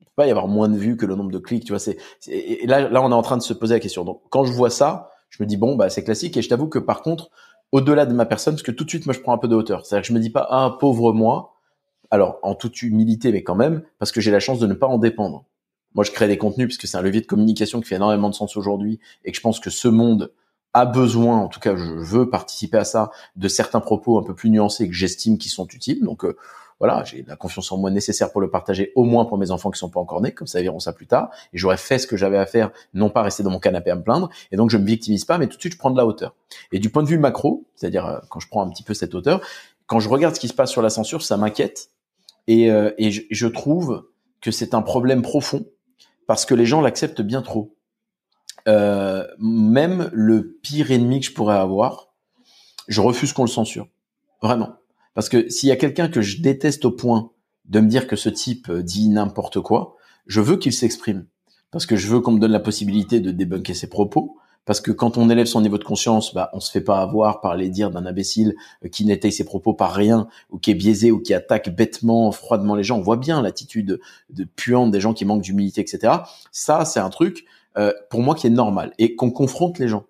Il 0.00 0.06
peut 0.06 0.12
pas 0.16 0.26
y 0.26 0.30
avoir 0.30 0.48
moins 0.48 0.68
de 0.68 0.76
vues 0.76 0.96
que 0.96 1.06
le 1.06 1.14
nombre 1.14 1.30
de 1.30 1.38
clics, 1.38 1.64
tu 1.64 1.72
vois. 1.72 1.78
C'est 1.78 1.98
et 2.28 2.66
là, 2.66 2.88
là, 2.88 3.02
on 3.02 3.10
est 3.10 3.14
en 3.14 3.22
train 3.22 3.36
de 3.36 3.42
se 3.42 3.52
poser 3.52 3.74
la 3.74 3.80
question. 3.80 4.04
Donc, 4.04 4.22
quand 4.30 4.44
je 4.44 4.52
vois 4.52 4.70
ça, 4.70 5.10
je 5.28 5.42
me 5.42 5.46
dis 5.46 5.56
bon, 5.56 5.76
bah 5.76 5.90
c'est 5.90 6.04
classique. 6.04 6.36
Et 6.36 6.42
je 6.42 6.48
t'avoue 6.48 6.68
que 6.68 6.78
par 6.78 7.02
contre, 7.02 7.30
au-delà 7.72 8.06
de 8.06 8.12
ma 8.12 8.26
personne, 8.26 8.54
parce 8.54 8.62
que 8.62 8.72
tout 8.72 8.84
de 8.84 8.90
suite, 8.90 9.06
moi, 9.06 9.14
je 9.14 9.20
prends 9.20 9.32
un 9.32 9.38
peu 9.38 9.48
de 9.48 9.54
hauteur. 9.54 9.84
C'est-à-dire 9.84 10.02
que 10.02 10.08
je 10.08 10.14
me 10.14 10.20
dis 10.20 10.30
pas 10.30 10.46
ah 10.50 10.76
pauvre 10.78 11.12
moi. 11.12 11.54
Alors, 12.12 12.40
en 12.42 12.56
toute 12.56 12.82
humilité, 12.82 13.30
mais 13.30 13.44
quand 13.44 13.54
même, 13.54 13.82
parce 13.98 14.10
que 14.10 14.20
j'ai 14.20 14.32
la 14.32 14.40
chance 14.40 14.58
de 14.58 14.66
ne 14.66 14.74
pas 14.74 14.88
en 14.88 14.98
dépendre. 14.98 15.44
Moi, 15.94 16.04
je 16.04 16.10
crée 16.10 16.28
des 16.28 16.38
contenus 16.38 16.66
puisque 16.66 16.86
c'est 16.86 16.96
un 16.96 17.02
levier 17.02 17.20
de 17.20 17.26
communication 17.26 17.80
qui 17.80 17.88
fait 17.88 17.96
énormément 17.96 18.28
de 18.28 18.34
sens 18.34 18.56
aujourd'hui 18.56 19.00
et 19.24 19.30
que 19.30 19.36
je 19.36 19.42
pense 19.42 19.60
que 19.60 19.70
ce 19.70 19.88
monde 19.88 20.32
a 20.72 20.86
besoin, 20.86 21.38
en 21.38 21.48
tout 21.48 21.60
cas, 21.60 21.76
je 21.76 21.84
veux 21.84 22.30
participer 22.30 22.78
à 22.78 22.84
ça, 22.84 23.10
de 23.36 23.48
certains 23.48 23.80
propos 23.80 24.18
un 24.18 24.22
peu 24.22 24.34
plus 24.34 24.50
nuancés 24.50 24.88
que 24.88 24.94
j'estime 24.94 25.38
qui 25.38 25.48
sont 25.48 25.66
utiles. 25.66 26.02
Donc, 26.04 26.24
euh, 26.24 26.36
voilà, 26.80 27.04
j'ai 27.04 27.24
la 27.28 27.36
confiance 27.36 27.70
en 27.72 27.76
moi 27.76 27.90
nécessaire 27.90 28.32
pour 28.32 28.40
le 28.40 28.50
partager, 28.50 28.90
au 28.94 29.04
moins 29.04 29.26
pour 29.26 29.36
mes 29.36 29.50
enfants 29.50 29.70
qui 29.70 29.78
sont 29.78 29.90
pas 29.90 30.00
encore 30.00 30.22
nés, 30.22 30.32
comme 30.32 30.46
ça 30.46 30.60
ils 30.60 30.62
verront 30.62 30.80
ça 30.80 30.94
plus 30.94 31.06
tard. 31.06 31.30
Et 31.52 31.58
j'aurais 31.58 31.76
fait 31.76 31.98
ce 31.98 32.06
que 32.06 32.16
j'avais 32.16 32.38
à 32.38 32.46
faire, 32.46 32.70
non 32.94 33.10
pas 33.10 33.22
rester 33.22 33.42
dans 33.42 33.50
mon 33.50 33.58
canapé 33.58 33.90
à 33.90 33.96
me 33.96 34.02
plaindre. 34.02 34.30
Et 34.50 34.56
donc 34.56 34.70
je 34.70 34.78
me 34.78 34.86
victimise 34.86 35.26
pas, 35.26 35.36
mais 35.36 35.46
tout 35.46 35.56
de 35.56 35.60
suite 35.60 35.74
je 35.74 35.78
prends 35.78 35.90
de 35.90 35.98
la 35.98 36.06
hauteur. 36.06 36.34
Et 36.72 36.78
du 36.78 36.88
point 36.88 37.02
de 37.02 37.08
vue 37.08 37.18
macro, 37.18 37.66
c'est-à-dire 37.76 38.06
euh, 38.06 38.18
quand 38.30 38.40
je 38.40 38.48
prends 38.48 38.62
un 38.62 38.70
petit 38.70 38.82
peu 38.82 38.94
cette 38.94 39.14
hauteur, 39.14 39.42
quand 39.86 40.00
je 40.00 40.08
regarde 40.08 40.34
ce 40.34 40.40
qui 40.40 40.48
se 40.48 40.54
passe 40.54 40.70
sur 40.70 40.80
la 40.80 40.88
censure, 40.88 41.20
ça 41.20 41.36
m'inquiète. 41.36 41.90
Et, 42.46 42.70
euh, 42.70 42.92
et 42.96 43.10
je, 43.10 43.22
je 43.30 43.46
trouve 43.46 44.06
que 44.40 44.50
c'est 44.50 44.72
un 44.72 44.80
problème 44.80 45.20
profond 45.20 45.66
parce 46.26 46.46
que 46.46 46.54
les 46.54 46.64
gens 46.64 46.80
l'acceptent 46.80 47.20
bien 47.20 47.42
trop. 47.42 47.74
Euh, 48.70 49.26
même 49.38 50.10
le 50.12 50.58
pire 50.62 50.92
ennemi 50.92 51.18
que 51.20 51.26
je 51.26 51.32
pourrais 51.32 51.56
avoir, 51.56 52.12
je 52.86 53.00
refuse 53.00 53.32
qu'on 53.32 53.42
le 53.42 53.48
censure. 53.48 53.88
Vraiment. 54.42 54.70
Parce 55.14 55.28
que 55.28 55.48
s'il 55.48 55.68
y 55.68 55.72
a 55.72 55.76
quelqu'un 55.76 56.08
que 56.08 56.22
je 56.22 56.40
déteste 56.40 56.84
au 56.84 56.92
point 56.92 57.32
de 57.64 57.80
me 57.80 57.88
dire 57.88 58.06
que 58.06 58.16
ce 58.16 58.28
type 58.28 58.68
euh, 58.70 58.82
dit 58.82 59.08
n'importe 59.08 59.60
quoi, 59.60 59.96
je 60.26 60.40
veux 60.40 60.56
qu'il 60.56 60.72
s'exprime. 60.72 61.26
Parce 61.72 61.84
que 61.84 61.96
je 61.96 62.06
veux 62.06 62.20
qu'on 62.20 62.32
me 62.32 62.38
donne 62.38 62.52
la 62.52 62.60
possibilité 62.60 63.20
de 63.20 63.32
débunker 63.32 63.74
ses 63.74 63.88
propos. 63.88 64.36
Parce 64.66 64.80
que 64.80 64.92
quand 64.92 65.18
on 65.18 65.30
élève 65.30 65.46
son 65.46 65.62
niveau 65.62 65.78
de 65.78 65.84
conscience, 65.84 66.32
bah, 66.32 66.50
on 66.52 66.60
se 66.60 66.70
fait 66.70 66.80
pas 66.80 67.00
avoir 67.00 67.40
par 67.40 67.56
les 67.56 67.70
dires 67.70 67.90
d'un 67.90 68.06
imbécile 68.06 68.54
euh, 68.84 68.88
qui 68.88 69.04
n'étaye 69.04 69.32
ses 69.32 69.44
propos 69.44 69.74
par 69.74 69.92
rien, 69.92 70.28
ou 70.50 70.58
qui 70.58 70.70
est 70.70 70.74
biaisé, 70.74 71.10
ou 71.10 71.18
qui 71.18 71.34
attaque 71.34 71.74
bêtement, 71.74 72.30
froidement 72.30 72.76
les 72.76 72.84
gens. 72.84 72.98
On 72.98 73.02
voit 73.02 73.16
bien 73.16 73.42
l'attitude 73.42 74.00
de 74.28 74.44
puante 74.44 74.92
des 74.92 75.00
gens 75.00 75.12
qui 75.12 75.24
manquent 75.24 75.42
d'humilité, 75.42 75.80
etc. 75.80 76.12
Ça, 76.52 76.84
c'est 76.84 77.00
un 77.00 77.10
truc, 77.10 77.46
euh, 77.78 77.92
pour 78.10 78.20
moi, 78.20 78.34
qui 78.34 78.46
est 78.46 78.50
normal. 78.50 78.92
Et 78.98 79.16
qu'on 79.16 79.30
confronte 79.30 79.78
les 79.78 79.88
gens. 79.88 80.04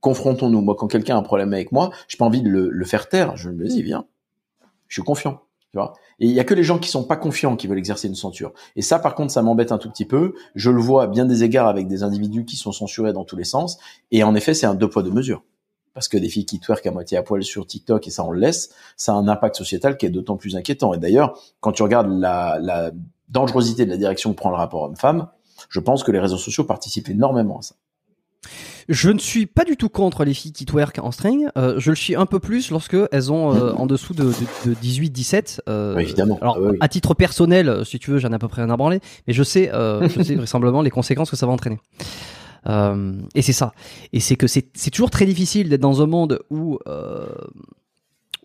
Confrontons-nous. 0.00 0.60
Moi, 0.60 0.74
quand 0.78 0.88
quelqu'un 0.88 1.16
a 1.16 1.18
un 1.18 1.22
problème 1.22 1.52
avec 1.52 1.72
moi, 1.72 1.90
j'ai 2.08 2.16
pas 2.16 2.24
envie 2.24 2.42
de 2.42 2.48
le, 2.48 2.68
le 2.70 2.84
faire 2.84 3.08
taire. 3.08 3.36
Je 3.36 3.50
me 3.50 3.66
dis, 3.66 3.82
viens. 3.82 4.06
Je 4.88 4.94
suis 4.94 5.02
confiant. 5.02 5.42
Tu 5.72 5.78
vois 5.78 5.94
et 6.18 6.26
il 6.26 6.32
y 6.32 6.40
a 6.40 6.44
que 6.44 6.54
les 6.54 6.62
gens 6.62 6.78
qui 6.78 6.88
sont 6.88 7.04
pas 7.04 7.16
confiants 7.16 7.56
qui 7.56 7.66
veulent 7.66 7.78
exercer 7.78 8.08
une 8.08 8.14
censure. 8.14 8.52
Et 8.74 8.82
ça, 8.82 8.98
par 8.98 9.14
contre, 9.14 9.32
ça 9.32 9.42
m'embête 9.42 9.70
un 9.70 9.78
tout 9.78 9.90
petit 9.90 10.06
peu. 10.06 10.34
Je 10.54 10.70
le 10.70 10.80
vois 10.80 11.04
à 11.04 11.06
bien 11.06 11.26
des 11.26 11.44
égards 11.44 11.68
avec 11.68 11.88
des 11.88 12.02
individus 12.02 12.44
qui 12.46 12.56
sont 12.56 12.72
censurés 12.72 13.12
dans 13.12 13.24
tous 13.24 13.36
les 13.36 13.44
sens. 13.44 13.78
Et 14.10 14.22
en 14.24 14.34
effet, 14.34 14.54
c'est 14.54 14.66
un 14.66 14.74
deux 14.74 14.88
poids 14.88 15.02
deux 15.02 15.10
mesures. 15.10 15.44
Parce 15.92 16.08
que 16.08 16.16
des 16.16 16.28
filles 16.28 16.46
qui 16.46 16.58
twerkent 16.58 16.86
à 16.86 16.90
moitié 16.90 17.18
à 17.18 17.22
poil 17.22 17.42
sur 17.42 17.66
TikTok 17.66 18.06
et 18.06 18.10
ça 18.10 18.22
on 18.24 18.30
le 18.30 18.38
laisse, 18.38 18.70
ça 18.96 19.12
a 19.12 19.14
un 19.14 19.28
impact 19.28 19.56
sociétal 19.56 19.96
qui 19.96 20.04
est 20.04 20.10
d'autant 20.10 20.36
plus 20.36 20.56
inquiétant. 20.56 20.92
Et 20.94 20.98
d'ailleurs, 20.98 21.38
quand 21.60 21.72
tu 21.72 21.82
regardes 21.82 22.10
la, 22.10 22.58
la 22.60 22.90
dangerosité 23.28 23.84
de 23.84 23.90
la 23.90 23.96
direction 23.96 24.30
que 24.32 24.36
prend 24.36 24.50
le 24.50 24.56
rapport 24.56 24.82
homme-femme, 24.82 25.28
je 25.68 25.80
pense 25.80 26.04
que 26.04 26.12
les 26.12 26.20
réseaux 26.20 26.38
sociaux 26.38 26.64
participent 26.64 27.08
énormément 27.08 27.58
à 27.58 27.62
ça. 27.62 27.74
Je 28.88 29.10
ne 29.10 29.18
suis 29.18 29.46
pas 29.46 29.64
du 29.64 29.76
tout 29.76 29.88
contre 29.88 30.24
les 30.24 30.32
filles 30.32 30.52
qui 30.52 30.64
twerk 30.64 31.00
en 31.02 31.10
string. 31.10 31.48
Euh, 31.56 31.74
je 31.78 31.90
le 31.90 31.96
suis 31.96 32.14
un 32.14 32.26
peu 32.26 32.38
plus 32.38 32.70
lorsque 32.70 32.96
elles 33.10 33.32
ont 33.32 33.52
euh, 33.52 33.72
en 33.72 33.86
dessous 33.86 34.14
de, 34.14 34.24
de, 34.24 34.70
de 34.70 34.74
18-17. 34.74 35.60
Euh, 35.68 35.98
évidemment. 35.98 36.38
Alors, 36.40 36.56
Ah 36.58 36.68
oui, 36.70 36.76
à 36.78 36.88
titre 36.88 37.14
personnel, 37.14 37.68
euh, 37.68 37.84
si 37.84 37.98
tu 37.98 38.12
veux, 38.12 38.18
j'en 38.18 38.30
ai 38.30 38.36
à 38.36 38.38
peu 38.38 38.46
près 38.46 38.62
un 38.62 38.70
à 38.70 38.76
branler, 38.76 39.00
mais 39.26 39.32
je 39.32 39.42
sais, 39.42 39.70
je 39.72 40.22
sais 40.22 40.36
vraisemblablement 40.36 40.82
les 40.82 40.90
conséquences 40.90 41.30
que 41.30 41.36
ça 41.36 41.46
va 41.46 41.52
entraîner. 41.52 41.80
Et 43.34 43.42
c'est 43.42 43.52
ça. 43.52 43.72
Et 44.12 44.20
c'est 44.20 44.36
que 44.36 44.46
c'est 44.46 44.68
c'est 44.74 44.90
toujours 44.90 45.10
très 45.10 45.26
difficile 45.26 45.68
d'être 45.68 45.80
dans 45.80 46.02
un 46.02 46.06
monde 46.06 46.40
où, 46.50 46.78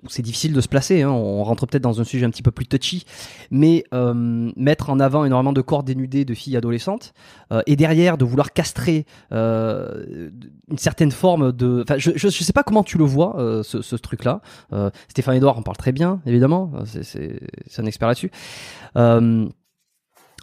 c'est 0.07 0.21
difficile 0.21 0.53
de 0.53 0.61
se 0.61 0.67
placer. 0.67 1.01
Hein. 1.01 1.11
On 1.11 1.43
rentre 1.43 1.65
peut-être 1.65 1.83
dans 1.83 2.01
un 2.01 2.03
sujet 2.03 2.25
un 2.25 2.29
petit 2.29 2.43
peu 2.43 2.51
plus 2.51 2.65
touchy, 2.65 3.05
mais 3.51 3.83
euh, 3.93 4.51
mettre 4.55 4.89
en 4.89 4.99
avant 4.99 5.25
énormément 5.25 5.53
de 5.53 5.61
corps 5.61 5.83
dénudés 5.83 6.25
de 6.25 6.33
filles 6.33 6.57
adolescentes 6.57 7.13
euh, 7.51 7.61
et 7.67 7.75
derrière 7.75 8.17
de 8.17 8.25
vouloir 8.25 8.53
castrer 8.53 9.05
euh, 9.31 10.29
une 10.69 10.77
certaine 10.77 11.11
forme 11.11 11.51
de. 11.51 11.83
Enfin, 11.83 11.97
je, 11.97 12.11
je 12.15 12.29
je 12.29 12.43
sais 12.43 12.53
pas 12.53 12.63
comment 12.63 12.83
tu 12.83 12.97
le 12.97 13.03
vois 13.03 13.39
euh, 13.39 13.63
ce, 13.63 13.81
ce 13.81 13.95
truc-là. 13.95 14.41
Euh, 14.73 14.89
Stéphane 15.09 15.35
Edouard 15.35 15.57
en 15.57 15.61
parle 15.61 15.77
très 15.77 15.91
bien, 15.91 16.21
évidemment. 16.25 16.71
Euh, 16.75 17.01
C'est 17.03 17.81
un 17.81 17.85
expert 17.85 18.07
là-dessus. 18.07 18.31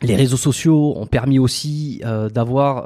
Les 0.00 0.14
réseaux 0.14 0.36
sociaux 0.36 0.94
ont 0.96 1.06
permis 1.06 1.40
aussi 1.40 2.02
d'avoir 2.32 2.84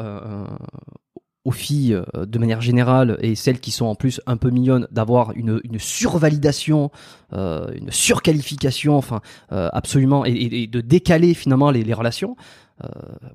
aux 1.44 1.50
filles 1.50 1.94
euh, 1.94 2.26
de 2.26 2.38
manière 2.38 2.60
générale 2.60 3.18
et 3.20 3.34
celles 3.34 3.60
qui 3.60 3.70
sont 3.70 3.86
en 3.86 3.94
plus 3.94 4.20
un 4.26 4.36
peu 4.36 4.50
mignonnes 4.50 4.86
d'avoir 4.90 5.32
une, 5.32 5.60
survalidation, 5.78 6.90
euh, 7.32 7.66
une 7.74 7.90
surqualification, 7.90 8.96
enfin 8.96 9.20
euh, 9.50 9.68
absolument 9.72 10.24
et, 10.24 10.66
de 10.66 10.80
décaler 10.80 11.34
finalement 11.34 11.70
les, 11.70 11.92
relations. 11.92 12.36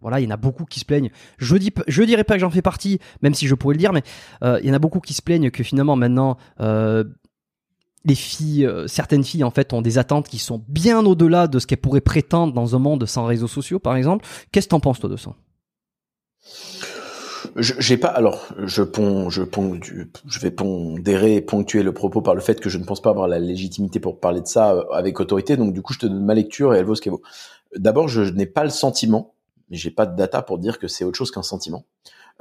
Voilà, 0.01 0.19
il 0.19 0.25
y 0.25 0.27
en 0.27 0.31
a 0.31 0.37
beaucoup 0.37 0.65
qui 0.65 0.81
se 0.81 0.85
plaignent. 0.85 1.09
Je 1.37 1.55
dis, 1.55 1.71
je 1.87 2.03
dirais 2.03 2.25
pas 2.25 2.33
que 2.33 2.41
j'en 2.41 2.49
fais 2.49 2.61
partie, 2.61 2.99
même 3.21 3.33
si 3.33 3.47
je 3.47 3.55
pourrais 3.55 3.75
le 3.75 3.79
dire, 3.79 3.93
mais 3.93 4.03
il 4.41 4.67
y 4.67 4.69
en 4.69 4.73
a 4.73 4.79
beaucoup 4.79 4.99
qui 4.99 5.13
se 5.13 5.21
plaignent 5.21 5.51
que 5.51 5.63
finalement 5.63 5.95
maintenant 5.95 6.37
les 6.59 8.15
filles, 8.15 8.69
certaines 8.87 9.23
filles 9.23 9.45
en 9.45 9.51
fait 9.51 9.71
ont 9.71 9.81
des 9.81 9.97
attentes 9.99 10.27
qui 10.27 10.37
sont 10.37 10.65
bien 10.67 11.05
au-delà 11.05 11.47
de 11.47 11.59
ce 11.59 11.67
qu'elles 11.67 11.77
pourraient 11.77 12.01
prétendre 12.01 12.51
dans 12.51 12.75
un 12.75 12.79
monde 12.79 13.05
sans 13.05 13.25
réseaux 13.25 13.47
sociaux, 13.47 13.79
par 13.79 13.95
exemple. 13.95 14.25
Qu'est-ce 14.51 14.67
que 14.67 14.71
t'en 14.71 14.81
penses 14.81 14.99
toi 14.99 15.09
de 15.09 15.15
ça? 15.15 15.33
J'ai 17.55 17.97
pas. 17.97 18.09
Alors, 18.09 18.47
je 18.57 18.83
pon, 18.83 19.29
je 19.29 19.43
pon, 19.43 19.79
je 19.81 20.39
vais 20.39 20.51
pondérer 20.51 21.35
et 21.35 21.41
ponctuer 21.41 21.83
le 21.83 21.93
propos 21.93 22.21
par 22.21 22.35
le 22.35 22.41
fait 22.41 22.59
que 22.59 22.69
je 22.69 22.77
ne 22.77 22.83
pense 22.83 23.01
pas 23.01 23.09
avoir 23.09 23.27
la 23.27 23.39
légitimité 23.39 23.99
pour 23.99 24.19
parler 24.19 24.41
de 24.41 24.47
ça 24.47 24.73
euh, 24.73 24.83
avec 24.91 25.19
autorité. 25.19 25.57
Donc, 25.57 25.73
du 25.73 25.81
coup, 25.81 25.93
je 25.93 25.99
te 25.99 26.05
donne 26.05 26.23
ma 26.23 26.33
lecture 26.33 26.73
et 26.73 26.79
elle 26.79 26.85
vaut 26.85 26.95
ce 26.95 27.01
qu'elle 27.01 27.13
vaut. 27.13 27.21
D'abord, 27.75 28.07
je 28.07 28.21
n'ai 28.21 28.45
pas 28.45 28.63
le 28.63 28.69
sentiment, 28.69 29.33
mais 29.69 29.77
j'ai 29.77 29.91
pas 29.91 30.05
de 30.05 30.15
data 30.15 30.41
pour 30.41 30.57
dire 30.57 30.79
que 30.79 30.87
c'est 30.87 31.03
autre 31.03 31.17
chose 31.17 31.31
qu'un 31.31 31.43
sentiment, 31.43 31.85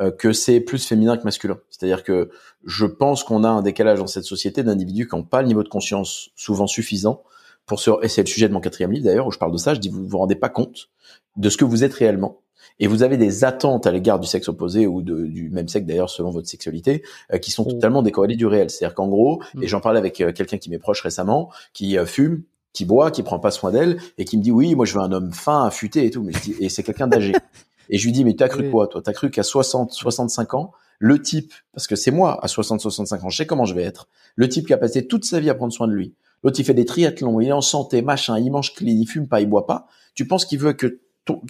euh, 0.00 0.10
que 0.10 0.32
c'est 0.32 0.60
plus 0.60 0.86
féminin 0.86 1.16
que 1.16 1.24
masculin. 1.24 1.58
C'est-à-dire 1.70 2.02
que 2.04 2.30
je 2.64 2.86
pense 2.86 3.24
qu'on 3.24 3.44
a 3.44 3.48
un 3.48 3.62
décalage 3.62 3.98
dans 3.98 4.06
cette 4.06 4.24
société 4.24 4.62
d'individus 4.62 5.08
qui 5.08 5.16
n'ont 5.16 5.24
pas 5.24 5.42
le 5.42 5.48
niveau 5.48 5.62
de 5.62 5.68
conscience 5.68 6.30
souvent 6.36 6.66
suffisant 6.66 7.22
pour 7.66 7.80
se, 7.80 7.90
et 8.02 8.08
c'est 8.08 8.22
le 8.22 8.28
sujet 8.28 8.48
de 8.48 8.54
mon 8.54 8.60
quatrième 8.60 8.92
livre 8.92 9.04
d'ailleurs 9.04 9.26
où 9.26 9.32
je 9.32 9.38
parle 9.38 9.52
de 9.52 9.58
ça, 9.58 9.74
je 9.74 9.80
dis 9.80 9.88
vous 9.88 10.06
vous 10.06 10.18
rendez 10.18 10.36
pas 10.36 10.48
compte 10.48 10.88
de 11.36 11.50
ce 11.50 11.56
que 11.56 11.64
vous 11.64 11.82
êtes 11.82 11.94
réellement 11.94 12.40
et 12.78 12.86
vous 12.86 13.02
avez 13.02 13.16
des 13.16 13.44
attentes 13.44 13.86
à 13.86 13.92
l'égard 13.92 14.20
du 14.20 14.26
sexe 14.26 14.48
opposé 14.48 14.86
ou 14.86 15.02
de, 15.02 15.26
du 15.26 15.50
même 15.50 15.68
sexe 15.68 15.86
d'ailleurs 15.86 16.10
selon 16.10 16.30
votre 16.30 16.48
sexualité 16.48 17.02
euh, 17.32 17.38
qui 17.38 17.50
sont 17.50 17.64
oh. 17.66 17.72
totalement 17.72 18.02
décorrélées 18.02 18.36
du 18.36 18.46
réel. 18.46 18.70
C'est-à-dire 18.70 18.94
qu'en 18.94 19.08
gros, 19.08 19.42
mm. 19.54 19.62
et 19.62 19.68
j'en 19.68 19.80
parlais 19.80 19.98
avec 19.98 20.20
euh, 20.20 20.32
quelqu'un 20.32 20.58
qui 20.58 20.70
m'est 20.70 20.78
proche 20.78 21.00
récemment, 21.00 21.50
qui 21.72 21.98
euh, 21.98 22.06
fume, 22.06 22.42
qui 22.72 22.84
boit, 22.84 23.10
qui 23.10 23.22
prend 23.22 23.38
pas 23.38 23.50
soin 23.50 23.72
d'elle 23.72 23.98
et 24.18 24.24
qui 24.24 24.36
me 24.36 24.42
dit 24.42 24.50
oui, 24.50 24.74
moi 24.74 24.84
je 24.84 24.94
veux 24.94 25.00
un 25.00 25.12
homme 25.12 25.32
fin, 25.32 25.64
affûté 25.64 26.04
et 26.04 26.10
tout, 26.10 26.22
mais 26.22 26.32
et 26.60 26.68
c'est 26.68 26.82
quelqu'un 26.82 27.06
d'âgé. 27.06 27.32
et 27.88 27.98
je 27.98 28.04
lui 28.04 28.12
dis 28.12 28.24
mais 28.24 28.34
t'as 28.34 28.48
cru 28.48 28.70
quoi 28.70 28.86
toi? 28.88 29.00
T'as 29.02 29.12
cru 29.12 29.30
qu'à 29.30 29.42
60, 29.42 29.92
65 29.92 30.54
ans, 30.54 30.72
le 30.98 31.20
type, 31.20 31.52
parce 31.72 31.86
que 31.86 31.96
c'est 31.96 32.10
moi 32.10 32.42
à 32.44 32.48
60, 32.48 32.80
65 32.80 33.24
ans, 33.24 33.28
je 33.30 33.36
sais 33.36 33.46
comment 33.46 33.64
je 33.64 33.74
vais 33.74 33.82
être, 33.82 34.08
le 34.34 34.48
type 34.48 34.66
qui 34.66 34.74
a 34.74 34.78
passé 34.78 35.06
toute 35.06 35.24
sa 35.24 35.40
vie 35.40 35.50
à 35.50 35.54
prendre 35.54 35.72
soin 35.72 35.88
de 35.88 35.92
lui. 35.92 36.14
L'autre 36.42 36.60
il 36.60 36.64
fait 36.64 36.74
des 36.74 36.84
triathlons, 36.84 37.40
il 37.40 37.48
est 37.48 37.52
en 37.52 37.62
santé, 37.62 38.02
machin, 38.02 38.38
il 38.38 38.50
mange 38.50 38.74
clean, 38.74 38.88
il 38.88 39.06
fume 39.06 39.26
pas, 39.26 39.40
il 39.40 39.48
boit 39.48 39.66
pas. 39.66 39.86
Tu 40.14 40.26
penses 40.26 40.44
qu'il 40.44 40.58
veut 40.58 40.74
que 40.74 41.00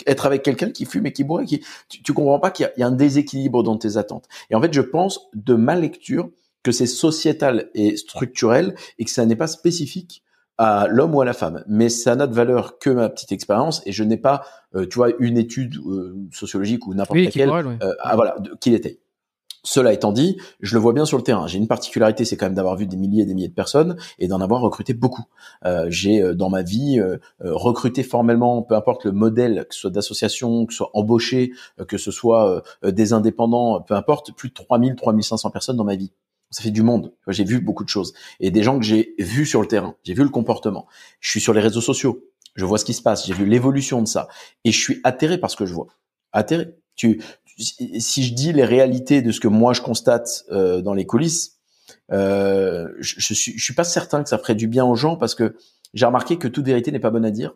être 0.07 0.27
avec 0.27 0.43
quelqu'un 0.43 0.71
qui 0.71 0.85
fume 0.85 1.07
et 1.07 1.13
qui 1.13 1.25
boit, 1.25 1.45
qui, 1.45 1.65
tu, 1.89 2.03
tu 2.03 2.13
comprends 2.13 2.41
pas 2.41 2.51
qu'il 2.51 2.71
y, 2.77 2.83
a 2.83 2.87
un 2.87 2.93
déséquilibre 2.93 3.63
dans 3.63 3.77
tes 3.77 3.97
attentes. 3.97 4.29
Et 4.51 4.55
en 4.55 4.61
fait, 4.61 4.73
je 4.73 4.81
pense 4.81 5.29
de 5.35 5.55
ma 5.55 5.77
lecture 5.77 6.31
que 6.63 6.73
c'est 6.73 6.87
sociétal 6.87 7.71
et 7.75 7.97
structurel 7.97 8.75
et 8.99 9.05
que 9.05 9.11
ça 9.11 9.25
n'est 9.25 9.37
pas 9.37 9.47
spécifique 9.47 10.23
à 10.59 10.87
l'homme 10.89 11.15
ou 11.15 11.21
à 11.21 11.25
la 11.25 11.33
femme. 11.33 11.63
Mais 11.69 11.89
ça 11.89 12.17
n'a 12.17 12.27
de 12.27 12.35
valeur 12.35 12.79
que 12.79 12.91
ma 12.91 13.09
petite 13.09 13.33
expérience 13.33 13.83
et 13.87 13.93
je 13.93 14.03
n'ai 14.05 14.17
pas, 14.17 14.43
euh, 14.75 14.87
tu 14.87 14.97
vois, 14.97 15.11
une 15.19 15.39
étude 15.39 15.77
euh, 15.77 16.17
sociologique 16.33 16.87
ou 16.87 16.95
n'importe 16.95 17.19
laquelle, 17.19 17.51
euh, 17.51 17.93
ah, 18.01 18.17
voilà, 18.17 18.37
qui 18.61 18.75
était. 18.75 19.01
Cela 19.67 19.93
étant 19.93 20.13
dit, 20.13 20.39
je 20.61 20.75
le 20.75 20.81
vois 20.81 20.93
bien 20.93 21.05
sur 21.05 21.17
le 21.17 21.25
terrain. 21.25 21.49
J'ai 21.49 21.59
une 21.59 21.67
particularité, 21.67 22.25
c'est 22.25 22.37
quand 22.37 22.47
même 22.47 22.55
d'avoir 22.55 22.77
vu 22.77 22.87
des 22.87 22.97
milliers 22.97 23.25
et 23.25 23.27
des 23.27 23.35
milliers 23.35 23.49
de 23.49 23.53
personnes 23.55 23.97
et 24.21 24.29
d'en 24.29 24.41
avoir 24.41 24.61
recruté 24.61 24.95
beaucoup. 24.95 25.25
Euh, 25.65 25.87
j'ai 25.89 26.23
euh, 26.23 26.35
dans 26.35 26.49
ma 26.49 26.63
vie 26.63 27.01
euh, 27.01 27.19
recruté 27.41 28.05
formellement, 28.05 28.63
peu 28.63 28.77
importe 28.77 29.05
le 29.05 29.11
modèle, 29.11 29.67
que 29.69 29.75
ce 29.75 29.81
soit 29.81 29.91
d'association, 29.91 30.67
que 30.67 30.73
ce 30.73 30.79
soit 30.79 30.91
embauché, 30.95 31.53
que 31.89 31.99
ce 31.99 32.13
soit 32.13 32.63
des 32.85 33.13
indépendants, 33.13 33.81
peu 33.81 33.95
importe, 33.95 34.33
plus 34.37 34.51
de 34.51 34.55
3000, 34.55 34.95
3500 34.95 35.51
personnes 35.51 35.77
dans 35.77 35.85
ma 35.85 35.97
vie. 35.97 36.13
Ça 36.51 36.63
fait 36.63 36.71
du 36.71 36.83
monde. 36.83 37.13
J'ai 37.27 37.43
vu 37.43 37.61
beaucoup 37.61 37.83
de 37.83 37.89
choses 37.89 38.15
et 38.39 38.53
des 38.53 38.63
gens 38.63 38.79
que 38.79 38.85
j'ai 38.85 39.17
vus 39.19 39.47
sur 39.47 39.61
le 39.61 39.67
terrain. 39.67 39.97
J'ai 40.05 40.15
vu 40.15 40.23
le 40.23 40.29
comportement. 40.29 40.87
Je 41.19 41.29
suis 41.29 41.41
sur 41.41 41.53
les 41.53 41.61
réseaux 41.61 41.81
sociaux. 41.81 42.23
Je 42.55 42.65
vois 42.65 42.79
ce 42.79 42.85
qui 42.85 42.95
se 42.95 43.03
passe. 43.03 43.27
J'ai 43.27 43.35
vu 43.35 43.47
l'évolution 43.47 44.01
de 44.01 44.07
ça 44.07 44.29
et 44.65 44.71
je 44.71 44.79
suis 44.79 45.01
atterré 45.03 45.39
par 45.39 45.51
ce 45.51 45.57
que 45.57 45.67
je 45.67 45.75
vois. 45.75 45.89
Atterré. 46.33 46.69
Tu, 46.95 47.21
si 47.57 48.23
je 48.25 48.35
dis 48.35 48.53
les 48.53 48.65
réalités 48.65 49.23
de 49.23 49.33
ce 49.33 49.41
que 49.41 49.49
moi 49.49 49.73
je 49.73 49.83
constate 49.83 50.45
euh, 50.51 50.83
dans 50.83 50.95
les 50.95 51.07
coulisses, 51.07 51.57
euh, 52.13 52.89
je, 52.99 53.15
je, 53.19 53.35
suis, 53.35 53.57
je 53.57 53.65
suis 53.65 53.75
pas 53.75 53.85
certain 53.85 54.23
que 54.23 54.29
ça 54.29 54.39
ferait 54.39 54.55
du 54.55 54.69
bien 54.69 54.85
aux 54.85 54.95
gens 54.95 55.17
parce 55.17 55.35
que 55.35 55.57
j'ai 55.95 56.07
remarqué 56.07 56.37
que 56.37 56.49
toute 56.49 56.67
vérité 56.67 56.93
n'est 56.93 57.01
pas 57.01 57.11
bonne 57.11 57.25
à 57.25 57.31
dire 57.31 57.55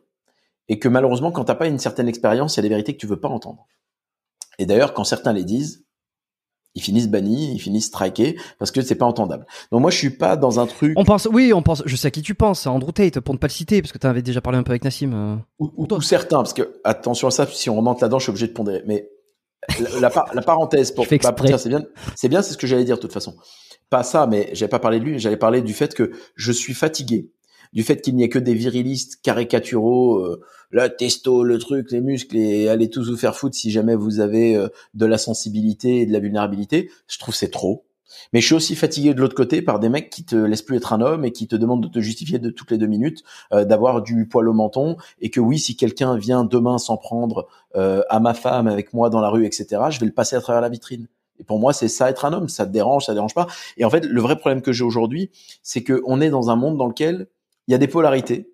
et 0.69 0.79
que 0.79 0.89
malheureusement 0.89 1.33
quand 1.33 1.45
t'as 1.45 1.55
pas 1.55 1.67
une 1.67 1.79
certaine 1.79 2.09
expérience, 2.09 2.57
il 2.57 2.59
y 2.59 2.61
a 2.61 2.63
des 2.63 2.69
vérités 2.69 2.95
que 2.95 3.01
tu 3.01 3.07
veux 3.07 3.21
pas 3.21 3.29
entendre. 3.29 3.67
Et 4.59 4.67
d'ailleurs, 4.67 4.95
quand 4.95 5.05
certains 5.05 5.33
les 5.33 5.45
disent, 5.45 5.85
ils 6.75 6.83
finissent 6.83 7.09
bannis, 7.09 7.53
ils 7.55 7.59
finissent 7.59 7.87
strikés 7.87 8.39
parce 8.59 8.71
que 8.71 8.81
c'est 8.81 8.95
pas 8.95 9.07
entendable. 9.07 9.47
Donc 9.73 9.81
moi 9.81 9.91
je 9.91 9.97
suis 9.99 10.11
pas 10.11 10.37
dans 10.37 10.61
un 10.61 10.67
truc. 10.67 10.93
On 10.97 11.05
pense, 11.05 11.29
oui, 11.31 11.53
on 11.53 11.63
pense. 11.63 11.83
Je 11.85 11.97
sais 11.97 12.09
à 12.09 12.11
qui 12.11 12.23
tu 12.23 12.35
penses, 12.35 12.67
à 12.67 12.71
Andrew 12.71 12.93
Tate 12.93 13.21
pour 13.21 13.35
ne 13.35 13.39
pas 13.39 13.49
le 13.49 13.53
citer 13.53 13.83
parce 13.83 13.93
que 13.93 13.99
tu 13.99 14.07
avais 14.07 14.23
déjà 14.23 14.41
parlé 14.41 14.59
un 14.59 14.63
peu 14.63 14.71
avec 14.71 14.85
Nassim. 14.85 15.13
Euh, 15.13 15.37
ou, 15.59 15.73
ou, 15.77 16.01
certains 16.01 16.37
parce 16.37 16.55
que 16.55 16.81
attention 16.85 17.29
à 17.29 17.31
ça, 17.31 17.47
si 17.47 17.69
on 17.69 17.77
remonte 17.77 18.01
là-dedans, 18.01 18.19
je 18.19 18.25
suis 18.25 18.31
obligé 18.31 18.47
de 18.47 18.53
pondérer. 18.53 18.83
Mais 18.87 19.11
la, 20.01 20.11
la, 20.35 20.43
parenthèse 20.43 20.91
pour, 20.91 21.07
pas 21.07 21.33
dire 21.33 21.61
c'est 21.61 21.69
bien, 21.69 21.85
c'est 22.17 22.29
bien, 22.29 22.43
c'est 22.43 22.53
ce 22.53 22.59
que 22.59 22.67
j'allais 22.67 22.85
dire 22.85 22.97
de 22.97 23.01
toute 23.01 23.13
façon. 23.13 23.37
Pas 23.89 24.03
ça, 24.03 24.27
mais 24.27 24.51
j'avais 24.53 24.71
pas 24.71 24.79
parlé 24.79 25.01
de 25.01 25.05
lui, 25.05 25.19
j'allais 25.19 25.37
parler 25.37 25.63
du 25.63 25.75
fait 25.75 25.95
que 25.95 26.13
je 26.35 26.53
suis 26.53 26.75
fatigué 26.75 27.31
du 27.73 27.83
fait 27.83 28.01
qu'il 28.01 28.17
n'y 28.17 28.25
ait 28.25 28.29
que 28.29 28.39
des 28.39 28.55
virilistes 28.55 29.21
caricaturaux, 29.23 30.19
euh, 30.19 30.41
la 30.73 30.89
testo, 30.89 31.45
le 31.45 31.59
truc, 31.59 31.91
les 31.91 32.01
muscles, 32.01 32.37
et 32.37 32.69
allez 32.69 32.91
tous 32.91 33.11
vous 33.11 33.17
faire 33.17 33.37
foutre 33.37 33.57
si 33.57 33.71
jamais 33.71 33.95
vous 33.95 34.21
avez 34.21 34.57
euh, 34.57 34.69
de 34.95 35.07
la 35.07 35.19
sensibilité 35.19 36.01
et 36.01 36.07
de 36.07 36.13
la 36.13 36.21
vulnérabilité. 36.21 36.91
Je 37.07 37.19
trouve 37.19 37.35
c'est 37.35 37.51
trop. 37.51 37.85
Mais 38.33 38.41
je 38.41 38.47
suis 38.47 38.55
aussi 38.55 38.75
fatigué 38.75 39.15
de 39.15 39.21
l'autre 39.21 39.35
côté 39.35 39.63
par 39.63 39.79
des 39.79 39.89
mecs 39.89 40.11
qui 40.11 40.25
te 40.25 40.37
laissent 40.37 40.63
plus 40.63 40.77
être 40.77 40.93
un 40.93 41.01
homme 41.01 41.25
et 41.25 41.33
qui 41.33 41.47
te 41.47 41.57
demandent 41.57 41.83
de 41.83 41.89
te 41.89 42.01
justifier 42.01 42.39
de 42.39 42.51
toutes 42.51 42.71
les 42.71 42.79
deux 42.79 42.87
minutes, 42.87 43.23
euh, 43.53 43.65
d'avoir 43.65 44.03
du 44.03 44.27
poil 44.27 44.49
au 44.49 44.53
menton 44.53 44.97
et 45.21 45.31
que 45.31 45.41
oui, 45.41 45.59
si 45.59 45.77
quelqu'un 45.77 46.17
vient 46.17 46.45
demain 46.45 46.79
s'en 46.79 46.97
prendre 46.97 47.49
euh, 47.77 48.03
à 48.09 48.21
ma 48.21 48.35
femme 48.35 48.67
avec 48.67 48.93
moi 48.93 49.11
dans 49.11 49.21
la 49.21 49.29
rue, 49.29 49.47
etc., 49.47 49.67
je 49.91 50.01
vais 50.01 50.07
le 50.07 50.13
passer 50.13 50.37
à 50.37 50.41
travers 50.41 50.61
la 50.61 50.69
vitrine. 50.69 51.07
Et 51.39 51.45
pour 51.45 51.59
moi, 51.59 51.73
c'est 51.73 51.89
ça 51.89 52.11
être 52.11 52.25
un 52.25 52.33
homme. 52.33 52.49
Ça 52.49 52.67
te 52.67 52.71
dérange, 52.71 53.07
ça 53.07 53.13
te 53.13 53.17
dérange 53.17 53.35
pas. 53.35 53.47
Et 53.79 53.85
en 53.85 53.91
fait, 53.91 54.05
le 54.05 54.21
vrai 54.21 54.37
problème 54.37 54.61
que 54.61 54.73
j'ai 54.73 54.85
aujourd'hui, 54.85 55.31
c'est 55.63 55.83
qu'on 55.83 56.21
est 56.21 56.31
dans 56.31 56.51
un 56.51 56.57
monde 56.57 56.77
dans 56.77 56.87
lequel 56.87 57.29
il 57.67 57.73
y 57.73 57.75
a 57.75 57.79
des 57.79 57.89
polarités 57.89 58.53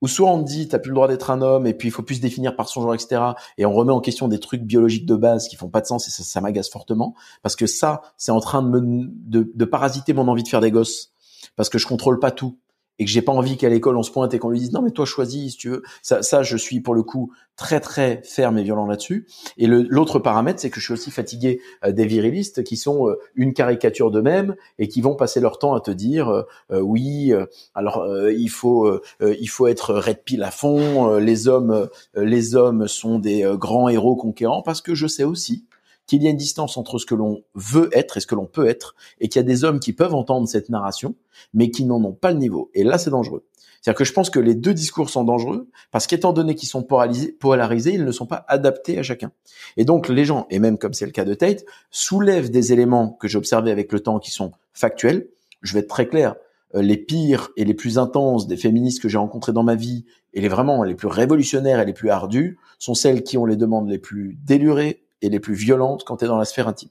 où 0.00 0.08
soit 0.08 0.30
on 0.30 0.42
dit 0.42 0.68
t'as 0.68 0.78
plus 0.78 0.90
le 0.90 0.94
droit 0.94 1.08
d'être 1.08 1.30
un 1.30 1.42
homme 1.42 1.66
et 1.66 1.74
puis 1.74 1.88
il 1.88 1.90
faut 1.90 2.02
plus 2.02 2.16
se 2.16 2.20
définir 2.20 2.56
par 2.56 2.68
son 2.68 2.82
genre 2.82 2.94
etc 2.94 3.22
et 3.56 3.66
on 3.66 3.72
remet 3.72 3.92
en 3.92 4.00
question 4.00 4.28
des 4.28 4.38
trucs 4.38 4.62
biologiques 4.62 5.06
de 5.06 5.16
base 5.16 5.48
qui 5.48 5.56
font 5.56 5.68
pas 5.68 5.80
de 5.80 5.86
sens 5.86 6.06
et 6.08 6.10
ça, 6.10 6.22
ça 6.22 6.40
m'agace 6.40 6.70
fortement 6.70 7.14
parce 7.42 7.56
que 7.56 7.66
ça 7.66 8.02
c'est 8.16 8.32
en 8.32 8.40
train 8.40 8.62
de 8.62 8.68
me 8.68 9.06
de, 9.08 9.50
de 9.52 9.64
parasiter 9.64 10.12
mon 10.12 10.28
envie 10.28 10.42
de 10.42 10.48
faire 10.48 10.60
des 10.60 10.70
gosses 10.70 11.12
parce 11.56 11.68
que 11.68 11.78
je 11.78 11.86
contrôle 11.86 12.18
pas 12.18 12.30
tout 12.30 12.58
et 12.98 13.04
que 13.04 13.10
j'ai 13.10 13.22
pas 13.22 13.32
envie 13.32 13.56
qu'à 13.56 13.68
l'école 13.68 13.96
on 13.96 14.02
se 14.02 14.10
pointe 14.10 14.32
et 14.34 14.38
qu'on 14.38 14.50
lui 14.50 14.58
dise 14.58 14.72
non 14.72 14.82
mais 14.82 14.90
toi 14.90 15.04
choisis 15.04 15.52
si 15.52 15.58
tu 15.58 15.68
veux. 15.68 15.82
Ça, 16.02 16.22
ça 16.22 16.42
je 16.42 16.56
suis 16.56 16.80
pour 16.80 16.94
le 16.94 17.02
coup 17.02 17.32
très 17.56 17.80
très 17.80 18.22
ferme 18.24 18.58
et 18.58 18.62
violent 18.62 18.86
là-dessus. 18.86 19.26
Et 19.56 19.66
l'autre 19.66 20.18
paramètre 20.18 20.60
c'est 20.60 20.70
que 20.70 20.80
je 20.80 20.84
suis 20.86 20.94
aussi 20.94 21.10
fatigué 21.10 21.60
euh, 21.84 21.92
des 21.92 22.06
virilistes 22.06 22.62
qui 22.64 22.76
sont 22.76 23.08
euh, 23.08 23.18
une 23.34 23.52
caricature 23.52 24.10
d'eux-mêmes 24.10 24.54
et 24.78 24.88
qui 24.88 25.00
vont 25.00 25.14
passer 25.14 25.40
leur 25.40 25.58
temps 25.58 25.74
à 25.74 25.80
te 25.80 25.90
dire 25.90 26.28
euh, 26.28 26.80
oui 26.80 27.32
alors 27.74 28.06
il 28.30 28.48
faut 28.48 29.00
il 29.20 29.48
faut 29.48 29.66
être 29.66 29.94
red 29.94 30.22
pill 30.24 30.42
à 30.42 30.50
fond. 30.50 31.16
les 31.18 31.48
hommes 31.48 31.88
les 32.14 32.54
hommes 32.54 32.86
sont 32.86 33.18
des 33.18 33.50
grands 33.56 33.88
héros 33.88 34.16
conquérants 34.16 34.62
parce 34.62 34.80
que 34.80 34.94
je 34.94 35.06
sais 35.06 35.24
aussi 35.24 35.64
qu'il 36.08 36.22
y 36.22 36.26
a 36.26 36.30
une 36.30 36.36
distance 36.36 36.76
entre 36.76 36.98
ce 36.98 37.06
que 37.06 37.14
l'on 37.14 37.44
veut 37.54 37.90
être 37.92 38.16
et 38.16 38.20
ce 38.20 38.26
que 38.26 38.34
l'on 38.34 38.46
peut 38.46 38.66
être, 38.66 38.96
et 39.20 39.28
qu'il 39.28 39.38
y 39.38 39.44
a 39.44 39.46
des 39.46 39.62
hommes 39.62 39.78
qui 39.78 39.92
peuvent 39.92 40.14
entendre 40.14 40.48
cette 40.48 40.70
narration, 40.70 41.14
mais 41.54 41.70
qui 41.70 41.84
n'en 41.84 42.02
ont 42.02 42.12
pas 42.12 42.32
le 42.32 42.38
niveau. 42.38 42.70
Et 42.74 42.82
là, 42.82 42.98
c'est 42.98 43.10
dangereux. 43.10 43.44
C'est-à-dire 43.80 43.98
que 43.98 44.04
je 44.04 44.12
pense 44.12 44.30
que 44.30 44.40
les 44.40 44.54
deux 44.54 44.74
discours 44.74 45.10
sont 45.10 45.22
dangereux, 45.22 45.68
parce 45.92 46.06
qu'étant 46.06 46.32
donné 46.32 46.54
qu'ils 46.54 46.68
sont 46.68 46.82
polarisés, 46.82 47.92
ils 47.92 48.04
ne 48.04 48.10
sont 48.10 48.26
pas 48.26 48.44
adaptés 48.48 48.98
à 48.98 49.02
chacun. 49.02 49.30
Et 49.76 49.84
donc, 49.84 50.08
les 50.08 50.24
gens, 50.24 50.46
et 50.50 50.58
même 50.58 50.78
comme 50.78 50.94
c'est 50.94 51.06
le 51.06 51.12
cas 51.12 51.24
de 51.24 51.34
Tate, 51.34 51.64
soulèvent 51.90 52.50
des 52.50 52.72
éléments 52.72 53.10
que 53.10 53.28
j'ai 53.28 53.38
observés 53.38 53.70
avec 53.70 53.92
le 53.92 54.00
temps 54.00 54.18
qui 54.18 54.30
sont 54.30 54.52
factuels. 54.72 55.28
Je 55.62 55.74
vais 55.74 55.80
être 55.80 55.88
très 55.88 56.08
clair, 56.08 56.34
euh, 56.74 56.82
les 56.82 56.96
pires 56.96 57.50
et 57.56 57.64
les 57.64 57.74
plus 57.74 57.98
intenses 57.98 58.46
des 58.46 58.56
féministes 58.56 59.00
que 59.00 59.08
j'ai 59.08 59.18
rencontrées 59.18 59.52
dans 59.52 59.62
ma 59.62 59.74
vie, 59.74 60.06
et 60.32 60.40
les 60.40 60.48
vraiment 60.48 60.82
les 60.82 60.94
plus 60.94 61.08
révolutionnaires 61.08 61.80
et 61.80 61.86
les 61.86 61.92
plus 61.92 62.10
ardues, 62.10 62.58
sont 62.78 62.94
celles 62.94 63.22
qui 63.22 63.38
ont 63.38 63.44
les 63.44 63.56
demandes 63.56 63.88
les 63.88 63.98
plus 63.98 64.38
délurées, 64.42 65.02
et 65.22 65.28
les 65.28 65.40
plus 65.40 65.54
violentes 65.54 66.04
quand 66.04 66.18
tu 66.18 66.24
es 66.24 66.28
dans 66.28 66.36
la 66.38 66.44
sphère 66.44 66.68
intime. 66.68 66.90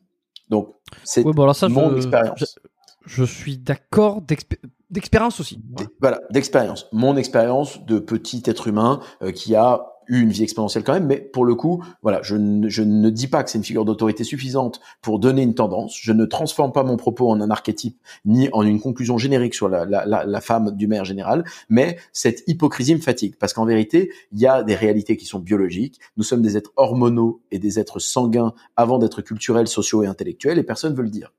Donc, 0.50 0.74
c'est 1.04 1.24
mon 1.24 1.96
expérience. 1.96 2.60
Je, 3.06 3.24
suis 3.24 3.58
d'accord 3.58 4.22
d'expérience 4.90 5.40
aussi. 5.40 5.62
Voilà, 6.00 6.22
d'expérience. 6.30 6.88
Mon 6.92 7.16
expérience 7.16 7.86
de 7.86 8.00
petit 8.00 8.44
être 8.46 8.68
humain 8.68 9.00
euh, 9.22 9.32
qui 9.32 9.56
a 9.56 9.97
eu 10.10 10.22
une 10.22 10.30
vie 10.30 10.44
exponentielle 10.44 10.84
quand 10.84 10.94
même, 10.94 11.06
mais 11.06 11.18
pour 11.18 11.46
le 11.46 11.56
coup, 11.56 11.84
voilà, 12.02 12.22
je 12.22 12.36
ne, 12.36 12.70
je 12.70 12.84
ne 12.84 13.10
dis 13.10 13.28
pas 13.28 13.44
que 13.44 13.50
c'est 13.50 13.58
une 13.58 13.64
figure 13.64 13.86
d'autorité 13.86 14.24
suffisante 14.24 14.80
pour 15.02 15.20
donner 15.20 15.42
une 15.42 15.56
tendance. 15.56 15.98
Je 16.00 16.12
ne 16.12 16.26
transforme 16.26 16.72
pas 16.72 16.84
mon 16.84 16.98
propos 16.98 17.30
en 17.30 17.42
un 17.42 17.50
archétype 17.50 18.00
ni 18.26 18.50
en 18.52 18.64
une 18.64 18.80
conclusion 18.80 19.18
générique 19.18 19.54
sur 19.54 19.70
la, 19.70 19.86
la, 19.86 20.06
la, 20.06 20.26
la 20.26 20.42
femme 20.42 20.72
du 20.72 20.88
maire 20.88 21.06
général, 21.06 21.44
mais 21.70 21.98
cette 22.14 22.44
hypocrisie 22.48 22.96
me 22.96 23.02
fatigue 23.02 23.36
parce 23.38 23.54
qu'en 23.54 23.66
vérité, 23.66 24.12
il 24.32 24.40
y 24.40 24.48
a 24.48 24.64
des 24.64 24.76
réalités 24.76 25.18
qui 25.18 25.26
sont 25.26 25.40
biologiques. 25.40 26.00
Nous 26.18 26.24
sommes 26.24 26.42
des 26.42 26.58
êtres 26.58 26.72
hormonaux 26.76 27.42
et 27.52 27.60
des 27.60 27.80
êtres 27.80 28.00
sanguins 28.00 28.54
avant 28.76 29.00
d'être 29.00 29.22
culturels, 29.22 29.68
sociaux 29.68 30.04
et 30.04 30.08
intellectuels, 30.08 30.58
et 30.58 30.64
personne 30.64 30.94
veut 30.94 31.04
le 31.04 31.10
dire 31.10 31.32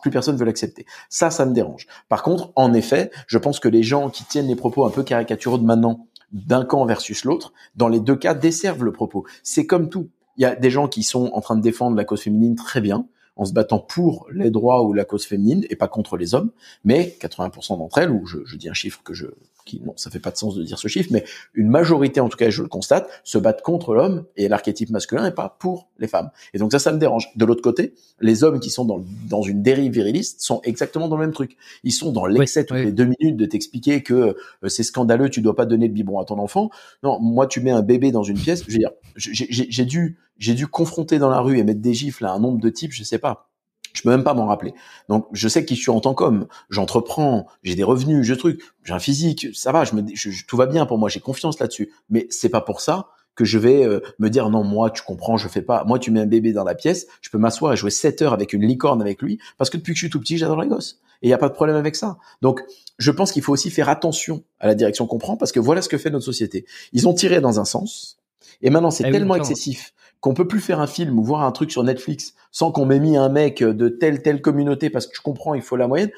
plus 0.00 0.10
personne 0.10 0.36
veut 0.36 0.44
l'accepter. 0.44 0.86
Ça, 1.08 1.30
ça 1.30 1.46
me 1.46 1.52
dérange. 1.52 1.86
Par 2.08 2.22
contre, 2.22 2.52
en 2.56 2.72
effet, 2.72 3.10
je 3.26 3.38
pense 3.38 3.60
que 3.60 3.68
les 3.68 3.82
gens 3.82 4.10
qui 4.10 4.24
tiennent 4.24 4.48
les 4.48 4.56
propos 4.56 4.84
un 4.84 4.90
peu 4.90 5.02
caricaturaux 5.02 5.58
de 5.58 5.64
maintenant 5.64 6.06
d'un 6.32 6.64
camp 6.64 6.84
versus 6.84 7.24
l'autre, 7.24 7.52
dans 7.76 7.88
les 7.88 8.00
deux 8.00 8.16
cas, 8.16 8.34
desservent 8.34 8.84
le 8.84 8.92
propos. 8.92 9.24
C'est 9.42 9.66
comme 9.66 9.88
tout. 9.88 10.10
Il 10.36 10.42
y 10.42 10.44
a 10.44 10.54
des 10.54 10.70
gens 10.70 10.88
qui 10.88 11.02
sont 11.02 11.30
en 11.32 11.40
train 11.40 11.56
de 11.56 11.62
défendre 11.62 11.96
la 11.96 12.04
cause 12.04 12.22
féminine 12.22 12.56
très 12.56 12.80
bien, 12.80 13.06
en 13.36 13.44
se 13.44 13.52
battant 13.52 13.78
pour 13.78 14.26
les 14.32 14.50
droits 14.50 14.82
ou 14.82 14.92
la 14.92 15.04
cause 15.04 15.26
féminine 15.26 15.64
et 15.70 15.76
pas 15.76 15.88
contre 15.88 16.16
les 16.16 16.34
hommes, 16.34 16.50
mais 16.84 17.16
80% 17.20 17.78
d'entre 17.78 17.98
elles, 17.98 18.10
ou 18.10 18.26
je, 18.26 18.56
dis 18.56 18.68
un 18.68 18.74
chiffre 18.74 19.02
que 19.02 19.14
je 19.14 19.26
qui 19.66 19.82
non, 19.84 19.92
ça 19.96 20.10
fait 20.10 20.20
pas 20.20 20.30
de 20.30 20.36
sens 20.36 20.54
de 20.54 20.62
dire 20.62 20.78
ce 20.78 20.88
chiffre, 20.88 21.10
mais 21.12 21.24
une 21.52 21.68
majorité, 21.68 22.20
en 22.20 22.30
tout 22.30 22.38
cas, 22.38 22.48
je 22.48 22.62
le 22.62 22.68
constate, 22.68 23.08
se 23.24 23.36
battent 23.36 23.62
contre 23.62 23.94
l'homme 23.94 24.24
et 24.36 24.48
l'archétype 24.48 24.88
masculin 24.90 25.26
et 25.26 25.32
pas 25.32 25.56
pour 25.58 25.88
les 25.98 26.08
femmes. 26.08 26.30
Et 26.54 26.58
donc 26.58 26.72
ça, 26.72 26.78
ça 26.78 26.92
me 26.92 26.98
dérange. 26.98 27.28
De 27.36 27.44
l'autre 27.44 27.62
côté, 27.62 27.94
les 28.20 28.44
hommes 28.44 28.60
qui 28.60 28.70
sont 28.70 28.84
dans, 28.84 29.04
dans 29.28 29.42
une 29.42 29.62
dérive 29.62 29.92
viriliste 29.92 30.40
sont 30.40 30.60
exactement 30.62 31.08
dans 31.08 31.16
le 31.16 31.26
même 31.26 31.34
truc. 31.34 31.56
Ils 31.82 31.92
sont 31.92 32.12
dans 32.12 32.24
l'excès 32.26 32.64
toutes 32.64 32.78
les 32.78 32.92
deux 32.92 33.10
minutes 33.18 33.36
de 33.36 33.44
t'expliquer 33.44 34.02
que 34.02 34.36
euh, 34.64 34.68
c'est 34.68 34.84
scandaleux, 34.84 35.28
tu 35.28 35.42
dois 35.42 35.56
pas 35.56 35.66
donner 35.66 35.88
le 35.88 35.92
biberon 35.92 36.20
à 36.20 36.24
ton 36.24 36.38
enfant. 36.38 36.70
Non, 37.02 37.18
moi, 37.20 37.46
tu 37.46 37.60
mets 37.60 37.72
un 37.72 37.82
bébé 37.82 38.12
dans 38.12 38.22
une 38.22 38.38
pièce, 38.38 38.64
je 38.66 38.72
veux 38.72 38.78
dire, 38.78 38.92
j'ai 39.16 39.84
dû, 39.84 40.18
j'ai 40.38 40.54
dû 40.54 40.66
confronter 40.66 41.18
dans 41.18 41.28
la 41.28 41.40
rue 41.40 41.58
et 41.58 41.64
mettre 41.64 41.80
des 41.80 41.94
gifles 41.94 42.24
à 42.24 42.32
un 42.32 42.38
nombre 42.38 42.60
de 42.60 42.70
types, 42.70 42.92
je 42.92 43.02
sais 43.02 43.18
pas 43.18 43.50
je 43.96 44.02
peux 44.02 44.10
même 44.10 44.24
pas 44.24 44.34
m'en 44.34 44.46
rappeler. 44.46 44.74
Donc, 45.08 45.26
je 45.32 45.48
sais 45.48 45.64
qui 45.64 45.74
je 45.74 45.80
suis 45.80 45.90
en 45.90 46.00
tant 46.00 46.14
qu'homme. 46.14 46.46
J'entreprends, 46.70 47.46
j'ai 47.62 47.74
des 47.74 47.84
revenus, 47.84 48.24
je 48.24 48.34
truc, 48.34 48.62
j'ai 48.84 48.92
un 48.92 48.98
physique, 48.98 49.48
ça 49.54 49.72
va, 49.72 49.84
je 49.84 49.94
me, 49.94 50.02
tout 50.46 50.56
va 50.56 50.66
bien 50.66 50.86
pour 50.86 50.98
moi, 50.98 51.08
j'ai 51.08 51.20
confiance 51.20 51.58
là-dessus. 51.58 51.92
Mais 52.10 52.26
c'est 52.30 52.48
pas 52.48 52.60
pour 52.60 52.80
ça 52.80 53.08
que 53.36 53.44
je 53.44 53.58
vais 53.58 53.84
euh, 53.84 54.00
me 54.18 54.28
dire 54.28 54.50
non 54.50 54.64
moi 54.64 54.90
tu 54.90 55.02
comprends 55.02 55.36
je 55.36 55.46
fais 55.46 55.62
pas 55.62 55.84
moi 55.84 55.98
tu 55.98 56.10
mets 56.10 56.20
un 56.20 56.26
bébé 56.26 56.52
dans 56.52 56.64
la 56.64 56.74
pièce 56.74 57.06
je 57.20 57.30
peux 57.30 57.38
m'asseoir 57.38 57.72
et 57.72 57.76
jouer 57.76 57.90
7 57.90 58.22
heures 58.22 58.32
avec 58.32 58.52
une 58.52 58.66
licorne 58.66 59.00
avec 59.00 59.22
lui 59.22 59.38
parce 59.58 59.70
que 59.70 59.76
depuis 59.76 59.92
que 59.92 59.98
je 59.98 60.04
suis 60.04 60.10
tout 60.10 60.18
petit 60.18 60.38
j'adore 60.38 60.60
les 60.60 60.68
gosses 60.68 61.00
et 61.22 61.28
il 61.28 61.30
y 61.30 61.34
a 61.34 61.38
pas 61.38 61.50
de 61.50 61.54
problème 61.54 61.76
avec 61.76 61.94
ça 61.94 62.16
donc 62.40 62.62
je 62.98 63.10
pense 63.10 63.30
qu'il 63.30 63.42
faut 63.42 63.52
aussi 63.52 63.70
faire 63.70 63.88
attention 63.88 64.42
à 64.58 64.66
la 64.66 64.74
direction 64.74 65.06
qu'on 65.06 65.18
prend 65.18 65.36
parce 65.36 65.52
que 65.52 65.60
voilà 65.60 65.82
ce 65.82 65.88
que 65.88 65.98
fait 65.98 66.10
notre 66.10 66.24
société 66.24 66.64
ils 66.92 67.06
ont 67.06 67.14
tiré 67.14 67.42
dans 67.42 67.60
un 67.60 67.66
sens 67.66 68.18
et 68.62 68.70
maintenant 68.70 68.90
c'est 68.90 69.04
eh 69.06 69.12
tellement 69.12 69.34
excessif 69.34 69.92
qu'on 70.20 70.34
peut 70.34 70.48
plus 70.48 70.60
faire 70.60 70.80
un 70.80 70.86
film 70.86 71.18
ou 71.18 71.22
voir 71.22 71.42
un 71.42 71.52
truc 71.52 71.70
sur 71.70 71.84
Netflix 71.84 72.34
sans 72.50 72.72
qu'on 72.72 72.86
m'ait 72.86 73.00
mis 73.00 73.16
un 73.16 73.28
mec 73.28 73.62
de 73.62 73.88
telle 73.88 74.22
telle 74.22 74.40
communauté 74.40 74.90
parce 74.90 75.06
que 75.06 75.16
je 75.16 75.22
comprends, 75.22 75.54
il 75.54 75.62
faut 75.62 75.76
la 75.76 75.88
moyenne. 75.88 76.10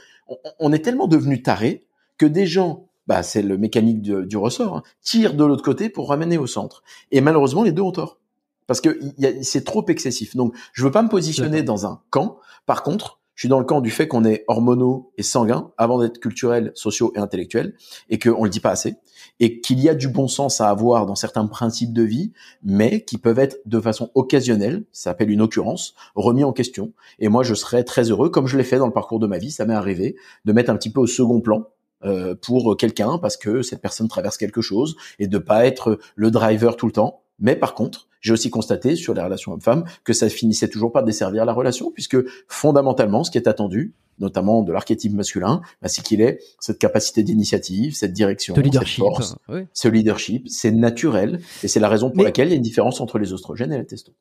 On, 0.59 0.73
est 0.73 0.79
tellement 0.79 1.09
devenu 1.09 1.43
taré 1.43 1.87
que 2.17 2.27
des 2.27 2.47
gens, 2.47 2.87
bah 3.07 3.23
c'est 3.23 3.43
le 3.43 3.57
mécanique 3.57 4.03
du, 4.03 4.37
ressort, 4.37 4.77
hein, 4.77 4.83
tirent 5.03 5.35
de 5.35 5.45
l'autre 5.45 5.65
côté 5.65 5.89
pour 5.89 6.11
ramener 6.11 6.39
au 6.39 6.47
centre. 6.47 6.83
Et 7.11 7.21
malheureusement, 7.21 7.63
les 7.63 7.73
deux 7.73 7.83
ont 7.83 7.93
tort 7.93 8.19
parce 8.67 8.83
que 8.83 9.01
c'est 9.43 9.65
trop 9.65 9.85
excessif. 9.89 10.37
Donc, 10.37 10.55
je 10.75 10.85
veux 10.85 10.91
pas 10.91 11.03
me 11.03 11.09
positionner 11.09 11.63
dans 11.63 11.87
un 11.87 12.03
camp. 12.11 12.39
Par 12.67 12.83
contre, 12.83 13.19
je 13.35 13.43
suis 13.43 13.49
dans 13.49 13.61
le 13.61 13.65
camp 13.65 13.81
du 13.81 13.91
fait 13.91 14.09
qu'on 14.09 14.25
est 14.25 14.45
hormonaux 14.47 15.13
et 15.17 15.23
sanguins 15.23 15.71
avant 15.79 16.01
d'être 16.01 16.19
culturels, 16.19 16.73
sociaux 16.75 17.13
et 17.15 17.19
intellectuels, 17.19 17.75
et 18.11 18.19
qu'on 18.19 18.45
le 18.45 18.51
dit 18.51 18.61
pas 18.61 18.71
assez, 18.71 18.97
et 19.41 19.61
qu'il 19.61 19.81
y 19.81 19.89
a 19.89 19.95
du 19.95 20.09
bon 20.09 20.29
sens 20.29 20.61
à 20.61 20.69
avoir 20.69 21.07
dans 21.07 21.15
certains 21.15 21.47
principes 21.47 21.93
de 21.93 22.03
vie, 22.03 22.33
mais 22.63 23.05
qui 23.05 23.19
peuvent 23.19 23.39
être 23.39 23.59
de 23.67 23.81
façon 23.81 24.11
occasionnelle, 24.15 24.85
ça 24.93 25.11
s'appelle 25.11 25.31
une 25.31 25.43
occurrence, 25.43 25.95
remis 26.15 26.45
en 26.45 26.53
question. 26.53 26.93
Et 27.19 27.29
moi, 27.29 27.43
je 27.43 27.55
serais 27.55 27.85
très 27.85 28.11
heureux, 28.11 28.31
comme 28.31 28.47
je 28.47 28.57
l'ai 28.57 28.65
fait 28.65 28.79
dans 28.79 28.87
le 28.87 28.93
parcours 28.93 29.19
de 29.19 29.27
ma 29.27 29.39
vie, 29.39 29.51
ça 29.51 29.65
m'est 29.65 29.75
arrivé, 29.75 30.17
de 30.45 30.53
mettre 30.53 30.71
un 30.71 30.77
petit 30.77 30.91
peu 30.91 31.01
au 31.01 31.07
second 31.07 31.41
plan 31.41 31.67
euh, 32.05 32.37
pour 32.37 32.77
quelqu'un 32.77 33.19
parce 33.19 33.37
que 33.37 33.63
cette 33.63 33.83
personne 33.83 34.07
traverse 34.07 34.37
quelque 34.37 34.61
chose 34.61 34.97
et 35.19 35.27
de 35.27 35.39
pas 35.39 35.67
être 35.67 35.99
le 36.15 36.31
driver 36.31 36.77
tout 36.77 36.87
le 36.87 36.93
temps. 36.93 37.23
Mais 37.39 37.57
par 37.57 37.75
contre, 37.75 38.09
j'ai 38.21 38.33
aussi 38.33 38.51
constaté 38.51 38.97
sur 38.97 39.15
les 39.15 39.23
relations 39.23 39.53
hommes-femmes 39.53 39.85
que 40.05 40.13
ça 40.13 40.29
finissait 40.29 40.69
toujours 40.69 40.93
par 40.93 41.05
desservir 41.05 41.45
la 41.45 41.53
relation, 41.53 41.91
puisque 41.91 42.17
fondamentalement, 42.49 43.25
ce 43.25 43.31
qui 43.31 43.39
est 43.39 43.49
attendu, 43.49 43.95
notamment 44.19 44.63
de 44.63 44.73
l'archétype 44.73 45.13
masculin, 45.13 45.61
bah, 45.81 45.89
c'est 45.89 46.03
qu'il 46.03 46.21
ait 46.21 46.41
cette 46.59 46.79
capacité 46.79 47.23
d'initiative, 47.23 47.95
cette 47.95 48.13
direction, 48.13 48.55
cette 48.55 48.89
force, 48.89 49.37
ce 49.73 49.89
leadership. 49.89 50.49
C'est 50.49 50.73
naturel, 50.73 51.41
et 51.63 51.69
c'est 51.69 51.81
la 51.81 51.89
raison 51.89 52.11
pour 52.11 52.25
laquelle 52.25 52.49
il 52.49 52.51
y 52.51 52.55
a 52.55 52.57
une 52.57 52.63
différence 52.63 53.01
entre 53.01 53.19
les 53.19 53.33
oestrogènes 53.33 53.73
et 53.73 53.79
la 53.79 53.85
testo. 53.85 54.13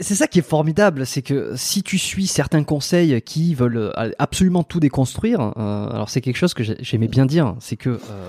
C'est 0.00 0.14
ça 0.14 0.28
qui 0.28 0.38
est 0.38 0.42
formidable, 0.42 1.06
c'est 1.06 1.22
que 1.22 1.54
si 1.56 1.82
tu 1.82 1.98
suis 1.98 2.26
certains 2.26 2.62
conseils 2.64 3.20
qui 3.22 3.54
veulent 3.54 3.92
euh, 3.96 4.10
absolument 4.18 4.62
tout 4.62 4.78
déconstruire, 4.78 5.40
euh, 5.40 5.88
alors 5.88 6.10
c'est 6.10 6.20
quelque 6.20 6.36
chose 6.36 6.54
que 6.54 6.62
j'aimais 6.62 7.08
bien 7.08 7.26
dire, 7.26 7.56
c'est 7.60 7.76
que 7.76 7.88
euh, 7.90 8.28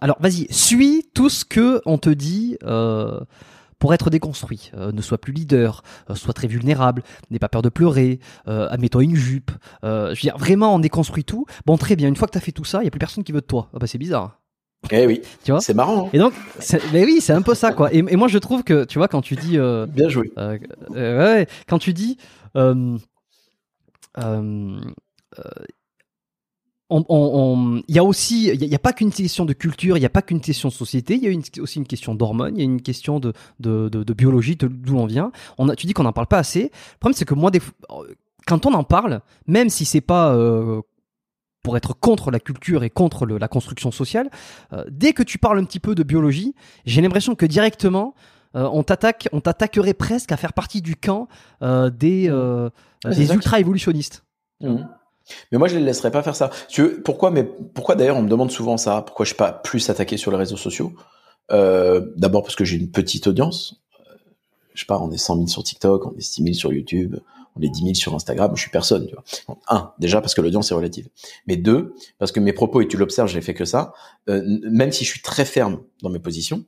alors 0.00 0.16
vas-y, 0.20 0.46
suis 0.50 1.08
tout 1.14 1.28
ce 1.28 1.44
que 1.44 1.80
on 1.84 1.98
te 1.98 2.10
dit 2.10 2.56
pour 3.84 3.92
être 3.92 4.08
déconstruit. 4.08 4.70
Euh, 4.78 4.92
ne 4.92 5.02
sois 5.02 5.18
plus 5.18 5.34
leader, 5.34 5.82
euh, 6.08 6.14
sois 6.14 6.32
très 6.32 6.46
vulnérable, 6.46 7.02
n'aie 7.30 7.38
pas 7.38 7.50
peur 7.50 7.60
de 7.60 7.68
pleurer, 7.68 8.18
euh, 8.48 8.74
mets-toi 8.78 9.04
une 9.04 9.14
jupe. 9.14 9.50
je 9.82 10.08
veux 10.08 10.14
dire, 10.14 10.38
vraiment, 10.38 10.74
on 10.74 10.78
déconstruit 10.78 11.24
tout. 11.24 11.44
Bon, 11.66 11.76
très 11.76 11.94
bien, 11.94 12.08
une 12.08 12.16
fois 12.16 12.26
que 12.26 12.32
tu 12.32 12.38
as 12.38 12.40
fait 12.40 12.50
tout 12.50 12.64
ça, 12.64 12.78
il 12.78 12.84
n'y 12.84 12.88
a 12.88 12.90
plus 12.90 12.98
personne 12.98 13.24
qui 13.24 13.32
veut 13.32 13.42
de 13.42 13.46
toi. 13.46 13.68
Ah 13.74 13.78
bah, 13.78 13.86
c'est 13.86 13.98
bizarre. 13.98 14.40
Eh 14.90 15.06
oui, 15.06 15.20
tu 15.44 15.50
vois, 15.50 15.60
c'est 15.60 15.74
marrant. 15.74 16.06
Hein. 16.06 16.10
et 16.14 16.18
donc, 16.18 16.32
mais 16.94 17.04
oui, 17.04 17.20
c'est 17.20 17.34
un 17.34 17.42
peu 17.42 17.54
ça, 17.54 17.72
quoi. 17.72 17.92
Et, 17.92 18.00
moi, 18.00 18.28
je 18.28 18.38
trouve 18.38 18.64
que, 18.64 18.84
tu 18.84 18.96
vois, 18.98 19.08
quand 19.08 19.20
tu 19.20 19.36
dis, 19.36 19.58
bien 19.88 20.08
joué. 20.08 20.32
ouais, 20.90 21.46
quand 21.68 21.78
tu 21.78 21.92
dis, 21.92 22.16
il 26.90 27.82
y 27.88 27.98
a 27.98 28.04
aussi, 28.04 28.48
il 28.48 28.68
n'y 28.68 28.74
a, 28.74 28.78
pas 28.78 28.92
qu'une 28.92 29.10
question 29.10 29.44
de 29.44 29.52
culture, 29.52 29.96
il 29.96 30.00
n'y 30.00 30.06
a 30.06 30.10
pas 30.10 30.22
qu'une 30.22 30.40
question 30.40 30.68
de 30.68 30.74
société, 30.74 31.14
il 31.14 31.24
y 31.24 31.28
a 31.28 31.62
aussi 31.62 31.78
une 31.78 31.86
question 31.86 32.14
d'hormones, 32.14 32.56
il 32.56 32.58
y 32.58 32.62
a 32.62 32.64
une 32.64 32.82
question 32.82 33.20
de, 33.20 33.32
de, 33.58 33.88
de, 33.88 34.02
de 34.02 34.12
biologie, 34.12 34.56
d'où 34.56 34.96
on 34.96 35.06
vient. 35.06 35.32
On 35.56 35.68
a, 35.68 35.76
tu 35.76 35.86
dis 35.86 35.94
qu'on 35.94 36.02
n'en 36.02 36.12
parle 36.12 36.26
pas 36.26 36.38
assez. 36.38 36.64
Le 36.64 36.98
problème, 37.00 37.16
c'est 37.16 37.24
que 37.24 37.34
moi, 37.34 37.50
des, 37.50 37.60
quand 38.46 38.66
on 38.66 38.74
en 38.74 38.84
parle, 38.84 39.22
même 39.46 39.70
si 39.70 39.86
c'est 39.86 40.02
pas 40.02 40.34
euh, 40.34 40.82
pour 41.62 41.76
être 41.78 41.98
contre 41.98 42.30
la 42.30 42.38
culture 42.38 42.84
et 42.84 42.90
contre 42.90 43.24
le, 43.24 43.38
la 43.38 43.48
construction 43.48 43.90
sociale, 43.90 44.28
euh, 44.74 44.84
dès 44.90 45.14
que 45.14 45.22
tu 45.22 45.38
parles 45.38 45.58
un 45.58 45.64
petit 45.64 45.80
peu 45.80 45.94
de 45.94 46.02
biologie, 46.02 46.54
j'ai 46.84 47.00
l'impression 47.00 47.34
que 47.34 47.46
directement, 47.46 48.14
euh, 48.56 48.68
on 48.70 48.82
t'attaque, 48.82 49.28
on 49.32 49.40
t'attaquerait 49.40 49.94
presque 49.94 50.32
à 50.32 50.36
faire 50.36 50.52
partie 50.52 50.82
du 50.82 50.96
camp 50.96 51.28
des, 51.62 52.30
des 53.04 53.32
ultra 53.32 53.58
évolutionnistes. 53.58 54.22
Mmh. 54.60 54.84
Mais 55.52 55.58
moi, 55.58 55.68
je 55.68 55.76
les 55.76 55.84
laisserai 55.84 56.10
pas 56.10 56.22
faire 56.22 56.36
ça. 56.36 56.50
Tu 56.68 57.02
pourquoi, 57.02 57.30
mais 57.30 57.44
pourquoi 57.44 57.94
d'ailleurs, 57.94 58.16
on 58.16 58.22
me 58.22 58.28
demande 58.28 58.50
souvent 58.50 58.76
ça? 58.76 59.02
Pourquoi 59.02 59.24
je 59.24 59.30
suis 59.30 59.36
pas 59.36 59.52
plus 59.52 59.88
attaqué 59.90 60.16
sur 60.16 60.30
les 60.30 60.36
réseaux 60.36 60.56
sociaux? 60.56 60.92
Euh, 61.50 62.04
D'abord 62.16 62.42
parce 62.42 62.56
que 62.56 62.64
j'ai 62.64 62.76
une 62.76 62.90
petite 62.90 63.26
audience. 63.26 63.82
Euh, 64.00 64.14
je 64.74 64.80
sais 64.80 64.86
pas, 64.86 65.00
on 65.00 65.10
est 65.10 65.18
100 65.18 65.36
000 65.36 65.46
sur 65.46 65.62
TikTok, 65.62 66.06
on 66.06 66.16
est 66.16 66.20
6 66.20 66.42
000 66.42 66.54
sur 66.54 66.72
YouTube, 66.72 67.16
on 67.56 67.62
est 67.62 67.68
10 67.68 67.82
000 67.82 67.94
sur 67.94 68.14
Instagram. 68.14 68.52
Je 68.54 68.62
suis 68.62 68.70
personne, 68.70 69.06
tu 69.06 69.14
vois. 69.14 69.58
un, 69.68 69.92
déjà 69.98 70.20
parce 70.20 70.34
que 70.34 70.40
l'audience 70.40 70.70
est 70.70 70.74
relative. 70.74 71.08
Mais 71.46 71.56
deux, 71.56 71.94
parce 72.18 72.32
que 72.32 72.40
mes 72.40 72.52
propos 72.52 72.80
et 72.80 72.88
tu 72.88 72.96
l'observes, 72.96 73.28
je 73.28 73.36
n'ai 73.36 73.42
fait 73.42 73.54
que 73.54 73.64
ça. 73.64 73.92
Euh, 74.28 74.42
même 74.70 74.92
si 74.92 75.04
je 75.04 75.10
suis 75.10 75.22
très 75.22 75.44
ferme 75.44 75.80
dans 76.02 76.10
mes 76.10 76.18
positions, 76.18 76.64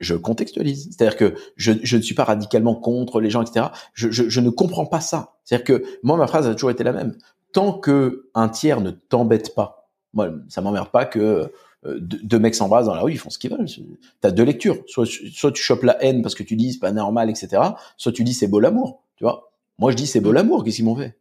je 0.00 0.14
contextualise. 0.14 0.90
C'est-à-dire 0.90 1.16
que 1.16 1.34
je, 1.56 1.96
ne 1.96 2.02
suis 2.02 2.14
pas 2.14 2.24
radicalement 2.24 2.74
contre 2.74 3.20
les 3.20 3.30
gens, 3.30 3.42
etc. 3.42 3.66
Je 3.94 4.40
ne 4.40 4.50
comprends 4.50 4.86
pas 4.86 5.00
ça. 5.00 5.34
C'est-à-dire 5.44 5.64
que 5.64 5.84
moi, 6.02 6.16
ma 6.16 6.26
phrase 6.26 6.46
a 6.46 6.54
toujours 6.54 6.70
été 6.70 6.82
la 6.82 6.92
même 6.92 7.16
tant 7.54 7.72
que 7.72 8.28
un 8.34 8.50
tiers 8.50 8.82
ne 8.82 8.90
t'embête 8.90 9.54
pas, 9.54 9.88
moi, 10.12 10.30
ça 10.48 10.60
m'emmerde 10.60 10.90
pas 10.90 11.06
que 11.06 11.50
euh, 11.86 11.98
deux, 12.00 12.38
mecs 12.38 12.54
s'embrassent 12.54 12.86
dans 12.86 12.94
la 12.94 13.00
rue, 13.00 13.12
ils 13.12 13.18
font 13.18 13.30
ce 13.30 13.38
qu'ils 13.38 13.50
veulent. 13.50 13.66
T'as 14.20 14.30
deux 14.30 14.42
lectures. 14.42 14.78
Soit, 14.86 15.06
soit 15.06 15.52
tu 15.52 15.62
chopes 15.62 15.82
la 15.82 16.02
haine 16.02 16.22
parce 16.22 16.34
que 16.34 16.42
tu 16.42 16.56
dis 16.56 16.72
c'est 16.74 16.78
pas 16.78 16.92
normal, 16.92 17.30
etc. 17.30 17.62
Soit 17.96 18.12
tu 18.12 18.24
dis 18.24 18.34
c'est 18.34 18.48
beau 18.48 18.60
l'amour, 18.60 19.02
tu 19.16 19.24
vois. 19.24 19.53
Moi, 19.78 19.90
je 19.90 19.96
dis 19.96 20.06
c'est 20.06 20.20
beau 20.20 20.32
l'amour, 20.32 20.62
qu'est-ce 20.64 20.76
qu'ils 20.76 20.84
m'ont 20.84 20.96
fait? 20.96 21.16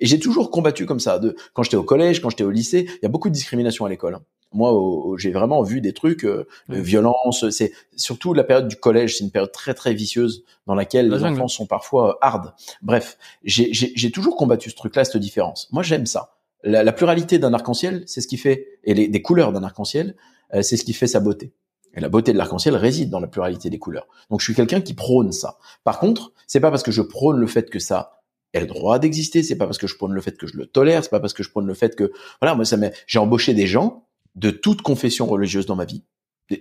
Et 0.00 0.06
j'ai 0.06 0.18
toujours 0.18 0.50
combattu 0.50 0.86
comme 0.86 1.00
ça. 1.00 1.18
De, 1.18 1.36
quand 1.54 1.62
j'étais 1.62 1.76
au 1.76 1.84
collège, 1.84 2.20
quand 2.20 2.30
j'étais 2.30 2.44
au 2.44 2.50
lycée, 2.50 2.86
il 2.88 2.98
y 3.02 3.06
a 3.06 3.08
beaucoup 3.08 3.28
de 3.28 3.34
discrimination 3.34 3.84
à 3.84 3.88
l'école. 3.88 4.14
Hein. 4.14 4.22
Moi, 4.52 4.72
j'ai 5.18 5.32
vraiment 5.32 5.62
vu 5.62 5.80
des 5.80 5.92
trucs, 5.92 6.24
euh, 6.24 6.46
violence. 6.68 7.48
C'est 7.50 7.72
surtout 7.94 8.32
la 8.32 8.42
période 8.44 8.68
du 8.68 8.76
collège, 8.76 9.18
c'est 9.18 9.24
une 9.24 9.30
période 9.30 9.52
très 9.52 9.74
très 9.74 9.92
vicieuse 9.92 10.44
dans 10.66 10.74
laquelle 10.74 11.10
les 11.10 11.24
enfants 11.24 11.48
sont 11.48 11.66
parfois 11.66 12.10
euh, 12.10 12.18
hard. 12.22 12.54
Bref, 12.82 13.18
j'ai 13.44 14.10
toujours 14.10 14.36
combattu 14.36 14.70
ce 14.70 14.76
truc-là, 14.76 15.04
cette 15.04 15.18
différence. 15.18 15.68
Moi, 15.72 15.82
j'aime 15.82 16.06
ça. 16.06 16.32
La, 16.64 16.82
la, 16.82 16.92
pluralité 16.92 17.38
d'un 17.38 17.52
arc-en-ciel, 17.54 18.02
c'est 18.06 18.20
ce 18.20 18.26
qui 18.26 18.38
fait, 18.38 18.66
et 18.82 18.94
les, 18.94 19.08
des 19.08 19.22
couleurs 19.22 19.52
d'un 19.52 19.62
arc-en-ciel, 19.62 20.16
euh, 20.54 20.62
c'est 20.62 20.76
ce 20.76 20.84
qui 20.84 20.94
fait 20.94 21.06
sa 21.06 21.20
beauté. 21.20 21.52
Et 21.96 22.00
la 22.00 22.08
beauté 22.08 22.32
de 22.32 22.38
l'arc-en-ciel 22.38 22.76
réside 22.76 23.10
dans 23.10 23.20
la 23.20 23.26
pluralité 23.26 23.70
des 23.70 23.78
couleurs. 23.78 24.06
Donc, 24.30 24.40
je 24.40 24.44
suis 24.44 24.54
quelqu'un 24.54 24.80
qui 24.80 24.94
prône 24.94 25.32
ça. 25.32 25.58
Par 25.82 25.98
contre, 25.98 26.32
c'est 26.46 26.60
pas 26.60 26.70
parce 26.70 26.82
que 26.82 26.92
je 26.92 27.02
prône 27.02 27.38
le 27.38 27.46
fait 27.46 27.70
que 27.70 27.78
ça 27.78 28.20
ait 28.52 28.60
le 28.60 28.66
droit 28.66 28.98
d'exister, 28.98 29.42
c'est 29.42 29.56
pas 29.56 29.66
parce 29.66 29.78
que 29.78 29.86
je 29.86 29.96
prône 29.96 30.12
le 30.12 30.20
fait 30.20 30.36
que 30.36 30.46
je 30.46 30.56
le 30.56 30.66
tolère, 30.66 31.02
c'est 31.02 31.10
pas 31.10 31.20
parce 31.20 31.32
que 31.32 31.42
je 31.42 31.50
prône 31.50 31.66
le 31.66 31.74
fait 31.74 31.96
que, 31.96 32.12
voilà, 32.40 32.54
moi, 32.54 32.64
ça 32.64 32.76
j'ai 33.06 33.18
embauché 33.18 33.54
des 33.54 33.66
gens 33.66 34.06
de 34.34 34.50
toute 34.50 34.82
confession 34.82 35.26
religieuse 35.26 35.66
dans 35.66 35.76
ma 35.76 35.84
vie. 35.84 36.04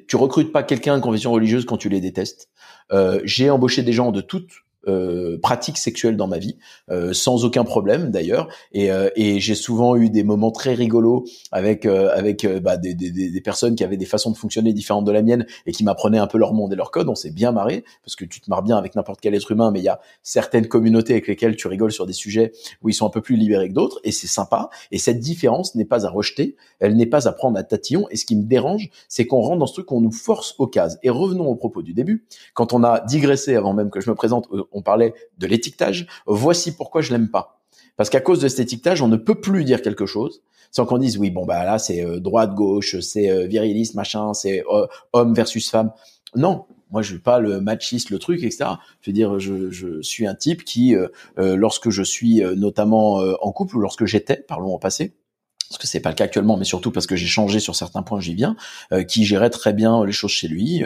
Tu 0.07 0.15
recrutes 0.15 0.51
pas 0.51 0.63
quelqu'un 0.63 0.97
de 0.97 1.03
confession 1.03 1.31
religieuse 1.31 1.65
quand 1.65 1.77
tu 1.77 1.89
les 1.89 2.01
détestes. 2.01 2.49
Euh, 2.91 3.21
j'ai 3.23 3.49
embauché 3.49 3.83
des 3.83 3.93
gens 3.93 4.11
de 4.11 4.21
toute 4.21 4.49
euh, 4.87 5.37
pratique 5.41 5.77
sexuelle 5.77 6.17
dans 6.17 6.27
ma 6.27 6.37
vie, 6.37 6.57
euh, 6.89 7.13
sans 7.13 7.45
aucun 7.45 7.63
problème 7.63 8.11
d'ailleurs. 8.11 8.47
Et, 8.71 8.91
euh, 8.91 9.09
et 9.15 9.39
j'ai 9.39 9.55
souvent 9.55 9.95
eu 9.95 10.09
des 10.09 10.23
moments 10.23 10.51
très 10.51 10.73
rigolos 10.73 11.25
avec 11.51 11.85
euh, 11.85 12.09
avec 12.15 12.45
euh, 12.45 12.59
bah, 12.59 12.77
des, 12.77 12.93
des, 12.93 13.11
des, 13.11 13.41
personnes 13.41 13.75
qui 13.75 13.83
avaient 13.83 13.97
des 13.97 14.05
façons 14.05 14.31
de 14.31 14.37
fonctionner 14.37 14.73
différentes 14.73 15.05
de 15.05 15.11
la 15.11 15.21
mienne 15.21 15.45
et 15.65 15.71
qui 15.71 15.83
m'apprenaient 15.83 16.17
un 16.17 16.27
peu 16.27 16.37
leur 16.37 16.53
monde 16.53 16.73
et 16.73 16.75
leur 16.75 16.91
code. 16.91 17.09
On 17.09 17.15
s'est 17.15 17.31
bien 17.31 17.51
marré 17.51 17.83
parce 18.03 18.15
que 18.15 18.25
tu 18.25 18.41
te 18.41 18.49
marres 18.49 18.63
bien 18.63 18.77
avec 18.77 18.95
n'importe 18.95 19.19
quel 19.21 19.35
être 19.35 19.51
humain, 19.51 19.71
mais 19.71 19.79
il 19.79 19.83
y 19.83 19.89
a 19.89 19.99
certaines 20.23 20.67
communautés 20.67 21.13
avec 21.13 21.27
lesquelles 21.27 21.55
tu 21.55 21.67
rigoles 21.67 21.91
sur 21.91 22.05
des 22.05 22.13
sujets 22.13 22.51
où 22.81 22.89
ils 22.89 22.93
sont 22.93 23.05
un 23.05 23.09
peu 23.09 23.21
plus 23.21 23.35
libérés 23.35 23.69
que 23.69 23.73
d'autres 23.73 23.99
et 24.03 24.11
c'est 24.11 24.27
sympa. 24.27 24.69
Et 24.91 24.97
cette 24.97 25.19
différence 25.19 25.75
n'est 25.75 25.85
pas 25.85 26.05
à 26.05 26.09
rejeter, 26.09 26.55
elle 26.79 26.95
n'est 26.95 27.05
pas 27.05 27.27
à 27.27 27.31
prendre 27.31 27.57
à 27.57 27.63
tatillon. 27.63 28.07
Et 28.11 28.17
ce 28.17 28.25
qui 28.25 28.35
me 28.35 28.43
dérange, 28.43 28.89
c'est 29.07 29.25
qu'on 29.25 29.41
rentre 29.41 29.59
dans 29.59 29.67
ce 29.67 29.73
truc, 29.73 29.85
qu'on 29.87 30.01
nous 30.01 30.11
force 30.11 30.55
aux 30.57 30.67
cases. 30.67 30.97
Et 31.03 31.09
revenons 31.09 31.47
au 31.47 31.55
propos 31.55 31.81
du 31.81 31.93
début. 31.93 32.25
Quand 32.53 32.73
on 32.73 32.83
a 32.83 33.01
digressé 33.01 33.55
avant 33.55 33.73
même 33.73 33.89
que 33.89 34.01
je 34.01 34.09
me 34.09 34.15
présente 34.15 34.47
on 34.75 34.83
parlait 34.83 35.15
de 35.39 35.47
l'étiquetage. 35.47 36.05
Voici 36.27 36.75
pourquoi 36.75 37.01
je 37.01 37.11
l'aime 37.11 37.29
pas. 37.29 37.61
Parce 37.97 38.09
qu'à 38.09 38.21
cause 38.21 38.39
de 38.39 38.47
cet 38.47 38.59
étiquetage, 38.59 39.01
on 39.01 39.07
ne 39.07 39.17
peut 39.17 39.41
plus 39.41 39.63
dire 39.63 39.81
quelque 39.81 40.05
chose 40.05 40.43
sans 40.75 40.85
qu'on 40.85 40.97
dise 40.97 41.17
oui, 41.17 41.31
bon 41.31 41.45
bah 41.45 41.63
là 41.63 41.79
c'est 41.79 42.03
euh, 42.03 42.19
droite 42.19 42.53
gauche, 42.53 42.99
c'est 42.99 43.29
euh, 43.29 43.47
viriliste 43.47 43.95
machin, 43.95 44.33
c'est 44.33 44.61
euh, 44.69 44.87
homme 45.13 45.33
versus 45.33 45.69
femme. 45.69 45.93
Non, 46.35 46.65
moi 46.91 47.01
je 47.01 47.11
suis 47.11 47.21
pas 47.21 47.39
le 47.39 47.61
machiste, 47.61 48.09
le 48.09 48.19
truc, 48.19 48.43
etc. 48.43 48.71
Je 48.99 49.09
veux 49.09 49.13
dire, 49.13 49.39
je, 49.39 49.69
je 49.69 50.01
suis 50.01 50.27
un 50.27 50.35
type 50.35 50.65
qui, 50.65 50.93
lorsque 51.37 51.89
je 51.89 52.03
suis 52.03 52.41
notamment 52.57 53.15
en 53.41 53.51
couple 53.53 53.77
ou 53.77 53.79
lorsque 53.79 54.05
j'étais, 54.05 54.35
parlons 54.35 54.73
au 54.73 54.77
passé, 54.77 55.13
parce 55.69 55.77
que 55.79 55.87
c'est 55.87 55.99
pas 55.99 56.09
le 56.09 56.15
cas 56.15 56.25
actuellement, 56.25 56.57
mais 56.57 56.65
surtout 56.65 56.91
parce 56.91 57.07
que 57.07 57.15
j'ai 57.15 57.27
changé 57.27 57.59
sur 57.59 57.75
certains 57.75 58.03
points, 58.03 58.19
j'y 58.19 58.35
viens, 58.35 58.55
qui 59.07 59.25
gérait 59.25 59.49
très 59.49 59.73
bien 59.73 60.05
les 60.05 60.11
choses 60.11 60.31
chez 60.31 60.47
lui, 60.47 60.83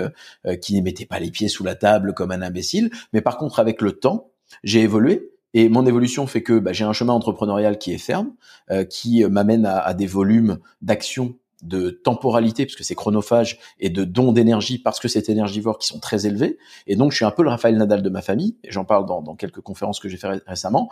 qui 0.62 0.76
ne 0.76 0.82
mettait 0.82 1.06
pas 1.06 1.20
les 1.20 1.32
pieds 1.32 1.50
sous 1.50 1.64
la 1.64 1.76
table 1.76 2.14
comme 2.14 2.32
un 2.32 2.42
imbécile, 2.42 2.90
mais 3.14 3.22
par 3.22 3.38
contre 3.38 3.60
avec 3.60 3.82
le 3.82 3.94
temps, 3.94 4.32
j'ai 4.64 4.82
évolué 4.82 5.32
et 5.54 5.70
mon 5.70 5.86
évolution 5.86 6.28
fait 6.28 6.44
que 6.44 6.60
bah, 6.60 6.74
j'ai 6.74 6.84
un 6.84 6.94
chemin 6.94 7.14
entrepreneurial 7.14 7.78
qui 7.78 7.94
est 7.94 7.98
ferme, 7.98 8.34
euh, 8.72 8.84
qui 8.84 9.24
euh, 9.24 9.30
m'amène 9.30 9.66
à, 9.66 9.80
à, 9.80 9.94
des 9.94 10.06
volumes 10.06 10.60
d'action 10.82 11.36
de 11.64 11.90
temporalité, 11.90 12.66
parce 12.66 12.78
que 12.78 12.84
c'est 12.84 12.96
chronophage, 12.96 13.60
et 13.80 13.90
de 13.90 14.06
dons 14.06 14.32
d'énergie, 14.32 14.78
parce 14.78 15.00
que 15.00 15.10
c'est 15.10 15.28
énergivore, 15.28 15.78
qui 15.78 15.88
sont 15.88 16.00
très 16.00 16.26
élevés. 16.26 16.58
Et 16.88 16.96
donc, 16.96 17.12
je 17.12 17.18
suis 17.18 17.26
un 17.26 17.32
peu 17.32 17.44
le 17.44 17.50
Raphaël 17.50 17.76
Nadal 17.76 18.02
de 18.02 18.10
ma 18.10 18.22
famille, 18.22 18.58
et 18.64 18.72
j'en 18.72 18.86
parle 18.86 19.06
dans, 19.06 19.22
dans, 19.22 19.36
quelques 19.36 19.60
conférences 19.60 20.00
que 20.00 20.08
j'ai 20.08 20.16
fait 20.16 20.42
récemment. 20.48 20.90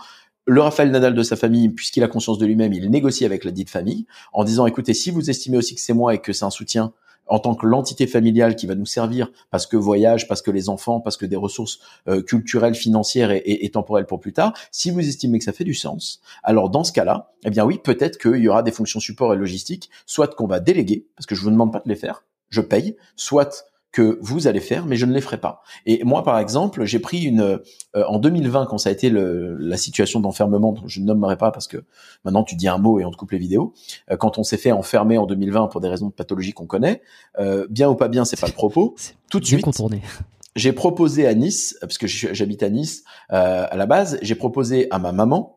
Le 0.49 0.61
Raphaël 0.61 0.91
Nadal 0.91 1.14
de 1.14 1.24
sa 1.24 1.36
famille, 1.36 1.68
puisqu'il 1.68 2.06
a 2.06 2.07
conscience 2.07 2.38
de 2.38 2.45
lui-même, 2.45 2.72
il 2.72 2.90
négocie 2.90 3.26
avec 3.26 3.44
la 3.44 3.52
dite 3.52 3.69
famille, 3.69 4.06
en 4.32 4.45
disant, 4.45 4.65
écoutez, 4.65 4.94
si 4.94 5.11
vous 5.11 5.30
estimez 5.30 5.57
aussi 5.57 5.76
que 5.76 5.82
c'est 5.82 5.94
moi 5.94 6.14
et 6.14 6.19
que 6.19 6.32
c'est 6.32 6.45
un 6.45 6.49
soutien, 6.49 6.94
en 7.28 7.40
tant 7.40 7.53
que 7.53 7.65
l'entité 7.65 8.07
familiale 8.07 8.56
qui 8.56 8.65
va 8.65 8.76
nous 8.76 8.86
servir 8.86 9.30
parce 9.52 9.68
que 9.68 9.76
voyage, 9.76 10.30
parce 10.30 10.41
que 10.41 10.49
les 10.49 10.69
enfants, 10.69 11.02
parce 11.02 11.18
que 11.18 11.26
des 11.26 11.36
ressources 11.36 11.80
euh, 12.07 12.22
culturelles, 12.22 12.76
financières 12.76 13.32
et, 13.32 13.69
temporelles 13.74 14.06
pour 14.06 14.22
plus 14.22 14.32
tard, 14.32 14.53
si 14.72 14.90
vous 14.90 15.02
estimez 15.02 15.38
que 15.38 15.44
ça 15.44 15.52
fait 15.52 15.65
du 15.65 15.74
sens, 15.74 16.22
alors 16.44 16.69
dans 16.69 16.86
ce 16.86 16.94
cas-là, 16.94 17.34
eh 17.44 17.49
bien 17.49 17.65
oui, 17.65 17.80
peut-être 17.84 18.18
qu'il 18.18 18.41
y 18.41 18.48
aura 18.48 18.64
des 18.64 18.72
fonctions 18.72 19.02
support 19.02 19.34
et 19.34 19.38
logistique, 19.38 19.90
soit 20.06 20.34
qu'on 20.34 20.48
va 20.48 20.61
déléguer, 20.61 21.06
parce 21.18 21.26
que 21.26 21.36
je 21.36 21.41
vous 21.41 21.52
demande 21.52 21.74
pas 21.74 21.82
de 21.84 21.90
les 21.90 21.98
faire, 21.98 22.24
je 22.49 22.61
paye, 22.61 22.95
soit 23.18 23.65
que 23.98 24.19
vous 24.22 24.45
allez 24.45 24.60
faire, 24.60 24.86
mais 24.86 24.95
je 24.95 25.07
ne 25.07 25.11
les 25.11 25.22
ferai 25.22 25.40
pas. 25.40 25.64
Et 25.88 26.03
moi, 26.03 26.24
par 26.24 26.38
exemple, 26.38 26.86
j'ai 26.86 26.99
pris 26.99 27.24
une 27.24 27.41
euh, 27.41 28.03
en 28.07 28.19
2020 28.19 28.68
quand 28.68 28.78
ça 28.78 28.90
a 28.90 28.91
été 28.91 29.10
le, 29.10 29.57
la 29.57 29.76
situation 29.76 30.19
d'enfermement, 30.19 30.76
je 30.86 30.99
ne 30.99 31.06
nommerai 31.06 31.36
pas 31.36 31.49
parce 31.49 31.65
que 31.65 31.84
maintenant 32.24 32.44
tu 32.44 32.56
dis 32.56 32.68
un 32.68 32.78
mot 32.78 32.99
et 32.99 33.06
on 33.06 33.10
te 33.10 33.18
coupe 33.18 33.32
les 33.32 33.40
vidéos. 33.40 33.74
Euh, 34.11 34.15
quand 34.15 34.38
on 34.38 34.44
s'est 34.44 34.57
fait 34.57 34.72
enfermer 34.72 35.18
en 35.18 35.26
2020 35.26 35.69
pour 35.69 35.82
des 35.82 35.88
raisons 35.88 36.10
de 36.10 36.14
pathologie 36.14 36.53
qu'on 36.53 36.68
connaît, 36.68 37.02
euh, 37.40 37.65
bien 37.72 37.90
ou 37.90 37.95
pas 37.95 38.07
bien, 38.07 38.24
c'est 38.24 38.40
pas 38.40 38.45
le 38.45 38.53
propos. 38.53 38.94
Tout 39.32 39.40
de 39.40 39.45
suite, 39.45 39.61
contourné. 39.61 40.03
J'ai 40.56 40.74
proposé 40.74 41.26
à 41.26 41.34
Nice, 41.34 41.76
parce 41.82 41.98
que 41.98 42.06
j'habite 42.06 42.61
à 42.61 42.69
Nice 42.69 43.03
à 43.30 43.76
la 43.76 43.86
base, 43.88 44.19
j'ai 44.22 44.36
proposé 44.36 44.88
à 44.91 44.99
ma 44.99 45.11
maman 45.11 45.56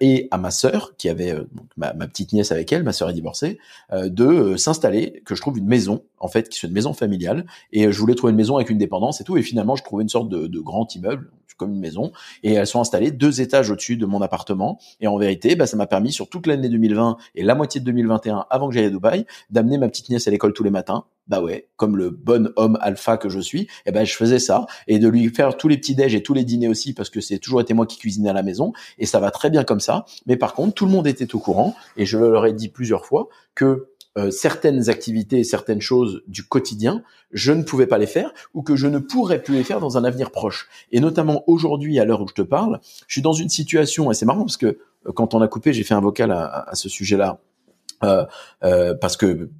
et 0.00 0.28
à 0.30 0.38
ma 0.38 0.50
sœur, 0.50 0.96
qui 0.96 1.08
avait 1.08 1.32
euh, 1.32 1.44
ma, 1.76 1.92
petite 1.92 2.32
nièce 2.32 2.52
avec 2.52 2.72
elle, 2.72 2.82
ma 2.82 2.92
sœur 2.92 3.10
est 3.10 3.14
divorcée, 3.14 3.58
euh, 3.92 4.08
de 4.08 4.56
s'installer, 4.56 5.22
que 5.24 5.34
je 5.34 5.40
trouve 5.40 5.58
une 5.58 5.66
maison, 5.66 6.02
en 6.18 6.28
fait, 6.28 6.48
qui 6.48 6.64
est 6.64 6.68
une 6.68 6.74
maison 6.74 6.92
familiale. 6.92 7.46
Et 7.72 7.90
je 7.90 7.98
voulais 7.98 8.14
trouver 8.14 8.32
une 8.32 8.36
maison 8.36 8.56
avec 8.56 8.70
une 8.70 8.78
dépendance 8.78 9.20
et 9.20 9.24
tout. 9.24 9.36
Et 9.36 9.42
finalement, 9.42 9.76
je 9.76 9.82
trouvais 9.82 10.02
une 10.02 10.08
sorte 10.08 10.28
de, 10.28 10.46
de 10.46 10.60
grand 10.60 10.94
immeuble, 10.94 11.30
comme 11.56 11.72
une 11.72 11.80
maison. 11.80 12.12
Et 12.42 12.54
elles 12.54 12.66
sont 12.66 12.80
installées 12.80 13.10
deux 13.10 13.40
étages 13.40 13.70
au-dessus 13.70 13.96
de 13.96 14.06
mon 14.06 14.20
appartement. 14.20 14.78
Et 15.00 15.06
en 15.06 15.16
vérité, 15.16 15.54
bah, 15.56 15.66
ça 15.66 15.76
m'a 15.76 15.86
permis 15.86 16.12
sur 16.12 16.28
toute 16.28 16.46
l'année 16.46 16.68
2020 16.68 17.16
et 17.34 17.42
la 17.42 17.54
moitié 17.54 17.80
de 17.80 17.86
2021, 17.86 18.46
avant 18.50 18.68
que 18.68 18.74
j'aille 18.74 18.86
à 18.86 18.90
Dubaï, 18.90 19.26
d'amener 19.50 19.78
ma 19.78 19.88
petite 19.88 20.08
nièce 20.08 20.26
à 20.28 20.30
l'école 20.30 20.52
tous 20.52 20.64
les 20.64 20.70
matins 20.70 21.04
bah 21.28 21.40
ouais, 21.40 21.68
comme 21.76 21.96
le 21.96 22.10
bon 22.10 22.52
homme 22.56 22.78
alpha 22.80 23.16
que 23.16 23.28
je 23.28 23.40
suis, 23.40 23.68
eh 23.86 23.92
ben 23.92 24.04
je 24.04 24.14
faisais 24.14 24.38
ça 24.38 24.66
et 24.88 24.98
de 24.98 25.08
lui 25.08 25.28
faire 25.28 25.56
tous 25.56 25.68
les 25.68 25.78
petits 25.78 25.94
déj 25.94 26.14
et 26.14 26.22
tous 26.22 26.34
les 26.34 26.44
dîners 26.44 26.68
aussi 26.68 26.94
parce 26.94 27.10
que 27.10 27.20
c'est 27.20 27.38
toujours 27.38 27.60
été 27.60 27.74
moi 27.74 27.86
qui 27.86 27.98
cuisinais 27.98 28.30
à 28.30 28.32
la 28.32 28.42
maison 28.42 28.72
et 28.98 29.06
ça 29.06 29.20
va 29.20 29.30
très 29.30 29.48
bien 29.48 29.64
comme 29.64 29.80
ça. 29.80 30.04
Mais 30.26 30.36
par 30.36 30.54
contre, 30.54 30.74
tout 30.74 30.84
le 30.84 30.90
monde 30.90 31.06
était 31.06 31.34
au 31.34 31.38
courant 31.38 31.74
et 31.96 32.06
je 32.06 32.18
leur 32.18 32.46
ai 32.46 32.52
dit 32.52 32.68
plusieurs 32.68 33.06
fois 33.06 33.28
que 33.54 33.88
euh, 34.18 34.30
certaines 34.30 34.90
activités, 34.90 35.42
certaines 35.42 35.80
choses 35.80 36.22
du 36.26 36.42
quotidien, 36.42 37.02
je 37.30 37.52
ne 37.52 37.62
pouvais 37.62 37.86
pas 37.86 37.96
les 37.96 38.06
faire 38.06 38.32
ou 38.52 38.62
que 38.62 38.76
je 38.76 38.86
ne 38.86 38.98
pourrais 38.98 39.42
plus 39.42 39.54
les 39.54 39.64
faire 39.64 39.80
dans 39.80 39.96
un 39.96 40.04
avenir 40.04 40.30
proche. 40.30 40.68
Et 40.90 41.00
notamment 41.00 41.44
aujourd'hui, 41.46 41.98
à 41.98 42.04
l'heure 42.04 42.20
où 42.20 42.28
je 42.28 42.34
te 42.34 42.42
parle, 42.42 42.80
je 43.06 43.14
suis 43.14 43.22
dans 43.22 43.32
une 43.32 43.48
situation 43.48 44.10
et 44.10 44.14
c'est 44.14 44.26
marrant 44.26 44.44
parce 44.44 44.58
que 44.58 44.66
euh, 45.06 45.12
quand 45.14 45.34
on 45.34 45.40
a 45.40 45.48
coupé, 45.48 45.72
j'ai 45.72 45.84
fait 45.84 45.94
un 45.94 46.00
vocal 46.00 46.30
à, 46.30 46.68
à 46.68 46.74
ce 46.74 46.88
sujet-là. 46.88 47.40
Euh, 48.04 48.24
euh, 48.64 48.94
parce 48.94 49.16
que 49.16 49.50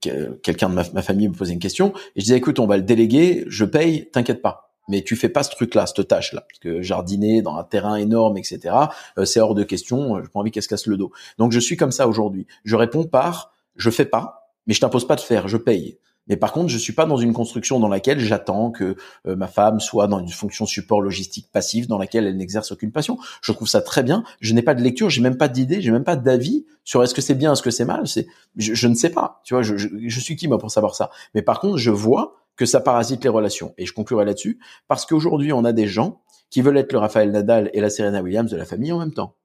quelqu'un 0.00 0.68
de 0.68 0.74
ma, 0.74 1.02
famille 1.02 1.28
me 1.28 1.34
posait 1.34 1.52
une 1.52 1.58
question 1.58 1.92
et 2.14 2.20
je 2.20 2.24
disais 2.24 2.36
écoute 2.36 2.58
on 2.58 2.66
va 2.66 2.76
le 2.76 2.82
déléguer 2.82 3.44
je 3.48 3.64
paye 3.64 4.08
t'inquiète 4.10 4.42
pas. 4.42 4.62
Mais 4.88 5.02
tu 5.02 5.16
fais 5.16 5.28
pas 5.28 5.42
ce 5.42 5.50
truc 5.50 5.74
là 5.74 5.84
cette 5.86 6.06
tâche 6.06 6.32
là 6.32 6.42
parce 6.42 6.60
que 6.60 6.80
jardiner 6.80 7.42
dans 7.42 7.56
un 7.56 7.64
terrain 7.64 7.96
énorme 7.96 8.38
etc 8.38 8.74
euh, 9.18 9.24
c'est 9.24 9.40
hors 9.40 9.54
de 9.54 9.64
question 9.64 10.22
j'ai 10.22 10.28
pas 10.28 10.40
envie 10.40 10.50
qu'elle 10.50 10.62
se 10.62 10.68
casse 10.68 10.86
le 10.86 10.96
dos. 10.96 11.12
Donc 11.38 11.52
je 11.52 11.60
suis 11.60 11.76
comme 11.76 11.92
ça 11.92 12.08
aujourd'hui. 12.08 12.46
Je 12.64 12.76
réponds 12.76 13.04
par 13.04 13.52
je 13.76 13.90
fais 13.90 14.04
pas 14.04 14.52
mais 14.66 14.74
je 14.74 14.80
t'impose 14.80 15.06
pas 15.06 15.16
de 15.16 15.20
faire 15.20 15.48
je 15.48 15.56
paye 15.56 15.98
mais 16.28 16.36
par 16.36 16.52
contre, 16.52 16.68
je 16.68 16.78
suis 16.78 16.92
pas 16.92 17.06
dans 17.06 17.16
une 17.16 17.32
construction 17.32 17.78
dans 17.78 17.88
laquelle 17.88 18.18
j'attends 18.18 18.70
que 18.70 18.96
euh, 19.26 19.36
ma 19.36 19.46
femme 19.46 19.80
soit 19.80 20.08
dans 20.08 20.18
une 20.18 20.28
fonction 20.28 20.66
support 20.66 21.00
logistique 21.00 21.48
passive 21.52 21.86
dans 21.86 21.98
laquelle 21.98 22.26
elle 22.26 22.36
n'exerce 22.36 22.72
aucune 22.72 22.90
passion. 22.90 23.18
Je 23.42 23.52
trouve 23.52 23.68
ça 23.68 23.80
très 23.80 24.02
bien. 24.02 24.24
Je 24.40 24.52
n'ai 24.54 24.62
pas 24.62 24.74
de 24.74 24.82
lecture, 24.82 25.08
j'ai 25.08 25.22
même 25.22 25.36
pas 25.36 25.48
d'idée, 25.48 25.80
j'ai 25.80 25.90
même 25.90 26.04
pas 26.04 26.16
d'avis 26.16 26.66
sur 26.84 27.02
est-ce 27.02 27.14
que 27.14 27.22
c'est 27.22 27.34
bien, 27.34 27.52
est-ce 27.52 27.62
que 27.62 27.70
c'est 27.70 27.84
mal. 27.84 28.08
C'est, 28.08 28.26
je, 28.56 28.88
ne 28.88 28.94
sais 28.94 29.10
pas. 29.10 29.40
Tu 29.44 29.54
vois, 29.54 29.62
je, 29.62 29.76
je, 29.76 30.20
suis 30.20 30.36
qui 30.36 30.48
moi 30.48 30.58
pour 30.58 30.70
savoir 30.70 30.94
ça. 30.94 31.10
Mais 31.34 31.42
par 31.42 31.60
contre, 31.60 31.76
je 31.76 31.90
vois 31.90 32.36
que 32.56 32.66
ça 32.66 32.80
parasite 32.80 33.22
les 33.22 33.30
relations. 33.30 33.74
Et 33.78 33.86
je 33.86 33.92
conclurai 33.92 34.24
là-dessus 34.24 34.58
parce 34.88 35.06
qu'aujourd'hui, 35.06 35.52
on 35.52 35.64
a 35.64 35.72
des 35.72 35.86
gens 35.86 36.20
qui 36.50 36.62
veulent 36.62 36.78
être 36.78 36.92
le 36.92 36.98
Raphaël 36.98 37.30
Nadal 37.30 37.70
et 37.72 37.80
la 37.80 37.90
Serena 37.90 38.22
Williams 38.22 38.50
de 38.50 38.56
la 38.56 38.64
famille 38.64 38.92
en 38.92 38.98
même 38.98 39.12
temps. 39.12 39.36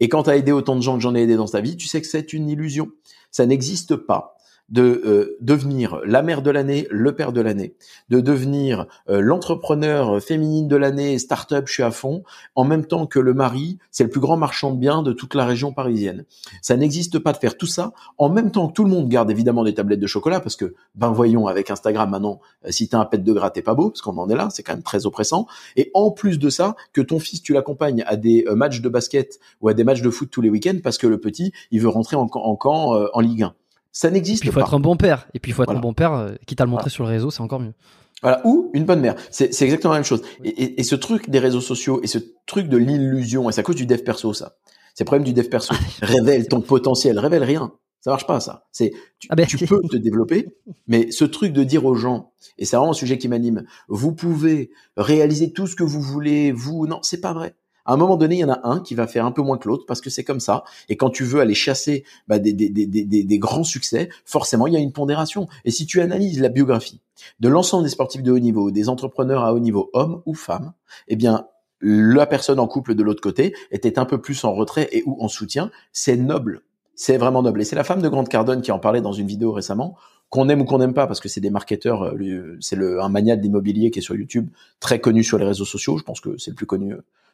Et 0.00 0.08
quand 0.08 0.24
tu 0.24 0.30
as 0.30 0.36
aidé 0.36 0.50
autant 0.50 0.76
de 0.76 0.80
gens 0.80 0.96
que 0.96 1.02
j'en 1.02 1.14
ai 1.14 1.22
aidé 1.22 1.36
dans 1.36 1.46
ta 1.46 1.60
vie, 1.60 1.76
tu 1.76 1.86
sais 1.86 2.00
que 2.00 2.06
c'est 2.06 2.32
une 2.32 2.48
illusion. 2.48 2.88
Ça 3.30 3.46
n'existe 3.46 3.94
pas 3.94 4.37
de 4.68 5.02
euh, 5.04 5.36
devenir 5.40 6.00
la 6.04 6.22
mère 6.22 6.42
de 6.42 6.50
l'année, 6.50 6.86
le 6.90 7.14
père 7.14 7.32
de 7.32 7.40
l'année, 7.40 7.74
de 8.10 8.20
devenir 8.20 8.86
euh, 9.08 9.20
l'entrepreneur 9.20 10.22
féminine 10.22 10.68
de 10.68 10.76
l'année, 10.76 11.18
start-up, 11.18 11.64
je 11.66 11.72
suis 11.72 11.82
à 11.82 11.90
fond, 11.90 12.22
en 12.54 12.64
même 12.64 12.84
temps 12.84 13.06
que 13.06 13.18
le 13.18 13.32
mari, 13.32 13.78
c'est 13.90 14.04
le 14.04 14.10
plus 14.10 14.20
grand 14.20 14.36
marchand 14.36 14.72
de 14.72 14.78
biens 14.78 15.02
de 15.02 15.12
toute 15.12 15.34
la 15.34 15.46
région 15.46 15.72
parisienne. 15.72 16.24
Ça 16.60 16.76
n'existe 16.76 17.18
pas 17.18 17.32
de 17.32 17.38
faire 17.38 17.56
tout 17.56 17.66
ça 17.66 17.92
en 18.18 18.28
même 18.28 18.50
temps 18.50 18.68
que 18.68 18.74
tout 18.74 18.84
le 18.84 18.90
monde 18.90 19.08
garde 19.08 19.30
évidemment 19.30 19.64
des 19.64 19.74
tablettes 19.74 20.00
de 20.00 20.06
chocolat 20.06 20.40
parce 20.40 20.56
que, 20.56 20.74
ben 20.94 21.10
voyons, 21.10 21.46
avec 21.46 21.70
Instagram 21.70 22.10
maintenant, 22.10 22.40
euh, 22.66 22.70
si 22.70 22.88
t'as 22.88 22.98
un 22.98 23.06
pet 23.06 23.22
de 23.22 23.32
gras, 23.32 23.50
t'es 23.50 23.62
pas 23.62 23.74
beau, 23.74 23.90
parce 23.90 24.02
qu'on 24.02 24.18
en 24.18 24.28
est 24.28 24.36
là, 24.36 24.48
c'est 24.50 24.62
quand 24.62 24.74
même 24.74 24.82
très 24.82 25.06
oppressant. 25.06 25.46
Et 25.76 25.90
en 25.94 26.10
plus 26.10 26.38
de 26.38 26.50
ça, 26.50 26.76
que 26.92 27.00
ton 27.00 27.18
fils, 27.18 27.42
tu 27.42 27.54
l'accompagnes 27.54 28.04
à 28.06 28.16
des 28.16 28.44
matchs 28.54 28.80
de 28.80 28.88
basket 28.88 29.38
ou 29.60 29.68
à 29.68 29.74
des 29.74 29.84
matchs 29.84 30.02
de 30.02 30.10
foot 30.10 30.28
tous 30.30 30.42
les 30.42 30.50
week-ends 30.50 30.78
parce 30.82 30.98
que 30.98 31.06
le 31.06 31.18
petit, 31.18 31.52
il 31.70 31.80
veut 31.80 31.88
rentrer 31.88 32.16
en, 32.16 32.28
en 32.32 32.56
camp 32.56 32.92
en 33.12 33.20
Ligue 33.20 33.44
1. 33.44 33.54
Ça 33.92 34.10
n'existe 34.10 34.42
pas. 34.42 34.48
Il 34.48 34.52
faut 34.52 34.60
être 34.60 34.74
un 34.74 34.80
bon 34.80 34.96
père. 34.96 35.28
Et 35.34 35.40
puis 35.40 35.50
il 35.50 35.54
faut 35.54 35.62
être 35.62 35.74
un 35.74 35.80
bon 35.80 35.92
père, 35.92 36.12
euh, 36.12 36.34
quitte 36.46 36.60
à 36.60 36.64
le 36.64 36.70
montrer 36.70 36.90
sur 36.90 37.04
le 37.04 37.10
réseau, 37.10 37.30
c'est 37.30 37.40
encore 37.40 37.60
mieux. 37.60 37.74
Voilà, 38.22 38.40
ou 38.44 38.70
une 38.74 38.84
bonne 38.84 39.00
mère. 39.00 39.14
C'est, 39.30 39.46
exactement 39.62 39.92
la 39.92 40.00
même 40.00 40.04
chose. 40.04 40.22
Et, 40.44 40.82
ce 40.82 40.96
truc 40.96 41.30
des 41.30 41.38
réseaux 41.38 41.60
sociaux 41.60 42.00
et 42.02 42.08
ce 42.08 42.18
truc 42.46 42.68
de 42.68 42.76
l'illusion, 42.76 43.48
et 43.48 43.52
c'est 43.52 43.60
à 43.60 43.64
cause 43.64 43.76
du 43.76 43.86
dev 43.86 43.98
perso, 43.98 44.32
ça. 44.32 44.56
C'est 44.94 45.04
le 45.04 45.06
problème 45.06 45.24
du 45.24 45.32
dev 45.32 45.48
perso. 45.48 45.74
révèle 46.02 46.48
ton 46.48 46.60
potentiel, 46.60 47.18
révèle 47.18 47.44
rien. 47.44 47.72
Ça 48.00 48.10
marche 48.10 48.26
pas, 48.26 48.40
ça. 48.40 48.66
C'est, 48.72 48.92
tu, 49.18 49.28
ah 49.30 49.36
ben, 49.36 49.46
tu 49.46 49.56
peux 49.58 49.80
te 49.82 49.96
développer, 49.96 50.48
mais 50.86 51.10
ce 51.10 51.24
truc 51.24 51.52
de 51.52 51.62
dire 51.62 51.84
aux 51.84 51.94
gens, 51.94 52.32
et 52.56 52.64
c'est 52.64 52.76
vraiment 52.76 52.92
un 52.92 52.94
sujet 52.94 53.18
qui 53.18 53.28
m'anime, 53.28 53.64
vous 53.88 54.12
pouvez 54.12 54.70
réaliser 54.96 55.52
tout 55.52 55.66
ce 55.66 55.76
que 55.76 55.84
vous 55.84 56.00
voulez, 56.00 56.52
vous, 56.52 56.86
non, 56.86 57.00
c'est 57.02 57.20
pas 57.20 57.32
vrai 57.32 57.54
à 57.88 57.94
un 57.94 57.96
moment 57.96 58.18
donné, 58.18 58.36
il 58.36 58.40
y 58.40 58.44
en 58.44 58.50
a 58.50 58.60
un 58.64 58.80
qui 58.80 58.94
va 58.94 59.06
faire 59.06 59.24
un 59.24 59.32
peu 59.32 59.40
moins 59.40 59.56
que 59.56 59.66
l'autre 59.66 59.86
parce 59.86 60.02
que 60.02 60.10
c'est 60.10 60.22
comme 60.22 60.40
ça. 60.40 60.62
Et 60.90 60.98
quand 60.98 61.08
tu 61.08 61.24
veux 61.24 61.40
aller 61.40 61.54
chasser 61.54 62.04
bah, 62.28 62.38
des, 62.38 62.52
des, 62.52 62.68
des, 62.68 62.86
des, 62.86 63.38
grands 63.38 63.64
succès, 63.64 64.10
forcément, 64.26 64.66
il 64.66 64.74
y 64.74 64.76
a 64.76 64.78
une 64.78 64.92
pondération. 64.92 65.48
Et 65.64 65.70
si 65.70 65.86
tu 65.86 66.02
analyses 66.02 66.38
la 66.38 66.50
biographie 66.50 67.00
de 67.40 67.48
l'ensemble 67.48 67.84
des 67.84 67.88
sportifs 67.88 68.22
de 68.22 68.30
haut 68.30 68.38
niveau, 68.38 68.70
des 68.70 68.90
entrepreneurs 68.90 69.42
à 69.42 69.54
haut 69.54 69.58
niveau, 69.58 69.88
hommes 69.94 70.20
ou 70.26 70.34
femmes, 70.34 70.74
eh 71.08 71.16
bien, 71.16 71.46
la 71.80 72.26
personne 72.26 72.60
en 72.60 72.66
couple 72.66 72.94
de 72.94 73.02
l'autre 73.02 73.22
côté 73.22 73.54
était 73.70 73.98
un 73.98 74.04
peu 74.04 74.20
plus 74.20 74.44
en 74.44 74.52
retrait 74.52 74.90
et 74.92 75.02
ou 75.06 75.16
en 75.22 75.28
soutien. 75.28 75.70
C'est 75.90 76.18
noble. 76.18 76.60
C'est 76.94 77.16
vraiment 77.16 77.42
noble. 77.42 77.62
Et 77.62 77.64
c'est 77.64 77.76
la 77.76 77.84
femme 77.84 78.02
de 78.02 78.08
Grande 78.10 78.28
Cardone 78.28 78.60
qui 78.60 78.70
en 78.70 78.78
parlait 78.78 79.00
dans 79.00 79.12
une 79.12 79.26
vidéo 79.26 79.50
récemment 79.52 79.96
qu'on 80.28 80.50
aime 80.50 80.60
ou 80.60 80.64
qu'on 80.66 80.76
n'aime 80.76 80.92
pas, 80.92 81.06
parce 81.06 81.20
que 81.20 81.28
c'est 81.30 81.40
des 81.40 81.48
marketeurs, 81.48 82.04
euh, 82.04 82.58
c'est 82.60 82.76
un 82.76 83.08
maniaque 83.08 83.40
d'immobilier 83.40 83.90
qui 83.90 84.00
est 84.00 84.02
sur 84.02 84.14
YouTube, 84.14 84.50
très 84.78 85.00
connu 85.00 85.24
sur 85.24 85.38
les 85.38 85.46
réseaux 85.46 85.64
sociaux. 85.64 85.96
Je 85.96 86.02
pense 86.02 86.20
que 86.20 86.36
c'est 86.36 86.50
le 86.50 86.54
plus 86.54 86.66
connu 86.66 86.92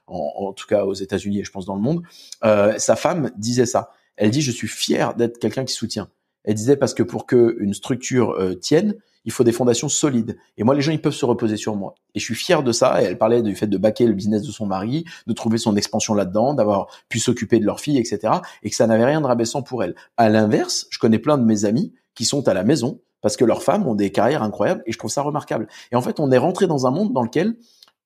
euh, 0.08 0.12
en, 0.12 0.52
tout 0.52 0.66
cas 0.66 0.84
aux 0.84 0.94
États-Unis 0.94 1.40
et 1.40 1.44
je 1.44 1.50
pense 1.50 1.66
dans 1.66 1.76
le 1.76 1.82
monde, 1.82 2.02
euh, 2.44 2.74
sa 2.78 2.96
femme 2.96 3.30
disait 3.36 3.66
ça. 3.66 3.90
Elle 4.16 4.30
dit 4.30 4.42
je 4.42 4.52
suis 4.52 4.68
fier 4.68 5.14
d'être 5.14 5.38
quelqu'un 5.38 5.64
qui 5.64 5.74
soutient. 5.74 6.08
Elle 6.44 6.54
disait 6.54 6.76
parce 6.76 6.94
que 6.94 7.02
pour 7.02 7.26
que 7.26 7.56
une 7.58 7.74
structure 7.74 8.32
euh, 8.32 8.54
tienne, 8.54 8.94
il 9.24 9.32
faut 9.32 9.44
des 9.44 9.52
fondations 9.52 9.88
solides. 9.88 10.36
Et 10.58 10.64
moi, 10.64 10.74
les 10.74 10.82
gens, 10.82 10.92
ils 10.92 11.00
peuvent 11.00 11.14
se 11.14 11.24
reposer 11.24 11.56
sur 11.56 11.76
moi. 11.76 11.94
Et 12.14 12.20
je 12.20 12.24
suis 12.24 12.34
fier 12.34 12.62
de 12.62 12.72
ça. 12.72 13.02
Et 13.02 13.06
elle 13.06 13.18
parlait 13.18 13.42
du 13.42 13.54
fait 13.56 13.66
de 13.66 13.78
baquer 13.78 14.06
le 14.06 14.12
business 14.12 14.42
de 14.42 14.52
son 14.52 14.66
mari, 14.66 15.06
de 15.26 15.32
trouver 15.32 15.56
son 15.56 15.76
expansion 15.76 16.14
là-dedans, 16.14 16.52
d'avoir 16.52 16.88
pu 17.08 17.18
s'occuper 17.18 17.58
de 17.58 17.64
leur 17.64 17.80
fille, 17.80 17.98
etc. 17.98 18.34
Et 18.62 18.70
que 18.70 18.76
ça 18.76 18.86
n'avait 18.86 19.06
rien 19.06 19.22
de 19.22 19.26
rabaissant 19.26 19.62
pour 19.62 19.82
elle. 19.82 19.94
À 20.18 20.28
l'inverse, 20.28 20.86
je 20.90 20.98
connais 20.98 21.18
plein 21.18 21.38
de 21.38 21.44
mes 21.44 21.64
amis 21.64 21.94
qui 22.14 22.26
sont 22.26 22.46
à 22.48 22.54
la 22.54 22.64
maison 22.64 23.00
parce 23.22 23.38
que 23.38 23.44
leurs 23.46 23.62
femmes 23.62 23.86
ont 23.86 23.94
des 23.94 24.12
carrières 24.12 24.42
incroyables 24.42 24.82
et 24.84 24.92
je 24.92 24.98
trouve 24.98 25.10
ça 25.10 25.22
remarquable. 25.22 25.66
Et 25.90 25.96
en 25.96 26.02
fait, 26.02 26.20
on 26.20 26.30
est 26.30 26.38
rentré 26.38 26.66
dans 26.66 26.86
un 26.86 26.90
monde 26.90 27.14
dans 27.14 27.22
lequel 27.22 27.56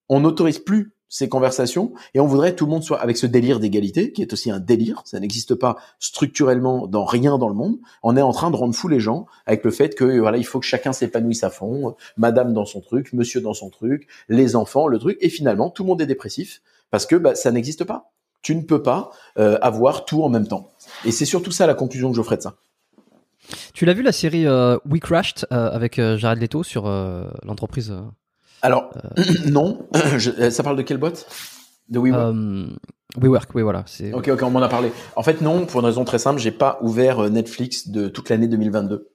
on 0.07 0.21
n'autorise 0.21 0.59
plus 0.59 0.93
ces 1.09 1.27
conversations 1.27 1.91
et 2.13 2.19
on 2.19 2.27
voudrait 2.27 2.51
que 2.51 2.57
tout 2.57 2.65
le 2.65 2.71
monde 2.71 2.83
soit 2.83 3.01
avec 3.01 3.17
ce 3.17 3.25
délire 3.25 3.59
d'égalité 3.59 4.11
qui 4.11 4.21
est 4.21 4.31
aussi 4.31 4.51
un 4.51 4.59
délire, 4.59 5.01
ça 5.05 5.19
n'existe 5.19 5.55
pas 5.55 5.77
structurellement 5.99 6.87
dans 6.87 7.03
rien 7.03 7.37
dans 7.37 7.49
le 7.49 7.55
monde. 7.55 7.77
On 8.03 8.15
est 8.15 8.21
en 8.21 8.31
train 8.31 8.51
de 8.51 8.55
rendre 8.55 8.75
fou 8.75 8.87
les 8.87 8.99
gens 8.99 9.25
avec 9.45 9.63
le 9.63 9.71
fait 9.71 9.95
que 9.95 10.19
voilà, 10.19 10.37
il 10.37 10.45
faut 10.45 10.59
que 10.59 10.65
chacun 10.65 10.93
s'épanouisse 10.93 11.43
à 11.43 11.49
fond, 11.49 11.95
madame 12.15 12.53
dans 12.53 12.65
son 12.65 12.79
truc, 12.79 13.11
monsieur 13.13 13.41
dans 13.41 13.53
son 13.53 13.69
truc, 13.69 14.07
les 14.29 14.55
enfants, 14.55 14.87
le 14.87 14.99
truc 14.99 15.17
et 15.21 15.29
finalement 15.29 15.69
tout 15.69 15.83
le 15.83 15.87
monde 15.87 16.01
est 16.01 16.05
dépressif 16.05 16.61
parce 16.91 17.05
que 17.05 17.15
bah, 17.15 17.35
ça 17.35 17.51
n'existe 17.51 17.83
pas. 17.83 18.11
Tu 18.41 18.55
ne 18.55 18.61
peux 18.61 18.81
pas 18.81 19.11
euh, 19.37 19.57
avoir 19.61 20.05
tout 20.05 20.23
en 20.23 20.29
même 20.29 20.47
temps. 20.47 20.69
Et 21.05 21.11
c'est 21.11 21.25
surtout 21.25 21.51
ça 21.51 21.67
la 21.67 21.73
conclusion 21.73 22.09
que 22.09 22.15
je 22.15 22.21
ferai 22.21 22.37
de 22.37 22.41
ça. 22.41 22.55
Tu 23.73 23.85
l'as 23.85 23.93
vu 23.93 24.03
la 24.03 24.11
série 24.11 24.45
euh, 24.45 24.77
We 24.89 25.01
Crashed 25.01 25.45
euh, 25.51 25.71
avec 25.71 25.95
Jared 25.95 26.39
Leto 26.39 26.63
sur 26.63 26.83
l'entreprise 27.43 27.93
alors, 28.61 28.91
euh. 29.17 29.23
non. 29.49 29.87
ça 30.51 30.63
parle 30.63 30.77
de 30.77 30.81
quelle 30.81 30.97
boîte? 30.97 31.27
De 31.89 31.99
WeWork? 31.99 32.35
Euh, 32.35 32.67
WeWork, 33.17 33.49
oui, 33.55 33.61
voilà. 33.63 33.85
Ok, 34.13 34.27
ok, 34.27 34.43
on 34.43 34.51
m'en 34.51 34.61
a 34.61 34.69
parlé. 34.69 34.91
En 35.15 35.23
fait, 35.23 35.41
non, 35.41 35.65
pour 35.65 35.79
une 35.79 35.85
raison 35.85 36.05
très 36.05 36.19
simple, 36.19 36.39
j'ai 36.39 36.51
pas 36.51 36.77
ouvert 36.81 37.19
euh, 37.19 37.29
Netflix 37.29 37.89
de 37.89 38.07
toute 38.07 38.29
l'année 38.29 38.47
2022. 38.47 39.09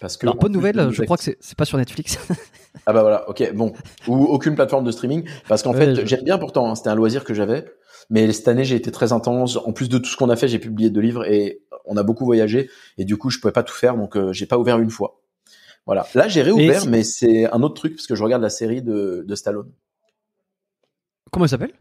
Parce 0.00 0.16
que 0.16 0.26
Alors, 0.26 0.36
bonne 0.36 0.52
nouvelle, 0.52 0.90
je 0.90 1.02
crois 1.02 1.16
que 1.16 1.22
c'est 1.22 1.56
pas 1.56 1.64
sur 1.64 1.78
Netflix. 1.78 2.18
ah 2.86 2.92
bah 2.92 3.02
voilà, 3.02 3.28
ok, 3.28 3.52
bon. 3.54 3.72
Ou 4.06 4.24
aucune 4.24 4.54
plateforme 4.54 4.84
de 4.84 4.90
streaming. 4.90 5.24
Parce 5.48 5.62
qu'en 5.62 5.72
fait, 5.72 6.04
j'aime 6.06 6.24
bien 6.24 6.38
pourtant, 6.38 6.70
hein, 6.70 6.74
c'était 6.74 6.90
un 6.90 6.94
loisir 6.94 7.24
que 7.24 7.32
j'avais. 7.32 7.64
Mais 8.10 8.30
cette 8.32 8.48
année, 8.48 8.64
j'ai 8.64 8.76
été 8.76 8.90
très 8.90 9.12
intense. 9.12 9.56
En 9.56 9.72
plus 9.72 9.88
de 9.88 9.96
tout 9.96 10.10
ce 10.10 10.16
qu'on 10.16 10.28
a 10.28 10.36
fait, 10.36 10.48
j'ai 10.48 10.58
publié 10.58 10.90
deux 10.90 11.00
livres 11.00 11.24
et 11.24 11.62
on 11.86 11.96
a 11.96 12.02
beaucoup 12.02 12.26
voyagé. 12.26 12.68
Et 12.98 13.04
du 13.04 13.16
coup, 13.16 13.30
je 13.30 13.38
pouvais 13.38 13.52
pas 13.52 13.62
tout 13.62 13.74
faire, 13.74 13.96
donc 13.96 14.18
j'ai 14.32 14.46
pas 14.46 14.58
ouvert 14.58 14.78
une 14.78 14.90
fois. 14.90 15.22
Voilà. 15.86 16.06
Là, 16.14 16.28
j'ai 16.28 16.42
réouvert, 16.42 16.86
mais 16.86 17.04
c'est 17.04 17.50
un 17.52 17.62
autre 17.62 17.74
truc 17.74 17.96
parce 17.96 18.06
que 18.06 18.14
je 18.14 18.22
regarde 18.22 18.42
la 18.42 18.50
série 18.50 18.82
de, 18.82 19.24
de 19.26 19.34
Stallone. 19.34 19.70
Comment 21.30 21.44
elle 21.44 21.50
s'appelle? 21.50 21.74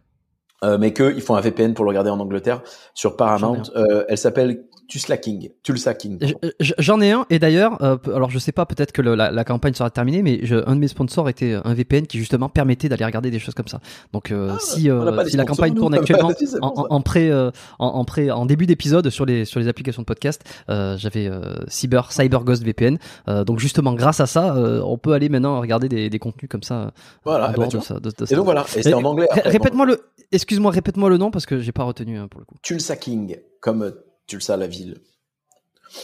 Euh, 0.64 0.78
mais 0.78 0.94
qu'ils 0.94 1.22
font 1.22 1.36
un 1.36 1.42
VPN 1.42 1.74
pour 1.74 1.86
le 1.86 1.90
regarder 1.90 2.10
en 2.10 2.20
Angleterre 2.20 2.62
sur 2.94 3.18
Paramount. 3.18 3.64
Euh, 3.76 4.06
elle 4.08 4.18
s'appelle 4.18 4.66
Tulsa 4.88 5.18
King. 5.18 5.50
Tulsa 5.64 5.94
King. 5.94 6.20
J'en 6.60 7.02
ai 7.02 7.12
un 7.12 7.26
et 7.30 7.40
d'ailleurs, 7.40 7.82
euh, 7.84 7.98
alors 8.14 8.30
je 8.30 8.40
sais 8.40 8.52
pas, 8.52 8.66
peut-être 8.66 8.92
que 8.92 9.02
la, 9.02 9.32
la, 9.32 9.44
campagne 9.44 9.74
sera 9.74 9.90
terminée, 9.90 10.22
mais 10.22 10.40
je, 10.44 10.56
un 10.68 10.76
de 10.76 10.80
mes 10.80 10.88
sponsors 10.88 11.30
était 11.30 11.58
un 11.64 11.74
VPN 11.74 12.08
qui 12.08 12.18
justement 12.18 12.50
permettait 12.50 12.90
d'aller 12.90 13.06
regarder 13.06 13.32
des 13.32 13.40
choses 13.40 13.54
comme 13.54 13.68
ça. 13.68 13.80
Donc 14.12 14.32
euh, 14.32 14.52
ah, 14.54 14.58
si, 14.60 14.90
euh, 14.90 15.26
si 15.26 15.38
la 15.38 15.46
campagne 15.46 15.74
tourne 15.74 15.94
actuellement 15.96 16.32
en, 16.62 16.86
en, 16.90 17.02
pré, 17.02 17.34
en, 17.34 17.52
en, 17.80 18.06
pré, 18.06 18.32
en 18.32 18.46
début 18.46 18.66
d'épisode 18.66 19.10
sur 19.10 19.26
les 19.26 19.46
sur 19.46 19.60
les 19.60 19.68
applications 19.68 20.02
de 20.02 20.08
podcast, 20.08 20.44
j'avais 20.68 21.30
Cyber 21.68 22.12
Cyber 22.12 22.44
Ghost 22.44 22.64
VPN. 22.64 22.98
donc 23.46 23.60
justement, 23.60 23.94
grâce 23.94 24.20
à 24.20 24.26
ça, 24.26 24.56
on 24.86 24.98
peut 24.98 25.14
aller 25.14 25.30
maintenant 25.30 25.60
regarder 25.60 25.90
des, 25.90 26.10
des 26.10 26.20
contenus 26.20 26.50
comme 26.50 26.64
ça. 26.64 26.92
Voilà. 27.24 27.50
En 27.50 27.54
bah, 27.54 27.68
de 27.68 27.80
ça, 27.80 27.98
et 28.30 28.36
donc 28.36 28.46
voilà. 28.46 28.66
Et 28.76 28.84
c'est 28.84 28.94
en 28.94 29.04
anglais. 29.04 29.28
Répète-moi 29.46 29.86
le. 29.86 30.02
Excuse-moi, 30.32 30.72
répète-moi 30.72 31.10
le 31.10 31.18
nom 31.18 31.32
parce 31.32 31.46
que 31.46 31.60
j'ai 31.60 31.72
pas 31.72 31.84
retenu 31.84 32.18
hein, 32.18 32.28
pour 32.28 32.40
le 32.40 32.46
coup. 32.46 32.56
Tulsa 32.62 32.96
King, 32.96 33.38
comme 33.62 33.94
Tulsa 34.28 34.58
la 34.58 34.68
ville. 34.68 35.00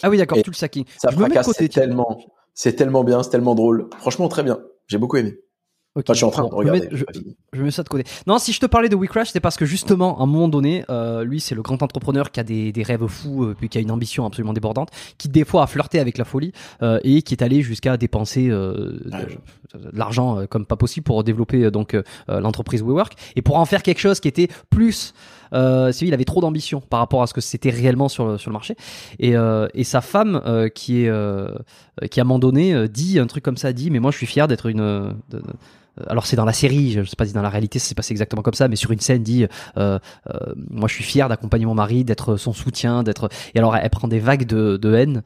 Ah 0.04 0.10
oui, 0.10 0.18
d'accord, 0.18 0.42
Tulsa 0.42 0.70
King. 0.70 0.86
Ça 0.98 1.12
fracasse 1.12 1.52
tellement, 1.72 2.20
c'est 2.54 2.74
tellement 2.74 3.04
bien, 3.04 3.24
c'est 3.24 3.32
tellement 3.32 3.56
drôle. 3.56 3.90
Franchement, 4.00 4.28
très 4.28 4.44
bien. 4.44 4.60
J'ai 4.88 4.98
beaucoup 4.98 5.18
aimé 5.18 5.40
je 6.08 6.14
suis 6.14 6.26
en 6.26 6.32
train 6.32 6.44
de 6.44 6.54
regarder. 6.54 6.90
Je, 6.92 7.62
mets 7.62 7.72
ça 7.72 7.84
de 7.84 7.90
côté. 7.90 8.04
Non, 8.28 8.40
si 8.40 8.54
je 8.54 8.60
te 8.60 8.66
parlais 8.66 8.90
de 8.90 8.96
WeCrash, 8.96 9.30
c'est 9.32 9.40
parce 9.40 9.58
que 9.58 9.66
justement, 9.66 10.20
à 10.20 10.24
un 10.24 10.26
moment 10.26 10.48
donné, 10.48 10.86
euh, 10.90 11.24
lui, 11.24 11.40
c'est 11.40 11.56
le 11.56 11.62
grand 11.62 11.82
entrepreneur 11.82 12.32
qui 12.32 12.40
a 12.40 12.44
des, 12.44 12.72
des 12.72 12.84
rêves 12.84 13.08
fous, 13.08 13.44
euh, 13.44 13.56
puis 13.58 13.70
qui 13.70 13.78
a 13.78 13.82
une 13.82 13.92
ambition 13.92 14.26
absolument 14.26 14.54
débordante, 14.54 14.90
qui 15.18 15.30
des 15.30 15.46
fois 15.46 15.64
a 15.64 15.68
flirté 15.68 16.00
avec 16.00 16.18
la 16.18 16.26
folie 16.26 16.52
euh, 16.82 17.00
et 17.04 17.22
qui 17.22 17.34
est 17.34 17.44
allé 17.44 17.62
jusqu'à 17.62 17.98
dépenser 17.98 18.50
de, 18.50 19.02
l'argent 19.94 20.46
comme 20.48 20.66
pas 20.66 20.76
possible 20.76 21.04
pour 21.04 21.24
développer 21.24 21.70
donc 21.72 21.96
l'entreprise 22.28 22.82
WeWork 22.82 23.14
et 23.36 23.42
pour 23.42 23.58
en 23.58 23.66
faire 23.66 23.84
quelque 23.84 24.00
chose 24.00 24.20
qui 24.20 24.28
était 24.28 24.48
plus 24.70 25.14
euh, 25.54 25.92
il 26.02 26.14
avait 26.14 26.26
trop 26.26 26.42
d'ambition 26.42 26.82
par 26.82 27.00
rapport 27.00 27.22
à 27.22 27.28
ce 27.28 27.34
que 27.34 27.42
c'était 27.42 27.70
réellement 27.70 28.10
sur 28.10 28.28
le, 28.28 28.38
sur 28.38 28.50
le 28.50 28.54
marché. 28.54 28.76
Et, 29.20 29.36
euh, 29.36 29.68
et 29.74 29.84
sa 29.84 30.02
femme, 30.02 30.42
qui 30.74 31.06
est 31.06 31.12
qui 32.12 32.20
à 32.20 32.24
un 32.24 32.26
moment 32.26 32.40
donné 32.40 32.88
dit 32.88 33.20
un 33.20 33.28
truc 33.28 33.44
comme 33.44 33.58
ça, 33.58 33.74
dit 33.74 33.92
mais 33.92 34.00
moi 34.00 34.12
je 34.12 34.18
suis 34.18 34.28
fier 34.28 34.48
d'être 34.48 34.68
une 34.68 35.14
de, 35.30 35.42
euh, 36.00 36.04
alors 36.08 36.26
c'est 36.26 36.36
dans 36.36 36.46
la 36.46 36.54
série, 36.54 36.92
je 36.94 37.04
sais 37.04 37.16
pas 37.16 37.26
si 37.26 37.34
dans 37.34 37.42
la 37.42 37.50
réalité 37.50 37.80
c'est 37.80 37.96
passé 37.96 38.14
exactement 38.14 38.42
comme 38.42 38.54
ça, 38.54 38.68
mais 38.68 38.76
sur 38.76 38.92
une 38.92 39.00
scène 39.00 39.24
dit, 39.24 39.46
euh, 39.78 40.00
euh, 40.30 40.54
moi 40.70 40.88
je 40.88 40.96
suis 40.96 41.04
fier 41.04 41.30
d'accompagner 41.30 41.66
mon 41.66 41.76
mari, 41.76 42.04
d'être 42.04 42.38
son 42.38 42.54
soutien, 42.54 43.04
d'être. 43.04 43.30
Et 43.54 43.60
alors 43.60 43.76
elle 43.76 43.90
prend 43.90 44.08
des 44.08 44.20
vagues 44.20 44.46
de, 44.46 44.78
de 44.78 44.94
haine. 44.94 45.24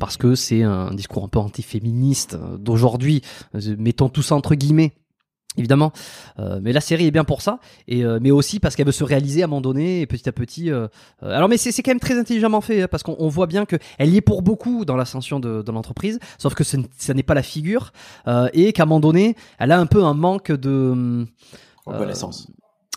parce 0.00 0.16
que 0.16 0.34
c'est 0.34 0.62
un 0.62 0.92
discours 0.94 1.24
un 1.24 1.28
peu 1.28 1.38
antiféministe 1.38 2.36
d'aujourd'hui, 2.58 3.22
mettons 3.78 4.08
tout 4.08 4.22
ça 4.22 4.34
entre 4.34 4.54
guillemets 4.54 4.94
évidemment. 5.56 5.92
Euh, 6.38 6.58
mais 6.62 6.72
la 6.72 6.80
série 6.80 7.06
est 7.06 7.10
bien 7.10 7.24
pour 7.24 7.42
ça, 7.42 7.58
et 7.88 8.04
euh, 8.04 8.18
mais 8.20 8.30
aussi 8.30 8.60
parce 8.60 8.76
qu'elle 8.76 8.86
veut 8.86 8.92
se 8.92 9.04
réaliser 9.04 9.42
à 9.42 9.44
un 9.44 9.48
moment 9.48 9.60
donné, 9.60 10.00
et 10.00 10.06
petit 10.06 10.28
à 10.28 10.32
petit. 10.32 10.70
Euh, 10.70 10.88
alors, 11.22 11.48
mais 11.48 11.56
c'est 11.56 11.82
quand 11.82 11.90
même 11.90 12.00
très 12.00 12.18
intelligemment 12.18 12.60
fait, 12.60 12.82
hein, 12.82 12.88
parce 12.90 13.02
qu'on 13.02 13.28
voit 13.28 13.46
bien 13.46 13.64
que 13.64 13.76
elle 13.98 14.10
y 14.10 14.16
est 14.16 14.20
pour 14.20 14.42
beaucoup 14.42 14.84
dans 14.84 14.96
l'ascension 14.96 15.40
de, 15.40 15.62
de 15.62 15.72
l'entreprise, 15.72 16.18
sauf 16.38 16.54
que 16.54 16.64
ce, 16.64 16.76
ça 16.96 17.14
n'est 17.14 17.22
pas 17.22 17.34
la 17.34 17.42
figure, 17.42 17.92
et 18.52 18.72
qu'à 18.72 18.84
un 18.84 18.86
moment 18.86 19.00
donné, 19.00 19.36
elle 19.58 19.72
a 19.72 19.78
un 19.78 19.86
peu 19.86 20.04
un 20.04 20.14
manque 20.14 20.52
de 20.52 21.26
reconnaissance 21.86 22.48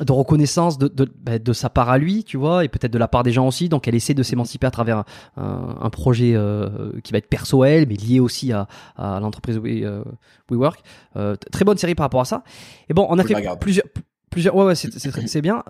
de 0.03 0.11
reconnaissance 0.11 0.77
de, 0.77 0.87
de, 0.87 1.11
bah, 1.21 1.39
de, 1.39 1.53
sa 1.53 1.69
part 1.69 1.89
à 1.89 1.97
lui, 1.97 2.23
tu 2.23 2.37
vois, 2.37 2.63
et 2.63 2.67
peut-être 2.67 2.91
de 2.91 2.97
la 2.97 3.07
part 3.07 3.23
des 3.23 3.31
gens 3.31 3.47
aussi. 3.47 3.69
Donc 3.69 3.87
elle 3.87 3.95
essaie 3.95 4.13
de 4.13 4.23
s'émanciper 4.23 4.67
à 4.67 4.71
travers 4.71 5.03
un, 5.37 5.75
un, 5.81 5.89
projet 5.89 6.33
euh, 6.35 6.91
qui 7.03 7.11
va 7.11 7.17
être 7.17 7.27
perso 7.27 7.63
à 7.63 7.69
elle, 7.69 7.87
mais 7.87 7.95
lié 7.95 8.19
aussi 8.19 8.51
à, 8.51 8.67
à 8.95 9.19
l'entreprise 9.19 9.57
We, 9.57 9.81
euh, 9.83 10.03
WeWork. 10.51 10.81
Euh, 11.15 11.35
très 11.51 11.65
bonne 11.65 11.77
série 11.77 11.95
par 11.95 12.05
rapport 12.05 12.21
à 12.21 12.25
ça. 12.25 12.43
Et 12.89 12.93
bon, 12.93 13.07
on 13.09 13.17
a 13.17 13.23
fait 13.23 13.35
plusieurs, 13.59 13.87
plusieurs. 14.29 14.55
Ouais, 14.55 14.65
ouais, 14.65 14.75
c'est 14.75 15.41
bien. 15.41 15.63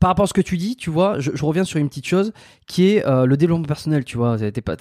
Par 0.00 0.08
rapport 0.08 0.24
à 0.24 0.26
ce 0.26 0.32
que 0.34 0.40
tu 0.40 0.56
dis, 0.56 0.76
tu 0.76 0.90
vois, 0.90 1.18
je, 1.18 1.30
je 1.34 1.44
reviens 1.44 1.64
sur 1.64 1.78
une 1.78 1.88
petite 1.88 2.06
chose 2.06 2.32
qui 2.66 2.88
est 2.88 3.06
euh, 3.06 3.26
le 3.26 3.36
développement 3.36 3.66
personnel, 3.66 4.04
tu 4.04 4.16
vois. 4.16 4.36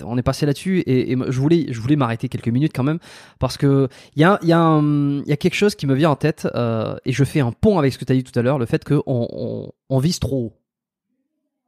On 0.06 0.18
est 0.18 0.22
passé 0.22 0.46
là-dessus 0.46 0.80
et, 0.82 1.12
et, 1.12 1.18
je 1.28 1.40
voulais, 1.40 1.68
je 1.70 1.80
voulais 1.80 1.96
m'arrêter 1.96 2.30
quelques 2.30 2.50
minutes 2.50 2.74
quand 2.76 2.84
même 2.84 3.00
parce 3.40 3.58
que 3.58 3.88
il 4.16 4.22
y 4.22 4.26
a, 4.26 4.38
y, 4.44 4.52
a 4.52 4.82
y 5.26 5.32
a 5.32 5.38
quelque 5.38 5.56
chose 5.56 5.76
qui 5.76 5.88
me 5.88 5.96
vient 5.96 6.12
en 6.12 6.16
tête 6.16 6.48
euh, 6.56 6.96
et 7.06 7.14
je 7.14 7.24
fais 7.24 7.40
un 7.40 7.52
pont 7.52 7.80
avec 7.80 7.94
ce 7.94 7.98
que 7.98 8.06
tu 8.06 8.12
as 8.12 8.16
dit 8.16 8.24
tout 8.24 8.38
à 8.38 8.42
l'heure, 8.44 8.60
le 8.60 8.66
fait 8.66 8.84
qu'on 8.84 9.02
on, 9.08 9.72
on 9.90 10.00
vise 10.00 10.20
trop 10.20 10.38
haut. 10.38 10.54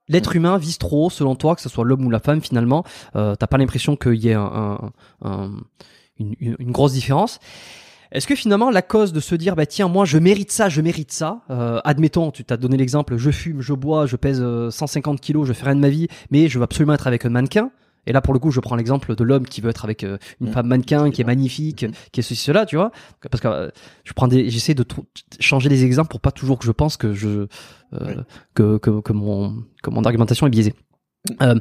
L'être 0.10 0.36
humain 0.36 0.58
vise 0.58 0.78
trop 0.78 1.06
haut, 1.06 1.10
selon 1.10 1.36
toi, 1.36 1.56
que 1.56 1.62
ce 1.62 1.70
soit 1.70 1.86
l'homme 1.86 2.06
ou 2.06 2.10
la 2.10 2.20
femme, 2.20 2.42
finalement. 2.42 2.84
Euh, 3.16 3.36
T'as 3.36 3.48
pas 3.48 3.58
l'impression 3.58 3.96
qu'il 3.96 4.16
y 4.16 4.30
ait 4.30 4.34
un, 4.34 4.42
un, 5.22 5.30
un, 5.30 5.52
une, 6.20 6.36
une 6.40 6.72
grosse 6.72 6.94
différence. 6.94 7.40
Est-ce 8.12 8.26
que 8.26 8.36
finalement 8.36 8.72
la 8.72 8.82
cause 8.82 9.14
de 9.14 9.20
se 9.20 9.36
dire 9.36 9.56
bah 9.56 9.68
tiens 9.68 9.88
moi 9.88 10.04
je 10.06 10.18
mérite 10.18 10.52
ça, 10.52 10.68
je 10.68 10.82
mérite 10.82 11.12
ça, 11.12 11.42
euh, 11.52 11.80
admettons 11.84 12.32
tu 12.32 12.44
t'as 12.44 12.58
donné 12.58 12.76
l'exemple 12.76 13.18
je 13.18 13.30
fume, 13.30 13.62
je 13.62 13.74
bois, 13.74 14.08
je 14.08 14.16
pèse 14.16 14.44
150 14.70 15.16
euh, 15.16 15.18
kilos, 15.20 15.48
je 15.48 15.54
fais 15.54 15.66
rien 15.66 15.76
de 15.76 15.80
ma 15.80 15.90
vie, 15.90 16.08
mais 16.32 16.48
je 16.48 16.58
veux 16.58 16.64
absolument 16.64 16.94
être 16.94 17.08
avec 17.08 17.26
un 17.26 17.30
mannequin. 17.30 17.72
Et 18.08 18.14
là 18.14 18.22
pour 18.22 18.34
le 18.34 18.40
coup 18.40 18.50
je 18.50 18.60
prends 18.62 18.76
l'exemple 18.76 19.14
de 19.16 19.24
l'homme 19.24 19.46
qui 19.46 19.62
veut 19.62 19.70
être 19.70 19.84
avec 19.84 20.04
euh, 20.04 20.18
une 20.42 20.50
mmh. 20.50 20.54
femme 20.54 20.68
mannequin 20.68 21.12
qui 21.12 21.22
est 21.22 21.26
magnifique, 21.26 21.84
mmh. 21.84 21.92
qui 22.12 22.20
est 22.22 22.24
ceci 22.24 22.42
cela 22.42 22.66
tu 22.66 22.78
vois 22.78 22.92
parce 23.30 23.42
que 23.42 23.72
je 24.04 24.14
prends 24.14 24.28
des 24.28 24.50
j'essaie 24.50 24.74
de 24.74 24.86
changer 25.40 25.70
les 25.70 25.84
exemples 25.84 26.10
pour 26.10 26.22
pas 26.22 26.32
toujours 26.32 26.58
que 26.58 26.66
je 26.66 26.72
pense 26.72 26.98
que 26.98 27.14
je 27.14 27.46
que, 28.56 28.78
que, 28.78 29.02
que 29.02 29.14
mon 29.14 29.64
que 29.84 29.92
mon 29.92 30.04
argumentation 30.04 30.48
est 30.48 30.52
biaisée. 30.52 30.74
Mmh. 31.40 31.60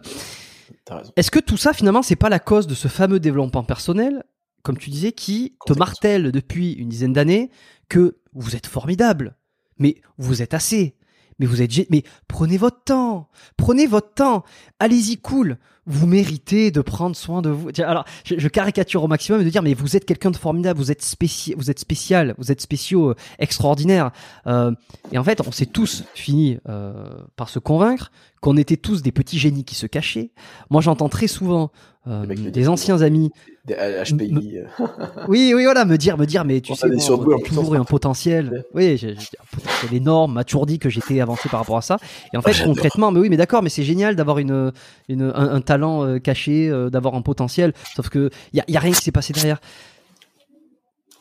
Est-ce 1.16 1.30
que 1.30 1.40
tout 1.40 1.58
ça 1.58 1.74
finalement 1.74 2.00
c'est 2.00 2.16
pas 2.16 2.30
la 2.30 2.38
cause 2.38 2.66
de 2.66 2.74
ce 2.74 2.88
fameux 2.88 3.20
développement 3.20 3.64
personnel 3.64 4.22
comme 4.62 4.78
tu 4.78 4.90
disais, 4.90 5.12
qui 5.12 5.54
te 5.66 5.72
martèle 5.72 6.32
depuis 6.32 6.72
une 6.72 6.88
dizaine 6.88 7.12
d'années 7.12 7.50
que 7.88 8.18
vous 8.34 8.56
êtes 8.56 8.66
formidable, 8.66 9.36
mais 9.78 9.96
vous 10.18 10.42
êtes 10.42 10.54
assez, 10.54 10.96
mais 11.38 11.46
vous 11.46 11.62
êtes, 11.62 11.90
mais 11.90 12.02
prenez 12.26 12.58
votre 12.58 12.82
temps, 12.82 13.28
prenez 13.56 13.86
votre 13.86 14.12
temps, 14.14 14.44
allez-y 14.80 15.18
cool, 15.18 15.58
vous 15.88 16.06
méritez 16.06 16.70
de 16.70 16.82
prendre 16.82 17.16
soin 17.16 17.40
de 17.40 17.48
vous. 17.48 17.70
Alors, 17.78 18.04
je, 18.24 18.48
caricature 18.48 19.02
au 19.02 19.08
maximum 19.08 19.42
de 19.42 19.48
dire, 19.48 19.62
mais 19.62 19.72
vous 19.72 19.96
êtes 19.96 20.04
quelqu'un 20.04 20.30
de 20.30 20.36
formidable, 20.36 20.78
vous 20.78 20.92
êtes 20.92 21.02
spécial, 21.02 21.56
vous 21.58 21.70
êtes 21.70 21.78
spécial, 21.78 22.34
vous 22.36 22.52
êtes 22.52 22.60
spéciaux, 22.60 23.10
euh, 23.10 23.14
extraordinaires. 23.38 24.10
Euh, 24.46 24.72
et 25.12 25.18
en 25.18 25.24
fait, 25.24 25.40
on 25.46 25.50
s'est 25.50 25.66
tous 25.66 26.04
fini 26.14 26.58
euh, 26.68 26.92
par 27.36 27.48
se 27.48 27.58
convaincre 27.58 28.12
qu'on 28.42 28.58
était 28.58 28.76
tous 28.76 29.02
des 29.02 29.12
petits 29.12 29.38
génies 29.38 29.64
qui 29.64 29.74
se 29.74 29.86
cachaient. 29.86 30.30
Moi, 30.68 30.82
j'entends 30.82 31.08
très 31.08 31.26
souvent 31.26 31.72
euh, 32.08 32.24
des 32.26 32.68
anciens 32.68 33.02
amis. 33.02 33.30
Des 33.64 33.74
HPI. 33.74 34.34
oui, 35.28 35.52
oui, 35.54 35.64
voilà, 35.64 35.84
me 35.84 35.96
dire, 35.96 36.16
me 36.16 36.24
dire, 36.24 36.44
mais 36.44 36.60
tu 36.60 36.74
sais, 36.74 36.88
bon, 36.88 37.38
toujours 37.40 37.74
un 37.74 37.84
potentiel. 37.84 38.64
Oui, 38.74 38.96
j'ai 38.96 39.10
un 39.10 39.56
potentiel 39.56 39.94
énorme. 39.94 40.32
M'a 40.34 40.44
toujours 40.44 40.66
dit 40.66 40.78
que 40.78 40.88
j'étais 40.88 41.20
avancé 41.20 41.48
par 41.48 41.60
rapport 41.60 41.76
à 41.76 41.82
ça. 41.82 41.98
Et 42.32 42.36
en 42.36 42.42
fait, 42.42 42.56
ah, 42.60 42.64
concrètement, 42.64 43.10
mais 43.10 43.20
oui, 43.20 43.28
mais 43.28 43.36
d'accord, 43.36 43.62
mais 43.62 43.68
c'est 43.68 43.82
génial 43.82 44.16
d'avoir 44.16 44.38
une, 44.38 44.72
une, 45.08 45.32
un, 45.34 45.60
talent 45.60 46.04
euh, 46.04 46.18
caché, 46.18 46.68
euh, 46.68 46.88
d'avoir 46.90 47.14
un 47.14 47.22
potentiel. 47.22 47.72
Sauf 47.94 48.08
que 48.08 48.30
y 48.52 48.60
a, 48.60 48.64
y 48.68 48.76
a 48.76 48.80
rien 48.80 48.92
qui 48.92 49.02
s'est 49.02 49.12
passé 49.12 49.32
derrière. 49.32 49.60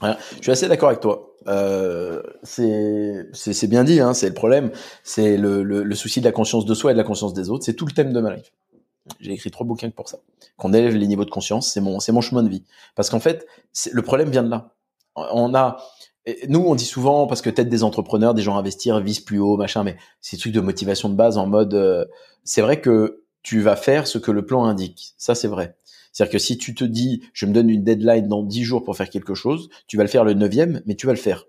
je 0.01 0.41
suis 0.41 0.51
assez 0.51 0.67
d'accord 0.67 0.89
avec 0.89 1.01
toi. 1.01 1.33
Euh, 1.47 2.21
c'est 2.43 3.67
bien 3.67 3.83
dit, 3.83 3.99
hein, 3.99 4.13
c'est 4.13 4.27
le 4.27 4.33
problème. 4.33 4.71
C'est 5.03 5.37
le, 5.37 5.63
le, 5.63 5.83
le, 5.83 5.95
souci 5.95 6.19
de 6.19 6.25
la 6.25 6.31
conscience 6.31 6.65
de 6.65 6.73
soi 6.73 6.91
et 6.91 6.93
de 6.93 6.97
la 6.97 7.03
conscience 7.03 7.33
des 7.33 7.49
autres. 7.49 7.63
C'est 7.65 7.73
tout 7.73 7.85
le 7.85 7.93
thème 7.93 8.13
de 8.13 8.19
ma 8.19 8.35
life. 8.35 8.51
J'ai 9.19 9.31
écrit 9.31 9.51
trois 9.51 9.65
bouquins 9.65 9.89
pour 9.89 10.09
ça. 10.09 10.19
Qu'on 10.57 10.73
élève 10.73 10.95
les 10.95 11.07
niveaux 11.07 11.25
de 11.25 11.29
conscience, 11.29 11.71
c'est 11.71 11.81
mon, 11.81 11.99
c'est 11.99 12.11
mon 12.11 12.21
chemin 12.21 12.43
de 12.43 12.49
vie. 12.49 12.63
Parce 12.95 13.09
qu'en 13.09 13.19
fait, 13.19 13.45
le 13.91 14.01
problème 14.01 14.29
vient 14.29 14.43
de 14.43 14.49
là. 14.49 14.73
On 15.15 15.55
a, 15.55 15.77
nous, 16.49 16.59
on 16.59 16.75
dit 16.75 16.85
souvent 16.85 17.27
parce 17.27 17.41
que 17.41 17.49
tête 17.49 17.69
des 17.69 17.83
entrepreneurs, 17.83 18.33
des 18.33 18.41
gens 18.41 18.57
investir, 18.57 18.99
visent 18.99 19.19
plus 19.19 19.39
haut, 19.39 19.57
machin, 19.57 19.83
mais 19.83 19.97
c'est 20.21 20.37
trucs 20.37 20.53
de 20.53 20.59
motivation 20.59 21.09
de 21.09 21.15
base 21.15 21.37
en 21.37 21.47
mode, 21.47 21.73
euh, 21.73 22.05
c'est 22.43 22.61
vrai 22.61 22.81
que 22.81 23.23
tu 23.43 23.61
vas 23.61 23.75
faire 23.75 24.07
ce 24.07 24.17
que 24.17 24.31
le 24.31 24.45
plan 24.45 24.65
indique. 24.65 25.13
Ça, 25.17 25.35
c'est 25.35 25.47
vrai. 25.47 25.77
C'est-à-dire 26.11 26.33
que 26.33 26.39
si 26.39 26.57
tu 26.57 26.75
te 26.75 26.83
dis, 26.83 27.21
je 27.33 27.45
me 27.45 27.53
donne 27.53 27.69
une 27.69 27.83
deadline 27.83 28.27
dans 28.27 28.43
10 28.43 28.63
jours 28.63 28.83
pour 28.83 28.97
faire 28.97 29.09
quelque 29.09 29.35
chose, 29.35 29.69
tu 29.87 29.97
vas 29.97 30.03
le 30.03 30.09
faire 30.09 30.25
le 30.25 30.33
9e, 30.33 30.81
mais 30.85 30.95
tu 30.95 31.05
vas 31.05 31.13
le 31.13 31.19
faire. 31.19 31.45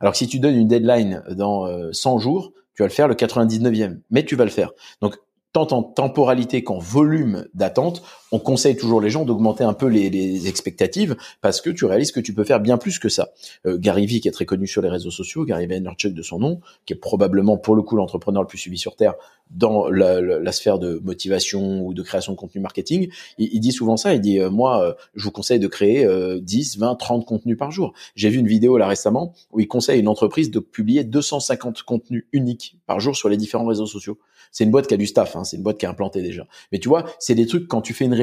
Alors 0.00 0.12
que 0.12 0.18
si 0.18 0.28
tu 0.28 0.38
donnes 0.38 0.56
une 0.56 0.68
deadline 0.68 1.22
dans 1.30 1.66
100 1.92 2.16
euh, 2.16 2.18
jours, 2.18 2.52
tu 2.74 2.82
vas 2.82 2.86
le 2.86 2.92
faire 2.92 3.08
le 3.08 3.14
99e, 3.14 3.98
mais 4.10 4.24
tu 4.24 4.36
vas 4.36 4.44
le 4.44 4.50
faire. 4.50 4.70
Donc, 5.00 5.16
tant 5.52 5.68
en 5.72 5.82
temporalité 5.82 6.64
qu'en 6.64 6.78
volume 6.78 7.46
d'attente, 7.54 8.02
on 8.32 8.38
conseille 8.38 8.76
toujours 8.76 9.00
les 9.00 9.10
gens 9.10 9.24
d'augmenter 9.24 9.62
un 9.62 9.74
peu 9.74 9.86
les, 9.86 10.10
les, 10.10 10.48
expectatives 10.48 11.16
parce 11.42 11.60
que 11.60 11.68
tu 11.70 11.84
réalises 11.84 12.12
que 12.12 12.20
tu 12.20 12.32
peux 12.32 12.44
faire 12.44 12.60
bien 12.60 12.78
plus 12.78 12.98
que 12.98 13.10
ça. 13.10 13.28
Euh, 13.66 13.78
Gary 13.78 14.06
Vee, 14.06 14.20
qui 14.20 14.28
est 14.28 14.32
très 14.32 14.46
connu 14.46 14.66
sur 14.66 14.80
les 14.80 14.88
réseaux 14.88 15.10
sociaux, 15.10 15.44
Gary 15.44 15.66
Vaynerchuk 15.66 16.14
de 16.14 16.22
son 16.22 16.38
nom, 16.38 16.60
qui 16.86 16.94
est 16.94 16.96
probablement 16.96 17.58
pour 17.58 17.76
le 17.76 17.82
coup 17.82 17.94
l'entrepreneur 17.94 18.42
le 18.42 18.48
plus 18.48 18.58
suivi 18.58 18.78
sur 18.78 18.96
Terre 18.96 19.14
dans 19.50 19.90
la, 19.90 20.22
la, 20.22 20.52
sphère 20.52 20.78
de 20.78 20.98
motivation 21.04 21.84
ou 21.84 21.92
de 21.92 22.02
création 22.02 22.32
de 22.32 22.38
contenu 22.38 22.62
marketing, 22.62 23.10
il, 23.36 23.50
il 23.52 23.60
dit 23.60 23.72
souvent 23.72 23.98
ça, 23.98 24.14
il 24.14 24.20
dit 24.22 24.40
euh, 24.40 24.48
moi 24.48 24.82
euh, 24.82 24.94
je 25.14 25.24
vous 25.24 25.30
conseille 25.30 25.58
de 25.58 25.68
créer 25.68 26.08
10, 26.40 26.78
20, 26.78 26.94
30 26.94 27.26
contenus 27.26 27.58
par 27.58 27.70
jour. 27.70 27.92
J'ai 28.16 28.30
vu 28.30 28.38
une 28.38 28.46
vidéo 28.46 28.78
là 28.78 28.86
récemment 28.86 29.34
où 29.52 29.60
il 29.60 29.68
conseille 29.68 29.96
à 29.96 30.00
une 30.00 30.08
entreprise 30.08 30.50
de 30.50 30.58
publier 30.58 31.04
250 31.04 31.82
contenus 31.82 32.24
uniques 32.32 32.78
par 32.86 32.98
jour 32.98 33.14
sur 33.14 33.28
les 33.28 33.36
différents 33.36 33.66
réseaux 33.66 33.86
sociaux. 33.86 34.18
C'est 34.52 34.64
une 34.64 34.70
boîte 34.70 34.86
qui 34.86 34.94
a 34.94 34.98
du 34.98 35.06
staff, 35.06 35.34
hein, 35.34 35.44
c'est 35.44 35.56
une 35.56 35.62
boîte 35.62 35.78
qui 35.78 35.86
est 35.86 35.88
implantée 35.88 36.22
déjà. 36.22 36.46
Mais 36.70 36.78
tu 36.78 36.88
vois, 36.88 37.04
c'est 37.18 37.34
des 37.34 37.46
trucs 37.46 37.66
quand 37.68 37.80
tu 37.80 37.94
fais 37.94 38.04
une 38.04 38.14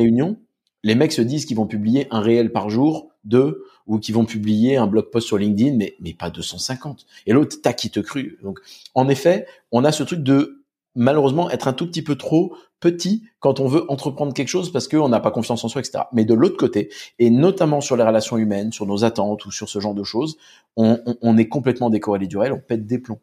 les 0.83 0.95
mecs 0.95 1.11
se 1.11 1.21
disent 1.21 1.45
qu'ils 1.45 1.57
vont 1.57 1.67
publier 1.67 2.07
un 2.11 2.21
réel 2.21 2.51
par 2.51 2.69
jour, 2.69 3.09
deux, 3.23 3.63
ou 3.85 3.99
qu'ils 3.99 4.15
vont 4.15 4.25
publier 4.25 4.77
un 4.77 4.87
blog 4.87 5.09
post 5.11 5.27
sur 5.27 5.37
LinkedIn, 5.37 5.75
mais, 5.75 5.95
mais 5.99 6.13
pas 6.13 6.29
250. 6.29 7.05
Et 7.25 7.33
l'autre, 7.33 7.57
tac, 7.61 7.75
qui 7.75 7.89
te 7.89 7.99
cru. 7.99 8.37
Donc, 8.43 8.59
en 8.95 9.09
effet, 9.09 9.45
on 9.71 9.83
a 9.83 9.91
ce 9.91 10.03
truc 10.03 10.21
de, 10.21 10.63
malheureusement, 10.95 11.49
être 11.49 11.67
un 11.67 11.73
tout 11.73 11.87
petit 11.87 12.01
peu 12.01 12.15
trop 12.15 12.55
petit 12.79 13.23
quand 13.39 13.59
on 13.59 13.67
veut 13.67 13.91
entreprendre 13.91 14.33
quelque 14.33 14.47
chose 14.47 14.71
parce 14.71 14.87
qu'on 14.87 15.09
n'a 15.09 15.19
pas 15.19 15.31
confiance 15.31 15.63
en 15.65 15.67
soi, 15.67 15.81
etc. 15.81 16.05
Mais 16.13 16.23
de 16.23 16.33
l'autre 16.33 16.55
côté, 16.55 16.89
et 17.17 17.29
notamment 17.29 17.81
sur 17.81 17.97
les 17.97 18.03
relations 18.03 18.37
humaines, 18.37 18.71
sur 18.71 18.85
nos 18.85 19.03
attentes 19.03 19.45
ou 19.45 19.51
sur 19.51 19.67
ce 19.67 19.79
genre 19.79 19.95
de 19.95 20.03
choses, 20.03 20.37
on 20.77 21.37
est 21.37 21.49
complètement 21.49 21.89
décorrélé 21.89 22.27
du 22.27 22.37
réel, 22.37 22.53
on 22.53 22.59
pète 22.59 22.85
des 22.85 22.99
plombs 22.99 23.19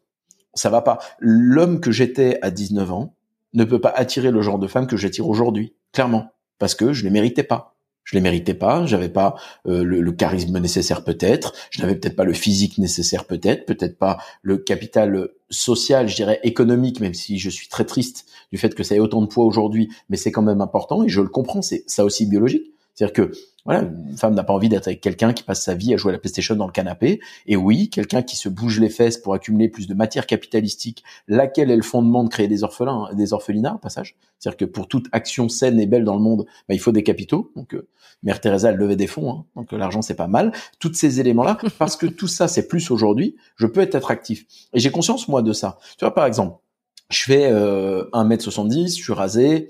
ça 0.56 0.70
va 0.70 0.82
pas. 0.82 0.98
L'homme 1.20 1.80
que 1.80 1.92
j'étais 1.92 2.38
à 2.42 2.50
19 2.50 2.90
ans 2.92 3.14
ne 3.54 3.64
peut 3.64 3.80
pas 3.80 3.92
attirer 3.94 4.30
le 4.30 4.42
genre 4.42 4.58
de 4.58 4.66
femme 4.66 4.86
que 4.86 4.96
j'attire 4.96 5.28
aujourd'hui, 5.28 5.74
clairement, 5.92 6.32
parce 6.58 6.74
que 6.74 6.92
je 6.92 7.04
les 7.04 7.10
méritais 7.10 7.42
pas. 7.42 7.76
Je 8.04 8.14
les 8.14 8.20
méritais 8.20 8.54
pas, 8.54 8.86
j'avais 8.86 9.08
pas 9.08 9.34
euh, 9.66 9.82
le, 9.82 10.12
charisme 10.12 10.56
nécessaire 10.60 11.02
peut-être, 11.02 11.52
je 11.70 11.82
n'avais 11.82 11.96
peut-être 11.96 12.14
pas 12.14 12.22
le 12.22 12.34
physique 12.34 12.78
nécessaire 12.78 13.24
peut-être, 13.24 13.66
peut-être 13.66 13.98
pas 13.98 14.18
le 14.42 14.58
capital 14.58 15.30
social, 15.50 16.08
je 16.08 16.14
dirais 16.14 16.38
économique, 16.44 17.00
même 17.00 17.14
si 17.14 17.40
je 17.40 17.50
suis 17.50 17.66
très 17.66 17.84
triste 17.84 18.26
du 18.52 18.58
fait 18.58 18.76
que 18.76 18.84
ça 18.84 18.94
ait 18.94 19.00
autant 19.00 19.22
de 19.22 19.26
poids 19.26 19.44
aujourd'hui, 19.44 19.88
mais 20.08 20.16
c'est 20.16 20.30
quand 20.30 20.42
même 20.42 20.60
important 20.60 21.02
et 21.02 21.08
je 21.08 21.20
le 21.20 21.28
comprends, 21.28 21.62
c'est 21.62 21.82
ça 21.88 22.04
aussi 22.04 22.26
biologique. 22.26 22.72
C'est-à-dire 22.96 23.12
que 23.12 23.32
voilà, 23.66 23.82
une 23.82 24.16
femme 24.16 24.34
n'a 24.34 24.44
pas 24.44 24.52
envie 24.52 24.68
d'être 24.68 24.86
avec 24.86 25.00
quelqu'un 25.00 25.32
qui 25.32 25.42
passe 25.42 25.62
sa 25.62 25.74
vie 25.74 25.92
à 25.92 25.96
jouer 25.96 26.10
à 26.10 26.12
la 26.12 26.18
PlayStation 26.18 26.54
dans 26.54 26.66
le 26.66 26.72
canapé. 26.72 27.20
Et 27.46 27.56
oui, 27.56 27.90
quelqu'un 27.90 28.22
qui 28.22 28.36
se 28.36 28.48
bouge 28.48 28.78
les 28.78 28.88
fesses 28.88 29.18
pour 29.18 29.34
accumuler 29.34 29.68
plus 29.68 29.88
de 29.88 29.94
matière 29.94 30.26
capitalistique, 30.26 31.02
laquelle 31.26 31.70
est 31.72 31.76
le 31.76 31.82
fondement 31.82 32.22
de 32.22 32.28
créer 32.28 32.46
des 32.46 32.62
orphelins, 32.62 33.08
des 33.12 33.32
orphelinats, 33.32 33.74
au 33.74 33.78
passage. 33.78 34.16
C'est-à-dire 34.38 34.56
que 34.56 34.64
pour 34.64 34.86
toute 34.86 35.08
action 35.10 35.48
saine 35.48 35.80
et 35.80 35.86
belle 35.86 36.04
dans 36.04 36.14
le 36.14 36.22
monde, 36.22 36.46
bah, 36.68 36.74
il 36.74 36.80
faut 36.80 36.92
des 36.92 37.02
capitaux. 37.02 37.50
Donc, 37.56 37.74
euh, 37.74 37.88
Mère 38.22 38.40
Teresa, 38.40 38.70
elle 38.70 38.76
levait 38.76 38.96
des 38.96 39.06
fonds, 39.06 39.30
hein, 39.30 39.44
donc 39.56 39.72
euh, 39.72 39.78
l'argent 39.78 40.00
c'est 40.00 40.14
pas 40.14 40.26
mal. 40.26 40.52
Tous 40.78 40.92
ces 40.94 41.20
éléments-là, 41.20 41.58
parce 41.78 41.96
que 41.96 42.06
tout 42.06 42.28
ça 42.28 42.48
c'est 42.48 42.66
plus 42.66 42.90
aujourd'hui, 42.90 43.36
je 43.56 43.66
peux 43.66 43.80
être 43.80 43.94
attractif. 43.94 44.46
Et 44.72 44.80
j'ai 44.80 44.90
conscience 44.90 45.28
moi 45.28 45.42
de 45.42 45.52
ça. 45.52 45.78
Tu 45.98 46.04
vois, 46.04 46.14
par 46.14 46.26
exemple, 46.26 46.58
je 47.10 47.24
fais 47.24 47.50
euh, 47.50 48.04
1m70, 48.12 48.96
je 48.96 49.02
suis 49.02 49.12
rasé, 49.12 49.68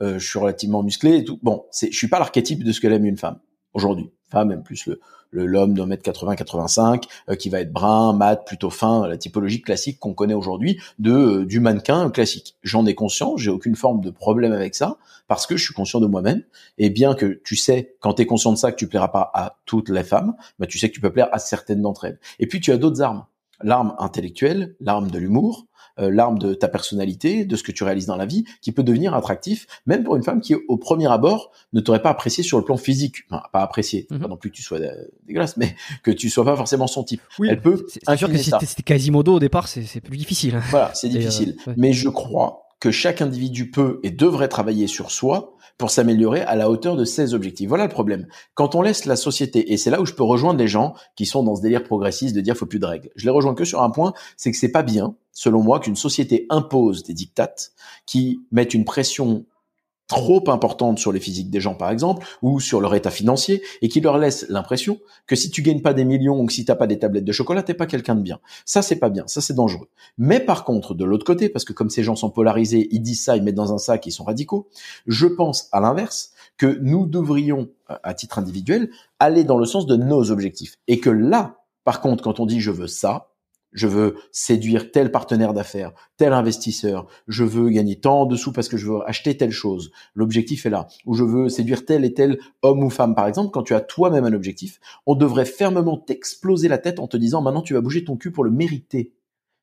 je 0.00 0.18
suis 0.18 0.38
relativement 0.38 0.82
musclé 0.82 1.16
et 1.16 1.24
tout. 1.24 1.38
Bon, 1.42 1.64
c'est, 1.70 1.90
je 1.90 1.96
suis 1.96 2.08
pas 2.08 2.18
l'archétype 2.18 2.64
de 2.64 2.72
ce 2.72 2.80
qu'elle 2.80 2.92
aime 2.92 3.06
une 3.06 3.16
femme 3.16 3.38
aujourd'hui. 3.72 4.10
Femme 4.30 4.48
même 4.48 4.62
plus 4.62 4.86
le 4.86 5.00
l'homme 5.30 5.74
d'un 5.74 5.86
mètre 5.86 6.02
80 6.02 6.36
85 6.36 7.04
euh, 7.28 7.34
qui 7.34 7.48
va 7.48 7.60
être 7.60 7.72
brun, 7.72 8.12
mat, 8.12 8.36
plutôt 8.36 8.70
fin, 8.70 9.06
la 9.06 9.16
typologie 9.16 9.60
classique 9.60 9.98
qu'on 9.98 10.14
connaît 10.14 10.34
aujourd'hui 10.34 10.80
de 10.98 11.12
euh, 11.12 11.44
du 11.44 11.60
mannequin 11.60 12.10
classique. 12.10 12.56
J'en 12.62 12.86
ai 12.86 12.94
conscience, 12.94 13.40
j'ai 13.40 13.50
aucune 13.50 13.76
forme 13.76 14.00
de 14.00 14.10
problème 14.10 14.52
avec 14.52 14.74
ça 14.74 14.96
parce 15.28 15.46
que 15.46 15.56
je 15.56 15.64
suis 15.64 15.74
conscient 15.74 16.00
de 16.00 16.06
moi-même 16.06 16.42
et 16.78 16.90
bien 16.90 17.14
que 17.14 17.40
tu 17.44 17.56
sais 17.56 17.96
quand 18.00 18.14
tu 18.14 18.22
es 18.22 18.26
conscient 18.26 18.52
de 18.52 18.58
ça 18.58 18.70
que 18.72 18.76
tu 18.76 18.88
plairas 18.88 19.08
pas 19.08 19.30
à 19.34 19.58
toutes 19.66 19.88
les 19.88 20.04
femmes, 20.04 20.34
bah 20.58 20.66
tu 20.66 20.78
sais 20.78 20.88
que 20.88 20.94
tu 20.94 21.00
peux 21.00 21.12
plaire 21.12 21.28
à 21.32 21.38
certaines 21.38 21.82
d'entre 21.82 22.04
elles. 22.04 22.18
Et 22.38 22.46
puis 22.46 22.60
tu 22.60 22.72
as 22.72 22.78
d'autres 22.78 23.02
armes. 23.02 23.24
L'arme 23.62 23.94
intellectuelle, 23.98 24.76
l'arme 24.80 25.10
de 25.10 25.18
l'humour, 25.18 25.65
euh, 25.65 25.65
l'arme 25.98 26.38
de 26.38 26.54
ta 26.54 26.68
personnalité, 26.68 27.44
de 27.44 27.56
ce 27.56 27.62
que 27.62 27.72
tu 27.72 27.84
réalises 27.84 28.06
dans 28.06 28.16
la 28.16 28.26
vie, 28.26 28.44
qui 28.60 28.72
peut 28.72 28.82
devenir 28.82 29.14
attractif, 29.14 29.66
même 29.86 30.04
pour 30.04 30.16
une 30.16 30.22
femme 30.22 30.40
qui, 30.40 30.54
au 30.54 30.76
premier 30.76 31.10
abord, 31.10 31.52
ne 31.72 31.80
t'aurait 31.80 32.02
pas 32.02 32.10
apprécié 32.10 32.44
sur 32.44 32.58
le 32.58 32.64
plan 32.64 32.76
physique. 32.76 33.24
Enfin, 33.30 33.42
pas 33.52 33.62
apprécié, 33.62 34.06
mhm. 34.10 34.20
pas 34.20 34.28
non 34.28 34.36
plus 34.36 34.50
que 34.50 34.56
tu 34.56 34.62
sois 34.62 34.78
euh, 34.78 34.92
dégueulasse, 35.26 35.56
mais 35.56 35.74
que 36.02 36.10
tu 36.10 36.30
sois 36.30 36.44
pas 36.44 36.56
forcément 36.56 36.86
son 36.86 37.04
type. 37.04 37.20
Oui, 37.38 37.48
Elle 37.50 37.60
peut 37.60 37.86
C'est 37.88 38.16
sûr 38.16 38.30
que 38.30 38.38
si 38.38 38.50
c'était 38.50 38.82
Quasimodo 38.82 39.34
au 39.34 39.40
départ, 39.40 39.68
c'est 39.68 40.00
plus 40.00 40.16
difficile. 40.16 40.60
Voilà, 40.70 40.92
c'est 40.94 41.08
euh, 41.08 41.10
difficile. 41.10 41.56
Mais 41.76 41.92
je 41.92 42.08
crois 42.08 42.65
que 42.80 42.90
chaque 42.90 43.22
individu 43.22 43.70
peut 43.70 44.00
et 44.02 44.10
devrait 44.10 44.48
travailler 44.48 44.86
sur 44.86 45.10
soi 45.10 45.56
pour 45.78 45.90
s'améliorer 45.90 46.40
à 46.42 46.56
la 46.56 46.70
hauteur 46.70 46.96
de 46.96 47.04
ses 47.04 47.34
objectifs. 47.34 47.68
Voilà 47.68 47.84
le 47.84 47.90
problème. 47.90 48.26
Quand 48.54 48.74
on 48.74 48.82
laisse 48.82 49.04
la 49.04 49.16
société, 49.16 49.72
et 49.72 49.76
c'est 49.76 49.90
là 49.90 50.00
où 50.00 50.06
je 50.06 50.14
peux 50.14 50.22
rejoindre 50.22 50.58
les 50.58 50.68
gens 50.68 50.94
qui 51.16 51.26
sont 51.26 51.42
dans 51.42 51.56
ce 51.56 51.62
délire 51.62 51.84
progressiste 51.84 52.34
de 52.34 52.40
dire 52.40 52.56
faut 52.56 52.66
plus 52.66 52.78
de 52.78 52.86
règles. 52.86 53.10
Je 53.16 53.24
les 53.24 53.30
rejoins 53.30 53.54
que 53.54 53.64
sur 53.64 53.82
un 53.82 53.90
point, 53.90 54.12
c'est 54.36 54.50
que 54.50 54.56
c'est 54.56 54.72
pas 54.72 54.82
bien, 54.82 55.16
selon 55.32 55.62
moi, 55.62 55.80
qu'une 55.80 55.96
société 55.96 56.46
impose 56.48 57.02
des 57.02 57.14
dictates 57.14 57.72
qui 58.06 58.40
mettent 58.52 58.74
une 58.74 58.84
pression 58.84 59.44
trop 60.08 60.48
importante 60.50 60.98
sur 60.98 61.12
les 61.12 61.20
physiques 61.20 61.50
des 61.50 61.60
gens, 61.60 61.74
par 61.74 61.90
exemple, 61.90 62.26
ou 62.42 62.60
sur 62.60 62.80
leur 62.80 62.94
état 62.94 63.10
financier, 63.10 63.62
et 63.82 63.88
qui 63.88 64.00
leur 64.00 64.18
laisse 64.18 64.46
l'impression 64.48 64.98
que 65.26 65.36
si 65.36 65.50
tu 65.50 65.62
gagnes 65.62 65.82
pas 65.82 65.94
des 65.94 66.04
millions 66.04 66.40
ou 66.40 66.46
que 66.46 66.52
si 66.52 66.64
t'as 66.64 66.76
pas 66.76 66.86
des 66.86 66.98
tablettes 66.98 67.24
de 67.24 67.32
chocolat, 67.32 67.62
t'es 67.62 67.74
pas 67.74 67.86
quelqu'un 67.86 68.14
de 68.14 68.22
bien. 68.22 68.38
Ça, 68.64 68.82
c'est 68.82 68.96
pas 68.96 69.10
bien. 69.10 69.24
Ça, 69.26 69.40
c'est 69.40 69.54
dangereux. 69.54 69.88
Mais 70.18 70.40
par 70.40 70.64
contre, 70.64 70.94
de 70.94 71.04
l'autre 71.04 71.24
côté, 71.24 71.48
parce 71.48 71.64
que 71.64 71.72
comme 71.72 71.90
ces 71.90 72.02
gens 72.02 72.16
sont 72.16 72.30
polarisés, 72.30 72.88
ils 72.90 73.00
disent 73.00 73.24
ça, 73.24 73.36
ils 73.36 73.42
mettent 73.42 73.54
dans 73.54 73.72
un 73.72 73.78
sac, 73.78 74.06
ils 74.06 74.12
sont 74.12 74.24
radicaux. 74.24 74.68
Je 75.06 75.26
pense 75.26 75.68
à 75.72 75.80
l'inverse 75.80 76.32
que 76.56 76.78
nous 76.80 77.06
devrions, 77.06 77.68
à 77.88 78.14
titre 78.14 78.38
individuel, 78.38 78.90
aller 79.18 79.44
dans 79.44 79.58
le 79.58 79.66
sens 79.66 79.86
de 79.86 79.96
nos 79.96 80.30
objectifs. 80.30 80.76
Et 80.88 81.00
que 81.00 81.10
là, 81.10 81.60
par 81.84 82.00
contre, 82.00 82.22
quand 82.22 82.40
on 82.40 82.46
dit 82.46 82.60
je 82.60 82.70
veux 82.70 82.86
ça, 82.86 83.28
je 83.76 83.86
veux 83.86 84.16
séduire 84.32 84.90
tel 84.90 85.12
partenaire 85.12 85.52
d'affaires, 85.52 85.92
tel 86.16 86.32
investisseur, 86.32 87.06
je 87.28 87.44
veux 87.44 87.68
gagner 87.68 88.00
tant 88.00 88.26
de 88.26 88.34
sous 88.34 88.50
parce 88.50 88.68
que 88.68 88.76
je 88.76 88.90
veux 88.90 88.98
acheter 89.06 89.36
telle 89.36 89.52
chose. 89.52 89.92
L'objectif 90.14 90.66
est 90.66 90.70
là. 90.70 90.88
Ou 91.04 91.14
je 91.14 91.22
veux 91.22 91.48
séduire 91.48 91.84
tel 91.84 92.04
et 92.04 92.14
tel 92.14 92.38
homme 92.62 92.82
ou 92.82 92.90
femme, 92.90 93.14
par 93.14 93.28
exemple, 93.28 93.50
quand 93.52 93.62
tu 93.62 93.74
as 93.74 93.80
toi-même 93.80 94.24
un 94.24 94.32
objectif, 94.32 94.80
on 95.06 95.14
devrait 95.14 95.44
fermement 95.44 95.98
t'exploser 95.98 96.66
la 96.66 96.78
tête 96.78 96.98
en 96.98 97.06
te 97.06 97.16
disant 97.16 97.42
maintenant 97.42 97.62
tu 97.62 97.74
vas 97.74 97.80
bouger 97.80 98.02
ton 98.02 98.16
cul 98.16 98.32
pour 98.32 98.44
le 98.44 98.50
mériter. 98.50 99.12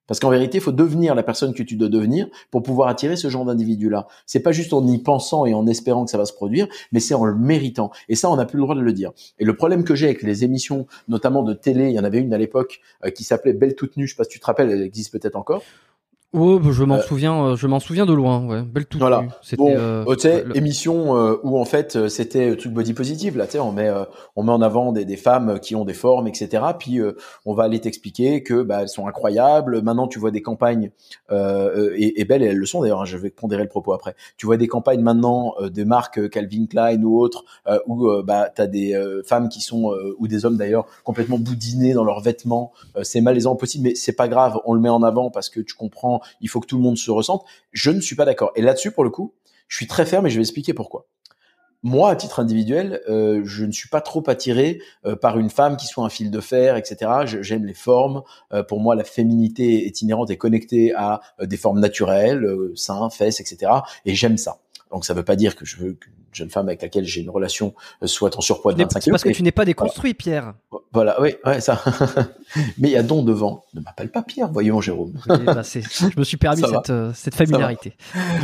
Parce 0.08 0.20
qu'en 0.20 0.30
vérité, 0.30 0.58
il 0.58 0.62
faut 0.62 0.72
devenir 0.72 1.16
la 1.16 1.24
personne 1.24 1.54
que 1.54 1.64
tu 1.64 1.76
dois 1.76 1.90
devenir 1.90 2.28
pour 2.52 2.64
pouvoir 2.64 2.90
attirer 2.90 3.16
ce 3.16 3.30
genre 3.30 3.46
d'individu-là. 3.46 4.08
C'est 4.26 4.42
pas 4.42 4.52
juste 4.52 4.74
en 4.74 4.86
y 4.86 4.98
pensant 4.98 5.46
et 5.46 5.54
en 5.54 5.66
espérant 5.68 6.06
que 6.06 6.12
ça 6.12 6.18
va 6.18 6.26
se 6.26 6.34
produire, 6.34 6.68
mais 6.92 7.00
c'est 7.00 7.14
en 7.14 7.26
le 7.26 7.36
méritant. 7.36 7.92
Et 8.10 8.16
ça, 8.16 8.30
on 8.30 8.36
n'a 8.36 8.46
plus 8.46 8.58
le 8.58 8.64
droit 8.64 8.76
de 8.76 8.82
le 8.82 8.94
dire. 8.94 9.12
Et 9.40 9.46
le 9.46 9.56
problème 9.56 9.84
que 9.84 9.96
j'ai 9.96 10.08
avec 10.08 10.24
les 10.24 10.44
émissions, 10.44 10.88
notamment 11.08 11.44
de 11.44 11.54
télé, 11.54 11.90
il 11.90 11.94
y 11.94 12.00
en 12.00 12.04
avait 12.04 12.20
une 12.20 12.34
à 12.34 12.38
l'époque 12.38 12.82
euh, 13.06 13.10
qui 13.10 13.24
s'appelait 13.24 13.54
Belle 13.54 13.76
toute 13.76 13.98
nue. 13.98 14.08
Je 14.08 14.14
sais 14.14 14.18
pas 14.18 14.24
si 14.24 14.32
tu 14.32 14.40
te 14.40 14.46
rappelles, 14.46 14.72
elle 14.72 14.82
existe 14.82 15.12
peut-être 15.12 15.36
encore. 15.36 15.64
Oh, 16.36 16.60
je 16.72 16.84
m'en 16.84 16.96
euh, 16.96 17.02
souviens, 17.02 17.46
euh, 17.46 17.56
je 17.56 17.68
m'en 17.68 17.80
souviens 17.80 18.08
de 18.08 18.14
loin. 18.14 18.44
Ouais. 18.48 18.64
Belle 18.64 18.88
toute 18.88 19.00
voilà. 19.00 19.24
Bon, 19.56 19.70
euh, 19.70 20.04
tu 20.16 20.22
sais, 20.22 20.44
émission 20.56 21.16
euh, 21.16 21.36
où 21.44 21.60
en 21.60 21.66
fait 21.66 22.08
c'était 22.10 22.58
truc 22.58 22.74
body 22.74 22.94
positive 22.94 23.38
là. 23.38 23.46
Tu 23.46 23.54
sais, 23.54 23.60
on 23.60 23.72
met 23.72 23.92
on 24.36 24.42
met 24.42 24.52
en 24.52 24.64
avant 24.64 24.92
des, 24.92 25.06
des, 25.06 25.16
femmes 25.16 25.60
qui 25.60 25.76
ont 25.76 25.86
des 25.86 25.94
formes, 25.94 26.28
etc. 26.28 26.64
Puis 26.80 27.00
on 27.46 27.54
va 27.54 27.66
aller 27.66 27.80
t'expliquer 27.80 28.42
que 28.42 28.64
bah, 28.64 28.82
elles 28.82 28.90
sont 28.90 29.08
incroyables. 29.08 29.84
Maintenant, 29.84 30.08
tu 30.08 30.18
vois 30.18 30.32
des 30.32 30.42
campagnes 30.42 30.90
et, 31.32 32.20
et, 32.20 32.26
belles, 32.26 32.42
et 32.42 32.48
elles 32.48 32.58
le 32.58 32.66
sont 32.66 32.82
d'ailleurs. 32.82 33.02
Hein, 33.02 33.06
je 33.06 33.18
vais 33.18 33.30
pondérer 33.30 33.62
le 33.62 33.70
propos 33.70 33.94
après. 33.94 34.16
Tu 34.38 34.48
vois 34.48 34.58
des 34.58 34.68
campagnes 34.68 35.02
maintenant 35.02 35.54
de 35.62 35.84
marques 35.84 36.32
Calvin 36.32 36.66
Klein 36.66 37.04
ou 37.04 37.22
autres 37.22 37.46
où 37.86 38.10
bah 38.24 38.50
t'as 38.50 38.66
des 38.66 39.00
femmes 39.24 39.50
qui 39.50 39.62
sont 39.62 39.96
ou 40.18 40.28
des 40.28 40.46
hommes 40.46 40.58
d'ailleurs 40.58 40.88
complètement 41.04 41.38
boudinés 41.38 41.94
dans 41.94 42.04
leurs 42.04 42.22
vêtements. 42.22 42.74
c'est 43.04 43.22
malaisant 43.22 43.56
possible, 43.56 43.84
mais 43.84 43.96
c'est 43.96 44.14
pas 44.14 44.28
grave. 44.28 44.60
On 44.66 44.74
le 44.74 44.80
met 44.80 44.90
en 44.90 45.04
avant 45.04 45.30
parce 45.30 45.50
que 45.50 45.60
tu 45.60 45.76
comprends 45.76 46.23
il 46.42 46.50
faut 46.50 46.60
que 46.60 46.68
tout 46.68 46.78
le 46.78 46.84
monde 46.84 46.98
se 46.98 47.12
ressente. 47.12 47.46
Je 47.72 47.92
ne 47.92 48.02
suis 48.02 48.16
pas 48.16 48.26
d'accord. 48.26 48.52
Et 48.56 48.62
là-dessus, 48.62 48.92
pour 48.92 49.04
le 49.04 49.10
coup, 49.10 49.34
je 49.68 49.78
suis 49.78 49.88
très 49.88 50.06
ferme 50.06 50.28
et 50.28 50.30
je 50.30 50.36
vais 50.36 50.42
expliquer 50.42 50.74
pourquoi. 50.74 51.08
Moi, 51.86 52.10
à 52.10 52.16
titre 52.16 52.40
individuel, 52.40 53.02
euh, 53.10 53.42
je 53.44 53.66
ne 53.66 53.74
suis 53.74 53.90
pas 53.90 54.00
trop 54.00 54.24
attiré 54.28 54.80
euh, 55.06 55.18
par 55.18 55.38
une 55.38 55.50
femme 55.50 55.76
qui 55.76 55.86
soit 55.86 56.06
un 56.06 56.10
fil 56.10 56.32
de 56.32 56.40
fer, 56.40 56.78
etc. 56.78 57.12
J'aime 57.42 57.66
les 57.66 57.74
formes. 57.74 58.24
Euh, 58.54 58.64
pour 58.64 58.80
moi, 58.80 58.96
la 58.96 59.04
féminité 59.04 59.86
est 59.86 60.02
inhérente 60.02 60.30
et 60.32 60.38
connectée 60.38 60.94
à 60.96 61.20
des 61.42 61.58
formes 61.58 61.82
naturelles, 61.82 62.48
seins, 62.76 63.10
fesses, 63.10 63.42
etc. 63.42 63.70
Et 64.06 64.16
j'aime 64.16 64.38
ça. 64.38 64.63
Donc, 64.92 65.06
ça 65.06 65.14
ne 65.14 65.20
veut 65.20 65.26
pas 65.26 65.36
dire 65.36 65.56
que 65.56 65.66
je 65.66 65.78
veux 65.78 65.94
qu'une 65.94 66.14
jeune 66.32 66.50
femme 66.50 66.68
avec 66.68 66.82
laquelle 66.82 67.06
j'ai 67.06 67.22
une 67.22 67.30
relation 67.30 67.74
soit 68.06 68.38
en 68.38 68.42
surpoids 68.42 68.74
de 68.74 68.84
25 68.84 69.00
kg. 69.00 69.10
Parce 69.12 69.24
que 69.24 69.30
tu 69.30 69.44
n'es 69.44 69.52
pas 69.52 69.66
déconstruit, 69.66 70.14
Pierre. 70.14 70.54
Voilà, 70.92 71.20
oui, 71.20 71.34
ouais, 71.46 71.62
ça. 71.62 71.84
Mais 72.78 72.90
il 72.90 72.92
y 72.92 72.98
a 72.98 73.04
don 73.04 73.24
devant. 73.24 73.64
Ne 73.74 73.82
m'appelle 73.82 74.12
pas 74.12 74.22
Pierre, 74.22 74.52
voyons 74.52 74.82
Jérôme. 74.82 75.14
bah, 75.26 75.64
je 75.64 76.20
me 76.20 76.24
suis 76.24 76.38
permis 76.38 76.62
cette, 76.70 76.92
euh, 76.92 77.12
cette, 77.16 77.36
familiarité. 77.36 77.94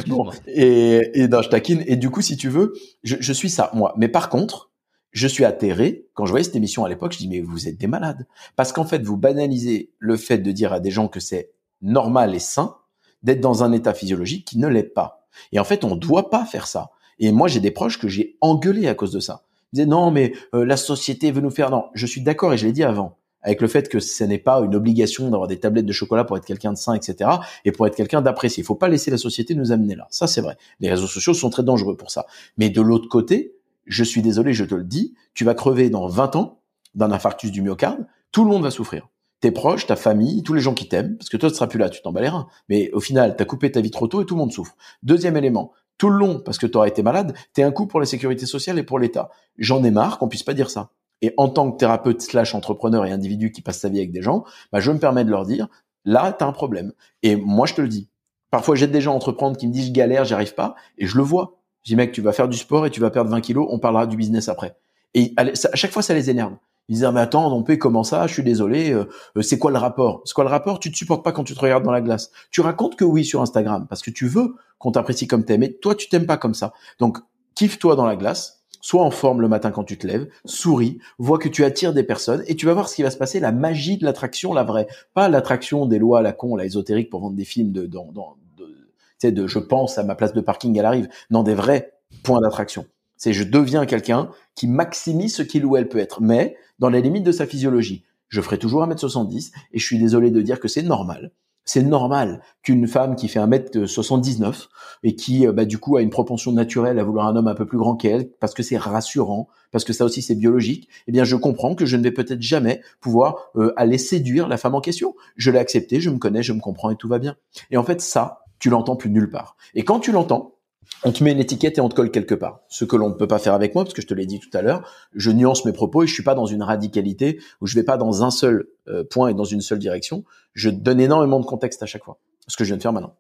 Bon, 0.08 0.32
et, 0.48 1.22
et 1.22 1.28
non, 1.28 1.42
je 1.44 1.50
taquine. 1.50 1.84
Et 1.86 1.96
du 1.96 2.10
coup, 2.10 2.22
si 2.22 2.38
tu 2.38 2.50
veux, 2.50 2.74
je, 3.04 3.18
je, 3.20 3.34
suis 3.34 3.50
ça, 3.50 3.70
moi. 3.74 3.94
Mais 3.98 4.08
par 4.08 4.30
contre, 4.30 4.72
je 5.12 5.28
suis 5.28 5.46
atterré. 5.46 6.08
Quand 6.14 6.26
je 6.26 6.32
voyais 6.32 6.44
cette 6.44 6.56
émission 6.56 6.86
à 6.86 6.90
l'époque, 6.90 7.14
je 7.14 7.20
dis, 7.20 7.28
mais 7.28 7.42
vous 7.42 7.68
êtes 7.68 7.78
des 7.78 7.88
malades. 7.88 8.28
Parce 8.56 8.72
qu'en 8.72 8.86
fait, 8.86 9.04
vous 9.04 9.18
banalisez 9.18 9.92
le 10.00 10.18
fait 10.18 10.40
de 10.40 10.52
dire 10.52 10.74
à 10.74 10.80
des 10.80 10.92
gens 10.92 11.08
que 11.08 11.20
c'est 11.20 11.52
normal 11.82 12.36
et 12.36 12.40
sain 12.40 12.76
d'être 13.24 13.42
dans 13.42 13.64
un 13.64 13.72
état 13.72 13.94
physiologique 13.94 14.46
qui 14.48 14.58
ne 14.58 14.68
l'est 14.68 14.84
pas. 14.84 15.19
Et 15.52 15.60
en 15.60 15.64
fait, 15.64 15.84
on 15.84 15.96
doit 15.96 16.30
pas 16.30 16.46
faire 16.46 16.68
ça. 16.68 16.92
Et 17.20 17.32
moi, 17.32 17.48
j'ai 17.48 17.60
des 17.60 17.72
proches 17.72 18.00
que 18.00 18.08
j'ai 18.08 18.38
engueulés 18.42 18.88
à 18.88 18.96
cause 18.96 19.12
de 19.12 19.20
ça. 19.20 19.44
Ils 19.72 19.78
disaient 19.78 19.88
non, 19.88 20.12
mais 20.12 20.34
euh, 20.54 20.66
la 20.66 20.78
société 20.78 21.32
veut 21.32 21.42
nous 21.42 21.52
faire. 21.52 21.70
Non, 21.70 21.86
je 21.94 22.06
suis 22.06 22.22
d'accord 22.22 22.54
et 22.54 22.58
je 22.58 22.66
l'ai 22.66 22.74
dit 22.74 22.84
avant 22.84 23.18
avec 23.42 23.62
le 23.62 23.68
fait 23.68 23.90
que 23.90 24.00
ce 24.00 24.24
n'est 24.24 24.38
pas 24.38 24.60
une 24.60 24.76
obligation 24.76 25.30
d'avoir 25.30 25.48
des 25.48 25.60
tablettes 25.60 25.86
de 25.86 25.94
chocolat 25.94 26.24
pour 26.24 26.38
être 26.38 26.46
quelqu'un 26.46 26.74
de 26.74 26.78
sain, 26.78 26.94
etc. 26.94 27.30
et 27.66 27.72
pour 27.72 27.88
être 27.88 27.96
quelqu'un 27.96 28.22
d'apprécié. 28.22 28.64
Il 28.64 28.66
faut 28.66 28.76
pas 28.76 28.90
laisser 28.90 29.12
la 29.12 29.18
société 29.18 29.56
nous 29.56 29.72
amener 29.72 29.96
là. 29.96 30.08
Ça, 30.10 30.28
c'est 30.28 30.42
vrai. 30.42 30.58
Les 30.80 30.90
réseaux 30.90 31.08
sociaux 31.08 31.34
sont 31.34 31.50
très 31.50 31.64
dangereux 31.64 31.96
pour 31.96 32.12
ça. 32.12 32.26
Mais 32.58 32.70
de 32.70 32.82
l'autre 32.82 33.08
côté, 33.08 33.56
je 33.86 34.04
suis 34.04 34.22
désolé, 34.22 34.54
je 34.54 34.66
te 34.66 34.76
le 34.76 34.84
dis, 34.84 35.16
tu 35.34 35.46
vas 35.46 35.54
crever 35.54 35.90
dans 35.90 36.08
20 36.08 36.36
ans 36.36 36.60
d'un 36.96 37.12
infarctus 37.12 37.52
du 37.52 37.62
myocarde. 37.62 38.06
Tout 38.32 38.44
le 38.44 38.50
monde 38.50 38.64
va 38.64 38.72
souffrir. 38.72 39.08
Tes 39.42 39.52
proches, 39.52 39.86
ta 39.86 39.96
famille, 39.96 40.44
tous 40.44 40.54
les 40.54 40.62
gens 40.62 40.74
qui 40.74 40.88
t'aiment, 40.88 41.18
parce 41.18 41.30
que 41.30 41.38
toi, 41.38 41.50
tu 41.50 41.56
seras 41.56 41.68
plus 41.68 41.80
là, 41.80 41.90
tu 41.90 42.02
t'en 42.02 42.12
bats 42.12 42.22
les 42.22 42.30
reins. 42.30 42.48
Mais 42.68 42.92
au 42.92 43.00
final, 43.00 43.36
tu 43.38 43.42
as 43.42 43.46
coupé 43.46 43.72
ta 43.72 43.82
vie 43.82 43.92
trop 43.92 44.08
tôt 44.08 44.22
et 44.22 44.26
tout 44.26 44.36
le 44.36 44.40
monde 44.40 44.52
souffre. 44.52 44.76
Deuxième 45.02 45.38
élément, 45.38 45.72
tout 45.98 46.10
le 46.10 46.18
long, 46.18 46.40
parce 46.40 46.58
que 46.58 46.66
tu 46.66 46.78
auras 46.78 46.88
été 46.88 47.04
malade, 47.04 47.34
tu 47.54 47.62
es 47.62 47.64
un 47.64 47.72
coup 47.72 47.88
pour 47.88 48.00
la 48.00 48.06
sécurité 48.06 48.46
sociale 48.46 48.80
et 48.80 48.84
pour 48.84 49.00
l'État. 49.00 49.30
J'en 49.58 49.84
ai 49.84 49.92
marre 49.92 50.18
qu'on 50.18 50.28
puisse 50.28 50.44
pas 50.44 50.54
dire 50.54 50.70
ça. 50.70 50.90
Et 51.22 51.34
en 51.38 51.50
tant 51.50 51.72
que 51.72 51.78
thérapeute 51.78 52.22
slash 52.22 52.56
entrepreneur 52.56 53.06
et 53.06 53.12
individu 53.12 53.52
qui 53.52 53.62
passe 53.62 53.80
sa 53.80 53.90
vie 53.90 54.00
avec 54.00 54.12
des 54.12 54.22
gens, 54.22 54.46
bah, 54.72 54.80
je 54.80 54.92
me 54.92 55.00
permets 55.00 55.26
de 55.26 55.30
leur 55.30 55.46
dire, 55.46 55.68
là, 56.06 56.34
tu 56.38 56.44
as 56.44 56.48
un 56.48 56.54
problème. 56.54 56.94
Et 57.24 57.36
moi, 57.36 57.66
je 57.66 57.74
te 57.74 57.82
le 57.82 57.88
dis. 57.88 58.10
Parfois, 58.52 58.76
j'aide 58.76 58.92
des 58.92 59.02
gens 59.02 59.14
à 59.14 59.16
entreprendre 59.16 59.58
qui 59.58 59.68
me 59.68 59.74
disent, 59.74 59.88
je 59.88 59.92
galère, 59.92 60.26
j'y 60.26 60.34
arrive 60.34 60.56
pas, 60.56 60.76
et 60.98 61.06
je 61.06 61.18
le 61.18 61.24
vois. 61.24 61.60
Je 61.84 61.92
dis, 61.92 61.96
mec, 61.96 62.12
tu 62.12 62.22
vas 62.22 62.32
faire 62.32 62.48
du 62.48 62.58
sport 62.58 62.86
et 62.86 62.90
tu 62.90 63.00
vas 63.00 63.12
perdre 63.12 63.30
20 63.32 63.42
kilos, 63.42 63.68
on 63.70 63.80
parlera 63.80 64.08
du 64.08 64.18
business 64.18 64.50
après. 64.50 64.76
Et 65.14 65.34
à 65.38 65.76
chaque 65.76 65.92
fois, 65.92 66.02
ça 66.02 66.14
les 66.14 66.30
énerve. 66.30 66.56
Ils 66.90 66.94
disent, 66.94 67.06
ah, 67.06 67.12
mais 67.12 67.22
attends, 67.22 67.56
on 67.56 67.62
peut 67.62 67.78
comment 67.78 68.04
ça? 68.04 68.26
Je 68.26 68.34
suis 68.34 68.44
désolé. 68.44 68.92
Euh, 68.92 69.06
euh, 69.38 69.42
c'est 69.44 69.60
quoi 69.60 69.70
le 69.72 69.78
rapport? 69.78 70.22
C'est 70.26 70.34
quoi 70.34 70.44
le 70.44 70.50
rapport? 70.50 70.80
Tu 70.80 70.92
te 70.92 70.98
supportes 70.98 71.24
pas 71.24 71.32
quand 71.32 71.44
tu 71.44 71.54
te 71.54 71.60
regardes 71.60 71.84
dans 71.84 71.92
la 71.92 72.02
glace. 72.02 72.32
Tu 72.50 72.62
racontes 72.62 72.96
que 72.96 73.06
oui 73.06 73.24
sur 73.24 73.42
Instagram 73.42 73.86
parce 73.88 74.02
que 74.02 74.10
tu 74.10 74.28
veux 74.28 74.56
qu'on 74.80 74.92
t'apprécie 74.92 75.28
comme 75.28 75.46
t'es, 75.46 75.60
mais 75.60 75.72
toi, 75.72 75.94
tu 75.94 76.10
t'aimes 76.10 76.26
pas 76.26 76.38
comme 76.38 76.56
ça. 76.56 76.74
Donc, 76.98 77.20
kiffe-toi 77.54 77.96
dans 77.96 78.06
la 78.06 78.16
glace. 78.16 78.64
Sois 78.82 79.04
en 79.04 79.12
forme 79.12 79.42
le 79.42 79.50
matin 79.50 79.72
quand 79.72 79.84
tu 79.84 79.98
te 79.98 80.08
lèves, 80.08 80.30
souris, 80.46 81.00
vois 81.18 81.38
que 81.38 81.50
tu 81.50 81.66
attires 81.66 81.94
des 81.94 82.04
personnes 82.04 82.46
et 82.48 82.56
tu 82.56 82.66
vas 82.66 82.74
voir 82.74 82.88
ce 82.88 82.96
qui 82.96 83.04
va 83.04 83.12
se 83.12 83.18
passer, 83.18 83.42
la 83.42 83.52
magie 83.52 83.98
de 83.98 84.06
l'attraction, 84.06 84.54
la 84.54 84.64
vraie, 84.64 84.88
pas 85.14 85.28
l'attraction 85.28 85.86
des 85.86 86.00
lois 86.00 86.20
à 86.20 86.22
la 86.22 86.32
con, 86.32 86.56
la 86.56 86.64
ésotérique 86.64 87.10
pour 87.10 87.20
vendre 87.20 87.36
des 87.36 87.44
films 87.44 87.74
de, 87.74 87.86
dans, 87.86 88.10
dans, 88.14 88.38
de, 88.58 88.74
sais, 89.18 89.34
de 89.34 89.48
je 89.48 89.60
pense 89.60 89.98
à 89.98 90.04
ma 90.04 90.16
place 90.16 90.32
de 90.32 90.40
parking, 90.40 90.78
elle 90.80 90.86
arrive. 90.86 91.10
Non, 91.30 91.44
des 91.44 91.56
vrais 91.56 91.92
points 92.24 92.40
d'attraction. 92.40 92.86
C'est 93.18 93.34
je 93.34 93.44
deviens 93.44 93.86
quelqu'un 93.86 94.30
qui 94.56 94.66
maximise 94.66 95.36
ce 95.36 95.44
qu'il 95.44 95.66
ou 95.66 95.76
elle 95.76 95.90
peut 95.90 96.00
être, 96.00 96.22
mais 96.22 96.56
dans 96.80 96.90
les 96.90 97.02
limites 97.02 97.24
de 97.24 97.32
sa 97.32 97.46
physiologie. 97.46 98.04
Je 98.28 98.42
ferai 98.42 98.58
toujours 98.58 98.86
1m70 98.86 99.52
et 99.74 99.80
je 99.80 99.86
suis 99.86 100.00
désolé 100.00 100.32
de 100.32 100.42
dire 100.42 100.60
que 100.60 100.68
c'est 100.68 100.84
normal. 100.84 101.32
C'est 101.66 101.84
normal 101.84 102.42
qu'une 102.64 102.88
femme 102.88 103.16
qui 103.16 103.28
fait 103.28 103.40
1m79 103.40 104.70
et 105.04 105.16
qui, 105.16 105.46
euh, 105.46 105.52
bah, 105.52 105.66
du 105.66 105.78
coup, 105.78 105.98
a 105.98 106.02
une 106.02 106.10
propension 106.10 106.52
naturelle 106.52 106.98
à 106.98 107.04
vouloir 107.04 107.28
un 107.28 107.36
homme 107.36 107.48
un 107.48 107.54
peu 107.54 107.68
plus 107.68 107.78
grand 107.78 107.96
qu'elle, 107.96 108.32
parce 108.40 108.56
que 108.56 108.64
c'est 108.64 108.78
rassurant, 108.78 109.48
parce 109.72 109.84
que 109.84 109.94
ça 109.94 110.04
aussi 110.04 110.24
c'est 110.24 110.34
biologique, 110.34 110.90
eh 111.08 111.12
bien, 111.12 111.24
je 111.26 111.36
comprends 111.36 111.76
que 111.76 111.86
je 111.86 111.96
ne 111.96 112.02
vais 112.02 112.12
peut-être 112.12 112.42
jamais 112.42 112.82
pouvoir 113.02 113.52
euh, 113.56 113.72
aller 113.78 114.00
séduire 114.00 114.48
la 114.48 114.58
femme 114.58 114.74
en 114.74 114.82
question. 114.82 115.16
Je 115.36 115.52
l'ai 115.52 115.60
accepté, 115.60 116.00
je 116.00 116.10
me 116.10 116.18
connais, 116.18 116.42
je 116.42 116.54
me 116.54 116.60
comprends 116.60 116.90
et 116.90 116.96
tout 116.96 117.08
va 117.08 117.20
bien. 117.20 117.36
Et 117.70 117.78
en 117.78 117.84
fait, 117.84 118.02
ça, 118.02 118.40
tu 118.58 118.70
l'entends 118.70 118.96
plus 118.96 119.12
nulle 119.12 119.30
part. 119.30 119.56
Et 119.76 119.84
quand 119.84 120.00
tu 120.00 120.12
l'entends, 120.12 120.56
on 121.04 121.12
te 121.12 121.24
met 121.24 121.32
une 121.32 121.40
étiquette 121.40 121.78
et 121.78 121.82
on 121.82 121.90
te 121.90 121.96
colle 121.96 122.12
quelque 122.12 122.36
part. 122.36 122.62
Ce 122.68 122.84
que 122.86 122.96
l'on 122.96 123.10
ne 123.10 123.14
peut 123.14 123.28
pas 123.28 123.40
faire 123.40 123.54
avec 123.54 123.74
moi, 123.74 123.84
parce 123.84 123.94
que 123.94 124.02
je 124.02 124.08
te 124.08 124.14
l'ai 124.14 124.26
dit 124.26 124.40
tout 124.40 124.56
à 124.58 124.62
l'heure, 124.62 124.90
je 125.16 125.32
nuance 125.32 125.66
mes 125.66 125.72
propos 125.72 126.04
et 126.04 126.08
je 126.08 126.14
suis 126.14 126.24
pas 126.24 126.36
dans 126.36 126.46
une 126.46 126.62
radicalité 126.64 127.40
où 127.62 127.68
je 127.68 127.76
vais 127.76 127.84
pas 127.84 127.98
dans 127.98 128.24
un 128.24 128.32
seul 128.32 128.68
euh, 128.88 129.04
point 129.04 129.30
et 129.30 129.34
dans 129.34 129.46
une 129.46 129.62
seule 129.62 129.80
direction. 129.80 130.26
Je 130.54 130.70
donne 130.70 131.00
énormément 131.00 131.40
de 131.40 131.46
contexte 131.46 131.84
à 131.84 131.86
chaque 131.86 132.04
fois. 132.04 132.18
Ce 132.48 132.58
que 132.58 132.64
je 132.64 132.70
viens 132.70 132.78
de 132.78 132.82
faire 132.82 132.94
maintenant. 132.94 133.16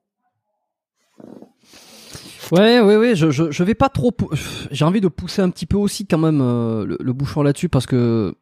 Ouais, 2.52 2.80
ouais, 2.82 2.98
ouais. 2.98 3.16
Je, 3.16 3.30
je, 3.30 3.64
vais 3.64 3.76
pas 3.76 3.90
trop. 3.90 4.12
J'ai 4.72 4.86
envie 4.86 5.02
de 5.02 5.08
pousser 5.08 5.42
un 5.42 5.50
petit 5.50 5.66
peu 5.66 5.78
aussi 5.78 6.06
quand 6.06 6.18
même 6.18 6.42
euh, 6.42 6.98
le, 7.00 7.14
bouchon 7.14 7.44
là-dessus 7.44 7.70
parce 7.70 7.86
que 7.86 8.36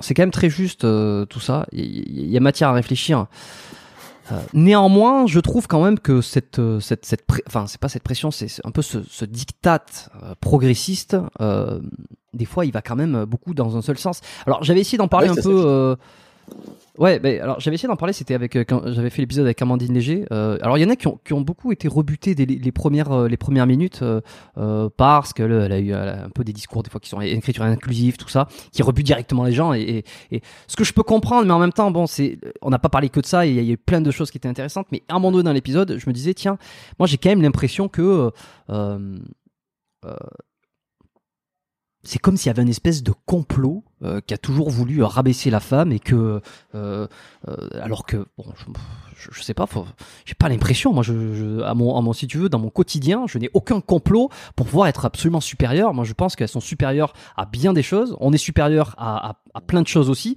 c'est 0.00 0.14
quand 0.14 0.22
même 0.22 0.30
très 0.30 0.48
juste 0.48 0.84
euh, 0.84 1.26
tout 1.26 1.40
ça. 1.40 1.66
Il 1.72 2.30
y, 2.30 2.36
a 2.36 2.40
matière 2.40 2.68
à 2.68 2.72
réfléchir. 2.72 3.26
Euh, 4.32 4.40
néanmoins, 4.54 5.26
je 5.26 5.40
trouve 5.40 5.66
quand 5.66 5.82
même 5.82 5.98
que 5.98 6.20
cette, 6.20 6.58
euh, 6.58 6.80
cette, 6.80 7.04
cette 7.04 7.24
enfin, 7.46 7.66
c'est 7.66 7.80
pas 7.80 7.88
cette 7.88 8.02
pression, 8.02 8.30
c'est 8.30 8.48
un 8.64 8.70
peu 8.70 8.82
ce, 8.82 8.98
ce 9.08 9.24
diktat 9.24 9.84
euh, 10.22 10.34
progressiste. 10.40 11.16
des 12.32 12.44
fois, 12.46 12.64
il 12.64 12.72
va 12.72 12.82
quand 12.82 12.96
même 12.96 13.24
beaucoup 13.24 13.54
dans 13.54 13.76
un 13.76 13.82
seul 13.82 13.98
sens. 13.98 14.20
Alors, 14.46 14.62
j'avais 14.64 14.80
essayé 14.80 14.98
d'en 14.98 15.08
parler 15.08 15.28
un 15.28 15.34
peu. 15.34 15.96
Ouais, 16.98 17.18
mais 17.22 17.40
alors 17.40 17.58
j'avais 17.58 17.76
essayé 17.76 17.88
d'en 17.88 17.96
parler, 17.96 18.12
c'était 18.12 18.34
avec 18.34 18.54
euh, 18.54 18.64
quand 18.68 18.82
j'avais 18.92 19.08
fait 19.08 19.22
l'épisode 19.22 19.46
avec 19.46 19.62
Amandine 19.62 19.94
Léger. 19.94 20.26
Euh, 20.30 20.58
alors 20.60 20.76
il 20.76 20.82
y 20.82 20.84
en 20.84 20.90
a 20.90 20.96
qui 20.96 21.32
ont, 21.32 21.40
beaucoup 21.40 21.72
été 21.72 21.88
rebutés 21.88 22.34
dès 22.34 22.44
les, 22.44 22.72
premières 22.72 23.12
euh, 23.12 23.28
les 23.28 23.38
premières 23.38 23.66
minutes 23.66 24.04
parce 24.98 25.32
qu'elle 25.32 25.52
elle 25.52 25.72
a 25.72 25.78
eu 25.78 25.94
un 25.94 26.28
peu 26.34 26.44
des 26.44 26.52
discours 26.52 26.82
des 26.82 26.90
fois 26.90 27.00
qui 27.00 27.08
sont 27.08 27.20
écriture 27.22 27.64
inclusive, 27.64 28.18
tout 28.18 28.28
ça, 28.28 28.46
qui 28.72 28.82
rebutent 28.82 29.06
directement 29.06 29.44
les 29.44 29.52
gens. 29.52 29.72
Et, 29.72 30.04
ce 30.66 30.76
que 30.76 30.84
je 30.84 30.92
peux 30.92 31.02
comprendre, 31.02 31.46
mais 31.46 31.52
en 31.52 31.58
même 31.58 31.72
temps, 31.72 31.90
bon, 31.90 32.06
c'est 32.06 32.38
on 32.60 32.68
n'a 32.68 32.78
pas 32.78 32.90
parlé 32.90 33.08
que 33.08 33.20
de 33.20 33.26
ça. 33.26 33.46
Il 33.46 33.54
y, 33.54 33.70
a 33.70 33.72
eu 33.72 33.78
plein 33.78 34.02
de 34.02 34.10
choses 34.10 34.30
qui 34.30 34.36
étaient 34.36 34.48
intéressantes, 34.48 34.86
mais 34.92 35.02
à 35.08 35.14
un 35.14 35.18
moment 35.18 35.32
donné 35.32 35.44
dans 35.44 35.52
l'épisode, 35.52 35.96
je 35.98 36.08
me 36.08 36.12
disais 36.12 36.34
tiens, 36.34 36.58
moi 36.98 37.06
j'ai 37.06 37.16
quand 37.16 37.30
même 37.30 37.42
l'impression 37.42 37.88
que 37.88 38.30
c'est 42.04 42.18
comme 42.18 42.36
s'il 42.36 42.48
y 42.48 42.50
avait 42.50 42.62
une 42.62 42.68
espèce 42.68 43.02
de 43.02 43.12
complot 43.26 43.84
euh, 44.02 44.20
qui 44.20 44.34
a 44.34 44.38
toujours 44.38 44.70
voulu 44.70 45.02
rabaisser 45.04 45.50
la 45.50 45.60
femme 45.60 45.92
et 45.92 46.00
que 46.00 46.40
euh, 46.74 47.06
euh, 47.46 47.56
alors 47.80 48.04
que 48.04 48.26
bon 48.36 48.44
je, 49.14 49.28
je, 49.30 49.42
sais 49.42 49.54
pas 49.54 49.68
j'ai 50.24 50.34
pas 50.34 50.48
l'impression 50.48 50.92
moi 50.92 51.04
je, 51.04 51.60
à 51.62 51.74
mon 51.74 51.96
à 51.96 52.00
mon 52.00 52.12
si 52.12 52.26
tu 52.26 52.38
veux 52.38 52.48
dans 52.48 52.58
mon 52.58 52.70
quotidien 52.70 53.26
je 53.28 53.38
n'ai 53.38 53.48
aucun 53.54 53.80
complot 53.80 54.30
pour 54.56 54.66
pouvoir 54.66 54.88
être 54.88 55.04
absolument 55.04 55.40
supérieur. 55.40 55.94
Moi 55.94 56.04
je 56.04 56.12
pense 56.12 56.34
qu'elles 56.34 56.48
sont 56.48 56.60
supérieures 56.60 57.12
à 57.36 57.46
bien 57.46 57.72
des 57.72 57.84
choses. 57.84 58.16
On 58.18 58.32
est 58.32 58.38
supérieur 58.38 58.96
à, 58.98 59.30
à, 59.30 59.36
à 59.54 59.60
plein 59.60 59.82
de 59.82 59.86
choses 59.86 60.10
aussi 60.10 60.36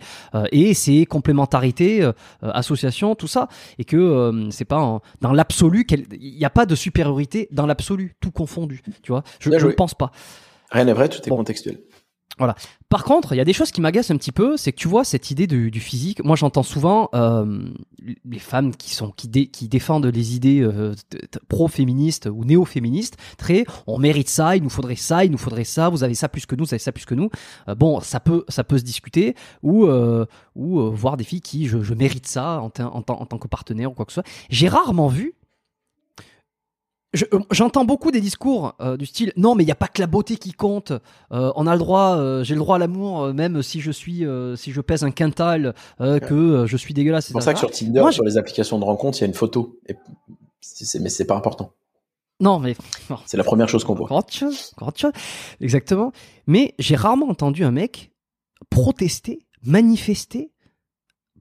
et 0.51 0.75
c'est 0.75 1.05
complémentarité 1.07 2.07
association 2.43 3.15
tout 3.15 3.27
ça 3.27 3.47
et 3.79 3.85
que 3.85 4.47
c'est 4.51 4.65
pas 4.65 4.99
dans 5.21 5.31
l'absolu 5.31 5.87
il 5.89 6.37
n'y 6.37 6.45
a 6.45 6.51
pas 6.51 6.67
de 6.67 6.75
supériorité 6.75 7.47
dans 7.51 7.65
l'absolu 7.65 8.15
tout 8.21 8.31
confondu 8.31 8.83
tu 9.01 9.11
vois. 9.11 9.23
Je 9.39 9.49
ne 9.49 9.71
pense 9.71 9.95
pas 9.95 10.11
Rien 10.71 10.85
n'est 10.85 10.93
vrai, 10.93 11.09
tout 11.09 11.21
est 11.25 11.29
contextuel. 11.29 11.79
Voilà. 12.37 12.55
Par 12.89 13.05
contre, 13.05 13.33
il 13.33 13.37
y 13.37 13.41
a 13.41 13.45
des 13.45 13.53
choses 13.53 13.71
qui 13.71 13.79
m'agacent 13.81 14.11
un 14.11 14.17
petit 14.17 14.31
peu, 14.31 14.57
c'est 14.57 14.73
que 14.73 14.77
tu 14.77 14.87
vois 14.87 15.05
cette 15.05 15.31
idée 15.31 15.47
du, 15.47 15.79
physique. 15.79 16.23
Moi, 16.23 16.35
j'entends 16.35 16.63
souvent 16.63 17.09
euh, 17.15 17.69
les 18.25 18.39
femmes 18.39 18.75
qui 18.75 18.93
sont 18.93 19.11
qui, 19.11 19.29
qui 19.49 19.67
défendent 19.69 20.05
les 20.05 20.35
idées 20.35 20.61
euh, 20.61 20.93
pro-féministes 21.47 22.29
ou 22.31 22.43
néo-féministes. 22.43 23.17
Très, 23.37 23.65
on 23.87 23.97
mérite 23.97 24.29
ça, 24.29 24.55
il 24.57 24.63
nous 24.63 24.69
faudrait 24.69 24.97
ça, 24.97 25.23
il 25.23 25.31
nous 25.31 25.37
faudrait 25.37 25.63
ça. 25.63 25.89
Vous 25.89 26.03
avez 26.03 26.13
ça 26.13 26.27
plus 26.27 26.45
que 26.45 26.55
nous, 26.55 26.65
vous 26.65 26.73
avez 26.73 26.79
ça 26.79 26.91
plus 26.91 27.05
que 27.05 27.15
nous. 27.15 27.29
Euh, 27.69 27.75
bon, 27.75 28.01
ça 28.01 28.19
peut 28.19 28.43
ça 28.49 28.63
peut 28.65 28.77
se 28.77 28.83
discuter 28.83 29.35
ou 29.63 29.87
ou 30.55 30.91
voir 30.91 31.17
des 31.17 31.23
filles 31.23 31.41
qui 31.41 31.67
je, 31.67 31.93
mérite 31.93 32.27
ça 32.27 32.61
en, 32.61 32.71
en, 32.83 33.03
en 33.07 33.25
tant 33.25 33.37
que 33.37 33.47
partenaire 33.47 33.91
ou 33.91 33.93
quoi 33.93 34.05
que 34.05 34.11
ce 34.11 34.21
soit. 34.21 34.29
J'ai 34.49 34.67
rarement 34.67 35.07
vu 35.07 35.35
euh, 37.15 37.39
j'entends 37.51 37.85
beaucoup 37.85 38.11
des 38.11 38.21
discours 38.21 38.73
euh, 38.81 38.97
du 38.97 39.05
style 39.05 39.31
non 39.37 39.55
mais 39.55 39.63
il 39.63 39.65
n'y 39.65 39.71
a 39.71 39.75
pas 39.75 39.87
que 39.87 40.01
la 40.01 40.07
beauté 40.07 40.37
qui 40.37 40.51
compte. 40.51 40.91
Euh, 41.31 41.51
on 41.55 41.67
a 41.67 41.73
le 41.73 41.79
droit 41.79 42.43
j'ai 42.43 42.53
le 42.53 42.59
droit 42.59 42.75
à 42.75 42.79
l'amour 42.79 43.33
même 43.33 43.61
si 43.61 43.81
je 43.81 43.91
suis 43.91 44.25
si 44.55 44.71
je 44.71 44.81
pèse 44.81 45.03
un 45.03 45.11
quintal 45.11 45.73
que 45.99 46.65
je 46.67 46.77
suis 46.77 46.93
dégueulasse 46.93 47.27
c'est 47.27 47.33
pour 47.33 47.41
ça 47.41 47.53
que 47.53 47.59
sur 47.59 47.71
Tinder 47.71 48.03
sur 48.11 48.23
les 48.23 48.37
applications 48.37 48.79
de 48.79 48.85
rencontre 48.85 49.17
il 49.19 49.21
y 49.21 49.23
a 49.25 49.27
une 49.27 49.33
photo. 49.33 49.79
Et 49.87 49.95
mais 50.99 51.09
c'est 51.09 51.25
pas 51.25 51.35
important. 51.35 51.71
Non 52.39 52.59
mais 52.59 52.75
c'est 53.25 53.37
la 53.37 53.43
première 53.43 53.69
chose 53.69 53.83
qu'on 53.83 53.95
voit. 53.95 54.07
Grande 54.07 54.31
chose, 54.31 54.73
grande 54.77 54.97
chose. 54.97 55.11
Exactement. 55.61 56.11
Mais 56.47 56.73
j'ai 56.79 56.95
rarement 56.95 57.29
entendu 57.29 57.63
un 57.63 57.71
mec 57.71 58.11
protester 58.69 59.45
manifester 59.63 60.51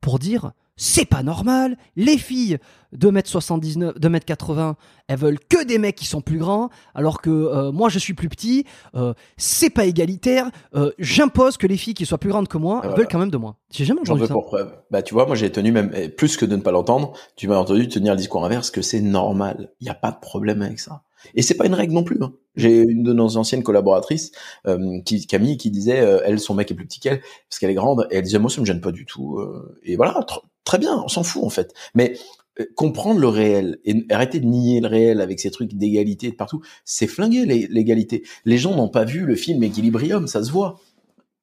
pour 0.00 0.18
dire 0.18 0.52
c'est 0.76 1.04
pas 1.04 1.22
normal. 1.22 1.76
Les 1.96 2.18
filles 2.18 2.58
de 2.92 3.08
m 3.08 3.20
79, 3.24 3.98
de 3.98 4.06
m 4.06 4.20
80, 4.20 4.76
elles 5.08 5.18
veulent 5.18 5.38
que 5.38 5.64
des 5.64 5.78
mecs 5.78 5.96
qui 5.96 6.06
sont 6.06 6.20
plus 6.20 6.38
grands, 6.38 6.70
alors 6.94 7.20
que 7.20 7.30
euh, 7.30 7.72
moi 7.72 7.88
je 7.88 7.98
suis 7.98 8.14
plus 8.14 8.28
petit. 8.28 8.64
Euh, 8.94 9.14
c'est 9.36 9.70
pas 9.70 9.84
égalitaire. 9.84 10.50
Euh, 10.74 10.92
j'impose 10.98 11.56
que 11.56 11.66
les 11.66 11.76
filles 11.76 11.94
qui 11.94 12.06
soient 12.06 12.18
plus 12.18 12.30
grandes 12.30 12.48
que 12.48 12.58
moi 12.58 12.82
veulent 12.96 13.08
quand 13.08 13.18
même 13.18 13.30
de 13.30 13.36
moi. 13.36 13.56
J'ai 13.70 13.84
jamais 13.84 14.00
entendu 14.00 14.22
veux 14.22 14.28
pour 14.28 14.46
preuve. 14.46 14.72
Bah 14.90 15.02
tu 15.02 15.14
vois, 15.14 15.26
moi 15.26 15.36
j'ai 15.36 15.50
tenu 15.50 15.72
même 15.72 15.90
plus 16.16 16.36
que 16.36 16.44
de 16.44 16.56
ne 16.56 16.62
pas 16.62 16.70
l'entendre. 16.70 17.12
Tu 17.36 17.48
m'as 17.48 17.56
entendu 17.56 17.88
tenir 17.88 18.12
le 18.12 18.18
discours 18.18 18.44
inverse 18.44 18.70
que 18.70 18.82
c'est 18.82 19.00
normal. 19.00 19.72
Il 19.80 19.84
n'y 19.84 19.90
a 19.90 19.94
pas 19.94 20.10
de 20.10 20.18
problème 20.20 20.62
avec 20.62 20.80
ça. 20.80 21.02
Et 21.34 21.42
c'est 21.42 21.54
pas 21.54 21.66
une 21.66 21.74
règle 21.74 21.92
non 21.94 22.04
plus. 22.04 22.18
Hein. 22.22 22.32
J'ai 22.56 22.80
une 22.82 23.02
de 23.02 23.12
nos 23.12 23.36
anciennes 23.36 23.62
collaboratrices, 23.62 24.30
euh, 24.66 25.00
qui, 25.04 25.26
Camille, 25.26 25.56
qui 25.56 25.70
disait, 25.70 26.00
euh, 26.00 26.20
elle, 26.24 26.38
son 26.40 26.54
mec 26.54 26.70
est 26.70 26.74
plus 26.74 26.86
petit 26.86 27.00
qu'elle, 27.00 27.20
parce 27.48 27.58
qu'elle 27.58 27.70
est 27.70 27.74
grande, 27.74 28.06
et 28.10 28.16
elle 28.16 28.22
disait, 28.24 28.38
moi, 28.38 28.50
ça 28.50 28.60
me 28.60 28.66
gêne 28.66 28.80
pas 28.80 28.92
du 28.92 29.06
tout. 29.06 29.38
euh, 29.38 29.78
et 29.82 29.96
voilà, 29.96 30.12
tr- 30.28 30.42
très 30.64 30.78
bien, 30.78 31.02
on 31.04 31.08
s'en 31.08 31.22
fout 31.22 31.42
en 31.44 31.50
fait. 31.50 31.72
Mais 31.94 32.16
euh, 32.60 32.64
comprendre 32.76 33.18
le 33.20 33.28
réel 33.28 33.78
et 33.84 34.06
arrêter 34.10 34.38
de 34.40 34.46
nier 34.46 34.80
le 34.80 34.86
réel 34.86 35.20
avec 35.20 35.40
ces 35.40 35.50
trucs 35.50 35.74
d'égalité 35.74 36.30
de 36.30 36.36
partout, 36.36 36.62
c'est 36.84 37.06
flinguer 37.08 37.44
l'é- 37.46 37.66
l'égalité. 37.70 38.22
Les 38.44 38.58
gens 38.58 38.76
n'ont 38.76 38.88
pas 38.88 39.04
vu 39.04 39.24
le 39.26 39.34
film 39.34 39.62
Equilibrium, 39.64 40.26
ça 40.28 40.44
se 40.44 40.52
voit. 40.52 40.78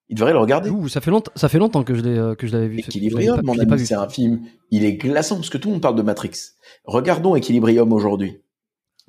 Ils 0.10 0.16
devraient 0.16 0.34
le 0.34 0.40
regarder. 0.40 0.70
Ouh, 0.70 0.90
ça 0.90 1.00
fait 1.00 1.10
longtemps, 1.12 1.32
ça 1.36 1.48
fait 1.48 1.58
longtemps 1.58 1.84
que 1.84 1.96
je 1.96 2.02
l'ai, 2.02 2.18
euh, 2.18 2.36
que 2.36 2.46
je 2.46 2.52
l'avais 2.52 2.68
vu. 2.68 2.78
Pas- 3.38 3.42
mon 3.44 3.54
ami, 3.62 3.70
c'est 3.86 3.94
un 3.96 4.10
film, 4.10 4.42
il 4.70 4.84
est 4.84 4.94
glaçant 4.94 5.36
parce 5.36 5.50
que 5.50 5.58
tout 5.58 5.70
le 5.70 5.74
monde 5.76 5.82
parle 5.82 5.96
de 5.96 6.02
Matrix. 6.02 6.32
Regardons 6.84 7.36
Equilibrium 7.36 7.94
aujourd'hui. 7.94 8.40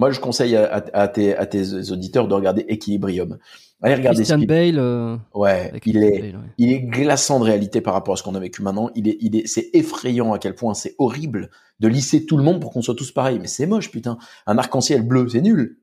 Moi, 0.03 0.11
je 0.11 0.19
conseille 0.19 0.57
à, 0.57 0.65
à- 0.65 1.01
à 1.03 1.07
tes, 1.07 1.37
à 1.37 1.47
tes 1.47 1.93
auditeurs 1.93 2.27
de 2.27 2.35
regarder 2.35 2.65
Equilibrium. 2.69 3.39
Allez 3.83 3.95
regarder 3.95 4.17
Christian 4.17 4.39
Speed. 4.39 4.49
Bale. 4.49 4.79
euh, 4.81 5.17
Ouais, 5.33 5.73
il 5.87 6.03
est, 6.03 6.19
Bale, 6.33 6.37
ouais. 6.41 6.49
il 6.59 6.73
est 6.73 6.81
glaçant 6.81 7.39
de 7.39 7.45
réalité 7.45 7.81
par 7.81 7.95
rapport 7.95 8.15
à 8.15 8.17
ce 8.17 8.25
qu'on 8.25 8.35
a 8.35 8.41
vécu 8.41 8.63
maintenant. 8.63 8.91
Il 8.97 9.07
est, 9.07 9.17
il 9.21 9.37
est, 9.37 9.47
c'est 9.47 9.71
effrayant 9.75 10.33
à 10.33 10.41
quel 10.41 10.57
point 10.57 10.75
c'est 10.75 10.97
horrible 10.99 11.51
de 11.79 11.87
lisser 11.87 12.27
tout 12.27 12.37
le 12.37 12.43
monde 12.43 12.61
pour 12.61 12.73
qu'on 12.73 12.83
soit 12.83 12.97
tous 12.97 13.13
pareils. 13.13 13.39
Mais 13.41 13.47
c'est 13.47 13.67
moche, 13.67 13.93
putain. 13.93 14.19
Un 14.49 14.59
arc-en-ciel 14.59 15.03
bleu, 15.07 15.29
c'est 15.29 15.41
nul. 15.41 15.79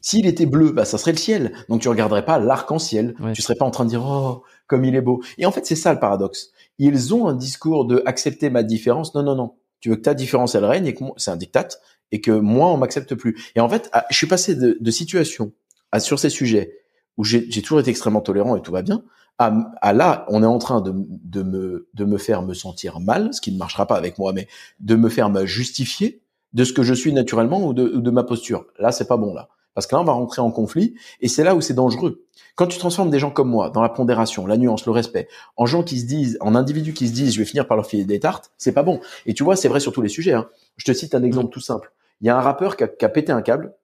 S'il 0.00 0.26
était 0.26 0.46
bleu, 0.46 0.70
bah, 0.70 0.84
ça 0.84 0.96
serait 0.96 1.10
le 1.12 1.18
ciel. 1.18 1.52
Donc 1.68 1.80
tu 1.80 1.88
regarderais 1.88 2.24
pas 2.24 2.38
l'arc-en-ciel. 2.38 3.16
Ouais. 3.20 3.32
Tu 3.32 3.42
serais 3.42 3.56
pas 3.56 3.64
en 3.64 3.72
train 3.72 3.84
de 3.84 3.90
dire, 3.90 4.04
oh, 4.06 4.44
comme 4.68 4.84
il 4.84 4.94
est 4.94 5.00
beau. 5.00 5.22
Et 5.38 5.46
en 5.46 5.50
fait, 5.50 5.66
c'est 5.66 5.74
ça 5.74 5.92
le 5.92 5.98
paradoxe. 5.98 6.50
Ils 6.78 7.12
ont 7.14 7.26
un 7.26 7.34
discours 7.34 7.84
de 7.84 8.00
accepter 8.06 8.48
ma 8.48 8.62
différence. 8.62 9.12
Non, 9.16 9.24
non, 9.24 9.34
non. 9.34 9.54
Tu 9.80 9.88
veux 9.90 9.96
que 9.96 10.02
ta 10.02 10.14
différence, 10.14 10.54
elle 10.54 10.64
règne 10.64 10.86
et 10.86 10.94
que 10.94 11.04
c'est 11.16 11.30
un 11.30 11.36
diktat 11.36 11.68
et 12.14 12.20
que 12.20 12.30
moi, 12.30 12.68
on 12.68 12.76
m'accepte 12.76 13.16
plus. 13.16 13.36
Et 13.56 13.60
en 13.60 13.68
fait, 13.68 13.90
ah, 13.92 14.06
je 14.08 14.16
suis 14.16 14.28
passé 14.28 14.54
de, 14.54 14.78
de 14.80 14.90
situation 14.92 15.52
à, 15.90 15.98
sur 15.98 16.20
ces 16.20 16.30
sujets 16.30 16.78
où 17.16 17.24
j'ai 17.24 17.48
toujours 17.60 17.80
été 17.80 17.90
extrêmement 17.90 18.20
tolérant 18.20 18.54
et 18.54 18.62
tout 18.62 18.70
va 18.70 18.82
bien, 18.82 19.02
à, 19.38 19.52
à 19.82 19.92
là, 19.92 20.24
on 20.28 20.44
est 20.44 20.46
en 20.46 20.58
train 20.58 20.80
de, 20.80 20.94
de, 20.94 21.42
me, 21.42 21.88
de 21.92 22.04
me 22.04 22.18
faire 22.18 22.42
me 22.42 22.54
sentir 22.54 23.00
mal, 23.00 23.34
ce 23.34 23.40
qui 23.40 23.50
ne 23.50 23.58
marchera 23.58 23.86
pas 23.86 23.96
avec 23.96 24.16
moi, 24.18 24.32
mais 24.32 24.46
de 24.78 24.94
me 24.94 25.08
faire 25.08 25.28
me 25.28 25.44
justifier 25.44 26.22
de 26.52 26.62
ce 26.62 26.72
que 26.72 26.84
je 26.84 26.94
suis 26.94 27.12
naturellement 27.12 27.66
ou 27.66 27.74
de, 27.74 27.82
ou 27.82 28.00
de 28.00 28.10
ma 28.12 28.22
posture. 28.22 28.66
Là, 28.78 28.92
c'est 28.92 29.08
pas 29.08 29.16
bon, 29.16 29.34
là. 29.34 29.48
Parce 29.74 29.88
que 29.88 29.96
là, 29.96 30.00
on 30.00 30.04
va 30.04 30.12
rentrer 30.12 30.40
en 30.40 30.52
conflit, 30.52 30.94
et 31.20 31.26
c'est 31.26 31.42
là 31.42 31.56
où 31.56 31.60
c'est 31.60 31.74
dangereux. 31.74 32.24
Quand 32.54 32.68
tu 32.68 32.78
transformes 32.78 33.10
des 33.10 33.18
gens 33.18 33.32
comme 33.32 33.48
moi 33.48 33.70
dans 33.70 33.82
la 33.82 33.88
pondération, 33.88 34.46
la 34.46 34.56
nuance, 34.56 34.86
le 34.86 34.92
respect, 34.92 35.26
en 35.56 35.66
gens 35.66 35.82
qui 35.82 35.98
se 35.98 36.06
disent, 36.06 36.38
en 36.40 36.54
individus 36.54 36.94
qui 36.94 37.08
se 37.08 37.12
disent, 37.12 37.34
je 37.34 37.40
vais 37.40 37.44
finir 37.44 37.66
par 37.66 37.76
leur 37.76 37.86
filer 37.86 38.04
des 38.04 38.20
tartes, 38.20 38.52
c'est 38.56 38.70
pas 38.70 38.84
bon. 38.84 39.00
Et 39.26 39.34
tu 39.34 39.42
vois, 39.42 39.56
c'est 39.56 39.66
vrai 39.66 39.80
sur 39.80 39.92
tous 39.92 40.02
les 40.02 40.08
sujets. 40.08 40.34
Hein. 40.34 40.48
Je 40.76 40.84
te 40.84 40.92
cite 40.92 41.16
un 41.16 41.24
exemple 41.24 41.50
tout 41.52 41.60
simple. 41.60 41.92
Il 42.20 42.26
y 42.26 42.30
a 42.30 42.36
un 42.36 42.40
rappeur 42.40 42.76
qui 42.76 42.84
a, 42.84 42.88
qui 42.88 43.04
a 43.04 43.08
pété 43.08 43.32
un 43.32 43.42
câble, 43.42 43.74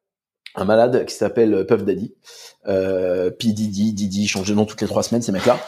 un 0.55 0.65
malade 0.65 1.05
qui 1.07 1.15
s'appelle 1.15 1.66
Puff 1.66 1.85
Daddy, 1.85 2.15
euh, 2.66 3.31
P. 3.31 3.52
Diddy, 3.52 3.93
Diddy, 3.93 4.27
change 4.27 4.48
de 4.48 4.55
nom 4.55 4.65
toutes 4.65 4.81
les 4.81 4.86
trois 4.86 5.02
semaines, 5.02 5.23
ces 5.23 5.32
mecs-là. 5.32 5.59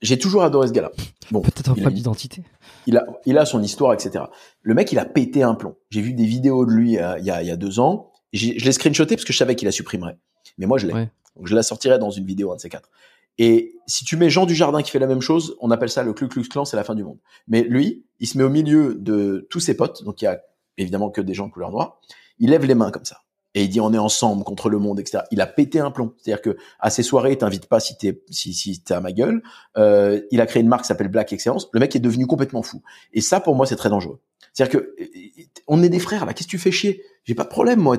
J'ai 0.00 0.18
toujours 0.18 0.42
adoré 0.42 0.66
ce 0.66 0.72
gars-là. 0.72 0.90
Bon, 1.30 1.40
Peut-être 1.42 1.70
un 1.70 1.74
problème 1.74 1.94
d'identité. 1.94 2.42
il 2.86 2.96
a, 2.96 3.06
il 3.24 3.38
a 3.38 3.44
son 3.44 3.62
histoire, 3.62 3.94
etc. 3.94 4.24
Le 4.62 4.74
mec, 4.74 4.90
il 4.90 4.98
a 4.98 5.04
pété 5.04 5.44
un 5.44 5.54
plomb. 5.54 5.76
J'ai 5.90 6.00
vu 6.00 6.12
des 6.12 6.24
vidéos 6.24 6.66
de 6.66 6.72
lui 6.72 6.98
euh, 6.98 7.18
il 7.18 7.24
y 7.24 7.30
a, 7.30 7.40
il 7.42 7.46
y 7.46 7.52
a 7.52 7.56
deux 7.56 7.78
ans. 7.78 8.10
Je 8.32 8.64
l'ai 8.64 8.72
screenshoté 8.72 9.14
parce 9.14 9.24
que 9.24 9.32
je 9.32 9.38
savais 9.38 9.54
qu'il 9.54 9.66
la 9.66 9.72
supprimerait. 9.72 10.18
Mais 10.58 10.66
moi, 10.66 10.78
je 10.78 10.86
l'ai. 10.88 10.92
Ouais. 10.92 11.10
Donc, 11.36 11.46
je 11.46 11.54
la 11.54 11.62
sortirai 11.62 11.98
dans 11.98 12.10
une 12.10 12.24
vidéo, 12.26 12.50
un 12.50 12.56
de 12.56 12.60
ces 12.60 12.68
quatre. 12.68 12.90
Et 13.38 13.76
si 13.86 14.04
tu 14.04 14.16
mets 14.16 14.28
Jean 14.28 14.44
du 14.44 14.54
Jardin 14.54 14.82
qui 14.82 14.90
fait 14.90 14.98
la 14.98 15.06
même 15.06 15.20
chose, 15.20 15.56
on 15.60 15.70
appelle 15.70 15.88
ça 15.88 16.02
le 16.02 16.12
Ku 16.12 16.28
Klux 16.28 16.48
Klan, 16.48 16.64
c'est 16.64 16.76
la 16.76 16.84
fin 16.84 16.94
du 16.94 17.04
monde. 17.04 17.18
Mais 17.46 17.62
lui, 17.62 18.04
il 18.20 18.26
se 18.26 18.36
met 18.36 18.44
au 18.44 18.50
milieu 18.50 18.94
de 18.94 19.46
tous 19.50 19.60
ses 19.60 19.74
potes, 19.74 20.04
donc 20.04 20.20
il 20.20 20.26
y 20.26 20.28
a 20.28 20.40
évidemment 20.78 21.10
que 21.10 21.20
des 21.20 21.34
gens 21.34 21.46
de 21.46 21.52
couleur 21.52 21.70
noire. 21.70 22.00
Il 22.38 22.50
lève 22.50 22.64
les 22.64 22.74
mains 22.74 22.90
comme 22.90 23.04
ça. 23.04 23.18
Et 23.54 23.64
il 23.64 23.68
dit 23.68 23.80
on 23.80 23.92
est 23.92 23.98
ensemble 23.98 24.44
contre 24.44 24.70
le 24.70 24.78
monde, 24.78 24.98
etc. 24.98 25.24
Il 25.30 25.40
a 25.40 25.46
pété 25.46 25.78
un 25.78 25.90
plomb. 25.90 26.14
C'est-à-dire 26.18 26.42
que 26.42 26.56
à 26.80 26.90
ses 26.90 27.02
soirées, 27.02 27.32
il 27.32 27.38
t'invite 27.38 27.66
pas 27.66 27.80
si 27.80 27.96
t'es 27.96 28.22
si, 28.30 28.54
si 28.54 28.82
t'es 28.82 28.94
à 28.94 29.00
ma 29.00 29.12
gueule. 29.12 29.42
Euh, 29.76 30.22
il 30.30 30.40
a 30.40 30.46
créé 30.46 30.62
une 30.62 30.68
marque 30.68 30.82
qui 30.82 30.88
s'appelle 30.88 31.08
Black 31.08 31.32
Excellence. 31.32 31.68
Le 31.72 31.80
mec 31.80 31.94
est 31.94 32.00
devenu 32.00 32.26
complètement 32.26 32.62
fou. 32.62 32.82
Et 33.12 33.20
ça, 33.20 33.40
pour 33.40 33.54
moi, 33.54 33.66
c'est 33.66 33.76
très 33.76 33.90
dangereux. 33.90 34.20
C'est-à-dire 34.54 34.80
que 34.80 34.94
euh, 35.00 35.42
on 35.68 35.82
est 35.82 35.90
des 35.90 35.98
frères 35.98 36.24
là. 36.24 36.32
Qu'est-ce 36.32 36.48
que 36.48 36.52
tu 36.52 36.58
fais 36.58 36.70
chier? 36.70 37.02
J'ai 37.24 37.34
pas 37.34 37.44
de 37.44 37.48
problème, 37.48 37.80
moi. 37.80 37.96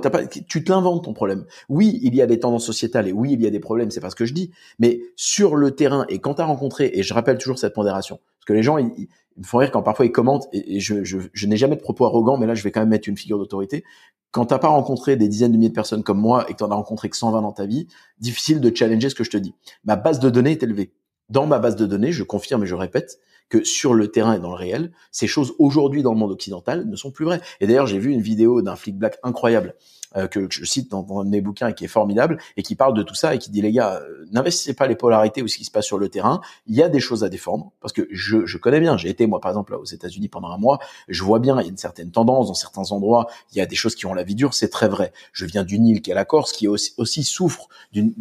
Tu 0.48 0.64
te 0.64 0.72
l'inventes 0.72 1.06
ton 1.06 1.14
problème. 1.14 1.46
Oui, 1.70 2.00
il 2.02 2.14
y 2.16 2.22
a 2.22 2.26
des 2.26 2.40
tendances 2.40 2.66
sociétales 2.66 3.08
et 3.08 3.14
oui, 3.14 3.34
il 3.34 3.42
y 3.42 3.48
a 3.48 3.50
des 3.50 3.60
problèmes. 3.60 3.90
C'est 3.90 4.02
pas 4.02 4.10
ce 4.10 4.16
que 4.16 4.26
je 4.26 4.34
dis. 4.34 4.52
Mais 4.80 5.02
sur 5.16 5.56
le 5.56 5.72
terrain 5.72 6.06
et 6.10 6.20
quand 6.20 6.36
t'as 6.36 6.46
rencontré, 6.46 6.92
et 6.94 7.04
je 7.04 7.14
rappelle 7.14 7.38
toujours 7.38 7.58
cette 7.58 7.74
pondération, 7.74 8.20
parce 8.40 8.46
que 8.46 8.54
les 8.54 8.64
gens, 8.64 8.78
ils, 8.78 8.92
ils 8.98 9.08
me 9.38 9.46
font 9.46 9.60
rire 9.60 9.72
quand 9.72 9.82
parfois 9.82 10.06
ils 10.06 10.12
commentent 10.12 10.48
et, 10.52 10.76
et 10.76 10.80
je, 10.80 11.04
je, 11.04 11.18
je 11.32 11.48
n'ai 11.48 11.58
jamais 11.58 11.76
de 11.76 11.82
propos 11.82 12.06
arrogants, 12.06 12.38
mais 12.38 12.46
là, 12.46 12.56
je 12.56 12.64
vais 12.64 12.72
quand 12.72 12.82
même 12.82 12.90
mettre 12.90 13.08
une 13.08 13.18
figure 13.18 13.38
d'autorité. 13.38 13.84
Quand 14.32 14.48
t'as 14.48 14.60
pas 14.60 14.68
rencontré 14.68 15.16
des 15.16 15.28
dizaines 15.28 15.52
de 15.52 15.58
milliers 15.58 15.70
de 15.70 15.76
personnes 15.76 16.04
comme 16.04 16.20
moi 16.20 16.46
et 16.50 16.54
que 16.54 16.58
t'en 16.58 16.72
as 16.72 16.76
rencontré 16.76 17.10
que 17.10 17.16
120 17.16 17.42
dans 17.42 17.52
ta 17.52 17.66
vie, 17.66 17.88
difficile 18.20 18.60
de 18.60 18.76
challenger 18.76 19.10
ce 19.10 19.16
que 19.16 19.24
je 19.24 19.30
te 19.30 19.38
dis. 19.38 19.54
Ma 19.86 19.96
base 19.96 20.20
de 20.20 20.30
données 20.30 20.52
est 20.52 20.64
élevée. 20.64 20.92
Dans 21.30 21.46
ma 21.46 21.60
base 21.60 21.76
de 21.76 21.86
données, 21.86 22.12
je 22.12 22.24
confirme 22.24 22.64
et 22.64 22.68
je 22.68 22.76
répète 22.76 23.20
que 23.50 23.64
sur 23.64 23.94
le 23.94 24.08
terrain 24.10 24.36
et 24.36 24.40
dans 24.40 24.50
le 24.50 24.56
réel, 24.56 24.92
ces 25.12 25.28
choses 25.28 25.54
aujourd'hui 25.60 26.04
dans 26.04 26.14
le 26.14 26.20
monde 26.20 26.32
occidental 26.32 26.88
ne 26.88 26.96
sont 26.96 27.12
plus 27.12 27.26
vraies. 27.26 27.42
Et 27.60 27.68
d'ailleurs, 27.68 27.88
j'ai 27.88 28.00
vu 28.00 28.12
une 28.12 28.22
vidéo 28.22 28.62
d'un 28.62 28.76
flic 28.76 28.98
black 28.98 29.18
incroyable 29.24 29.76
euh, 30.16 30.28
que 30.28 30.48
je 30.50 30.64
cite 30.66 30.92
dans, 30.92 31.06
un 31.20 31.26
de 31.26 31.30
mes 31.30 31.42
bouquins 31.42 31.70
et 31.70 31.74
qui 31.74 31.86
est 31.86 31.90
formidable 31.90 32.38
et 32.58 32.64
qui 32.64 32.76
parle 32.76 32.94
de 32.94 33.04
tout 33.04 33.16
ça 33.16 33.34
et 33.36 33.40
qui 33.40 33.50
dit 33.50 33.62
les 33.62 33.72
gars, 33.72 34.02
euh, 34.02 34.26
n'investissez 34.32 34.74
pas 34.74 34.88
les 34.88 34.96
polarités 34.96 35.42
ou 35.42 35.48
ce 35.48 35.58
qui 35.58 35.66
se 35.66 35.72
passe 35.72 35.86
sur 35.86 35.98
le 35.98 36.10
terrain. 36.10 36.42
Il 36.68 36.76
y 36.76 36.84
a 36.84 36.90
des 36.90 37.00
choses 37.00 37.24
à 37.24 37.30
défendre 37.30 37.72
parce 37.82 37.94
que 37.94 38.08
je, 38.12 38.46
je 38.46 38.58
connais 38.58 38.80
bien. 38.80 38.98
J'ai 38.98 39.10
été 39.10 39.26
moi 39.28 39.40
par 39.40 39.52
exemple 39.52 39.74
là, 39.74 39.80
aux 39.80 39.86
États-Unis 39.86 40.28
pendant 40.28 40.50
un 40.50 40.58
mois. 40.58 40.80
Je 41.08 41.24
vois 41.24 41.40
bien 41.40 41.60
il 41.60 41.64
y 41.64 41.68
a 41.68 41.70
une 41.70 41.78
certaine 41.78 42.12
tendance 42.12 42.48
dans 42.48 42.54
certains 42.54 42.92
endroits. 42.92 43.28
Il 43.52 43.58
y 43.58 43.62
a 43.62 43.66
des 43.66 43.76
choses 43.76 43.96
qui 43.96 44.06
ont 44.06 44.14
la 44.14 44.24
vie 44.24 44.36
dure, 44.36 44.54
c'est 44.54 44.70
très 44.70 44.88
vrai. 44.88 45.14
Je 45.32 45.46
viens 45.46 45.64
d'une 45.64 45.86
île 45.88 46.02
qui 46.02 46.12
est 46.12 46.16
la 46.16 46.26
Corse, 46.26 46.52
qui 46.52 46.68
aussi, 46.68 47.24
souffre 47.24 47.68
d'une- 47.92 48.14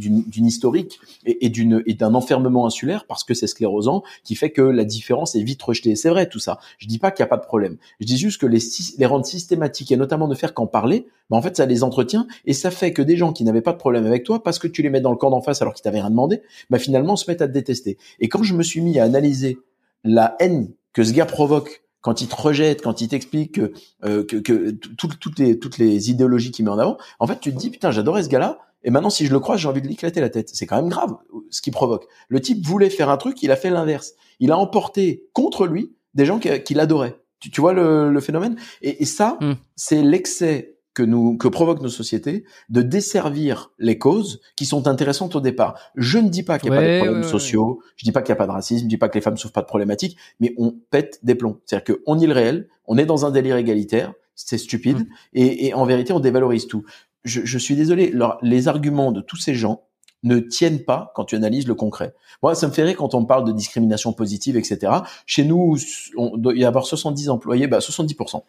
historique 0.47 1.01
et, 1.25 1.49
d'une 1.49 1.83
et 1.87 1.95
d'un 1.95 2.15
enfermement 2.15 2.67
insulaire 2.67 3.07
parce 3.07 3.25
que 3.25 3.35
c'est 3.35 3.47
sclérosant 3.47 4.03
qui 4.25 4.35
fait 4.35 4.51
que 4.51 4.63
la 4.63 4.85
différence 4.85 5.35
est 5.35 5.43
vite 5.43 5.63
rejetée. 5.63 5.95
C'est 5.95 6.09
vrai 6.09 6.29
tout 6.29 6.39
ça. 6.39 6.59
Je 6.79 6.87
dis 6.87 6.99
pas 6.99 7.11
qu'il 7.11 7.23
n'y 7.23 7.29
a 7.29 7.31
pas 7.31 7.37
de 7.37 7.45
problème. 7.45 7.77
Je 8.01 8.07
dis 8.07 8.17
juste 8.19 8.41
que 8.41 8.47
les, 8.47 8.59
les 8.99 9.07
rendre 9.07 9.27
systématiques 9.27 9.93
et 9.93 9.97
notamment 9.97 10.29
ne 10.29 10.35
faire 10.35 10.55
qu'en 10.55 10.67
parler, 10.67 11.07
ben 11.31 11.37
en 11.37 11.43
fait 11.43 11.57
ça 11.57 11.67
les 11.67 11.82
entretient 11.83 12.27
et 12.45 12.53
ça 12.53 12.71
fait 12.71 12.93
que 12.93 13.03
des 13.03 13.17
gens 13.17 13.33
qui 13.33 13.45
n'avaient 13.45 13.63
pas 13.63 13.73
de 13.73 13.79
problème 13.79 14.07
avec 14.07 14.25
toi 14.25 14.43
parce 14.43 14.59
que 14.59 14.67
tu 14.69 14.83
les 14.83 14.91
mets 14.91 15.01
dans 15.01 15.11
le 15.11 15.17
camp 15.17 15.31
d'en 15.31 15.41
face 15.43 15.63
alors 15.63 15.75
qu'ils 15.75 15.83
t'avaient 15.83 16.01
rien 16.01 16.11
demandé, 16.11 16.43
ben 16.71 16.79
finalement 16.79 17.17
se 17.17 17.31
mettent 17.31 17.43
à 17.43 17.49
te 17.49 17.53
détester. 17.53 17.99
Et 18.21 18.29
quand 18.29 18.43
je 18.43 18.55
me 18.55 18.63
suis 18.63 18.81
mis 18.81 18.99
à 18.99 19.05
analyser 19.05 19.59
la 20.05 20.37
haine 20.41 20.71
que 20.93 21.05
ce 21.05 21.13
gars 21.13 21.27
provoque 21.27 21.83
quand 22.01 22.21
il 22.21 22.27
te 22.29 22.35
rejette, 22.35 22.83
quand 22.83 23.01
il 23.01 23.09
t'explique 23.09 23.53
que, 23.53 23.73
euh, 24.05 24.25
que, 24.25 24.37
que 24.37 24.71
tout- 24.71 25.07
toutes 25.21 25.39
les 25.39 25.59
toutes 25.59 25.79
les 25.79 26.11
idéologies 26.11 26.51
qu'il 26.51 26.65
met 26.65 26.71
en 26.71 26.79
avant, 26.79 26.97
en 27.21 27.27
fait 27.27 27.39
tu 27.41 27.53
te 27.53 27.59
dis 27.59 27.71
putain 27.71 27.91
j'adorais 27.93 28.25
ce 28.25 28.29
gars-là 28.29 28.59
et 28.85 28.91
maintenant 28.91 29.11
si 29.11 29.25
je 29.27 29.33
le 29.33 29.39
croise 29.39 29.61
j'ai 29.61 29.69
envie 29.69 29.83
de 29.83 29.87
l'éclater 29.89 30.21
la 30.21 30.29
tête. 30.29 30.51
C'est 30.53 30.67
quand 30.67 30.77
même 30.77 30.89
grave 30.89 31.15
ce 31.51 31.63
qu'il 31.63 31.73
provoque. 31.73 32.07
Le 32.29 32.41
type 32.41 32.67
voulait 32.67 32.91
faire 32.91 33.09
un 33.11 33.17
truc, 33.17 33.41
il 33.43 33.51
a 33.53 33.57
fait 33.57 33.71
l'inverse. 33.71 34.15
Il 34.41 34.51
a 34.51 34.59
emporté 34.59 35.25
contre 35.33 35.67
lui 35.67 35.93
des 36.15 36.27
gens 36.27 36.41
qui, 36.41 36.49
qui 36.65 36.75
l'adoraient. 36.75 37.15
Tu, 37.39 37.51
tu 37.51 37.61
vois 37.61 37.73
le, 37.73 38.11
le 38.13 38.21
phénomène? 38.21 38.57
Et, 38.83 39.03
et 39.03 39.07
ça, 39.07 39.37
Hmm. 39.41 39.53
c'est 39.77 40.03
l'excès 40.03 40.75
que 40.95 41.03
nous 41.03 41.37
que 41.39 41.49
provoquent 41.49 41.81
nos 41.83 41.89
sociétés 41.89 42.45
de 42.69 42.83
desservir 42.83 43.71
les 43.79 43.99
causes 43.99 44.41
qui 44.57 44.67
sont 44.67 44.87
intéressantes 44.89 45.35
au 45.37 45.41
départ. 45.41 45.79
Je 45.97 46.19
ne 46.19 46.29
dis 46.29 46.43
pas 46.43 46.59
qu'il 46.59 46.71
n'y 46.71 46.77
a 46.77 46.81
pas 46.81 46.87
de 46.87 46.97
problèmes 46.99 47.19
ouais, 47.21 47.25
ouais. 47.25 47.31
sociaux, 47.31 47.81
je 47.97 48.05
dis 48.05 48.13
pas 48.13 48.21
qu'il 48.23 48.33
n'y 48.33 48.37
a 48.37 48.37
pas 48.37 48.47
de 48.47 48.53
racisme, 48.53 48.85
je 48.85 48.89
dis 48.89 48.99
pas 48.99 49.09
que 49.09 49.15
les 49.15 49.21
femmes 49.23 49.37
souffrent 49.37 49.55
pas 49.55 49.63
de 49.63 49.67
problématiques, 49.67 50.17
mais 50.41 50.55
on 50.59 50.75
pète 50.91 51.19
des 51.23 51.35
plombs. 51.35 51.59
C'est-à-dire 51.67 51.97
qu'on 52.05 52.17
nie 52.17 52.27
le 52.27 52.33
réel, 52.35 52.69
on 52.87 52.99
est 52.99 53.07
dans 53.07 53.25
un 53.25 53.31
délire 53.31 53.57
égalitaire, 53.57 54.13
c'est 54.35 54.59
stupide, 54.59 54.99
Mm. 55.01 55.07
et, 55.35 55.67
et 55.69 55.75
en 55.75 55.85
vérité 55.85 56.13
on 56.13 56.21
dévalorise 56.21 56.67
tout. 56.67 56.85
Je, 57.25 57.41
je 57.45 57.59
suis 57.59 57.77
désolé, 57.77 58.11
leur- 58.11 58.39
les 58.43 58.69
arguments 58.69 59.13
de 59.13 59.21
tous 59.21 59.37
ces 59.37 59.55
gens 59.55 59.83
ne 60.25 60.39
tiennent 60.39 60.85
pas 60.85 61.11
quand 61.17 61.25
tu 61.25 61.35
analyses 61.37 61.67
le 61.67 61.75
concret. 61.75 62.15
Moi, 62.45 62.55
ça 62.55 62.69
me 62.69 62.73
fait 62.73 62.85
rire 62.85 62.97
quand 62.97 63.15
on 63.15 63.25
parle 63.25 63.45
de 63.45 63.51
discrimination 63.53 64.13
positive, 64.13 64.57
etc. 64.57 64.93
Chez 65.27 65.45
nous, 65.45 65.77
on 66.17 66.37
doit 66.37 66.55
y 66.55 66.65
avoir 66.65 66.87
70 66.87 67.29
employés, 67.29 67.67
bah 67.67 67.79
70% 67.81 68.43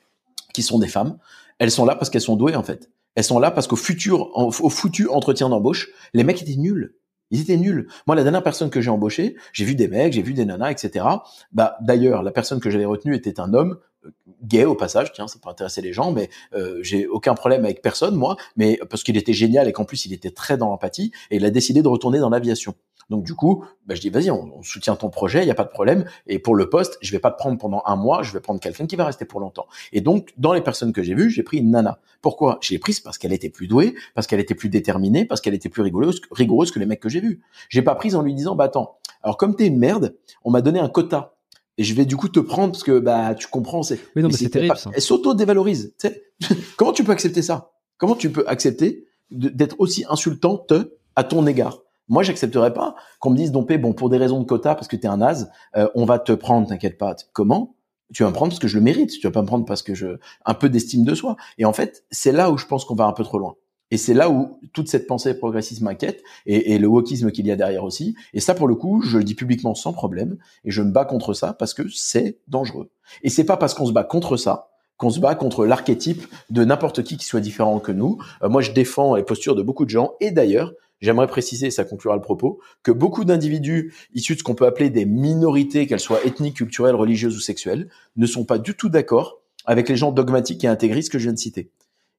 qui 0.54 0.64
sont 0.64 0.80
des 0.80 0.88
femmes. 0.88 1.18
Elles 1.60 1.72
sont 1.72 1.86
là 1.86 1.96
parce 1.96 2.10
qu'elles 2.10 2.22
sont 2.22 2.36
douées 2.36 2.56
en 2.56 2.64
fait. 2.64 2.90
Elles 3.16 3.24
sont 3.24 3.40
là 3.40 3.52
parce 3.52 3.68
qu'au 3.68 3.76
futur, 3.76 4.32
au 4.36 4.70
foutu 4.70 5.08
entretien 5.08 5.50
d'embauche, 5.50 5.90
les 6.14 6.24
mecs 6.24 6.42
étaient 6.42 6.56
nuls. 6.56 6.96
Ils 7.34 7.42
étaient 7.42 7.58
nuls. 7.58 7.88
Moi, 8.06 8.16
la 8.16 8.22
dernière 8.22 8.44
personne 8.44 8.70
que 8.70 8.80
j'ai 8.80 8.92
embauchée, 8.92 9.36
j'ai 9.54 9.66
vu 9.66 9.74
des 9.74 9.88
mecs, 9.88 10.14
j'ai 10.14 10.22
vu 10.22 10.34
des 10.34 10.46
nanas, 10.46 10.70
etc. 10.70 11.06
Bah, 11.52 11.78
d'ailleurs, 11.82 12.22
la 12.22 12.30
personne 12.32 12.60
que 12.60 12.70
j'avais 12.70 12.86
retenue 12.86 13.16
était 13.16 13.40
un 13.40 13.56
homme 13.56 13.80
euh, 14.06 14.12
gay 14.44 14.66
au 14.66 14.76
passage. 14.76 15.14
Tiens, 15.14 15.28
ça 15.28 15.40
peut 15.42 15.50
intéresser 15.50 15.82
les 15.82 15.94
gens, 15.94 16.12
mais 16.12 16.30
euh, 16.54 16.78
j'ai 16.84 17.08
aucun 17.08 17.34
problème 17.34 17.66
avec 17.66 17.82
personne, 17.82 18.16
moi. 18.16 18.38
Mais 18.56 18.80
parce 18.88 19.02
qu'il 19.02 19.18
était 19.18 19.34
génial 19.34 19.68
et 19.68 19.72
qu'en 19.72 19.84
plus 19.84 20.06
il 20.06 20.14
était 20.14 20.30
très 20.30 20.58
dans 20.58 20.70
l'empathie 20.70 21.12
et 21.32 21.38
il 21.38 21.46
a 21.46 21.50
décidé 21.50 21.82
de 21.82 21.88
retourner 21.88 22.20
dans 22.20 22.30
l'aviation. 22.30 22.76
Donc 23.10 23.24
du 23.24 23.34
coup, 23.34 23.66
bah, 23.86 23.96
je 23.96 24.02
dis 24.02 24.10
vas-y, 24.10 24.32
on, 24.32 24.58
on 24.58 24.64
soutient 24.64 24.96
ton 24.96 25.10
projet, 25.10 25.44
il 25.44 25.48
y 25.48 25.52
a 25.52 25.56
pas 25.56 25.64
de 25.64 25.70
problème. 25.70 26.06
Et 26.28 26.40
pour 26.40 26.56
le 26.56 26.70
poste, 26.70 26.98
je 27.02 27.12
vais 27.12 27.20
pas 27.20 27.32
te 27.32 27.38
prendre 27.38 27.58
pendant 27.58 27.82
un 27.86 27.96
mois, 27.96 28.24
je 28.24 28.32
vais 28.34 28.40
prendre 28.40 28.60
quelqu'un 28.60 28.86
qui 28.88 28.96
va 28.96 29.06
rester 29.06 29.26
pour 29.26 29.40
longtemps. 29.40 29.68
Et 29.92 30.02
donc, 30.02 30.34
dans 30.38 30.54
les 30.54 30.62
personnes 30.62 30.94
que 30.94 31.04
j'ai 31.04 31.14
vues, 31.16 31.30
j'ai 31.30 31.44
pris 31.44 31.58
une 31.58 31.72
nana. 31.72 32.00
Pourquoi? 32.22 32.58
Je 32.62 32.72
l'ai 32.72 32.80
prise 32.80 33.00
parce 33.00 33.18
qu'elle 33.18 33.34
était 33.34 33.50
plus 33.50 33.68
douée, 33.68 33.96
parce 34.16 34.28
qu'elle 34.28 34.40
était 34.40 34.56
plus 34.56 34.70
déterminée, 34.70 35.26
parce 35.26 35.42
qu'elle 35.42 35.54
était 35.54 35.70
plus 35.70 35.82
rigoureuse, 35.82 36.22
rigoureuse 36.32 36.72
que 36.72 36.80
les 36.80 36.86
mecs 36.86 37.00
que 37.02 37.10
j'ai 37.10 37.20
vus. 37.22 37.42
J'ai 37.70 37.82
pas 37.82 37.96
prise 37.96 38.16
en 38.16 38.22
lui 38.22 38.34
disant, 38.34 38.56
bah 38.56 38.66
attends, 38.66 38.98
alors 39.22 39.38
comme 39.38 39.56
t'es 39.56 39.68
une 39.68 39.78
merde, 39.80 40.16
on 40.44 40.52
m'a 40.52 40.62
donné 40.62 40.80
un 40.80 40.90
quota. 40.90 41.36
Et 41.78 41.84
je 41.84 41.94
vais 41.96 42.06
du 42.06 42.16
coup 42.16 42.30
te 42.30 42.40
prendre 42.40 42.72
parce 42.74 42.84
que 42.84 43.00
bah 43.00 43.34
tu 43.36 43.48
comprends, 43.48 43.82
c'est. 43.84 44.00
Oui, 44.16 44.22
non, 44.22 44.30
mais 44.30 44.36
c'est 44.38 44.50
terrible, 44.50 44.74
pas- 44.74 44.80
ça. 44.80 44.92
Elle 44.94 45.02
s'auto-dévalorise. 45.02 45.94
tu 46.00 46.08
sais. 46.08 46.24
Comment 46.78 46.94
tu 46.94 47.04
peux 47.04 47.12
accepter 47.12 47.42
ça? 47.42 47.72
Comment 47.98 48.16
tu 48.16 48.32
peux 48.32 48.44
accepter 48.48 49.08
d'être 49.32 49.76
aussi 49.80 50.06
insultante 50.10 50.72
à 51.16 51.24
ton 51.24 51.48
égard? 51.48 51.80
Moi, 52.10 52.24
j'accepterais 52.24 52.74
pas 52.74 52.96
qu'on 53.20 53.32
me 53.32 53.38
dise, 53.38 53.52
Dompé, 53.52 53.78
bon, 53.78 53.94
pour 53.94 54.10
des 54.10 54.18
raisons 54.18 54.40
de 54.40 54.46
quota, 54.46 54.76
parce 54.76 54.88
que 54.88 54.96
t'es 54.96 55.08
un 55.08 55.18
naze, 55.18 55.52
euh, 55.76 55.88
on 55.96 56.06
va 56.06 56.20
te 56.20 56.32
prendre, 56.32 56.68
t'inquiète 56.68 56.98
pas. 56.98 57.16
Comment? 57.34 57.76
Tu 58.14 58.24
vas 58.24 58.30
me 58.30 58.34
prendre 58.36 58.52
parce 58.52 58.60
que 58.60 58.68
je 58.68 58.78
le 58.78 58.84
mérite. 58.84 59.12
Tu 59.12 59.26
vas 59.26 59.32
pas 59.32 59.42
me 59.42 59.48
prendre 59.48 59.66
parce 59.66 59.82
que 59.82 59.96
je 59.96 60.18
un 60.46 60.54
peu 60.54 60.70
d'estime 60.70 61.04
de 61.04 61.16
soi. 61.16 61.36
Et 61.58 61.66
en 61.66 61.74
fait, 61.74 62.06
c'est 62.12 62.32
là 62.32 62.52
où 62.52 62.58
je 62.58 62.68
pense 62.68 62.86
qu'on 62.86 62.96
va 62.96 63.06
un 63.06 63.14
peu 63.14 63.24
trop 63.24 63.40
loin. 63.40 63.56
Et 63.90 63.98
c'est 63.98 64.14
là 64.14 64.30
où 64.30 64.60
toute 64.74 64.88
cette 64.88 65.08
pensée 65.08 65.38
progressiste 65.38 65.82
m'inquiète 65.82 66.24
et, 66.46 66.74
et, 66.74 66.80
le 66.80 66.88
wokisme 66.88 67.32
qu'il 67.32 67.46
y 67.48 67.52
a 67.52 67.56
derrière 67.56 67.84
aussi. 67.84 68.16
Et 68.34 68.40
ça, 68.40 68.56
pour 68.56 68.68
le 68.68 68.76
coup, 68.76 69.02
je 69.02 69.20
le 69.20 69.24
dis 69.24 69.36
publiquement 69.36 69.76
sans 69.76 69.94
problème 69.94 70.38
et 70.64 70.72
je 70.72 70.82
me 70.82 70.92
bats 70.92 71.06
contre 71.06 71.34
ça 71.34 71.54
parce 71.54 71.74
que 71.74 71.84
c'est 71.90 72.40
dangereux. 72.48 72.90
Et 73.22 73.30
c'est 73.30 73.44
pas 73.44 73.58
parce 73.58 73.74
qu'on 73.74 73.86
se 73.86 73.92
bat 73.92 74.04
contre 74.04 74.38
ça 74.38 74.70
qu'on 74.98 75.10
se 75.10 75.20
bat 75.20 75.36
contre 75.36 75.66
l'archétype 75.66 76.26
de 76.50 76.64
n'importe 76.64 77.04
qui 77.04 77.18
qui 77.18 77.26
soit 77.26 77.42
différent 77.42 77.80
que 77.80 77.92
nous. 77.92 78.20
Euh, 78.42 78.50
moi, 78.50 78.62
je 78.62 78.72
défends 78.72 79.16
les 79.16 79.24
postures 79.24 79.56
de 79.56 79.62
beaucoup 79.62 79.86
de 79.86 79.90
gens 79.90 80.14
et 80.22 80.32
d'ailleurs, 80.32 80.72
J'aimerais 81.04 81.28
préciser, 81.28 81.70
ça 81.70 81.84
conclura 81.84 82.16
le 82.16 82.22
propos, 82.22 82.62
que 82.82 82.92
beaucoup 82.92 83.26
d'individus 83.26 83.94
issus 84.14 84.36
de 84.36 84.40
ce 84.40 84.44
qu'on 84.46 84.56
peut 84.56 84.66
appeler 84.66 84.90
des 84.90 85.04
minorités, 85.04 85.86
qu'elles 85.86 86.00
soient 86.00 86.24
ethniques, 86.24 86.56
culturelles, 86.56 86.96
religieuses 86.96 87.36
ou 87.36 87.42
sexuelles, 87.42 87.90
ne 88.16 88.26
sont 88.26 88.46
pas 88.46 88.58
du 88.58 88.74
tout 88.74 88.88
d'accord 88.88 89.42
avec 89.66 89.90
les 89.90 89.98
gens 89.98 90.14
dogmatiques 90.14 90.64
et 90.64 90.68
intégristes 90.68 91.12
que 91.12 91.20
je 91.20 91.24
viens 91.24 91.34
de 91.34 91.38
citer. 91.38 91.72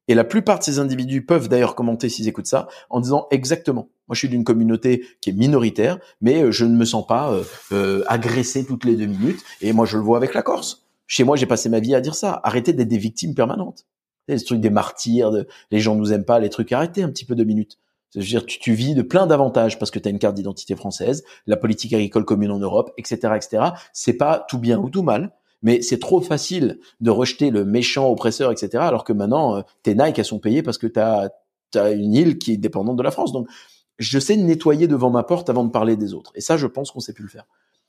Et 0.06 0.14
la 0.14 0.22
plupart 0.22 0.58
de 0.58 0.64
ces 0.64 0.80
individus 0.80 1.24
peuvent 1.24 1.48
d'ailleurs 1.48 1.74
commenter 1.74 2.10
s'ils 2.10 2.28
écoutent 2.28 2.46
ça 2.46 2.68
en 2.90 3.00
disant 3.00 3.26
exactement. 3.30 3.88
Moi, 4.06 4.14
je 4.14 4.18
suis 4.18 4.28
d'une 4.28 4.44
communauté 4.44 5.06
qui 5.22 5.30
est 5.30 5.32
minoritaire, 5.32 5.98
mais 6.20 6.42
euh, 6.42 6.50
je 6.50 6.66
ne 6.66 6.76
me 6.76 6.84
sens 6.84 7.06
pas 7.06 7.32
euh, 7.32 7.42
euh, 7.72 8.04
agressé 8.06 8.66
toutes 8.66 8.84
les 8.84 8.96
deux 8.96 9.06
minutes. 9.06 9.40
Et 9.62 9.72
moi, 9.72 9.86
je 9.86 9.96
le 9.96 10.02
vois 10.02 10.18
avec 10.18 10.34
la 10.34 10.42
Corse. 10.42 10.84
Chez 11.06 11.24
moi, 11.24 11.36
j'ai 11.36 11.46
passé 11.46 11.70
ma 11.70 11.80
vie 11.80 11.94
à 11.94 12.02
dire 12.02 12.14
ça. 12.14 12.38
Arrêtez 12.44 12.74
d'être 12.74 12.88
des 12.88 12.98
victimes 12.98 13.34
permanentes. 13.34 13.86
Les 14.28 14.38
trucs 14.44 14.60
des 14.60 14.68
martyrs, 14.68 15.32
les 15.70 15.80
gens 15.80 15.94
nous 15.94 16.12
aiment 16.12 16.26
pas, 16.26 16.38
les 16.38 16.50
trucs. 16.50 16.70
Arrêtez 16.72 17.02
un 17.02 17.08
petit 17.08 17.24
peu 17.24 17.34
deux 17.34 17.44
minutes. 17.44 17.78
C'est-à-dire 18.14 18.46
tu, 18.46 18.58
tu 18.58 18.74
vis 18.74 18.94
de 18.94 19.02
plein 19.02 19.26
d'avantages 19.26 19.78
parce 19.78 19.90
que 19.90 19.98
tu 19.98 20.08
as 20.08 20.10
une 20.10 20.18
carte 20.18 20.34
d'identité 20.34 20.76
française, 20.76 21.24
la 21.46 21.56
politique 21.56 21.92
agricole 21.92 22.24
commune 22.24 22.52
en 22.52 22.58
Europe, 22.58 22.92
etc., 22.96 23.32
etc. 23.34 23.64
C'est 23.92 24.14
pas 24.14 24.44
tout 24.48 24.58
bien 24.58 24.78
ou 24.78 24.88
tout 24.88 25.02
mal, 25.02 25.32
mais 25.64 25.82
c'est 25.82 25.98
trop 25.98 26.20
facile 26.20 26.78
de 27.00 27.10
rejeter 27.10 27.50
le 27.50 27.64
méchant 27.64 28.08
oppresseur, 28.08 28.52
etc. 28.52 28.84
Alors 28.84 29.02
que 29.02 29.12
maintenant, 29.12 29.56
euh, 29.56 29.62
tes 29.82 29.94
Nike 29.94 30.18
elles 30.18 30.24
sont 30.24 30.38
payées 30.38 30.62
parce 30.62 30.78
que 30.78 30.86
tu 30.86 31.00
as, 31.00 31.30
une 31.90 32.14
île 32.14 32.38
qui 32.38 32.52
est 32.52 32.56
dépendante 32.56 32.96
de 32.96 33.02
la 33.02 33.10
France. 33.10 33.32
Donc, 33.32 33.48
je 33.98 34.18
sais 34.18 34.36
nettoyer 34.36 34.86
devant 34.86 35.10
ma 35.10 35.24
porte 35.24 35.50
avant 35.50 35.64
de 35.64 35.70
parler 35.70 35.96
des 35.96 36.14
autres. 36.14 36.30
Et 36.36 36.40
ça, 36.40 36.56
je 36.56 36.68
pense 36.68 36.92
qu'on 36.92 37.00
sait 37.00 37.14
plus 37.14 37.24
le 37.24 37.30
faire. 37.30 37.46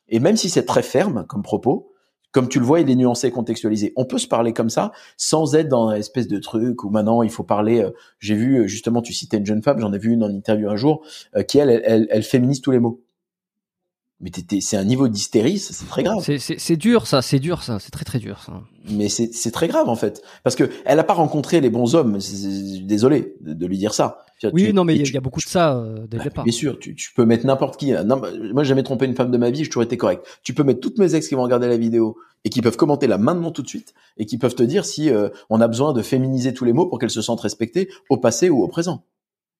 Et 0.07 0.19
même 0.19 0.37
si 0.37 0.49
c'est 0.49 0.65
très 0.65 0.81
ferme 0.81 1.25
comme 1.27 1.43
propos, 1.43 1.91
comme 2.35 2.49
tu 2.49 2.59
le 2.59 2.65
vois, 2.65 2.81
il 2.81 2.89
est 2.89 2.95
nuancé, 2.95 3.31
contextualisé. 3.31 3.93
On 3.95 4.03
peut 4.03 4.17
se 4.17 4.27
parler 4.27 4.51
comme 4.51 4.69
ça 4.69 4.91
sans 5.15 5.55
être 5.55 5.69
dans 5.69 5.91
une 5.91 5.95
espèce 5.95 6.27
de 6.27 6.37
truc 6.37 6.83
où 6.83 6.89
maintenant 6.89 7.23
il 7.23 7.29
faut 7.29 7.45
parler. 7.45 7.81
Euh, 7.81 7.91
j'ai 8.19 8.35
vu 8.35 8.57
euh, 8.57 8.67
justement, 8.67 9.01
tu 9.01 9.13
citais 9.13 9.37
une 9.37 9.45
jeune 9.45 9.63
femme, 9.63 9.79
j'en 9.79 9.93
ai 9.93 9.97
vu 9.97 10.11
une 10.11 10.21
en 10.21 10.29
interview 10.29 10.69
un 10.69 10.75
jour, 10.75 11.01
euh, 11.37 11.43
qui 11.43 11.59
elle, 11.59 11.69
elle, 11.85 12.07
elle, 12.09 12.23
féminise 12.23 12.59
tous 12.59 12.71
les 12.71 12.79
mots. 12.79 13.04
Mais 14.25 14.31
c'est 14.59 14.75
un 14.75 14.83
niveau 14.83 15.07
d'hystérie, 15.07 15.59
c'est 15.59 15.87
très 15.87 16.01
grave. 16.01 16.17
C'est 16.39 16.77
dur 16.77 17.05
ça, 17.05 17.21
c'est 17.21 17.37
dur 17.37 17.61
ça, 17.61 17.77
c'est 17.79 17.91
très 17.91 18.05
très 18.05 18.17
dur 18.17 18.41
ça. 18.43 18.63
Mais 18.89 19.07
c'est 19.07 19.51
très 19.51 19.67
grave 19.67 19.87
en 19.87 19.95
fait, 19.95 20.23
parce 20.43 20.55
que 20.55 20.67
elle 20.83 20.97
n'a 20.97 21.03
pas 21.03 21.13
rencontré 21.13 21.61
les 21.61 21.69
bons 21.69 21.93
hommes. 21.93 22.17
Désolé 22.81 23.35
de, 23.41 23.53
de 23.53 23.65
lui 23.67 23.77
dire 23.77 23.93
ça. 23.93 24.25
Oui, 24.51 24.73
non, 24.73 24.83
mais 24.83 24.95
il 24.95 25.13
y, 25.13 25.17
a 25.17 25.21
beaucoup 25.21 25.39
de 25.39 25.45
ça 25.45 25.77
euh, 25.77 26.07
dès 26.07 26.17
le 26.17 26.23
bah, 26.23 26.23
départ. 26.23 26.43
Bien 26.43 26.51
sûr, 26.51 26.79
tu, 26.79 26.95
tu 26.95 27.13
peux 27.13 27.25
mettre 27.25 27.45
n'importe 27.45 27.77
qui. 27.77 27.91
Non, 27.91 28.17
bah, 28.17 28.29
moi, 28.51 28.63
j'ai 28.63 28.69
jamais 28.69 28.83
trompé 28.83 29.05
une 29.05 29.15
femme 29.15 29.31
de 29.31 29.37
ma 29.37 29.51
vie, 29.51 29.63
je 29.63 29.69
toujours 29.69 29.83
été 29.83 29.95
correct. 29.95 30.25
Tu 30.43 30.55
peux 30.55 30.63
mettre 30.63 30.79
toutes 30.81 30.97
mes 30.97 31.13
ex 31.13 31.27
qui 31.27 31.35
vont 31.35 31.43
regarder 31.43 31.67
la 31.67 31.77
vidéo 31.77 32.17
et 32.43 32.49
qui 32.49 32.61
peuvent 32.61 32.77
commenter 32.77 33.07
là 33.07 33.17
maintenant 33.17 33.51
tout 33.51 33.61
de 33.61 33.67
suite 33.67 33.93
et 34.17 34.25
qui 34.25 34.37
peuvent 34.37 34.55
te 34.55 34.63
dire 34.63 34.85
si 34.85 35.09
euh, 35.09 35.29
on 35.49 35.61
a 35.61 35.67
besoin 35.67 35.93
de 35.93 36.01
féminiser 36.01 36.53
tous 36.53 36.65
les 36.65 36.73
mots 36.73 36.87
pour 36.87 36.97
qu'elles 36.99 37.11
se 37.11 37.21
sentent 37.21 37.41
respectées 37.41 37.89
au 38.09 38.17
passé 38.17 38.49
ou 38.49 38.63
au 38.63 38.67
présent. 38.67 39.03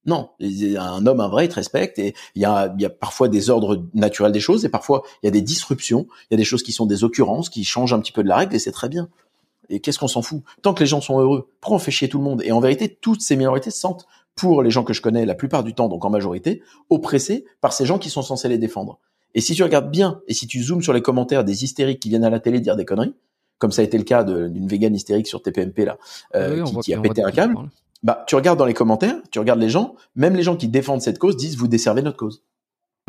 Non, 0.05 0.29
un 0.39 1.05
homme, 1.07 1.19
un 1.19 1.27
vrai, 1.27 1.45
il 1.45 1.49
te 1.49 1.55
respecte 1.55 1.97
et 1.97 2.13
il 2.35 2.41
y 2.41 2.45
a, 2.45 2.73
il 2.77 2.81
y 2.81 2.85
a 2.85 2.89
parfois 2.89 3.27
des 3.27 3.49
ordres 3.49 3.83
naturels 3.93 4.31
des 4.31 4.39
choses 4.39 4.63
et 4.63 4.69
parfois 4.69 5.03
il 5.23 5.25
y 5.25 5.29
a 5.29 5.31
des 5.31 5.41
disruptions, 5.41 6.07
il 6.29 6.33
y 6.33 6.35
a 6.35 6.37
des 6.37 6.43
choses 6.43 6.61
qui 6.61 6.71
sont 6.71 6.85
des 6.85 7.03
occurrences, 7.03 7.49
qui 7.49 7.63
changent 7.63 7.93
un 7.93 7.99
petit 7.99 8.11
peu 8.11 8.23
de 8.23 8.27
la 8.27 8.37
règle 8.37 8.55
et 8.55 8.59
c'est 8.59 8.71
très 8.71 8.89
bien. 8.89 9.09
Et 9.69 9.79
qu'est-ce 9.79 9.97
qu'on 9.97 10.07
s'en 10.07 10.21
fout? 10.21 10.43
Tant 10.61 10.73
que 10.75 10.81
les 10.81 10.85
gens 10.85 11.01
sont 11.01 11.19
heureux, 11.19 11.49
pourquoi 11.59 11.77
on 11.77 11.79
fait 11.79 11.91
chier 11.91 12.07
tout 12.07 12.19
le 12.19 12.23
monde? 12.23 12.43
Et 12.43 12.51
en 12.51 12.59
vérité, 12.59 12.87
toutes 13.01 13.21
ces 13.21 13.35
minorités 13.35 13.71
se 13.71 13.79
sentent 13.79 14.05
pour 14.35 14.61
les 14.61 14.69
gens 14.69 14.83
que 14.83 14.93
je 14.93 15.01
connais 15.01 15.25
la 15.25 15.33
plupart 15.33 15.63
du 15.63 15.73
temps, 15.73 15.87
donc 15.87 16.05
en 16.05 16.09
majorité, 16.09 16.61
oppressés 16.89 17.45
par 17.61 17.73
ces 17.73 17.85
gens 17.85 17.97
qui 17.97 18.09
sont 18.09 18.21
censés 18.21 18.49
les 18.49 18.57
défendre. 18.57 18.99
Et 19.33 19.41
si 19.41 19.55
tu 19.55 19.63
regardes 19.63 19.89
bien, 19.89 20.21
et 20.27 20.33
si 20.33 20.45
tu 20.45 20.61
zoomes 20.61 20.81
sur 20.81 20.93
les 20.93 21.01
commentaires 21.01 21.43
des 21.43 21.63
hystériques 21.63 21.99
qui 21.99 22.09
viennent 22.09 22.23
à 22.23 22.29
la 22.29 22.39
télé 22.39 22.59
dire 22.59 22.75
des 22.75 22.85
conneries, 22.85 23.13
comme 23.57 23.71
ça 23.71 23.81
a 23.81 23.85
été 23.85 23.97
le 23.97 24.03
cas 24.03 24.23
d'une 24.23 24.67
végane 24.67 24.95
hystérique 24.95 25.27
sur 25.27 25.41
TPMP 25.41 25.85
là, 25.85 25.97
euh, 26.35 26.63
qui, 26.83 26.93
a 26.93 26.99
pété 26.99 27.23
un 27.23 27.31
câble, 27.31 27.55
bah 28.05 28.23
tu 28.27 28.35
regardes 28.35 28.57
dans 28.57 28.65
les 28.65 28.73
commentaires, 28.73 29.17
tu 29.31 29.39
regardes 29.39 29.59
les 29.59 29.69
gens, 29.69 29.95
même 30.15 30.35
les 30.35 30.43
gens 30.43 30.55
qui 30.55 30.69
défendent 30.69 31.01
cette 31.01 31.19
cause 31.19 31.35
disent 31.35 31.57
vous 31.57 31.67
desservez 31.67 32.01
notre 32.01 32.17
cause. 32.17 32.43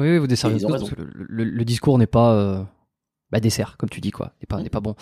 Oui, 0.01 0.19
vous 0.19 0.27
desservez 0.27 0.59
notre 0.59 0.95
cause. 0.95 1.07
le, 1.07 1.65
discours 1.65 1.99
n'est 1.99 2.09
pas 2.09 2.35
euh, 2.35 2.63
bah, 3.31 3.39
dessert, 3.39 3.77
comme 3.77 3.89
tu 3.89 4.01
dis 4.01 4.11
quoi, 4.11 4.33
n'est 4.41 4.47
pas, 4.47 4.69
pas 4.69 4.81
bon. 4.81 4.95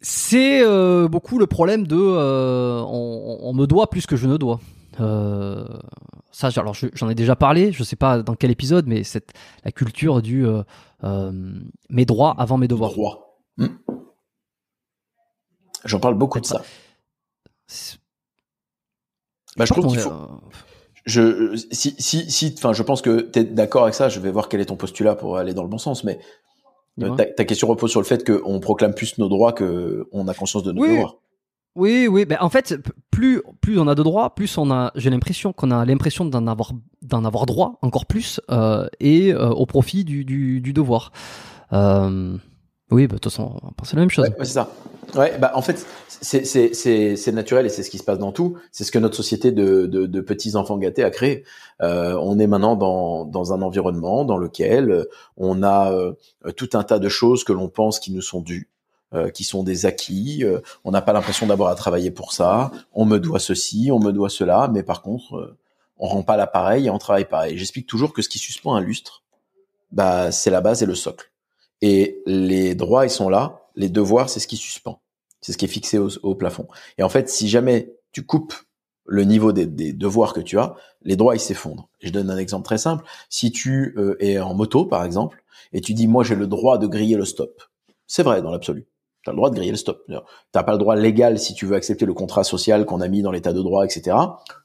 C'est 0.00 0.62
euh, 0.62 1.08
beaucoup 1.08 1.38
le 1.38 1.46
problème 1.46 1.86
de 1.86 1.96
on, 1.96 3.38
on, 3.42 3.52
me 3.52 3.66
doit 3.66 3.90
plus 3.90 4.06
que 4.06 4.16
je 4.16 4.26
ne 4.26 4.36
dois. 4.36 4.58
Euh, 5.00 5.64
ça, 6.30 6.48
alors 6.56 6.74
j'en 6.74 7.08
ai 7.08 7.14
déjà 7.14 7.36
parlé, 7.36 7.72
je 7.72 7.84
sais 7.84 7.96
pas 7.96 8.22
dans 8.22 8.34
quel 8.34 8.50
épisode, 8.50 8.86
mais 8.86 9.04
c'est 9.04 9.32
la 9.64 9.72
culture 9.72 10.22
du 10.22 10.46
euh, 10.46 10.62
euh, 11.04 11.32
mes 11.88 12.04
droits 12.04 12.34
avant 12.38 12.58
mes 12.58 12.68
devoirs. 12.68 12.92
Droits. 12.92 13.38
Hmm. 13.56 13.68
J'en 15.84 16.00
parle 16.00 16.14
beaucoup 16.14 16.40
de 16.40 16.46
ça. 16.46 16.62
Bah, 19.56 19.64
je 19.64 19.72
trouve 19.72 19.86
qu'il 19.88 19.98
faut. 19.98 20.12
Je, 21.04 21.56
si, 21.72 21.96
si, 21.98 22.30
si, 22.30 22.54
enfin, 22.56 22.72
je 22.72 22.82
pense 22.82 23.02
que 23.02 23.22
tu 23.22 23.40
es 23.40 23.44
d'accord 23.44 23.82
avec 23.82 23.94
ça. 23.94 24.08
Je 24.08 24.20
vais 24.20 24.30
voir 24.30 24.48
quel 24.48 24.60
est 24.60 24.66
ton 24.66 24.76
postulat 24.76 25.16
pour 25.16 25.36
aller 25.36 25.52
dans 25.52 25.62
le 25.62 25.68
bon 25.68 25.78
sens, 25.78 26.04
mais 26.04 26.18
ta, 26.98 27.24
ta, 27.24 27.44
question 27.44 27.66
repose 27.66 27.90
sur 27.90 28.00
le 28.00 28.06
fait 28.06 28.24
qu'on 28.24 28.60
proclame 28.60 28.94
plus 28.94 29.18
nos 29.18 29.28
droits 29.28 29.52
qu'on 29.52 30.28
a 30.28 30.34
conscience 30.34 30.62
de 30.62 30.72
nos 30.72 30.86
devoirs. 30.86 31.16
Oui, 31.74 32.06
oui. 32.06 32.24
Ben, 32.26 32.36
en 32.40 32.50
fait, 32.50 32.76
plus, 33.10 33.42
plus 33.60 33.78
on 33.78 33.88
a 33.88 33.94
de 33.94 34.02
droits, 34.02 34.34
plus 34.34 34.58
on 34.58 34.70
a, 34.70 34.92
j'ai 34.94 35.10
l'impression 35.10 35.52
qu'on 35.52 35.70
a 35.70 35.84
l'impression 35.86 36.24
d'en 36.24 36.46
avoir, 36.46 36.72
d'en 37.00 37.24
avoir 37.24 37.46
droit 37.46 37.78
encore 37.82 38.06
plus, 38.06 38.40
euh, 38.50 38.86
et 39.00 39.32
euh, 39.32 39.48
au 39.48 39.64
profit 39.64 40.04
du, 40.04 40.24
du, 40.24 40.60
du 40.60 40.72
devoir. 40.72 41.12
Euh, 41.72 42.36
oui, 42.92 43.06
bah, 43.06 43.14
de 43.14 43.18
toute 43.20 43.32
façon, 43.32 43.58
on 43.62 43.72
pense 43.72 43.92
la 43.92 44.00
même 44.00 44.10
chose. 44.10 44.28
Ouais, 44.28 44.34
c'est 44.40 44.52
ça. 44.52 44.70
Ouais, 45.14 45.36
bah, 45.38 45.52
en 45.54 45.62
fait, 45.62 45.84
c'est, 46.08 47.32
naturel 47.32 47.66
et 47.66 47.68
c'est 47.68 47.82
ce 47.82 47.90
qui 47.90 47.98
se 47.98 48.04
passe 48.04 48.18
dans 48.18 48.32
tout. 48.32 48.56
C'est 48.70 48.84
ce 48.84 48.92
que 48.92 48.98
notre 48.98 49.16
société 49.16 49.52
de, 49.52 49.86
de, 49.86 50.06
de 50.06 50.20
petits 50.20 50.56
enfants 50.56 50.78
gâtés 50.78 51.04
a 51.04 51.10
créé. 51.10 51.44
Euh, 51.82 52.16
on 52.20 52.38
est 52.38 52.46
maintenant 52.46 52.76
dans, 52.76 53.24
dans 53.24 53.52
un 53.52 53.62
environnement 53.62 54.24
dans 54.24 54.38
lequel 54.38 55.06
on 55.36 55.62
a 55.62 55.92
euh, 55.92 56.12
tout 56.56 56.70
un 56.74 56.84
tas 56.84 56.98
de 56.98 57.08
choses 57.08 57.44
que 57.44 57.52
l'on 57.52 57.68
pense 57.68 57.98
qui 57.98 58.12
nous 58.12 58.22
sont 58.22 58.40
dues. 58.40 58.68
Euh, 59.14 59.28
qui 59.28 59.44
sont 59.44 59.62
des 59.62 59.84
acquis. 59.84 60.42
Euh, 60.42 60.60
on 60.84 60.90
n'a 60.90 61.02
pas 61.02 61.12
l'impression 61.12 61.46
d'avoir 61.46 61.68
à 61.68 61.74
travailler 61.74 62.10
pour 62.10 62.32
ça. 62.32 62.70
On 62.94 63.04
me 63.04 63.18
doit 63.18 63.40
ceci, 63.40 63.90
on 63.92 64.00
me 64.00 64.10
doit 64.10 64.30
cela, 64.30 64.70
mais 64.72 64.82
par 64.82 65.02
contre, 65.02 65.36
euh, 65.36 65.58
on 65.98 66.08
rend 66.08 66.22
pas 66.22 66.38
l'appareil 66.38 66.86
et 66.86 66.90
on 66.90 66.96
travaille 66.96 67.26
pas. 67.26 67.50
Et 67.50 67.58
j'explique 67.58 67.86
toujours 67.86 68.14
que 68.14 68.22
ce 68.22 68.30
qui 68.30 68.38
suspend 68.38 68.74
un 68.74 68.80
lustre, 68.80 69.22
bah 69.90 70.32
c'est 70.32 70.48
la 70.48 70.62
base 70.62 70.82
et 70.82 70.86
le 70.86 70.94
socle. 70.94 71.30
Et 71.82 72.22
les 72.26 72.74
droits, 72.74 73.04
ils 73.04 73.10
sont 73.10 73.28
là. 73.28 73.68
Les 73.74 73.88
devoirs, 73.88 74.30
c'est 74.30 74.40
ce 74.40 74.46
qui 74.46 74.56
suspend. 74.56 75.02
C'est 75.40 75.52
ce 75.52 75.58
qui 75.58 75.64
est 75.64 75.68
fixé 75.68 75.98
au, 75.98 76.34
plafond. 76.36 76.68
Et 76.98 77.02
en 77.02 77.08
fait, 77.08 77.28
si 77.28 77.48
jamais 77.48 77.92
tu 78.12 78.24
coupes 78.24 78.54
le 79.04 79.24
niveau 79.24 79.52
des, 79.52 79.66
devoirs 79.92 80.32
que 80.32 80.40
tu 80.40 80.58
as, 80.58 80.76
les 81.02 81.16
droits 81.16 81.34
ils 81.34 81.40
s'effondrent. 81.40 81.88
Je 82.00 82.10
donne 82.10 82.30
un 82.30 82.38
exemple 82.38 82.64
très 82.64 82.78
simple. 82.78 83.04
Si 83.28 83.50
tu 83.50 83.96
es 84.20 84.38
en 84.38 84.54
moto 84.54 84.84
par 84.84 85.04
exemple 85.04 85.42
et 85.72 85.80
tu 85.80 85.92
dis 85.92 86.06
moi 86.06 86.22
j'ai 86.22 86.36
le 86.36 86.46
droit 86.46 86.78
de 86.78 86.86
griller 86.86 87.16
le 87.16 87.24
stop, 87.24 87.62
c'est 88.06 88.22
vrai 88.22 88.40
dans 88.42 88.52
l'absolu. 88.52 88.86
Tu 89.22 89.30
as 89.30 89.32
le 89.32 89.36
droit 89.36 89.50
de 89.50 89.54
griller 89.54 89.70
le 89.70 89.76
stop. 89.76 90.04
Tu 90.06 90.12
n'as 90.12 90.62
pas 90.62 90.72
le 90.72 90.78
droit 90.78 90.96
légal 90.96 91.38
si 91.38 91.54
tu 91.54 91.66
veux 91.66 91.76
accepter 91.76 92.06
le 92.06 92.14
contrat 92.14 92.44
social 92.44 92.84
qu'on 92.84 93.00
a 93.00 93.08
mis 93.08 93.22
dans 93.22 93.30
l'état 93.30 93.52
de 93.52 93.62
droit, 93.62 93.84
etc. 93.84 94.16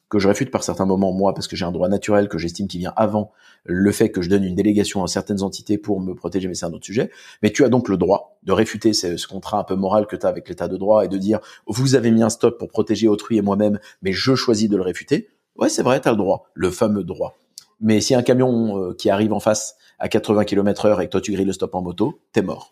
Que 0.09 0.19
je 0.19 0.27
réfute 0.27 0.51
par 0.51 0.63
certains 0.63 0.85
moments, 0.85 1.11
moi, 1.11 1.33
parce 1.33 1.47
que 1.47 1.55
j'ai 1.55 1.65
un 1.65 1.71
droit 1.71 1.89
naturel 1.89 2.27
que 2.27 2.37
j'estime 2.37 2.67
qui 2.67 2.77
vient 2.77 2.93
avant 2.95 3.31
le 3.65 3.91
fait 3.91 4.09
que 4.09 4.21
je 4.21 4.29
donne 4.29 4.43
une 4.43 4.55
délégation 4.55 5.03
à 5.03 5.07
certaines 5.07 5.43
entités 5.43 5.77
pour 5.77 5.99
me 5.99 6.15
protéger, 6.15 6.47
mais 6.47 6.55
c'est 6.55 6.65
un 6.65 6.73
autre 6.73 6.85
sujet. 6.85 7.11
Mais 7.43 7.51
tu 7.51 7.65
as 7.65 7.69
donc 7.69 7.89
le 7.89 7.97
droit 7.97 8.39
de 8.43 8.51
réfuter 8.51 8.93
ce, 8.93 9.27
contrat 9.27 9.59
un 9.59 9.63
peu 9.63 9.75
moral 9.75 10.07
que 10.07 10.15
tu 10.15 10.25
as 10.25 10.29
avec 10.29 10.47
l'état 10.47 10.67
de 10.67 10.77
droit 10.77 11.05
et 11.05 11.07
de 11.07 11.17
dire, 11.17 11.39
vous 11.67 11.95
avez 11.95 12.09
mis 12.11 12.23
un 12.23 12.29
stop 12.29 12.57
pour 12.57 12.69
protéger 12.69 13.07
autrui 13.07 13.37
et 13.37 13.41
moi-même, 13.41 13.79
mais 14.01 14.13
je 14.13 14.33
choisis 14.35 14.69
de 14.69 14.77
le 14.77 14.83
réfuter. 14.83 15.29
Ouais, 15.57 15.69
c'est 15.69 15.83
vrai, 15.83 15.99
tu 15.99 16.09
le 16.09 16.15
droit, 16.15 16.45
le 16.53 16.71
fameux 16.71 17.03
droit. 17.03 17.35
Mais 17.79 18.01
si 18.01 18.15
un 18.15 18.23
camion 18.23 18.81
euh, 18.81 18.93
qui 18.93 19.09
arrive 19.09 19.33
en 19.33 19.39
face 19.39 19.75
à 19.99 20.09
80 20.09 20.45
km 20.45 20.85
heure 20.85 21.01
et 21.01 21.05
que 21.05 21.11
toi 21.11 21.21
tu 21.21 21.31
grilles 21.31 21.45
le 21.45 21.53
stop 21.53 21.75
en 21.75 21.81
moto, 21.81 22.21
t'es 22.31 22.41
mort. 22.41 22.71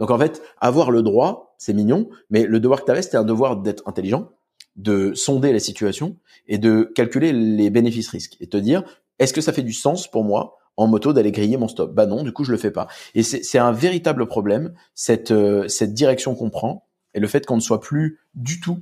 Donc 0.00 0.10
en 0.10 0.18
fait, 0.18 0.42
avoir 0.60 0.90
le 0.90 1.02
droit, 1.02 1.54
c'est 1.58 1.74
mignon, 1.74 2.08
mais 2.30 2.44
le 2.44 2.58
devoir 2.58 2.80
que 2.80 2.86
tu 2.86 2.90
avais, 2.90 3.02
c'était 3.02 3.18
un 3.18 3.24
devoir 3.24 3.58
d'être 3.58 3.86
intelligent, 3.86 4.30
de 4.74 5.12
sonder 5.14 5.52
la 5.52 5.60
situation 5.60 6.16
et 6.48 6.58
de 6.58 6.90
calculer 6.94 7.32
les 7.32 7.70
bénéfices-risques 7.70 8.36
et 8.40 8.48
te 8.48 8.56
dire, 8.56 8.82
est-ce 9.18 9.32
que 9.32 9.42
ça 9.42 9.52
fait 9.52 9.62
du 9.62 9.74
sens 9.74 10.10
pour 10.10 10.24
moi 10.24 10.56
en 10.76 10.86
moto 10.86 11.12
d'aller 11.12 11.30
griller 11.30 11.58
mon 11.58 11.68
stop 11.68 11.94
Bah 11.94 12.06
non, 12.06 12.22
du 12.22 12.32
coup 12.32 12.44
je 12.44 12.50
le 12.50 12.56
fais 12.56 12.70
pas. 12.70 12.88
Et 13.14 13.22
c'est 13.22 13.58
un 13.58 13.72
véritable 13.72 14.26
problème 14.26 14.72
cette 14.94 15.30
euh, 15.30 15.68
cette 15.68 15.92
direction 15.92 16.34
qu'on 16.34 16.48
prend 16.48 16.86
et 17.12 17.20
le 17.20 17.28
fait 17.28 17.44
qu'on 17.44 17.56
ne 17.56 17.60
soit 17.60 17.80
plus 17.80 18.20
du 18.34 18.60
tout 18.60 18.78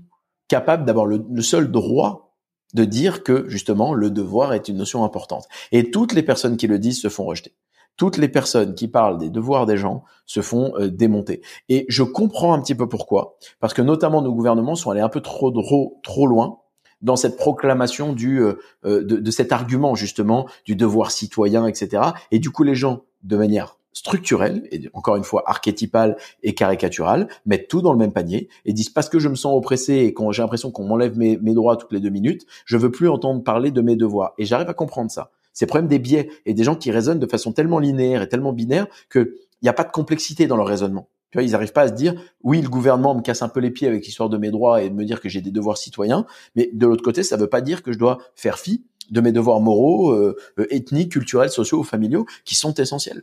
capable 0.47 0.85
d'avoir 0.85 1.07
le, 1.07 1.43
seul 1.43 1.71
droit 1.71 2.37
de 2.75 2.85
dire 2.85 3.25
que 3.25 3.49
justement 3.49 3.93
le 3.95 4.11
devoir 4.11 4.53
est 4.53 4.69
une 4.69 4.77
notion 4.77 5.05
importante. 5.05 5.47
Et 5.73 5.91
toutes 5.91 6.13
les 6.13 6.23
personnes 6.23 6.57
qui 6.57 6.69
le 6.69 6.79
disent 6.79 7.01
se 7.01 7.09
font 7.09 7.25
rejeter. 7.25 7.55
Toutes 7.99 8.17
les 8.17 8.29
personnes 8.29 8.75
qui 8.75 8.89
parlent 8.89 9.19
des 9.19 9.29
devoirs 9.29 9.67
des 9.67 9.77
gens 9.77 10.05
se 10.25 10.41
font 10.41 10.73
euh, 10.79 10.89
démonter. 10.89 11.43
Et 11.69 11.85
je 11.89 12.03
comprends 12.03 12.55
un 12.55 12.63
petit 12.63 12.75
peu 12.75 12.89
pourquoi, 12.89 13.37
parce 13.61 13.75
que 13.75 13.83
notamment 13.83 14.23
nos 14.23 14.33
gouvernements 14.33 14.77
sont 14.77 14.91
allés 14.91 15.03
un 15.03 15.11
peu 15.11 15.21
trop 15.21 15.51
trop, 15.51 16.01
trop 16.03 16.27
loin 16.27 16.61
dans 17.03 17.17
cette 17.17 17.37
proclamation 17.37 18.13
du 18.13 18.41
euh, 18.41 18.55
euh, 18.87 19.05
de, 19.05 19.17
de, 19.17 19.31
cet 19.31 19.53
argument 19.53 19.95
justement 19.95 20.49
du 20.65 20.77
devoir 20.77 21.11
citoyen, 21.11 21.67
etc. 21.67 22.03
Et 22.31 22.39
du 22.39 22.51
coup, 22.51 22.63
les 22.63 22.75
gens, 22.75 23.03
de 23.25 23.37
manière 23.37 23.77
structurelle 23.93 24.69
et 24.71 24.89
encore 24.93 25.17
une 25.17 25.25
fois 25.25 25.43
archétypale 25.47 26.17
et 26.45 26.55
caricaturale, 26.55 27.27
mettent 27.47 27.67
tout 27.67 27.83
dans 27.83 27.93
le 27.93 27.99
même 27.99 28.13
panier 28.13 28.49
et 28.65 28.73
disent 28.73 28.91
parce 28.91 29.09
que 29.09 29.19
je 29.19 29.29
me 29.29 29.35
sens 29.35 29.57
oppressé 29.57 29.95
et 29.95 30.15
quand 30.15 30.31
j'ai 30.31 30.43
l'impression 30.43 30.71
qu'on 30.71 30.85
m'enlève 30.85 31.19
mes, 31.19 31.37
mes 31.39 31.53
droits 31.53 31.77
toutes 31.77 31.93
les 31.93 32.01
deux 32.01 32.11
minutes, 32.11 32.47
je 32.65 32.77
veux 32.77 32.93
plus 32.93 33.09
entendre 33.09 33.43
parler 33.43 33.73
de 33.73 33.81
mes 33.81 33.97
devoirs. 33.97 34.35
Et 34.39 34.45
j'arrive 34.45 34.69
à 34.69 34.75
comprendre 34.75 35.11
ça. 35.11 35.33
C'est 35.59 35.65
le 35.65 35.71
problème 35.71 35.89
des 35.89 35.99
biais 35.99 36.31
et 36.47 36.55
des 36.55 36.63
gens 36.63 36.77
qui 36.77 36.93
raisonnent 36.93 37.19
de 37.19 37.27
façon 37.27 37.51
tellement 37.51 37.81
linéaire 37.81 38.23
et 38.23 38.29
tellement 38.29 38.53
binaire 38.53 38.87
qu'il 39.11 39.29
n'y 39.61 39.69
a 39.69 39.73
pas 39.73 39.83
de 39.83 39.91
complexité 39.91 40.47
dans 40.47 40.57
leur 40.57 40.69
raisonnement. 40.69 41.09
Tu 41.33 41.39
vois, 41.39 41.43
ils 41.43 41.51
n'arrivent 41.51 41.73
pas 41.73 41.83
à 41.83 41.89
se 41.89 41.95
dire, 41.95 42.15
oui, 42.45 42.63
le 42.63 42.69
gouvernement 42.69 43.13
me 43.13 43.23
casse 43.23 43.43
un 43.43 43.49
peu 43.49 43.59
les 43.59 43.73
pieds 43.73 43.89
avec 43.89 44.07
l'histoire 44.07 44.29
de 44.29 44.39
mes 44.39 44.53
droits 44.53 44.85
et 44.85 44.89
de 44.89 44.95
me 44.95 45.05
dire 45.05 45.21
que 45.21 45.29
j'ai 45.29 45.41
des 45.41 45.51
devoirs 45.51 45.77
citoyens, 45.77 46.27
mais 46.55 46.71
de 46.73 46.87
l'autre 46.87 47.03
côté, 47.03 47.25
ça 47.25 47.37
ne 47.37 47.41
veut 47.41 47.49
pas 47.49 47.61
dire 47.61 47.83
que 47.83 47.91
je 47.91 47.99
dois 47.99 48.19
faire 48.37 48.57
fi 48.57 48.85
de 49.11 49.21
mes 49.21 49.33
devoirs 49.33 49.59
moraux, 49.59 50.13
euh, 50.13 50.37
euh, 50.61 50.67
ethniques, 50.71 51.11
culturels, 51.11 51.51
sociaux 51.51 51.81
ou 51.81 51.83
familiaux, 51.83 52.25
qui 52.45 52.55
sont 52.55 52.75
essentiels. 52.75 53.23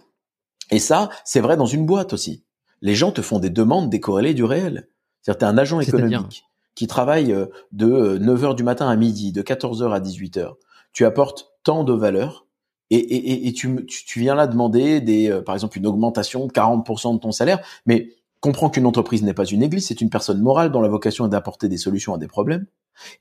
Et 0.72 0.80
ça, 0.80 1.08
c'est 1.24 1.40
vrai 1.40 1.56
dans 1.56 1.66
une 1.66 1.86
boîte 1.86 2.12
aussi. 2.12 2.44
Les 2.82 2.96
gens 2.96 3.14
te 3.14 3.22
font 3.22 3.40
des 3.40 3.50
demandes 3.50 3.90
décorrélées 3.90 4.34
du 4.34 4.44
réel. 4.44 4.90
C'est-à-dire, 5.22 5.40
tu 5.40 5.46
es 5.46 5.48
un 5.48 5.58
agent 5.58 5.80
économique 5.80 6.44
qui 6.76 6.88
travaille 6.88 7.32
euh, 7.32 7.46
de 7.72 8.20
9h 8.20 8.56
du 8.56 8.64
matin 8.64 8.90
à 8.90 8.96
midi, 8.98 9.32
de 9.32 9.42
14h 9.42 9.90
à 9.94 10.02
18h. 10.02 10.56
Tu 10.92 11.06
apportes 11.06 11.55
tant 11.66 11.84
de 11.84 11.92
valeur 11.92 12.46
et, 12.92 12.98
et, 12.98 13.48
et 13.48 13.54
tu, 13.54 13.86
tu, 13.88 14.20
viens 14.20 14.36
là 14.36 14.48
demander 14.48 15.02
des, 15.02 15.30
euh, 15.30 15.42
par 15.42 15.56
exemple 15.56 15.78
une 15.78 15.88
augmentation 15.88 16.46
de 16.46 16.52
40% 16.52 17.16
de 17.16 17.20
ton 17.20 17.32
salaire, 17.32 17.60
mais 17.86 18.10
comprends 18.40 18.70
qu'une 18.70 18.86
entreprise 18.86 19.24
n'est 19.24 19.34
pas 19.34 19.46
une 19.46 19.64
église, 19.64 19.88
c'est 19.88 20.02
une 20.02 20.12
personne 20.12 20.40
morale 20.40 20.72
dont 20.72 20.82
la 20.82 20.88
vocation 20.88 21.26
est 21.26 21.30
d'apporter 21.30 21.68
des 21.68 21.78
solutions 21.78 22.14
à 22.14 22.20
des 22.20 22.28
problèmes 22.28 22.68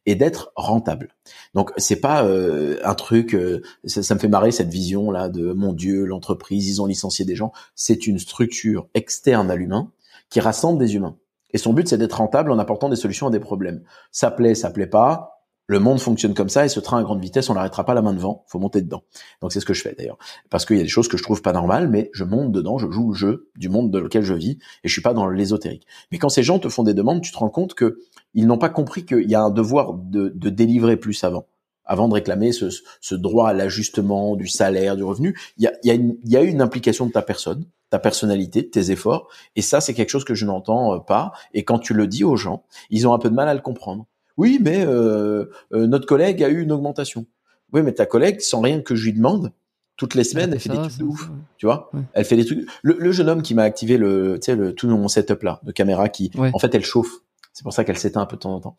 et 0.04 0.16
d'être 0.16 0.52
rentable. 0.54 1.14
Donc 1.54 1.72
c'est 1.78 2.00
pas 2.00 2.24
euh, 2.24 2.78
un 2.84 2.94
truc, 2.94 3.34
euh, 3.34 3.62
ça, 3.84 4.02
ça, 4.02 4.14
me 4.14 4.20
fait 4.20 4.28
marrer 4.28 4.52
cette 4.52 4.68
vision 4.68 5.10
là 5.10 5.30
de 5.30 5.52
mon 5.52 5.72
Dieu, 5.72 6.04
l'entreprise, 6.04 6.68
ils 6.68 6.82
ont 6.82 6.86
licencié 6.86 7.24
des 7.24 7.36
gens. 7.36 7.52
C'est 7.74 8.06
une 8.06 8.18
structure 8.18 8.86
externe 8.92 9.50
à 9.50 9.56
l'humain 9.56 9.90
qui 10.28 10.40
rassemble 10.40 10.78
des 10.78 10.94
humains. 10.94 11.16
Et 11.54 11.58
son 11.58 11.72
but 11.72 11.88
c'est 11.88 11.98
d'être 11.98 12.18
rentable 12.18 12.52
en 12.52 12.58
apportant 12.58 12.90
des 12.90 12.96
solutions 12.96 13.28
à 13.28 13.30
des 13.30 13.40
problèmes. 13.40 13.82
Ça 14.12 14.30
plaît, 14.30 14.54
ça 14.54 14.70
plaît 14.70 14.86
pas, 14.86 15.33
le 15.66 15.78
monde 15.78 16.00
fonctionne 16.00 16.34
comme 16.34 16.48
ça 16.48 16.64
et 16.64 16.68
ce 16.68 16.80
train 16.80 16.98
à 16.98 17.02
grande 17.02 17.20
vitesse, 17.20 17.48
on 17.48 17.54
l'arrêtera 17.54 17.84
pas 17.84 17.94
la 17.94 18.02
main 18.02 18.12
devant, 18.12 18.44
faut 18.48 18.58
monter 18.58 18.82
dedans. 18.82 19.02
Donc 19.40 19.52
c'est 19.52 19.60
ce 19.60 19.66
que 19.66 19.74
je 19.74 19.82
fais 19.82 19.94
d'ailleurs, 19.96 20.18
parce 20.50 20.66
qu'il 20.66 20.76
y 20.76 20.80
a 20.80 20.82
des 20.82 20.88
choses 20.88 21.08
que 21.08 21.16
je 21.16 21.22
trouve 21.22 21.42
pas 21.42 21.52
normales, 21.52 21.88
mais 21.88 22.10
je 22.12 22.24
monte 22.24 22.52
dedans, 22.52 22.78
je 22.78 22.90
joue 22.90 23.10
le 23.10 23.16
jeu 23.16 23.50
du 23.56 23.68
monde 23.68 23.90
dans 23.90 24.00
lequel 24.00 24.22
je 24.22 24.34
vis 24.34 24.58
et 24.82 24.88
je 24.88 24.92
suis 24.92 25.02
pas 25.02 25.14
dans 25.14 25.28
l'ésotérique. 25.28 25.86
Mais 26.12 26.18
quand 26.18 26.28
ces 26.28 26.42
gens 26.42 26.58
te 26.58 26.68
font 26.68 26.82
des 26.82 26.94
demandes, 26.94 27.22
tu 27.22 27.32
te 27.32 27.38
rends 27.38 27.50
compte 27.50 27.74
que 27.74 27.98
ils 28.34 28.46
n'ont 28.46 28.58
pas 28.58 28.68
compris 28.68 29.06
qu'il 29.06 29.30
y 29.30 29.34
a 29.34 29.40
un 29.40 29.50
devoir 29.50 29.94
de, 29.94 30.28
de, 30.34 30.50
délivrer 30.50 30.96
plus 30.96 31.22
avant, 31.24 31.46
avant 31.84 32.08
de 32.08 32.14
réclamer 32.14 32.52
ce, 32.52 32.66
ce 33.00 33.14
droit 33.14 33.48
à 33.48 33.52
l'ajustement 33.52 34.36
du 34.36 34.48
salaire, 34.48 34.96
du 34.96 35.04
revenu. 35.04 35.38
Il 35.56 35.64
y 35.64 35.66
a, 35.68 35.72
y, 35.84 35.90
a 35.90 35.94
une, 35.94 36.16
y 36.24 36.36
a 36.36 36.42
une 36.42 36.60
implication 36.60 37.06
de 37.06 37.12
ta 37.12 37.22
personne, 37.22 37.64
ta 37.90 37.98
personnalité, 38.00 38.68
tes 38.68 38.90
efforts, 38.90 39.28
et 39.54 39.62
ça 39.62 39.80
c'est 39.80 39.94
quelque 39.94 40.10
chose 40.10 40.24
que 40.24 40.34
je 40.34 40.44
n'entends 40.44 40.98
pas. 41.00 41.32
Et 41.52 41.64
quand 41.64 41.78
tu 41.78 41.94
le 41.94 42.06
dis 42.08 42.24
aux 42.24 42.36
gens, 42.36 42.64
ils 42.90 43.06
ont 43.06 43.14
un 43.14 43.18
peu 43.18 43.30
de 43.30 43.34
mal 43.34 43.48
à 43.48 43.54
le 43.54 43.60
comprendre. 43.60 44.06
Oui, 44.36 44.58
mais 44.60 44.84
euh, 44.84 45.46
euh, 45.72 45.86
notre 45.86 46.06
collègue 46.06 46.42
a 46.42 46.48
eu 46.48 46.62
une 46.62 46.72
augmentation. 46.72 47.26
Oui, 47.72 47.82
mais 47.82 47.92
ta 47.92 48.06
collègue, 48.06 48.40
sans 48.40 48.60
rien 48.60 48.80
que 48.80 48.94
je 48.94 49.04
lui 49.04 49.12
demande, 49.12 49.52
toutes 49.96 50.14
les 50.14 50.24
semaines, 50.24 50.52
elle, 50.52 50.60
fait 50.60 50.68
des 50.68 50.76
trucs 50.76 50.98
de 50.98 51.04
ouf. 51.04 51.30
Tu 51.56 51.66
vois 51.66 51.90
Elle 52.14 52.24
fait 52.24 52.36
des 52.36 52.44
trucs. 52.44 52.68
Le, 52.82 53.12
jeune 53.12 53.28
homme 53.28 53.42
qui 53.42 53.54
m'a 53.54 53.62
activé 53.62 53.96
le, 53.96 54.38
tu 54.40 54.46
sais, 54.46 54.56
le, 54.56 54.74
tout 54.74 54.88
mon 54.88 55.08
setup 55.08 55.42
là 55.42 55.60
de 55.62 55.72
caméra 55.72 56.08
qui, 56.08 56.30
en 56.36 56.58
fait, 56.58 56.74
elle 56.74 56.84
chauffe. 56.84 57.20
C'est 57.52 57.62
pour 57.62 57.72
ça 57.72 57.84
qu'elle 57.84 57.98
s'éteint 57.98 58.20
un 58.20 58.26
peu 58.26 58.36
de 58.36 58.40
temps 58.40 58.54
en 58.54 58.60
temps. 58.60 58.76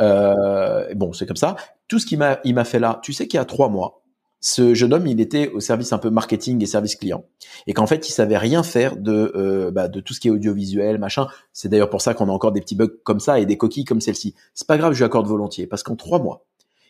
Euh, 0.00 0.94
bon, 0.94 1.12
c'est 1.12 1.26
comme 1.26 1.36
ça. 1.36 1.56
Tout 1.88 1.98
ce 1.98 2.06
qu'il 2.06 2.18
m'a, 2.18 2.38
il 2.44 2.54
m'a 2.54 2.64
fait 2.64 2.78
là. 2.78 3.00
Tu 3.02 3.12
sais 3.12 3.26
qu'il 3.26 3.38
y 3.38 3.40
a 3.40 3.44
trois 3.44 3.68
mois, 3.68 4.02
ce 4.40 4.72
jeune 4.74 4.94
homme, 4.94 5.06
il 5.06 5.20
était 5.20 5.50
au 5.50 5.60
service 5.60 5.92
un 5.92 5.98
peu 5.98 6.08
marketing 6.08 6.62
et 6.62 6.66
service 6.66 6.96
client, 6.96 7.24
et 7.66 7.74
qu'en 7.74 7.86
fait, 7.86 8.08
il 8.08 8.12
savait 8.12 8.38
rien 8.38 8.62
faire 8.62 8.96
de 8.96 9.32
euh, 9.34 9.70
bah, 9.70 9.88
de 9.88 10.00
tout 10.00 10.14
ce 10.14 10.20
qui 10.20 10.28
est 10.28 10.30
audiovisuel, 10.30 10.98
machin. 10.98 11.26
C'est 11.52 11.68
d'ailleurs 11.68 11.90
pour 11.90 12.00
ça 12.00 12.14
qu'on 12.14 12.28
a 12.28 12.32
encore 12.32 12.52
des 12.52 12.60
petits 12.60 12.74
bugs 12.74 12.88
comme 13.04 13.20
ça 13.20 13.38
et 13.38 13.46
des 13.46 13.58
coquilles 13.58 13.84
comme 13.84 14.00
celle-ci. 14.00 14.34
C'est 14.54 14.66
pas 14.66 14.78
grave, 14.78 14.94
je 14.94 14.98
lui 14.98 15.04
accorde 15.04 15.26
volontiers, 15.26 15.66
parce 15.66 15.82
qu'en 15.82 15.94
trois 15.94 16.18
mois, 16.18 16.46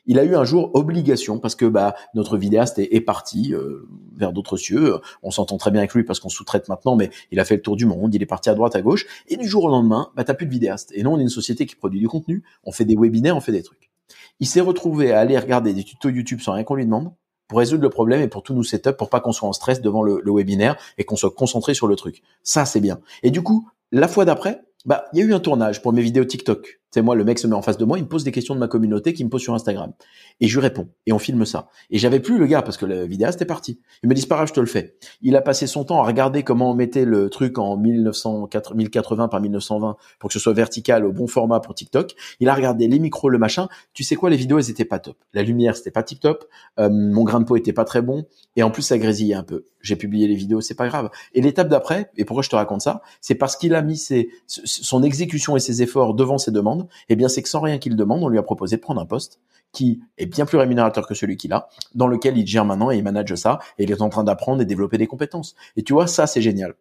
il 0.07 0.19
a 0.19 0.25
eu 0.25 0.35
un 0.35 0.45
jour 0.45 0.71
obligation 0.75 1.39
parce 1.39 1.55
que 1.55 1.67
bah 1.67 1.95
notre 2.15 2.39
vidéaste 2.39 2.79
est, 2.79 3.01
parti 3.01 3.53
euh, 3.53 3.87
vers 4.17 4.33
d'autres 4.33 4.57
cieux. 4.57 4.99
On 5.23 5.31
s'entend 5.31 5.57
très 5.57 5.71
bien 5.71 5.81
avec 5.81 5.95
lui 5.95 6.05
parce 6.05 6.21
qu'on 6.21 6.29
sous-traite 6.29 6.69
maintenant, 6.69 6.97
mais 6.97 7.11
il 7.31 7.41
a 7.41 7.45
fait 7.45 7.57
le 7.57 7.63
tour 7.63 7.77
du 7.77 7.87
monde, 7.87 8.15
il 8.15 8.23
est 8.23 8.27
parti 8.27 8.49
à 8.49 8.55
droite, 8.55 8.77
à 8.77 8.83
gauche, 8.83 9.07
et 9.29 9.37
du 9.37 9.49
jour 9.49 9.65
au 9.65 9.69
lendemain, 9.69 10.11
bah 10.17 10.25
t'as 10.25 10.35
plus 10.35 10.47
de 10.47 10.51
vidéaste. 10.53 10.93
Et 10.95 11.03
nous, 11.03 11.11
on 11.11 11.19
est 11.19 11.23
une 11.23 11.29
société 11.29 11.67
qui 11.67 11.77
produit 11.77 12.01
du 12.01 12.09
contenu, 12.09 12.43
on 12.65 12.73
fait 12.73 12.85
des 12.85 12.97
webinaires, 12.97 13.37
on 13.37 13.41
fait 13.41 13.53
des 13.53 13.63
trucs. 13.63 13.91
Il 14.39 14.47
s'est 14.47 14.61
retrouvé 14.61 15.13
à 15.13 15.21
aller 15.21 15.39
regarder 15.39 15.75
des 15.75 15.85
tutos 15.85 16.09
YouTube 16.09 16.41
sans 16.41 16.53
rien 16.53 16.65
qu'on 16.65 16.75
lui 16.75 16.87
demande 16.87 17.13
pour 17.51 17.59
résoudre 17.59 17.83
le 17.83 17.91
problème 17.91 18.21
et 18.23 18.29
pour 18.29 18.45
tout 18.45 18.55
nous 18.55 18.63
setup 18.63 18.93
pour 18.93 19.11
pas 19.11 19.19
qu'on 19.19 19.33
soit 19.33 19.49
en 19.49 19.53
stress 19.53 19.81
devant 19.81 20.05
le, 20.05 20.23
webinaire 20.25 20.77
et 20.99 21.05
qu'on 21.05 21.17
soit 21.17 21.33
concentré 21.33 21.75
sur 21.75 21.89
le 21.89 21.97
truc. 21.97 22.23
Ça, 22.45 22.65
c'est 22.65 22.79
bien. 22.79 23.01
Et 23.25 23.33
du 23.33 23.43
coup, 23.43 23.69
la 23.91 24.07
fois 24.07 24.25
d'après, 24.25 24.61
bah, 24.85 25.07
il 25.13 25.19
y 25.19 25.23
a 25.23 25.25
eu 25.25 25.35
un 25.35 25.41
tournage 25.41 25.83
pour 25.83 25.93
mes 25.93 26.01
vidéos 26.01 26.25
TikTok. 26.25 26.80
C'est 26.91 27.03
moi, 27.03 27.15
le 27.15 27.25
mec 27.25 27.39
se 27.39 27.47
met 27.47 27.55
en 27.55 27.63
face 27.63 27.77
de 27.77 27.85
moi, 27.85 27.99
il 27.99 28.05
me 28.05 28.09
pose 28.09 28.25
des 28.25 28.33
questions 28.33 28.55
de 28.55 28.61
ma 28.61 28.69
communauté 28.69 29.13
qui 29.13 29.25
me 29.25 29.31
pose 29.31 29.41
sur 29.41 29.55
Instagram. 29.55 29.93
Et 30.41 30.49
je 30.49 30.59
lui 30.59 30.63
réponds. 30.63 30.89
Et 31.07 31.13
on 31.13 31.19
filme 31.19 31.45
ça. 31.45 31.69
Et 31.91 31.99
j'avais 31.99 32.21
plus 32.21 32.39
le 32.39 32.47
gars 32.47 32.63
parce 32.63 32.77
que 32.77 32.87
le 32.87 33.05
vidéaste 33.05 33.41
est 33.43 33.47
parti. 33.47 33.81
Il 34.03 34.09
me 34.09 34.15
dit, 34.15 34.27
pas 34.27 34.45
je 34.47 34.53
te 34.53 34.61
le 34.61 34.67
fais. 34.67 34.97
Il 35.23 35.37
a 35.37 35.41
passé 35.41 35.67
son 35.67 35.85
temps 35.85 36.03
à 36.03 36.07
regarder 36.07 36.43
comment 36.43 36.71
on 36.71 36.75
mettait 36.75 37.05
le 37.05 37.31
truc 37.31 37.59
en 37.59 37.77
1080 37.77 39.29
par 39.29 39.41
1920 39.41 39.97
pour 40.19 40.29
que 40.29 40.35
ce 40.35 40.41
soit 40.41 40.53
vertical 40.53 41.05
au 41.05 41.13
bon 41.13 41.27
format 41.27 41.61
pour 41.61 41.75
TikTok. 41.75 42.15
Il 42.41 42.49
a 42.49 42.55
regardé 42.55 42.89
les 42.89 42.99
micros, 42.99 43.29
le 43.29 43.39
machin. 43.39 43.69
Tu 43.93 44.03
sais 44.03 44.17
quoi, 44.17 44.31
les 44.31 44.37
vidéos, 44.37 44.59
elles 44.59 44.71
étaient 44.71 44.85
pas 44.85 44.99
top. 44.99 45.17
La 45.33 45.43
lumière, 45.43 45.77
c'était 45.77 45.91
pas 45.91 46.03
tip 46.03 46.21
top. 46.21 46.45
Euh, 46.79 46.89
mon 46.91 47.23
grain 47.25 47.41
de 47.41 47.45
peau 47.45 47.57
était 47.57 47.73
pas 47.73 47.85
très 47.85 48.03
bon. 48.03 48.27
Et 48.57 48.63
en 48.63 48.71
plus, 48.71 48.83
ça 48.83 48.99
grésillait 48.99 49.35
un 49.35 49.45
peu. 49.45 49.65
J'ai 49.81 49.97
publié 49.97 50.27
les 50.27 50.35
vidéos, 50.35 50.61
c'est 50.61 50.75
pas 50.75 50.89
grave. 50.89 51.11
Et 51.35 51.41
l'étape 51.41 51.69
d'après, 51.69 52.11
et 52.17 52.25
pourquoi 52.25 52.43
je 52.43 52.51
te 52.51 52.57
raconte 52.57 52.83
ça, 52.83 53.03
c'est 53.21 53.35
parce 53.35 53.57
qu'il 53.57 53.75
a 53.75 53.83
mis 53.83 53.97
ses, 53.97 54.31
son 54.47 55.03
exécution 55.03 55.57
et 55.57 55.61
ses 55.61 55.83
efforts 55.83 56.15
devant 56.15 56.39
ses 56.39 56.51
demandes 56.51 56.80
eh 57.09 57.17
bien 57.17 57.29
c'est 57.29 57.43
que 57.43 57.49
sans 57.49 57.61
rien 57.61 57.79
qu'il 57.79 57.97
demande, 57.97 58.23
on 58.23 58.29
lui 58.29 58.39
a 58.39 58.43
proposé 58.43 58.77
de 58.77 58.81
prendre 58.81 59.01
un 59.01 59.07
poste 59.07 59.41
qui 59.73 60.01
est 60.19 60.27
bien 60.27 60.47
plus 60.47 60.59
rémunérateur 60.59 61.07
que 61.07 61.15
celui 61.15 61.37
qu'il 61.37 61.53
a, 61.53 61.69
dans 61.95 62.07
lequel 62.07 62.37
il 62.37 62.47
gère 62.47 62.65
maintenant 62.65 62.91
et 62.91 62.97
il 62.97 63.05
manage 63.05 63.35
ça, 63.37 63.61
et 63.79 63.85
il 63.85 63.91
est 63.91 64.03
en 64.03 64.09
train 64.09 64.25
d'apprendre 64.25 64.61
et 64.63 64.65
développer 64.65 64.99
des 64.99 65.07
compétences. 65.07 65.55
Et 65.77 65.83
tu 65.83 65.93
vois, 65.93 66.07
ça 66.07 66.27
c'est 66.27 66.43
génial. 66.43 66.75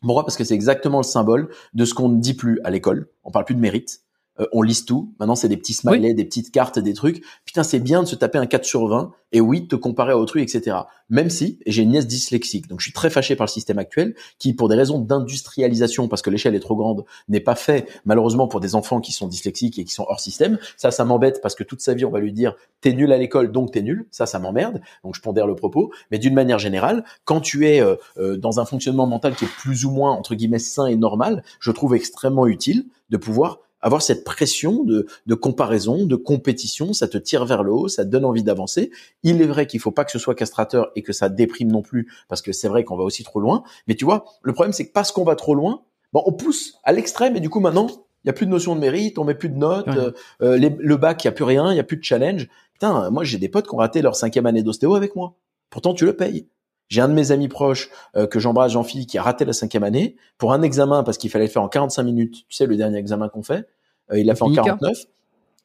Pourquoi? 0.00 0.24
Parce 0.24 0.36
que 0.36 0.44
c'est 0.44 0.54
exactement 0.54 0.98
le 0.98 1.04
symbole 1.04 1.48
de 1.74 1.84
ce 1.84 1.94
qu'on 1.94 2.08
ne 2.08 2.20
dit 2.20 2.34
plus 2.34 2.60
à 2.64 2.70
l'école. 2.70 3.08
On 3.22 3.30
parle 3.30 3.44
plus 3.44 3.54
de 3.54 3.60
mérite. 3.60 4.01
Euh, 4.40 4.46
on 4.52 4.62
lise 4.62 4.84
tout. 4.84 5.12
Maintenant, 5.20 5.34
c'est 5.34 5.48
des 5.48 5.56
petits 5.56 5.74
smileys, 5.74 6.14
des 6.14 6.24
petites 6.24 6.50
cartes, 6.50 6.78
des 6.78 6.94
trucs. 6.94 7.22
Putain, 7.44 7.62
c'est 7.62 7.80
bien 7.80 8.02
de 8.02 8.08
se 8.08 8.14
taper 8.14 8.38
un 8.38 8.46
4 8.46 8.64
sur 8.64 8.86
20 8.86 9.12
et 9.32 9.40
oui, 9.40 9.62
de 9.62 9.66
te 9.66 9.76
comparer 9.76 10.12
à 10.12 10.18
autrui, 10.18 10.42
etc. 10.42 10.76
Même 11.08 11.30
si, 11.30 11.58
j'ai 11.66 11.82
une 11.82 11.90
nièce 11.90 12.06
dyslexique, 12.06 12.68
donc 12.68 12.80
je 12.80 12.84
suis 12.84 12.92
très 12.92 13.10
fâché 13.10 13.34
par 13.34 13.46
le 13.46 13.50
système 13.50 13.78
actuel, 13.78 14.14
qui, 14.38 14.52
pour 14.52 14.68
des 14.68 14.76
raisons 14.76 14.98
d'industrialisation, 14.98 16.08
parce 16.08 16.22
que 16.22 16.30
l'échelle 16.30 16.54
est 16.54 16.60
trop 16.60 16.76
grande, 16.76 17.04
n'est 17.28 17.40
pas 17.40 17.54
fait, 17.54 17.88
malheureusement, 18.04 18.46
pour 18.46 18.60
des 18.60 18.74
enfants 18.74 19.00
qui 19.00 19.12
sont 19.12 19.26
dyslexiques 19.26 19.78
et 19.78 19.84
qui 19.84 19.92
sont 19.92 20.04
hors 20.08 20.20
système. 20.20 20.58
Ça, 20.76 20.90
ça 20.90 21.04
m'embête 21.04 21.40
parce 21.42 21.54
que 21.54 21.64
toute 21.64 21.80
sa 21.80 21.94
vie, 21.94 22.04
on 22.04 22.10
va 22.10 22.20
lui 22.20 22.32
dire, 22.32 22.54
t'es 22.80 22.92
nul 22.92 23.10
à 23.12 23.18
l'école, 23.18 23.52
donc 23.52 23.72
t'es 23.72 23.82
nul. 23.82 24.06
Ça, 24.10 24.26
ça 24.26 24.38
m'emmerde. 24.38 24.80
Donc, 25.04 25.14
je 25.14 25.20
pondère 25.20 25.46
le 25.46 25.54
propos. 25.54 25.90
Mais 26.10 26.18
d'une 26.18 26.34
manière 26.34 26.58
générale, 26.58 27.04
quand 27.24 27.40
tu 27.40 27.66
es 27.66 27.80
euh, 27.80 27.96
euh, 28.18 28.36
dans 28.36 28.60
un 28.60 28.64
fonctionnement 28.64 29.06
mental 29.06 29.34
qui 29.34 29.44
est 29.46 29.54
plus 29.58 29.84
ou 29.84 29.90
moins, 29.90 30.12
entre 30.12 30.34
guillemets, 30.34 30.58
sain 30.58 30.86
et 30.86 30.96
normal, 30.96 31.42
je 31.60 31.70
trouve 31.70 31.94
extrêmement 31.94 32.46
utile 32.46 32.86
de 33.10 33.16
pouvoir 33.16 33.58
avoir 33.82 34.00
cette 34.00 34.24
pression 34.24 34.84
de, 34.84 35.06
de, 35.26 35.34
comparaison, 35.34 36.06
de 36.06 36.16
compétition, 36.16 36.92
ça 36.92 37.08
te 37.08 37.18
tire 37.18 37.44
vers 37.44 37.62
le 37.62 37.72
haut, 37.72 37.88
ça 37.88 38.04
te 38.04 38.10
donne 38.10 38.24
envie 38.24 38.44
d'avancer. 38.44 38.90
Il 39.22 39.42
est 39.42 39.46
vrai 39.46 39.66
qu'il 39.66 39.80
faut 39.80 39.90
pas 39.90 40.04
que 40.04 40.12
ce 40.12 40.18
soit 40.18 40.34
castrateur 40.34 40.90
et 40.96 41.02
que 41.02 41.12
ça 41.12 41.28
déprime 41.28 41.70
non 41.70 41.82
plus, 41.82 42.10
parce 42.28 42.40
que 42.40 42.52
c'est 42.52 42.68
vrai 42.68 42.84
qu'on 42.84 42.96
va 42.96 43.04
aussi 43.04 43.24
trop 43.24 43.40
loin. 43.40 43.64
Mais 43.88 43.94
tu 43.94 44.04
vois, 44.04 44.24
le 44.42 44.52
problème 44.52 44.72
c'est 44.72 44.86
que 44.86 44.92
parce 44.92 45.12
qu'on 45.12 45.24
va 45.24 45.34
trop 45.34 45.54
loin, 45.54 45.82
bon, 46.12 46.22
on 46.24 46.32
pousse 46.32 46.78
à 46.84 46.92
l'extrême 46.92 47.36
et 47.36 47.40
du 47.40 47.50
coup 47.50 47.60
maintenant, 47.60 47.88
il 48.24 48.28
y 48.28 48.30
a 48.30 48.32
plus 48.32 48.46
de 48.46 48.52
notion 48.52 48.76
de 48.76 48.80
mérite, 48.80 49.18
on 49.18 49.24
met 49.24 49.34
plus 49.34 49.48
de 49.48 49.58
notes, 49.58 49.88
euh, 49.88 50.12
euh, 50.42 50.70
le 50.78 50.96
bac, 50.96 51.24
il 51.24 51.26
y 51.26 51.28
a 51.28 51.32
plus 51.32 51.44
rien, 51.44 51.72
il 51.72 51.76
y 51.76 51.80
a 51.80 51.84
plus 51.84 51.96
de 51.96 52.04
challenge. 52.04 52.48
Putain, 52.74 53.10
moi 53.10 53.24
j'ai 53.24 53.38
des 53.38 53.48
potes 53.48 53.66
qui 53.66 53.74
ont 53.74 53.78
raté 53.78 54.00
leur 54.00 54.14
cinquième 54.14 54.46
année 54.46 54.62
d'ostéo 54.62 54.94
avec 54.94 55.16
moi. 55.16 55.34
Pourtant 55.70 55.92
tu 55.92 56.04
le 56.04 56.14
payes. 56.14 56.46
J'ai 56.88 57.00
un 57.00 57.08
de 57.08 57.14
mes 57.14 57.32
amis 57.32 57.48
proches 57.48 57.90
euh, 58.16 58.26
que 58.26 58.38
j'embrasse, 58.38 58.72
Jean-Philippe, 58.72 59.08
qui 59.08 59.18
a 59.18 59.22
raté 59.22 59.44
la 59.44 59.52
cinquième 59.52 59.82
année 59.84 60.16
pour 60.38 60.52
un 60.52 60.62
examen 60.62 61.02
parce 61.02 61.18
qu'il 61.18 61.30
fallait 61.30 61.46
le 61.46 61.50
faire 61.50 61.62
en 61.62 61.68
45 61.68 62.02
minutes. 62.02 62.44
Tu 62.48 62.56
sais, 62.56 62.66
le 62.66 62.76
dernier 62.76 62.98
examen 62.98 63.28
qu'on 63.28 63.42
fait, 63.42 63.66
euh, 64.10 64.18
il 64.18 64.26
l'a 64.26 64.34
fait 64.34 64.42
en 64.42 64.52
49. 64.52 64.92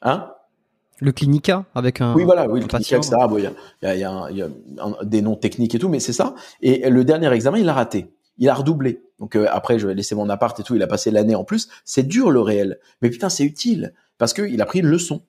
Hein? 0.04 0.32
Le 1.00 1.12
clinica 1.12 1.66
avec 1.76 2.02
un. 2.02 2.14
Oui, 2.16 2.24
voilà, 2.24 2.48
oui, 2.50 2.62
le 2.62 2.68
clinica, 2.68 2.98
etc. 2.98 3.16
il 3.38 3.44
y 3.84 3.86
a, 3.86 3.96
y 3.96 4.04
a, 4.04 4.32
y 4.32 4.42
a 4.42 4.50
des 5.04 5.22
noms 5.22 5.36
techniques 5.36 5.76
et 5.76 5.80
tout, 5.80 5.90
mais 5.90 6.00
c'est 6.00 6.14
ça. 6.14 6.34
Et 6.62 6.90
le 6.90 7.04
dernier 7.04 7.32
examen, 7.34 7.60
il 7.60 7.66
l'a 7.66 7.74
raté. 7.74 8.08
Il 8.40 8.50
a 8.50 8.54
redoublé. 8.54 9.02
Donc 9.20 9.36
euh, 9.36 9.48
après, 9.52 9.80
je 9.80 9.88
vais 9.88 9.94
laisser 9.94 10.16
mon 10.16 10.30
appart 10.30 10.60
et 10.60 10.64
tout. 10.64 10.76
Il 10.76 10.82
a 10.82 10.88
passé 10.88 11.12
l'année 11.12 11.36
en 11.36 11.44
plus. 11.44 11.70
C'est 11.86 12.04
dur 12.04 12.32
le 12.32 12.40
réel, 12.40 12.80
mais 13.02 13.10
putain, 13.10 13.30
c'est 13.30 13.44
utile 13.44 13.94
parce 14.18 14.34
que 14.34 14.42
il 14.42 14.62
a 14.62 14.66
pris 14.66 14.80
une 14.80 14.88
leçon 14.88 15.22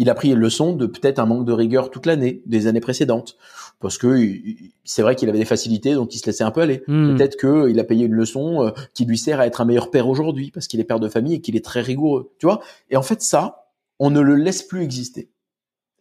il 0.00 0.08
a 0.08 0.14
pris 0.14 0.34
leçon 0.34 0.72
de 0.72 0.86
peut-être 0.86 1.18
un 1.18 1.26
manque 1.26 1.44
de 1.44 1.52
rigueur 1.52 1.90
toute 1.90 2.06
l'année, 2.06 2.42
des 2.46 2.66
années 2.66 2.80
précédentes, 2.80 3.36
parce 3.80 3.98
que 3.98 4.32
c'est 4.82 5.02
vrai 5.02 5.14
qu'il 5.14 5.28
avait 5.28 5.38
des 5.38 5.44
facilités, 5.44 5.92
donc 5.92 6.14
il 6.14 6.18
se 6.18 6.24
laissait 6.24 6.42
un 6.42 6.50
peu 6.50 6.62
aller. 6.62 6.82
Hmm. 6.86 7.14
Peut-être 7.14 7.36
qu'il 7.38 7.78
a 7.78 7.84
payé 7.84 8.06
une 8.06 8.14
leçon 8.14 8.62
euh, 8.62 8.70
qui 8.94 9.04
lui 9.04 9.18
sert 9.18 9.40
à 9.40 9.46
être 9.46 9.60
un 9.60 9.66
meilleur 9.66 9.90
père 9.90 10.08
aujourd'hui, 10.08 10.50
parce 10.52 10.68
qu'il 10.68 10.80
est 10.80 10.84
père 10.84 11.00
de 11.00 11.08
famille 11.10 11.34
et 11.34 11.40
qu'il 11.42 11.54
est 11.54 11.64
très 11.64 11.82
rigoureux, 11.82 12.32
tu 12.38 12.46
vois. 12.46 12.60
Et 12.88 12.96
en 12.96 13.02
fait, 13.02 13.20
ça, 13.20 13.66
on 13.98 14.08
ne 14.08 14.20
le 14.20 14.36
laisse 14.36 14.62
plus 14.62 14.82
exister. 14.82 15.28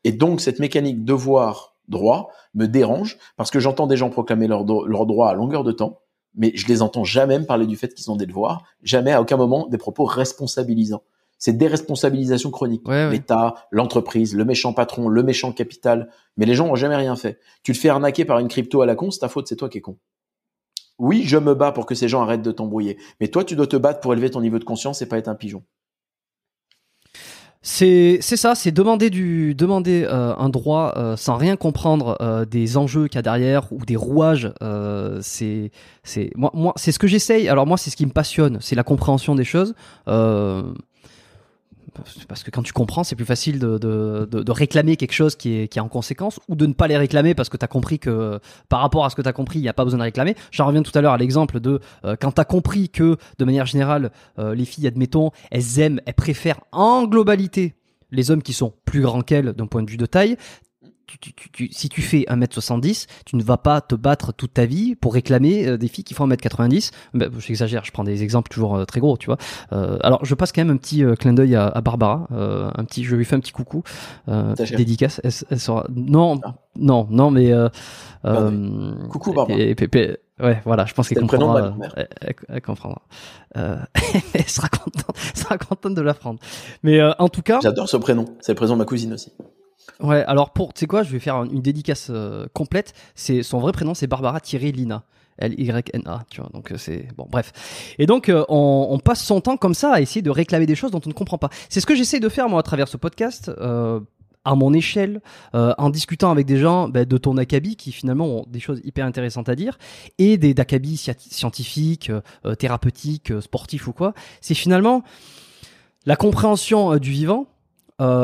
Et 0.06 0.14
donc 0.14 0.40
cette 0.40 0.60
mécanique 0.60 1.04
devoir 1.04 1.76
droit 1.90 2.30
me 2.54 2.68
dérange 2.68 3.18
parce 3.36 3.52
que 3.52 3.60
j'entends 3.60 3.86
des 3.86 3.98
gens 3.98 4.10
proclamer 4.10 4.48
leurs 4.48 4.64
leur 4.64 5.06
droits 5.08 5.30
à 5.30 5.34
longueur 5.34 5.66
de 5.66 5.74
temps, 5.74 6.00
mais 6.36 6.54
je 6.56 6.68
les 6.68 6.82
entends 6.82 7.04
jamais 7.04 7.38
me 7.38 7.46
parler 7.46 7.68
du 7.68 7.76
fait 7.76 7.94
qu'ils 7.94 8.10
ont 8.10 8.16
des 8.16 8.28
devoirs, 8.28 8.64
jamais 8.82 9.12
à 9.12 9.20
aucun 9.22 9.36
moment 9.36 9.68
des 9.68 9.78
propos 9.78 10.06
responsabilisants. 10.06 11.04
C'est 11.40 11.54
déresponsabilisation 11.54 12.52
chronique. 12.52 12.88
L'État, 12.88 13.56
l'entreprise, 13.72 14.36
le 14.36 14.46
méchant 14.46 14.74
patron, 14.74 15.08
le 15.08 15.24
méchant 15.24 15.52
capital. 15.52 16.10
Mais 16.38 16.46
les 16.46 16.54
gens 16.54 16.68
ont 16.68 16.76
jamais 16.76 16.98
rien 16.98 17.16
fait. 17.16 17.40
Tu 17.64 17.74
te 17.74 17.78
fais 17.78 17.90
arnaquer 17.90 18.26
par 18.26 18.40
une 18.40 18.50
crypto 18.50 18.82
à 18.82 18.86
la 18.86 18.96
con, 18.96 19.10
c'est 19.10 19.20
ta 19.20 19.30
faute, 19.30 19.48
c'est 19.48 19.56
toi 19.56 19.70
qui 19.70 19.80
es 19.80 19.82
con. 19.82 19.98
Oui, 21.00 21.24
je 21.26 21.38
me 21.38 21.56
bats 21.56 21.72
pour 21.72 21.86
que 21.86 21.96
ces 21.96 22.10
gens 22.10 22.22
arrêtent 22.22 22.42
de 22.42 22.52
t'embrouiller. 22.52 22.98
Mais 23.22 23.30
toi, 23.30 23.46
tu 23.46 23.56
dois 23.56 23.68
te 23.68 23.78
battre 23.78 24.02
pour 24.02 24.12
élever 24.14 24.30
ton 24.30 24.42
niveau 24.42 24.60
de 24.60 24.66
conscience 24.66 25.02
et 25.02 25.08
pas 25.08 25.18
être 25.18 25.30
un 25.30 25.36
pigeon. 25.36 25.64
C'est 27.62 28.20
c'est 28.22 28.38
ça, 28.38 28.56
c'est 28.56 28.72
demander 28.72 29.10
du 29.10 29.54
demander 29.54 30.06
euh, 30.10 30.34
un 30.38 30.48
droit 30.48 30.94
euh, 30.96 31.18
sans 31.18 31.36
rien 31.36 31.58
comprendre 31.58 32.16
euh, 32.22 32.46
des 32.46 32.78
enjeux 32.78 33.08
qu'il 33.08 33.18
y 33.18 33.20
a 33.20 33.22
derrière 33.22 33.74
ou 33.74 33.84
des 33.86 33.98
rouages. 33.98 34.54
c'est 35.22 35.72
c'est 36.04 36.32
moi 36.36 36.52
moi 36.54 36.72
c'est 36.78 36.94
ce 36.94 37.00
que 37.00 37.08
j'essaye. 37.08 37.50
Alors 37.50 37.68
moi 37.68 37.78
c'est 37.78 37.90
ce 37.90 37.98
qui 37.98 38.06
me 38.06 38.12
passionne, 38.12 38.60
c'est 38.62 38.76
la 38.76 38.84
compréhension 38.84 39.36
des 39.36 39.44
choses 39.44 39.74
parce 42.28 42.44
que 42.44 42.52
quand 42.52 42.64
tu 42.64 42.74
comprends, 42.74 43.04
c'est 43.04 43.16
plus 43.16 43.26
facile 43.26 43.60
de, 43.60 44.52
réclamer 44.52 44.98
quelque 44.98 45.14
chose 45.14 45.36
qui 45.36 45.54
est, 45.56 45.68
qui 45.68 45.80
en 45.80 45.88
conséquence 45.88 46.40
ou 46.48 46.56
de 46.56 46.66
ne 46.66 46.74
pas 46.74 46.88
les 46.88 46.98
réclamer 46.98 47.34
parce 47.36 47.50
que 47.50 47.58
tu 47.58 47.64
as 47.64 47.68
compris 47.68 48.00
que 48.00 48.40
par 48.68 48.82
rapport 48.82 49.06
à 49.06 49.10
ce 49.10 49.16
que 49.16 49.22
tu 49.22 49.28
as 49.28 49.34
compris, 49.34 49.60
il 49.60 49.62
n'y 49.62 49.70
a 49.70 49.74
pas 49.74 49.84
besoin 49.84 50.00
de 50.00 50.04
réclamer. 50.04 50.36
J'en 50.52 50.66
reviens 50.66 50.82
tout 50.82 50.98
à 50.98 51.02
l'heure 51.02 51.14
à 51.14 51.18
l'exemple 51.18 51.60
de 51.60 51.80
euh, 52.06 52.16
quand 52.20 52.32
tu 52.32 52.42
as 52.42 52.46
compris 52.46 52.90
que 52.90 53.18
de 53.38 53.46
manière 53.46 53.66
générale, 53.66 54.12
euh, 54.38 54.56
les 54.56 54.66
filles, 54.66 54.88
admettons, 54.88 55.32
elles 55.52 55.80
aiment, 55.80 56.02
elles 56.06 56.14
préfèrent 56.14 56.62
en 56.72 57.06
globalité 57.06 57.76
les 58.12 58.32
hommes 58.32 58.42
qui 58.42 58.54
sont 58.54 58.74
plus 58.86 59.02
grands 59.02 59.22
qu'elles 59.22 59.54
d'un 59.54 59.68
point 59.68 59.84
de 59.84 59.90
vue 59.90 59.98
de 59.98 60.06
taille, 60.06 60.38
si 61.72 61.90
tu 61.90 62.02
fais 62.02 62.26
1m70, 62.30 63.08
tu 63.26 63.36
ne 63.36 63.44
vas 63.44 63.58
pas 63.58 63.82
te 63.82 63.96
battre 63.96 64.34
toute 64.34 64.54
ta 64.54 64.66
vie 64.66 64.96
pour 64.96 65.14
réclamer 65.14 65.68
euh, 65.68 65.78
des 65.78 65.88
filles 65.88 66.04
qui 66.04 66.14
font 66.14 66.28
1m90. 66.28 66.92
Bah, 67.14 67.28
J'exagère, 67.40 67.84
je 67.86 67.92
prends 67.92 68.04
des 68.04 68.24
exemples 68.24 68.50
toujours 68.50 68.76
euh, 68.76 68.86
très 68.86 69.00
gros, 69.00 69.18
tu 69.18 69.28
vois. 69.28 69.38
Euh, 69.72 69.98
alors, 70.02 70.24
je 70.26 70.36
passe 70.36 70.52
quand 70.52 70.62
même 70.62 70.74
un 70.74 70.78
petit 70.78 71.04
clin 71.20 71.34
d'œil 71.34 71.56
à, 71.56 71.82
Barbara. 71.82 72.28
un 72.32 72.84
petit, 72.86 73.04
je 73.04 73.16
lui 73.16 73.26
fais 73.26 73.36
un 73.36 73.40
petit 73.40 73.52
coucou. 73.52 73.84
dédicace. 74.76 75.22
Elle, 75.24 75.60
sera... 75.60 75.86
Non, 75.90 76.40
ah. 76.44 76.56
non, 76.78 77.08
non, 77.10 77.32
mais. 77.32 77.54
coucou 79.10 79.34
Barbara. 79.34 79.60
Ouais, 80.42 80.62
voilà, 80.64 80.86
je 80.86 80.94
pense 80.94 81.10
qu'elle 81.10 81.20
comprendra. 81.20 81.74
Elle, 82.48 82.62
comprendra. 82.62 83.02
elle 83.56 84.48
sera 84.48 84.70
contente, 84.70 85.18
sera 85.36 85.58
contente 85.58 85.96
de 85.96 86.02
l'apprendre. 86.02 86.40
Mais 86.84 87.02
en 87.02 87.28
tout 87.28 87.42
cas. 87.42 87.60
J'adore 87.62 87.90
ce 87.90 87.98
prénom. 87.98 88.26
C'est 88.40 88.54
le 88.54 88.56
prénom 88.56 88.74
de 88.74 88.80
ma 88.80 88.86
cousine 88.86 89.14
aussi. 89.14 89.34
Ouais, 90.00 90.24
alors 90.26 90.52
pour, 90.52 90.74
tu 90.74 90.82
sais 90.82 90.88
quoi, 90.88 91.04
je 91.04 91.12
vais 91.12 91.20
faire 91.20 91.44
une 91.44 91.62
dédicace 91.62 92.08
euh, 92.10 92.48
complète. 92.54 92.94
C'est 93.16 93.44
son 93.44 93.60
vrai 93.60 93.72
prénom, 93.72 93.94
c'est 93.94 94.08
Barbara 94.08 94.40
Thierry 94.40 94.72
Lina. 94.72 95.04
L-Y-N-A, 95.38 96.26
tu 96.30 96.42
vois, 96.42 96.50
donc 96.54 96.74
euh, 96.74 96.78
c'est 96.78 97.08
bon, 97.16 97.26
bref. 97.30 97.94
Et 97.98 98.06
donc, 98.06 98.28
euh, 98.28 98.44
on, 98.50 99.00
passe 99.00 99.24
son 99.24 99.40
temps 99.40 99.56
comme 99.56 99.74
ça 99.74 99.94
à 99.94 100.02
essayer 100.02 100.22
de 100.22 100.30
réclamer 100.30 100.66
des 100.66 100.76
choses 100.76 100.92
dont 100.92 101.00
on 101.06 101.08
ne 101.08 101.14
comprend 101.14 101.38
pas. 101.38 101.50
C'est 101.70 101.80
ce 101.80 101.86
que 101.86 101.96
j'essaie 101.96 102.20
de 102.20 102.28
faire, 102.28 102.50
moi, 102.50 102.60
à 102.60 102.64
travers 102.64 102.90
ce 102.90 102.98
podcast, 102.98 103.50
à 104.46 104.56
mon 104.56 104.74
échelle, 104.74 105.22
en 105.54 105.90
discutant 105.90 106.30
avec 106.32 106.46
des 106.46 106.58
gens 106.58 106.90
bah, 106.90 107.06
de 107.06 107.18
ton 107.18 107.38
acabit 107.38 107.78
qui 107.78 107.94
finalement 107.94 108.26
ont 108.26 108.46
des 108.50 108.60
choses 108.60 108.82
hyper 108.84 109.06
intéressantes 109.06 109.48
à 109.48 109.56
dire, 109.56 109.78
et 110.18 110.38
des 110.38 110.54
d'acabit 110.54 110.98
scientifiques, 110.98 112.12
thérapeutiques, 112.58 113.32
sportifs 113.42 113.88
ou 113.88 113.94
quoi. 113.94 114.14
C'est 114.42 114.56
finalement 114.56 115.04
la 116.06 116.18
compréhension 116.18 116.98
du 116.98 117.12
vivant 117.12 117.48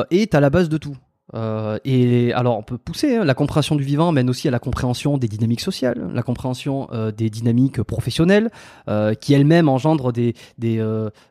est 0.09 0.35
à 0.35 0.41
la 0.41 0.49
base 0.49 0.67
de 0.67 0.77
tout. 0.77 0.97
Euh, 1.33 1.79
et 1.83 2.33
alors, 2.33 2.57
on 2.57 2.63
peut 2.63 2.77
pousser. 2.77 3.17
Hein. 3.17 3.23
La 3.23 3.33
compréhension 3.33 3.75
du 3.75 3.83
vivant 3.83 4.11
mène 4.11 4.29
aussi 4.29 4.47
à 4.47 4.51
la 4.51 4.59
compréhension 4.59 5.17
des 5.17 5.27
dynamiques 5.27 5.61
sociales, 5.61 6.09
la 6.13 6.23
compréhension 6.23 6.87
euh, 6.91 7.11
des 7.11 7.29
dynamiques 7.29 7.81
professionnelles, 7.81 8.51
euh, 8.87 9.13
qui 9.15 9.33
elles-mêmes 9.33 9.69
engendrent 9.69 10.11
des, 10.11 10.35
des 10.57 10.75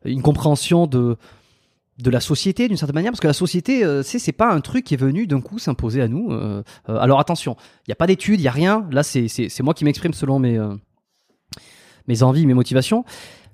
une 0.04 0.22
compréhension 0.22 0.86
de 0.86 1.16
de 1.98 2.10
la 2.10 2.18
société 2.18 2.66
d'une 2.66 2.76
certaine 2.76 2.96
manière, 2.96 3.12
parce 3.12 3.20
que 3.20 3.28
la 3.28 3.32
société, 3.32 3.84
c'est 4.02 4.18
c'est 4.18 4.32
pas 4.32 4.50
un 4.50 4.60
truc 4.60 4.84
qui 4.84 4.94
est 4.94 4.98
venu 4.98 5.28
d'un 5.28 5.40
coup 5.40 5.60
s'imposer 5.60 6.02
à 6.02 6.08
nous. 6.08 6.32
alors 6.88 7.20
attention, 7.20 7.56
il 7.86 7.90
n'y 7.90 7.92
a 7.92 7.96
pas 7.96 8.08
d'études, 8.08 8.40
il 8.40 8.42
y 8.42 8.48
a 8.48 8.52
rien. 8.52 8.84
Là, 8.90 9.04
c'est 9.04 9.60
moi 9.62 9.74
qui 9.74 9.84
m'exprime 9.84 10.12
selon 10.12 10.40
mes 10.40 10.58
mes 12.08 12.22
envies, 12.24 12.46
mes 12.46 12.54
motivations 12.54 13.04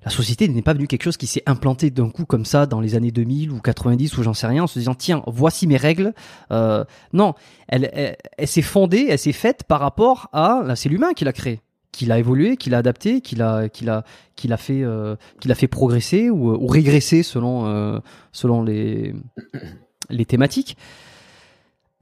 la 0.05 0.11
société 0.11 0.49
n'est 0.49 0.63
pas 0.63 0.73
venue 0.73 0.87
quelque 0.87 1.03
chose 1.03 1.17
qui 1.17 1.27
s'est 1.27 1.43
implanté 1.47 1.91
d'un 1.91 2.09
coup 2.09 2.25
comme 2.25 2.45
ça 2.45 2.67
dans 2.67 2.81
les 2.81 2.95
années 2.95 3.11
2000 3.11 3.51
ou 3.51 3.61
90 3.61 4.17
ou 4.17 4.23
j'en 4.23 4.35
sais 4.35 4.47
rien 4.47 4.65
en 4.65 4.67
se 4.67 4.79
disant 4.79 4.95
tiens 4.95 5.23
voici 5.27 5.67
mes 5.67 5.77
règles. 5.77 6.15
Euh, 6.53 6.85
non 7.13 7.35
elle, 7.69 8.17
elle, 8.39 8.49
s'est 8.49 8.63
fondée 8.63 9.07
elle 9.11 9.19
s'est 9.19 9.33
faite 9.33 9.65
par 9.65 9.81
rapport 9.81 10.29
à 10.33 10.63
c'est 10.75 10.89
l'humain 10.89 11.13
qui 11.13 11.25
l'a 11.25 11.33
créé 11.33 11.61
qui 11.93 12.07
l'a 12.07 12.19
évolué 12.19 12.57
qui 12.57 12.71
l'a 12.71 12.79
adapté 12.79 13.21
qui 13.21 13.37
l'a 13.37 13.69
qui 13.69 13.85
l'a 13.85 14.05
qui 14.37 14.49
l'a 14.49 14.57
fait 14.57 14.83
euh, 14.83 15.17
qui 15.41 15.49
l'a 15.49 15.55
fait 15.55 15.69
progresser 15.69 16.31
ou, 16.31 16.51
ou 16.51 16.67
régresser 16.67 17.23
selon 17.23 17.67
euh, 17.67 17.99
selon 18.33 18.63
les 18.63 19.15
les 20.09 20.25
thématiques. 20.25 20.77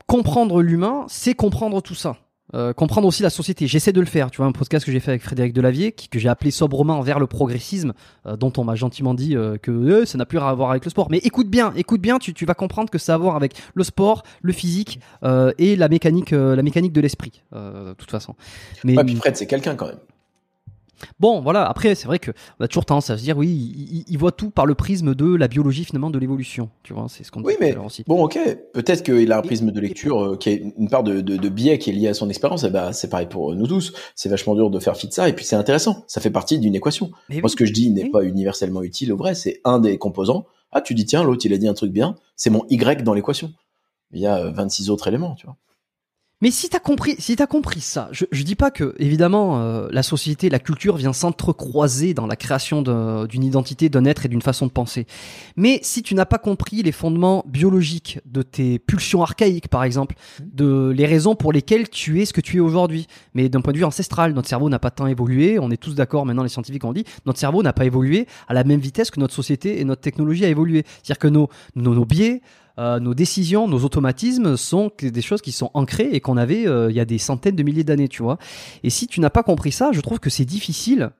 Comprendre 0.06 0.62
l'humain 0.62 1.04
c'est 1.08 1.34
comprendre 1.34 1.82
tout 1.82 1.96
ça 1.96 2.16
euh, 2.54 2.72
comprendre 2.72 3.06
aussi 3.06 3.22
la 3.22 3.30
société. 3.30 3.66
J'essaie 3.66 3.92
de 3.92 4.00
le 4.00 4.06
faire. 4.06 4.30
Tu 4.30 4.38
vois, 4.38 4.46
un 4.46 4.52
podcast 4.52 4.84
que 4.84 4.92
j'ai 4.92 5.00
fait 5.00 5.10
avec 5.10 5.22
Frédéric 5.22 5.52
Delavier, 5.52 5.92
que 5.92 6.18
j'ai 6.18 6.28
appelé 6.28 6.50
sobrement 6.50 7.00
vers 7.00 7.18
le 7.18 7.26
progressisme, 7.26 7.92
euh, 8.26 8.36
dont 8.36 8.52
on 8.56 8.64
m'a 8.64 8.74
gentiment 8.74 9.14
dit 9.14 9.36
euh, 9.36 9.58
que 9.58 10.04
ça 10.04 10.16
n'a 10.18 10.26
plus 10.26 10.38
à 10.38 10.52
voir 10.54 10.70
avec 10.70 10.84
le 10.84 10.90
sport. 10.90 11.08
Mais 11.10 11.18
écoute 11.18 11.48
bien, 11.48 11.72
écoute 11.76 12.00
bien, 12.00 12.18
tu, 12.18 12.44
vas 12.46 12.54
comprendre 12.54 12.90
que 12.90 12.98
ça 12.98 13.12
a 13.12 13.14
à 13.14 13.18
voir 13.18 13.36
avec 13.36 13.54
le 13.74 13.82
sport, 13.82 14.22
le 14.42 14.52
physique 14.52 15.00
et 15.58 15.76
la 15.76 15.88
mécanique, 15.88 16.30
la 16.30 16.62
mécanique 16.62 16.92
de 16.92 17.00
l'esprit, 17.00 17.42
de 17.52 17.94
toute 17.94 18.10
façon. 18.10 18.34
Mais 18.84 18.96
ouais, 18.96 19.14
Fred, 19.16 19.36
c'est 19.36 19.46
quelqu'un 19.46 19.74
quand 19.74 19.86
même. 19.86 19.98
Bon, 21.20 21.40
voilà. 21.40 21.64
Après, 21.68 21.94
c'est 21.94 22.06
vrai 22.06 22.18
que 22.18 22.30
on 22.58 22.64
a 22.64 22.68
toujours 22.68 22.84
tendance 22.84 23.10
à 23.10 23.18
se 23.18 23.22
dire, 23.22 23.36
oui, 23.36 24.04
il, 24.08 24.18
voit 24.18 24.32
tout 24.32 24.50
par 24.50 24.66
le 24.66 24.74
prisme 24.74 25.14
de 25.14 25.34
la 25.34 25.48
biologie 25.48 25.84
finalement 25.84 26.10
de 26.10 26.18
l'évolution. 26.18 26.70
Tu 26.82 26.92
vois, 26.92 27.06
c'est 27.08 27.24
ce 27.24 27.30
qu'on. 27.30 27.42
Oui, 27.42 27.54
mais 27.60 27.76
aussi. 27.76 28.04
bon, 28.06 28.24
ok. 28.24 28.38
Peut-être 28.72 29.02
qu'il 29.02 29.30
a 29.32 29.38
un 29.38 29.42
prisme 29.42 29.70
de 29.70 29.80
lecture 29.80 30.22
euh, 30.22 30.36
qui 30.36 30.50
est 30.50 30.74
une 30.76 30.88
part 30.88 31.02
de, 31.02 31.20
de, 31.20 31.48
biais 31.48 31.78
qui 31.78 31.90
est 31.90 31.92
lié 31.92 32.08
à 32.08 32.14
son 32.14 32.28
expérience. 32.28 32.64
Et 32.64 32.70
bah, 32.70 32.92
c'est 32.92 33.08
pareil 33.08 33.28
pour 33.28 33.54
nous 33.54 33.66
tous. 33.66 33.92
C'est 34.14 34.28
vachement 34.28 34.54
dur 34.54 34.70
de 34.70 34.78
faire 34.78 34.96
fi 34.96 35.08
de 35.08 35.12
ça. 35.12 35.28
Et 35.28 35.32
puis 35.32 35.44
c'est 35.44 35.56
intéressant. 35.56 36.04
Ça 36.06 36.20
fait 36.20 36.30
partie 36.30 36.58
d'une 36.58 36.74
équation. 36.74 37.10
Moi, 37.30 37.48
ce 37.48 37.56
que 37.56 37.64
je 37.64 37.72
dis 37.72 37.90
n'est 37.90 38.10
pas 38.10 38.22
universellement 38.22 38.82
utile 38.82 39.12
au 39.12 39.16
vrai. 39.16 39.34
C'est 39.34 39.60
un 39.64 39.78
des 39.78 39.98
composants. 39.98 40.46
Ah, 40.72 40.80
tu 40.80 40.94
dis 40.94 41.06
tiens, 41.06 41.22
l'autre 41.24 41.46
il 41.46 41.52
a 41.52 41.58
dit 41.58 41.68
un 41.68 41.74
truc 41.74 41.92
bien. 41.92 42.16
C'est 42.36 42.50
mon 42.50 42.64
y 42.68 42.76
dans 43.02 43.14
l'équation. 43.14 43.52
Il 44.12 44.20
y 44.20 44.26
a 44.26 44.48
26 44.50 44.90
autres 44.90 45.08
éléments, 45.08 45.34
tu 45.34 45.46
vois. 45.46 45.56
Mais 46.40 46.52
si 46.52 46.68
t'as 46.68 46.78
compris, 46.78 47.16
si 47.18 47.34
t'as 47.34 47.48
compris 47.48 47.80
ça, 47.80 48.08
je, 48.12 48.24
je 48.30 48.44
dis 48.44 48.54
pas 48.54 48.70
que 48.70 48.94
évidemment 48.98 49.60
euh, 49.60 49.88
la 49.90 50.04
société, 50.04 50.48
la 50.48 50.60
culture 50.60 50.96
vient 50.96 51.12
s'entrecroiser 51.12 52.14
dans 52.14 52.28
la 52.28 52.36
création 52.36 52.82
d'une 53.26 53.42
identité, 53.42 53.88
d'un 53.88 54.04
être 54.04 54.24
et 54.24 54.28
d'une 54.28 54.42
façon 54.42 54.66
de 54.66 54.70
penser. 54.70 55.08
Mais 55.56 55.80
si 55.82 56.00
tu 56.04 56.14
n'as 56.14 56.26
pas 56.26 56.38
compris 56.38 56.84
les 56.84 56.92
fondements 56.92 57.44
biologiques 57.48 58.20
de 58.24 58.42
tes 58.42 58.78
pulsions 58.78 59.20
archaïques, 59.22 59.66
par 59.66 59.82
exemple, 59.82 60.14
de 60.40 60.92
les 60.94 61.06
raisons 61.06 61.34
pour 61.34 61.52
lesquelles 61.52 61.88
tu 61.88 62.22
es 62.22 62.24
ce 62.24 62.32
que 62.32 62.40
tu 62.40 62.58
es 62.58 62.60
aujourd'hui, 62.60 63.08
mais 63.34 63.48
d'un 63.48 63.60
point 63.60 63.72
de 63.72 63.78
vue 63.78 63.84
ancestral, 63.84 64.32
notre 64.32 64.48
cerveau 64.48 64.68
n'a 64.68 64.78
pas 64.78 64.92
tant 64.92 65.08
évolué. 65.08 65.58
On 65.58 65.72
est 65.72 65.76
tous 65.76 65.96
d'accord 65.96 66.24
maintenant, 66.24 66.44
les 66.44 66.48
scientifiques 66.48 66.84
ont 66.84 66.92
dit, 66.92 67.04
notre 67.26 67.40
cerveau 67.40 67.64
n'a 67.64 67.72
pas 67.72 67.84
évolué 67.84 68.28
à 68.46 68.54
la 68.54 68.62
même 68.62 68.80
vitesse 68.80 69.10
que 69.10 69.18
notre 69.18 69.34
société 69.34 69.80
et 69.80 69.84
notre 69.84 70.02
technologie 70.02 70.44
a 70.44 70.48
évolué. 70.48 70.84
C'est-à-dire 71.02 71.18
que 71.18 71.28
nos, 71.28 71.48
nos, 71.74 71.96
nos 71.96 72.04
biais 72.04 72.42
euh, 72.78 73.00
nos 73.00 73.12
décisions, 73.12 73.66
nos 73.66 73.80
automatismes 73.84 74.56
sont 74.56 74.92
des 75.00 75.22
choses 75.22 75.42
qui 75.42 75.50
sont 75.50 75.70
ancrées 75.74 76.10
et 76.12 76.20
qu'on 76.20 76.36
avait 76.36 76.66
euh, 76.66 76.90
il 76.90 76.96
y 76.96 77.00
a 77.00 77.04
des 77.04 77.18
centaines 77.18 77.56
de 77.56 77.62
milliers 77.64 77.82
d'années, 77.82 78.08
tu 78.08 78.22
vois. 78.22 78.38
Et 78.84 78.90
si 78.90 79.08
tu 79.08 79.20
n'as 79.20 79.30
pas 79.30 79.42
compris 79.42 79.72
ça, 79.72 79.90
je 79.92 80.00
trouve 80.00 80.20
que 80.20 80.30
c'est 80.30 80.44
difficile 80.44 81.10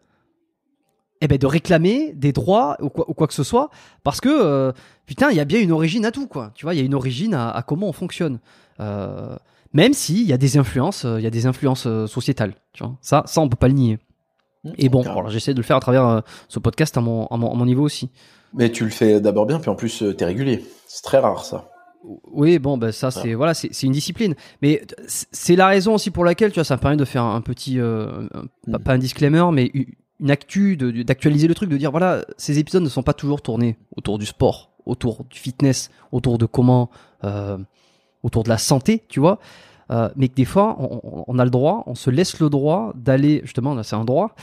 eh 1.20 1.26
ben, 1.26 1.36
de 1.36 1.46
réclamer 1.46 2.12
des 2.14 2.32
droits 2.32 2.76
ou 2.80 2.90
quoi, 2.90 3.26
que 3.26 3.34
ce 3.34 3.42
soit, 3.42 3.70
parce 4.04 4.20
que 4.20 4.28
euh, 4.28 4.72
putain, 5.04 5.30
il 5.30 5.36
y 5.36 5.40
a 5.40 5.44
bien 5.44 5.60
une 5.60 5.72
origine 5.72 6.04
à 6.04 6.12
tout, 6.12 6.28
quoi. 6.28 6.52
Tu 6.54 6.64
vois, 6.64 6.74
il 6.74 6.78
y 6.78 6.80
a 6.80 6.84
une 6.84 6.94
origine 6.94 7.34
à, 7.34 7.64
comment 7.66 7.88
on 7.88 7.92
fonctionne. 7.92 8.38
même 8.78 9.94
s'il 9.94 10.22
y 10.22 10.32
a 10.32 10.38
des 10.38 10.58
influences, 10.58 11.04
il 11.04 11.22
y 11.22 11.26
a 11.26 11.30
des 11.30 11.46
influences 11.46 11.88
sociétales, 12.06 12.54
tu 12.72 12.84
vois. 12.84 12.96
Ça, 13.00 13.24
ça 13.26 13.40
on 13.40 13.48
peut 13.48 13.56
pas 13.56 13.68
le 13.68 13.74
nier. 13.74 13.98
Mmh, 14.64 14.70
et 14.78 14.88
bon, 14.88 15.28
j'essaie 15.28 15.52
de 15.52 15.58
le 15.58 15.64
faire 15.64 15.76
à 15.76 15.80
travers 15.80 16.22
ce 16.48 16.58
podcast 16.58 16.96
à 16.96 17.00
mon, 17.00 17.26
à 17.26 17.36
mon 17.36 17.66
niveau 17.66 17.84
aussi. 17.84 18.10
Mais 18.54 18.70
tu 18.70 18.84
le 18.84 18.90
fais 18.90 19.20
d'abord 19.20 19.46
bien, 19.46 19.60
puis 19.60 19.70
en 19.70 19.74
plus, 19.74 19.98
tu 19.98 20.22
es 20.22 20.26
régulier. 20.26 20.64
C'est 20.86 21.02
très 21.02 21.18
rare 21.18 21.44
ça. 21.44 21.68
Oui, 22.32 22.58
bon, 22.58 22.78
ben 22.78 22.92
ça 22.92 23.10
c'est 23.10 23.34
voilà, 23.34 23.54
c'est 23.54 23.82
une 23.82 23.92
discipline. 23.92 24.34
Mais 24.62 24.82
c'est 25.06 25.56
la 25.56 25.66
raison 25.66 25.94
aussi 25.94 26.10
pour 26.10 26.24
laquelle 26.24 26.50
tu 26.50 26.54
vois, 26.54 26.64
ça 26.64 26.76
me 26.76 26.80
permet 26.80 26.96
de 26.96 27.04
faire 27.04 27.24
un, 27.24 27.40
petit, 27.40 27.80
euh, 27.80 28.26
mm. 28.66 28.78
pas 28.78 28.92
un 28.92 28.98
disclaimer, 28.98 29.44
mais 29.52 29.70
une 30.20 30.30
actu, 30.30 30.76
d'actualiser 30.76 31.48
le 31.48 31.54
truc, 31.54 31.68
de 31.68 31.76
dire 31.76 31.90
voilà, 31.90 32.24
ces 32.36 32.58
épisodes 32.58 32.82
ne 32.82 32.88
sont 32.88 33.02
pas 33.02 33.14
toujours 33.14 33.42
tournés 33.42 33.76
autour 33.96 34.18
du 34.18 34.26
sport 34.26 34.68
autour 34.88 35.24
du 35.24 35.38
fitness, 35.38 35.90
autour 36.10 36.38
de 36.38 36.46
comment, 36.46 36.90
euh, 37.22 37.58
autour 38.22 38.42
de 38.42 38.48
la 38.48 38.58
santé, 38.58 39.04
tu 39.08 39.20
vois. 39.20 39.38
Euh, 39.90 40.08
mais 40.16 40.28
que 40.28 40.34
des 40.34 40.44
fois, 40.44 40.76
on, 40.78 41.24
on, 41.26 41.38
a 41.38 41.44
le 41.44 41.50
droit, 41.50 41.82
on 41.86 41.94
se 41.94 42.10
laisse 42.10 42.40
le 42.40 42.50
droit 42.50 42.92
d'aller, 42.94 43.40
justement, 43.44 43.82
c'est 43.82 43.96
un 43.96 44.04
droit, 44.04 44.34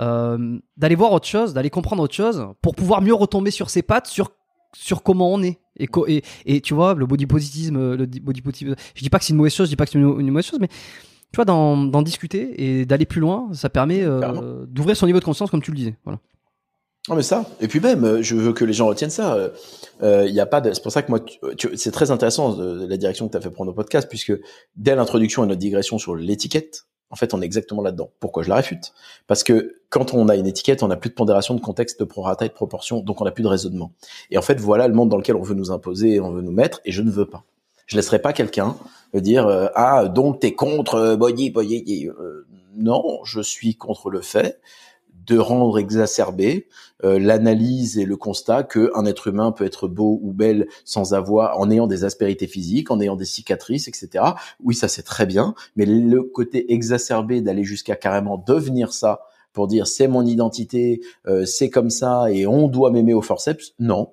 euh, 0.00 0.58
d'aller 0.76 0.94
voir 0.94 1.12
autre 1.12 1.26
chose, 1.26 1.54
d'aller 1.54 1.70
comprendre 1.70 2.02
autre 2.02 2.14
chose, 2.14 2.46
pour 2.62 2.74
pouvoir 2.74 3.02
mieux 3.02 3.14
retomber 3.14 3.50
sur 3.50 3.70
ses 3.70 3.82
pattes, 3.82 4.06
sur 4.06 4.30
sur 4.74 5.02
comment 5.02 5.30
on 5.30 5.42
est. 5.42 5.58
Et, 5.76 5.88
et, 6.08 6.22
et 6.46 6.60
tu 6.62 6.72
vois, 6.72 6.94
le 6.94 7.04
body 7.04 7.26
positivisme, 7.26 7.94
le 7.94 8.06
body 8.06 8.40
positivisme, 8.40 8.76
je 8.94 9.02
dis 9.02 9.10
pas 9.10 9.18
que 9.18 9.24
c'est 9.24 9.32
une 9.32 9.36
mauvaise 9.36 9.54
chose, 9.54 9.66
je 9.66 9.72
dis 9.72 9.76
pas 9.76 9.84
que 9.84 9.92
c'est 9.92 9.98
une, 9.98 10.30
mauvaise 10.30 10.46
chose, 10.46 10.60
mais 10.60 10.68
tu 10.68 11.36
vois, 11.36 11.44
d'en 11.44 12.02
discuter 12.02 12.80
et 12.80 12.86
d'aller 12.86 13.06
plus 13.06 13.20
loin, 13.20 13.48
ça 13.52 13.68
permet 13.70 14.02
euh, 14.02 14.66
d'ouvrir 14.66 14.96
son 14.96 15.06
niveau 15.06 15.18
de 15.18 15.24
conscience, 15.24 15.50
comme 15.50 15.62
tu 15.62 15.70
le 15.70 15.76
disais. 15.76 15.96
Voilà. 16.04 16.20
Non 17.08 17.16
mais 17.16 17.22
ça. 17.22 17.46
Et 17.60 17.66
puis 17.66 17.80
même, 17.80 18.04
euh, 18.04 18.22
je 18.22 18.36
veux 18.36 18.52
que 18.52 18.64
les 18.64 18.72
gens 18.72 18.86
retiennent 18.86 19.10
ça. 19.10 19.36
Il 20.00 20.06
euh, 20.06 20.28
y 20.28 20.38
a 20.38 20.46
pas 20.46 20.60
de. 20.60 20.72
C'est 20.72 20.82
pour 20.82 20.92
ça 20.92 21.02
que 21.02 21.10
moi, 21.10 21.20
c'est 21.74 21.90
très 21.90 22.12
intéressant 22.12 22.54
de, 22.54 22.86
la 22.86 22.96
direction 22.96 23.26
que 23.26 23.32
tu 23.32 23.38
as 23.38 23.40
fait 23.40 23.50
prendre 23.50 23.72
au 23.72 23.74
podcast, 23.74 24.08
puisque 24.08 24.32
dès 24.76 24.94
l'introduction 24.94 25.42
et 25.42 25.46
notre 25.48 25.58
digression 25.58 25.98
sur 25.98 26.14
l'étiquette, 26.14 26.86
en 27.10 27.16
fait, 27.16 27.34
on 27.34 27.42
est 27.42 27.44
exactement 27.44 27.82
là-dedans. 27.82 28.10
Pourquoi 28.20 28.44
je 28.44 28.48
la 28.48 28.54
réfute? 28.54 28.92
Parce 29.26 29.42
que 29.42 29.74
quand 29.90 30.14
on 30.14 30.28
a 30.28 30.36
une 30.36 30.46
étiquette, 30.46 30.82
on 30.84 30.88
n'a 30.88 30.96
plus 30.96 31.10
de 31.10 31.14
pondération 31.14 31.54
de 31.54 31.60
contexte, 31.60 31.98
de 31.98 32.04
prorata 32.04 32.46
et 32.46 32.48
de 32.48 32.54
proportion, 32.54 33.00
donc 33.00 33.20
on 33.20 33.24
n'a 33.24 33.32
plus 33.32 33.42
de 33.42 33.48
raisonnement. 33.48 33.92
Et 34.30 34.38
en 34.38 34.42
fait, 34.42 34.60
voilà 34.60 34.86
le 34.86 34.94
monde 34.94 35.08
dans 35.08 35.18
lequel 35.18 35.34
on 35.34 35.42
veut 35.42 35.54
nous 35.54 35.72
imposer, 35.72 36.20
on 36.20 36.30
veut 36.30 36.40
nous 36.40 36.52
mettre, 36.52 36.80
et 36.84 36.92
je 36.92 37.02
ne 37.02 37.10
veux 37.10 37.26
pas. 37.26 37.42
Je 37.86 37.96
laisserai 37.96 38.20
pas 38.20 38.32
quelqu'un 38.32 38.76
dire 39.12 39.46
euh, 39.48 39.66
ah 39.74 40.06
donc 40.08 40.40
t'es 40.40 40.54
contre 40.54 41.16
body 41.16 41.50
body. 41.50 42.08
non, 42.76 43.22
je 43.24 43.40
suis 43.40 43.74
contre 43.74 44.08
le 44.08 44.22
fait 44.22 44.60
de 45.26 45.38
rendre 45.38 45.78
exacerbé 45.78 46.68
euh, 47.04 47.18
l'analyse 47.18 47.98
et 47.98 48.04
le 48.04 48.16
constat 48.16 48.62
qu'un 48.62 49.04
être 49.06 49.28
humain 49.28 49.52
peut 49.52 49.64
être 49.64 49.88
beau 49.88 50.18
ou 50.22 50.32
belle 50.32 50.68
sans 50.84 51.14
avoir, 51.14 51.58
en 51.58 51.70
ayant 51.70 51.86
des 51.86 52.04
aspérités 52.04 52.46
physiques, 52.46 52.90
en 52.90 53.00
ayant 53.00 53.16
des 53.16 53.24
cicatrices, 53.24 53.88
etc. 53.88 54.24
Oui, 54.62 54.74
ça 54.74 54.88
c'est 54.88 55.02
très 55.02 55.26
bien, 55.26 55.54
mais 55.76 55.86
le 55.86 56.22
côté 56.22 56.72
exacerbé 56.72 57.40
d'aller 57.40 57.64
jusqu'à 57.64 57.96
carrément 57.96 58.38
devenir 58.38 58.92
ça 58.92 59.22
pour 59.52 59.66
dire 59.66 59.86
c'est 59.86 60.08
mon 60.08 60.24
identité, 60.24 61.00
euh, 61.26 61.44
c'est 61.44 61.70
comme 61.70 61.90
ça 61.90 62.30
et 62.30 62.46
on 62.46 62.68
doit 62.68 62.90
m'aimer 62.90 63.14
au 63.14 63.22
forceps, 63.22 63.74
non. 63.78 64.12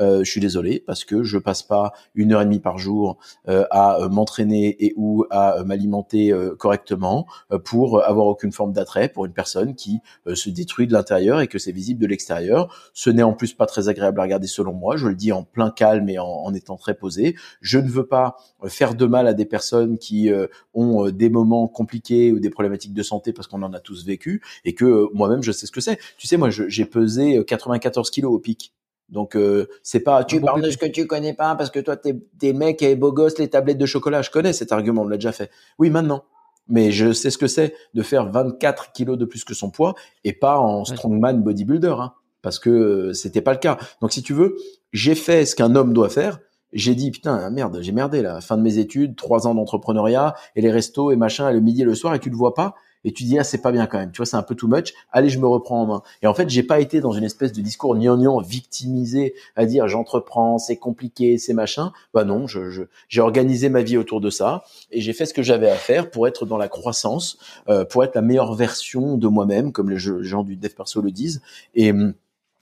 Euh, 0.00 0.24
je 0.24 0.30
suis 0.30 0.40
désolé 0.40 0.82
parce 0.86 1.04
que 1.04 1.22
je 1.22 1.38
passe 1.38 1.62
pas 1.62 1.92
une 2.14 2.32
heure 2.32 2.42
et 2.42 2.44
demie 2.44 2.60
par 2.60 2.78
jour 2.78 3.18
euh, 3.48 3.64
à 3.70 4.00
euh, 4.00 4.08
m'entraîner 4.08 4.76
et 4.84 4.94
ou 4.96 5.24
à 5.30 5.62
m'alimenter 5.64 6.32
correctement 6.58 7.26
pour 7.64 8.02
avoir 8.04 8.26
aucune 8.26 8.52
forme 8.52 8.72
d'attrait 8.72 9.08
pour 9.08 9.26
une 9.26 9.32
personne 9.32 9.74
qui 9.74 10.00
se 10.34 10.50
détruit 10.50 10.86
de 10.86 10.92
l'intérieur 10.92 11.40
et 11.40 11.46
que 11.46 11.58
c'est 11.58 11.72
visible 11.72 12.00
de 12.00 12.06
l'extérieur. 12.06 12.90
Ce 12.94 13.10
n'est 13.10 13.22
en 13.22 13.32
plus 13.32 13.54
pas 13.54 13.66
très 13.66 13.88
agréable 13.88 14.20
à 14.20 14.24
regarder 14.24 14.46
selon 14.46 14.72
moi. 14.72 14.96
Je 14.96 15.08
le 15.08 15.14
dis 15.14 15.32
en 15.32 15.42
plein 15.42 15.70
calme 15.70 16.08
et 16.08 16.18
en, 16.18 16.26
en 16.26 16.54
étant 16.54 16.76
très 16.76 16.94
posé. 16.94 17.36
Je 17.60 17.78
ne 17.78 17.88
veux 17.88 18.06
pas 18.06 18.36
faire 18.66 18.94
de 18.94 19.06
mal 19.06 19.26
à 19.26 19.34
des 19.34 19.44
personnes 19.44 19.98
qui 19.98 20.30
ont 20.74 21.10
des 21.10 21.30
moments 21.30 21.68
compliqués 21.68 22.32
ou 22.32 22.38
des 22.38 22.50
problématiques 22.50 22.94
de 22.94 23.02
santé 23.02 23.32
parce 23.32 23.46
qu'on 23.46 23.62
en 23.62 23.72
a 23.72 23.80
tous 23.80 24.04
vécu 24.04 24.42
et 24.64 24.74
que 24.74 25.06
moi-même 25.14 25.42
je 25.42 25.52
sais 25.52 25.66
ce 25.66 25.72
que 25.72 25.80
c'est. 25.80 25.98
Tu 26.18 26.26
sais, 26.26 26.36
moi 26.36 26.50
j'ai 26.50 26.84
pesé 26.84 27.44
94 27.44 28.10
kilos 28.10 28.32
au 28.32 28.38
pic. 28.38 28.72
Donc 29.10 29.36
euh, 29.36 29.66
c'est 29.82 30.00
pas 30.00 30.24
tu 30.24 30.40
parles 30.40 30.62
de 30.62 30.70
ce 30.70 30.76
que 30.76 30.86
tu 30.86 31.06
connais 31.06 31.34
pas 31.34 31.54
parce 31.56 31.70
que 31.70 31.80
toi 31.80 31.96
t'es 31.96 32.16
des 32.34 32.52
mecs 32.52 32.82
et 32.82 32.94
beaux 32.94 33.12
gosses 33.12 33.38
les 33.38 33.48
tablettes 33.48 33.78
de 33.78 33.86
chocolat. 33.86 34.22
Je 34.22 34.30
connais 34.30 34.52
cet 34.52 34.72
argument, 34.72 35.02
on 35.02 35.08
l'a 35.08 35.16
déjà 35.16 35.32
fait. 35.32 35.50
Oui, 35.78 35.90
maintenant. 35.90 36.24
Mais 36.68 36.92
je 36.92 37.12
sais 37.12 37.30
ce 37.30 37.38
que 37.38 37.48
c'est 37.48 37.74
de 37.94 38.02
faire 38.02 38.30
24 38.30 38.92
kilos 38.92 39.18
de 39.18 39.24
plus 39.24 39.44
que 39.44 39.54
son 39.54 39.70
poids 39.70 39.94
et 40.22 40.32
pas 40.32 40.58
en 40.58 40.84
strongman 40.84 41.42
bodybuilder, 41.42 41.96
hein, 41.98 42.12
parce 42.42 42.60
que 42.60 42.70
euh, 42.70 43.12
c'était 43.12 43.40
pas 43.40 43.52
le 43.52 43.58
cas. 43.58 43.76
Donc 44.00 44.12
si 44.12 44.22
tu 44.22 44.34
veux, 44.34 44.56
j'ai 44.92 45.16
fait 45.16 45.44
ce 45.44 45.56
qu'un 45.56 45.74
homme 45.74 45.92
doit 45.92 46.10
faire. 46.10 46.38
J'ai 46.72 46.94
dit 46.94 47.10
putain 47.10 47.50
merde, 47.50 47.78
j'ai 47.80 47.90
merdé 47.90 48.22
là. 48.22 48.40
Fin 48.40 48.56
de 48.56 48.62
mes 48.62 48.78
études, 48.78 49.16
trois 49.16 49.48
ans 49.48 49.54
d'entrepreneuriat 49.56 50.34
et 50.54 50.60
les 50.60 50.70
restos 50.70 51.10
et 51.10 51.16
machin, 51.16 51.50
et 51.50 51.52
le 51.52 51.60
midi 51.60 51.82
et 51.82 51.84
le 51.84 51.96
soir 51.96 52.14
et 52.14 52.20
tu 52.20 52.30
le 52.30 52.36
vois 52.36 52.54
pas 52.54 52.76
et 53.04 53.12
tu 53.12 53.24
dis 53.24 53.38
ah 53.38 53.44
c'est 53.44 53.62
pas 53.62 53.72
bien 53.72 53.86
quand 53.86 53.98
même, 53.98 54.12
tu 54.12 54.18
vois 54.18 54.26
c'est 54.26 54.36
un 54.36 54.42
peu 54.42 54.54
too 54.54 54.68
much, 54.68 54.92
allez 55.12 55.28
je 55.28 55.38
me 55.38 55.46
reprends 55.46 55.82
en 55.82 55.86
main. 55.86 56.02
Et 56.22 56.26
en 56.26 56.34
fait 56.34 56.48
j'ai 56.48 56.62
pas 56.62 56.80
été 56.80 57.00
dans 57.00 57.12
une 57.12 57.24
espèce 57.24 57.52
de 57.52 57.60
discours 57.60 57.96
gnangnan 57.96 58.40
victimisé 58.40 59.34
à 59.56 59.66
dire 59.66 59.88
j'entreprends, 59.88 60.58
c'est 60.58 60.76
compliqué, 60.76 61.38
c'est 61.38 61.54
machin. 61.54 61.92
Bah 62.14 62.24
non, 62.24 62.46
je, 62.46 62.84
j'ai 63.08 63.20
organisé 63.20 63.68
ma 63.68 63.82
vie 63.82 63.96
autour 63.96 64.20
de 64.20 64.30
ça 64.30 64.64
et 64.90 65.00
j'ai 65.00 65.12
fait 65.12 65.26
ce 65.26 65.34
que 65.34 65.42
j'avais 65.42 65.70
à 65.70 65.76
faire 65.76 66.10
pour 66.10 66.28
être 66.28 66.46
dans 66.46 66.58
la 66.58 66.68
croissance, 66.68 67.38
euh, 67.68 67.84
pour 67.84 68.04
être 68.04 68.14
la 68.14 68.22
meilleure 68.22 68.54
version 68.54 69.16
de 69.16 69.28
moi-même 69.28 69.72
comme 69.72 69.90
les 69.90 69.98
gens 69.98 70.42
du 70.42 70.56
dev 70.56 70.70
perso 70.70 71.00
le 71.00 71.10
disent 71.10 71.42
et 71.74 71.92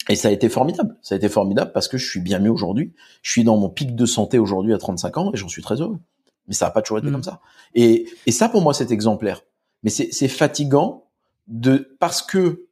et 0.08 0.16
ça 0.16 0.28
a 0.28 0.30
été 0.30 0.48
formidable. 0.48 0.96
Ça 1.02 1.14
a 1.14 1.18
été 1.18 1.28
formidable 1.28 1.72
parce 1.72 1.86
que 1.86 1.98
je 1.98 2.08
suis 2.08 2.20
bien 2.20 2.38
mieux 2.38 2.50
aujourd'hui. 2.50 2.92
Je 3.22 3.30
suis 3.30 3.44
dans 3.44 3.56
mon 3.56 3.68
pic 3.68 3.94
de 3.94 4.06
santé 4.06 4.38
aujourd'hui 4.38 4.72
à 4.72 4.78
35 4.78 5.18
ans 5.18 5.30
et 5.34 5.36
j'en 5.36 5.48
suis 5.48 5.62
très 5.62 5.80
heureux. 5.80 5.98
Mais 6.46 6.54
ça 6.54 6.66
n'a 6.66 6.70
pas 6.70 6.80
toujours 6.80 6.98
été 6.98 7.08
mmh. 7.08 7.12
comme 7.12 7.22
ça. 7.22 7.40
Et, 7.74 8.06
et 8.26 8.32
ça, 8.32 8.48
pour 8.48 8.62
moi, 8.62 8.72
c'est 8.72 8.90
exemplaire 8.90 9.42
mais 9.82 9.90
c'est 9.90 10.28
fatigant 10.28 11.04
de 11.46 11.96
parce 11.98 12.22
que 12.22 12.66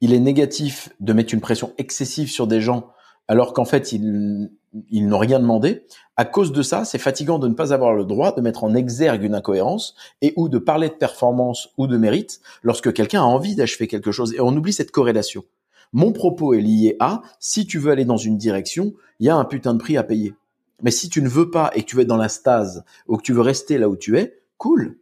il 0.00 0.14
est 0.14 0.20
négatif 0.20 0.90
de 1.00 1.12
mettre 1.12 1.34
une 1.34 1.40
pression 1.40 1.72
excessive 1.78 2.30
sur 2.30 2.46
des 2.46 2.60
gens 2.60 2.90
alors 3.28 3.52
qu'en 3.52 3.64
fait 3.64 3.92
ils, 3.92 4.50
ils 4.90 5.06
n'ont 5.06 5.18
rien 5.18 5.40
demandé. 5.40 5.84
À 6.16 6.24
cause 6.24 6.52
de 6.52 6.62
ça, 6.62 6.84
c'est 6.84 6.98
fatigant 6.98 7.38
de 7.38 7.48
ne 7.48 7.54
pas 7.54 7.72
avoir 7.72 7.94
le 7.94 8.04
droit 8.04 8.34
de 8.34 8.40
mettre 8.40 8.64
en 8.64 8.74
exergue 8.74 9.24
une 9.24 9.34
incohérence 9.34 9.94
et 10.22 10.32
ou 10.36 10.48
de 10.48 10.58
parler 10.58 10.88
de 10.88 10.94
performance 10.94 11.70
ou 11.76 11.86
de 11.86 11.96
mérite 11.96 12.40
lorsque 12.62 12.92
quelqu'un 12.92 13.22
a 13.22 13.24
envie 13.24 13.54
d'achever 13.54 13.88
quelque 13.88 14.12
chose 14.12 14.34
et 14.34 14.40
on 14.40 14.54
oublie 14.56 14.72
cette 14.72 14.90
corrélation. 14.90 15.44
Mon 15.92 16.12
propos 16.12 16.54
est 16.54 16.60
lié 16.60 16.96
à 17.00 17.22
si 17.40 17.66
tu 17.66 17.78
veux 17.78 17.90
aller 17.90 18.04
dans 18.04 18.16
une 18.16 18.36
direction, 18.36 18.94
il 19.18 19.26
y 19.26 19.28
a 19.28 19.36
un 19.36 19.44
putain 19.44 19.74
de 19.74 19.78
prix 19.78 19.96
à 19.96 20.04
payer. 20.04 20.34
Mais 20.82 20.92
si 20.92 21.08
tu 21.08 21.20
ne 21.20 21.28
veux 21.28 21.50
pas 21.50 21.72
et 21.74 21.82
que 21.82 21.86
tu 21.86 21.96
veux 21.96 22.02
être 22.02 22.08
dans 22.08 22.16
la 22.16 22.28
stase 22.28 22.84
ou 23.08 23.16
que 23.16 23.22
tu 23.22 23.32
veux 23.32 23.40
rester 23.40 23.76
là 23.76 23.88
où 23.88 23.96
tu 23.96 24.16
es, 24.18 24.40
cool. 24.56 24.99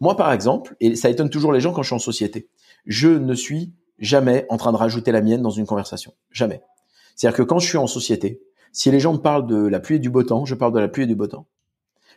Moi, 0.00 0.16
par 0.16 0.32
exemple, 0.32 0.76
et 0.80 0.96
ça 0.96 1.10
étonne 1.10 1.30
toujours 1.30 1.52
les 1.52 1.60
gens 1.60 1.72
quand 1.72 1.82
je 1.82 1.88
suis 1.88 1.94
en 1.94 2.00
société, 2.00 2.48
je 2.86 3.08
ne 3.08 3.34
suis 3.34 3.72
jamais 3.98 4.46
en 4.48 4.56
train 4.56 4.72
de 4.72 4.76
rajouter 4.76 5.12
la 5.12 5.20
mienne 5.20 5.42
dans 5.42 5.50
une 5.50 5.66
conversation. 5.66 6.12
Jamais. 6.30 6.62
C'est-à-dire 7.16 7.36
que 7.36 7.42
quand 7.42 7.58
je 7.58 7.66
suis 7.66 7.78
en 7.78 7.86
société, 7.86 8.40
si 8.72 8.90
les 8.90 9.00
gens 9.00 9.12
me 9.12 9.18
parlent 9.18 9.46
de 9.46 9.66
la 9.66 9.80
pluie 9.80 9.96
et 9.96 10.00
du 10.00 10.10
beau 10.10 10.22
temps, 10.22 10.44
je 10.44 10.54
parle 10.54 10.72
de 10.72 10.78
la 10.78 10.88
pluie 10.88 11.04
et 11.04 11.06
du 11.06 11.16
beau 11.16 11.26
temps. 11.26 11.46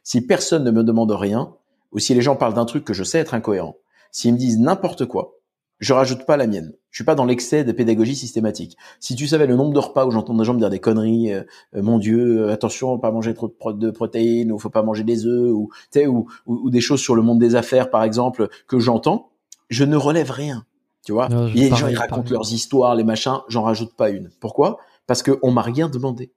Si 0.04 0.22
personne 0.22 0.64
ne 0.64 0.72
me 0.72 0.84
demande 0.84 1.12
rien, 1.12 1.54
ou 1.92 2.00
si 2.00 2.14
les 2.14 2.22
gens 2.22 2.36
parlent 2.36 2.54
d'un 2.54 2.66
truc 2.66 2.86
que 2.86 2.94
je 2.94 3.04
sais 3.04 3.20
être 3.20 3.34
incohérent, 3.34 3.78
s'ils 4.12 4.34
me 4.34 4.38
disent 4.38 4.60
n'importe 4.60 5.06
quoi, 5.06 5.38
je 5.82 5.94
rajoute 5.94 6.26
pas 6.26 6.38
la 6.38 6.48
mienne. 6.48 6.74
Je 6.92 6.98
suis 6.98 7.04
pas 7.04 7.16
dans 7.16 7.26
l'excès 7.26 7.64
de 7.64 7.72
pédagogie 7.72 8.16
systématique. 8.16 8.78
Si 9.00 9.16
tu 9.16 9.28
savais 9.28 9.48
le 9.48 9.56
nombre 9.56 9.74
de 9.74 9.80
repas 9.80 10.06
où 10.06 10.12
j'entends 10.12 10.36
des 10.36 10.46
gens 10.46 10.54
me 10.54 10.60
dire 10.60 10.70
des 10.70 10.80
conneries, 10.80 11.34
euh, 11.34 11.42
euh, 11.76 11.82
mon 11.82 11.98
Dieu, 11.98 12.44
euh, 12.44 12.54
attention, 12.54 13.00
pas 13.00 13.12
manger 13.12 13.34
trop 13.34 13.50
de, 13.74 13.90
protéines, 13.90 14.52
ou 14.52 14.60
faut 14.60 14.70
pas 14.70 14.84
manger 14.84 15.04
des 15.04 15.26
œufs, 15.26 15.52
ou, 15.52 15.70
ou, 16.06 16.28
ou, 16.46 16.70
des 16.70 16.82
choses 16.82 17.02
sur 17.02 17.16
le 17.16 17.24
monde 17.24 17.40
des 17.40 17.56
affaires, 17.56 17.90
par 17.90 18.04
exemple, 18.04 18.48
que 18.68 18.80
j'entends, 18.80 19.32
je 19.70 19.84
ne 19.84 19.98
relève 19.98 20.30
rien. 20.30 20.66
Tu 21.04 21.14
vois, 21.14 21.30
les 21.30 21.70
gens 21.70 21.88
ils 21.88 21.98
racontent 21.98 22.30
leurs 22.30 22.54
histoires, 22.54 22.94
les 22.94 23.04
machins, 23.04 23.40
j'en 23.48 23.64
rajoute 23.64 23.96
pas 23.96 24.12
une. 24.12 24.30
Pourquoi? 24.40 24.78
Parce 25.08 25.24
que 25.24 25.40
on 25.42 25.52
m'a 25.52 25.64
rien 25.64 25.90
demandé. 25.90 26.32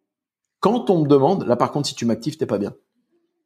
Quand 0.60 0.88
on 0.88 1.02
me 1.02 1.06
demande, 1.06 1.46
là 1.46 1.54
par 1.54 1.70
contre, 1.70 1.88
si 1.88 1.94
tu 1.94 2.06
m'actives, 2.06 2.38
t'es 2.38 2.46
pas 2.46 2.56
bien. 2.56 2.72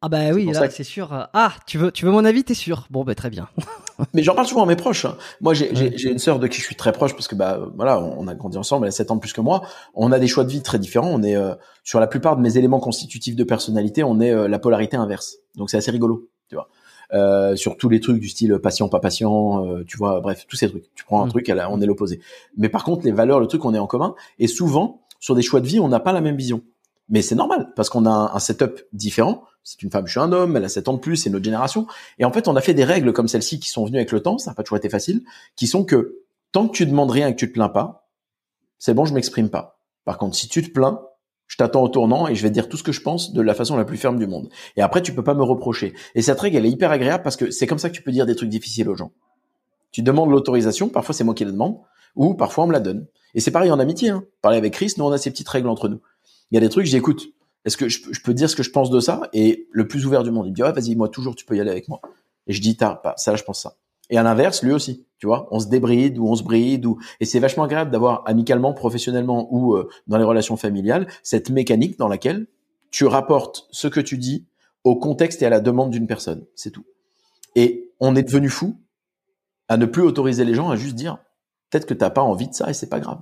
Ah 0.01 0.07
bah 0.07 0.31
oui, 0.33 0.45
là 0.45 0.69
c'est 0.69 0.83
sûr. 0.83 1.09
Ah, 1.11 1.53
tu 1.67 1.77
veux, 1.77 1.91
tu 1.91 2.05
veux 2.05 2.11
mon 2.11 2.23
avis, 2.23 2.43
t'es 2.45 2.53
sûr? 2.53 2.87
Bon 2.89 3.03
bah 3.03 3.15
très 3.15 3.29
bien. 3.29 3.49
Mais 4.13 4.23
j'en 4.23 4.33
parle 4.33 4.47
souvent 4.47 4.63
à 4.63 4.65
mes 4.65 4.77
proches. 4.77 5.05
Moi, 5.41 5.53
j'ai 5.53 6.09
une 6.09 6.19
sœur 6.19 6.39
de 6.39 6.47
qui 6.47 6.59
je 6.59 6.65
suis 6.65 6.75
très 6.75 6.93
proche 6.93 7.13
parce 7.13 7.27
que 7.27 7.35
bah 7.35 7.59
voilà, 7.75 7.99
on 7.99 8.27
a 8.27 8.35
grandi 8.35 8.57
ensemble. 8.57 8.85
Elle 8.85 8.89
a 8.89 8.91
7 8.91 9.11
ans 9.11 9.15
de 9.15 9.19
plus 9.19 9.33
que 9.33 9.41
moi. 9.41 9.61
On 9.93 10.11
a 10.13 10.19
des 10.19 10.27
choix 10.27 10.45
de 10.45 10.49
vie 10.49 10.61
très 10.61 10.79
différents. 10.79 11.09
On 11.09 11.21
est 11.21 11.35
euh, 11.35 11.53
sur 11.83 11.99
la 11.99 12.07
plupart 12.07 12.37
de 12.37 12.41
mes 12.41 12.57
éléments 12.57 12.79
constitutifs 12.79 13.35
de 13.35 13.43
personnalité, 13.43 14.03
on 14.03 14.19
est 14.19 14.31
euh, 14.31 14.47
la 14.47 14.59
polarité 14.59 14.95
inverse. 14.95 15.37
Donc 15.55 15.69
c'est 15.71 15.77
assez 15.77 15.91
rigolo, 15.91 16.29
tu 16.47 16.55
vois. 16.55 16.69
Euh, 17.13 17.55
sur 17.55 17.77
tous 17.77 17.89
les 17.89 17.99
trucs 17.99 18.19
du 18.19 18.29
style 18.29 18.59
patient 18.59 18.87
pas 18.87 18.99
patient, 18.99 19.65
euh, 19.65 19.83
tu 19.87 19.97
vois. 19.97 20.21
Bref, 20.21 20.45
tous 20.47 20.55
ces 20.55 20.69
trucs. 20.69 20.93
Tu 20.93 21.03
prends 21.03 21.23
un 21.23 21.25
mm. 21.25 21.29
truc, 21.29 21.51
on 21.51 21.81
est 21.81 21.85
l'opposé. 21.85 22.21
Mais 22.57 22.69
par 22.69 22.83
contre, 22.83 23.05
les 23.05 23.11
valeurs, 23.11 23.39
le 23.39 23.47
truc, 23.47 23.65
on 23.65 23.73
est 23.73 23.79
en 23.79 23.87
commun. 23.87 24.13
Et 24.37 24.47
souvent, 24.47 25.01
sur 25.19 25.35
des 25.35 25.41
choix 25.41 25.59
de 25.59 25.67
vie, 25.67 25.79
on 25.79 25.87
n'a 25.87 25.99
pas 25.99 26.13
la 26.13 26.21
même 26.21 26.37
vision. 26.37 26.61
Mais 27.09 27.23
c'est 27.23 27.35
normal 27.35 27.73
parce 27.75 27.89
qu'on 27.89 28.05
a 28.05 28.11
un, 28.11 28.35
un 28.35 28.39
setup 28.39 28.85
différent 28.93 29.43
c'est 29.63 29.81
une 29.83 29.91
femme, 29.91 30.07
je 30.07 30.11
suis 30.11 30.19
un 30.19 30.31
homme, 30.31 30.57
elle 30.57 30.65
a 30.65 30.69
7 30.69 30.87
ans 30.87 30.93
de 30.93 30.99
plus, 30.99 31.17
c'est 31.17 31.29
notre 31.29 31.45
génération. 31.45 31.85
Et 32.17 32.25
en 32.25 32.31
fait, 32.31 32.47
on 32.47 32.55
a 32.55 32.61
fait 32.61 32.73
des 32.73 32.83
règles 32.83 33.13
comme 33.13 33.27
celle-ci 33.27 33.59
qui 33.59 33.69
sont 33.69 33.85
venues 33.85 33.97
avec 33.97 34.11
le 34.11 34.21
temps, 34.21 34.37
ça 34.37 34.51
n'a 34.51 34.55
pas 34.55 34.63
toujours 34.63 34.77
été 34.77 34.89
facile, 34.89 35.23
qui 35.55 35.67
sont 35.67 35.83
que 35.83 36.19
tant 36.51 36.67
que 36.67 36.75
tu 36.75 36.85
demandes 36.85 37.11
rien 37.11 37.27
et 37.27 37.33
que 37.33 37.39
tu 37.39 37.47
te 37.47 37.53
plains 37.53 37.69
pas, 37.69 38.09
c'est 38.77 38.93
bon, 38.93 39.05
je 39.05 39.13
m'exprime 39.13 39.49
pas. 39.49 39.79
Par 40.05 40.17
contre, 40.17 40.35
si 40.35 40.47
tu 40.47 40.63
te 40.63 40.71
plains, 40.71 41.01
je 41.47 41.57
t'attends 41.57 41.83
au 41.83 41.89
tournant 41.89 42.27
et 42.27 42.35
je 42.35 42.43
vais 42.43 42.49
te 42.49 42.53
dire 42.53 42.69
tout 42.69 42.77
ce 42.77 42.83
que 42.83 42.91
je 42.91 43.01
pense 43.01 43.33
de 43.33 43.41
la 43.41 43.53
façon 43.53 43.75
la 43.75 43.85
plus 43.85 43.97
ferme 43.97 44.17
du 44.17 44.27
monde. 44.27 44.49
Et 44.77 44.81
après, 44.81 45.01
tu 45.01 45.13
peux 45.13 45.23
pas 45.23 45.33
me 45.33 45.43
reprocher. 45.43 45.93
Et 46.15 46.21
cette 46.21 46.39
règle, 46.39 46.57
elle 46.57 46.65
est 46.65 46.71
hyper 46.71 46.91
agréable 46.91 47.23
parce 47.23 47.35
que 47.35 47.51
c'est 47.51 47.67
comme 47.67 47.79
ça 47.79 47.89
que 47.89 47.95
tu 47.95 48.01
peux 48.01 48.11
dire 48.11 48.25
des 48.25 48.35
trucs 48.35 48.49
difficiles 48.49 48.87
aux 48.87 48.95
gens. 48.95 49.11
Tu 49.91 50.03
demandes 50.03 50.29
l'autorisation, 50.29 50.89
parfois 50.89 51.15
c'est 51.15 51.23
moi 51.23 51.33
qui 51.33 51.45
la 51.45 51.51
demande, 51.51 51.77
ou 52.15 52.35
parfois 52.35 52.63
on 52.63 52.67
me 52.67 52.73
la 52.73 52.79
donne. 52.79 53.07
Et 53.33 53.39
c'est 53.39 53.51
pareil 53.51 53.71
en 53.71 53.79
amitié. 53.79 54.09
Hein. 54.09 54.23
Parler 54.41 54.57
avec 54.57 54.73
Chris, 54.73 54.93
nous 54.97 55.05
on 55.05 55.11
a 55.11 55.17
ces 55.17 55.31
petites 55.31 55.49
règles 55.49 55.67
entre 55.67 55.89
nous. 55.89 55.99
Il 56.51 56.55
y 56.55 56.57
a 56.57 56.61
des 56.61 56.69
trucs, 56.69 56.85
j'écoute 56.85 57.33
est-ce 57.65 57.77
que 57.77 57.89
je, 57.89 58.01
peux 58.23 58.33
dire 58.33 58.49
ce 58.49 58.55
que 58.55 58.63
je 58.63 58.71
pense 58.71 58.89
de 58.89 58.99
ça? 58.99 59.29
Et 59.33 59.67
le 59.71 59.87
plus 59.87 60.05
ouvert 60.05 60.23
du 60.23 60.31
monde, 60.31 60.47
il 60.47 60.51
me 60.51 60.55
dit, 60.55 60.63
ouais, 60.63 60.71
vas-y, 60.71 60.95
moi, 60.95 61.09
toujours, 61.09 61.35
tu 61.35 61.45
peux 61.45 61.55
y 61.55 61.59
aller 61.59 61.71
avec 61.71 61.87
moi. 61.87 62.01
Et 62.47 62.53
je 62.53 62.61
dis, 62.61 62.77
t'as 62.77 62.95
pas, 62.95 63.13
ça, 63.17 63.35
je 63.35 63.43
pense 63.43 63.61
ça. 63.61 63.75
Et 64.09 64.17
à 64.17 64.23
l'inverse, 64.23 64.63
lui 64.63 64.71
aussi, 64.71 65.05
tu 65.19 65.27
vois, 65.27 65.47
on 65.51 65.59
se 65.59 65.67
débride 65.67 66.17
ou 66.17 66.27
on 66.27 66.35
se 66.35 66.43
bride 66.43 66.85
ou 66.85 66.97
et 67.19 67.25
c'est 67.25 67.39
vachement 67.39 67.63
agréable 67.63 67.91
d'avoir 67.91 68.23
amicalement, 68.25 68.73
professionnellement 68.73 69.47
ou 69.53 69.75
euh, 69.75 69.87
dans 70.07 70.17
les 70.17 70.23
relations 70.23 70.57
familiales 70.57 71.07
cette 71.21 71.51
mécanique 71.51 71.99
dans 71.99 72.07
laquelle 72.07 72.47
tu 72.89 73.05
rapportes 73.05 73.67
ce 73.69 73.87
que 73.87 73.99
tu 73.99 74.17
dis 74.17 74.47
au 74.83 74.95
contexte 74.95 75.43
et 75.43 75.45
à 75.45 75.49
la 75.49 75.59
demande 75.59 75.91
d'une 75.91 76.07
personne, 76.07 76.45
c'est 76.55 76.71
tout. 76.71 76.85
Et 77.55 77.91
on 77.99 78.15
est 78.15 78.23
devenu 78.23 78.49
fou 78.49 78.77
à 79.67 79.77
ne 79.77 79.85
plus 79.85 80.01
autoriser 80.01 80.43
les 80.43 80.55
gens 80.55 80.69
à 80.69 80.75
juste 80.75 80.95
dire 80.95 81.19
peut-être 81.69 81.85
que 81.85 81.93
t'as 81.93 82.09
pas 82.09 82.21
envie 82.21 82.47
de 82.47 82.53
ça 82.53 82.69
et 82.69 82.73
c'est 82.73 82.89
pas 82.89 82.99
grave. 82.99 83.19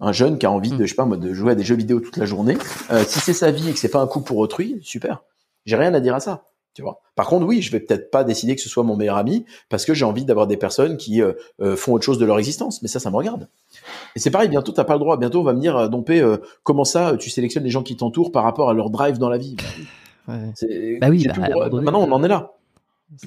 Un 0.00 0.12
jeune 0.12 0.38
qui 0.38 0.46
a 0.46 0.50
envie 0.50 0.70
de, 0.70 0.76
mm. 0.76 0.82
je 0.82 0.86
sais 0.86 0.94
pas 0.94 1.04
moi, 1.04 1.16
de 1.16 1.32
jouer 1.32 1.52
à 1.52 1.54
des 1.54 1.64
jeux 1.64 1.76
vidéo 1.76 2.00
toute 2.00 2.16
la 2.16 2.24
journée, 2.24 2.56
euh, 2.90 3.04
si 3.06 3.20
c'est 3.20 3.34
sa 3.34 3.50
vie 3.50 3.68
et 3.68 3.72
que 3.72 3.78
c'est 3.78 3.90
pas 3.90 4.00
un 4.00 4.06
coup 4.06 4.20
pour 4.20 4.38
autrui, 4.38 4.78
super. 4.82 5.22
J'ai 5.66 5.76
rien 5.76 5.92
à 5.94 6.00
dire 6.00 6.14
à 6.14 6.20
ça. 6.20 6.44
Tu 6.74 6.82
vois. 6.82 7.00
Par 7.16 7.26
contre, 7.26 7.46
oui, 7.46 7.62
je 7.62 7.72
vais 7.72 7.80
peut-être 7.80 8.12
pas 8.12 8.22
décider 8.22 8.54
que 8.54 8.62
ce 8.62 8.68
soit 8.68 8.84
mon 8.84 8.96
meilleur 8.96 9.16
ami 9.16 9.44
parce 9.68 9.84
que 9.84 9.92
j'ai 9.92 10.04
envie 10.04 10.24
d'avoir 10.24 10.46
des 10.46 10.56
personnes 10.56 10.96
qui 10.96 11.20
euh, 11.20 11.32
euh, 11.60 11.74
font 11.74 11.94
autre 11.94 12.04
chose 12.04 12.18
de 12.18 12.24
leur 12.24 12.38
existence. 12.38 12.80
Mais 12.82 12.88
ça, 12.88 13.00
ça 13.00 13.10
me 13.10 13.16
regarde. 13.16 13.48
Et 14.14 14.20
c'est 14.20 14.30
pareil. 14.30 14.48
Bientôt, 14.48 14.70
t'as 14.70 14.84
pas 14.84 14.92
le 14.92 15.00
droit. 15.00 15.16
Bientôt, 15.16 15.40
on 15.40 15.44
va 15.44 15.52
me 15.52 15.60
dire, 15.60 15.76
euh, 15.76 15.88
Dompé, 15.88 16.24
comment 16.62 16.84
ça, 16.84 17.16
tu 17.18 17.28
sélectionnes 17.28 17.64
les 17.64 17.70
gens 17.70 17.82
qui 17.82 17.96
t'entourent 17.96 18.30
par 18.30 18.44
rapport 18.44 18.70
à 18.70 18.74
leur 18.74 18.90
drive 18.90 19.18
dans 19.18 19.28
la 19.28 19.38
vie? 19.38 19.56
Ouais. 20.28 20.52
Bah 21.00 21.08
oui. 21.10 21.26
Bah, 21.26 21.68
Maintenant, 21.82 22.02
on 22.02 22.12
en 22.12 22.22
est 22.22 22.28
là. 22.28 22.52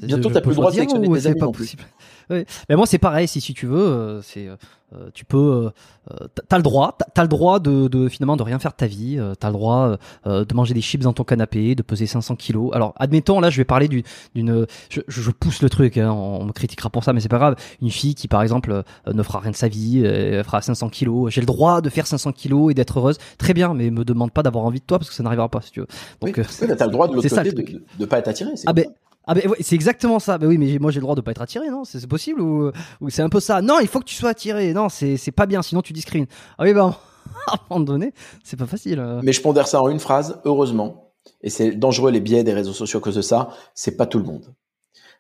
Bientôt, 0.02 0.30
t'as 0.30 0.42
plus 0.42 0.52
le 0.52 0.56
droit 0.56 0.70
de 0.70 0.76
sélectionner 0.76 1.10
tes 1.10 1.28
amis 1.28 1.40
pas 1.40 1.46
non 1.46 1.52
possible. 1.52 1.84
Oui. 2.30 2.46
Mais 2.70 2.76
moi, 2.76 2.88
c'est 2.88 3.00
pareil. 3.00 3.28
Si, 3.28 3.42
si 3.42 3.54
tu 3.54 3.68
veux, 3.68 3.86
euh, 3.86 4.22
c'est, 4.22 4.48
euh, 4.48 5.10
tu 5.14 5.26
peux, 5.26 5.72
euh, 6.10 6.28
t'as 6.48 6.56
le 6.56 6.64
droit, 6.64 6.98
t'as 7.14 7.22
le 7.22 7.28
droit 7.28 7.60
de, 7.60 7.90
de, 7.90 8.08
finalement 8.08 8.38
de 8.38 8.44
rien 8.44 8.60
faire 8.60 8.72
de 8.72 8.78
ta 8.78 8.88
vie. 8.88 9.20
t'as 9.40 9.50
le 9.50 9.54
droit 9.54 9.98
de 10.26 10.54
manger 10.54 10.74
des 10.74 10.82
chips 10.82 11.04
dans 11.04 11.12
ton 11.12 11.26
canapé, 11.26 11.76
de 11.76 11.82
peser 11.82 12.06
500 12.06 12.36
kilos. 12.38 12.72
Alors, 12.74 12.94
admettons, 12.96 13.42
là, 13.42 13.50
je 13.50 13.58
vais 13.58 13.66
parler 13.66 13.90
d'une, 13.90 14.66
je, 14.90 15.02
je, 15.06 15.32
pousse 15.32 15.62
le 15.62 15.70
truc. 15.70 15.98
Hein, 15.98 16.12
on 16.12 16.46
me 16.46 16.54
critiquera 16.54 16.90
pour 16.90 17.04
ça, 17.04 17.12
mais 17.12 17.20
c'est 17.20 17.30
pas 17.30 17.40
grave. 17.40 17.56
Une 17.82 17.92
fille 17.92 18.16
qui, 18.16 18.30
par 18.30 18.42
exemple, 18.42 18.84
ne 19.12 19.24
fera 19.24 19.40
rien 19.40 19.52
de 19.52 19.56
sa 19.56 19.68
vie, 19.68 20.02
elle 20.06 20.46
fera 20.46 20.62
500 20.62 20.88
kilos. 20.90 21.34
J'ai 21.34 21.42
le 21.42 21.48
droit 21.48 21.82
de 21.82 21.90
faire 21.90 22.08
500 22.08 22.32
kilos 22.32 22.72
et 22.72 22.74
d'être 22.74 23.00
heureuse. 23.00 23.18
Très 23.38 23.54
bien, 23.54 23.74
mais 23.74 23.92
me 23.92 24.06
demande 24.06 24.32
pas 24.32 24.44
d'avoir 24.44 24.64
envie 24.64 24.80
de 24.80 24.86
toi 24.86 24.98
parce 24.98 25.10
que 25.10 25.16
ça 25.16 25.24
n'arrivera 25.24 25.50
pas, 25.50 25.60
si 25.62 25.72
tu 25.72 25.82
veux. 25.82 25.88
Donc, 26.22 26.38
oui, 26.38 26.68
t'as 26.78 26.86
le 26.86 26.92
droit 26.92 27.10
de 27.10 27.14
l'autre 27.16 27.28
côté 27.28 27.52
de, 27.52 27.82
de, 28.00 28.06
pas 28.06 28.20
être 28.20 28.30
attiré. 28.30 28.52
Ah 28.66 28.74
ben, 28.74 28.86
ah 29.26 29.34
ben 29.34 29.44
c'est 29.62 29.76
exactement 29.76 30.20
ça. 30.20 30.38
Ben 30.38 30.48
oui, 30.48 30.58
mais 30.58 30.78
moi 30.80 30.92
j'ai 30.92 31.00
le 31.00 31.04
droit 31.04 31.16
de 31.16 31.22
pas 31.22 31.32
être 31.32 31.42
attiré, 31.42 31.70
non? 31.70 31.86
C'est 31.86 32.06
possible 32.08 32.42
ou, 32.42 32.72
ou 33.02 33.10
c'est 33.10 33.22
un 33.22 33.30
peu 33.30 33.40
ça? 33.40 33.62
Non, 33.62 33.80
il 33.80 33.88
faut 33.88 34.00
que 34.00 34.06
tu 34.06 34.16
sois 34.16 34.32
attiré. 34.32 34.74
Non, 34.74 34.90
c'est 34.90 35.32
pas 35.32 35.46
bien, 35.46 35.62
sinon 35.62 35.82
tu 35.82 35.94
discrimines. 35.94 36.28
Ah 36.58 36.64
oui, 36.64 36.74
ben 36.74 36.96
à 37.48 37.54
un 37.54 37.58
moment 37.70 37.86
donné, 37.86 38.14
c'est 38.44 38.58
pas 38.58 38.66
facile. 38.66 39.00
Euh. 39.00 39.22
Mais 39.24 39.34
je 39.34 39.42
pondère 39.42 39.68
ça 39.68 39.82
en 39.82 39.90
une 39.90 40.00
phrase. 40.00 40.42
Heureusement, 40.46 41.14
et 41.42 41.50
c'est 41.50 41.72
dangereux 41.72 42.12
les 42.12 42.20
biais 42.20 42.44
des 42.44 42.54
réseaux 42.54 42.74
sociaux 42.74 43.00
à 43.00 43.02
cause 43.02 43.16
de 43.16 43.22
ça. 43.22 43.50
C'est 43.74 43.96
pas 43.96 44.06
tout 44.06 44.20
le 44.20 44.26
monde. 44.26 44.54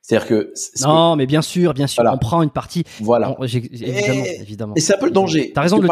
C'est-à-dire 0.01 0.27
que 0.27 0.53
non, 0.81 1.15
mais 1.15 1.25
bien 1.25 1.41
sûr, 1.41 1.73
bien 1.73 1.87
sûr, 1.87 2.03
on 2.05 2.17
prend 2.17 2.41
une 2.41 2.49
partie. 2.49 2.83
Voilà. 2.99 3.35
évidemment, 3.41 4.25
et, 4.25 4.41
évidemment. 4.41 4.73
Et 4.75 4.81
c'est 4.81 4.95
un 4.95 4.97
peu 4.97 5.05
le 5.05 5.11
danger. 5.11 5.53
T'as 5.55 5.61
raison. 5.61 5.79
De 5.79 5.87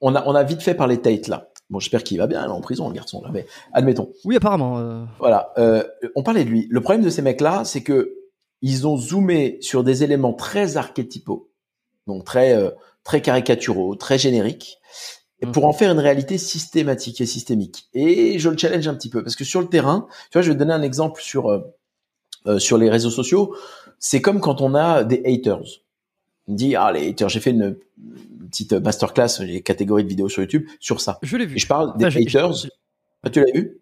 on, 0.00 0.14
a 0.14 0.22
on 0.26 0.34
a 0.36 0.44
vite 0.44 0.62
fait 0.62 0.74
parler 0.74 0.98
Tate 0.98 1.26
là. 1.26 1.48
Bon, 1.70 1.80
j'espère 1.80 2.02
qu'il 2.02 2.16
va 2.18 2.26
bien 2.26 2.48
en 2.48 2.60
prison, 2.60 2.88
le 2.88 2.94
garçon 2.94 3.20
là, 3.22 3.30
mais 3.32 3.46
admettons. 3.72 4.10
Oui, 4.24 4.36
apparemment. 4.36 4.78
Euh... 4.78 5.04
Voilà, 5.18 5.52
euh, 5.58 5.84
on 6.14 6.22
parlait 6.22 6.44
de 6.44 6.48
lui. 6.48 6.66
Le 6.70 6.80
problème 6.80 7.04
de 7.04 7.10
ces 7.10 7.20
mecs-là, 7.20 7.64
c'est 7.64 7.82
que 7.82 8.14
ils 8.62 8.86
ont 8.86 8.96
zoomé 8.96 9.58
sur 9.60 9.84
des 9.84 10.02
éléments 10.02 10.32
très 10.32 10.76
archétypaux, 10.78 11.50
donc 12.06 12.24
très 12.24 12.54
euh, 12.54 12.70
très 13.04 13.20
caricaturaux, 13.20 13.96
très 13.96 14.16
génériques, 14.18 14.78
mmh. 15.42 15.52
pour 15.52 15.66
en 15.66 15.74
faire 15.74 15.92
une 15.92 15.98
réalité 15.98 16.38
systématique 16.38 17.20
et 17.20 17.26
systémique. 17.26 17.88
Et 17.92 18.38
je 18.38 18.48
le 18.48 18.56
challenge 18.56 18.88
un 18.88 18.94
petit 18.94 19.10
peu 19.10 19.22
parce 19.22 19.36
que 19.36 19.44
sur 19.44 19.60
le 19.60 19.68
terrain, 19.68 20.06
tu 20.30 20.38
vois, 20.38 20.42
je 20.42 20.48
vais 20.48 20.54
te 20.54 20.58
donner 20.58 20.72
un 20.72 20.82
exemple 20.82 21.20
sur 21.20 21.50
euh, 21.50 21.60
euh 22.46 22.58
sur 22.58 22.78
les 22.78 22.88
réseaux 22.88 23.10
sociaux. 23.10 23.54
C'est 23.98 24.22
comme 24.22 24.40
quand 24.40 24.62
on 24.62 24.74
a 24.74 25.04
des 25.04 25.22
haters. 25.26 25.82
On 26.46 26.54
dit 26.54 26.76
ah 26.76 26.92
les 26.92 27.10
haters, 27.10 27.28
j'ai 27.28 27.40
fait 27.40 27.50
une 27.50 27.76
petite 28.48 28.72
masterclass, 28.72 29.40
les 29.40 29.62
catégories 29.62 30.04
de 30.04 30.08
vidéos 30.08 30.28
sur 30.28 30.42
YouTube 30.42 30.66
sur 30.80 31.00
ça. 31.00 31.18
Je 31.22 31.36
l'ai 31.36 31.46
vu. 31.46 31.56
Et 31.56 31.58
je 31.58 31.66
parle 31.66 31.96
des 31.96 32.04
haters. 32.04 32.66
Ah, 33.22 33.30
tu 33.30 33.40
l'as 33.40 33.52
vu? 33.52 33.78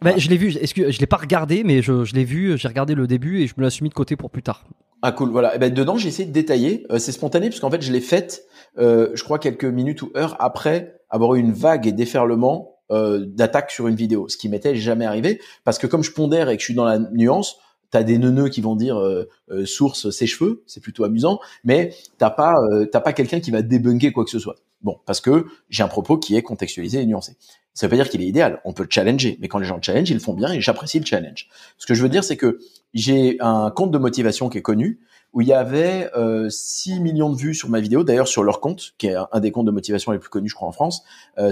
Bah, 0.00 0.12
je 0.16 0.28
l'ai 0.28 0.36
vu. 0.36 0.52
Que 0.52 0.90
je 0.90 1.00
l'ai 1.00 1.06
pas 1.06 1.16
regardé, 1.16 1.62
mais 1.64 1.82
je, 1.82 2.04
je 2.04 2.14
l'ai 2.14 2.24
vu. 2.24 2.58
J'ai 2.58 2.68
regardé 2.68 2.94
le 2.94 3.06
début 3.06 3.42
et 3.42 3.46
je 3.46 3.54
me 3.56 3.66
l'ai 3.66 3.76
mis 3.80 3.88
de 3.88 3.94
côté 3.94 4.16
pour 4.16 4.30
plus 4.30 4.42
tard. 4.42 4.64
Ah 5.02 5.10
cool, 5.10 5.30
voilà. 5.30 5.56
Et 5.56 5.58
ben 5.58 5.74
dedans, 5.74 5.96
j'ai 5.96 6.08
essayé 6.08 6.28
de 6.28 6.32
détailler. 6.32 6.86
Euh, 6.90 6.98
c'est 6.98 7.10
spontané 7.10 7.48
parce 7.48 7.58
qu'en 7.58 7.70
fait, 7.70 7.82
je 7.82 7.92
l'ai 7.92 8.00
faite, 8.00 8.44
euh, 8.78 9.10
je 9.14 9.24
crois 9.24 9.40
quelques 9.40 9.64
minutes 9.64 10.02
ou 10.02 10.12
heures 10.16 10.36
après 10.38 11.00
avoir 11.10 11.34
eu 11.34 11.40
une 11.40 11.52
vague 11.52 11.88
et 11.88 11.92
déferlement 11.92 12.76
euh, 12.92 13.24
d'attaques 13.26 13.72
sur 13.72 13.88
une 13.88 13.96
vidéo, 13.96 14.28
ce 14.28 14.36
qui 14.36 14.48
m'était 14.48 14.76
jamais 14.76 15.04
arrivé 15.04 15.40
parce 15.64 15.78
que 15.78 15.88
comme 15.88 16.04
je 16.04 16.12
pondère 16.12 16.48
et 16.50 16.56
que 16.56 16.60
je 16.60 16.66
suis 16.66 16.74
dans 16.74 16.84
la 16.84 16.98
nuance, 16.98 17.56
t'as 17.92 18.02
des 18.02 18.18
neuneux 18.18 18.48
qui 18.48 18.60
vont 18.60 18.74
dire 18.74 18.98
euh, 18.98 19.28
euh, 19.50 19.64
source 19.64 20.10
ses 20.10 20.26
cheveux, 20.26 20.64
c'est 20.66 20.80
plutôt 20.80 21.04
amusant, 21.04 21.38
mais 21.62 21.94
t'as 22.18 22.30
pas 22.30 22.54
euh, 22.72 22.86
t'as 22.86 23.00
pas 23.00 23.12
quelqu'un 23.12 23.38
qui 23.38 23.52
va 23.52 23.62
débunker 23.62 24.12
quoi 24.12 24.24
que 24.24 24.30
ce 24.30 24.40
soit. 24.40 24.56
Bon, 24.80 24.98
parce 25.06 25.20
que 25.20 25.46
j'ai 25.68 25.84
un 25.84 25.88
propos 25.88 26.18
qui 26.18 26.34
est 26.34 26.42
contextualisé 26.42 27.00
et 27.00 27.06
nuancé. 27.06 27.36
Ça 27.74 27.86
veut 27.86 27.90
pas 27.90 27.96
dire 27.96 28.10
qu'il 28.10 28.20
est 28.20 28.26
idéal, 28.26 28.60
on 28.64 28.72
peut 28.72 28.82
le 28.82 28.88
challenger, 28.90 29.38
mais 29.40 29.46
quand 29.46 29.58
les 29.58 29.66
gens 29.66 29.76
le 29.76 29.82
challenge, 29.82 30.10
ils 30.10 30.14
le 30.14 30.20
font 30.20 30.34
bien 30.34 30.52
et 30.52 30.60
j'apprécie 30.60 30.98
le 30.98 31.06
challenge. 31.06 31.48
Ce 31.78 31.86
que 31.86 31.94
je 31.94 32.02
veux 32.02 32.08
dire, 32.08 32.24
c'est 32.24 32.36
que 32.36 32.58
j'ai 32.92 33.36
un 33.40 33.70
compte 33.70 33.92
de 33.92 33.98
motivation 33.98 34.48
qui 34.48 34.58
est 34.58 34.62
connu, 34.62 35.00
où 35.32 35.40
il 35.40 35.48
y 35.48 35.52
avait 35.54 36.10
euh, 36.16 36.50
6 36.50 37.00
millions 37.00 37.30
de 37.30 37.36
vues 37.36 37.54
sur 37.54 37.70
ma 37.70 37.80
vidéo, 37.80 38.04
d'ailleurs 38.04 38.28
sur 38.28 38.42
leur 38.42 38.60
compte, 38.60 38.92
qui 38.98 39.06
est 39.06 39.14
un 39.14 39.40
des 39.40 39.50
comptes 39.50 39.66
de 39.66 39.70
motivation 39.70 40.12
les 40.12 40.18
plus 40.18 40.28
connus, 40.28 40.50
je 40.50 40.54
crois, 40.54 40.68
en 40.68 40.72
France. 40.72 41.02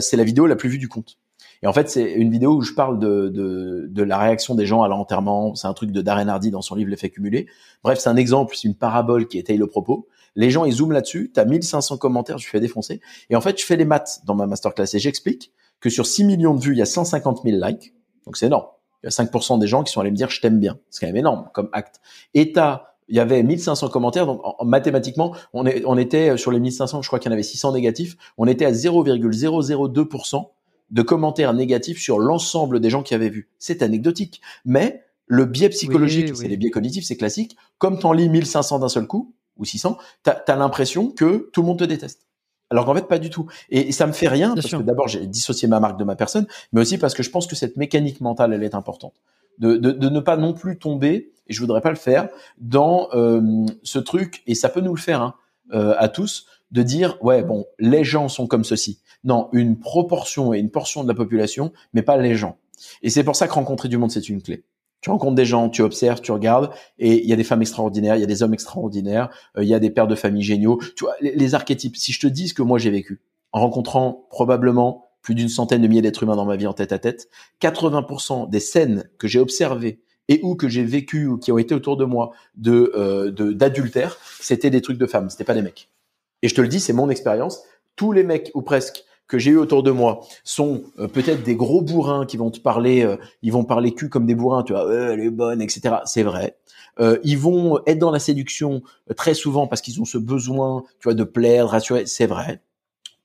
C'est 0.00 0.16
la 0.16 0.24
vidéo 0.24 0.46
la 0.46 0.56
plus 0.56 0.68
vue 0.68 0.78
du 0.78 0.88
compte. 0.88 1.16
Et 1.62 1.66
en 1.66 1.72
fait, 1.72 1.90
c'est 1.90 2.12
une 2.12 2.30
vidéo 2.30 2.56
où 2.56 2.62
je 2.62 2.72
parle 2.72 2.98
de, 2.98 3.28
de, 3.28 3.86
de 3.90 4.02
la 4.02 4.18
réaction 4.18 4.54
des 4.54 4.64
gens 4.64 4.82
à 4.82 4.88
l'enterrement. 4.88 5.54
C'est 5.54 5.66
un 5.66 5.74
truc 5.74 5.90
de 5.92 6.00
Darren 6.00 6.28
Hardy 6.28 6.50
dans 6.50 6.62
son 6.62 6.74
livre 6.74 6.90
L'effet 6.90 7.10
cumulé. 7.10 7.46
Bref, 7.84 7.98
c'est 7.98 8.08
un 8.08 8.16
exemple, 8.16 8.56
c'est 8.56 8.66
une 8.66 8.74
parabole 8.74 9.28
qui 9.28 9.38
étaye 9.38 9.58
le 9.58 9.66
propos. 9.66 10.08
Les 10.36 10.50
gens, 10.50 10.64
ils 10.64 10.72
zooment 10.72 10.92
là-dessus. 10.92 11.30
Tu 11.34 11.40
as 11.40 11.44
1500 11.44 11.98
commentaires, 11.98 12.38
je 12.38 12.48
fais 12.48 12.60
défoncer. 12.60 13.00
Et 13.28 13.36
en 13.36 13.40
fait, 13.40 13.60
je 13.60 13.66
fais 13.66 13.76
les 13.76 13.84
maths 13.84 14.20
dans 14.24 14.34
ma 14.34 14.46
masterclass 14.46 14.86
et 14.94 14.98
j'explique 14.98 15.52
que 15.80 15.90
sur 15.90 16.06
6 16.06 16.24
millions 16.24 16.54
de 16.54 16.60
vues, 16.60 16.72
il 16.72 16.78
y 16.78 16.82
a 16.82 16.86
150 16.86 17.42
000 17.44 17.58
likes. 17.62 17.94
Donc 18.24 18.36
c'est 18.36 18.46
énorme. 18.46 18.66
Il 19.02 19.06
y 19.06 19.08
a 19.08 19.10
5% 19.10 19.58
des 19.58 19.66
gens 19.66 19.82
qui 19.82 19.92
sont 19.92 20.00
allés 20.00 20.10
me 20.10 20.16
dire 20.16 20.30
je 20.30 20.40
t'aime 20.40 20.60
bien. 20.60 20.78
C'est 20.90 21.00
quand 21.00 21.08
même 21.08 21.16
énorme 21.16 21.48
comme 21.52 21.68
acte. 21.72 22.00
Et 22.34 22.52
il 22.52 23.16
y 23.16 23.20
avait 23.20 23.42
1500 23.42 23.88
commentaires, 23.88 24.26
donc 24.26 24.40
mathématiquement, 24.62 25.34
on, 25.52 25.66
est, 25.66 25.82
on 25.84 25.98
était 25.98 26.36
sur 26.36 26.52
les 26.52 26.60
1500, 26.60 27.02
je 27.02 27.08
crois 27.08 27.18
qu'il 27.18 27.28
y 27.28 27.32
en 27.32 27.34
avait 27.34 27.42
600 27.42 27.72
négatifs, 27.72 28.16
on 28.38 28.46
était 28.46 28.66
à 28.66 28.70
0,002% 28.70 30.48
de 30.90 31.02
commentaires 31.02 31.54
négatifs 31.54 32.00
sur 32.00 32.18
l'ensemble 32.18 32.80
des 32.80 32.90
gens 32.90 33.02
qui 33.02 33.14
avaient 33.14 33.28
vu. 33.28 33.48
C'est 33.58 33.82
anecdotique. 33.82 34.40
Mais 34.64 35.04
le 35.26 35.44
biais 35.44 35.68
psychologique, 35.68 36.36
c'est 36.36 36.48
les 36.48 36.56
biais 36.56 36.70
cognitifs, 36.70 37.04
c'est 37.04 37.16
classique. 37.16 37.56
Comme 37.78 37.98
t'en 37.98 38.12
lis 38.12 38.28
1500 38.28 38.80
d'un 38.80 38.88
seul 38.88 39.06
coup, 39.06 39.34
ou 39.56 39.64
600, 39.64 39.96
t'as 40.22 40.42
as, 40.46 40.56
l'impression 40.56 41.10
que 41.10 41.50
tout 41.52 41.60
le 41.60 41.68
monde 41.68 41.78
te 41.78 41.84
déteste. 41.84 42.26
Alors 42.70 42.84
qu'en 42.84 42.94
fait, 42.94 43.06
pas 43.06 43.18
du 43.18 43.30
tout. 43.30 43.46
Et, 43.68 43.92
ça 43.92 44.06
me 44.06 44.12
fait 44.12 44.28
rien, 44.28 44.54
parce 44.54 44.70
que 44.70 44.76
d'abord, 44.76 45.08
j'ai 45.08 45.26
dissocié 45.26 45.68
ma 45.68 45.80
marque 45.80 45.98
de 45.98 46.04
ma 46.04 46.16
personne, 46.16 46.46
mais 46.72 46.80
aussi 46.80 46.98
parce 46.98 47.14
que 47.14 47.22
je 47.22 47.30
pense 47.30 47.46
que 47.46 47.56
cette 47.56 47.76
mécanique 47.76 48.20
mentale, 48.20 48.52
elle 48.52 48.62
est 48.62 48.74
importante. 48.74 49.14
De, 49.58 49.76
de, 49.76 50.08
ne 50.08 50.20
pas 50.20 50.36
non 50.36 50.54
plus 50.54 50.78
tomber, 50.78 51.32
et 51.46 51.52
je 51.52 51.60
voudrais 51.60 51.82
pas 51.82 51.90
le 51.90 51.96
faire, 51.96 52.28
dans 52.58 53.08
euh, 53.12 53.66
ce 53.82 53.98
truc, 53.98 54.42
et 54.46 54.54
ça 54.54 54.68
peut 54.68 54.80
nous 54.80 54.94
le 54.94 55.00
faire 55.00 55.20
hein, 55.20 55.34
euh, 55.74 55.94
à 55.98 56.08
tous, 56.08 56.46
de 56.70 56.82
dire, 56.82 57.18
ouais, 57.20 57.42
bon, 57.42 57.66
les 57.78 58.04
gens 58.04 58.28
sont 58.28 58.46
comme 58.46 58.64
ceci. 58.64 59.00
Non, 59.24 59.48
une 59.52 59.78
proportion 59.78 60.54
et 60.54 60.58
une 60.58 60.70
portion 60.70 61.02
de 61.02 61.08
la 61.08 61.14
population, 61.14 61.72
mais 61.92 62.02
pas 62.02 62.16
les 62.16 62.34
gens. 62.34 62.56
Et 63.02 63.10
c'est 63.10 63.24
pour 63.24 63.36
ça 63.36 63.48
que 63.48 63.52
rencontrer 63.52 63.88
du 63.88 63.98
monde, 63.98 64.10
c'est 64.10 64.28
une 64.28 64.42
clé. 64.42 64.64
Tu 65.00 65.10
rencontres 65.10 65.34
des 65.34 65.46
gens, 65.46 65.70
tu 65.70 65.82
observes, 65.82 66.20
tu 66.20 66.30
regardes, 66.30 66.70
et 66.98 67.22
il 67.22 67.28
y 67.28 67.32
a 67.32 67.36
des 67.36 67.44
femmes 67.44 67.62
extraordinaires, 67.62 68.16
il 68.16 68.20
y 68.20 68.24
a 68.24 68.26
des 68.26 68.42
hommes 68.42 68.52
extraordinaires, 68.52 69.30
euh, 69.56 69.64
il 69.64 69.68
y 69.68 69.74
a 69.74 69.78
des 69.78 69.90
pères 69.90 70.08
de 70.08 70.14
famille 70.14 70.42
géniaux. 70.42 70.78
Tu 70.94 71.04
vois, 71.04 71.14
les, 71.20 71.54
archétypes. 71.54 71.96
Si 71.96 72.12
je 72.12 72.20
te 72.20 72.26
dis 72.26 72.48
ce 72.48 72.54
que 72.54 72.62
moi 72.62 72.78
j'ai 72.78 72.90
vécu, 72.90 73.22
en 73.52 73.60
rencontrant 73.60 74.26
probablement 74.30 75.06
plus 75.22 75.34
d'une 75.34 75.48
centaine 75.48 75.82
de 75.82 75.86
milliers 75.86 76.02
d'êtres 76.02 76.22
humains 76.22 76.36
dans 76.36 76.44
ma 76.44 76.56
vie 76.56 76.66
en 76.66 76.72
tête 76.72 76.92
à 76.92 76.98
tête, 76.98 77.28
80% 77.62 78.48
des 78.48 78.60
scènes 78.60 79.08
que 79.18 79.26
j'ai 79.26 79.38
observées 79.38 80.00
et 80.28 80.40
ou 80.42 80.54
que 80.54 80.68
j'ai 80.68 80.84
vécues 80.84 81.26
ou 81.26 81.38
qui 81.38 81.50
ont 81.50 81.58
été 81.58 81.74
autour 81.74 81.96
de 81.96 82.04
moi 82.04 82.32
de 82.56 82.92
euh, 82.94 83.30
d'adultère, 83.30 84.18
c'était 84.40 84.70
des 84.70 84.80
trucs 84.80 84.98
de 84.98 85.06
femmes, 85.06 85.30
c'était 85.30 85.44
pas 85.44 85.54
des 85.54 85.62
mecs. 85.62 85.90
Et 86.42 86.48
je 86.48 86.54
te 86.54 86.60
le 86.60 86.68
dis, 86.68 86.80
c'est 86.80 86.92
mon 86.92 87.10
expérience. 87.10 87.62
Tous 87.96 88.12
les 88.12 88.22
mecs 88.22 88.50
ou 88.54 88.62
presque 88.62 89.04
que 89.30 89.38
j'ai 89.38 89.52
eu 89.52 89.56
autour 89.56 89.84
de 89.84 89.92
moi 89.92 90.20
sont 90.42 90.82
euh, 90.98 91.06
peut-être 91.06 91.44
des 91.44 91.54
gros 91.54 91.82
bourrins 91.82 92.26
qui 92.26 92.36
vont 92.36 92.50
te 92.50 92.58
parler, 92.58 93.02
euh, 93.02 93.16
ils 93.42 93.52
vont 93.52 93.64
parler 93.64 93.94
cul 93.94 94.08
comme 94.08 94.26
des 94.26 94.34
bourrins, 94.34 94.64
tu 94.64 94.72
vois, 94.72 94.92
elle 94.92 95.20
est 95.20 95.30
bonne, 95.30 95.62
etc. 95.62 95.98
C'est 96.04 96.24
vrai. 96.24 96.56
Euh, 96.98 97.18
ils 97.22 97.38
vont 97.38 97.80
être 97.86 97.98
dans 97.98 98.10
la 98.10 98.18
séduction 98.18 98.82
très 99.16 99.34
souvent 99.34 99.68
parce 99.68 99.80
qu'ils 99.80 100.00
ont 100.00 100.04
ce 100.04 100.18
besoin, 100.18 100.82
tu 100.98 101.04
vois, 101.04 101.14
de 101.14 101.22
plaire, 101.22 101.66
de 101.66 101.70
rassurer. 101.70 102.06
C'est 102.06 102.26
vrai. 102.26 102.60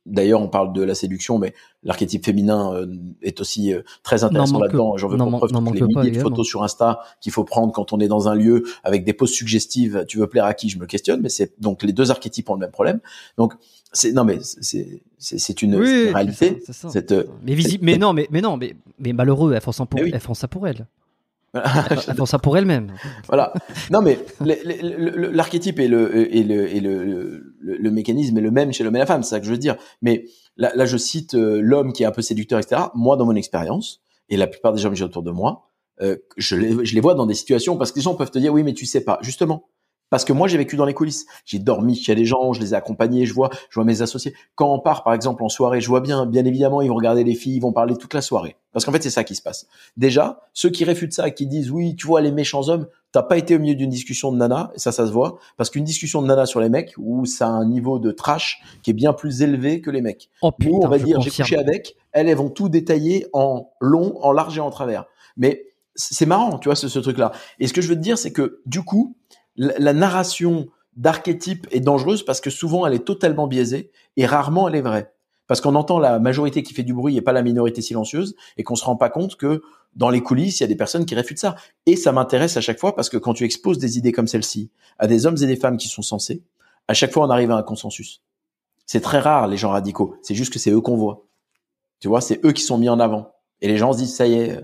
D'ailleurs, 0.05 0.41
on 0.41 0.47
parle 0.47 0.71
de 0.73 0.83
la 0.83 0.93
séduction, 0.93 1.39
mais 1.39 1.53
l'archétype 1.83 2.23
féminin 2.25 2.85
est 3.21 3.41
aussi 3.41 3.73
très 4.03 4.23
intéressant 4.23 4.59
là-dedans. 4.59 4.97
J'en 4.97 5.07
veux 5.07 5.17
pour 5.17 5.37
preuve 5.37 5.51
toutes 5.51 5.79
les 5.79 5.81
milliers 5.81 6.11
de 6.11 6.19
photos 6.19 6.47
sur 6.47 6.63
Insta 6.63 6.99
qu'il 7.21 7.31
faut 7.31 7.43
prendre 7.43 7.73
quand 7.73 7.91
on 7.91 7.99
est 7.99 8.07
dans 8.07 8.27
un 8.27 8.35
lieu 8.35 8.63
avec 8.83 9.03
des 9.03 9.13
poses 9.13 9.31
suggestives. 9.31 10.05
Tu 10.07 10.19
veux 10.19 10.27
plaire 10.27 10.45
à 10.45 10.53
qui? 10.53 10.69
Je 10.69 10.77
me 10.77 10.85
questionne, 10.85 11.21
mais 11.21 11.29
c'est 11.29 11.59
donc 11.59 11.83
les 11.83 11.93
deux 11.93 12.11
archétypes 12.11 12.49
ont 12.49 12.53
le 12.53 12.59
même 12.59 12.71
problème. 12.71 12.99
Donc 13.37 13.53
c'est 13.93 14.11
non 14.11 14.25
mais 14.25 14.39
c'est 14.41 15.01
c'est 15.17 15.61
une, 15.61 15.75
réalité. 15.75 16.61
Cette, 16.69 17.13
mais 17.43 17.55
visible, 17.55 17.83
mais 17.83 17.97
non, 17.97 18.13
mais 18.13 18.27
mais 18.29 18.41
non, 18.41 18.57
mais 18.57 18.75
mais 18.99 19.13
malheureux, 19.13 19.53
elles 19.53 19.61
font 19.61 19.71
ça 19.71 19.85
pour, 19.85 19.99
elles 19.99 20.19
font 20.19 20.33
ça 20.35 20.47
pour 20.47 20.67
elles. 20.67 20.85
Ça 22.25 22.39
pour 22.39 22.57
elle-même. 22.57 22.93
voilà. 23.27 23.53
Non, 23.91 24.01
mais 24.01 24.19
l'archétype 24.41 25.79
et 25.79 25.87
le 25.87 26.35
et 26.35 26.43
le 26.43 26.75
et 26.75 26.79
le, 26.79 27.55
le, 27.59 27.91
mécanisme 27.91 28.37
est 28.37 28.41
le 28.41 28.51
même 28.51 28.73
chez 28.73 28.83
l'homme 28.83 28.95
et 28.95 28.99
la 28.99 29.05
femme. 29.05 29.23
C'est 29.23 29.31
ça 29.31 29.39
que 29.39 29.45
je 29.45 29.51
veux 29.51 29.57
dire. 29.57 29.75
Mais 30.01 30.25
là, 30.57 30.71
là 30.75 30.85
je 30.85 30.97
cite 30.97 31.35
euh, 31.35 31.59
l'homme 31.61 31.93
qui 31.93 32.03
est 32.03 32.05
un 32.05 32.11
peu 32.11 32.21
séducteur, 32.21 32.59
etc. 32.59 32.83
Moi, 32.95 33.17
dans 33.17 33.25
mon 33.25 33.35
expérience, 33.35 34.01
et 34.29 34.37
la 34.37 34.47
plupart 34.47 34.73
des 34.73 34.81
gens 34.81 34.89
que 34.89 34.95
j'ai 34.95 35.05
autour 35.05 35.23
de 35.23 35.31
moi, 35.31 35.69
euh, 36.01 36.17
je, 36.37 36.55
les, 36.55 36.85
je 36.85 36.93
les 36.93 37.01
vois 37.01 37.13
dans 37.13 37.25
des 37.25 37.35
situations 37.35 37.77
parce 37.77 37.91
que 37.91 37.97
les 37.97 38.03
gens 38.03 38.15
peuvent 38.15 38.31
te 38.31 38.39
dire 38.39 38.53
oui, 38.53 38.63
mais 38.63 38.73
tu 38.73 38.85
sais 38.85 39.01
pas. 39.01 39.19
Justement, 39.21 39.69
parce 40.09 40.25
que 40.25 40.33
moi, 40.33 40.47
j'ai 40.47 40.57
vécu 40.57 40.75
dans 40.75 40.85
les 40.85 40.93
coulisses. 40.93 41.25
J'ai 41.45 41.59
dormi 41.59 41.95
chez 41.95 42.15
des 42.15 42.25
gens, 42.25 42.53
je 42.53 42.61
les 42.61 42.73
ai 42.73 42.75
accompagnés, 42.75 43.25
je 43.25 43.33
vois, 43.33 43.49
je 43.69 43.75
vois 43.75 43.83
mes 43.83 44.01
associés. 44.01 44.33
Quand 44.55 44.73
on 44.73 44.79
part, 44.79 45.03
par 45.03 45.13
exemple, 45.13 45.43
en 45.43 45.49
soirée, 45.49 45.81
je 45.81 45.87
vois 45.87 46.01
bien, 46.01 46.25
bien 46.25 46.45
évidemment, 46.45 46.81
ils 46.81 46.89
vont 46.89 46.95
regarder 46.95 47.23
les 47.23 47.35
filles, 47.35 47.55
ils 47.55 47.61
vont 47.61 47.73
parler 47.73 47.95
toute 47.97 48.13
la 48.13 48.21
soirée. 48.21 48.55
Parce 48.71 48.85
qu'en 48.85 48.91
fait, 48.91 49.01
c'est 49.01 49.09
ça 49.09 49.23
qui 49.23 49.35
se 49.35 49.41
passe. 49.41 49.67
Déjà, 49.97 50.41
ceux 50.53 50.69
qui 50.69 50.83
réfutent 50.83 51.13
ça, 51.13 51.31
qui 51.31 51.47
disent, 51.47 51.71
oui, 51.71 51.95
tu 51.95 52.07
vois, 52.07 52.21
les 52.21 52.31
méchants 52.31 52.67
hommes, 52.69 52.87
t'as 53.11 53.23
pas 53.23 53.37
été 53.37 53.55
au 53.55 53.59
milieu 53.59 53.75
d'une 53.75 53.89
discussion 53.89 54.31
de 54.31 54.37
nana, 54.37 54.71
et 54.75 54.79
ça, 54.79 54.91
ça 54.91 55.07
se 55.07 55.11
voit. 55.11 55.37
Parce 55.57 55.69
qu'une 55.69 55.85
discussion 55.85 56.21
de 56.21 56.27
nana 56.27 56.45
sur 56.45 56.59
les 56.59 56.69
mecs, 56.69 56.93
où 56.97 57.25
ça 57.25 57.47
a 57.47 57.51
un 57.51 57.65
niveau 57.65 57.99
de 57.99 58.11
trash 58.11 58.61
qui 58.83 58.91
est 58.91 58.93
bien 58.93 59.13
plus 59.13 59.41
élevé 59.41 59.81
que 59.81 59.89
les 59.89 60.01
mecs. 60.01 60.29
Oh, 60.41 60.51
putain, 60.51 60.77
on 60.81 60.87
va 60.87 60.99
dire, 60.99 61.19
j'ai 61.21 61.31
couché 61.31 61.57
avec, 61.57 61.95
elles, 62.11 62.27
elles 62.27 62.37
vont 62.37 62.49
tout 62.49 62.69
détailler 62.69 63.27
en 63.33 63.69
long, 63.79 64.19
en 64.21 64.31
large 64.33 64.57
et 64.57 64.61
en 64.61 64.69
travers. 64.69 65.05
Mais 65.37 65.65
c'est 65.95 66.25
marrant, 66.25 66.59
tu 66.59 66.67
vois, 66.67 66.75
ce, 66.75 66.89
ce 66.89 66.99
truc-là. 66.99 67.31
Et 67.59 67.67
ce 67.67 67.73
que 67.73 67.81
je 67.81 67.87
veux 67.87 67.95
te 67.95 68.01
dire, 68.01 68.17
c'est 68.17 68.33
que, 68.33 68.61
du 68.65 68.83
coup, 68.83 69.15
la 69.57 69.93
narration 69.93 70.67
d'archétype 70.95 71.67
est 71.71 71.79
dangereuse 71.79 72.23
parce 72.23 72.41
que 72.41 72.49
souvent 72.49 72.85
elle 72.85 72.93
est 72.93 73.05
totalement 73.05 73.47
biaisée 73.47 73.91
et 74.17 74.25
rarement 74.25 74.67
elle 74.67 74.75
est 74.75 74.81
vraie. 74.81 75.11
Parce 75.47 75.61
qu'on 75.61 75.75
entend 75.75 75.99
la 75.99 76.19
majorité 76.19 76.63
qui 76.63 76.73
fait 76.73 76.83
du 76.83 76.93
bruit 76.93 77.17
et 77.17 77.21
pas 77.21 77.33
la 77.33 77.43
minorité 77.43 77.81
silencieuse 77.81 78.35
et 78.57 78.63
qu'on 78.63 78.75
se 78.75 78.83
rend 78.83 78.95
pas 78.95 79.09
compte 79.09 79.35
que 79.35 79.61
dans 79.95 80.09
les 80.09 80.21
coulisses, 80.21 80.59
il 80.59 80.63
y 80.63 80.65
a 80.65 80.67
des 80.67 80.75
personnes 80.75 81.05
qui 81.05 81.15
réfutent 81.15 81.39
ça. 81.39 81.55
Et 81.85 81.95
ça 81.95 82.11
m'intéresse 82.11 82.57
à 82.57 82.61
chaque 82.61 82.79
fois 82.79 82.95
parce 82.95 83.09
que 83.09 83.17
quand 83.17 83.33
tu 83.33 83.43
exposes 83.43 83.77
des 83.77 83.97
idées 83.97 84.11
comme 84.11 84.27
celle-ci 84.27 84.71
à 84.97 85.07
des 85.07 85.25
hommes 85.25 85.37
et 85.41 85.45
des 85.45 85.55
femmes 85.55 85.77
qui 85.77 85.87
sont 85.87 86.01
censés, 86.01 86.41
à 86.87 86.93
chaque 86.93 87.11
fois 87.11 87.25
on 87.25 87.29
arrive 87.29 87.51
à 87.51 87.57
un 87.57 87.63
consensus. 87.63 88.21
C'est 88.85 89.01
très 89.01 89.19
rare 89.19 89.47
les 89.47 89.57
gens 89.57 89.71
radicaux. 89.71 90.15
C'est 90.21 90.35
juste 90.35 90.51
que 90.51 90.59
c'est 90.59 90.71
eux 90.71 90.81
qu'on 90.81 90.97
voit. 90.97 91.25
Tu 91.99 92.07
vois, 92.07 92.21
c'est 92.21 92.43
eux 92.45 92.51
qui 92.51 92.61
sont 92.61 92.77
mis 92.77 92.89
en 92.89 92.99
avant. 92.99 93.34
Et 93.61 93.67
les 93.67 93.77
gens 93.77 93.93
se 93.93 93.99
disent, 93.99 94.15
ça 94.15 94.27
y 94.27 94.33
est, 94.33 94.59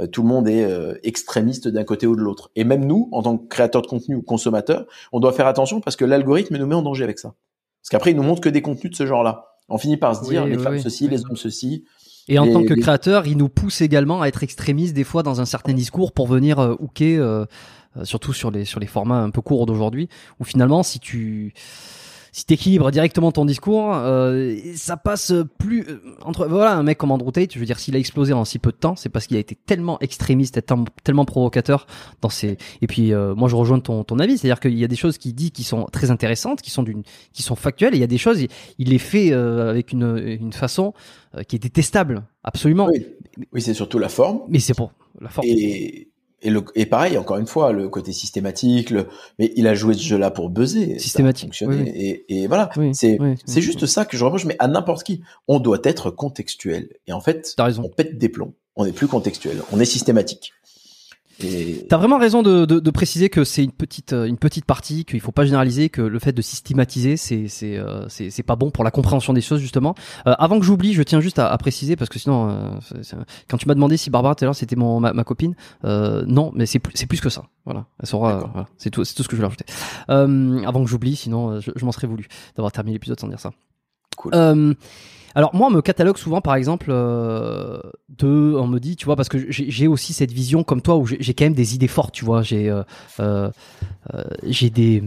euh, 0.00 0.06
tout 0.06 0.22
le 0.22 0.28
monde 0.28 0.48
est 0.48 0.64
euh, 0.64 0.94
extrémiste 1.02 1.68
d'un 1.68 1.84
côté 1.84 2.06
ou 2.06 2.16
de 2.16 2.20
l'autre. 2.20 2.50
Et 2.56 2.64
même 2.64 2.84
nous, 2.84 3.08
en 3.12 3.22
tant 3.22 3.38
que 3.38 3.46
créateurs 3.48 3.82
de 3.82 3.86
contenu 3.86 4.16
ou 4.16 4.22
consommateurs, 4.22 4.86
on 5.12 5.20
doit 5.20 5.32
faire 5.32 5.46
attention 5.46 5.80
parce 5.80 5.96
que 5.96 6.04
l'algorithme 6.04 6.56
nous 6.56 6.66
met 6.66 6.74
en 6.74 6.82
danger 6.82 7.04
avec 7.04 7.18
ça. 7.18 7.34
Parce 7.82 7.90
qu'après, 7.90 8.10
il 8.10 8.16
nous 8.16 8.22
montre 8.22 8.40
que 8.40 8.48
des 8.48 8.62
contenus 8.62 8.92
de 8.92 8.96
ce 8.96 9.06
genre-là. 9.06 9.56
On 9.68 9.78
finit 9.78 9.96
par 9.96 10.16
se 10.16 10.28
dire, 10.28 10.46
les 10.46 10.58
femmes 10.58 10.78
ceci, 10.78 11.08
les 11.08 11.24
hommes 11.24 11.36
ceci. 11.36 11.84
Et 12.28 12.38
en 12.38 12.50
tant 12.50 12.64
que 12.64 12.74
créateur, 12.74 13.26
il 13.26 13.36
nous 13.36 13.48
pousse 13.48 13.80
également 13.82 14.22
à 14.22 14.28
être 14.28 14.42
extrémiste 14.42 14.94
des 14.94 15.04
fois 15.04 15.22
dans 15.22 15.40
un 15.40 15.44
certain 15.44 15.74
discours 15.74 16.12
pour 16.12 16.26
venir 16.26 16.58
euh, 16.58 16.74
hooker, 16.78 17.18
euh, 17.20 17.44
surtout 18.02 18.32
sur 18.32 18.50
les 18.50 18.64
sur 18.64 18.80
les 18.80 18.86
formats 18.86 19.20
un 19.20 19.30
peu 19.30 19.42
courts 19.42 19.66
d'aujourd'hui, 19.66 20.08
où 20.40 20.44
finalement, 20.44 20.82
si 20.82 21.00
tu 21.00 21.52
si 22.34 22.44
t'équilibres 22.46 22.90
directement 22.90 23.30
ton 23.30 23.44
discours, 23.44 23.94
euh, 23.94 24.56
ça 24.74 24.96
passe 24.96 25.32
plus 25.56 25.86
euh, 25.88 26.00
entre 26.22 26.48
voilà 26.48 26.72
un 26.74 26.82
mec 26.82 26.98
comme 26.98 27.12
Andrew 27.12 27.30
Tate. 27.30 27.54
Je 27.54 27.60
veux 27.60 27.64
dire, 27.64 27.78
s'il 27.78 27.94
a 27.94 27.98
explosé 28.00 28.32
en 28.32 28.44
si 28.44 28.58
peu 28.58 28.72
de 28.72 28.76
temps, 28.76 28.96
c'est 28.96 29.08
parce 29.08 29.28
qu'il 29.28 29.36
a 29.36 29.40
été 29.40 29.54
tellement 29.54 30.00
extrémiste, 30.00 30.60
tellement 31.04 31.24
provocateur 31.26 31.86
dans 32.22 32.30
ses. 32.30 32.58
Et 32.82 32.88
puis 32.88 33.12
euh, 33.12 33.36
moi, 33.36 33.48
je 33.48 33.54
rejoins 33.54 33.78
ton 33.78 34.02
ton 34.02 34.18
avis, 34.18 34.36
c'est-à-dire 34.36 34.58
qu'il 34.58 34.76
y 34.76 34.82
a 34.82 34.88
des 34.88 34.96
choses 34.96 35.16
qu'il 35.16 35.32
dit 35.32 35.52
qui 35.52 35.62
sont 35.62 35.84
très 35.92 36.10
intéressantes, 36.10 36.60
qui 36.60 36.72
sont 36.72 36.82
d'une, 36.82 37.04
qui 37.32 37.44
sont 37.44 37.54
factuelles, 37.54 37.94
et 37.94 37.98
il 37.98 38.00
y 38.00 38.04
a 38.04 38.08
des 38.08 38.18
choses, 38.18 38.44
il, 38.78 38.88
les 38.88 38.98
fait 38.98 39.32
avec 39.32 39.92
une 39.92 40.18
une 40.18 40.52
façon 40.52 40.92
qui 41.46 41.54
est 41.54 41.60
détestable, 41.60 42.24
absolument. 42.42 42.88
Oui, 42.92 43.06
oui 43.52 43.62
c'est 43.62 43.74
surtout 43.74 44.00
la 44.00 44.08
forme. 44.08 44.40
Mais 44.48 44.58
c'est 44.58 44.74
pour 44.74 44.90
la 45.20 45.28
forme. 45.28 45.46
Et 45.46 46.08
et, 46.44 46.50
le, 46.50 46.62
et 46.74 46.86
pareil, 46.86 47.18
encore 47.18 47.38
une 47.38 47.46
fois, 47.46 47.72
le 47.72 47.88
côté 47.88 48.12
systématique, 48.12 48.90
le, 48.90 49.08
mais 49.38 49.52
il 49.56 49.66
a 49.66 49.74
joué 49.74 49.94
ce 49.94 50.02
jeu-là 50.02 50.30
pour 50.30 50.50
buzzer. 50.50 50.98
Systématique. 50.98 51.62
Et, 51.62 52.42
et, 52.42 52.46
voilà, 52.46 52.70
c'est 52.92 53.18
c'est 53.44 53.60
juste 53.62 53.86
ça 53.86 54.04
que 54.04 54.16
je 54.16 54.24
reproche, 54.24 54.44
mais 54.44 54.56
à 54.58 54.68
n'importe 54.68 55.04
qui. 55.04 55.22
On 55.48 55.58
doit 55.58 55.80
être 55.84 56.10
contextuel. 56.10 56.90
Et 57.06 57.12
en 57.12 57.20
fait, 57.20 57.54
on 57.58 57.88
pète 57.88 58.18
des 58.18 58.28
plombs. 58.28 58.54
On 58.76 58.84
n'est 58.84 58.92
plus 58.92 59.08
contextuel. 59.08 59.62
On 59.72 59.80
est 59.80 59.84
systématique. 59.84 60.52
T'as 61.88 61.96
vraiment 61.96 62.18
raison 62.18 62.42
de, 62.42 62.64
de, 62.64 62.78
de 62.78 62.90
préciser 62.90 63.28
que 63.28 63.44
c'est 63.44 63.64
une 63.64 63.72
petite 63.72 64.12
euh, 64.12 64.26
une 64.26 64.38
petite 64.38 64.64
partie 64.64 65.04
qu'il 65.04 65.20
faut 65.20 65.32
pas 65.32 65.44
généraliser 65.44 65.88
que 65.88 66.00
le 66.00 66.18
fait 66.18 66.32
de 66.32 66.42
systématiser 66.42 67.16
c'est 67.16 67.48
c'est 67.48 67.76
euh, 67.76 68.08
c'est 68.08 68.42
pas 68.42 68.56
bon 68.56 68.70
pour 68.70 68.84
la 68.84 68.90
compréhension 68.90 69.32
des 69.32 69.40
choses 69.40 69.60
justement. 69.60 69.94
Euh, 70.26 70.34
avant 70.38 70.58
que 70.60 70.64
j'oublie, 70.64 70.92
je 70.92 71.02
tiens 71.02 71.20
juste 71.20 71.38
à, 71.38 71.48
à, 71.50 71.58
préciser 71.58 71.96
parce 71.96 72.08
que 72.08 72.18
sinon 72.18 72.50
euh, 72.50 73.24
quand 73.48 73.56
tu 73.56 73.66
m'as 73.66 73.74
demandé 73.74 73.96
si 73.96 74.10
Barbara 74.10 74.34
tout 74.34 74.44
à 74.44 74.46
l'heure 74.46 74.54
c'était 74.54 74.76
mon 74.76 75.00
ma, 75.00 75.12
ma 75.12 75.24
copine, 75.24 75.54
non 75.82 76.52
mais 76.54 76.66
c'est 76.66 76.80
c'est 76.94 77.06
plus 77.06 77.20
que 77.20 77.30
ça. 77.30 77.44
Voilà, 77.64 77.86
elle 78.00 78.06
saura. 78.06 78.50
Voilà. 78.52 78.68
C'est 78.78 78.90
tout 78.90 79.04
c'est 79.04 79.14
tout 79.14 79.22
ce 79.22 79.28
que 79.28 79.36
je 79.36 79.42
voulais 79.42 79.48
rajouter. 79.48 79.66
avant 80.08 80.84
que 80.84 80.88
j'oublie, 80.90 81.16
sinon 81.16 81.60
je, 81.60 81.72
je 81.74 81.84
m'en 81.84 81.92
serais 81.92 82.06
voulu 82.06 82.28
d'avoir 82.56 82.70
terminé 82.72 82.94
l'épisode 82.94 83.18
sans 83.18 83.28
dire 83.28 83.40
ça. 83.40 83.50
Cool. 84.16 84.76
Alors 85.34 85.54
moi, 85.54 85.68
on 85.68 85.70
me 85.70 85.82
catalogue 85.82 86.16
souvent, 86.16 86.40
par 86.40 86.54
exemple, 86.54 86.86
euh, 86.90 87.80
de, 88.08 88.54
on 88.56 88.68
me 88.68 88.78
dit, 88.78 88.94
tu 88.96 89.04
vois, 89.04 89.16
parce 89.16 89.28
que 89.28 89.38
j'ai 89.48 89.88
aussi 89.88 90.12
cette 90.12 90.30
vision 90.30 90.62
comme 90.62 90.80
toi 90.80 90.96
où 90.96 91.06
j'ai 91.06 91.34
quand 91.34 91.44
même 91.44 91.54
des 91.54 91.74
idées 91.74 91.88
fortes, 91.88 92.14
tu 92.14 92.24
vois. 92.24 92.42
J'ai, 92.42 92.70
euh, 92.70 92.82
euh, 93.18 93.50
euh 94.14 94.24
j'ai 94.44 94.70
des, 94.70 95.02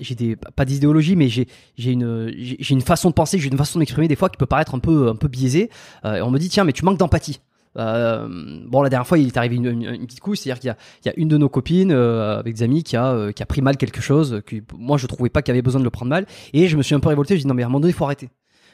j'ai 0.00 0.14
des, 0.14 0.36
pas 0.36 0.64
d'idéologie, 0.64 1.16
mais 1.16 1.28
j'ai, 1.28 1.48
j'ai 1.78 1.92
une, 1.92 2.32
j'ai 2.36 2.74
une 2.74 2.82
façon 2.82 3.08
de 3.08 3.14
penser, 3.14 3.38
j'ai 3.38 3.48
une 3.48 3.56
façon 3.56 3.78
d'exprimer 3.78 4.08
des 4.08 4.16
fois 4.16 4.28
qui 4.28 4.36
peut 4.36 4.46
paraître 4.46 4.74
un 4.74 4.78
peu, 4.78 5.08
un 5.08 5.16
peu 5.16 5.28
biaisée. 5.28 5.70
Euh, 6.04 6.16
et 6.16 6.22
on 6.22 6.30
me 6.30 6.38
dit, 6.38 6.50
tiens, 6.50 6.64
mais 6.64 6.72
tu 6.72 6.84
manques 6.84 6.98
d'empathie. 6.98 7.40
Euh, 7.78 8.28
bon, 8.66 8.82
la 8.82 8.90
dernière 8.90 9.06
fois, 9.06 9.16
il 9.16 9.28
est 9.28 9.36
arrivé 9.36 9.56
une, 9.56 9.66
une, 9.66 10.06
petite 10.06 10.20
couche, 10.20 10.40
c'est-à-dire 10.40 10.60
qu'il 10.60 10.70
y 11.06 11.08
y 11.08 11.12
a 11.12 11.14
une 11.16 11.28
de 11.28 11.38
nos 11.38 11.48
copines 11.48 11.92
euh, 11.92 12.38
avec 12.38 12.56
des 12.56 12.62
amis 12.62 12.82
qui 12.82 12.96
a, 12.96 13.32
qui 13.32 13.42
a 13.42 13.46
pris 13.46 13.62
mal 13.62 13.76
quelque 13.76 14.00
chose, 14.00 14.42
que 14.44 14.56
moi 14.76 14.98
je 14.98 15.06
trouvais 15.06 15.30
pas 15.30 15.40
qu'il 15.40 15.52
avait 15.52 15.62
besoin 15.62 15.78
de 15.78 15.84
le 15.84 15.90
prendre 15.90 16.10
mal, 16.10 16.26
et 16.52 16.66
je 16.66 16.76
me 16.76 16.82
suis 16.82 16.96
un 16.96 17.00
peu 17.00 17.08
révolté. 17.08 17.36
Je 17.36 17.42
dis 17.42 17.46
non 17.46 17.54
mais 17.54 17.62
à 17.62 17.66
un 17.66 17.68
moment 17.68 17.80
donné, 17.80 17.92
il 17.92 17.96
faut 17.96 18.04
arrêter 18.04 18.28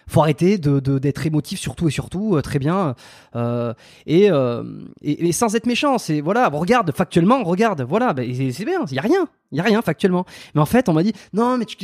faut 0.08 0.20
arrêter 0.20 0.58
de 0.58 0.78
d'être 0.98 1.26
émotif 1.26 1.58
surtout 1.58 1.88
et 1.88 1.90
surtout 1.90 2.36
euh, 2.36 2.42
très 2.42 2.58
bien 2.58 2.94
euh, 3.34 3.74
et, 4.06 4.30
euh, 4.30 4.62
et, 5.02 5.28
et, 5.28 5.32
sans 5.32 5.54
être 5.56 5.66
méchant 5.66 5.98
c'est 5.98 6.20
voilà 6.20 6.48
regarde 6.48 6.92
factuellement 6.92 7.42
regarde 7.42 7.82
voilà 7.82 8.12
bah, 8.12 8.22
c'est 8.52 8.64
bien 8.64 8.84
il 8.88 8.94
y 8.94 8.98
a 8.98 9.02
rien 9.02 9.28
il 9.52 9.58
y 9.58 9.60
a 9.60 9.64
rien 9.64 9.80
factuellement. 9.82 10.24
Mais 10.54 10.60
en 10.60 10.66
fait, 10.66 10.88
on 10.88 10.92
m'a 10.92 11.02
dit 11.02 11.12
non, 11.32 11.56
mais 11.58 11.64
tu 11.64 11.76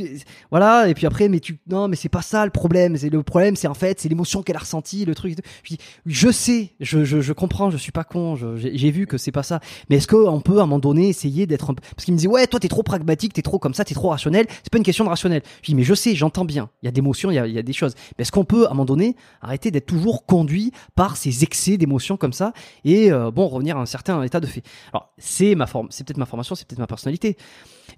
voilà 0.51 0.89
et 0.89 0.95
puis 0.95 1.07
après 1.07 1.29
mais 1.29 1.41
tu 1.41 1.59
non, 1.69 1.89
mais 1.89 1.97
c'est 1.97 2.09
pas 2.09 2.23
ça 2.23 2.45
le 2.45 2.51
problème, 2.51 2.97
c'est 2.97 3.11
le 3.11 3.23
problème 3.23 3.57
c'est 3.57 3.69
en 3.69 3.75
fait, 3.75 4.01
c'est 4.01 4.09
l'émotion 4.09 4.43
qu'elle 4.43 4.57
a 4.57 4.61
ressentie, 4.61 5.05
le 5.05 5.15
truc. 5.15 5.37
Je 5.63 5.75
dis 5.75 5.79
je 6.07 6.31
sais, 6.31 6.71
je, 6.81 7.05
je, 7.05 7.21
je 7.21 7.33
comprends, 7.33 7.71
je 7.71 7.77
suis 7.77 7.93
pas 7.93 8.05
con, 8.05 8.37
j'ai 8.57 8.91
vu 8.91 9.07
que 9.07 9.17
c'est 9.17 9.33
pas 9.33 9.43
ça. 9.43 9.61
Mais 9.89 9.97
est-ce 9.97 10.09
qu'on 10.09 10.41
peut 10.41 10.59
à 10.59 10.63
un 10.63 10.67
moment 10.67 10.79
donné 10.79 11.09
essayer 11.09 11.47
d'être 11.47 11.71
un 11.71 11.75
parce 11.75 12.05
qu'il 12.05 12.15
me 12.15 12.19
disait 12.19 12.29
ouais, 12.29 12.47
toi 12.47 12.59
t'es 12.59 12.69
trop 12.69 12.83
pragmatique, 12.83 13.33
t'es 13.33 13.43
trop 13.43 13.59
comme 13.59 13.75
ça, 13.75 13.85
t'es 13.85 13.95
trop 13.95 14.09
rationnel. 14.09 14.47
C'est 14.63 14.71
pas 14.71 14.79
une 14.79 14.85
question 14.85 15.05
de 15.05 15.11
rationnel. 15.11 15.43
Je 15.63 15.67
dis 15.67 15.75
mais 15.75 15.85
je 15.85 15.95
sais, 15.95 16.15
j'entends 16.15 16.45
bien. 16.45 16.69
Il 16.83 16.87
y 16.87 16.89
a 16.89 16.93
des 16.93 16.99
émotions, 16.99 17.31
il 17.31 17.35
y 17.35 17.39
a, 17.39 17.47
il 17.47 17.55
y 17.55 17.59
a 17.59 17.63
des 17.63 17.73
choses. 17.73 17.95
Mais 18.19 18.23
est-ce 18.23 18.33
qu'on 18.33 18.45
peut 18.45 18.67
à 18.67 18.71
un 18.71 18.71
moment 18.71 18.85
donné 18.85 19.17
arrêter 19.41 19.71
d'être 19.71 19.87
toujours 19.87 20.27
conduit 20.27 20.73
par 20.95 21.17
ces 21.17 21.43
excès 21.43 21.77
d'émotions 21.77 22.17
comme 22.17 22.33
ça 22.33 22.53
et 22.85 23.13
euh, 23.13 23.31
bon 23.31 23.49
revenir 23.49 23.77
à 23.77 23.81
un 23.81 23.87
certain 23.87 24.23
état 24.23 24.41
de 24.41 24.47
fait? 24.47 24.63
Alors 24.93 25.11
c'est 25.19 25.55
ma 25.55 25.67
forme, 25.67 25.89
c'est 25.91 26.07
peut-être 26.07 26.19
ma 26.19 26.27
formation, 26.27 26.55
c'est 26.55 26.67
peut-être 26.67 26.79
ma 26.79 26.87
personnalité. 26.87 27.37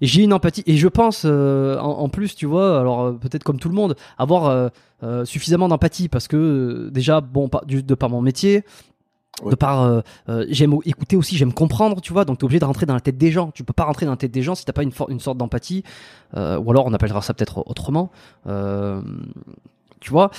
J'ai 0.01 0.23
une 0.23 0.33
empathie 0.33 0.63
et 0.65 0.77
je 0.77 0.87
pense 0.87 1.23
euh, 1.25 1.77
en, 1.79 2.09
plus 2.09 2.35
tu 2.35 2.45
vois 2.45 2.79
alors 2.79 3.01
euh, 3.01 3.11
peut-être 3.13 3.43
comme 3.43 3.59
tout 3.59 3.69
le 3.69 3.75
monde 3.75 3.95
avoir 4.17 4.71
suffisamment 5.25 5.67
d'empathie 5.67 6.09
parce 6.09 6.27
que 6.27 6.89
déjà 6.91 7.21
bon 7.21 7.49
de 7.65 7.95
par 7.95 8.09
mon 8.09 8.21
métier 8.21 8.63
de 9.45 9.53
par 9.55 10.01
j'aime 10.49 10.75
écouter 10.85 11.15
aussi 11.15 11.37
j'aime 11.37 11.53
comprendre 11.53 12.01
tu 12.01 12.11
vois 12.11 12.25
donc 12.25 12.39
t'es 12.39 12.43
obligé 12.45 12.59
de 12.59 12.65
rentrer 12.65 12.87
dans 12.87 12.95
la 12.95 12.99
tête 12.99 13.17
des 13.17 13.31
gens. 13.31 13.51
Tu 13.51 13.63
peux 13.63 13.73
pas 13.73 13.83
rentrer 13.83 14.05
dans 14.05 14.13
la 14.13 14.17
tête 14.17 14.31
des 14.31 14.41
gens 14.41 14.55
si 14.55 14.65
t'as 14.65 14.73
pas 14.73 14.83
une, 14.83 14.91
une 15.09 15.19
sorte 15.19 15.37
d'empathie 15.37 15.83
ou 16.33 16.37
alors 16.37 16.85
on 16.87 16.93
appellera 16.93 17.21
ça 17.21 17.33
peut-être 17.33 17.63
autrement 17.67 18.11
tu 20.05 20.11
vois 20.11 20.29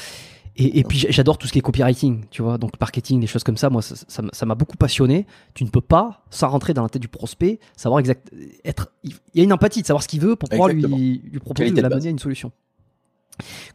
et, 0.58 0.78
et 0.78 0.84
puis 0.84 1.06
j'adore 1.10 1.36
tout 1.36 1.46
ce 1.46 1.52
qui 1.52 1.58
est 1.58 1.62
copywriting, 1.62 2.24
tu 2.30 2.40
vois, 2.40 2.56
donc 2.56 2.80
marketing, 2.80 3.20
des 3.20 3.26
choses 3.26 3.44
comme 3.44 3.58
ça. 3.58 3.68
Moi, 3.68 3.82
ça 3.82 4.46
m'a 4.46 4.54
beaucoup 4.54 4.78
passionné. 4.78 5.26
Tu 5.52 5.64
ne 5.64 5.68
peux 5.68 5.82
pas, 5.82 6.24
sans 6.30 6.48
rentrer 6.48 6.72
dans 6.72 6.82
la 6.82 6.88
tête 6.88 7.02
du 7.02 7.08
prospect, 7.08 7.60
savoir 7.76 8.00
exact, 8.00 8.32
être. 8.64 8.90
Il 9.04 9.12
y 9.34 9.40
a 9.40 9.44
une 9.44 9.52
empathie 9.52 9.82
de 9.82 9.86
savoir 9.86 10.02
ce 10.02 10.08
qu'il 10.08 10.20
veut 10.20 10.34
pour 10.34 10.48
pouvoir 10.48 10.70
lui, 10.70 11.20
lui 11.30 11.40
proposer 11.40 11.72
de 11.72 11.80
l'amener 11.82 12.06
à 12.06 12.10
une 12.10 12.18
solution. 12.18 12.52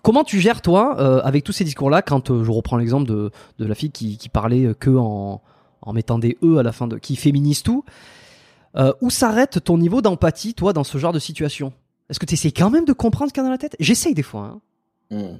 Comment 0.01 0.23
tu 0.23 0.39
gères 0.39 0.63
toi 0.63 0.99
euh, 0.99 1.21
avec 1.23 1.43
tous 1.43 1.51
ces 1.51 1.63
discours-là 1.63 2.01
quand 2.01 2.31
euh, 2.31 2.43
je 2.43 2.49
reprends 2.49 2.77
l'exemple 2.77 3.07
de, 3.07 3.29
de 3.59 3.65
la 3.67 3.75
fille 3.75 3.91
qui, 3.91 4.17
qui 4.17 4.29
parlait 4.29 4.73
que 4.73 4.89
en, 4.89 5.43
en 5.83 5.93
mettant 5.93 6.17
des 6.17 6.35
e 6.41 6.57
à 6.57 6.63
la 6.63 6.71
fin 6.71 6.87
de 6.87 6.97
qui 6.97 7.15
féminise 7.15 7.61
tout. 7.61 7.85
Euh, 8.75 8.91
où 9.01 9.11
s'arrête 9.11 9.63
ton 9.63 9.77
niveau 9.77 10.01
d'empathie, 10.01 10.55
toi, 10.55 10.73
dans 10.73 10.83
ce 10.83 10.97
genre 10.97 11.13
de 11.13 11.19
situation? 11.19 11.73
Est-ce 12.09 12.19
que 12.19 12.25
tu 12.25 12.33
essaies 12.33 12.51
quand 12.51 12.71
même 12.71 12.85
de 12.85 12.93
comprendre 12.93 13.29
ce 13.29 13.33
qu'il 13.33 13.41
y 13.41 13.45
a 13.45 13.47
dans 13.47 13.51
la 13.51 13.59
tête? 13.59 13.75
J'essaye 13.79 14.15
des 14.15 14.23
fois. 14.23 14.59
Hein. 15.11 15.11
Hmm. 15.11 15.37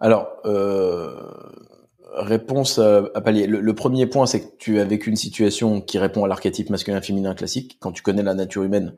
Alors, 0.00 0.28
euh, 0.44 1.16
réponse 2.14 2.78
à, 2.78 3.20
pallier. 3.20 3.46
Le, 3.46 3.74
premier 3.74 4.06
point, 4.06 4.26
c'est 4.26 4.40
que 4.40 4.56
tu 4.58 4.80
as 4.80 4.84
vécu 4.84 5.10
une 5.10 5.16
situation 5.16 5.80
qui 5.80 5.98
répond 5.98 6.24
à 6.24 6.28
l'archétype 6.28 6.70
masculin-féminin 6.70 7.34
classique. 7.34 7.78
Quand 7.80 7.92
tu 7.92 8.02
connais 8.02 8.22
la 8.22 8.34
nature 8.34 8.62
humaine, 8.62 8.94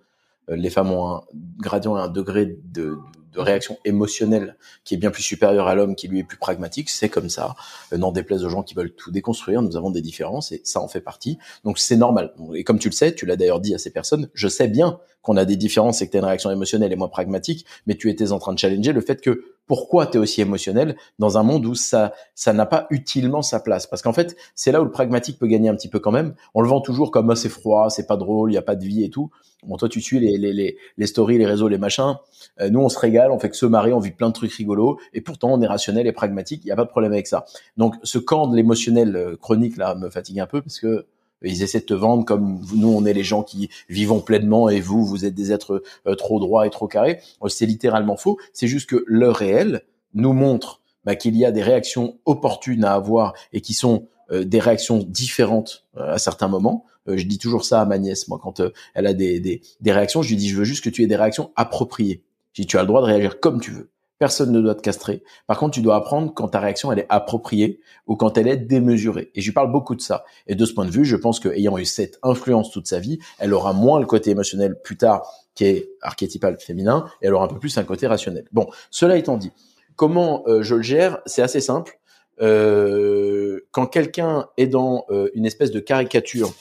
euh, 0.51 0.57
les 0.57 0.71
femmes 0.71 0.91
ont 0.91 1.09
un 1.09 1.23
gradient 1.59 1.97
et 1.97 2.01
un 2.01 2.09
degré 2.09 2.59
de, 2.65 2.99
de 3.33 3.41
réaction 3.41 3.79
émotionnelle 3.85 4.57
qui 4.85 4.95
est 4.95 4.97
bien 4.97 5.11
plus 5.11 5.23
supérieure 5.23 5.69
à 5.69 5.75
l'homme 5.75 5.95
qui 5.95 6.09
lui 6.09 6.21
est 6.21 6.25
plus 6.25 6.39
pragmatique. 6.39 6.91
C'est 6.91 7.09
comme 7.09 7.29
ça. 7.29 7.55
Euh, 7.93 7.99
n'en 7.99 8.13
déplaise 8.13 8.45
aux 8.45 8.49
gens 8.49 8.63
qui 8.63 8.75
veulent 8.75 8.93
tout 8.93 9.11
déconstruire. 9.11 9.63
Nous 9.63 9.77
avons 9.77 9.91
des 9.91 10.03
différences 10.03 10.53
et 10.53 10.61
ça 10.65 10.81
en 10.81 10.89
fait 10.89 11.01
partie. 11.01 11.39
Donc 11.65 11.79
c'est 11.79 11.97
normal. 11.97 12.35
Et 12.55 12.65
comme 12.65 12.79
tu 12.79 12.89
le 12.89 12.95
sais, 12.95 13.15
tu 13.15 13.27
l'as 13.27 13.37
d'ailleurs 13.37 13.61
dit 13.61 13.75
à 13.75 13.79
ces 13.79 13.91
personnes, 13.91 14.29
je 14.35 14.49
sais 14.49 14.69
bien 14.69 14.99
qu'on 15.23 15.37
a 15.37 15.45
des 15.45 15.57
différences 15.57 16.03
et 16.03 16.07
que 16.07 16.13
tu 16.13 16.17
as 16.17 16.21
une 16.21 16.27
réaction 16.27 16.51
émotionnelle 16.51 16.93
et 16.93 16.97
moins 16.97 17.09
pragmatique, 17.09 17.67
mais 17.87 17.95
tu 17.95 18.11
étais 18.11 18.33
en 18.33 18.39
train 18.39 18.55
de 18.55 18.59
challenger 18.59 18.93
le 18.93 19.01
fait 19.01 19.21
que 19.21 19.45
pourquoi 19.71 20.09
tu 20.09 20.17
es 20.17 20.21
aussi 20.21 20.41
émotionnel 20.41 20.97
dans 21.21 21.39
un 21.39 21.45
monde 21.45 21.65
où 21.65 21.77
ça 21.77 22.13
ça 22.35 22.53
n'a 22.53 22.67
pas 22.67 22.89
utilement 22.91 23.41
sa 23.41 23.61
place. 23.61 23.87
Parce 23.87 24.03
qu'en 24.03 24.13
fait 24.13 24.37
c'est 24.57 24.73
là 24.73 24.81
où 24.83 24.85
le 24.85 24.91
pragmatique 24.91 25.39
peut 25.39 25.47
gagner 25.47 25.69
un 25.69 25.77
petit 25.77 25.87
peu 25.87 26.01
quand 26.01 26.11
même. 26.11 26.35
On 26.55 26.61
le 26.61 26.69
vend 26.69 26.81
toujours 26.81 27.13
comme 27.13 27.31
oh, 27.31 27.37
c'est 27.37 27.49
froid 27.49 27.89
c'est 27.89 28.09
pas 28.09 28.17
drôle 28.17 28.51
il 28.51 28.55
y 28.55 28.59
a 28.59 28.63
pas 28.63 28.75
de 28.75 28.85
vie 28.85 29.05
et 29.05 29.11
tout. 29.11 29.31
Bon 29.65 29.77
toi 29.77 29.89
tu 29.89 30.01
suis 30.01 30.19
les 30.19 30.39
les 30.39 30.53
les, 30.53 30.77
les 30.97 31.07
stories 31.07 31.39
les 31.39 31.47
réseaux 31.47 31.69
les 31.69 31.79
machins. 31.79 32.17
Euh, 32.61 32.69
nous 32.69 32.81
on 32.81 32.89
se 32.89 32.99
régale 32.99 33.31
on 33.31 33.39
fait 33.39 33.49
que 33.49 33.57
se 33.57 33.65
marrer 33.65 33.93
on 33.93 34.01
vit 34.01 34.11
plein 34.11 34.31
de 34.31 34.35
trucs 34.35 34.53
rigolos. 34.55 34.99
Et 35.13 35.21
pourtant 35.21 35.53
on 35.53 35.63
est 35.63 35.69
rationnel 35.69 36.09
et 36.09 36.13
pragmatique 36.13 36.63
il 36.65 36.67
y 36.67 36.73
a 36.73 36.77
pas 36.77 36.85
de 36.85 36.91
problème 36.91 37.13
avec 37.13 37.29
ça. 37.29 37.45
Donc 37.77 37.95
ce 38.03 38.19
camp 38.19 38.49
de 38.49 38.57
l'émotionnel 38.57 39.15
euh, 39.15 39.37
chronique 39.37 39.77
là 39.77 39.95
me 39.95 40.11
fatigue 40.11 40.41
un 40.41 40.47
peu 40.47 40.63
parce 40.63 40.81
que 40.81 41.07
ils 41.43 41.63
essaient 41.63 41.81
de 41.81 41.85
te 41.85 41.95
vendre 41.95 42.25
comme 42.25 42.61
nous, 42.75 42.89
on 42.89 43.05
est 43.07 43.13
les 43.13 43.25
gens 43.25 43.43
qui 43.43 43.71
vivons 43.89 44.21
pleinement 44.21 44.69
et 44.69 44.81
vous, 44.81 45.05
vous 45.05 45.25
êtes 45.25 45.35
des 45.35 45.53
êtres 45.53 45.83
euh, 46.07 46.15
trop 46.15 46.39
droits 46.39 46.67
et 46.67 46.71
trop 46.71 46.87
carrés. 46.87 47.21
Euh, 47.43 47.49
c'est 47.49 47.67
littéralement 47.67 48.17
faux. 48.17 48.39
C'est 48.53 48.67
juste 48.67 48.89
que 48.89 49.05
le 49.07 49.31
réel 49.31 49.83
nous 50.15 50.33
montre 50.33 50.81
bah, 51.05 51.17
qu'il 51.17 51.37
y 51.37 51.45
a 51.45 51.53
des 51.53 51.63
réactions 51.63 52.19
opportunes 52.25 52.85
à 52.85 52.93
avoir 52.93 53.35
et 53.53 53.61
qui 53.61 53.75
sont 53.75 54.09
euh, 54.31 54.45
des 54.45 54.61
réactions 54.61 54.99
différentes 54.99 55.87
à 55.97 56.19
certains 56.19 56.49
moments. 56.49 56.85
je 57.07 57.25
dis 57.25 57.39
toujours 57.39 57.65
ça 57.65 57.81
à 57.81 57.85
ma 57.85 57.99
nièce, 57.99 58.29
moi, 58.29 58.39
quand 58.41 58.63
elle 58.95 59.07
a 59.07 59.15
des, 59.15 59.41
des, 59.41 59.63
des 59.81 59.93
réactions, 59.93 60.23
je 60.23 60.29
lui 60.29 60.37
dis, 60.37 60.49
je 60.49 60.57
veux 60.57 60.65
juste 60.65 60.85
que 60.85 60.91
tu 60.91 61.03
aies 61.03 61.07
des 61.07 61.17
réactions 61.17 61.51
appropriées. 61.57 62.23
Je 62.53 62.63
dis, 62.63 62.67
tu 62.67 62.79
as 62.79 62.83
le 62.83 62.87
droit 62.87 63.01
de 63.01 63.07
réagir 63.07 63.41
comme 63.41 63.61
tu 63.61 63.71
veux. 63.71 63.91
Personne 64.21 64.53
ne 64.53 64.61
doit 64.61 64.75
te 64.75 64.83
castrer. 64.83 65.23
Par 65.47 65.59
contre, 65.59 65.73
tu 65.73 65.81
dois 65.81 65.97
apprendre 65.97 66.35
quand 66.35 66.49
ta 66.49 66.61
réaction 66.61 66.93
elle 66.93 66.99
est 66.99 67.07
appropriée 67.09 67.81
ou 68.07 68.17
quand 68.17 68.37
elle 68.37 68.49
est 68.49 68.59
démesurée. 68.59 69.31
Et 69.35 69.41
je 69.41 69.47
lui 69.47 69.55
parle 69.55 69.73
beaucoup 69.73 69.95
de 69.95 70.03
ça. 70.03 70.25
Et 70.47 70.55
de 70.55 70.67
ce 70.67 70.75
point 70.75 70.85
de 70.85 70.91
vue, 70.91 71.07
je 71.07 71.17
pense 71.17 71.41
qu'ayant 71.41 71.79
eu 71.79 71.87
cette 71.87 72.19
influence 72.23 72.71
toute 72.71 72.87
sa 72.87 72.99
vie, 72.99 73.19
elle 73.39 73.55
aura 73.55 73.73
moins 73.73 73.99
le 73.99 74.05
côté 74.05 74.31
émotionnel 74.31 74.79
plus 74.85 74.99
tard 74.99 75.27
qui 75.55 75.65
est 75.65 75.89
archétypal 76.03 76.59
féminin 76.61 77.07
et 77.23 77.29
elle 77.29 77.35
aura 77.35 77.47
un 77.47 77.49
peu 77.49 77.59
plus 77.59 77.79
un 77.79 77.85
côté 77.85 78.07
rationnel. 78.07 78.45
Bon, 78.53 78.69
cela 78.91 79.17
étant 79.17 79.39
dit, 79.39 79.53
comment 79.97 80.45
euh, 80.49 80.61
je 80.61 80.75
le 80.75 80.83
gère? 80.83 81.21
C'est 81.25 81.41
assez 81.41 81.63
simple. 81.63 81.99
Euh, 82.43 83.61
quand 83.71 83.87
quelqu'un 83.87 84.49
est 84.59 84.67
dans 84.67 85.07
euh, 85.09 85.31
une 85.33 85.47
espèce 85.47 85.71
de 85.71 85.81
caricature 85.81 86.53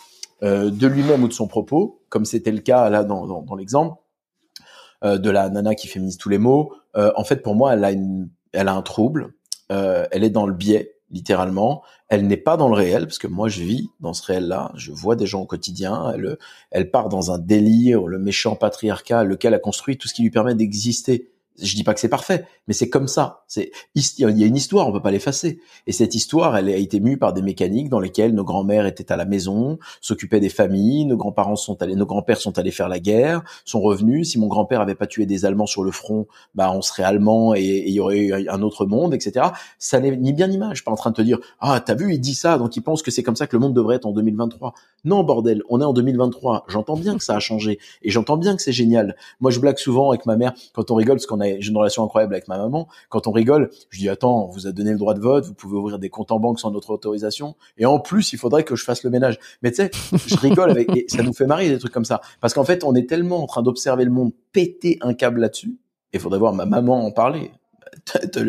de 0.42 0.88
lui-même 0.88 1.24
ou 1.24 1.28
de 1.28 1.34
son 1.34 1.50
propos, 1.50 2.02
comme 2.08 2.24
c'était 2.24 2.54
le 2.54 2.60
cas 2.60 2.90
là 2.90 3.04
dans, 3.04 3.56
l'exemple, 3.58 4.02
de 5.04 5.30
la 5.30 5.50
nana 5.50 5.76
qui 5.76 5.88
féminise 5.88 6.18
tous 6.18 6.30
les 6.30 6.38
mots. 6.38 6.74
Euh, 6.96 7.12
en 7.16 7.24
fait, 7.24 7.38
pour 7.38 7.56
moi, 7.56 7.74
elle 7.74 7.84
a 7.84 7.92
une, 7.92 8.30
elle 8.52 8.68
a 8.68 8.74
un 8.74 8.82
trouble. 8.82 9.34
Euh, 9.72 10.06
elle 10.12 10.24
est 10.24 10.30
dans 10.30 10.46
le 10.46 10.54
biais, 10.54 10.96
littéralement. 11.12 11.84
Elle 12.08 12.28
n'est 12.28 12.38
pas 12.38 12.58
dans 12.58 12.68
le 12.68 12.76
réel, 12.76 13.06
parce 13.06 13.20
que 13.20 13.28
moi, 13.28 13.48
je 13.48 13.62
vis 13.62 13.90
dans 14.00 14.14
ce 14.14 14.26
réel-là. 14.26 14.72
Je 14.76 14.92
vois 14.92 15.16
des 15.16 15.28
gens 15.28 15.42
au 15.42 15.46
quotidien. 15.46 16.12
Elle, 16.14 16.38
elle 16.72 16.92
part 16.92 17.10
dans 17.10 17.32
un 17.32 17.38
délire, 17.38 18.08
le 18.08 18.20
méchant 18.20 18.56
patriarcat, 18.56 19.24
lequel 19.24 19.54
a 19.54 19.60
construit 19.60 19.98
tout 19.98 20.08
ce 20.08 20.14
qui 20.14 20.24
lui 20.24 20.32
permet 20.32 20.56
d'exister 20.56 21.32
je 21.62 21.76
dis 21.76 21.84
pas 21.84 21.94
que 21.94 22.00
c'est 22.00 22.10
parfait, 22.10 22.46
mais 22.68 22.74
c'est 22.74 22.90
comme 22.90 23.08
ça. 23.08 23.44
Il 23.56 23.70
y 24.20 24.44
a 24.44 24.48
une 24.48 24.56
histoire, 24.56 24.88
on 24.88 24.92
peut 24.92 25.02
pas 25.02 25.12
l'effacer. 25.12 25.60
Et 25.88 25.92
cette 25.92 26.16
histoire, 26.16 26.56
elle 26.58 26.70
a 26.70 26.76
été 26.76 27.00
mue 27.00 27.18
par 27.18 27.34
des 27.34 27.42
mécaniques 27.42 27.90
dans 27.90 28.00
lesquelles 28.00 28.34
nos 28.34 28.44
grands-mères 28.44 28.86
étaient 28.86 29.12
à 29.12 29.18
la 29.18 29.26
maison, 29.26 29.80
s'occupaient 30.02 30.40
des 30.40 30.50
familles, 30.50 31.06
nos 31.06 31.18
grands-parents 31.18 31.56
sont 31.56 31.82
allés, 31.82 31.96
nos 31.96 32.06
grands-pères 32.06 32.40
sont 32.40 32.58
allés 32.60 32.72
faire 32.72 32.90
la 32.90 33.00
guerre, 33.00 33.44
sont 33.66 33.82
revenus. 33.82 34.32
Si 34.32 34.40
mon 34.40 34.48
grand-père 34.48 34.82
avait 34.82 34.96
pas 34.96 35.08
tué 35.08 35.26
des 35.26 35.46
Allemands 35.46 35.66
sur 35.66 35.84
le 35.84 35.92
front, 35.92 36.28
bah 36.56 36.72
on 36.74 36.82
serait 36.82 37.04
allemand 37.04 37.56
et 37.56 37.84
il 37.88 37.94
y 37.94 38.00
aurait 38.00 38.20
eu 38.20 38.50
un 38.50 38.62
autre 38.62 38.86
monde, 38.86 39.14
etc. 39.14 39.48
Ça 39.78 40.00
n'est 40.00 40.16
ni 40.16 40.34
bien 40.34 40.48
ni 40.48 40.58
mal. 40.58 40.72
Je 40.72 40.76
suis 40.76 40.84
pas 40.84 40.92
en 40.92 40.96
train 40.96 41.12
de 41.12 41.16
te 41.16 41.22
dire 41.22 41.40
ah 41.60 41.80
t'as 41.80 41.96
vu 41.96 42.14
il 42.14 42.20
dit 42.20 42.36
ça 42.36 42.58
donc 42.58 42.76
il 42.76 42.82
pense 42.82 43.02
que 43.02 43.12
c'est 43.12 43.24
comme 43.24 43.36
ça 43.36 43.48
que 43.48 43.56
le 43.56 43.60
monde 43.60 43.74
devrait 43.74 43.98
être 43.98 44.06
en 44.06 44.12
2023. 44.12 44.74
Non 45.06 45.24
bordel, 45.24 45.64
on 45.70 45.82
est 45.82 45.86
en 45.86 45.94
2023. 45.94 46.66
J'entends 46.68 46.98
bien 46.98 47.18
que 47.18 47.24
ça 47.24 47.36
a 47.36 47.40
changé 47.40 47.80
et 48.02 48.12
j'entends 48.12 48.38
bien 48.38 48.56
que 48.56 48.62
c'est 48.62 48.72
génial. 48.72 49.16
Moi 49.40 49.52
je 49.52 49.60
blague 49.60 49.78
souvent 49.78 50.10
avec 50.10 50.26
ma 50.26 50.36
mère 50.36 50.54
quand 50.74 50.92
on 50.92 50.96
rigole 50.96 51.18
parce 51.18 51.26
qu'on 51.26 51.42
a 51.42 51.49
j'ai 51.60 51.70
une 51.70 51.78
relation 51.78 52.04
incroyable 52.04 52.34
avec 52.34 52.48
ma 52.48 52.58
maman. 52.58 52.88
Quand 53.10 53.28
on 53.28 53.32
rigole, 53.32 53.70
je 53.90 54.00
dis 54.00 54.10
attends, 54.10 54.46
on 54.46 54.48
vous 54.48 54.68
a 54.68 54.72
donné 54.72 54.92
le 54.92 54.98
droit 54.98 55.14
de 55.14 55.20
vote, 55.20 55.46
vous 55.46 55.54
pouvez 55.54 55.78
ouvrir 55.78 56.00
des 56.00 56.10
comptes 56.10 56.32
en 56.32 56.40
banque 56.40 56.60
sans 56.60 56.72
notre 56.72 56.92
autorisation, 56.92 57.56
et 57.78 57.86
en 57.86 58.00
plus, 58.00 58.34
il 58.34 58.40
faudrait 58.40 58.64
que 58.64 58.76
je 58.76 58.84
fasse 58.84 59.04
le 59.04 59.10
ménage. 59.10 59.40
Mais 59.62 59.72
tu 59.72 59.78
sais, 59.78 59.92
je 60.28 60.36
rigole 60.38 60.72
avec, 60.72 60.96
et 60.96 61.06
ça 61.08 61.24
nous 61.24 61.34
fait 61.34 61.46
marrer 61.46 61.70
des 61.70 61.80
trucs 61.80 61.94
comme 61.94 62.06
ça, 62.06 62.22
parce 62.42 62.54
qu'en 62.54 62.64
fait, 62.64 62.84
on 62.84 62.96
est 62.96 63.08
tellement 63.08 63.44
en 63.44 63.48
train 63.48 63.62
d'observer 63.62 64.06
le 64.06 64.12
monde 64.12 64.32
péter 64.52 64.98
un 65.02 65.14
câble 65.14 65.40
là-dessus. 65.42 65.78
Il 66.14 66.20
faudrait 66.20 66.40
voir 66.40 66.54
ma 66.54 66.66
maman 66.66 67.06
en 67.06 67.12
parler 67.12 67.52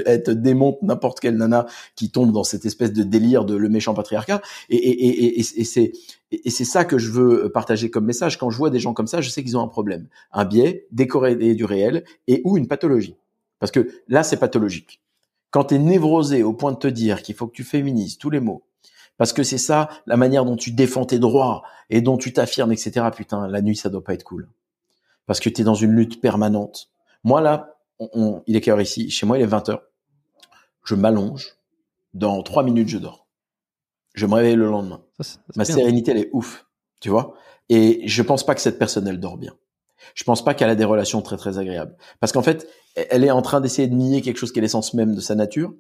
elle 0.07 0.23
te 0.23 0.31
démonte 0.31 0.83
n'importe 0.83 1.21
quelle 1.21 1.37
nana 1.37 1.67
qui 1.97 2.11
tombe 2.11 2.33
dans 2.33 2.45
cette 2.45 2.67
espèce 2.67 2.93
de 2.93 3.03
délire 3.03 3.45
de 3.45 3.55
le 3.57 3.69
méchant 3.69 3.95
patriarcat. 3.95 4.41
Et, 4.69 4.77
et, 4.77 5.39
et, 5.39 5.41
et 5.41 5.65
c'est 5.65 5.93
et 6.33 6.51
c'est 6.51 6.65
ça 6.65 6.85
que 6.85 6.99
je 6.99 7.11
veux 7.11 7.51
partager 7.51 7.91
comme 7.91 8.05
message. 8.05 8.39
Quand 8.39 8.51
je 8.51 8.57
vois 8.57 8.71
des 8.71 8.79
gens 8.79 8.95
comme 8.95 9.07
ça, 9.07 9.21
je 9.21 9.31
sais 9.31 9.43
qu'ils 9.43 9.57
ont 9.57 9.63
un 9.63 9.69
problème, 9.69 10.09
un 10.33 10.45
biais 10.45 10.87
décorrélé 10.93 11.55
du 11.55 11.65
réel 11.65 12.05
et 12.29 12.41
ou 12.45 12.57
une 12.57 12.69
pathologie. 12.69 13.17
Parce 13.59 13.73
que 13.73 13.91
là, 14.09 14.23
c'est 14.23 14.39
pathologique. 14.39 15.01
Quand 15.51 15.65
tu 15.65 15.75
es 15.75 15.79
névrosé 15.79 16.43
au 16.43 16.53
point 16.53 16.73
de 16.73 16.79
te 16.79 16.87
dire 16.87 17.23
qu'il 17.23 17.35
faut 17.35 17.47
que 17.47 17.53
tu 17.53 17.65
féminises 17.65 18.19
tous 18.19 18.31
les 18.31 18.41
mots, 18.41 18.63
parce 19.17 19.33
que 19.33 19.43
c'est 19.43 19.59
ça 19.59 19.91
la 20.07 20.17
manière 20.17 20.45
dont 20.45 20.57
tu 20.57 20.71
défends 20.71 21.05
tes 21.05 21.19
droits 21.19 21.63
et 21.91 22.01
dont 22.01 22.17
tu 22.17 22.33
t'affirmes, 22.33 22.73
etc. 22.73 23.07
Putain, 23.15 23.49
la 23.49 23.61
nuit, 23.61 23.77
ça 23.77 23.91
doit 23.91 24.03
pas 24.03 24.15
être 24.15 24.25
cool. 24.25 24.49
Parce 25.27 25.41
que 25.41 25.49
tu 25.51 25.61
es 25.61 25.65
dans 25.65 25.75
une 25.75 25.91
lutte 25.91 26.21
permanente. 26.21 26.91
Moi, 27.25 27.41
là, 27.41 27.77
il 28.47 28.57
est 28.57 28.61
quelle 28.61 28.75
heure 28.75 28.81
ici? 28.81 29.11
Chez 29.11 29.27
moi, 29.27 29.37
il 29.39 29.43
est 29.43 29.47
20 29.47 29.69
heures. 29.69 29.83
Je 30.85 30.95
m'allonge. 30.95 31.57
Dans 32.15 32.43
trois 32.43 32.63
minutes, 32.63 32.89
je 32.89 32.99
dors. 32.99 33.20
Je 34.15 34.27
me 34.27 34.35
réveille 34.35 34.57
le 34.57 34.67
lendemain. 34.67 35.03
Ma 35.57 35.65
sérénité, 35.65 36.11
elle 36.11 36.19
est 36.19 36.31
ouf. 36.33 36.67
Tu 37.01 37.09
vois 37.09 37.35
Et 37.69 38.03
je 38.07 38.23
pense 38.23 38.45
pas 38.45 38.55
que 38.55 38.61
cette 38.61 38.79
personne, 38.79 39.07
elle 39.07 39.21
dort 39.21 39.39
bien. 39.39 39.55
Je 40.15 40.25
pense 40.25 40.45
pas 40.45 40.55
qu'elle 40.55 40.71
a 40.71 40.75
des 40.75 40.85
relations 40.85 41.23
très 41.23 41.37
très 41.37 41.59
agréables. 41.59 41.97
Parce 42.21 42.33
qu'en 42.33 42.43
fait, 42.43 42.67
elle 42.97 43.25
est 43.25 43.31
en 43.31 43.43
train 43.43 43.61
d'essayer 43.61 43.89
de 43.89 43.95
nier 43.95 44.23
quelque 44.23 44.39
chose 44.39 44.53
qui 44.53 44.59
est 44.59 44.63
l'essence 44.63 44.95
même 44.95 45.15
de 45.15 45.21
sa 45.21 45.35
nature 45.35 45.73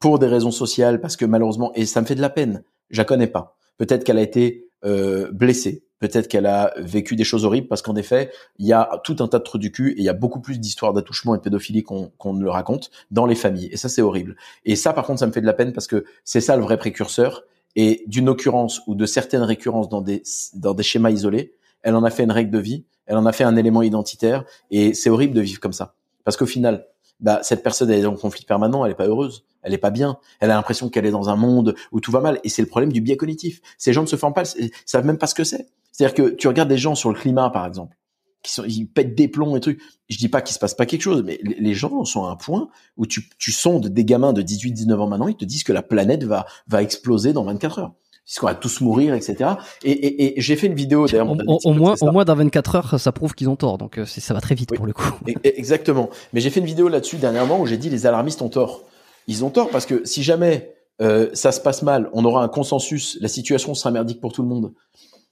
pour 0.00 0.18
des 0.18 0.26
raisons 0.26 0.50
sociales, 0.50 1.00
parce 1.00 1.16
que 1.16 1.24
malheureusement, 1.24 1.72
et 1.74 1.86
ça 1.86 2.00
me 2.00 2.06
fait 2.06 2.14
de 2.14 2.20
la 2.20 2.30
peine. 2.30 2.62
Je 2.90 2.98
la 2.98 3.04
connais 3.04 3.26
pas. 3.26 3.56
Peut-être 3.78 4.04
qu'elle 4.04 4.18
a 4.18 4.22
été 4.22 4.68
euh, 4.84 5.30
blessée. 5.32 5.84
Peut-être 6.00 6.28
qu'elle 6.28 6.46
a 6.46 6.74
vécu 6.76 7.16
des 7.16 7.24
choses 7.24 7.44
horribles 7.44 7.68
parce 7.68 7.80
qu'en 7.80 7.96
effet, 7.96 8.30
il 8.58 8.66
y 8.66 8.72
a 8.72 9.00
tout 9.04 9.16
un 9.20 9.28
tas 9.28 9.38
de 9.38 9.44
trous 9.44 9.58
du 9.58 9.72
cul 9.72 9.92
et 9.92 9.98
il 9.98 10.04
y 10.04 10.08
a 10.08 10.12
beaucoup 10.14 10.40
plus 10.40 10.60
d'histoires 10.60 10.92
d'attouchement 10.92 11.34
et 11.34 11.38
de 11.38 11.42
pédophilie 11.42 11.82
qu'on 11.82 12.32
ne 12.34 12.42
le 12.42 12.50
raconte 12.50 12.90
dans 13.10 13.24
les 13.24 13.34
familles. 13.34 13.68
Et 13.72 13.76
ça, 13.76 13.88
c'est 13.88 14.02
horrible. 14.02 14.36
Et 14.64 14.76
ça, 14.76 14.92
par 14.92 15.06
contre, 15.06 15.20
ça 15.20 15.26
me 15.26 15.32
fait 15.32 15.40
de 15.40 15.46
la 15.46 15.54
peine 15.54 15.72
parce 15.72 15.86
que 15.86 16.04
c'est 16.24 16.40
ça 16.42 16.56
le 16.56 16.62
vrai 16.62 16.76
précurseur. 16.76 17.44
Et 17.76 18.04
d'une 18.06 18.28
occurrence 18.28 18.82
ou 18.86 18.94
de 18.94 19.06
certaines 19.06 19.42
récurrences 19.42 19.88
dans 19.88 20.00
des, 20.00 20.22
dans 20.54 20.74
des 20.74 20.82
schémas 20.82 21.10
isolés, 21.10 21.54
elle 21.82 21.96
en 21.96 22.04
a 22.04 22.10
fait 22.10 22.24
une 22.24 22.32
règle 22.32 22.50
de 22.50 22.58
vie, 22.58 22.84
elle 23.06 23.16
en 23.16 23.26
a 23.26 23.32
fait 23.32 23.44
un 23.44 23.56
élément 23.56 23.82
identitaire 23.82 24.44
et 24.70 24.94
c'est 24.94 25.10
horrible 25.10 25.34
de 25.34 25.40
vivre 25.40 25.60
comme 25.60 25.72
ça. 25.72 25.94
Parce 26.24 26.36
qu'au 26.36 26.46
final, 26.46 26.86
bah, 27.20 27.40
cette 27.42 27.62
personne 27.62 27.90
elle 27.90 28.02
est 28.02 28.06
en 28.06 28.16
conflit 28.16 28.44
permanent, 28.44 28.84
elle 28.84 28.92
est 28.92 28.96
pas 28.96 29.06
heureuse, 29.06 29.44
elle 29.64 29.74
est 29.74 29.78
pas 29.78 29.90
bien, 29.90 30.18
elle 30.40 30.50
a 30.50 30.54
l'impression 30.54 30.88
qu'elle 30.88 31.06
est 31.06 31.10
dans 31.10 31.28
un 31.28 31.36
monde 31.36 31.74
où 31.90 32.00
tout 32.00 32.12
va 32.12 32.20
mal 32.20 32.38
et 32.44 32.48
c'est 32.48 32.62
le 32.62 32.68
problème 32.68 32.92
du 32.92 33.00
biais 33.00 33.16
cognitif. 33.16 33.60
Ces 33.78 33.92
gens 33.92 34.02
ne 34.02 34.06
se 34.06 34.16
forment 34.16 34.34
pas, 34.34 34.44
ils 34.58 34.70
savent 34.86 35.06
même 35.06 35.18
pas 35.18 35.26
ce 35.26 35.34
que 35.34 35.44
c'est. 35.44 35.66
C'est-à-dire 35.90 36.14
que 36.14 36.30
tu 36.30 36.48
regardes 36.48 36.68
des 36.68 36.78
gens 36.78 36.94
sur 36.94 37.10
le 37.10 37.18
climat, 37.18 37.50
par 37.50 37.66
exemple, 37.66 37.96
qui 38.42 38.52
sont, 38.52 38.64
ils 38.64 38.86
pètent 38.86 39.14
des 39.14 39.28
plombs 39.28 39.56
et 39.56 39.60
trucs. 39.60 39.80
Je 40.08 40.18
dis 40.18 40.28
pas 40.28 40.42
qu'il 40.42 40.54
se 40.54 40.58
passe 40.58 40.74
pas 40.74 40.86
quelque 40.86 41.02
chose, 41.02 41.22
mais 41.24 41.40
les 41.42 41.74
gens 41.74 42.04
sont 42.04 42.24
à 42.26 42.30
un 42.30 42.36
point 42.36 42.68
où 42.96 43.06
tu, 43.06 43.28
tu 43.38 43.52
sondes 43.52 43.88
des 43.88 44.04
gamins 44.04 44.32
de 44.32 44.42
18, 44.42 44.72
19 44.72 45.00
ans 45.00 45.06
maintenant, 45.08 45.28
ils 45.28 45.36
te 45.36 45.44
disent 45.44 45.64
que 45.64 45.72
la 45.72 45.82
planète 45.82 46.24
va, 46.24 46.46
va 46.68 46.82
exploser 46.82 47.32
dans 47.32 47.44
24 47.44 47.78
heures. 47.78 47.92
Ils 48.26 48.40
qu'on 48.40 48.46
va 48.46 48.54
tous 48.54 48.80
mourir, 48.80 49.14
etc. 49.14 49.50
Et, 49.82 49.90
et, 49.90 50.38
et 50.38 50.40
j'ai 50.40 50.56
fait 50.56 50.66
une 50.66 50.74
vidéo 50.74 51.06
d'ailleurs. 51.06 51.30
Au, 51.30 51.74
moins, 51.74 51.94
au 52.00 52.10
moins 52.10 52.24
dans 52.24 52.34
24 52.34 52.74
heures, 52.74 53.00
ça 53.00 53.12
prouve 53.12 53.34
qu'ils 53.34 53.50
ont 53.50 53.56
tort. 53.56 53.76
Donc 53.76 53.98
euh, 53.98 54.06
ça 54.06 54.32
va 54.32 54.40
très 54.40 54.54
vite 54.54 54.74
pour 54.74 54.86
le 54.86 54.94
coup. 54.94 55.12
Exactement. 55.44 56.08
Mais 56.32 56.40
j'ai 56.40 56.48
fait 56.48 56.60
une 56.60 56.66
vidéo 56.66 56.88
là-dessus 56.88 57.16
dernièrement 57.16 57.60
où 57.60 57.66
j'ai 57.66 57.76
dit 57.76 57.90
les 57.90 58.06
alarmistes 58.06 58.40
ont 58.40 58.48
tort. 58.48 58.82
Ils 59.26 59.44
ont 59.44 59.50
tort 59.50 59.70
parce 59.70 59.86
que 59.86 60.04
si 60.04 60.22
jamais 60.22 60.74
euh, 61.00 61.28
ça 61.32 61.52
se 61.52 61.60
passe 61.60 61.82
mal, 61.82 62.10
on 62.12 62.24
aura 62.24 62.42
un 62.42 62.48
consensus, 62.48 63.18
la 63.20 63.28
situation 63.28 63.74
sera 63.74 63.90
merdique 63.90 64.20
pour 64.20 64.32
tout 64.32 64.42
le 64.42 64.48
monde. 64.48 64.72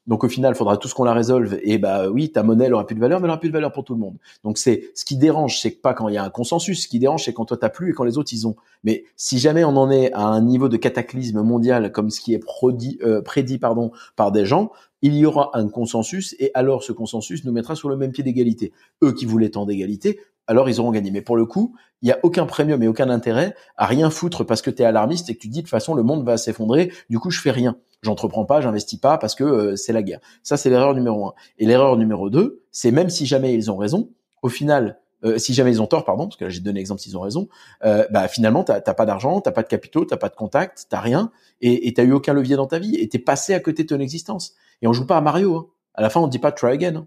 Donc 0.09 0.25
au 0.25 0.29
final, 0.29 0.53
il 0.55 0.59
faudra 0.59 0.77
tous 0.79 0.93
qu'on 0.95 1.05
la 1.05 1.13
résolve. 1.13 1.59
Et 1.63 1.79
bah 1.79 2.09
oui, 2.11 2.33
ta 2.33 2.43
monnaie 2.43 2.65
elle 2.65 2.75
aura 2.75 2.87
plus 2.87 2.97
de 2.97 3.01
valeur, 3.01 3.21
mais 3.21 3.27
elle 3.27 3.31
aura 3.31 3.39
plus 3.39 3.51
de 3.51 3.53
valeur 3.53 3.73
pour 3.73 3.85
tout 3.85 3.95
le 3.95 4.01
monde. 4.01 4.17
Donc 4.43 4.59
c'est 4.59 4.91
ce 4.95 5.05
qui 5.05 5.17
dérange, 5.17 5.61
c'est 5.61 5.71
pas 5.71 5.95
quand 5.95 6.09
il 6.09 6.15
y 6.15 6.19
a 6.19 6.25
un 6.25 6.31
consensus. 6.31 6.83
Ce 6.83 6.89
qui 6.89 6.99
dérange, 6.99 7.25
c'est 7.25 7.33
quand 7.33 7.45
toi 7.45 7.57
t'as 7.57 7.69
plus 7.69 7.91
et 7.91 7.93
quand 7.93 8.05
les 8.05 8.19
autres 8.19 8.33
ils 8.33 8.47
ont. 8.47 8.57
Mais 8.83 9.05
si 9.17 9.39
jamais 9.39 9.63
on 9.63 9.77
en 9.77 9.91
est 9.91 10.13
à 10.13 10.25
un 10.25 10.43
niveau 10.43 10.69
de 10.69 10.77
cataclysme 10.77 11.43
mondial 11.43 11.93
comme 11.93 12.11
ce 12.11 12.21
qui 12.21 12.35
est 12.35 12.41
prédit, 12.41 12.99
euh, 13.05 13.23
prédit 13.23 13.59
par 13.59 14.33
des 14.33 14.45
gens, 14.45 14.73
il 15.03 15.17
y 15.17 15.27
aura 15.27 15.51
un 15.55 15.69
consensus 15.69 16.35
et 16.39 16.51
alors 16.55 16.83
ce 16.85 16.93
consensus 16.93 17.45
nous 17.45 17.53
mettra 17.53 17.75
sur 17.75 17.89
le 17.89 17.97
même 17.97 18.13
pied 18.13 18.25
d'égalité. 18.25 18.73
Eux 19.03 19.13
qui 19.13 19.27
voulaient 19.27 19.51
tant 19.51 19.67
d'égalité, 19.67 20.21
alors 20.47 20.69
ils 20.69 20.81
auront 20.81 20.91
gagné. 20.91 21.11
Mais 21.11 21.23
pour 21.23 21.37
le 21.37 21.47
coup, 21.47 21.75
il 22.03 22.09
y 22.09 22.13
a 22.13 22.19
aucun 22.23 22.47
premium 22.47 22.83
et 22.83 22.89
aucun 22.89 23.11
intérêt 23.11 23.55
à 23.77 23.87
rien 23.87 24.11
foutre 24.11 24.45
parce 24.45 24.63
que 24.63 24.71
tu 24.71 24.83
es 24.83 24.85
alarmiste 24.85 25.31
et 25.31 25.35
que 25.35 25.41
tu 25.41 25.49
dis 25.49 25.59
de 25.59 25.63
toute 25.63 25.71
façon 25.71 25.95
le 25.95 26.03
monde 26.03 26.25
va 26.25 26.37
s'effondrer, 26.37 26.93
du 27.11 27.19
coup 27.19 27.31
je 27.31 27.41
fais 27.41 27.51
rien 27.51 27.77
j'entreprends 28.03 28.45
pas, 28.45 28.61
j'investis 28.61 28.99
pas 28.99 29.19
parce 29.19 29.35
que 29.35 29.45
euh, 29.45 29.77
c'est 29.77 29.93
la 29.93 30.03
guerre. 30.03 30.21
Ça, 30.43 30.57
c'est 30.57 30.71
l'erreur 30.71 30.95
numéro 30.95 31.27
un. 31.27 31.35
Et 31.59 31.67
l'erreur 31.67 31.97
numéro 31.97 32.31
deux, 32.31 32.63
c'est 32.71 32.91
même 32.91 33.09
si 33.09 33.27
jamais 33.27 33.55
ils 33.55 33.71
ont 33.71 33.77
raison, 33.77 34.11
au 34.43 34.49
final, 34.49 34.99
euh, 35.25 35.39
si 35.39 35.55
jamais 35.55 35.71
ils 35.71 35.81
ont 35.81 35.87
tort, 35.87 36.05
pardon, 36.05 36.27
parce 36.27 36.37
que 36.37 36.45
là 36.45 36.51
j'ai 36.51 36.61
donné 36.61 36.81
l'exemple 36.81 37.01
s'ils 37.01 37.17
ont 37.17 37.21
raison, 37.21 37.49
euh, 37.85 38.05
bah 38.11 38.27
finalement 38.27 38.65
t'as 38.65 38.81
pas 38.81 39.07
d'argent, 39.07 39.41
t'as 39.41 39.53
pas 39.53 39.63
de 39.63 39.69
capitaux, 39.69 40.05
t'as 40.05 40.17
pas 40.17 40.29
de 40.29 40.35
contact, 40.35 40.87
t'as 40.91 41.01
rien, 41.01 41.31
et 41.61 41.93
t'as 41.95 42.03
eu 42.03 42.13
aucun 42.13 42.33
levier 42.33 42.57
dans 42.57 42.67
ta 42.67 42.81
vie, 42.81 42.97
et 42.97 43.09
t'es 43.09 43.21
passé 43.21 43.55
à 43.55 43.61
côté 43.61 43.85
de 43.85 43.89
ton 43.89 44.01
existence. 44.01 44.55
Et 44.83 44.89
on 44.89 44.93
joue 44.93 45.07
pas 45.07 45.17
à 45.17 45.21
Mario. 45.21 45.57
Hein. 45.57 45.67
À 45.95 46.03
la 46.03 46.11
fin, 46.11 46.21
on 46.21 46.27
dit 46.27 46.41
pas 46.41 46.51
try 46.51 46.73
again. 46.73 46.97
Hein. 46.97 47.07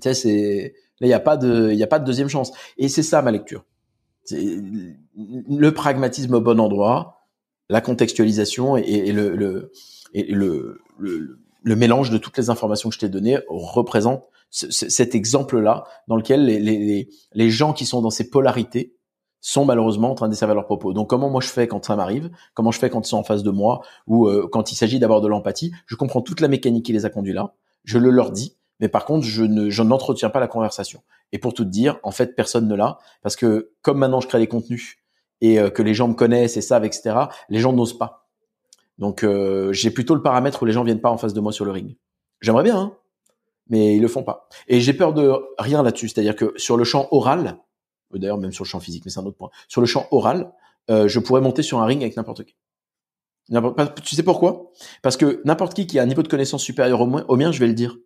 Tu 0.00 0.08
sais, 0.08 0.14
c'est 0.14 0.74
là 1.00 1.06
il 1.06 1.10
y 1.10 1.14
a 1.14 1.20
pas 1.20 1.36
de 1.36 1.70
il 1.72 1.82
a 1.82 1.86
pas 1.86 1.98
de 1.98 2.04
deuxième 2.04 2.28
chance. 2.28 2.52
Et 2.78 2.88
c'est 2.88 3.02
ça 3.02 3.22
ma 3.22 3.30
lecture. 3.30 3.64
Le 4.30 5.70
pragmatisme 5.70 6.34
au 6.34 6.40
bon 6.40 6.58
endroit, 6.58 7.20
la 7.68 7.80
contextualisation 7.80 8.76
et, 8.76 9.12
le, 9.12 9.36
le, 9.36 9.72
et 10.14 10.24
le, 10.24 10.80
le, 10.98 11.38
le 11.62 11.76
mélange 11.76 12.10
de 12.10 12.18
toutes 12.18 12.36
les 12.38 12.50
informations 12.50 12.88
que 12.88 12.94
je 12.94 13.00
t'ai 13.00 13.08
données 13.08 13.38
représente 13.48 14.28
cet 14.50 15.14
exemple-là 15.14 15.84
dans 16.08 16.16
lequel 16.16 16.44
les, 16.44 16.58
les, 16.60 17.08
les 17.32 17.50
gens 17.50 17.72
qui 17.72 17.86
sont 17.86 18.00
dans 18.00 18.10
ces 18.10 18.30
polarités 18.30 18.94
sont 19.40 19.64
malheureusement 19.64 20.10
en 20.10 20.14
train 20.14 20.26
de 20.26 20.32
desservir 20.32 20.54
leurs 20.54 20.66
propos. 20.66 20.92
Donc 20.92 21.08
comment 21.08 21.30
moi 21.30 21.40
je 21.40 21.48
fais 21.48 21.68
quand 21.68 21.84
ça 21.84 21.94
m'arrive, 21.94 22.30
comment 22.54 22.72
je 22.72 22.78
fais 22.78 22.90
quand 22.90 23.06
ils 23.06 23.10
sont 23.10 23.18
en 23.18 23.24
face 23.24 23.42
de 23.44 23.50
moi, 23.50 23.82
ou 24.06 24.26
euh, 24.26 24.48
quand 24.50 24.72
il 24.72 24.76
s'agit 24.76 24.98
d'avoir 24.98 25.20
de 25.20 25.28
l'empathie, 25.28 25.72
je 25.86 25.94
comprends 25.94 26.20
toute 26.20 26.40
la 26.40 26.48
mécanique 26.48 26.86
qui 26.86 26.92
les 26.92 27.04
a 27.04 27.10
conduits 27.10 27.32
là, 27.32 27.54
je 27.84 27.98
le 27.98 28.10
leur 28.10 28.32
dis, 28.32 28.56
mais 28.80 28.88
par 28.88 29.04
contre 29.04 29.26
je 29.26 29.42
ne 29.42 29.82
n'entretiens 29.82 30.30
pas 30.30 30.40
la 30.40 30.48
conversation. 30.48 31.02
Et 31.32 31.38
pour 31.38 31.54
tout 31.54 31.64
dire, 31.64 31.98
en 32.02 32.10
fait 32.10 32.34
personne 32.34 32.68
ne 32.68 32.74
l'a, 32.74 32.98
parce 33.22 33.36
que 33.36 33.72
comme 33.82 33.98
maintenant 33.98 34.20
je 34.20 34.28
crée 34.28 34.38
des 34.38 34.46
contenus 34.46 34.96
et 35.40 35.58
euh, 35.58 35.70
que 35.70 35.82
les 35.82 35.94
gens 35.94 36.08
me 36.08 36.14
connaissent 36.14 36.56
et 36.56 36.60
savent, 36.60 36.84
etc., 36.84 37.16
les 37.48 37.58
gens 37.58 37.72
n'osent 37.72 37.98
pas. 37.98 38.28
Donc 38.98 39.22
euh, 39.22 39.72
j'ai 39.72 39.90
plutôt 39.90 40.14
le 40.14 40.22
paramètre 40.22 40.62
où 40.62 40.66
les 40.66 40.72
gens 40.72 40.84
viennent 40.84 41.00
pas 41.00 41.10
en 41.10 41.18
face 41.18 41.34
de 41.34 41.40
moi 41.40 41.52
sur 41.52 41.64
le 41.64 41.70
ring. 41.70 41.96
J'aimerais 42.40 42.64
bien, 42.64 42.78
hein 42.78 42.96
mais 43.68 43.96
ils 43.96 44.00
le 44.00 44.06
font 44.06 44.22
pas. 44.22 44.48
Et 44.68 44.80
j'ai 44.80 44.92
peur 44.92 45.12
de 45.12 45.32
rien 45.58 45.82
là-dessus, 45.82 46.08
c'est-à-dire 46.08 46.36
que 46.36 46.52
sur 46.56 46.76
le 46.76 46.84
champ 46.84 47.08
oral, 47.10 47.58
euh, 48.14 48.18
d'ailleurs 48.18 48.38
même 48.38 48.52
sur 48.52 48.64
le 48.64 48.68
champ 48.68 48.78
physique, 48.78 49.04
mais 49.04 49.10
c'est 49.10 49.18
un 49.18 49.26
autre 49.26 49.36
point, 49.36 49.50
sur 49.68 49.80
le 49.80 49.86
champ 49.86 50.06
oral, 50.10 50.52
je 50.88 51.18
pourrais 51.18 51.40
monter 51.40 51.62
sur 51.64 51.80
un 51.80 51.84
ring 51.84 52.00
avec 52.00 52.16
n'importe 52.16 52.44
qui. 52.44 52.54
Tu 54.04 54.16
sais 54.16 54.22
pourquoi? 54.22 54.70
Parce 55.02 55.16
que 55.16 55.40
n'importe 55.44 55.74
qui 55.74 55.86
qui 55.86 55.98
a 55.98 56.02
un 56.02 56.06
niveau 56.06 56.22
de 56.22 56.28
connaissance 56.28 56.62
supérieur 56.62 57.00
au, 57.00 57.06
au 57.06 57.36
mien, 57.36 57.52
je 57.52 57.60
vais 57.60 57.66
le 57.66 57.74
dire. 57.74 57.96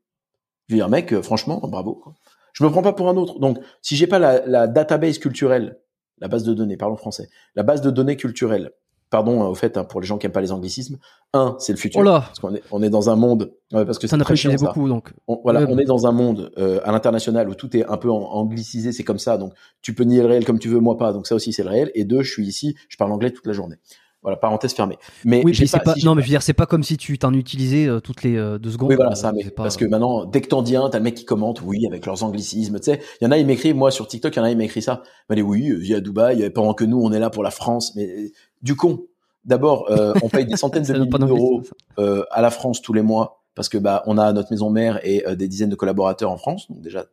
Je 0.70 0.76
vais 0.76 0.78
dire, 0.78 0.88
mec, 0.88 1.12
euh, 1.12 1.20
franchement, 1.20 1.60
bravo. 1.64 1.94
Quoi. 1.94 2.14
Je 2.52 2.62
me 2.62 2.70
prends 2.70 2.80
pas 2.80 2.92
pour 2.92 3.08
un 3.08 3.16
autre. 3.16 3.40
Donc, 3.40 3.58
si 3.82 3.96
j'ai 3.96 4.06
pas 4.06 4.20
la, 4.20 4.46
la 4.46 4.68
database 4.68 5.18
culturelle, 5.18 5.80
la 6.18 6.28
base 6.28 6.44
de 6.44 6.54
données, 6.54 6.76
parlons 6.76 6.94
français, 6.94 7.28
la 7.56 7.64
base 7.64 7.80
de 7.80 7.90
données 7.90 8.16
culturelle 8.16 8.70
pardon 9.10 9.42
au 9.42 9.56
fait 9.56 9.76
hein, 9.76 9.82
pour 9.82 10.00
les 10.00 10.06
gens 10.06 10.18
qui 10.18 10.26
aiment 10.26 10.32
pas 10.32 10.40
les 10.40 10.52
anglicismes 10.52 10.98
un 11.34 11.56
c'est 11.58 11.72
le 11.72 11.78
futur 11.78 12.00
oh 12.00 12.04
parce 12.04 12.38
qu'on 12.38 12.54
est 12.54 12.62
on 12.70 12.80
est 12.80 12.90
dans 12.90 13.10
un 13.10 13.16
monde 13.16 13.52
parce 13.72 13.98
que 13.98 14.06
ça 14.06 14.16
n'a 14.16 14.24
pas 14.24 14.34
beaucoup 14.56 14.88
donc 14.88 15.12
on, 15.26 15.40
voilà 15.42 15.66
on 15.68 15.78
est 15.78 15.84
dans 15.84 16.06
un 16.06 16.12
monde 16.12 16.52
euh, 16.58 16.78
à 16.84 16.92
l'international 16.92 17.48
où 17.48 17.56
tout 17.56 17.76
est 17.76 17.84
un 17.84 17.96
peu 17.96 18.08
anglicisé 18.08 18.92
c'est 18.92 19.02
comme 19.02 19.18
ça 19.18 19.36
donc 19.36 19.52
tu 19.82 19.94
peux 19.94 20.04
nier 20.04 20.20
le 20.20 20.28
réel 20.28 20.44
comme 20.44 20.60
tu 20.60 20.68
veux 20.68 20.78
moi 20.78 20.96
pas 20.96 21.12
donc 21.12 21.26
ça 21.26 21.34
aussi 21.34 21.52
c'est 21.52 21.64
le 21.64 21.70
réel 21.70 21.90
et 21.96 22.04
deux 22.04 22.22
je 22.22 22.30
suis 22.30 22.46
ici 22.46 22.76
je 22.88 22.96
parle 22.96 23.10
anglais 23.10 23.32
toute 23.32 23.46
la 23.46 23.52
journée 23.52 23.76
voilà, 24.22 24.36
parenthèse 24.36 24.74
fermée. 24.74 24.98
Mais 25.24 25.42
oui, 25.44 25.54
c'est 25.54 25.82
pas, 25.82 25.94
non, 26.04 26.14
mais 26.14 26.22
je 26.22 26.26
veux 26.26 26.32
dire, 26.32 26.42
c'est 26.42 26.52
pas 26.52 26.66
comme 26.66 26.82
si 26.82 26.96
tu 26.96 27.18
t'en 27.18 27.32
utilisais 27.32 27.86
euh, 27.86 28.00
toutes 28.00 28.22
les 28.22 28.36
euh, 28.36 28.58
deux 28.58 28.72
secondes. 28.72 28.90
Oui, 28.90 28.96
voilà, 28.96 29.14
ça, 29.14 29.32
mais 29.32 29.48
parce 29.50 29.76
que 29.76 29.84
maintenant, 29.84 30.26
dès 30.26 30.40
que 30.40 30.48
t'en 30.48 30.62
dis 30.62 30.76
un, 30.76 30.90
t'as 30.90 30.98
le 30.98 31.04
mec 31.04 31.14
qui 31.14 31.24
commente, 31.24 31.62
oui, 31.62 31.86
avec 31.86 32.04
leurs 32.06 32.22
anglicismes, 32.22 32.78
tu 32.78 32.84
sais. 32.84 33.00
Il 33.20 33.24
y 33.24 33.26
en 33.26 33.30
a, 33.30 33.38
il 33.38 33.46
m'écrit, 33.46 33.72
moi, 33.72 33.90
sur 33.90 34.06
TikTok, 34.06 34.36
il 34.36 34.38
y 34.38 34.42
en 34.42 34.44
a, 34.44 34.50
il 34.50 34.58
m'écrit 34.58 34.82
ça. 34.82 35.02
M'a 35.28 35.36
dit, 35.36 35.42
oui, 35.42 35.72
via 35.76 35.96
à 35.96 36.00
Dubaï, 36.00 36.50
pendant 36.50 36.74
que 36.74 36.84
nous, 36.84 37.00
on 37.00 37.12
est 37.12 37.18
là 37.18 37.30
pour 37.30 37.42
la 37.42 37.50
France, 37.50 37.94
mais 37.96 38.32
du 38.62 38.76
con. 38.76 39.06
D'abord, 39.44 39.90
euh, 39.90 40.12
on 40.22 40.28
paye 40.28 40.44
des 40.44 40.56
centaines 40.56 40.82
de 40.82 40.92
milliers 40.92 41.08
d'euros 41.08 41.62
euh, 41.98 42.24
à 42.30 42.42
la 42.42 42.50
France 42.50 42.82
tous 42.82 42.92
les 42.92 43.02
mois 43.02 43.42
parce 43.54 43.68
que 43.68 43.78
bah 43.78 44.02
on 44.06 44.18
a 44.18 44.32
notre 44.32 44.50
maison 44.52 44.70
mère 44.70 45.00
et 45.02 45.26
euh, 45.26 45.34
des 45.34 45.48
dizaines 45.48 45.70
de 45.70 45.76
collaborateurs 45.76 46.30
en 46.30 46.36
France. 46.36 46.70
Donc 46.70 46.80
déjà, 46.80 47.06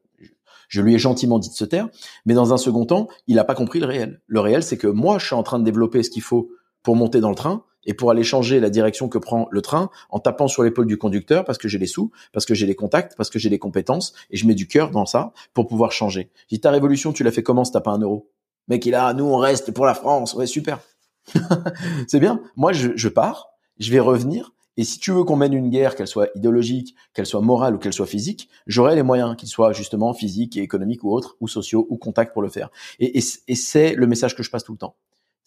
je 0.68 0.82
lui 0.82 0.94
ai 0.94 1.00
gentiment 1.00 1.40
dit 1.40 1.50
de 1.50 1.53
se 1.53 1.66
taire. 1.66 1.88
Mais 2.26 2.34
dans 2.34 2.53
un 2.53 2.58
second 2.58 2.86
temps, 2.86 3.08
il 3.27 3.36
n'a 3.36 3.44
pas 3.44 3.56
compris 3.56 3.80
le 3.80 3.86
réel. 3.86 4.22
Le 4.27 4.40
réel, 4.40 4.64
c'est 4.64 4.77
que 4.77 4.88
moi, 4.88 5.18
je 5.19 5.26
suis 5.26 5.36
en 5.36 5.44
train 5.44 5.60
de 5.60 5.64
développer 5.64 6.03
ce 6.03 6.10
qu'il 6.10 6.22
faut 6.22 6.50
pour 6.88 6.96
monter 6.96 7.20
dans 7.20 7.28
le 7.28 7.36
train 7.36 7.66
et 7.84 7.94
pour 7.94 8.12
aller 8.12 8.24
changer 8.24 8.62
la 8.62 8.70
direction 8.70 9.10
que 9.10 9.18
prend 9.18 9.50
le 9.52 9.62
train 9.62 9.90
en 10.10 10.20
tapant 10.20 10.48
sur 10.48 10.64
l'épaule 10.64 10.88
du 10.88 10.98
conducteur 10.98 11.44
parce 11.44 11.58
que 11.58 11.68
j'ai 11.68 11.78
les 11.78 11.86
sous, 11.86 12.14
parce 12.32 12.46
que 12.46 12.54
j'ai 12.54 12.66
les 12.66 12.76
contacts, 12.76 13.18
parce 13.18 13.30
que 13.30 13.40
j'ai 13.40 13.50
les 13.50 13.60
compétences 13.60 14.14
et 14.32 14.38
je 14.38 14.48
mets 14.48 14.56
du 14.56 14.70
cœur 14.70 14.90
dans 14.90 15.06
ça 15.06 15.34
pour 15.54 15.68
pouvoir 15.68 15.92
changer. 15.92 16.32
Dis 16.50 16.62
ta 16.62 16.72
révolution, 16.72 17.12
tu 17.12 17.26
l'as 17.26 17.32
fait 17.32 17.44
comment 17.44 17.66
si 17.66 17.74
t'as 17.74 17.82
pas 17.82 17.92
un 17.92 18.00
euro? 18.00 18.32
Mec, 18.70 18.86
il 18.86 18.96
a, 18.96 19.14
nous 19.14 19.26
on 19.26 19.36
reste 19.36 19.72
pour 19.72 19.86
la 19.86 19.96
France, 19.96 20.34
ouais 20.34 20.48
super. 20.48 20.80
c'est 22.08 22.22
bien. 22.22 22.42
Moi, 22.56 22.72
je, 22.72 22.92
je, 22.96 23.10
pars, 23.10 23.50
je 23.80 23.92
vais 23.92 24.00
revenir. 24.00 24.54
Et 24.78 24.86
si 24.86 24.98
tu 24.98 25.12
veux 25.12 25.26
qu'on 25.26 25.36
mène 25.36 25.52
une 25.52 25.70
guerre, 25.70 25.98
qu'elle 25.98 26.08
soit 26.08 26.30
idéologique, 26.36 26.96
qu'elle 27.14 27.26
soit 27.26 27.42
morale 27.42 27.76
ou 27.76 27.80
qu'elle 27.80 27.92
soit 27.92 28.08
physique, 28.08 28.48
j'aurai 28.66 28.96
les 28.96 29.04
moyens, 29.04 29.36
qu'ils 29.36 29.50
soient 29.50 29.74
justement 29.74 30.14
physiques 30.14 30.56
et 30.56 30.62
économiques 30.62 31.04
ou 31.04 31.12
autres, 31.12 31.36
ou 31.42 31.50
sociaux, 31.50 31.86
ou 31.90 31.98
contacts 31.98 32.32
pour 32.32 32.44
le 32.44 32.48
faire. 32.48 32.70
Et 33.00 33.20
c'est 33.20 33.94
le 33.94 34.08
message 34.08 34.38
que 34.38 34.44
je 34.44 34.50
passe 34.50 34.64
tout 34.64 34.72
le 34.72 34.78
temps. 34.78 34.96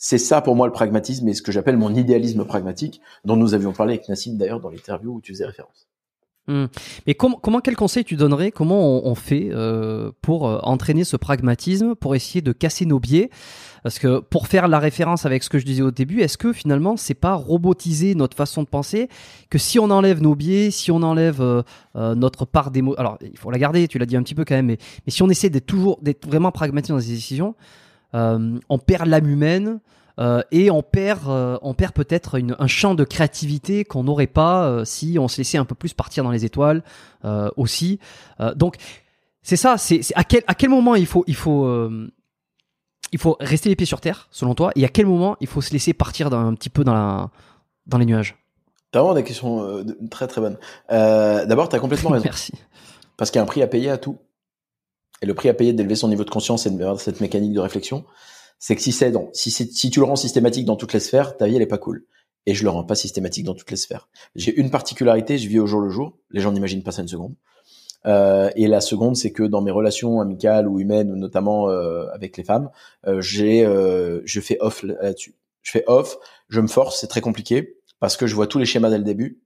C'est 0.02 0.16
ça 0.16 0.40
pour 0.40 0.56
moi 0.56 0.66
le 0.66 0.72
pragmatisme 0.72 1.28
et 1.28 1.34
ce 1.34 1.42
que 1.42 1.52
j'appelle 1.52 1.76
mon 1.76 1.94
idéalisme 1.94 2.46
pragmatique, 2.46 3.02
dont 3.26 3.36
nous 3.36 3.52
avions 3.52 3.74
parlé 3.74 3.94
avec 3.94 4.08
Nassim 4.08 4.38
d'ailleurs 4.38 4.58
dans 4.58 4.70
l'interview 4.70 5.16
où 5.16 5.20
tu 5.20 5.32
faisais 5.32 5.44
référence. 5.44 5.88
Hmm. 6.46 6.66
Mais 7.06 7.12
comment, 7.14 7.60
quel 7.60 7.76
conseil 7.76 8.02
tu 8.02 8.16
donnerais 8.16 8.50
Comment 8.50 9.06
on, 9.06 9.14
fait 9.14 9.50
euh, 9.52 10.10
pour 10.22 10.48
euh, 10.48 10.58
entraîner 10.62 11.04
ce 11.04 11.18
pragmatisme, 11.18 11.94
pour 11.94 12.14
essayer 12.14 12.40
de 12.40 12.52
casser 12.52 12.86
nos 12.86 12.98
biais? 12.98 13.28
Parce 13.82 13.98
que 13.98 14.20
pour 14.20 14.46
faire 14.46 14.68
la 14.68 14.78
référence 14.78 15.26
avec 15.26 15.42
ce 15.42 15.50
que 15.50 15.58
je 15.58 15.66
disais 15.66 15.82
au 15.82 15.90
début, 15.90 16.22
est-ce 16.22 16.38
que 16.38 16.54
finalement 16.54 16.96
c'est 16.96 17.12
pas 17.12 17.34
robotiser 17.34 18.14
notre 18.14 18.38
façon 18.38 18.62
de 18.62 18.68
penser? 18.68 19.10
Que 19.50 19.58
si 19.58 19.78
on 19.78 19.90
enlève 19.90 20.22
nos 20.22 20.34
biais, 20.34 20.70
si 20.70 20.90
on 20.90 21.02
enlève 21.02 21.42
euh, 21.42 21.62
notre 22.14 22.46
part 22.46 22.70
d'émotion, 22.70 22.98
alors 22.98 23.18
il 23.20 23.36
faut 23.36 23.50
la 23.50 23.58
garder, 23.58 23.86
tu 23.86 23.98
l'as 23.98 24.06
dit 24.06 24.16
un 24.16 24.22
petit 24.22 24.34
peu 24.34 24.46
quand 24.46 24.54
même, 24.54 24.66
mais, 24.66 24.78
mais 25.06 25.12
si 25.12 25.22
on 25.22 25.28
essaie 25.28 25.50
d'être 25.50 25.66
toujours 25.66 25.98
d'être 26.00 26.26
vraiment 26.26 26.52
pragmatique 26.52 26.90
dans 26.90 26.98
les 26.98 27.04
décisions, 27.04 27.54
on 28.12 28.78
perd 28.78 29.06
l'âme 29.06 29.28
humaine. 29.28 29.80
Euh, 30.20 30.42
et 30.50 30.70
on 30.70 30.82
perd, 30.82 31.28
euh, 31.28 31.58
on 31.62 31.72
perd 31.72 31.92
peut-être 31.94 32.40
un 32.58 32.66
champ 32.66 32.94
de 32.94 33.04
créativité 33.04 33.84
qu'on 33.84 34.04
n'aurait 34.04 34.26
pas 34.26 34.66
euh, 34.66 34.84
si 34.84 35.18
on 35.18 35.28
se 35.28 35.38
laissait 35.38 35.56
un 35.56 35.64
peu 35.64 35.74
plus 35.74 35.94
partir 35.94 36.24
dans 36.24 36.30
les 36.30 36.44
étoiles 36.44 36.82
aussi. 37.56 37.98
donc 38.56 38.76
c'est 39.42 39.56
ça, 39.56 39.78
c'est 39.78 40.00
à 40.14 40.24
quel, 40.24 40.42
à 40.46 40.54
quel 40.54 40.70
moment 40.70 40.94
il 40.94 41.06
faut, 41.06 41.24
il 41.26 41.34
faut, 41.34 41.90
il 43.12 43.18
faut 43.18 43.36
rester 43.40 43.68
les 43.68 43.76
pieds 43.76 43.86
sur 43.86 44.00
terre, 44.00 44.28
selon 44.30 44.54
toi, 44.54 44.72
et 44.74 44.84
à 44.84 44.88
quel 44.88 45.06
moment 45.06 45.36
il 45.40 45.46
faut 45.46 45.60
se 45.60 45.72
laisser 45.72 45.92
partir 45.92 46.32
un 46.32 46.54
petit 46.54 46.70
peu 46.70 46.82
dans, 46.82 46.94
la, 46.94 47.30
dans 47.86 47.98
les 47.98 48.06
nuages? 48.06 48.36
T'as 48.90 49.00
vraiment 49.00 49.14
des 49.14 49.24
questions 49.24 49.84
très 50.10 50.26
très 50.26 50.40
bonnes. 50.40 50.56
D'abord, 50.88 51.68
tu 51.68 51.76
as 51.76 51.78
complètement 51.78 52.10
raison. 52.14 52.24
Merci. 52.24 52.52
Parce 53.16 53.30
qu'il 53.30 53.38
y 53.38 53.40
a 53.40 53.42
un 53.42 53.46
prix 53.46 53.62
à 53.62 53.66
payer 53.66 53.90
à 53.90 53.98
tout. 53.98 54.18
Et 55.22 55.26
le 55.26 55.34
prix 55.34 55.48
à 55.48 55.54
payer 55.54 55.72
d'élever 55.72 55.96
son 55.96 56.08
niveau 56.08 56.24
de 56.24 56.30
conscience 56.30 56.66
et 56.66 56.70
de 56.70 56.94
cette 56.96 57.20
mécanique 57.20 57.52
de 57.52 57.60
réflexion, 57.60 58.04
c'est 58.58 58.76
que 58.76 58.82
si 58.82 58.92
c'est 58.92 59.12
si, 59.32 59.90
tu 59.90 60.00
le 60.00 60.06
rends 60.06 60.16
systématique 60.16 60.66
dans 60.66 60.76
toutes 60.76 60.92
les 60.92 61.00
sphères, 61.00 61.36
ta 61.36 61.46
vie 61.46 61.56
elle 61.56 61.62
est 61.62 61.66
pas 61.66 61.78
cool. 61.78 62.04
Et 62.46 62.54
je 62.54 62.62
le 62.62 62.70
rends 62.70 62.84
pas 62.84 62.94
systématique 62.94 63.44
dans 63.44 63.54
toutes 63.54 63.70
les 63.70 63.76
sphères. 63.76 64.08
J'ai 64.34 64.54
une 64.54 64.70
particularité, 64.70 65.36
je 65.36 65.48
vis 65.48 65.58
au 65.58 65.66
jour 65.66 65.80
le 65.80 65.90
jour. 65.90 66.16
Les 66.30 66.40
gens 66.40 66.52
n'imaginent 66.52 66.82
pas 66.82 66.92
ça 66.92 67.02
une 67.02 67.08
seconde. 67.08 67.34
Euh, 68.06 68.50
et 68.56 68.66
la 68.66 68.80
seconde, 68.80 69.16
c'est 69.16 69.30
que 69.30 69.42
dans 69.42 69.60
mes 69.60 69.70
relations 69.70 70.20
amicales 70.20 70.66
ou 70.68 70.80
humaines, 70.80 71.14
notamment 71.14 71.68
euh, 71.68 72.06
avec 72.14 72.36
les 72.36 72.44
femmes, 72.44 72.70
euh, 73.06 73.20
j'ai, 73.20 73.64
euh, 73.64 74.22
je 74.24 74.40
fais 74.40 74.56
off 74.60 74.82
là-dessus. 74.82 75.34
Je 75.62 75.70
fais 75.70 75.84
off, 75.86 76.16
je 76.48 76.60
me 76.60 76.66
force, 76.66 76.98
c'est 77.00 77.08
très 77.08 77.20
compliqué 77.20 77.76
parce 77.98 78.16
que 78.16 78.26
je 78.26 78.34
vois 78.34 78.46
tous 78.46 78.58
les 78.58 78.64
schémas 78.64 78.88
dès 78.88 78.96
le 78.96 79.04
début, 79.04 79.42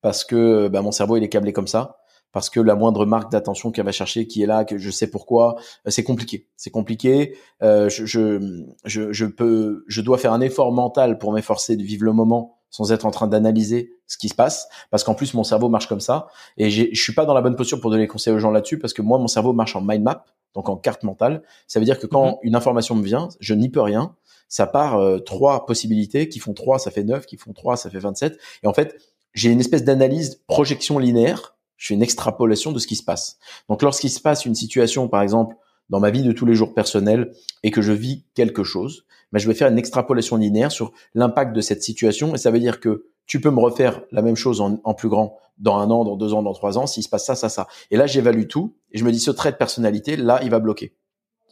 parce 0.00 0.24
que 0.24 0.68
bah, 0.68 0.80
mon 0.80 0.92
cerveau 0.92 1.18
il 1.18 1.22
est 1.22 1.28
câblé 1.28 1.52
comme 1.52 1.66
ça 1.66 1.98
parce 2.32 2.50
que 2.50 2.60
la 2.60 2.74
moindre 2.74 3.06
marque 3.06 3.30
d'attention 3.32 3.70
qu'elle 3.70 3.84
va 3.84 3.92
chercher, 3.92 4.26
qui 4.26 4.42
est 4.42 4.46
là, 4.46 4.64
que 4.64 4.78
je 4.78 4.90
sais 4.90 5.10
pourquoi, 5.10 5.56
euh, 5.86 5.90
c'est 5.90 6.04
compliqué. 6.04 6.48
C'est 6.56 6.70
compliqué. 6.70 7.36
Euh, 7.62 7.88
je, 7.88 8.04
je, 8.06 8.64
je, 8.84 9.26
peux, 9.26 9.84
je 9.86 10.00
dois 10.00 10.18
faire 10.18 10.32
un 10.32 10.40
effort 10.40 10.72
mental 10.72 11.18
pour 11.18 11.32
m'efforcer 11.32 11.76
de 11.76 11.82
vivre 11.82 12.04
le 12.04 12.12
moment 12.12 12.58
sans 12.70 12.92
être 12.92 13.06
en 13.06 13.10
train 13.10 13.28
d'analyser 13.28 13.92
ce 14.06 14.18
qui 14.18 14.28
se 14.28 14.34
passe, 14.34 14.68
parce 14.90 15.02
qu'en 15.02 15.14
plus 15.14 15.32
mon 15.32 15.42
cerveau 15.42 15.70
marche 15.70 15.86
comme 15.86 16.00
ça, 16.00 16.28
et 16.58 16.70
je 16.70 17.00
suis 17.00 17.14
pas 17.14 17.24
dans 17.24 17.32
la 17.32 17.40
bonne 17.40 17.56
posture 17.56 17.80
pour 17.80 17.90
donner 17.90 18.06
conseils 18.06 18.34
aux 18.34 18.38
gens 18.38 18.50
là-dessus, 18.50 18.78
parce 18.78 18.92
que 18.92 19.00
moi 19.00 19.18
mon 19.18 19.26
cerveau 19.26 19.54
marche 19.54 19.74
en 19.74 19.80
mind 19.80 20.02
map, 20.02 20.24
donc 20.54 20.68
en 20.68 20.76
carte 20.76 21.02
mentale. 21.02 21.42
Ça 21.66 21.78
veut 21.78 21.84
dire 21.84 21.98
que 21.98 22.06
quand 22.06 22.26
mhm. 22.26 22.36
une 22.42 22.56
information 22.56 22.94
me 22.94 23.02
vient, 23.02 23.28
je 23.40 23.54
n'y 23.54 23.68
peux 23.68 23.80
rien. 23.80 24.16
Ça 24.48 24.66
part 24.66 24.98
euh, 24.98 25.18
trois 25.18 25.66
possibilités, 25.66 26.28
qui 26.28 26.38
font 26.38 26.54
trois, 26.54 26.78
ça 26.78 26.90
fait 26.90 27.04
neuf, 27.04 27.26
qui 27.26 27.36
font 27.36 27.52
trois, 27.52 27.76
ça 27.76 27.90
fait 27.90 27.98
27. 27.98 28.38
Et 28.62 28.66
en 28.66 28.72
fait, 28.72 28.96
j'ai 29.34 29.50
une 29.50 29.60
espèce 29.60 29.84
d'analyse 29.84 30.42
projection 30.46 30.98
linéaire 30.98 31.57
je 31.78 31.86
fais 31.86 31.94
une 31.94 32.02
extrapolation 32.02 32.72
de 32.72 32.78
ce 32.78 32.86
qui 32.86 32.96
se 32.96 33.02
passe. 33.02 33.38
Donc 33.68 33.82
lorsqu'il 33.82 34.10
se 34.10 34.20
passe 34.20 34.44
une 34.44 34.54
situation, 34.54 35.08
par 35.08 35.22
exemple, 35.22 35.56
dans 35.88 36.00
ma 36.00 36.10
vie 36.10 36.22
de 36.22 36.32
tous 36.32 36.44
les 36.44 36.54
jours 36.54 36.74
personnelle 36.74 37.32
et 37.62 37.70
que 37.70 37.80
je 37.80 37.92
vis 37.92 38.24
quelque 38.34 38.64
chose, 38.64 39.06
ben, 39.32 39.38
je 39.38 39.46
vais 39.46 39.54
faire 39.54 39.68
une 39.68 39.78
extrapolation 39.78 40.36
linéaire 40.36 40.72
sur 40.72 40.92
l'impact 41.14 41.54
de 41.54 41.60
cette 41.60 41.82
situation 41.82 42.34
et 42.34 42.38
ça 42.38 42.50
veut 42.50 42.60
dire 42.60 42.80
que 42.80 43.06
tu 43.26 43.40
peux 43.40 43.50
me 43.50 43.60
refaire 43.60 44.02
la 44.10 44.22
même 44.22 44.36
chose 44.36 44.60
en, 44.60 44.94
plus 44.94 45.08
grand 45.08 45.36
dans 45.58 45.76
un 45.78 45.90
an, 45.90 46.04
dans 46.04 46.16
deux 46.16 46.32
ans, 46.32 46.42
dans 46.42 46.54
trois 46.54 46.78
ans, 46.78 46.86
s'il 46.86 47.02
se 47.02 47.08
passe 47.08 47.26
ça, 47.26 47.34
ça, 47.34 47.48
ça. 47.48 47.68
Et 47.90 47.96
là, 47.96 48.06
j'évalue 48.06 48.46
tout 48.46 48.74
et 48.90 48.98
je 48.98 49.04
me 49.04 49.12
dis 49.12 49.20
ce 49.20 49.30
trait 49.30 49.52
de 49.52 49.56
personnalité, 49.56 50.16
là, 50.16 50.40
il 50.42 50.50
va 50.50 50.60
bloquer. 50.60 50.94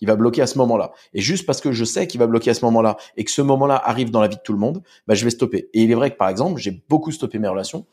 Il 0.01 0.09
va 0.09 0.17
bloquer 0.17 0.43
à 0.43 0.47
ce 0.47 0.59
moment-là. 0.59 0.93
Et 1.13 1.21
juste 1.21 1.47
parce 1.47 1.61
que 1.61 1.73
je 1.73 1.85
sais 1.85 2.07
qu'il 2.07 2.19
va 2.21 2.27
bloquer 2.27 2.51
à 2.51 2.55
ce 2.55 2.65
moment-là 2.65 2.97
et 3.17 3.25
que 3.25 3.31
ce 3.31 3.43
moment-là 3.43 3.81
arrive 3.83 4.11
dans 4.11 4.21
la 4.21 4.29
vie 4.29 4.37
de 4.37 4.43
tout 4.43 4.53
le 4.53 4.59
monde, 4.59 4.83
ben, 5.07 5.15
je 5.15 5.25
vais 5.25 5.31
stopper. 5.31 5.69
Et 5.75 5.83
il 5.83 5.91
est 5.91 5.95
vrai 5.95 6.11
que 6.11 6.17
par 6.17 6.29
exemple, 6.29 6.61
j'ai 6.61 6.83
beaucoup 6.89 7.13
stoppé 7.13 7.39
mes 7.39 7.49
relations 7.49 7.87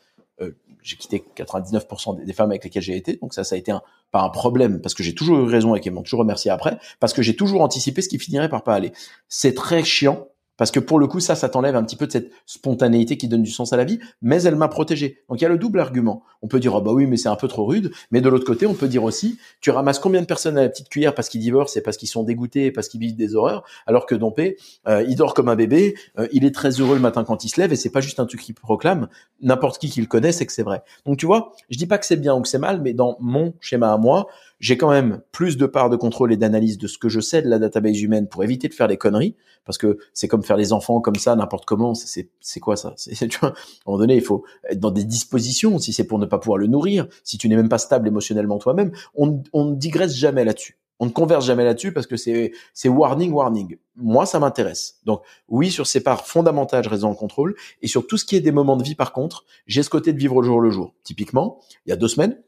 j'ai 0.82 0.96
quitté 0.96 1.24
99% 1.36 2.24
des, 2.24 2.32
femmes 2.32 2.50
avec 2.50 2.64
lesquelles 2.64 2.82
j'ai 2.82 2.96
été, 2.96 3.16
donc 3.16 3.34
ça, 3.34 3.42
ça 3.42 3.54
a 3.54 3.58
été 3.58 3.72
un, 3.72 3.82
pas 4.10 4.20
un 4.22 4.28
problème 4.28 4.80
parce 4.80 4.94
que 4.94 5.02
j'ai 5.02 5.14
toujours 5.14 5.38
eu 5.38 5.50
raison 5.50 5.74
et 5.74 5.80
qu'elles 5.80 5.94
m'ont 5.94 6.02
toujours 6.02 6.20
remercié 6.20 6.50
après, 6.50 6.78
parce 7.00 7.12
que 7.12 7.22
j'ai 7.22 7.36
toujours 7.36 7.62
anticipé 7.62 8.02
ce 8.02 8.08
qui 8.08 8.18
finirait 8.18 8.48
par 8.48 8.62
pas 8.62 8.74
aller. 8.74 8.92
C'est 9.28 9.54
très 9.54 9.82
chiant 9.82 10.28
parce 10.56 10.70
que 10.70 10.80
pour 10.80 10.98
le 10.98 11.06
coup, 11.06 11.20
ça, 11.20 11.34
ça 11.34 11.48
t'enlève 11.48 11.76
un 11.76 11.82
petit 11.82 11.96
peu 11.96 12.06
de 12.06 12.12
cette 12.12 12.30
spontanéité 12.46 13.16
qui 13.16 13.28
donne 13.28 13.42
du 13.42 13.50
sens 13.50 13.72
à 13.72 13.76
la 13.76 13.84
vie, 13.84 13.98
mais 14.22 14.42
elle 14.42 14.56
m'a 14.56 14.68
protégé. 14.68 15.22
Donc 15.28 15.40
il 15.40 15.42
y 15.42 15.46
a 15.46 15.48
le 15.48 15.58
double 15.58 15.80
argument. 15.80 16.22
On 16.42 16.48
peut 16.48 16.60
dire, 16.60 16.74
oh 16.74 16.80
bah 16.80 16.92
oui, 16.92 17.06
mais 17.06 17.16
c'est 17.16 17.28
un 17.28 17.36
peu 17.36 17.48
trop 17.48 17.64
rude. 17.64 17.90
Mais 18.10 18.20
de 18.20 18.28
l'autre 18.28 18.44
côté, 18.44 18.66
on 18.66 18.74
peut 18.74 18.88
dire 18.88 19.02
aussi, 19.02 19.38
tu 19.60 19.70
ramasses 19.70 19.98
combien 19.98 20.20
de 20.20 20.26
personnes 20.26 20.58
à 20.58 20.62
la 20.62 20.68
petite 20.68 20.88
cuillère 20.88 21.14
parce 21.14 21.28
qu'ils 21.28 21.40
divorcent 21.40 21.76
et 21.76 21.80
parce 21.80 21.96
qu'ils 21.96 22.08
sont 22.08 22.22
dégoûtés 22.22 22.66
et 22.66 22.70
parce 22.70 22.88
qu'ils 22.88 23.00
vivent 23.00 23.16
des 23.16 23.34
horreurs, 23.34 23.64
alors 23.86 24.06
que 24.06 24.14
Dompé, 24.14 24.56
euh, 24.86 25.04
il 25.08 25.16
dort 25.16 25.34
comme 25.34 25.48
un 25.48 25.56
bébé, 25.56 25.94
euh, 26.18 26.28
il 26.32 26.44
est 26.44 26.54
très 26.54 26.70
heureux 26.70 26.94
le 26.94 27.00
matin 27.00 27.24
quand 27.24 27.44
il 27.44 27.48
se 27.48 27.60
lève 27.60 27.72
et 27.72 27.76
c'est 27.76 27.90
pas 27.90 28.00
juste 28.00 28.20
un 28.20 28.26
truc 28.26 28.40
qu'il 28.40 28.54
proclame. 28.54 29.08
N'importe 29.40 29.78
qui 29.78 29.88
qui 29.88 30.00
le 30.00 30.06
connaît, 30.06 30.32
c'est 30.32 30.46
que 30.46 30.52
c'est 30.52 30.62
vrai. 30.62 30.82
Donc 31.06 31.18
tu 31.18 31.26
vois, 31.26 31.52
je 31.70 31.78
dis 31.78 31.86
pas 31.86 31.98
que 31.98 32.06
c'est 32.06 32.16
bien 32.16 32.34
ou 32.34 32.42
que 32.42 32.48
c'est 32.48 32.58
mal, 32.58 32.80
mais 32.80 32.92
dans 32.92 33.16
mon 33.20 33.54
schéma 33.60 33.92
à 33.92 33.98
moi, 33.98 34.26
j'ai 34.64 34.78
quand 34.78 34.90
même 34.90 35.20
plus 35.30 35.58
de 35.58 35.66
part 35.66 35.90
de 35.90 35.96
contrôle 35.96 36.32
et 36.32 36.38
d'analyse 36.38 36.78
de 36.78 36.86
ce 36.86 36.96
que 36.96 37.10
je 37.10 37.20
sais 37.20 37.42
de 37.42 37.50
la 37.50 37.58
database 37.58 38.00
humaine 38.00 38.28
pour 38.28 38.42
éviter 38.44 38.66
de 38.66 38.72
faire 38.72 38.88
des 38.88 38.96
conneries, 38.96 39.36
parce 39.66 39.76
que 39.76 39.98
c'est 40.14 40.26
comme 40.26 40.42
faire 40.42 40.56
les 40.56 40.72
enfants 40.72 41.02
comme 41.02 41.16
ça, 41.16 41.36
n'importe 41.36 41.66
comment, 41.66 41.92
c'est 41.92 42.30
c'est 42.40 42.60
quoi 42.60 42.74
ça? 42.74 42.94
Tu 43.28 43.38
vois, 43.40 43.50
À 43.50 43.52
un 43.52 43.54
moment 43.84 43.98
donné, 43.98 44.16
il 44.16 44.22
faut 44.22 44.42
être 44.70 44.80
dans 44.80 44.90
des 44.90 45.04
dispositions, 45.04 45.78
si 45.78 45.92
c'est 45.92 46.06
pour 46.06 46.18
ne 46.18 46.24
pas 46.24 46.38
pouvoir 46.38 46.56
le 46.56 46.66
nourrir, 46.66 47.06
si 47.24 47.36
tu 47.36 47.46
n'es 47.50 47.56
même 47.56 47.68
pas 47.68 47.76
stable 47.76 48.08
émotionnellement 48.08 48.56
toi-même, 48.56 48.90
on, 49.14 49.42
ne 49.52 49.74
digresse 49.74 50.16
jamais 50.16 50.46
là-dessus. 50.46 50.78
On 50.98 51.04
ne 51.04 51.10
converse 51.10 51.44
jamais 51.44 51.64
là-dessus 51.64 51.92
parce 51.92 52.06
que 52.06 52.16
c'est 52.16 52.52
c'est 52.72 52.88
warning, 52.88 53.32
warning. 53.32 53.76
Moi, 53.96 54.24
ça 54.24 54.38
m'intéresse. 54.38 55.00
Donc 55.04 55.20
oui, 55.46 55.70
sur 55.70 55.86
ces 55.86 56.02
parts 56.02 56.26
fondamentales, 56.26 56.84
je 56.84 56.88
reste 56.88 57.02
dans 57.02 57.10
le 57.10 57.16
contrôle. 57.16 57.54
Et 57.82 57.86
sur 57.86 58.06
tout 58.06 58.16
ce 58.16 58.24
qui 58.24 58.34
est 58.34 58.40
des 58.40 58.52
moments 58.52 58.78
de 58.78 58.82
vie, 58.82 58.94
par 58.94 59.12
contre, 59.12 59.44
j'ai 59.66 59.82
ce 59.82 59.90
côté 59.90 60.14
de 60.14 60.18
vivre 60.18 60.40
le 60.40 60.46
jour 60.46 60.62
le 60.62 60.70
jour. 60.70 60.94
Typiquement, 61.02 61.60
il 61.84 61.90
y 61.90 61.92
a 61.92 61.96
deux 61.96 62.08
semaines, 62.08 62.38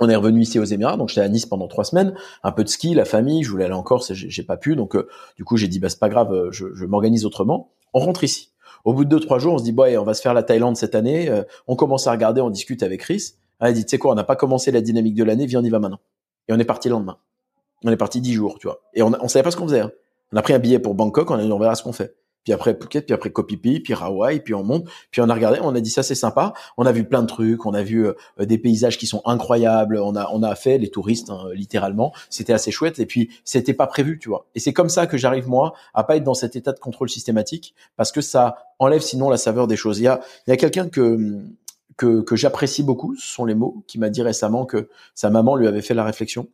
on 0.00 0.08
est 0.08 0.16
revenu 0.16 0.40
ici 0.40 0.58
aux 0.58 0.64
Émirats, 0.64 0.96
donc 0.96 1.08
j'étais 1.08 1.20
à 1.20 1.28
Nice 1.28 1.46
pendant 1.46 1.68
trois 1.68 1.84
semaines, 1.84 2.14
un 2.42 2.52
peu 2.52 2.64
de 2.64 2.68
ski, 2.68 2.94
la 2.94 3.04
famille, 3.04 3.42
je 3.42 3.50
voulais 3.50 3.64
aller 3.64 3.74
en 3.74 3.82
Corse, 3.82 4.12
j'ai 4.12 4.42
pas 4.42 4.56
pu, 4.56 4.76
donc 4.76 4.96
euh, 4.96 5.08
du 5.36 5.44
coup 5.44 5.56
j'ai 5.56 5.68
dit 5.68 5.78
bah 5.78 5.88
c'est 5.88 6.00
pas 6.00 6.08
grave, 6.08 6.32
euh, 6.32 6.50
je, 6.50 6.84
m'organise 6.84 7.24
autrement. 7.24 7.70
On 7.92 8.00
rentre 8.00 8.24
ici. 8.24 8.50
Au 8.84 8.92
bout 8.92 9.04
de 9.04 9.10
deux 9.10 9.20
trois 9.20 9.38
jours, 9.38 9.54
on 9.54 9.58
se 9.58 9.64
dit 9.64 9.72
bah 9.72 9.86
on 9.98 10.04
va 10.04 10.14
se 10.14 10.20
faire 10.20 10.34
la 10.34 10.42
Thaïlande 10.42 10.76
cette 10.76 10.94
année. 10.94 11.28
Euh, 11.28 11.42
on 11.68 11.76
commence 11.76 12.06
à 12.06 12.12
regarder, 12.12 12.40
on 12.40 12.50
discute 12.50 12.82
avec 12.82 13.00
Chris. 13.00 13.34
Elle 13.60 13.74
dit 13.74 13.84
tu 13.84 13.90
sais 13.90 13.98
quoi, 13.98 14.12
on 14.12 14.14
n'a 14.14 14.24
pas 14.24 14.36
commencé 14.36 14.72
la 14.72 14.80
dynamique 14.80 15.14
de 15.14 15.24
l'année, 15.24 15.46
viens 15.46 15.60
on 15.60 15.64
y 15.64 15.70
va 15.70 15.78
maintenant. 15.78 16.00
Et 16.48 16.52
on 16.52 16.58
est 16.58 16.64
parti 16.64 16.88
le 16.88 16.94
lendemain. 16.94 17.18
On 17.84 17.90
est 17.90 17.96
parti 17.96 18.20
dix 18.20 18.32
jours, 18.32 18.58
tu 18.58 18.66
vois. 18.66 18.80
Et 18.94 19.02
on, 19.02 19.12
on 19.20 19.28
savait 19.28 19.42
pas 19.42 19.50
ce 19.50 19.56
qu'on 19.56 19.66
faisait. 19.66 19.80
Hein. 19.80 19.92
On 20.32 20.36
a 20.36 20.42
pris 20.42 20.54
un 20.54 20.58
billet 20.58 20.78
pour 20.78 20.94
Bangkok, 20.94 21.30
on 21.30 21.34
a 21.34 21.42
dit 21.42 21.52
on 21.52 21.58
verra 21.58 21.74
ce 21.74 21.82
qu'on 21.82 21.92
fait 21.92 22.14
puis 22.44 22.52
après 22.52 22.74
Phuket, 22.74 23.06
puis 23.06 23.14
après 23.14 23.30
Koh 23.30 23.46
Phi 23.48 23.80
puis 23.80 23.94
Hawaï, 23.94 24.40
puis 24.40 24.54
on 24.54 24.62
monte, 24.62 24.86
puis 25.10 25.20
on 25.20 25.28
a 25.28 25.34
regardé, 25.34 25.58
on 25.62 25.74
a 25.74 25.80
dit 25.80 25.90
ça 25.90 26.02
c'est 26.02 26.14
sympa, 26.14 26.52
on 26.76 26.86
a 26.86 26.92
vu 26.92 27.04
plein 27.04 27.22
de 27.22 27.26
trucs, 27.26 27.66
on 27.66 27.74
a 27.74 27.82
vu 27.82 28.06
euh, 28.06 28.14
des 28.38 28.58
paysages 28.58 28.98
qui 28.98 29.06
sont 29.06 29.22
incroyables, 29.24 29.98
on 29.98 30.14
a 30.14 30.28
on 30.32 30.42
a 30.42 30.54
fait 30.54 30.78
les 30.78 30.90
touristes 30.90 31.30
hein, 31.30 31.48
littéralement, 31.54 32.12
c'était 32.30 32.52
assez 32.52 32.70
chouette. 32.70 32.98
Et 32.98 33.06
puis 33.06 33.30
c'était 33.44 33.74
pas 33.74 33.86
prévu, 33.86 34.18
tu 34.18 34.28
vois. 34.28 34.46
Et 34.54 34.60
c'est 34.60 34.72
comme 34.72 34.88
ça 34.88 35.06
que 35.06 35.16
j'arrive 35.16 35.48
moi 35.48 35.74
à 35.94 36.04
pas 36.04 36.16
être 36.16 36.24
dans 36.24 36.34
cet 36.34 36.56
état 36.56 36.72
de 36.72 36.78
contrôle 36.78 37.08
systématique 37.08 37.74
parce 37.96 38.12
que 38.12 38.20
ça 38.20 38.56
enlève 38.78 39.00
sinon 39.00 39.30
la 39.30 39.36
saveur 39.36 39.66
des 39.66 39.76
choses. 39.76 39.98
Il 39.98 40.04
y 40.04 40.08
a 40.08 40.20
il 40.46 40.50
y 40.50 40.52
a 40.52 40.56
quelqu'un 40.56 40.88
que 40.88 41.40
que, 41.96 42.22
que 42.22 42.36
j'apprécie 42.36 42.82
beaucoup, 42.82 43.14
ce 43.16 43.26
sont 43.26 43.44
les 43.44 43.54
mots, 43.54 43.84
qui 43.86 43.98
m'a 43.98 44.10
dit 44.10 44.22
récemment 44.22 44.66
que 44.66 44.88
sa 45.14 45.30
maman 45.30 45.56
lui 45.56 45.68
avait 45.68 45.82
fait 45.82 45.94
la 45.94 46.04
réflexion 46.04 46.48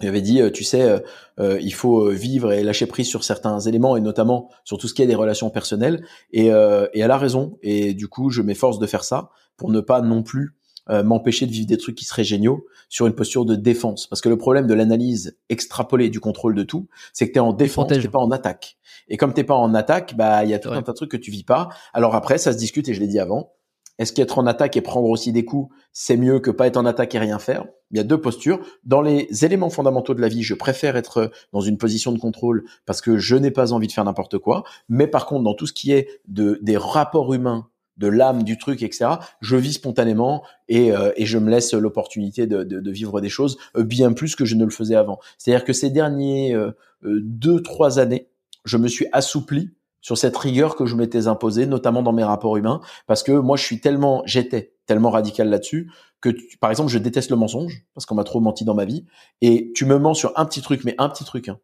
il 0.00 0.08
avait 0.08 0.22
dit, 0.22 0.40
euh, 0.40 0.50
tu 0.50 0.64
sais, 0.64 0.82
euh, 0.82 0.98
euh, 1.38 1.58
il 1.60 1.72
faut 1.72 2.10
vivre 2.10 2.52
et 2.52 2.62
lâcher 2.62 2.86
prise 2.86 3.06
sur 3.06 3.22
certains 3.22 3.60
éléments 3.60 3.96
et 3.96 4.00
notamment 4.00 4.50
sur 4.64 4.76
tout 4.78 4.88
ce 4.88 4.94
qui 4.94 5.02
est 5.02 5.06
des 5.06 5.14
relations 5.14 5.50
personnelles. 5.50 6.04
Et, 6.32 6.46
et 6.46 7.00
elle 7.00 7.10
a 7.10 7.18
raison. 7.18 7.58
Et 7.62 7.94
du 7.94 8.08
coup, 8.08 8.30
je 8.30 8.42
m'efforce 8.42 8.78
de 8.78 8.86
faire 8.86 9.04
ça 9.04 9.30
pour 9.56 9.70
ne 9.70 9.80
pas 9.80 10.00
non 10.00 10.22
plus 10.22 10.56
m'empêcher 10.88 11.46
de 11.46 11.50
vivre 11.50 11.66
des 11.66 11.78
trucs 11.78 11.94
qui 11.94 12.04
seraient 12.04 12.24
géniaux 12.24 12.66
sur 12.90 13.06
une 13.06 13.14
posture 13.14 13.44
de 13.46 13.54
défense. 13.54 14.06
Parce 14.06 14.20
que 14.20 14.28
le 14.28 14.36
problème 14.36 14.66
de 14.66 14.74
l'analyse 14.74 15.38
extrapolée 15.48 16.10
du 16.10 16.20
contrôle 16.20 16.54
de 16.54 16.62
tout, 16.62 16.88
c'est 17.12 17.26
que 17.26 17.32
tu 17.32 17.38
es 17.38 17.40
en 17.40 17.52
défense, 17.52 17.88
t'es 17.88 18.08
pas 18.08 18.18
en 18.18 18.30
attaque. 18.30 18.76
Et 19.08 19.16
comme 19.16 19.32
t'es 19.32 19.44
pas 19.44 19.54
en 19.54 19.74
attaque, 19.74 20.14
bah 20.16 20.44
il 20.44 20.50
y 20.50 20.54
a 20.54 20.58
tout 20.58 20.70
un 20.70 20.82
tas 20.82 20.92
de 20.92 20.96
trucs 20.96 21.10
que 21.10 21.16
tu 21.16 21.30
vis 21.30 21.44
pas. 21.44 21.68
Alors 21.94 22.14
après, 22.14 22.38
ça 22.38 22.52
se 22.52 22.58
discute 22.58 22.88
et 22.88 22.94
je 22.94 23.00
l'ai 23.00 23.06
dit 23.06 23.18
avant. 23.18 23.52
Est-ce 23.98 24.12
qu'être 24.12 24.38
en 24.38 24.46
attaque 24.46 24.76
et 24.76 24.80
prendre 24.80 25.08
aussi 25.08 25.32
des 25.32 25.44
coups, 25.44 25.74
c'est 25.92 26.16
mieux 26.16 26.40
que 26.40 26.50
pas 26.50 26.66
être 26.66 26.76
en 26.76 26.84
attaque 26.84 27.14
et 27.14 27.18
rien 27.18 27.38
faire? 27.38 27.64
Il 27.94 27.98
y 27.98 28.00
a 28.00 28.04
deux 28.04 28.20
postures. 28.20 28.58
Dans 28.84 29.00
les 29.00 29.28
éléments 29.44 29.70
fondamentaux 29.70 30.14
de 30.14 30.20
la 30.20 30.26
vie, 30.26 30.42
je 30.42 30.54
préfère 30.54 30.96
être 30.96 31.30
dans 31.52 31.60
une 31.60 31.78
position 31.78 32.10
de 32.10 32.18
contrôle 32.18 32.64
parce 32.86 33.00
que 33.00 33.18
je 33.18 33.36
n'ai 33.36 33.52
pas 33.52 33.72
envie 33.72 33.86
de 33.86 33.92
faire 33.92 34.04
n'importe 34.04 34.36
quoi. 34.38 34.64
Mais 34.88 35.06
par 35.06 35.26
contre, 35.26 35.44
dans 35.44 35.54
tout 35.54 35.68
ce 35.68 35.72
qui 35.72 35.92
est 35.92 36.08
de 36.26 36.58
des 36.60 36.76
rapports 36.76 37.32
humains, 37.32 37.68
de 37.96 38.08
l'âme 38.08 38.42
du 38.42 38.58
truc, 38.58 38.82
etc., 38.82 39.12
je 39.40 39.54
vis 39.54 39.74
spontanément 39.74 40.42
et, 40.68 40.90
euh, 40.90 41.12
et 41.16 41.24
je 41.24 41.38
me 41.38 41.48
laisse 41.48 41.72
l'opportunité 41.72 42.48
de, 42.48 42.64
de, 42.64 42.80
de, 42.80 42.90
vivre 42.90 43.20
des 43.20 43.28
choses 43.28 43.56
euh, 43.76 43.84
bien 43.84 44.12
plus 44.12 44.34
que 44.34 44.44
je 44.44 44.56
ne 44.56 44.64
le 44.64 44.70
faisais 44.70 44.96
avant. 44.96 45.20
C'est-à-dire 45.38 45.64
que 45.64 45.72
ces 45.72 45.90
derniers 45.90 46.52
euh, 46.52 46.72
deux, 47.04 47.62
trois 47.62 48.00
années, 48.00 48.26
je 48.64 48.76
me 48.76 48.88
suis 48.88 49.06
assoupli 49.12 49.70
sur 50.04 50.18
cette 50.18 50.36
rigueur 50.36 50.76
que 50.76 50.84
je 50.84 50.96
m'étais 50.96 51.28
imposée, 51.28 51.64
notamment 51.64 52.02
dans 52.02 52.12
mes 52.12 52.24
rapports 52.24 52.58
humains, 52.58 52.82
parce 53.06 53.22
que 53.22 53.32
moi, 53.32 53.56
je 53.56 53.64
suis 53.64 53.80
tellement, 53.80 54.22
j'étais 54.26 54.74
tellement 54.84 55.08
radical 55.08 55.48
là-dessus 55.48 55.90
que, 56.20 56.28
par 56.60 56.70
exemple, 56.70 56.90
je 56.90 56.98
déteste 56.98 57.30
le 57.30 57.36
mensonge 57.36 57.86
parce 57.94 58.04
qu'on 58.04 58.14
m'a 58.14 58.24
trop 58.24 58.40
menti 58.40 58.66
dans 58.66 58.74
ma 58.74 58.84
vie. 58.84 59.06
Et 59.40 59.72
tu 59.74 59.86
me 59.86 59.98
mens 59.98 60.12
sur 60.12 60.38
un 60.38 60.44
petit 60.44 60.60
truc, 60.60 60.84
mais 60.84 60.94
un 60.98 61.08
petit 61.08 61.24
truc. 61.24 61.48
Hein. 61.48 61.58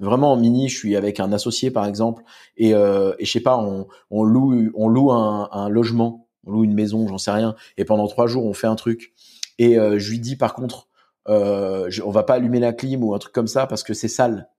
Vraiment, 0.00 0.34
en 0.34 0.36
mini, 0.36 0.68
je 0.68 0.76
suis 0.76 0.96
avec 0.96 1.18
un 1.18 1.32
associé, 1.32 1.70
par 1.70 1.86
exemple, 1.86 2.24
et, 2.58 2.74
euh, 2.74 3.14
et 3.18 3.24
je 3.24 3.32
sais 3.32 3.40
pas, 3.40 3.56
on, 3.56 3.86
on 4.10 4.22
loue, 4.22 4.70
on 4.74 4.88
loue 4.88 5.10
un, 5.10 5.48
un 5.50 5.70
logement, 5.70 6.28
on 6.44 6.52
loue 6.52 6.64
une 6.64 6.74
maison, 6.74 7.08
j'en 7.08 7.16
sais 7.16 7.30
rien, 7.30 7.54
et 7.78 7.86
pendant 7.86 8.06
trois 8.06 8.26
jours, 8.26 8.44
on 8.44 8.52
fait 8.52 8.66
un 8.66 8.76
truc. 8.76 9.14
Et 9.56 9.78
euh, 9.78 9.98
je 9.98 10.10
lui 10.10 10.20
dis, 10.20 10.36
par 10.36 10.52
contre, 10.52 10.88
euh, 11.28 11.90
on 12.04 12.10
va 12.10 12.22
pas 12.22 12.34
allumer 12.34 12.60
la 12.60 12.74
clim 12.74 13.02
ou 13.02 13.14
un 13.14 13.18
truc 13.18 13.32
comme 13.32 13.46
ça 13.48 13.66
parce 13.66 13.82
que 13.82 13.94
c'est 13.94 14.08
sale. 14.08 14.50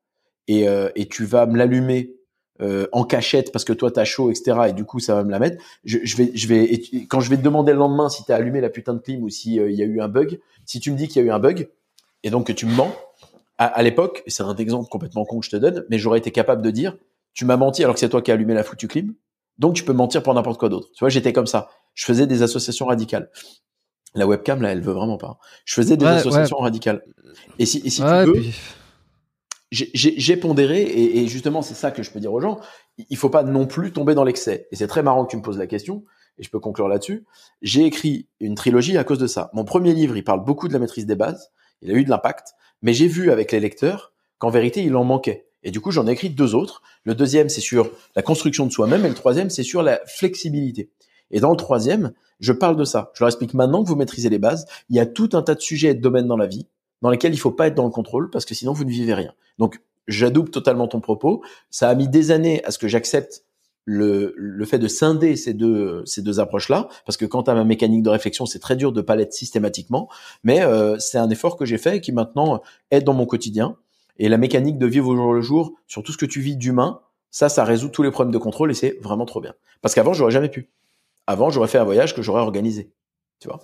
Et, 0.47 0.67
euh, 0.67 0.89
et 0.95 1.07
tu 1.07 1.25
vas 1.25 1.45
me 1.45 1.57
l'allumer 1.57 2.18
euh, 2.61 2.87
en 2.91 3.03
cachette 3.03 3.51
parce 3.51 3.65
que 3.65 3.73
toi 3.73 3.91
t'as 3.91 4.05
chaud, 4.05 4.31
etc. 4.31 4.57
Et 4.69 4.73
du 4.73 4.85
coup 4.85 4.99
ça 4.99 5.15
va 5.15 5.23
me 5.23 5.31
la 5.31 5.39
mettre. 5.39 5.63
Je, 5.83 5.99
je 6.03 6.17
vais, 6.17 6.31
je 6.33 6.47
vais, 6.47 6.81
quand 7.09 7.19
je 7.19 7.29
vais 7.29 7.37
te 7.37 7.41
demander 7.41 7.71
le 7.71 7.79
lendemain 7.79 8.09
si 8.09 8.23
t'as 8.25 8.35
allumé 8.35 8.61
la 8.61 8.69
putain 8.69 8.93
de 8.93 8.99
clim 8.99 9.23
ou 9.23 9.29
si 9.29 9.59
euh, 9.59 9.71
y 9.71 9.81
a 9.81 9.85
eu 9.85 10.01
un 10.01 10.07
bug, 10.07 10.39
si 10.65 10.79
tu 10.79 10.91
me 10.91 10.97
dis 10.97 11.07
qu'il 11.07 11.21
y 11.21 11.25
a 11.25 11.27
eu 11.27 11.31
un 11.31 11.39
bug 11.39 11.69
et 12.23 12.29
donc 12.29 12.47
que 12.47 12.53
tu 12.53 12.65
me 12.65 12.75
mens, 12.75 12.93
à, 13.57 13.65
à 13.65 13.81
l'époque, 13.81 14.23
c'est 14.27 14.43
un 14.43 14.55
exemple 14.55 14.89
complètement 14.89 15.25
con 15.25 15.39
que 15.39 15.45
je 15.45 15.51
te 15.51 15.57
donne, 15.57 15.85
mais 15.89 15.99
j'aurais 15.99 16.19
été 16.19 16.31
capable 16.31 16.61
de 16.61 16.71
dire, 16.71 16.97
tu 17.33 17.45
m'as 17.45 17.57
menti 17.57 17.83
alors 17.83 17.95
que 17.95 17.99
c'est 17.99 18.09
toi 18.09 18.21
qui 18.21 18.31
as 18.31 18.33
allumé 18.33 18.53
la 18.53 18.63
foutue 18.63 18.87
clim, 18.87 19.13
donc 19.57 19.75
tu 19.75 19.83
peux 19.83 19.93
mentir 19.93 20.23
pour 20.23 20.33
n'importe 20.33 20.59
quoi 20.59 20.69
d'autre. 20.69 20.87
Tu 20.93 20.99
vois, 20.99 21.09
j'étais 21.09 21.33
comme 21.33 21.47
ça. 21.47 21.69
Je 21.93 22.05
faisais 22.05 22.25
des 22.25 22.41
associations 22.41 22.85
radicales. 22.85 23.29
La 24.15 24.25
webcam 24.25 24.61
là, 24.61 24.71
elle 24.71 24.81
veut 24.81 24.93
vraiment 24.93 25.17
pas. 25.17 25.37
Je 25.65 25.75
faisais 25.75 25.97
des 25.97 26.05
associations 26.05 26.57
radicales. 26.57 27.03
Et 27.59 27.65
si, 27.65 27.81
et 27.85 27.89
si 27.89 28.01
tu 28.01 28.07
veux 28.07 28.41
j'ai 29.71 30.37
pondéré 30.37 30.81
et, 30.81 31.19
et 31.19 31.27
justement 31.27 31.61
c'est 31.61 31.75
ça 31.75 31.91
que 31.91 32.03
je 32.03 32.11
peux 32.11 32.19
dire 32.19 32.33
aux 32.33 32.41
gens. 32.41 32.59
Il 33.09 33.17
faut 33.17 33.29
pas 33.29 33.43
non 33.43 33.67
plus 33.67 33.91
tomber 33.91 34.15
dans 34.15 34.23
l'excès. 34.23 34.67
Et 34.71 34.75
c'est 34.75 34.87
très 34.87 35.03
marrant 35.03 35.25
que 35.25 35.31
tu 35.31 35.37
me 35.37 35.41
poses 35.41 35.57
la 35.57 35.67
question 35.67 36.03
et 36.37 36.43
je 36.43 36.49
peux 36.49 36.59
conclure 36.59 36.87
là-dessus. 36.87 37.25
J'ai 37.61 37.85
écrit 37.85 38.27
une 38.39 38.55
trilogie 38.55 38.97
à 38.97 39.03
cause 39.03 39.19
de 39.19 39.27
ça. 39.27 39.51
Mon 39.53 39.65
premier 39.65 39.93
livre, 39.93 40.17
il 40.17 40.23
parle 40.23 40.43
beaucoup 40.43 40.67
de 40.67 40.73
la 40.73 40.79
maîtrise 40.79 41.05
des 41.05 41.15
bases. 41.15 41.51
Il 41.81 41.91
a 41.91 41.93
eu 41.93 42.03
de 42.03 42.09
l'impact, 42.09 42.53
mais 42.81 42.93
j'ai 42.93 43.07
vu 43.07 43.31
avec 43.31 43.51
les 43.51 43.59
lecteurs 43.59 44.13
qu'en 44.37 44.49
vérité 44.49 44.81
il 44.83 44.95
en 44.95 45.03
manquait. 45.03 45.47
Et 45.63 45.71
du 45.71 45.81
coup, 45.81 45.91
j'en 45.91 46.07
ai 46.07 46.11
écrit 46.11 46.29
deux 46.29 46.55
autres. 46.55 46.81
Le 47.03 47.15
deuxième, 47.15 47.49
c'est 47.49 47.61
sur 47.61 47.91
la 48.15 48.21
construction 48.21 48.65
de 48.65 48.71
soi-même, 48.71 49.05
et 49.05 49.09
le 49.09 49.15
troisième, 49.15 49.49
c'est 49.49 49.63
sur 49.63 49.83
la 49.83 49.99
flexibilité. 50.05 50.89
Et 51.31 51.41
dans 51.41 51.51
le 51.51 51.57
troisième, 51.57 52.13
je 52.39 52.53
parle 52.53 52.77
de 52.77 52.85
ça. 52.85 53.11
Je 53.13 53.23
leur 53.23 53.27
explique 53.27 53.53
maintenant 53.53 53.83
que 53.83 53.89
vous 53.89 53.97
maîtrisez 53.97 54.29
les 54.29 54.39
bases, 54.39 54.65
il 54.89 54.95
y 54.95 54.99
a 54.99 55.05
tout 55.05 55.29
un 55.33 55.41
tas 55.41 55.55
de 55.55 55.59
sujets 55.59 55.89
et 55.89 55.93
de 55.93 56.01
domaines 56.01 56.27
dans 56.27 56.37
la 56.37 56.47
vie 56.47 56.67
dans 57.01 57.09
lesquels 57.09 57.33
il 57.33 57.37
faut 57.37 57.51
pas 57.51 57.67
être 57.67 57.75
dans 57.75 57.85
le 57.85 57.91
contrôle 57.91 58.29
parce 58.29 58.45
que 58.45 58.53
sinon 58.53 58.73
vous 58.73 58.83
ne 58.83 58.89
vivez 58.89 59.13
rien. 59.13 59.33
Donc 59.57 59.81
j'adoube 60.07 60.49
totalement 60.51 60.87
ton 60.87 60.99
propos. 60.99 61.43
Ça 61.69 61.89
a 61.89 61.95
mis 61.95 62.07
des 62.07 62.31
années 62.31 62.63
à 62.65 62.71
ce 62.71 62.77
que 62.77 62.87
j'accepte 62.87 63.43
le, 63.85 64.33
le 64.35 64.65
fait 64.65 64.77
de 64.77 64.87
scinder 64.87 65.35
ces 65.35 65.53
deux 65.53 66.03
ces 66.05 66.21
deux 66.21 66.39
approches 66.39 66.69
là 66.69 66.89
parce 67.05 67.17
que 67.17 67.25
quant 67.25 67.41
à 67.41 67.55
ma 67.55 67.63
mécanique 67.63 68.03
de 68.03 68.09
réflexion 68.09 68.45
c'est 68.45 68.59
très 68.59 68.75
dur 68.75 68.91
de 68.91 69.01
pas 69.01 69.15
l'être 69.15 69.33
systématiquement. 69.33 70.09
Mais 70.43 70.61
euh, 70.61 70.97
c'est 70.99 71.17
un 71.17 71.29
effort 71.29 71.57
que 71.57 71.65
j'ai 71.65 71.77
fait 71.77 71.97
et 71.97 72.01
qui 72.01 72.11
maintenant 72.11 72.61
est 72.91 73.01
dans 73.01 73.13
mon 73.13 73.25
quotidien. 73.25 73.77
Et 74.17 74.27
la 74.27 74.37
mécanique 74.37 74.77
de 74.77 74.85
vivre 74.85 75.07
au 75.07 75.15
jour 75.15 75.33
le 75.33 75.41
jour 75.41 75.73
sur 75.87 76.03
tout 76.03 76.11
ce 76.11 76.17
que 76.17 76.25
tu 76.25 76.41
vis 76.41 76.57
d'humain 76.57 76.99
ça 77.31 77.49
ça 77.49 77.63
résout 77.63 77.89
tous 77.89 78.03
les 78.03 78.11
problèmes 78.11 78.33
de 78.33 78.37
contrôle 78.37 78.71
et 78.71 78.73
c'est 78.75 78.97
vraiment 79.01 79.25
trop 79.25 79.41
bien. 79.41 79.53
Parce 79.81 79.95
qu'avant 79.95 80.13
j'aurais 80.13 80.31
jamais 80.31 80.49
pu. 80.49 80.69
Avant 81.27 81.49
j'aurais 81.49 81.67
fait 81.67 81.77
un 81.77 81.83
voyage 81.83 82.15
que 82.15 82.21
j'aurais 82.21 82.41
organisé. 82.41 82.91
Tu 83.39 83.47
vois? 83.47 83.61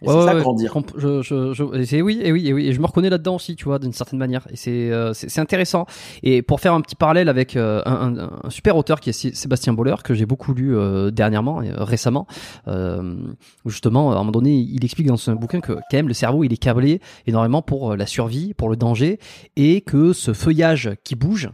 C'est 0.00 0.06
ça 0.06 0.34
grandir. 0.34 0.74
Je, 0.96 1.22
je, 1.22 1.52
je, 1.52 1.62
oui, 1.62 2.20
et 2.22 2.32
oui, 2.32 2.46
et 2.46 2.52
oui, 2.52 2.66
et 2.66 2.72
je 2.72 2.80
me 2.80 2.86
reconnais 2.86 3.10
là-dedans 3.10 3.36
aussi, 3.36 3.56
tu 3.56 3.64
vois, 3.64 3.78
d'une 3.78 3.92
certaine 3.92 4.18
manière. 4.18 4.46
Et 4.50 4.56
c'est 4.56 4.90
euh, 4.90 5.12
c'est 5.14 5.40
intéressant. 5.40 5.86
Et 6.22 6.42
pour 6.42 6.60
faire 6.60 6.74
un 6.74 6.80
petit 6.80 6.96
parallèle 6.96 7.28
avec 7.28 7.56
euh, 7.56 7.82
un, 7.86 8.18
un, 8.18 8.30
un, 8.44 8.50
super 8.50 8.76
auteur 8.76 9.00
qui 9.00 9.10
est 9.10 9.34
Sébastien 9.34 9.72
Boller, 9.72 9.96
que 10.02 10.14
j'ai 10.14 10.26
beaucoup 10.26 10.52
lu 10.54 10.76
euh, 10.76 11.10
dernièrement, 11.10 11.62
récemment, 11.78 12.26
où 12.66 13.70
justement, 13.70 14.12
à 14.12 14.14
un 14.14 14.18
moment 14.18 14.32
donné, 14.32 14.54
il 14.54 14.84
explique 14.84 15.06
dans 15.06 15.16
son 15.16 15.34
bouquin 15.34 15.60
que 15.60 15.72
quand 15.72 15.94
même 15.94 16.08
le 16.08 16.14
cerveau, 16.14 16.44
il 16.44 16.52
est 16.52 16.58
câblé 16.58 17.00
énormément 17.26 17.62
pour 17.62 17.96
la 17.96 18.06
survie, 18.06 18.54
pour 18.54 18.68
le 18.68 18.76
danger, 18.76 19.18
et 19.56 19.80
que 19.80 20.12
ce 20.12 20.32
feuillage 20.32 20.90
qui 21.04 21.14
bouge, 21.14 21.50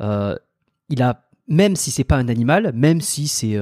il 0.00 1.02
a 1.02 1.22
même 1.48 1.74
si 1.74 1.90
c'est 1.90 2.04
pas 2.04 2.16
un 2.16 2.28
animal, 2.28 2.72
même 2.74 3.00
si 3.00 3.26
c'est, 3.26 3.58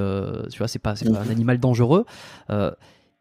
tu 0.50 0.58
vois, 0.58 0.68
c'est 0.68 0.78
pas, 0.78 0.94
pas 0.94 1.20
un 1.20 1.30
animal 1.30 1.58
dangereux 1.58 2.04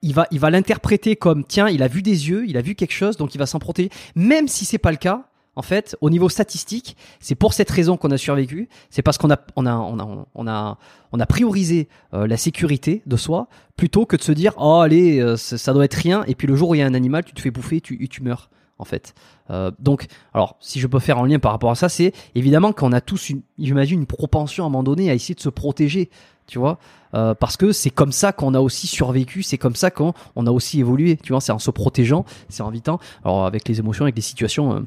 il 0.01 0.14
va, 0.14 0.27
il 0.32 0.40
va 0.40 0.50
l'interpréter 0.50 1.16
comme 1.16 1.43
tiens, 1.43 1.69
il 1.69 1.84
a 1.84 1.88
vu 1.88 2.01
des 2.01 2.30
yeux, 2.30 2.45
il 2.48 2.58
a 2.58 2.61
vu 2.61 2.76
quelque 2.76 2.93
chose, 2.93 3.17
donc 3.17 3.35
il 3.35 3.38
va 3.38 3.45
s'en 3.45 3.59
protéger. 3.59 3.90
Même 4.16 4.48
si 4.48 4.66
c'est 4.66 4.77
pas 4.77 4.92
le 4.92 4.98
cas, 4.98 5.26
en 5.56 5.64
fait, 5.64 5.98
au 6.01 6.11
niveau 6.11 6.30
statistique, 6.30 6.95
c'est 7.19 7.34
pour 7.34 7.53
cette 7.53 7.72
raison 7.72 7.98
qu'on 7.98 8.11
a 8.11 8.17
survécu. 8.17 8.69
C'est 8.92 9.01
parce 9.01 9.17
qu'on 9.17 9.32
a, 9.32 9.40
on 9.56 9.66
a, 9.66 9.74
on 9.74 10.00
a, 10.00 10.27
on 10.35 10.48
a, 10.48 10.77
on 11.11 11.19
a 11.19 11.26
priorisé 11.26 11.88
euh, 12.14 12.27
la 12.27 12.38
sécurité 12.38 13.01
de 13.08 13.17
soi 13.17 13.48
plutôt 13.76 14.06
que 14.06 14.16
de 14.16 14.22
se 14.22 14.32
dire 14.32 14.53
oh 14.58 14.82
allez, 14.82 15.19
euh, 15.19 15.35
ça 15.35 15.74
doit 15.74 15.85
être 15.85 15.95
rien. 15.95 16.24
Et 16.27 16.35
puis 16.35 16.48
le 16.48 16.56
jour 16.56 16.69
où 16.69 16.76
il 16.76 16.77
y 16.77 16.84
a 16.84 16.85
un 16.85 16.93
animal, 16.93 17.24
tu 17.26 17.34
te 17.34 17.42
fais 17.42 17.50
bouffer, 17.50 17.82
tu, 17.82 18.08
tu 18.08 18.22
meurs 18.22 18.51
en 18.80 18.85
fait. 18.85 19.16
Euh, 19.50 19.72
donc, 19.80 20.06
alors, 20.34 20.58
si 20.59 20.80
je 20.80 20.88
peux 20.88 21.00
faire 21.00 21.17
un 21.17 21.27
lien 21.27 21.40
par 21.40 21.51
rapport 21.51 21.72
à 21.72 21.76
ça, 21.76 21.90
c'est 21.90 22.14
évidemment 22.35 22.74
qu'on 22.74 22.92
a 22.92 23.01
tous, 23.01 23.32
j'imagine, 23.58 24.01
une 24.01 24.06
propension 24.06 24.64
à 24.64 24.67
un 24.67 24.69
moment 24.69 24.84
donné 24.84 25.09
à 25.09 25.14
essayer 25.14 25.35
de 25.35 25.40
se 25.40 25.50
protéger, 25.50 26.09
tu 26.48 26.59
vois, 26.59 26.80
euh, 27.14 27.34
parce 27.34 27.58
que 27.58 27.72
c'est 27.72 27.90
comme 27.90 28.11
ça 28.11 28.32
qu'on 28.32 28.53
a 28.53 28.59
aussi 28.59 28.88
survécu, 28.88 29.43
c'est 29.43 29.58
comme 29.58 29.76
ça 29.76 29.92
qu'on 29.92 30.14
on 30.35 30.48
a 30.48 30.51
aussi 30.51 30.80
évolué, 30.80 31.17
tu 31.17 31.34
vois, 31.34 31.42
c'est 31.42 31.51
en 31.51 31.59
se 31.59 31.72
protégeant, 31.72 32.26
c'est 32.50 32.64
en 32.64 32.72
évitant, 32.72 33.00
alors 33.24 33.45
avec 33.45 33.67
les 33.67 33.80
émotions, 33.80 34.06
avec 34.06 34.16
les 34.16 34.22
situations. 34.22 34.76
Euh, 34.76 34.80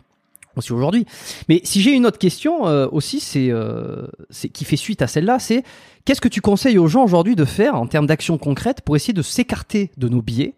aussi 0.56 0.72
aujourd'hui. 0.72 1.06
Mais 1.48 1.60
si 1.64 1.80
j'ai 1.80 1.92
une 1.92 2.06
autre 2.06 2.18
question 2.18 2.66
euh, 2.66 2.88
aussi, 2.90 3.20
c'est 3.20 3.50
euh, 3.50 4.06
qui 4.52 4.64
fait 4.64 4.76
suite 4.76 5.02
à 5.02 5.06
celle-là, 5.06 5.38
c'est 5.38 5.62
qu'est-ce 6.04 6.20
que 6.20 6.28
tu 6.28 6.40
conseilles 6.40 6.78
aux 6.78 6.88
gens 6.88 7.04
aujourd'hui 7.04 7.36
de 7.36 7.44
faire 7.44 7.74
en 7.74 7.86
termes 7.86 8.06
d'actions 8.06 8.38
concrètes 8.38 8.80
pour 8.82 8.96
essayer 8.96 9.14
de 9.14 9.22
s'écarter 9.22 9.90
de 9.96 10.08
nos 10.08 10.22
biais 10.22 10.54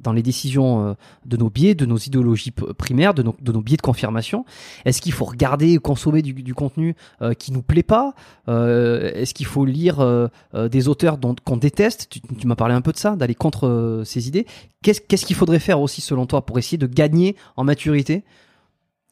dans 0.00 0.12
les 0.12 0.22
décisions 0.22 0.88
euh, 0.88 0.94
de 1.26 1.36
nos 1.36 1.50
biais, 1.50 1.74
de 1.74 1.86
nos 1.86 1.96
idéologies 1.96 2.50
primaires, 2.50 3.14
de 3.14 3.22
nos, 3.22 3.62
biais 3.62 3.76
de 3.76 3.82
confirmation. 3.82 4.44
Est-ce 4.84 5.00
qu'il 5.00 5.12
faut 5.12 5.24
regarder 5.24 5.78
ou 5.78 5.80
consommer 5.80 6.22
du, 6.22 6.54
contenu 6.54 6.94
euh, 7.22 7.34
qui 7.34 7.52
nous 7.52 7.62
plaît 7.62 7.82
pas? 7.82 8.14
Euh, 8.48 9.12
Est-ce 9.14 9.34
qu'il 9.34 9.46
faut 9.46 9.64
lire 9.64 10.00
euh, 10.00 10.28
des 10.70 10.88
auteurs 10.88 11.18
qu'on 11.44 11.56
déteste? 11.56 12.08
Tu, 12.10 12.46
m'as 12.46 12.56
parlé 12.56 12.74
un 12.74 12.80
peu 12.80 12.92
de 12.92 12.96
ça, 12.96 13.16
d'aller 13.16 13.34
contre 13.34 14.02
ces 14.04 14.28
idées. 14.28 14.46
Qu'est-ce 14.82 15.26
qu'il 15.26 15.36
faudrait 15.36 15.58
faire 15.58 15.80
aussi 15.80 16.00
selon 16.00 16.26
toi 16.26 16.44
pour 16.44 16.58
essayer 16.58 16.78
de 16.78 16.86
gagner 16.86 17.36
en 17.56 17.64
maturité 17.64 18.24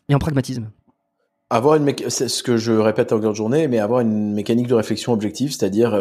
et 0.09 0.15
en 0.15 0.19
pragmatisme? 0.19 0.71
Avoir 1.51 1.77
une 1.77 1.95
c'est 2.09 2.29
ce 2.29 2.43
que 2.43 2.59
je 2.59 2.73
répète 2.73 3.13
en 3.13 3.17
longueur 3.17 3.33
de 3.33 3.37
journée, 3.37 3.69
mais 3.69 3.79
avoir 3.79 4.01
une 4.01 4.35
mécanique 4.35 4.67
de 4.67 4.75
réflexion 4.75 5.13
objective, 5.13 5.51
c'est-à-dire 5.51 5.99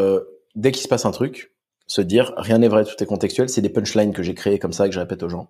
dès 0.55 0.71
qu'il 0.71 0.83
se 0.83 0.87
passe 0.87 1.05
un 1.05 1.11
truc, 1.11 1.53
se 1.87 2.01
dire 2.01 2.33
rien 2.37 2.59
n'est 2.59 2.67
vrai, 2.67 2.85
tout 2.85 3.01
est 3.01 3.05
contextuel. 3.05 3.49
C'est 3.49 3.61
des 3.61 3.69
punchlines 3.69 4.13
que 4.13 4.21
j'ai 4.23 4.35
créées 4.35 4.59
comme 4.59 4.73
ça 4.73 4.87
que 4.87 4.93
je 4.93 4.99
répète 4.99 5.23
aux 5.23 5.29
gens. 5.29 5.49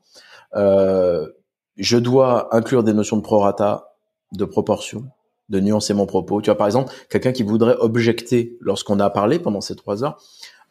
Euh, 0.56 1.28
je 1.76 1.98
dois 1.98 2.56
inclure 2.56 2.84
des 2.84 2.94
notions 2.94 3.18
de 3.18 3.22
prorata, 3.22 3.96
de 4.34 4.46
proportion, 4.46 5.06
de 5.50 5.60
nuancer 5.60 5.94
mon 5.94 6.06
propos. 6.06 6.42
Tu 6.42 6.50
vois, 6.50 6.58
par 6.58 6.68
exemple, 6.68 6.94
quelqu'un 7.10 7.32
qui 7.32 7.44
voudrait 7.44 7.76
objecter 7.80 8.58
lorsqu'on 8.62 9.00
a 9.00 9.10
parlé 9.10 9.40
pendant 9.40 9.62
ces 9.62 9.76
trois 9.76 10.04
heures 10.04 10.22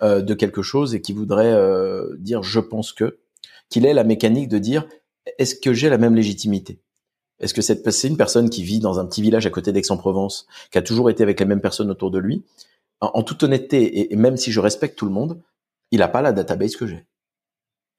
euh, 0.03 0.23
de 0.23 0.35
quelque 0.35 0.63
chose 0.63 0.95
et 0.95 1.01
qui 1.01 1.13
voudrait 1.13 1.53
euh, 1.53 2.17
dire 2.19 2.43
je 2.43 2.61
pense 2.61 2.93
que, 2.93 3.19
qu'il 3.69 3.87
ait 3.87 3.95
la 3.95 4.05
mécanique 4.05 4.49
de 4.49 4.59
dire 4.59 4.87
est-ce 5.39 5.57
que 5.57 5.73
j'ai 5.73 5.89
la 5.89 5.99
même 5.99 6.15
légitimité? 6.15 6.81
Est-ce 7.41 7.53
que 7.53 7.63
cette 7.63 7.89
c'est 7.91 8.09
une 8.09 8.17
personne 8.17 8.49
qui 8.49 8.63
vit 8.63 8.79
dans 8.79 8.99
un 8.99 9.07
petit 9.07 9.21
village 9.21 9.47
à 9.47 9.51
côté 9.51 9.73
d'Aix-en-Provence, 9.73 10.47
qui 10.71 10.79
a 10.79 10.83
toujours 10.83 11.11
été 11.11 11.23
avec 11.23 11.39
les 11.41 11.47
mêmes 11.47 11.61
personnes 11.61 11.91
autour 11.91 12.11
de 12.11 12.19
lui? 12.19 12.45
En, 13.03 13.23
toute 13.23 13.43
honnêteté, 13.43 13.83
et, 13.83 14.15
et 14.15 14.17
même 14.17 14.39
si 14.39 14.51
je 14.51 14.59
respecte 14.59 14.97
tout 14.97 15.05
le 15.05 15.13
monde, 15.13 15.39
il 15.91 15.99
n'a 15.99 16.09
pas 16.09 16.23
la 16.23 16.33
database 16.33 16.77
que 16.77 16.87
j'ai. 16.87 17.07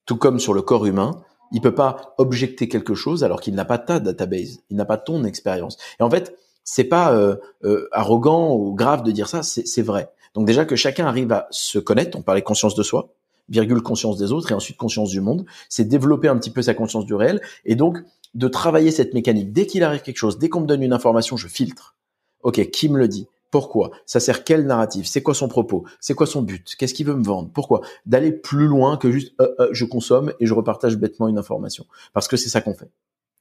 Tout 0.06 0.18
comme 0.18 0.40
sur 0.40 0.54
le 0.54 0.62
corps 0.62 0.86
humain, 0.86 1.22
il 1.52 1.62
peut 1.62 1.76
pas 1.76 2.14
objecter 2.18 2.68
quelque 2.68 2.96
chose 2.96 3.24
alors 3.24 3.42
qu'il 3.42 3.56
n'a 3.56 3.66
pas 3.66 3.78
ta 3.78 4.00
database, 4.00 4.60
il 4.70 4.78
n'a 4.78 4.86
pas 4.86 4.98
ton 4.98 5.24
expérience. 5.24 5.78
Et 6.00 6.04
en 6.04 6.10
fait, 6.10 6.38
c'est 6.64 6.84
pas 6.84 7.14
euh, 7.14 7.38
euh, 7.64 7.88
arrogant 7.92 8.54
ou 8.54 8.74
grave 8.76 9.04
de 9.04 9.12
dire 9.12 9.30
ça, 9.30 9.44
c'est 9.44 9.82
vrai. 9.82 10.12
Donc 10.34 10.46
déjà 10.46 10.66
que 10.66 10.76
chacun 10.76 11.08
arrive 11.08 11.32
à 11.32 11.48
se 11.50 11.80
connaître, 11.80 12.18
on 12.18 12.22
parlait 12.22 12.42
conscience 12.42 12.76
de 12.76 12.84
soi, 12.84 13.14
virgule 13.50 13.82
conscience 13.82 14.18
des 14.18 14.32
autres 14.32 14.52
et 14.52 14.56
ensuite 14.56 14.78
conscience 14.78 15.10
du 15.10 15.22
monde, 15.22 15.46
c'est 15.70 15.86
développer 15.86 16.28
un 16.28 16.38
petit 16.38 16.52
peu 16.52 16.62
sa 16.62 16.74
conscience 16.74 17.06
du 17.06 17.16
réel 17.16 17.42
et 17.66 17.76
donc 17.76 18.00
de 18.34 18.48
travailler 18.48 18.92
cette 18.92 19.14
mécanique. 19.14 19.54
Dès 19.54 19.66
qu'il 19.66 19.84
arrive 19.84 20.02
quelque 20.02 20.18
chose, 20.18 20.38
dès 20.38 20.50
qu'on 20.50 20.62
me 20.62 20.68
donne 20.68 20.84
une 20.84 20.94
information, 20.94 21.38
je 21.38 21.48
filtre. 21.48 21.96
Ok, 22.44 22.70
qui 22.70 22.90
me 22.90 23.00
le 23.00 23.08
dit? 23.08 23.28
Pourquoi? 23.52 23.92
Ça 24.06 24.20
sert 24.20 24.44
quel 24.44 24.66
narratif? 24.66 25.08
C'est 25.08 25.24
quoi 25.24 25.34
son 25.34 25.48
propos? 25.48 25.86
C'est 26.00 26.14
quoi 26.14 26.28
son 26.28 26.42
but? 26.42 26.76
Qu'est-ce 26.78 26.94
qu'il 26.94 27.08
veut 27.08 27.16
me 27.16 27.24
vendre? 27.24 27.50
Pourquoi? 27.54 27.82
D'aller 28.06 28.32
plus 28.32 28.68
loin 28.68 28.98
que 28.98 29.12
juste 29.12 29.34
euh, 29.42 29.54
euh, 29.60 29.70
je 29.72 29.86
consomme 29.86 30.34
et 30.40 30.46
je 30.46 30.54
repartage 30.54 30.98
bêtement 30.98 31.28
une 31.28 31.38
information. 31.38 31.86
Parce 32.14 32.28
que 32.28 32.38
c'est 32.38 32.50
ça 32.50 32.62
qu'on 32.62 32.74
fait. 32.74 32.92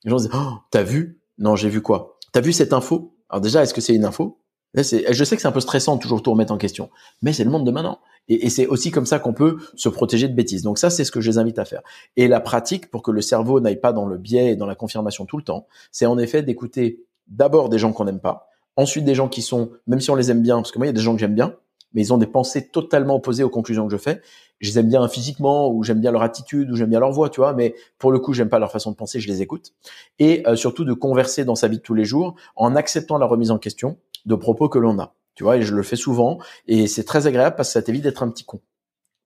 Les 0.05 0.11
gens 0.11 0.19
se 0.19 0.25
disent 0.25 0.33
oh, 0.35 0.59
T'as 0.71 0.83
vu? 0.83 1.21
Non, 1.39 1.57
j'ai 1.57 1.69
vu 1.69 1.83
quoi? 1.83 2.19
T'as 2.33 2.41
vu 2.41 2.53
cette 2.53 2.73
info? 2.73 3.15
Alors 3.29 3.41
déjà, 3.41 3.63
est-ce 3.63 3.75
que 3.75 3.81
c'est 3.81 3.95
une 3.95 4.05
info? 4.05 4.39
Je 4.75 4.83
sais 4.83 5.37
que 5.37 5.43
c'est 5.43 5.49
un 5.49 5.53
peu 5.53 5.61
stressant 5.61 5.97
de 5.97 6.03
toujours 6.03 6.23
tout 6.23 6.31
remettre 6.31 6.53
en 6.53 6.59
question, 6.59 6.91
mais 7.23 7.33
c'est 7.33 7.45
le 7.45 7.51
monde 7.51 7.65
de 7.65 7.71
maintenant. 7.71 7.99
Et, 8.29 8.47
et 8.47 8.51
c'est 8.51 8.67
aussi 8.67 8.91
comme 8.91 9.07
ça 9.07 9.19
qu'on 9.19 9.33
peut 9.33 9.57
se 9.75 9.89
protéger 9.89 10.29
de 10.29 10.35
bêtises. 10.35 10.63
Donc 10.63 10.79
ça, 10.79 10.91
c'est 10.91 11.05
ce 11.05 11.11
que 11.11 11.23
je 11.23 11.31
les 11.31 11.39
invite 11.39 11.59
à 11.59 11.65
faire. 11.65 11.81
Et 12.17 12.29
la 12.29 12.41
pratique, 12.41 12.91
pour 12.91 13.03
que 13.03 13.11
le 13.11 13.23
cerveau 13.23 13.61
n'aille 13.61 13.81
pas 13.81 13.95
dans 13.95 14.05
le 14.05 14.19
biais 14.19 14.53
et 14.53 14.57
dans 14.57 14.67
la 14.67 14.75
confirmation 14.75 15.25
tout 15.25 15.39
le 15.39 15.45
temps, 15.45 15.67
c'est 15.93 16.05
en 16.05 16.19
effet 16.19 16.43
d'écouter 16.43 17.07
d'abord 17.27 17.71
des 17.71 17.79
gens 17.79 17.93
qu'on 17.93 18.05
n'aime 18.05 18.21
pas, 18.21 18.49
ensuite 18.77 19.05
des 19.05 19.15
gens 19.15 19.29
qui 19.29 19.43
sont, 19.43 19.71
même 19.87 20.01
si 20.01 20.11
on 20.11 20.15
les 20.15 20.31
aime 20.31 20.43
bien, 20.43 20.57
parce 20.57 20.71
que 20.71 20.79
moi, 20.79 20.87
il 20.87 20.91
y 20.91 20.91
a 20.91 20.95
des 20.95 21.01
gens 21.01 21.15
que 21.15 21.21
j'aime 21.21 21.35
bien, 21.35 21.55
mais 21.93 22.03
ils 22.03 22.13
ont 22.13 22.19
des 22.19 22.27
pensées 22.27 22.69
totalement 22.69 23.17
opposées 23.17 23.43
aux 23.43 23.51
conclusions 23.51 23.87
que 23.87 23.93
je 23.93 23.97
fais. 23.97 24.21
Je 24.61 24.71
les 24.71 24.79
aime 24.79 24.89
bien 24.89 25.07
physiquement, 25.09 25.71
ou 25.71 25.83
j'aime 25.83 26.01
bien 26.01 26.13
leur 26.13 26.23
attitude, 26.23 26.71
ou 26.71 26.77
j'aime 26.77 26.91
bien 26.91 27.01
leur 27.01 27.11
voix, 27.11 27.31
tu 27.31 27.41
vois, 27.41 27.53
mais 27.55 27.75
pour 27.99 28.13
le 28.13 28.19
coup, 28.19 28.33
j'aime 28.33 28.49
pas 28.49 28.59
leur 28.59 28.71
façon 28.71 28.91
de 28.91 28.97
penser, 28.97 29.21
je 29.21 29.29
les 29.29 29.43
écoute. 29.43 29.73
Et 30.19 30.47
euh, 30.47 30.57
surtout 30.57 30.85
de 30.85 30.93
converser 30.93 31.45
dans 31.45 31.55
sa 31.55 31.69
vie 31.69 31.79
de 31.79 31.83
tous 31.83 31.95
les 31.95 32.05
jours 32.05 32.37
en 32.55 32.77
acceptant 32.77 33.19
la 33.19 33.27
remise 33.27 33.51
en 33.51 33.59
question 33.59 33.99
de 34.25 34.35
propos 34.35 34.69
que 34.69 34.79
l'on 34.79 34.99
a. 34.99 35.15
Tu 35.35 35.45
vois, 35.45 35.59
et 35.59 35.63
je 35.63 35.75
le 35.75 35.83
fais 35.83 35.97
souvent, 35.97 36.39
et 36.67 36.87
c'est 36.87 37.05
très 37.05 37.27
agréable 37.27 37.57
parce 37.57 37.69
que 37.69 37.73
ça 37.75 37.83
t'évite 37.83 38.03
d'être 38.03 38.23
un 38.23 38.29
petit 38.31 38.45
con. 38.45 38.61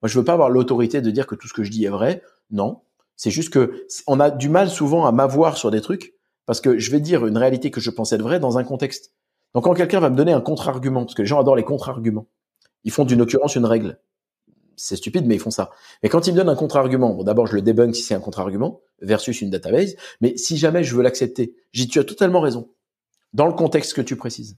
Moi, 0.02 0.08
je 0.08 0.18
veux 0.18 0.24
pas 0.24 0.32
avoir 0.32 0.50
l'autorité 0.50 1.00
de 1.00 1.10
dire 1.10 1.26
que 1.26 1.34
tout 1.34 1.46
ce 1.46 1.52
que 1.52 1.62
je 1.62 1.70
dis 1.70 1.84
est 1.84 1.90
vrai. 1.90 2.22
Non. 2.50 2.80
C'est 3.16 3.30
juste 3.30 3.50
que 3.50 3.86
on 4.06 4.18
a 4.18 4.30
du 4.30 4.48
mal 4.48 4.70
souvent 4.70 5.06
à 5.06 5.12
m'avoir 5.12 5.56
sur 5.56 5.70
des 5.70 5.80
trucs 5.80 6.14
parce 6.46 6.60
que 6.60 6.78
je 6.78 6.90
vais 6.90 7.00
dire 7.00 7.26
une 7.26 7.36
réalité 7.36 7.70
que 7.70 7.80
je 7.80 7.90
pense 7.90 8.12
être 8.12 8.22
vraie 8.22 8.40
dans 8.40 8.58
un 8.58 8.64
contexte. 8.64 9.12
Donc, 9.54 9.64
quand 9.64 9.74
quelqu'un 9.74 10.00
va 10.00 10.10
me 10.10 10.16
donner 10.16 10.32
un 10.32 10.40
contre-argument, 10.40 11.04
parce 11.04 11.14
que 11.14 11.22
les 11.22 11.28
gens 11.28 11.40
adorent 11.40 11.56
les 11.56 11.64
contre-arguments, 11.64 12.28
ils 12.84 12.92
font 12.92 13.04
d'une 13.04 13.20
occurrence 13.20 13.56
une 13.56 13.66
règle. 13.66 14.00
C'est 14.76 14.96
stupide, 14.96 15.26
mais 15.26 15.34
ils 15.34 15.40
font 15.40 15.50
ça. 15.50 15.70
Mais 16.02 16.08
quand 16.08 16.26
ils 16.26 16.32
me 16.32 16.36
donnent 16.36 16.48
un 16.48 16.56
contre-argument, 16.56 17.14
bon, 17.14 17.24
d'abord, 17.24 17.46
je 17.46 17.54
le 17.54 17.62
débunk 17.62 17.94
si 17.94 18.02
c'est 18.02 18.14
un 18.14 18.20
contre-argument 18.20 18.80
versus 19.02 19.42
une 19.42 19.50
database. 19.50 19.96
Mais 20.20 20.36
si 20.36 20.56
jamais 20.56 20.84
je 20.84 20.94
veux 20.94 21.02
l'accepter, 21.02 21.54
j'ai 21.72 21.86
tu 21.86 21.98
as 21.98 22.04
totalement 22.04 22.40
raison 22.40 22.72
dans 23.32 23.46
le 23.46 23.52
contexte 23.52 23.92
que 23.94 24.00
tu 24.00 24.16
précises. 24.16 24.56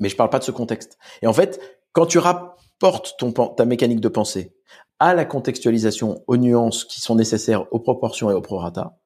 Mais 0.00 0.08
je 0.08 0.16
parle 0.16 0.30
pas 0.30 0.38
de 0.38 0.44
ce 0.44 0.50
contexte. 0.50 0.98
Et 1.22 1.26
en 1.26 1.32
fait, 1.32 1.60
quand 1.92 2.06
tu 2.06 2.18
rapportes 2.18 3.14
ton, 3.18 3.32
ta 3.32 3.64
mécanique 3.64 4.00
de 4.00 4.08
pensée 4.08 4.54
à 4.98 5.14
la 5.14 5.24
contextualisation, 5.24 6.22
aux 6.26 6.36
nuances 6.36 6.84
qui 6.84 7.00
sont 7.00 7.14
nécessaires, 7.14 7.72
aux 7.72 7.80
proportions 7.80 8.30
et 8.30 8.34
au 8.34 8.40
prorata, 8.40 8.98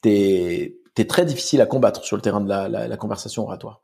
t'es 0.00 0.79
es 0.98 1.06
très 1.06 1.24
difficile 1.24 1.60
à 1.60 1.66
combattre 1.66 2.04
sur 2.04 2.16
le 2.16 2.22
terrain 2.22 2.40
de 2.40 2.48
la 2.48 2.96
conversation 2.96 3.44
oratoire. 3.44 3.80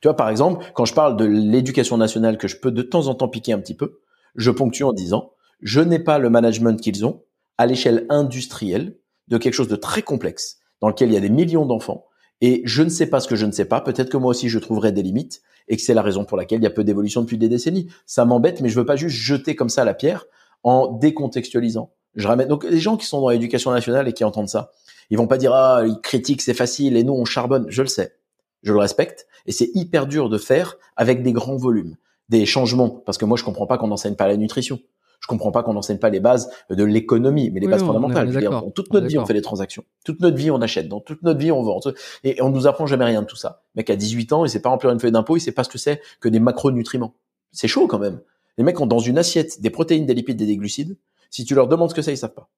Tu 0.00 0.08
vois, 0.08 0.16
par 0.16 0.28
exemple, 0.28 0.64
quand 0.74 0.84
je 0.84 0.94
parle 0.94 1.16
de 1.16 1.24
l'éducation 1.24 1.96
nationale 1.96 2.38
que 2.38 2.48
je 2.48 2.56
peux 2.56 2.70
de 2.70 2.82
temps 2.82 3.08
en 3.08 3.14
temps 3.14 3.28
piquer 3.28 3.52
un 3.52 3.58
petit 3.58 3.74
peu, 3.74 4.00
je 4.34 4.50
ponctue 4.50 4.82
en 4.82 4.92
disant, 4.92 5.32
je 5.60 5.80
n'ai 5.80 5.98
pas 5.98 6.18
le 6.18 6.28
management 6.28 6.80
qu'ils 6.80 7.06
ont 7.06 7.22
à 7.58 7.66
l'échelle 7.66 8.06
industrielle 8.10 8.96
de 9.28 9.38
quelque 9.38 9.54
chose 9.54 9.68
de 9.68 9.76
très 9.76 10.02
complexe, 10.02 10.58
dans 10.80 10.88
lequel 10.88 11.08
il 11.10 11.14
y 11.14 11.16
a 11.16 11.20
des 11.20 11.30
millions 11.30 11.64
d'enfants, 11.64 12.04
et 12.42 12.60
je 12.66 12.82
ne 12.82 12.90
sais 12.90 13.06
pas 13.06 13.20
ce 13.20 13.28
que 13.28 13.36
je 13.36 13.46
ne 13.46 13.52
sais 13.52 13.64
pas, 13.64 13.80
peut-être 13.80 14.10
que 14.10 14.18
moi 14.18 14.30
aussi 14.30 14.50
je 14.50 14.58
trouverai 14.58 14.92
des 14.92 15.02
limites, 15.02 15.40
et 15.68 15.76
que 15.76 15.82
c'est 15.82 15.94
la 15.94 16.02
raison 16.02 16.24
pour 16.24 16.36
laquelle 16.36 16.60
il 16.60 16.64
y 16.64 16.68
a 16.68 16.70
peu 16.70 16.84
d'évolution 16.84 17.22
depuis 17.22 17.38
des 17.38 17.48
décennies. 17.48 17.88
Ça 18.04 18.24
m'embête, 18.24 18.60
mais 18.60 18.68
je 18.68 18.78
veux 18.78 18.86
pas 18.86 18.96
juste 18.96 19.16
jeter 19.16 19.56
comme 19.56 19.70
ça 19.70 19.84
la 19.84 19.94
pierre 19.94 20.26
en 20.62 20.92
décontextualisant. 20.92 21.92
Je 22.16 22.26
ramène 22.26 22.48
donc 22.48 22.64
les 22.64 22.78
gens 22.78 22.96
qui 22.96 23.06
sont 23.06 23.20
dans 23.20 23.28
l'éducation 23.28 23.70
nationale 23.70 24.08
et 24.08 24.12
qui 24.12 24.24
entendent 24.24 24.48
ça, 24.48 24.72
ils 25.10 25.18
vont 25.18 25.26
pas 25.26 25.38
dire 25.38 25.52
ah 25.52 25.82
ils 25.86 26.00
critiquent 26.00 26.42
c'est 26.42 26.54
facile 26.54 26.96
et 26.96 27.04
nous 27.04 27.12
on 27.12 27.24
charbonne. 27.24 27.66
Je 27.68 27.82
le 27.82 27.88
sais, 27.88 28.14
je 28.62 28.72
le 28.72 28.78
respecte 28.78 29.26
et 29.46 29.52
c'est 29.52 29.70
hyper 29.74 30.06
dur 30.06 30.28
de 30.28 30.38
faire 30.38 30.76
avec 30.96 31.22
des 31.22 31.32
grands 31.32 31.56
volumes, 31.56 31.96
des 32.28 32.46
changements 32.46 32.90
parce 32.90 33.18
que 33.18 33.24
moi 33.24 33.36
je 33.36 33.44
comprends 33.44 33.66
pas 33.66 33.78
qu'on 33.78 33.88
n'enseigne 33.88 34.16
pas 34.16 34.26
la 34.26 34.36
nutrition. 34.36 34.80
Je 35.20 35.28
comprends 35.28 35.50
pas 35.50 35.62
qu'on 35.62 35.72
n'enseigne 35.72 35.98
pas 35.98 36.10
les 36.10 36.20
bases 36.20 36.50
de 36.70 36.84
l'économie, 36.84 37.50
mais 37.50 37.58
les 37.58 37.66
Oui, 37.66 37.72
bases 37.72 37.82
fondamentales. 37.82 38.28
Je 38.28 38.34
veux 38.34 38.40
dire, 38.40 38.62
toute 38.74 38.92
notre 38.92 39.06
vie, 39.06 39.18
on 39.18 39.24
fait 39.24 39.34
des 39.34 39.42
transactions. 39.42 39.82
Toute 40.04 40.20
notre 40.20 40.36
vie, 40.36 40.50
on 40.50 40.60
achète. 40.60 40.88
Dans 40.88 41.00
toute 41.00 41.22
notre 41.22 41.40
vie, 41.40 41.50
on 41.50 41.62
vend. 41.62 41.80
Et 42.22 42.40
on 42.42 42.50
nous 42.50 42.66
apprend 42.66 42.86
jamais 42.86 43.06
rien 43.06 43.22
de 43.22 43.26
tout 43.26 43.34
ça. 43.34 43.62
Le 43.74 43.80
mec 43.80 43.90
a 43.90 43.96
18 43.96 44.32
ans, 44.34 44.44
il 44.44 44.50
sait 44.50 44.60
pas 44.60 44.68
remplir 44.68 44.92
une 44.92 45.00
feuille 45.00 45.12
d'impôt, 45.12 45.36
il 45.36 45.40
sait 45.40 45.52
pas 45.52 45.64
ce 45.64 45.70
que 45.70 45.78
c'est 45.78 46.02
que 46.20 46.28
des 46.28 46.38
macronutriments. 46.38 47.14
C'est 47.50 47.66
chaud 47.66 47.86
quand 47.86 47.98
même. 47.98 48.20
Les 48.58 48.64
mecs 48.64 48.80
ont 48.80 48.86
dans 48.86 48.98
une 48.98 49.18
assiette 49.18 49.60
des 49.60 49.70
protéines, 49.70 50.06
des 50.06 50.14
lipides 50.14 50.40
et 50.40 50.46
des 50.46 50.56
glucides. 50.56 50.96
Si 51.30 51.44
tu 51.44 51.54
leur 51.54 51.68
demandes 51.68 51.90
ce 51.90 51.94
que 51.94 52.02
c'est, 52.02 52.12
ils 52.12 52.18
savent 52.18 52.34
pas. 52.34 52.48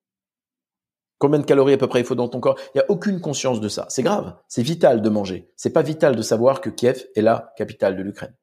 Combien 1.19 1.41
de 1.41 1.45
calories 1.45 1.73
à 1.73 1.79
peu 1.79 1.89
près 1.89 2.01
il 2.01 2.07
faut 2.07 2.15
dans 2.15 2.29
ton 2.29 2.39
corps? 2.39 2.57
Il 2.75 2.79
y 2.79 2.81
a 2.81 2.85
aucune 2.89 3.21
conscience 3.21 3.61
de 3.61 3.69
ça. 3.69 3.87
C'est 3.89 4.05
grave. 4.05 4.37
C'est 4.47 4.63
vital 4.63 5.03
de 5.03 5.09
manger. 5.09 5.51
C'est 5.57 5.73
pas 5.73 5.83
vital 5.83 6.15
de 6.15 6.23
savoir 6.23 6.61
que 6.61 6.71
Kiev 6.71 7.07
est 7.17 7.23
la 7.23 7.53
capitale 7.57 7.97
de 7.97 8.03
l'Ukraine. 8.03 8.35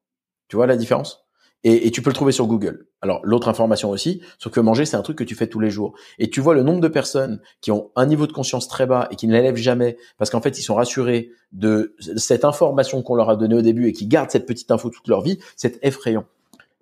Tu 0.49 0.57
vois 0.57 0.67
la 0.67 0.75
différence? 0.75 1.21
Et, 1.63 1.87
et 1.87 1.91
tu 1.91 2.01
peux 2.01 2.09
le 2.11 2.15
trouver 2.15 2.33
sur 2.33 2.45
Google. 2.45 2.87
Alors 3.01 3.21
l'autre 3.23 3.47
information 3.47 3.89
aussi, 3.89 4.21
sur 4.37 4.51
que 4.51 4.59
manger 4.59 4.85
c'est 4.85 4.97
un 4.97 5.01
truc 5.01 5.17
que 5.17 5.23
tu 5.23 5.35
fais 5.35 5.47
tous 5.47 5.59
les 5.59 5.69
jours. 5.69 5.95
Et 6.19 6.29
tu 6.29 6.41
vois 6.41 6.53
le 6.53 6.63
nombre 6.63 6.81
de 6.81 6.87
personnes 6.87 7.41
qui 7.61 7.71
ont 7.71 7.91
un 7.95 8.05
niveau 8.05 8.27
de 8.27 8.33
conscience 8.33 8.67
très 8.67 8.85
bas 8.85 9.07
et 9.09 9.15
qui 9.15 9.25
ne 9.25 9.33
l'élèvent 9.33 9.55
jamais 9.55 9.97
parce 10.17 10.29
qu'en 10.29 10.41
fait 10.41 10.59
ils 10.59 10.61
sont 10.61 10.75
rassurés 10.75 11.31
de 11.53 11.95
cette 12.17 12.45
information 12.45 13.01
qu'on 13.01 13.15
leur 13.15 13.29
a 13.29 13.35
donnée 13.35 13.55
au 13.55 13.61
début 13.61 13.87
et 13.87 13.93
qui 13.93 14.05
gardent 14.05 14.29
cette 14.29 14.45
petite 14.45 14.69
info 14.69 14.89
toute 14.89 15.07
leur 15.07 15.21
vie, 15.21 15.39
c'est 15.55 15.79
effrayant. 15.81 16.25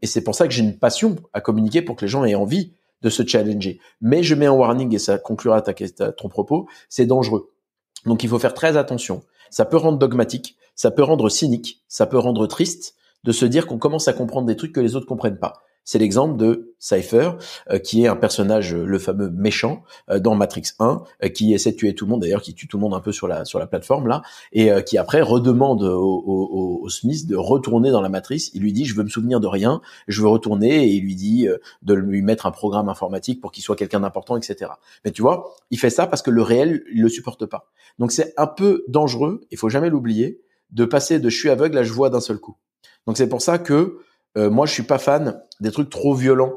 Et 0.02 0.08
c'est 0.08 0.24
pour 0.24 0.36
ça 0.36 0.48
que 0.48 0.54
j'ai 0.54 0.64
une 0.64 0.78
passion 0.78 1.16
à 1.32 1.40
communiquer 1.40 1.82
pour 1.82 1.96
que 1.96 2.02
les 2.02 2.10
gens 2.10 2.26
aient 2.26 2.36
envie 2.36 2.74
de 3.04 3.10
se 3.10 3.26
challenger. 3.26 3.80
Mais 4.02 4.24
je 4.24 4.34
mets 4.34 4.46
un 4.46 4.54
warning 4.54 4.94
et 4.96 5.00
ça 5.00 5.18
conclura 5.18 5.62
ta, 5.62 5.74
ton 5.74 6.30
propos, 6.30 6.68
c'est 6.90 7.06
dangereux. 7.06 7.52
Donc 8.06 8.24
il 8.24 8.30
faut 8.30 8.40
faire 8.40 8.54
très 8.54 8.78
attention. 8.78 9.24
Ça 9.52 9.66
peut 9.66 9.78
rendre 9.78 10.00
dogmatique, 10.00 10.58
ça 10.76 10.90
peut 10.90 11.04
rendre 11.04 11.30
cynique, 11.30 11.84
ça 11.88 12.08
peut 12.08 12.18
rendre 12.18 12.48
triste 12.48 12.96
de 13.24 13.32
se 13.32 13.46
dire 13.46 13.68
qu'on 13.68 13.78
commence 13.78 14.08
à 14.08 14.14
comprendre 14.14 14.48
des 14.48 14.56
trucs 14.56 14.74
que 14.74 14.80
les 14.80 14.96
autres 14.96 15.06
comprennent 15.06 15.40
pas. 15.40 15.62
C'est 15.86 16.00
l'exemple 16.00 16.38
de 16.38 16.74
Cypher, 16.80 17.32
euh, 17.70 17.78
qui 17.78 18.04
est 18.04 18.08
un 18.08 18.16
personnage, 18.16 18.74
euh, 18.74 18.86
le 18.86 19.00
fameux 19.00 19.30
méchant 19.30 19.84
euh, 20.10 20.20
dans 20.20 20.36
Matrix 20.36 20.64
1, 20.80 21.04
qui 21.34 21.54
essaie 21.54 21.72
de 21.72 21.78
tuer 21.78 21.94
tout 21.94 22.06
le 22.06 22.12
monde, 22.12 22.22
d'ailleurs 22.22 22.42
qui 22.42 22.54
tue 22.54 22.68
tout 22.68 22.78
le 22.78 22.82
monde 22.82 22.94
un 22.94 23.00
peu 23.00 23.12
sur 23.12 23.28
la 23.28 23.46
sur 23.46 23.60
la 23.60 23.68
plateforme 23.68 24.08
là, 24.08 24.22
et 24.52 24.70
qui 24.86 24.98
après 24.98 25.22
redemande 25.22 25.84
au, 25.84 26.24
au, 26.26 26.80
au, 26.84 26.90
Smith 26.90 27.28
de 27.28 27.36
retourner 27.36 27.92
dans 27.92 28.02
la 28.02 28.10
matrice. 28.10 28.52
Il 28.54 28.62
lui 28.62 28.74
dit 28.74 28.86
je 28.86 28.96
veux 28.96 29.04
me 29.04 29.10
souvenir 29.10 29.40
de 29.40 29.48
rien, 29.48 29.82
je 30.08 30.22
veux 30.22 30.28
retourner, 30.28 30.86
et 30.86 30.94
il 30.94 31.04
lui 31.04 31.16
dit 31.16 31.48
de 31.82 31.94
lui 31.94 32.22
mettre 32.22 32.46
un 32.46 32.52
programme 32.52 32.90
informatique 32.90 33.42
pour 33.42 33.52
qu'il 33.52 33.64
soit 33.64 33.76
quelqu'un 33.76 34.02
d'important, 34.02 34.38
etc. 34.38 34.72
Mais 35.06 35.12
tu 35.12 35.22
vois, 35.22 35.56
il 35.72 35.80
fait 35.80 35.90
ça 35.90 36.08
parce 36.08 36.22
que 36.22 36.32
le 36.32 36.42
réel 36.42 36.84
il 36.94 37.02
le 37.02 37.10
supporte 37.10 37.46
pas. 37.46 37.70
Donc 38.00 38.12
c'est 38.12 38.34
un 38.38 38.48
peu 38.48 38.84
dangereux, 38.88 39.42
il 39.52 39.58
faut 39.58 39.70
jamais 39.70 39.90
l'oublier, 39.90 40.42
de 40.72 40.86
passer 40.86 41.20
de 41.20 41.30
je 41.30 41.38
suis 41.38 41.50
aveugle 41.50 41.78
à 41.78 41.84
je 41.84 41.94
vois 41.94 42.10
d'un 42.10 42.22
seul 42.22 42.40
coup. 42.40 42.58
Donc 43.08 43.18
c'est 43.18 43.28
pour 43.28 43.42
ça 43.42 43.58
que 43.58 44.00
euh, 44.38 44.50
moi, 44.50 44.66
je 44.66 44.74
suis 44.74 44.84
pas 44.84 44.98
fan 44.98 45.42
des 45.60 45.72
trucs 45.72 45.90
trop 45.90 46.14
violents 46.14 46.54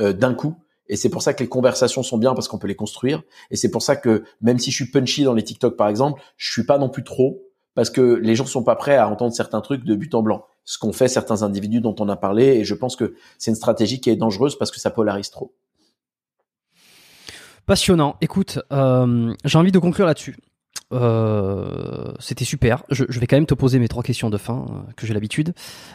euh, 0.00 0.12
d'un 0.12 0.34
coup. 0.34 0.56
Et 0.88 0.96
c'est 0.96 1.08
pour 1.08 1.22
ça 1.22 1.34
que 1.34 1.42
les 1.42 1.48
conversations 1.48 2.02
sont 2.02 2.18
bien 2.18 2.34
parce 2.34 2.48
qu'on 2.48 2.58
peut 2.58 2.68
les 2.68 2.76
construire. 2.76 3.22
Et 3.50 3.56
c'est 3.56 3.70
pour 3.70 3.82
ça 3.82 3.96
que 3.96 4.24
même 4.40 4.58
si 4.58 4.70
je 4.70 4.76
suis 4.76 4.90
punchy 4.90 5.24
dans 5.24 5.34
les 5.34 5.42
TikTok 5.42 5.76
par 5.76 5.88
exemple, 5.88 6.22
je 6.36 6.52
suis 6.52 6.64
pas 6.64 6.78
non 6.78 6.88
plus 6.88 7.02
trop 7.02 7.42
parce 7.74 7.90
que 7.90 8.00
les 8.00 8.36
gens 8.36 8.46
sont 8.46 8.62
pas 8.62 8.76
prêts 8.76 8.96
à 8.96 9.08
entendre 9.08 9.32
certains 9.32 9.60
trucs 9.60 9.84
de 9.84 9.94
but 9.94 10.14
en 10.14 10.22
blanc. 10.22 10.46
Ce 10.64 10.78
qu'ont 10.78 10.92
fait 10.92 11.08
certains 11.08 11.42
individus 11.42 11.80
dont 11.80 11.94
on 11.98 12.08
a 12.08 12.16
parlé. 12.16 12.44
Et 12.44 12.64
je 12.64 12.74
pense 12.74 12.96
que 12.96 13.14
c'est 13.38 13.50
une 13.50 13.56
stratégie 13.56 14.00
qui 14.00 14.10
est 14.10 14.16
dangereuse 14.16 14.56
parce 14.56 14.70
que 14.70 14.78
ça 14.78 14.90
polarise 14.90 15.30
trop. 15.30 15.54
Passionnant. 17.66 18.16
Écoute, 18.20 18.60
euh, 18.72 19.34
j'ai 19.44 19.58
envie 19.58 19.72
de 19.72 19.78
conclure 19.80 20.06
là-dessus. 20.06 20.36
Euh, 20.92 22.12
c'était 22.20 22.44
super. 22.44 22.84
Je, 22.90 23.04
je, 23.08 23.18
vais 23.18 23.26
quand 23.26 23.36
même 23.36 23.46
te 23.46 23.54
poser 23.54 23.80
mes 23.80 23.88
trois 23.88 24.04
questions 24.04 24.30
de 24.30 24.36
fin 24.36 24.66
euh, 24.68 24.92
que 24.96 25.04
j'ai 25.04 25.14
l'habitude 25.14 25.52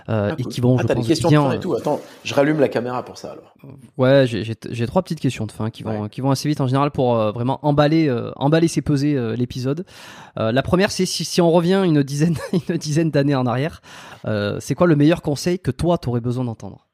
euh, 0.09 0.31
ah, 0.31 0.35
et 0.37 0.43
qui 0.43 0.59
vont. 0.59 0.77
Ah, 0.77 0.83
des 0.83 1.01
questions 1.01 1.29
bien, 1.29 1.43
de 1.43 1.49
fin 1.49 1.55
et 1.55 1.59
tout. 1.61 1.73
Attends, 1.75 2.01
je 2.25 2.33
rallume 2.33 2.59
la 2.59 2.67
caméra 2.67 3.05
pour 3.05 3.17
ça 3.17 3.31
alors. 3.31 3.55
Ouais, 3.97 4.25
j'ai 4.27 4.87
trois 4.87 5.01
petites 5.01 5.21
questions 5.21 5.45
de 5.45 5.51
fin 5.53 5.69
qui 5.69 5.83
vont 5.83 6.09
qui 6.09 6.19
vont 6.19 6.31
assez 6.31 6.49
vite 6.49 6.59
en 6.59 6.67
général 6.67 6.91
pour 6.91 7.15
vraiment 7.31 7.59
emballer 7.65 8.13
emballer 8.35 8.67
c'est 8.67 8.81
peser 8.81 9.17
l'épisode. 9.37 9.85
la 10.35 10.61
première, 10.61 10.91
c'est 10.91 11.05
si, 11.05 11.23
si, 11.23 11.39
on 11.39 11.51
revient 11.51 11.81
une 11.85 12.03
dizaine 12.03 12.35
une 12.69 12.77
dizaine 12.77 13.11
d'années 13.11 13.35
en 13.35 13.45
arrière, 13.45 13.81
c'est 14.59 14.75
quoi 14.75 14.87
le 14.87 14.97
meilleur 14.97 15.21
conseil 15.21 15.59
que 15.59 15.71
toi 15.71 15.97
t'aurais 15.97 16.21
besoin 16.21 16.43
d'entendre? 16.43 16.87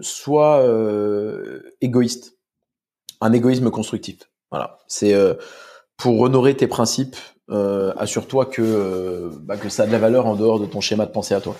Soit 0.00 0.64
égoïste, 1.82 2.38
un 3.20 3.32
égoïsme 3.34 3.70
constructif. 3.70 4.31
Voilà, 4.52 4.80
c'est 4.86 5.14
euh, 5.14 5.34
pour 5.96 6.20
honorer 6.20 6.54
tes 6.54 6.66
principes. 6.66 7.16
Euh, 7.50 7.94
assure-toi 7.96 8.46
que 8.46 8.62
euh, 8.62 9.30
bah, 9.40 9.56
que 9.56 9.70
ça 9.70 9.84
a 9.84 9.86
de 9.86 9.92
la 9.92 9.98
valeur 9.98 10.26
en 10.26 10.36
dehors 10.36 10.60
de 10.60 10.66
ton 10.66 10.82
schéma 10.82 11.06
de 11.06 11.10
pensée 11.10 11.34
à 11.34 11.40
toi. 11.40 11.56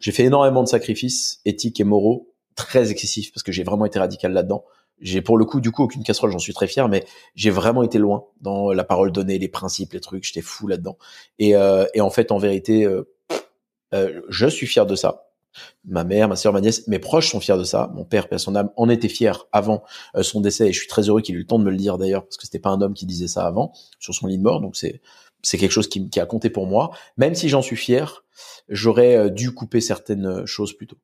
J'ai 0.00 0.10
fait 0.10 0.24
énormément 0.24 0.64
de 0.64 0.68
sacrifices 0.68 1.40
éthiques 1.44 1.80
et 1.80 1.84
moraux 1.84 2.34
très 2.56 2.90
excessifs 2.90 3.32
parce 3.32 3.44
que 3.44 3.52
j'ai 3.52 3.62
vraiment 3.62 3.86
été 3.86 4.00
radical 4.00 4.32
là-dedans. 4.32 4.64
J'ai 5.00 5.22
pour 5.22 5.38
le 5.38 5.44
coup 5.44 5.60
du 5.60 5.70
coup 5.70 5.84
aucune 5.84 6.02
casserole, 6.02 6.32
j'en 6.32 6.40
suis 6.40 6.52
très 6.52 6.66
fier, 6.66 6.88
mais 6.88 7.04
j'ai 7.36 7.50
vraiment 7.50 7.84
été 7.84 7.98
loin 7.98 8.24
dans 8.40 8.72
la 8.72 8.82
parole 8.82 9.12
donnée, 9.12 9.38
les 9.38 9.48
principes, 9.48 9.92
les 9.92 10.00
trucs. 10.00 10.24
J'étais 10.24 10.42
fou 10.42 10.66
là-dedans. 10.66 10.98
Et, 11.38 11.50
et 11.94 12.00
en 12.00 12.10
fait, 12.10 12.30
en 12.30 12.38
vérité, 12.38 12.88
je 13.92 14.46
suis 14.46 14.66
fier 14.66 14.84
de 14.84 14.94
ça 14.94 15.31
ma 15.84 16.04
mère, 16.04 16.28
ma 16.28 16.36
sœur, 16.36 16.52
ma 16.52 16.60
nièce, 16.60 16.86
mes 16.88 16.98
proches 16.98 17.30
sont 17.30 17.40
fiers 17.40 17.56
de 17.56 17.64
ça. 17.64 17.90
Mon 17.94 18.04
père, 18.04 18.28
père 18.28 18.40
son 18.40 18.54
âme, 18.54 18.70
en 18.76 18.88
était 18.88 19.08
fier 19.08 19.46
avant 19.52 19.82
euh, 20.16 20.22
son 20.22 20.40
décès 20.40 20.68
et 20.68 20.72
je 20.72 20.78
suis 20.78 20.88
très 20.88 21.08
heureux 21.08 21.20
qu'il 21.20 21.34
ait 21.34 21.38
eu 21.38 21.40
le 21.42 21.46
temps 21.46 21.58
de 21.58 21.64
me 21.64 21.70
le 21.70 21.76
dire 21.76 21.98
d'ailleurs 21.98 22.24
parce 22.24 22.36
que 22.36 22.44
c'était 22.44 22.58
pas 22.58 22.70
un 22.70 22.80
homme 22.80 22.94
qui 22.94 23.06
disait 23.06 23.28
ça 23.28 23.46
avant 23.46 23.72
sur 23.98 24.14
son 24.14 24.26
lit 24.26 24.38
de 24.38 24.42
mort. 24.42 24.60
Donc 24.60 24.76
c'est 24.76 25.00
c'est 25.44 25.58
quelque 25.58 25.72
chose 25.72 25.88
qui, 25.88 26.08
qui, 26.08 26.20
a 26.20 26.26
compté 26.26 26.50
pour 26.50 26.66
moi. 26.66 26.92
Même 27.16 27.34
si 27.34 27.48
j'en 27.48 27.62
suis 27.62 27.76
fier, 27.76 28.24
j'aurais 28.68 29.16
euh, 29.16 29.28
dû 29.28 29.52
couper 29.52 29.80
certaines 29.80 30.26
euh, 30.26 30.46
choses 30.46 30.72
plus 30.72 30.86
tôt. 30.86 30.98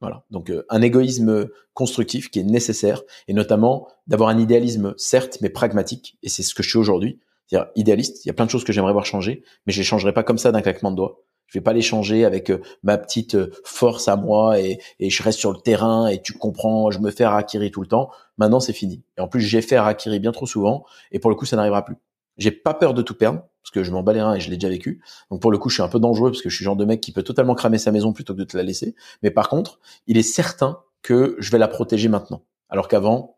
Voilà. 0.00 0.24
Donc 0.30 0.52
un 0.68 0.80
égoïsme 0.80 1.48
constructif 1.74 2.30
qui 2.30 2.38
est 2.38 2.44
nécessaire 2.44 3.02
et 3.26 3.32
notamment 3.32 3.88
d'avoir 4.06 4.28
un 4.28 4.38
idéalisme 4.38 4.94
certes 4.96 5.38
mais 5.40 5.48
pragmatique 5.48 6.18
et 6.22 6.28
c'est 6.28 6.44
ce 6.44 6.54
que 6.54 6.62
je 6.62 6.68
suis 6.68 6.78
aujourd'hui. 6.78 7.18
C'est-à-dire 7.48 7.70
idéaliste. 7.76 8.24
Il 8.24 8.28
y 8.28 8.30
a 8.30 8.34
plein 8.34 8.44
de 8.44 8.50
choses 8.50 8.64
que 8.64 8.72
j'aimerais 8.72 8.92
voir 8.92 9.06
changer, 9.06 9.42
mais 9.66 9.72
je 9.72 9.78
les 9.78 9.84
changerai 9.84 10.12
pas 10.12 10.22
comme 10.22 10.38
ça 10.38 10.52
d'un 10.52 10.60
claquement 10.60 10.90
de 10.90 10.96
doigts. 10.96 11.22
Je 11.48 11.58
vais 11.58 11.62
pas 11.62 11.72
l'échanger 11.72 12.24
avec 12.24 12.50
euh, 12.50 12.60
ma 12.82 12.98
petite 12.98 13.34
euh, 13.34 13.50
force 13.64 14.06
à 14.06 14.16
moi 14.16 14.60
et, 14.60 14.78
je 15.00 15.22
reste 15.22 15.38
sur 15.38 15.50
le 15.50 15.58
terrain 15.58 16.06
et 16.06 16.20
tu 16.20 16.34
comprends, 16.34 16.90
je 16.90 17.00
me 17.00 17.10
fais 17.10 17.24
harakiri 17.24 17.70
tout 17.70 17.80
le 17.80 17.88
temps. 17.88 18.10
Maintenant, 18.36 18.60
c'est 18.60 18.74
fini. 18.74 19.02
Et 19.16 19.20
en 19.20 19.28
plus, 19.28 19.40
j'ai 19.40 19.62
fait 19.62 19.76
harakiri 19.76 20.20
bien 20.20 20.32
trop 20.32 20.46
souvent 20.46 20.84
et 21.10 21.18
pour 21.18 21.30
le 21.30 21.36
coup, 21.36 21.46
ça 21.46 21.56
n'arrivera 21.56 21.84
plus. 21.84 21.96
J'ai 22.36 22.52
pas 22.52 22.74
peur 22.74 22.94
de 22.94 23.02
tout 23.02 23.14
perdre 23.14 23.40
parce 23.62 23.70
que 23.72 23.82
je 23.82 23.90
m'en 23.90 24.02
bats 24.02 24.12
les 24.12 24.22
reins 24.22 24.34
et 24.34 24.40
je 24.40 24.50
l'ai 24.50 24.56
déjà 24.56 24.68
vécu. 24.68 25.02
Donc 25.30 25.40
pour 25.40 25.50
le 25.50 25.58
coup, 25.58 25.70
je 25.70 25.74
suis 25.74 25.82
un 25.82 25.88
peu 25.88 25.98
dangereux 25.98 26.30
parce 26.30 26.42
que 26.42 26.50
je 26.50 26.54
suis 26.54 26.64
le 26.64 26.68
genre 26.68 26.76
de 26.76 26.84
mec 26.84 27.00
qui 27.00 27.12
peut 27.12 27.24
totalement 27.24 27.54
cramer 27.54 27.78
sa 27.78 27.92
maison 27.92 28.12
plutôt 28.12 28.34
que 28.34 28.38
de 28.38 28.44
te 28.44 28.56
la 28.56 28.62
laisser. 28.62 28.94
Mais 29.22 29.30
par 29.30 29.48
contre, 29.48 29.80
il 30.06 30.18
est 30.18 30.22
certain 30.22 30.80
que 31.02 31.36
je 31.38 31.50
vais 31.50 31.58
la 31.58 31.68
protéger 31.68 32.08
maintenant. 32.08 32.42
Alors 32.68 32.88
qu'avant, 32.88 33.36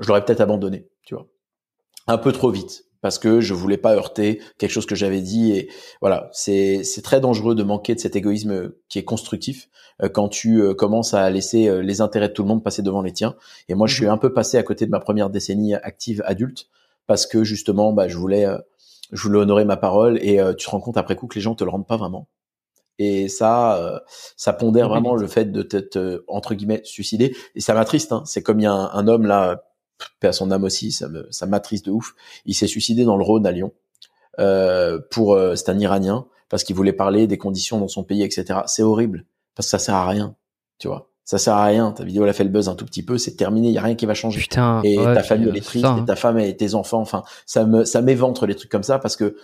je 0.00 0.08
l'aurais 0.08 0.24
peut-être 0.24 0.40
abandonné, 0.40 0.88
tu 1.02 1.14
vois. 1.14 1.28
Un 2.06 2.18
peu 2.18 2.32
trop 2.32 2.50
vite 2.50 2.84
parce 3.04 3.18
que 3.18 3.42
je 3.42 3.52
voulais 3.52 3.76
pas 3.76 3.94
heurter 3.94 4.40
quelque 4.56 4.70
chose 4.70 4.86
que 4.86 4.94
j'avais 4.94 5.20
dit 5.20 5.52
et 5.52 5.68
voilà 6.00 6.30
c'est 6.32 6.84
c'est 6.84 7.02
très 7.02 7.20
dangereux 7.20 7.54
de 7.54 7.62
manquer 7.62 7.94
de 7.94 8.00
cet 8.00 8.16
égoïsme 8.16 8.72
qui 8.88 8.98
est 8.98 9.04
constructif 9.04 9.68
euh, 10.02 10.08
quand 10.08 10.30
tu 10.30 10.62
euh, 10.62 10.72
commences 10.72 11.12
à 11.12 11.28
laisser 11.28 11.68
euh, 11.68 11.82
les 11.82 12.00
intérêts 12.00 12.28
de 12.28 12.32
tout 12.32 12.44
le 12.44 12.48
monde 12.48 12.64
passer 12.64 12.80
devant 12.80 13.02
les 13.02 13.12
tiens 13.12 13.36
et 13.68 13.74
moi 13.74 13.86
je 13.86 13.94
suis 13.94 14.06
mhm. 14.06 14.12
un 14.12 14.16
peu 14.16 14.32
passé 14.32 14.56
à 14.56 14.62
côté 14.62 14.86
de 14.86 14.90
ma 14.90 15.00
première 15.00 15.28
décennie 15.28 15.74
active 15.74 16.22
adulte 16.24 16.68
parce 17.06 17.26
que 17.26 17.44
justement 17.44 17.92
bah 17.92 18.08
je 18.08 18.16
voulais 18.16 18.46
je 19.12 19.22
voulais 19.22 19.38
honorer 19.38 19.66
ma 19.66 19.76
parole 19.76 20.16
et 20.22 20.40
tu 20.56 20.64
te 20.64 20.70
rends 20.70 20.80
compte 20.80 20.96
après 20.96 21.14
coup 21.14 21.26
que 21.26 21.34
les 21.34 21.42
gens 21.42 21.54
te 21.54 21.62
le 21.62 21.68
rendent 21.68 21.86
pas 21.86 21.98
vraiment 21.98 22.26
et 22.98 23.28
ça 23.28 24.02
ça 24.38 24.54
pondère 24.54 24.88
vraiment 24.88 25.14
le 25.14 25.26
fait 25.26 25.52
de 25.52 25.60
t'être 25.60 26.24
entre 26.26 26.54
guillemets 26.54 26.80
suicidé 26.84 27.36
et 27.54 27.60
ça 27.60 27.74
m'attriste 27.74 28.12
hein. 28.12 28.22
c'est 28.24 28.42
comme 28.42 28.60
il 28.60 28.62
y 28.62 28.66
a 28.66 28.72
un 28.72 29.08
homme 29.08 29.26
là 29.26 29.62
paix 30.20 30.28
à 30.28 30.32
son 30.32 30.50
âme 30.50 30.64
aussi, 30.64 30.92
ça 30.92 31.08
me, 31.08 31.26
ça 31.30 31.46
m'attriste 31.46 31.86
de 31.86 31.90
ouf. 31.90 32.14
Il 32.46 32.54
s'est 32.54 32.66
suicidé 32.66 33.04
dans 33.04 33.16
le 33.16 33.24
Rhône 33.24 33.46
à 33.46 33.52
Lyon. 33.52 33.72
Euh, 34.40 34.98
pour, 35.10 35.34
euh, 35.34 35.54
c'est 35.54 35.70
un 35.70 35.78
Iranien 35.78 36.26
parce 36.48 36.64
qu'il 36.64 36.74
voulait 36.74 36.92
parler 36.92 37.26
des 37.26 37.38
conditions 37.38 37.78
dans 37.78 37.88
son 37.88 38.04
pays, 38.04 38.22
etc. 38.22 38.60
C'est 38.66 38.82
horrible 38.82 39.26
parce 39.54 39.66
que 39.66 39.70
ça 39.70 39.78
sert 39.78 39.94
à 39.94 40.08
rien, 40.08 40.36
tu 40.78 40.88
vois. 40.88 41.10
Ça 41.24 41.38
sert 41.38 41.54
à 41.54 41.64
rien. 41.64 41.92
Ta 41.92 42.04
vidéo 42.04 42.24
elle 42.24 42.30
a 42.30 42.34
fait 42.34 42.44
le 42.44 42.50
buzz 42.50 42.68
un 42.68 42.74
tout 42.74 42.84
petit 42.84 43.02
peu, 43.02 43.16
c'est 43.16 43.36
terminé. 43.36 43.68
Il 43.68 43.74
y 43.74 43.78
a 43.78 43.82
rien 43.82 43.94
qui 43.94 44.06
va 44.06 44.14
changer. 44.14 44.40
Putain, 44.40 44.82
et 44.82 44.96
ta 44.96 45.22
famille 45.22 45.48
elle 45.48 45.56
est 45.56 45.64
triste, 45.64 45.84
et 45.84 45.88
hein. 45.88 46.04
ta 46.06 46.16
femme 46.16 46.38
et 46.38 46.56
tes 46.56 46.74
enfants. 46.74 47.00
Enfin, 47.00 47.22
ça 47.46 47.64
me, 47.64 47.84
ça 47.84 48.02
m'éventre 48.02 48.46
les 48.46 48.54
trucs 48.54 48.70
comme 48.70 48.82
ça 48.82 48.98
parce 48.98 49.16
que, 49.16 49.36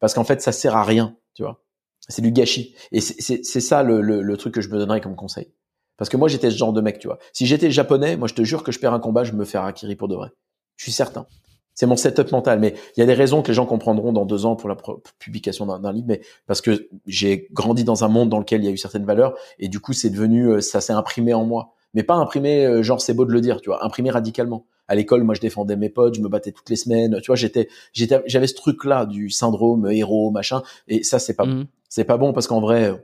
parce 0.00 0.14
qu'en 0.14 0.24
fait, 0.24 0.42
ça 0.42 0.52
sert 0.52 0.76
à 0.76 0.82
rien, 0.82 1.16
tu 1.34 1.42
vois. 1.42 1.62
C'est 2.08 2.22
du 2.22 2.32
gâchis. 2.32 2.74
Et 2.90 3.00
c'est, 3.00 3.44
c'est, 3.44 3.60
ça 3.60 3.82
le, 3.82 4.00
le, 4.00 4.22
le 4.22 4.36
truc 4.36 4.54
que 4.54 4.60
je 4.60 4.68
me 4.70 4.78
donnerais 4.78 5.00
comme 5.00 5.14
conseil. 5.14 5.52
Parce 6.00 6.08
que 6.08 6.16
moi, 6.16 6.28
j'étais 6.28 6.50
ce 6.50 6.56
genre 6.56 6.72
de 6.72 6.80
mec, 6.80 6.98
tu 6.98 7.08
vois. 7.08 7.18
Si 7.34 7.44
j'étais 7.44 7.70
japonais, 7.70 8.16
moi, 8.16 8.26
je 8.26 8.32
te 8.32 8.42
jure 8.42 8.62
que 8.62 8.72
je 8.72 8.78
perds 8.78 8.94
un 8.94 9.00
combat, 9.00 9.22
je 9.22 9.32
me 9.32 9.44
fais 9.44 9.58
harakiri 9.58 9.96
pour 9.96 10.08
de 10.08 10.14
vrai. 10.14 10.30
Je 10.78 10.84
suis 10.84 10.92
certain. 10.92 11.26
C'est 11.74 11.84
mon 11.84 11.96
setup 11.96 12.32
mental. 12.32 12.58
Mais 12.58 12.72
il 12.96 13.00
y 13.00 13.02
a 13.02 13.06
des 13.06 13.12
raisons 13.12 13.42
que 13.42 13.48
les 13.48 13.54
gens 13.54 13.66
comprendront 13.66 14.10
dans 14.10 14.24
deux 14.24 14.46
ans 14.46 14.56
pour 14.56 14.70
la 14.70 14.78
publication 15.18 15.66
d'un 15.66 15.92
livre, 15.92 16.06
mais 16.08 16.22
parce 16.46 16.62
que 16.62 16.88
j'ai 17.06 17.48
grandi 17.52 17.84
dans 17.84 18.02
un 18.02 18.08
monde 18.08 18.30
dans 18.30 18.38
lequel 18.38 18.62
il 18.62 18.64
y 18.64 18.68
a 18.68 18.70
eu 18.70 18.78
certaines 18.78 19.04
valeurs 19.04 19.34
et 19.58 19.68
du 19.68 19.78
coup, 19.78 19.92
c'est 19.92 20.08
devenu, 20.08 20.46
euh, 20.46 20.62
ça 20.62 20.80
s'est 20.80 20.94
imprimé 20.94 21.34
en 21.34 21.44
moi. 21.44 21.74
Mais 21.92 22.02
pas 22.02 22.14
imprimé, 22.14 22.64
euh, 22.64 22.82
genre, 22.82 23.02
c'est 23.02 23.12
beau 23.12 23.26
de 23.26 23.32
le 23.32 23.42
dire, 23.42 23.60
tu 23.60 23.68
vois, 23.68 23.84
imprimé 23.84 24.08
radicalement. 24.08 24.64
À 24.88 24.94
l'école, 24.94 25.22
moi, 25.22 25.34
je 25.34 25.42
défendais 25.42 25.76
mes 25.76 25.90
potes, 25.90 26.14
je 26.14 26.22
me 26.22 26.28
battais 26.28 26.52
toutes 26.52 26.70
les 26.70 26.76
semaines. 26.76 27.20
Tu 27.20 27.26
vois, 27.26 27.36
j'étais, 27.36 27.68
j'étais, 27.92 28.22
j'avais 28.24 28.46
ce 28.46 28.54
truc-là 28.54 29.04
du 29.04 29.28
syndrome 29.28 29.86
héros, 29.90 30.30
machin. 30.30 30.62
Et 30.88 31.02
ça, 31.02 31.18
c'est 31.18 31.34
pas, 31.34 31.44
mmh. 31.44 31.66
c'est 31.90 32.04
pas 32.04 32.16
bon 32.16 32.32
parce 32.32 32.46
qu'en 32.46 32.60
vrai, 32.60 32.94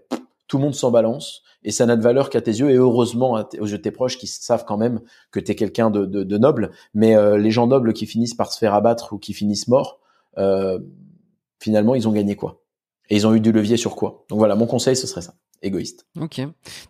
tout 0.48 0.58
le 0.58 0.64
monde 0.64 0.74
s'en 0.74 0.90
balance 0.90 1.42
et 1.66 1.72
ça 1.72 1.84
n'a 1.84 1.96
de 1.96 2.02
valeur 2.02 2.30
qu'à 2.30 2.40
tes 2.40 2.52
yeux 2.52 2.70
et 2.70 2.76
heureusement 2.76 3.44
aux 3.58 3.66
yeux 3.66 3.78
de 3.78 3.82
tes 3.82 3.90
proches 3.90 4.18
qui 4.18 4.28
savent 4.28 4.64
quand 4.64 4.76
même 4.76 5.00
que 5.32 5.40
tu 5.40 5.50
es 5.50 5.54
quelqu'un 5.56 5.90
de, 5.90 6.06
de, 6.06 6.22
de, 6.22 6.38
noble. 6.38 6.70
Mais 6.94 7.16
euh, 7.16 7.36
les 7.36 7.50
gens 7.50 7.66
nobles 7.66 7.92
qui 7.92 8.06
finissent 8.06 8.34
par 8.34 8.52
se 8.52 8.58
faire 8.58 8.72
abattre 8.72 9.12
ou 9.12 9.18
qui 9.18 9.34
finissent 9.34 9.66
morts 9.66 9.98
euh, 10.38 10.78
finalement 11.58 11.94
ils 11.94 12.06
ont 12.06 12.12
gagné 12.12 12.36
quoi? 12.36 12.62
Et 13.08 13.16
ils 13.16 13.26
ont 13.26 13.34
eu 13.34 13.40
du 13.40 13.52
levier 13.52 13.76
sur 13.76 13.96
quoi? 13.96 14.24
Donc 14.28 14.38
voilà 14.38 14.54
mon 14.54 14.66
conseil 14.66 14.96
ce 14.96 15.06
serait 15.06 15.22
ça. 15.22 15.34
Égoïste. 15.62 16.06
Ok. 16.20 16.40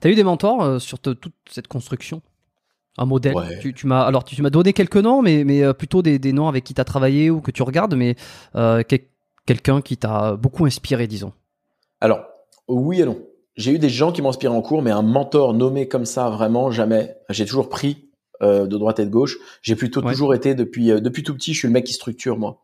T'as 0.00 0.08
eu 0.10 0.14
des 0.14 0.24
mentors 0.24 0.62
euh, 0.62 0.78
sur 0.78 0.98
toute 0.98 1.32
cette 1.50 1.68
construction? 1.68 2.20
Un 2.98 3.06
modèle? 3.06 3.34
Tu, 3.60 3.72
tu 3.72 3.86
m'as 3.86 4.02
alors 4.02 4.24
tu, 4.24 4.40
m'as 4.42 4.50
donné 4.50 4.72
quelques 4.72 4.96
noms, 4.96 5.22
mais 5.22 5.44
mais 5.44 5.72
plutôt 5.74 6.02
des, 6.02 6.18
des 6.18 6.32
noms 6.32 6.48
avec 6.48 6.64
qui 6.64 6.74
tu 6.74 6.80
as 6.80 6.84
travaillé 6.84 7.30
ou 7.30 7.40
que 7.40 7.50
tu 7.50 7.62
regardes, 7.62 7.94
mais 7.94 8.16
quelqu'un 9.46 9.80
qui 9.80 9.96
t'a 9.96 10.36
beaucoup 10.36 10.64
inspiré, 10.66 11.06
disons. 11.06 11.32
Alors 12.00 12.24
oui 12.68 13.00
et 13.00 13.04
non 13.04 13.18
j'ai 13.56 13.72
eu 13.72 13.78
des 13.78 13.88
gens 13.88 14.12
qui 14.12 14.22
m'ont 14.22 14.28
inspiré 14.28 14.54
en 14.54 14.62
cours, 14.62 14.82
mais 14.82 14.90
un 14.90 15.02
mentor 15.02 15.54
nommé 15.54 15.88
comme 15.88 16.04
ça, 16.04 16.28
vraiment 16.28 16.70
jamais. 16.70 17.16
J'ai 17.30 17.46
toujours 17.46 17.68
pris 17.68 18.10
euh, 18.42 18.66
de 18.66 18.76
droite 18.76 19.00
et 19.00 19.06
de 19.06 19.10
gauche. 19.10 19.38
J'ai 19.62 19.76
plutôt 19.76 20.02
toujours 20.02 20.34
été 20.34 20.54
depuis 20.54 20.90
euh, 20.90 21.00
depuis 21.00 21.22
tout 21.22 21.34
petit. 21.34 21.54
Je 21.54 21.60
suis 21.60 21.68
le 21.68 21.72
mec 21.72 21.84
qui 21.84 21.94
structure 21.94 22.36
moi. 22.36 22.62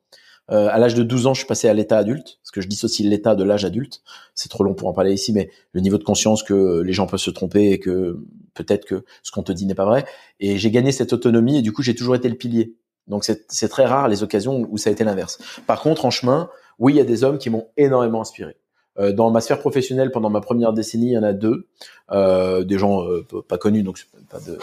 Euh, 0.51 0.69
à 0.71 0.79
l'âge 0.79 0.95
de 0.95 1.03
12 1.03 1.29
ans, 1.29 1.35
je 1.35 1.41
suis 1.41 1.47
passé 1.47 1.69
à 1.69 1.73
l'état 1.73 1.97
adulte, 1.97 2.39
parce 2.43 2.51
que 2.51 2.61
je 2.61 2.67
dissocie 2.67 3.09
l'état 3.09 3.35
de 3.35 3.45
l'âge 3.45 3.65
adulte. 3.65 4.03
C'est 4.35 4.51
trop 4.51 4.65
long 4.65 4.75
pour 4.75 4.89
en 4.89 4.93
parler 4.93 5.15
ici, 5.15 5.33
mais 5.33 5.51
le 5.73 5.81
niveau 5.81 5.97
de 5.97 6.05
conscience 6.05 6.43
que 6.43 6.83
les 6.83 6.93
gens 6.93 7.07
peuvent 7.07 7.21
se 7.21 7.31
tromper 7.31 7.71
et 7.71 7.79
que 7.79 8.19
peut-être 8.53 8.85
que 8.85 9.05
ce 9.23 9.31
qu'on 9.31 9.43
te 9.43 9.53
dit 9.53 9.65
n'est 9.65 9.75
pas 9.75 9.87
vrai. 9.87 10.05
Et 10.41 10.59
j'ai 10.59 10.71
gagné 10.71 10.93
cette 10.93 11.13
autonomie 11.13 11.59
et 11.59 11.63
du 11.63 11.73
coup, 11.73 11.83
j'ai 11.83 11.95
toujours 11.95 12.17
été 12.17 12.29
le 12.29 12.35
pilier. 12.35 12.77
Donc 13.07 13.25
c'est 13.25 13.69
très 13.69 13.85
rare 13.85 14.09
les 14.09 14.23
occasions 14.23 14.67
où 14.71 14.79
ça 14.79 14.91
a 14.91 14.93
été 14.93 15.05
l'inverse. 15.05 15.39
Par 15.67 15.81
contre, 15.81 16.05
en 16.05 16.11
chemin, 16.11 16.51
oui, 16.79 16.93
il 16.93 16.97
y 16.97 17.01
a 17.01 17.05
des 17.05 17.25
hommes 17.25 17.39
qui 17.39 17.49
m'ont 17.49 17.69
énormément 17.77 18.21
inspiré. 18.21 18.57
Euh, 18.99 19.13
dans 19.13 19.31
ma 19.31 19.41
sphère 19.41 19.59
professionnelle, 19.59 20.11
pendant 20.11 20.31
ma 20.31 20.41
première 20.41 20.73
décennie, 20.73 21.07
il 21.09 21.13
y 21.13 21.19
en 21.19 21.23
a 21.23 21.33
deux, 21.33 21.67
euh, 22.11 22.65
des 22.65 22.79
gens 22.79 23.03
euh, 23.05 23.27
pas 23.49 23.59
connus, 23.59 23.83
donc 23.83 24.07
pas 24.29 24.41
de 24.41 24.59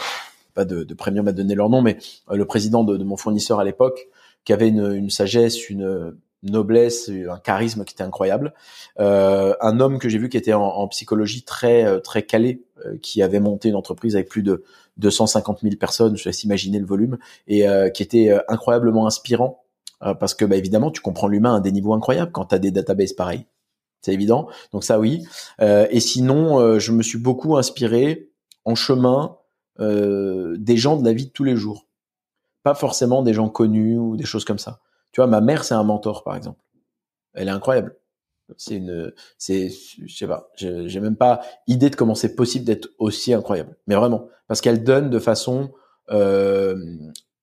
pas 0.54 0.64
de, 0.64 0.82
de 0.82 0.94
premium 0.94 1.28
à 1.28 1.32
donner 1.32 1.54
leur 1.54 1.70
nom, 1.70 1.80
mais 1.80 1.96
euh, 2.30 2.36
le 2.36 2.44
président 2.44 2.82
de, 2.82 2.96
de, 2.96 3.04
mon 3.04 3.16
fournisseur 3.16 3.60
à 3.60 3.64
l'époque, 3.64 4.08
qui 4.44 4.52
avait 4.52 4.68
une, 4.68 4.94
une, 4.94 5.10
sagesse, 5.10 5.70
une 5.70 6.16
noblesse, 6.42 7.08
un 7.08 7.38
charisme 7.38 7.84
qui 7.84 7.94
était 7.94 8.02
incroyable, 8.02 8.54
euh, 8.98 9.54
un 9.60 9.78
homme 9.78 9.98
que 9.98 10.08
j'ai 10.08 10.18
vu 10.18 10.28
qui 10.28 10.36
était 10.36 10.54
en, 10.54 10.62
en, 10.62 10.88
psychologie 10.88 11.42
très 11.42 12.00
très 12.00 12.22
calé, 12.22 12.64
qui 13.02 13.22
avait 13.22 13.40
monté 13.40 13.68
une 13.68 13.76
entreprise 13.76 14.16
avec 14.16 14.28
plus 14.28 14.42
de 14.42 14.64
250 14.96 15.60
000 15.60 15.76
personnes, 15.76 16.16
je 16.16 16.24
laisse 16.24 16.42
imaginer 16.42 16.78
le 16.78 16.86
volume, 16.86 17.18
et 17.46 17.66
qui 17.92 18.02
était 18.02 18.34
incroyablement 18.48 19.06
inspirant 19.06 19.62
parce 20.00 20.32
que 20.32 20.46
bah, 20.46 20.56
évidemment 20.56 20.90
tu 20.90 21.02
comprends 21.02 21.28
l'humain 21.28 21.56
à 21.56 21.60
des 21.60 21.72
niveaux 21.72 21.92
incroyables 21.92 22.32
quand 22.32 22.46
tu 22.46 22.54
as 22.54 22.58
des 22.58 22.70
databases 22.70 23.12
pareils 23.12 23.44
c'est 24.00 24.12
évident. 24.12 24.48
Donc 24.72 24.84
ça 24.84 24.98
oui. 24.98 25.24
Euh, 25.60 25.86
et 25.90 26.00
sinon, 26.00 26.58
euh, 26.58 26.78
je 26.78 26.92
me 26.92 27.02
suis 27.02 27.18
beaucoup 27.18 27.56
inspiré 27.56 28.30
en 28.64 28.74
chemin 28.74 29.36
euh, 29.80 30.56
des 30.58 30.76
gens 30.76 30.96
de 30.96 31.04
la 31.04 31.12
vie 31.12 31.26
de 31.26 31.30
tous 31.30 31.44
les 31.44 31.56
jours. 31.56 31.86
Pas 32.62 32.74
forcément 32.74 33.22
des 33.22 33.32
gens 33.32 33.48
connus 33.48 33.98
ou 33.98 34.16
des 34.16 34.24
choses 34.24 34.44
comme 34.44 34.58
ça. 34.58 34.80
Tu 35.12 35.20
vois, 35.20 35.26
ma 35.26 35.40
mère 35.40 35.64
c'est 35.64 35.74
un 35.74 35.84
mentor 35.84 36.24
par 36.24 36.36
exemple. 36.36 36.60
Elle 37.34 37.48
est 37.48 37.52
incroyable. 37.52 37.96
C'est 38.56 38.74
une, 38.74 39.12
c'est, 39.38 39.70
je 39.70 40.12
sais 40.12 40.26
pas, 40.26 40.50
j'ai 40.56 40.98
même 40.98 41.14
pas 41.14 41.40
idée 41.68 41.88
de 41.88 41.94
comment 41.94 42.16
c'est 42.16 42.34
possible 42.34 42.64
d'être 42.64 42.88
aussi 42.98 43.32
incroyable. 43.32 43.76
Mais 43.86 43.94
vraiment, 43.94 44.26
parce 44.48 44.60
qu'elle 44.60 44.82
donne 44.82 45.08
de 45.08 45.20
façon 45.20 45.70
euh, 46.10 46.76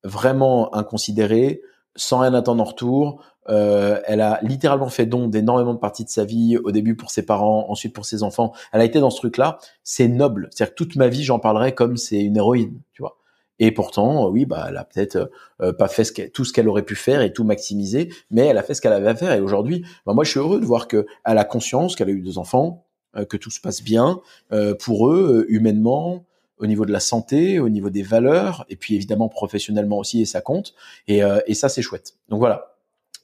vraiment 0.03 0.75
inconsidérée, 0.75 1.61
sans 1.95 2.19
rien 2.19 2.33
attendre 2.33 2.61
en 2.61 2.65
retour, 2.65 3.23
euh, 3.49 3.99
elle 4.05 4.21
a 4.21 4.39
littéralement 4.41 4.89
fait 4.89 5.05
don 5.05 5.27
d'énormément 5.27 5.73
de 5.73 5.79
parties 5.79 6.03
de 6.03 6.09
sa 6.09 6.25
vie, 6.25 6.57
au 6.57 6.71
début 6.71 6.95
pour 6.95 7.11
ses 7.11 7.25
parents, 7.25 7.65
ensuite 7.69 7.93
pour 7.93 8.05
ses 8.05 8.23
enfants. 8.23 8.53
Elle 8.71 8.81
a 8.81 8.85
été 8.85 8.99
dans 8.99 9.09
ce 9.09 9.17
truc-là. 9.17 9.59
C'est 9.83 10.07
noble. 10.07 10.49
C'est-à-dire 10.51 10.73
que 10.73 10.77
toute 10.77 10.95
ma 10.95 11.07
vie, 11.07 11.23
j'en 11.23 11.39
parlerai 11.39 11.73
comme 11.73 11.97
c'est 11.97 12.19
une 12.19 12.37
héroïne, 12.37 12.81
tu 12.93 13.01
vois. 13.01 13.17
Et 13.59 13.71
pourtant, 13.71 14.29
oui, 14.29 14.45
bah, 14.45 14.67
elle 14.69 14.77
a 14.77 14.83
peut-être 14.83 15.31
euh, 15.61 15.73
pas 15.73 15.87
fait 15.87 16.03
ce 16.03 16.13
tout 16.27 16.45
ce 16.45 16.53
qu'elle 16.53 16.69
aurait 16.69 16.83
pu 16.83 16.95
faire 16.95 17.21
et 17.21 17.33
tout 17.33 17.43
maximiser, 17.43 18.09
mais 18.29 18.45
elle 18.45 18.57
a 18.57 18.63
fait 18.63 18.73
ce 18.73 18.81
qu'elle 18.81 18.93
avait 18.93 19.09
à 19.09 19.15
faire. 19.15 19.31
Et 19.31 19.39
aujourd'hui, 19.39 19.83
bah, 20.05 20.13
moi, 20.13 20.23
je 20.23 20.31
suis 20.31 20.39
heureux 20.39 20.59
de 20.59 20.65
voir 20.65 20.87
que 20.87 21.05
elle 21.25 21.37
a 21.37 21.43
conscience 21.43 21.95
qu'elle 21.95 22.09
a 22.09 22.11
eu 22.11 22.21
deux 22.21 22.37
enfants, 22.37 22.85
euh, 23.15 23.25
que 23.25 23.37
tout 23.37 23.49
se 23.49 23.59
passe 23.59 23.81
bien 23.81 24.21
euh, 24.51 24.75
pour 24.75 25.09
eux, 25.09 25.45
humainement, 25.49 26.25
au 26.59 26.67
niveau 26.67 26.85
de 26.85 26.91
la 26.91 26.99
santé, 26.99 27.59
au 27.59 27.69
niveau 27.69 27.89
des 27.89 28.03
valeurs, 28.03 28.65
et 28.69 28.75
puis 28.75 28.95
évidemment 28.95 29.29
professionnellement 29.29 29.99
aussi, 29.99 30.21
et 30.21 30.25
ça 30.25 30.41
compte. 30.41 30.73
Et, 31.07 31.21
et 31.45 31.53
ça, 31.53 31.69
c'est 31.69 31.83
chouette. 31.83 32.15
Donc 32.29 32.39
voilà, 32.39 32.76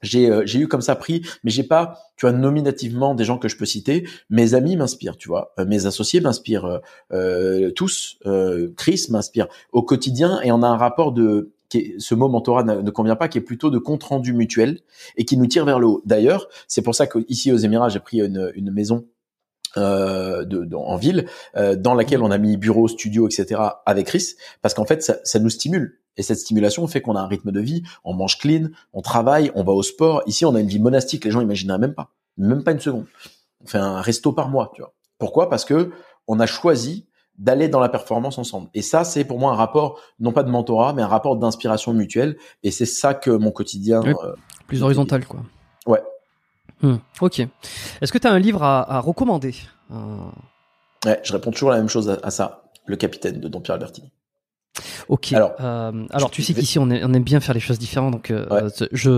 j'ai 0.03 0.29
euh, 0.29 0.45
eu 0.45 0.67
comme 0.67 0.81
ça 0.81 0.95
pris 0.95 1.25
mais 1.43 1.49
j'ai 1.49 1.63
pas 1.63 1.97
tu 2.15 2.27
vois 2.27 2.33
nominativement 2.33 3.15
des 3.15 3.23
gens 3.23 3.39
que 3.39 3.47
je 3.47 3.57
peux 3.57 3.65
citer 3.65 4.07
mes 4.29 4.53
amis 4.53 4.75
m'inspirent 4.77 5.17
tu 5.17 5.27
vois 5.27 5.53
euh, 5.57 5.65
mes 5.65 5.87
associés 5.87 6.21
m'inspirent 6.21 6.65
euh, 6.65 6.79
euh 7.11 7.71
tous 7.71 8.19
Chris 8.77 9.07
m'inspire 9.09 9.47
au 9.71 9.81
quotidien 9.81 10.39
et 10.43 10.51
on 10.51 10.61
a 10.61 10.67
un 10.67 10.77
rapport 10.77 11.11
de 11.11 11.53
qui 11.69 11.95
ce 11.97 12.13
mot 12.13 12.27
mentorat 12.27 12.63
ne, 12.63 12.91
convient 12.91 13.15
pas 13.15 13.27
qui 13.27 13.39
est 13.39 13.41
plutôt 13.41 13.71
de 13.71 13.79
compte 13.79 14.03
rendu 14.03 14.33
mutuel 14.33 14.81
et 15.17 15.25
qui 15.25 15.37
nous 15.37 15.47
tire 15.47 15.65
vers 15.65 15.79
le 15.79 15.87
haut 15.87 16.01
d'ailleurs 16.05 16.47
c'est 16.67 16.81
pour 16.81 16.93
ça 16.93 17.07
qu'ici 17.07 17.51
aux 17.51 17.57
Émirats 17.57 17.89
j'ai 17.89 17.99
pris 17.99 18.19
une, 18.19 18.51
une 18.55 18.71
maison 18.71 19.05
euh, 19.75 20.45
de, 20.45 20.75
en 20.75 20.97
ville, 20.97 21.25
euh, 21.55 21.75
dans 21.75 21.95
laquelle 21.95 22.21
on 22.21 22.29
a 22.29 22.37
mis 22.37 22.57
bureau, 22.57 22.87
studio, 22.87 23.27
etc. 23.27 23.59
avec 23.87 24.05
Chris, 24.05 24.35
parce 24.61 24.75
qu'en 24.75 24.85
fait, 24.85 25.01
ça, 25.01 25.17
ça, 25.23 25.39
nous 25.39 25.49
stimule. 25.49 25.99
Et 26.17 26.23
cette 26.23 26.39
stimulation 26.39 26.87
fait 26.87 27.01
qu'on 27.01 27.15
a 27.15 27.21
un 27.21 27.27
rythme 27.27 27.51
de 27.51 27.59
vie, 27.59 27.83
on 28.03 28.13
mange 28.13 28.37
clean, 28.37 28.67
on 28.93 29.01
travaille, 29.01 29.51
on 29.55 29.63
va 29.63 29.71
au 29.71 29.83
sport. 29.83 30.21
Ici, 30.25 30.45
on 30.45 30.55
a 30.55 30.59
une 30.59 30.67
vie 30.67 30.79
monastique, 30.79 31.25
les 31.25 31.31
gens 31.31 31.41
imagineraient 31.41 31.79
même 31.79 31.93
pas, 31.93 32.09
même 32.37 32.63
pas 32.63 32.71
une 32.71 32.79
seconde. 32.79 33.05
On 33.63 33.67
fait 33.67 33.79
un 33.79 34.01
resto 34.01 34.31
par 34.31 34.49
mois, 34.49 34.71
tu 34.75 34.81
vois. 34.81 34.93
Pourquoi? 35.17 35.49
Parce 35.49 35.65
que 35.65 35.91
on 36.27 36.39
a 36.39 36.45
choisi 36.45 37.07
d'aller 37.37 37.67
dans 37.67 37.79
la 37.79 37.89
performance 37.89 38.37
ensemble. 38.37 38.69
Et 38.73 38.81
ça, 38.83 39.03
c'est 39.03 39.23
pour 39.25 39.39
moi 39.39 39.51
un 39.51 39.55
rapport, 39.55 39.99
non 40.19 40.31
pas 40.31 40.43
de 40.43 40.49
mentorat, 40.51 40.93
mais 40.93 41.01
un 41.01 41.07
rapport 41.07 41.35
d'inspiration 41.35 41.93
mutuelle. 41.93 42.37
Et 42.61 42.69
c'est 42.69 42.85
ça 42.85 43.15
que 43.15 43.31
mon 43.31 43.51
quotidien... 43.51 44.01
Euh, 44.03 44.35
plus 44.67 44.83
horizontal, 44.83 45.25
quoi. 45.25 45.41
Ouais, 45.87 46.01
Hmm. 46.83 46.97
ok. 47.21 47.39
Est-ce 48.01 48.11
que 48.11 48.17
tu 48.17 48.27
as 48.27 48.31
un 48.31 48.39
livre 48.39 48.61
à, 48.61 48.99
recommander? 48.99 49.55
Euh, 49.91 49.95
Ouais, 51.05 51.19
je 51.23 51.33
réponds 51.33 51.51
toujours 51.51 51.69
la 51.69 51.77
même 51.77 51.89
chose 51.89 52.09
à, 52.09 52.31
ça. 52.31 52.63
Le 52.85 52.95
capitaine 52.95 53.39
de 53.41 53.47
Don 53.49 53.59
Pierre 53.59 53.75
Albertini. 53.75 54.11
Ok. 55.07 55.33
Alors, 55.33 55.53
euh, 55.59 56.05
alors 56.09 56.31
tu 56.31 56.41
sais 56.41 56.53
qu'ici 56.53 56.79
on, 56.79 56.89
aime 56.89 57.23
bien 57.23 57.39
faire 57.39 57.53
les 57.53 57.59
choses 57.59 57.77
différentes, 57.77 58.13
donc 58.13 58.31
euh, 58.31 58.69
je 58.91 59.09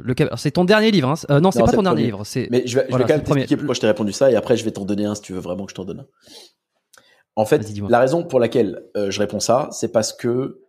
le 0.00 0.14
c'est 0.36 0.50
ton 0.50 0.64
dernier 0.64 0.90
livre. 0.90 1.08
Hein 1.08 1.40
non, 1.40 1.50
c'est 1.50 1.62
pas 1.62 1.72
ton 1.72 1.82
dernier 1.82 2.04
livre. 2.04 2.24
C'est. 2.24 2.48
Mais 2.50 2.66
je 2.66 2.78
vais, 2.78 2.86
je 2.90 2.96
vais 2.96 3.04
quand 3.04 3.08
même 3.08 3.22
t'expliquer 3.22 3.56
pourquoi 3.56 3.74
je 3.74 3.80
t'ai 3.80 3.86
répondu 3.86 4.12
ça, 4.12 4.30
et 4.30 4.36
après 4.36 4.56
je 4.56 4.64
vais 4.64 4.72
t'en 4.72 4.84
donner 4.84 5.06
un 5.06 5.14
si 5.14 5.22
tu 5.22 5.32
veux 5.32 5.40
vraiment 5.40 5.64
que 5.64 5.70
je 5.70 5.76
t'en 5.76 5.84
donne 5.84 6.00
un. 6.00 6.06
En 7.36 7.44
fait, 7.44 7.70
la 7.88 8.00
raison 8.00 8.24
pour 8.24 8.40
laquelle 8.40 8.82
je 8.94 9.18
réponds 9.18 9.40
ça, 9.40 9.68
c'est 9.70 9.92
parce 9.92 10.12
que 10.12 10.62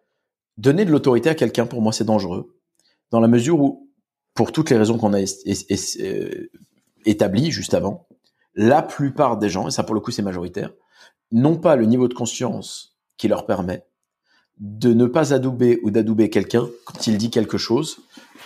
donner 0.57 0.85
de 0.85 0.91
l'autorité 0.91 1.29
à 1.29 1.35
quelqu'un, 1.35 1.65
pour 1.65 1.81
moi, 1.81 1.93
c'est 1.93 2.03
dangereux, 2.03 2.57
dans 3.11 3.19
la 3.19 3.27
mesure 3.27 3.59
où 3.59 3.87
pour 4.37 4.51
toutes 4.51 4.69
les 4.69 4.77
raisons 4.77 4.97
qu'on 4.97 5.13
a 5.13 5.19
euh, 5.19 6.47
établies 7.05 7.51
juste 7.51 7.73
avant, 7.73 8.07
la 8.53 8.83
plupart 8.83 9.37
des 9.37 9.49
gens, 9.49 9.67
et 9.67 9.71
ça 9.71 9.83
pour 9.83 9.95
le 9.95 9.99
coup 9.99 10.11
c'est 10.11 10.21
majoritaire, 10.21 10.71
n'ont 11.31 11.57
pas 11.57 11.75
le 11.75 11.85
niveau 11.85 12.07
de 12.07 12.13
conscience 12.13 12.95
qui 13.17 13.27
leur 13.27 13.45
permet 13.47 13.86
de 14.59 14.93
ne 14.93 15.05
pas 15.05 15.33
adouber 15.33 15.79
ou 15.83 15.91
d'adouber 15.91 16.29
quelqu'un 16.29 16.67
quand 16.85 17.07
il 17.07 17.17
dit 17.17 17.29
quelque 17.29 17.57
chose 17.57 17.99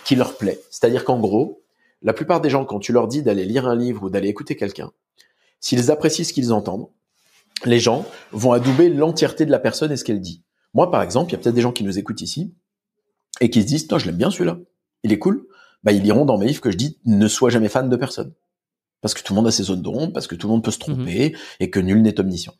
qui 0.04 0.14
leur 0.14 0.36
plaît. 0.36 0.60
C'est-à-dire 0.70 1.04
qu'en 1.04 1.18
gros, 1.18 1.62
la 2.02 2.12
plupart 2.12 2.40
des 2.40 2.50
gens, 2.50 2.64
quand 2.64 2.80
tu 2.80 2.92
leur 2.92 3.08
dis 3.08 3.22
d'aller 3.22 3.44
lire 3.44 3.66
un 3.66 3.76
livre 3.76 4.04
ou 4.04 4.10
d'aller 4.10 4.28
écouter 4.28 4.56
quelqu'un, 4.56 4.90
s'ils 5.60 5.90
apprécient 5.90 6.24
ce 6.24 6.32
qu'ils 6.32 6.52
entendent, 6.52 6.88
les 7.64 7.78
gens 7.78 8.04
vont 8.32 8.52
adouber 8.52 8.88
l'entièreté 8.88 9.46
de 9.46 9.50
la 9.50 9.60
personne 9.60 9.92
et 9.92 9.96
ce 9.96 10.04
qu'elle 10.04 10.20
dit. 10.20 10.42
Moi, 10.74 10.90
par 10.90 11.02
exemple, 11.02 11.30
il 11.30 11.32
y 11.32 11.36
a 11.36 11.38
peut-être 11.38 11.54
des 11.54 11.60
gens 11.60 11.72
qui 11.72 11.84
nous 11.84 11.98
écoutent 11.98 12.22
ici 12.22 12.52
et 13.40 13.50
qui 13.50 13.62
se 13.62 13.66
disent, 13.66 13.86
je 13.90 14.06
l'aime 14.06 14.16
bien 14.16 14.30
celui-là. 14.30 14.58
Il 15.04 15.12
est 15.12 15.18
cool 15.18 15.46
bah, 15.82 15.92
ils 15.92 16.02
liront 16.02 16.24
dans 16.24 16.38
mes 16.38 16.46
livres 16.46 16.60
que 16.60 16.70
je 16.70 16.76
dis 16.76 16.98
ne 17.04 17.28
sois 17.28 17.50
jamais 17.50 17.68
fan 17.68 17.88
de 17.88 17.96
personne. 17.96 18.32
Parce 19.00 19.14
que 19.14 19.22
tout 19.22 19.32
le 19.32 19.36
monde 19.36 19.48
a 19.48 19.50
ses 19.50 19.64
zones 19.64 19.82
d'ombre, 19.82 20.12
parce 20.12 20.26
que 20.26 20.36
tout 20.36 20.46
le 20.46 20.52
monde 20.52 20.64
peut 20.64 20.70
se 20.70 20.78
mhm. 20.78 20.96
tromper 20.96 21.36
et 21.58 21.70
que 21.70 21.80
nul 21.80 22.02
n'est 22.02 22.20
omniscient. 22.20 22.54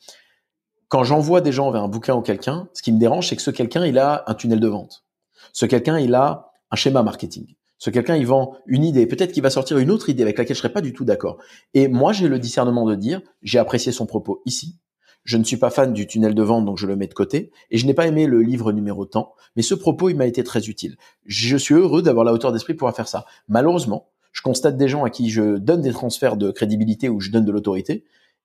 Quand 0.93 1.05
j'envoie 1.05 1.41
des 1.41 1.53
gens 1.53 1.71
vers 1.71 1.83
un 1.83 1.89
bouquin 1.89 2.15
ou 2.15 2.21
quelqu'un, 2.21 2.69
ce 2.75 2.83
qui 2.83 2.93
me 2.93 2.99
dérange, 2.99 3.27
c'est 3.27 3.35
que 3.35 3.41
ce 3.41 3.51
quelqu'un, 3.51 3.87
il 3.87 3.99
a 3.99 4.25
un 4.27 4.35
tunnel 4.35 4.61
de 4.61 4.69
vente. 4.69 5.07
Ce 5.55 5.65
quelqu'un, 5.65 5.99
il 5.99 6.15
a 6.15 6.53
un 6.71 6.77
schéma 6.77 7.03
marketing. 7.03 7.55
Ce 7.79 7.89
quelqu'un, 7.89 8.15
il 8.15 8.27
vend 8.27 8.59
une 8.67 8.85
idée. 8.85 9.07
Peut-être 9.07 9.33
qu'il 9.33 9.43
va 9.43 9.49
sortir 9.49 9.79
une 9.79 9.91
autre 9.91 10.11
idée 10.11 10.23
avec 10.23 10.37
laquelle 10.37 10.55
je 10.55 10.61
serais 10.61 10.71
pas 10.71 10.83
du 10.83 10.93
tout 10.93 11.07
d'accord. 11.07 11.39
Et 11.73 11.89
moi, 11.89 12.13
j'ai 12.13 12.29
le 12.29 12.39
discernement 12.39 12.85
de 12.85 12.95
dire, 12.95 13.23
j'ai 13.41 13.59
apprécié 13.59 13.91
son 13.91 14.05
propos 14.05 14.43
ici. 14.45 14.81
Je 15.25 15.39
ne 15.39 15.45
suis 15.45 15.57
pas 15.57 15.71
fan 15.71 15.95
du 15.95 16.07
tunnel 16.07 16.35
de 16.35 16.43
vente, 16.43 16.67
donc 16.67 16.77
je 16.77 16.87
le 16.87 16.95
mets 16.95 17.07
de 17.07 17.15
côté. 17.15 17.53
Et 17.71 17.79
je 17.79 17.87
n'ai 17.87 17.95
pas 17.95 18.07
aimé 18.07 18.27
le 18.27 18.43
livre 18.43 18.71
numéro 18.71 19.07
temps, 19.07 19.33
mais 19.57 19.63
ce 19.63 19.75
propos, 19.75 20.11
il 20.11 20.17
m'a 20.17 20.27
été 20.27 20.45
très 20.45 20.69
utile. 20.69 20.99
Je 21.25 21.57
suis 21.57 21.75
heureux 21.75 22.03
d'avoir 22.03 22.27
la 22.27 22.35
hauteur 22.35 22.53
d'esprit 22.53 22.75
pour 22.75 22.95
faire 22.95 23.09
ça. 23.09 23.25
Malheureusement, 23.49 24.11
je 24.33 24.43
constate 24.43 24.77
des 24.77 24.89
gens 24.89 25.05
à 25.05 25.11
qui 25.11 25.31
je 25.31 25.57
donne 25.57 25.81
des 25.81 25.93
transferts 25.93 26.37
de 26.37 26.51
crédibilité 26.51 27.09
ou 27.09 27.19
je 27.19 27.31
donne 27.31 27.47
de 27.47 27.53
l'autorité 27.53 28.05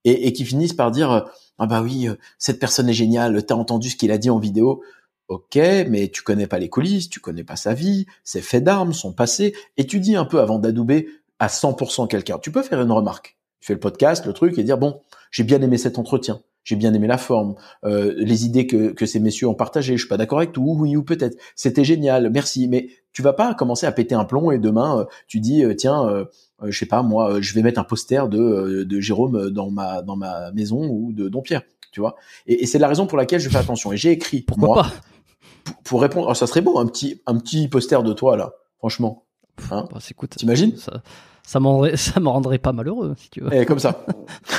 et, 0.10 0.34
qui 0.34 0.46
finissent 0.46 0.74
par 0.74 0.92
dire 0.92 1.26
ah 1.60 1.66
bah 1.66 1.82
oui, 1.82 2.08
cette 2.38 2.60
personne 2.60 2.90
est 2.90 2.94
géniale, 2.94 3.46
t'as 3.46 3.56
entendu 3.56 3.90
ce 3.90 3.96
qu'il 3.96 4.12
a 4.12 4.18
dit 4.18 4.30
en 4.30 4.40
vidéo. 4.40 4.82
Ok, 5.28 5.56
mais 5.56 6.08
tu 6.08 6.22
connais 6.22 6.48
pas 6.48 6.58
les 6.58 6.70
coulisses, 6.70 7.10
tu 7.10 7.20
connais 7.20 7.44
pas 7.44 7.58
sa 7.58 7.74
vie, 7.74 8.06
ses 8.24 8.42
faits 8.42 8.64
d'armes, 8.64 8.94
son 8.94 9.12
passé, 9.12 9.54
et 9.76 9.86
tu 9.86 10.00
dis 10.00 10.16
un 10.16 10.24
peu 10.24 10.40
avant 10.40 10.58
d'adouber 10.58 11.10
à 11.40 11.48
100% 11.48 12.08
quelqu'un. 12.08 12.40
Tu 12.40 12.50
peux 12.52 12.64
faire 12.64 12.82
une 12.82 12.92
remarque. 12.92 13.38
Tu 13.60 13.68
fais 13.68 13.74
le 13.74 13.80
podcast, 13.80 14.26
le 14.26 14.32
truc, 14.32 14.58
et 14.58 14.64
dire 14.64 14.78
bon, 14.78 15.02
j'ai 15.32 15.44
bien 15.44 15.62
aimé 15.62 15.78
cet 15.78 16.00
entretien 16.00 16.42
j'ai 16.68 16.76
bien 16.76 16.94
aimé 16.94 17.08
la 17.08 17.18
forme, 17.18 17.56
euh, 17.86 18.14
les 18.18 18.46
idées 18.46 18.68
que, 18.68 18.92
que 18.92 19.06
ces 19.06 19.22
messieurs 19.22 19.48
ont 19.48 19.54
partagées, 19.54 19.94
je 19.94 20.02
suis 20.02 20.10
pas 20.10 20.18
d'accord 20.18 20.40
avec 20.40 20.52
tout, 20.52 20.76
oui 20.78 20.98
ou 20.98 21.04
peut-être, 21.04 21.38
c'était 21.56 21.86
génial, 21.86 22.30
merci, 22.30 22.68
mais 22.68 22.90
tu 23.14 23.22
vas 23.22 23.32
pas 23.32 23.54
commencer 23.54 23.86
à 23.86 23.94
péter 23.94 24.16
un 24.16 24.26
plomb 24.26 24.52
et 24.52 24.60
demain 24.60 25.00
euh, 25.00 25.06
tu 25.30 25.40
dis 25.40 25.64
euh, 25.64 25.76
tiens, 25.76 26.26
je 26.64 26.78
sais 26.78 26.86
pas 26.86 27.04
moi, 27.04 27.40
je 27.42 27.54
vais 27.54 27.62
mettre 27.62 27.80
un 27.80 27.84
poster 27.84 28.28
de, 28.28 28.84
de 28.84 29.00
Jérôme 29.00 29.50
dans 29.50 29.70
ma 29.70 30.02
dans 30.02 30.16
ma 30.16 30.52
maison 30.52 30.88
ou 30.88 31.14
de 31.14 31.30
Don 31.30 31.42
Pierre, 31.42 31.64
tu 31.92 32.00
vois. 32.00 32.16
Et, 32.48 32.66
c'est 32.66 32.80
la 32.80 32.88
raison 32.88 33.08
pour 33.08 33.18
laquelle 33.18 33.40
je 33.40 33.50
fais 33.50 33.58
attention. 33.58 33.92
Et 33.92 33.98
j'ai 33.98 34.12
écrit 34.12 34.42
pourquoi 34.42 34.68
moi, 34.68 34.84
pas? 34.84 35.74
pour, 35.84 36.02
répondre, 36.02 36.28
oh, 36.30 36.34
ça 36.34 36.48
serait 36.48 36.62
beau 36.62 36.80
un 36.80 36.88
petit 36.88 37.22
un 37.26 37.38
petit 37.38 37.68
poster 37.68 38.02
de 38.04 38.14
toi 38.14 38.38
là, 38.38 38.54
franchement. 38.80 39.26
Hein 39.72 39.88
bah, 39.92 40.00
T'imagines? 40.38 40.76
ça 40.76 41.02
ça 41.48 41.62
me 41.62 42.28
rendrait 42.30 42.58
pas 42.58 42.74
malheureux, 42.74 43.16
si 43.18 43.30
tu 43.30 43.40
veux. 43.40 43.54
Et 43.54 43.62
eh, 43.62 43.66
comme 43.66 43.80
ça. 43.80 44.06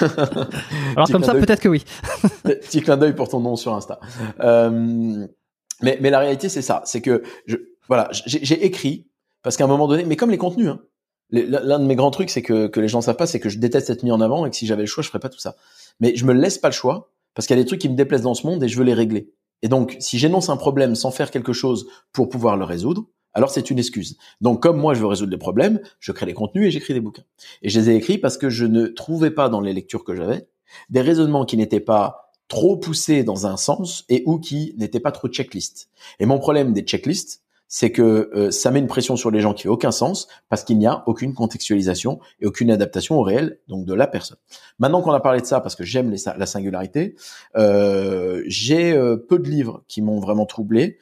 Alors 0.96 1.10
comme 1.10 1.22
ça, 1.22 1.34
peut-être 1.34 1.60
que 1.60 1.68
oui. 1.68 1.84
Petit 2.44 2.80
clin 2.80 2.96
d'œil 2.96 3.14
pour 3.14 3.28
ton 3.28 3.40
nom 3.40 3.56
sur 3.56 3.74
Insta. 3.74 4.00
Euh, 4.40 5.26
mais, 5.82 5.98
mais 6.00 6.08
la 6.08 6.18
réalité, 6.18 6.48
c'est 6.48 6.62
ça. 6.62 6.80
C'est 6.86 7.02
que, 7.02 7.22
je, 7.44 7.56
voilà, 7.88 8.08
j'ai 8.10 8.64
écrit 8.64 9.06
parce 9.42 9.58
qu'à 9.58 9.64
un 9.64 9.68
moment 9.68 9.86
donné, 9.86 10.04
mais 10.04 10.16
comme 10.16 10.30
les 10.30 10.38
contenus, 10.38 10.68
hein, 10.68 10.80
l'un 11.30 11.78
de 11.78 11.84
mes 11.84 11.96
grands 11.96 12.10
trucs, 12.10 12.30
c'est 12.30 12.42
que, 12.42 12.66
que 12.68 12.80
les 12.80 12.88
gens 12.88 13.00
savent 13.00 13.16
pas, 13.16 13.26
c'est 13.26 13.40
que 13.40 13.48
je 13.48 13.58
déteste 13.58 13.90
être 13.90 14.02
mis 14.02 14.12
en 14.12 14.20
avant 14.20 14.46
et 14.46 14.50
que 14.50 14.56
si 14.56 14.66
j'avais 14.66 14.82
le 14.82 14.86
choix, 14.86 15.02
je 15.02 15.08
ferais 15.08 15.20
pas 15.20 15.28
tout 15.28 15.38
ça. 15.38 15.56
Mais 16.00 16.16
je 16.16 16.24
me 16.24 16.32
laisse 16.32 16.58
pas 16.58 16.68
le 16.68 16.74
choix 16.74 17.10
parce 17.34 17.46
qu'il 17.46 17.56
y 17.56 17.60
a 17.60 17.62
des 17.62 17.66
trucs 17.66 17.80
qui 17.80 17.88
me 17.88 17.96
déplaisent 17.96 18.22
dans 18.22 18.34
ce 18.34 18.46
monde 18.46 18.62
et 18.62 18.68
je 18.68 18.78
veux 18.78 18.84
les 18.84 18.94
régler. 18.94 19.30
Et 19.62 19.68
donc, 19.68 19.96
si 20.00 20.18
j'énonce 20.18 20.48
un 20.48 20.56
problème 20.56 20.94
sans 20.94 21.10
faire 21.10 21.30
quelque 21.30 21.52
chose 21.52 21.88
pour 22.12 22.28
pouvoir 22.28 22.56
le 22.56 22.64
résoudre, 22.64 23.06
alors 23.34 23.50
c'est 23.50 23.70
une 23.70 23.78
excuse. 23.78 24.16
Donc, 24.40 24.62
comme 24.62 24.78
moi, 24.78 24.94
je 24.94 25.00
veux 25.00 25.06
résoudre 25.06 25.30
les 25.30 25.38
problèmes, 25.38 25.80
je 26.00 26.12
crée 26.12 26.26
les 26.26 26.34
contenus 26.34 26.66
et 26.66 26.70
j'écris 26.70 26.94
des 26.94 27.00
bouquins. 27.00 27.24
Et 27.62 27.68
je 27.68 27.78
les 27.78 27.90
ai 27.90 27.96
écrits 27.96 28.18
parce 28.18 28.38
que 28.38 28.48
je 28.48 28.64
ne 28.64 28.86
trouvais 28.86 29.30
pas 29.30 29.48
dans 29.48 29.60
les 29.60 29.72
lectures 29.72 30.04
que 30.04 30.14
j'avais 30.14 30.48
des 30.90 31.00
raisonnements 31.00 31.44
qui 31.44 31.56
n'étaient 31.56 31.80
pas 31.80 32.32
trop 32.48 32.76
poussés 32.76 33.24
dans 33.24 33.46
un 33.46 33.56
sens 33.56 34.04
et 34.08 34.22
ou 34.26 34.38
qui 34.38 34.74
n'étaient 34.78 35.00
pas 35.00 35.12
trop 35.12 35.28
checklist. 35.28 35.90
Et 36.18 36.26
mon 36.26 36.38
problème 36.38 36.72
des 36.72 36.82
checklists, 36.82 37.42
c'est 37.68 37.92
que 37.92 38.30
euh, 38.34 38.50
ça 38.50 38.70
met 38.70 38.78
une 38.78 38.86
pression 38.86 39.16
sur 39.16 39.30
les 39.30 39.40
gens 39.40 39.54
qui 39.54 39.64
fait 39.64 39.68
aucun 39.68 39.90
sens 39.90 40.26
parce 40.48 40.64
qu'il 40.64 40.78
n'y 40.78 40.86
a 40.86 41.04
aucune 41.06 41.34
contextualisation 41.34 42.18
et 42.40 42.46
aucune 42.46 42.70
adaptation 42.70 43.18
au 43.18 43.22
réel, 43.22 43.58
donc 43.68 43.84
de 43.84 43.94
la 43.94 44.06
personne. 44.06 44.38
Maintenant 44.78 45.02
qu'on 45.02 45.12
a 45.12 45.20
parlé 45.20 45.40
de 45.40 45.46
ça, 45.46 45.60
parce 45.60 45.76
que 45.76 45.84
j'aime 45.84 46.10
la 46.10 46.46
singularité, 46.46 47.14
euh, 47.56 48.42
j'ai 48.46 48.92
euh, 48.92 49.16
peu 49.16 49.38
de 49.38 49.48
livres 49.48 49.84
qui 49.86 50.02
m'ont 50.02 50.18
vraiment 50.18 50.46
troublé. 50.46 50.98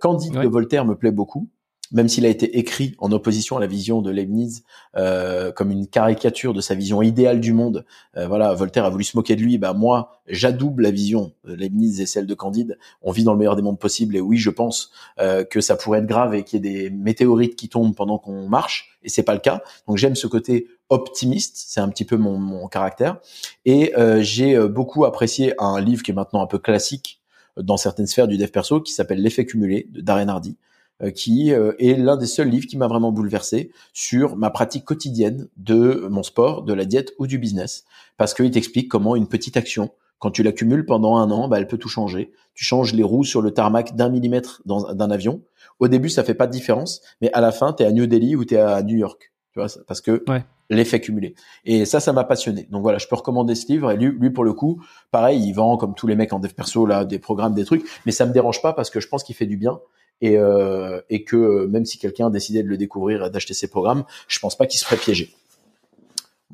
Candide 0.00 0.34
de 0.34 0.46
Voltaire 0.46 0.84
me 0.84 0.94
plaît 0.94 1.10
beaucoup 1.10 1.48
même 1.94 2.08
s'il 2.08 2.26
a 2.26 2.28
été 2.28 2.58
écrit 2.58 2.94
en 2.98 3.12
opposition 3.12 3.56
à 3.56 3.60
la 3.60 3.68
vision 3.68 4.02
de 4.02 4.10
Leibniz 4.10 4.64
euh, 4.96 5.52
comme 5.52 5.70
une 5.70 5.86
caricature 5.86 6.52
de 6.52 6.60
sa 6.60 6.74
vision 6.74 7.00
idéale 7.02 7.40
du 7.40 7.52
monde. 7.52 7.86
Euh, 8.16 8.26
voilà, 8.26 8.52
Voltaire 8.52 8.84
a 8.84 8.90
voulu 8.90 9.04
se 9.04 9.16
moquer 9.16 9.36
de 9.36 9.40
lui. 9.40 9.58
Bah 9.58 9.72
moi, 9.72 10.20
j'adouble 10.26 10.82
la 10.82 10.90
vision 10.90 11.32
de 11.44 11.54
Leibniz 11.54 12.00
et 12.00 12.06
celle 12.06 12.26
de 12.26 12.34
Candide. 12.34 12.78
On 13.00 13.12
vit 13.12 13.22
dans 13.22 13.32
le 13.32 13.38
meilleur 13.38 13.54
des 13.54 13.62
mondes 13.62 13.78
possibles 13.78 14.16
et 14.16 14.20
oui, 14.20 14.38
je 14.38 14.50
pense 14.50 14.90
euh, 15.20 15.44
que 15.44 15.60
ça 15.60 15.76
pourrait 15.76 16.00
être 16.00 16.06
grave 16.06 16.34
et 16.34 16.42
qu'il 16.42 16.64
y 16.64 16.68
ait 16.68 16.72
des 16.82 16.90
météorites 16.90 17.54
qui 17.54 17.68
tombent 17.68 17.94
pendant 17.94 18.18
qu'on 18.18 18.48
marche 18.48 18.98
et 19.04 19.08
c'est 19.08 19.22
pas 19.22 19.34
le 19.34 19.40
cas. 19.40 19.62
Donc 19.86 19.96
j'aime 19.96 20.16
ce 20.16 20.26
côté 20.26 20.66
optimiste, 20.88 21.54
c'est 21.56 21.80
un 21.80 21.88
petit 21.88 22.04
peu 22.04 22.16
mon, 22.16 22.38
mon 22.38 22.66
caractère. 22.66 23.20
Et 23.64 23.92
j'ai 24.20 24.58
beaucoup 24.68 25.04
apprécié 25.04 25.54
un 25.58 25.80
livre 25.80 26.02
qui 26.02 26.10
est 26.10 26.14
maintenant 26.14 26.42
un 26.42 26.46
peu 26.46 26.58
classique 26.58 27.20
dans 27.56 27.76
certaines 27.76 28.06
sphères 28.06 28.28
du 28.28 28.36
dev 28.36 28.48
perso 28.48 28.80
qui 28.80 28.92
s'appelle 28.92 29.22
L'effet 29.22 29.46
cumulé 29.46 29.86
de 29.90 30.00
Darren 30.00 30.28
Hardy 30.28 30.56
euh, 30.56 30.73
qui 31.10 31.52
euh, 31.52 31.72
est 31.78 31.94
l'un 31.94 32.16
des 32.16 32.26
seuls 32.26 32.48
livres 32.48 32.66
qui 32.66 32.76
m'a 32.76 32.86
vraiment 32.86 33.12
bouleversé 33.12 33.70
sur 33.92 34.36
ma 34.36 34.50
pratique 34.50 34.84
quotidienne 34.84 35.48
de 35.56 36.06
mon 36.10 36.22
sport, 36.22 36.62
de 36.62 36.72
la 36.72 36.84
diète 36.84 37.12
ou 37.18 37.26
du 37.26 37.38
business, 37.38 37.84
parce 38.16 38.34
qu'il 38.34 38.50
t'explique 38.50 38.88
comment 38.88 39.16
une 39.16 39.28
petite 39.28 39.56
action, 39.56 39.90
quand 40.18 40.30
tu 40.30 40.42
l'accumules 40.42 40.86
pendant 40.86 41.16
un 41.16 41.30
an, 41.30 41.48
bah, 41.48 41.58
elle 41.58 41.66
peut 41.66 41.76
tout 41.76 41.88
changer. 41.88 42.32
Tu 42.54 42.64
changes 42.64 42.94
les 42.94 43.02
roues 43.02 43.24
sur 43.24 43.42
le 43.42 43.50
tarmac 43.50 43.94
d'un 43.94 44.08
millimètre 44.08 44.62
d'un 44.64 45.10
avion. 45.10 45.42
Au 45.80 45.88
début, 45.88 46.08
ça 46.08 46.24
fait 46.24 46.34
pas 46.34 46.46
de 46.46 46.52
différence, 46.52 47.02
mais 47.20 47.30
à 47.32 47.40
la 47.40 47.52
fin, 47.52 47.72
tu 47.72 47.82
es 47.82 47.86
à 47.86 47.92
New 47.92 48.06
Delhi 48.06 48.36
ou 48.36 48.44
tu 48.44 48.54
es 48.54 48.58
à 48.58 48.82
New 48.82 48.96
York. 48.96 49.32
Tu 49.52 49.60
vois, 49.60 49.68
parce 49.86 50.00
que 50.00 50.24
l'effet 50.70 51.00
cumulé. 51.00 51.34
Et 51.64 51.84
ça, 51.84 52.00
ça 52.00 52.12
m'a 52.12 52.24
passionné. 52.24 52.66
Donc 52.70 52.82
voilà, 52.82 52.98
je 52.98 53.06
peux 53.06 53.16
recommander 53.16 53.54
ce 53.54 53.66
livre. 53.70 53.90
Et 53.90 53.96
lui, 53.96 54.16
lui, 54.18 54.30
pour 54.30 54.44
le 54.44 54.52
coup, 54.52 54.82
pareil, 55.10 55.42
il 55.46 55.52
vend 55.52 55.76
comme 55.76 55.94
tous 55.94 56.06
les 56.06 56.16
mecs 56.16 56.32
en 56.32 56.40
dev 56.40 56.52
perso 56.52 56.86
là 56.86 57.04
des 57.04 57.18
programmes, 57.18 57.54
des 57.54 57.64
trucs, 57.64 57.84
mais 58.06 58.12
ça 58.12 58.24
me 58.24 58.32
dérange 58.32 58.62
pas 58.62 58.72
parce 58.72 58.90
que 58.90 59.00
je 59.00 59.08
pense 59.08 59.24
qu'il 59.24 59.34
fait 59.34 59.46
du 59.46 59.56
bien 59.56 59.78
et, 60.20 60.36
euh, 60.38 61.00
et 61.10 61.24
que 61.24 61.36
euh, 61.36 61.66
même 61.66 61.84
si 61.84 61.98
quelqu'un 61.98 62.30
décidait 62.30 62.62
de 62.62 62.68
le 62.68 62.76
découvrir 62.76 63.24
et 63.24 63.30
d'acheter 63.30 63.54
ses 63.54 63.68
programmes, 63.68 64.04
je 64.28 64.38
pense 64.38 64.56
pas 64.56 64.66
qu'il 64.66 64.78
se 64.78 64.84
ferait 64.84 64.96
piéger. 64.96 65.34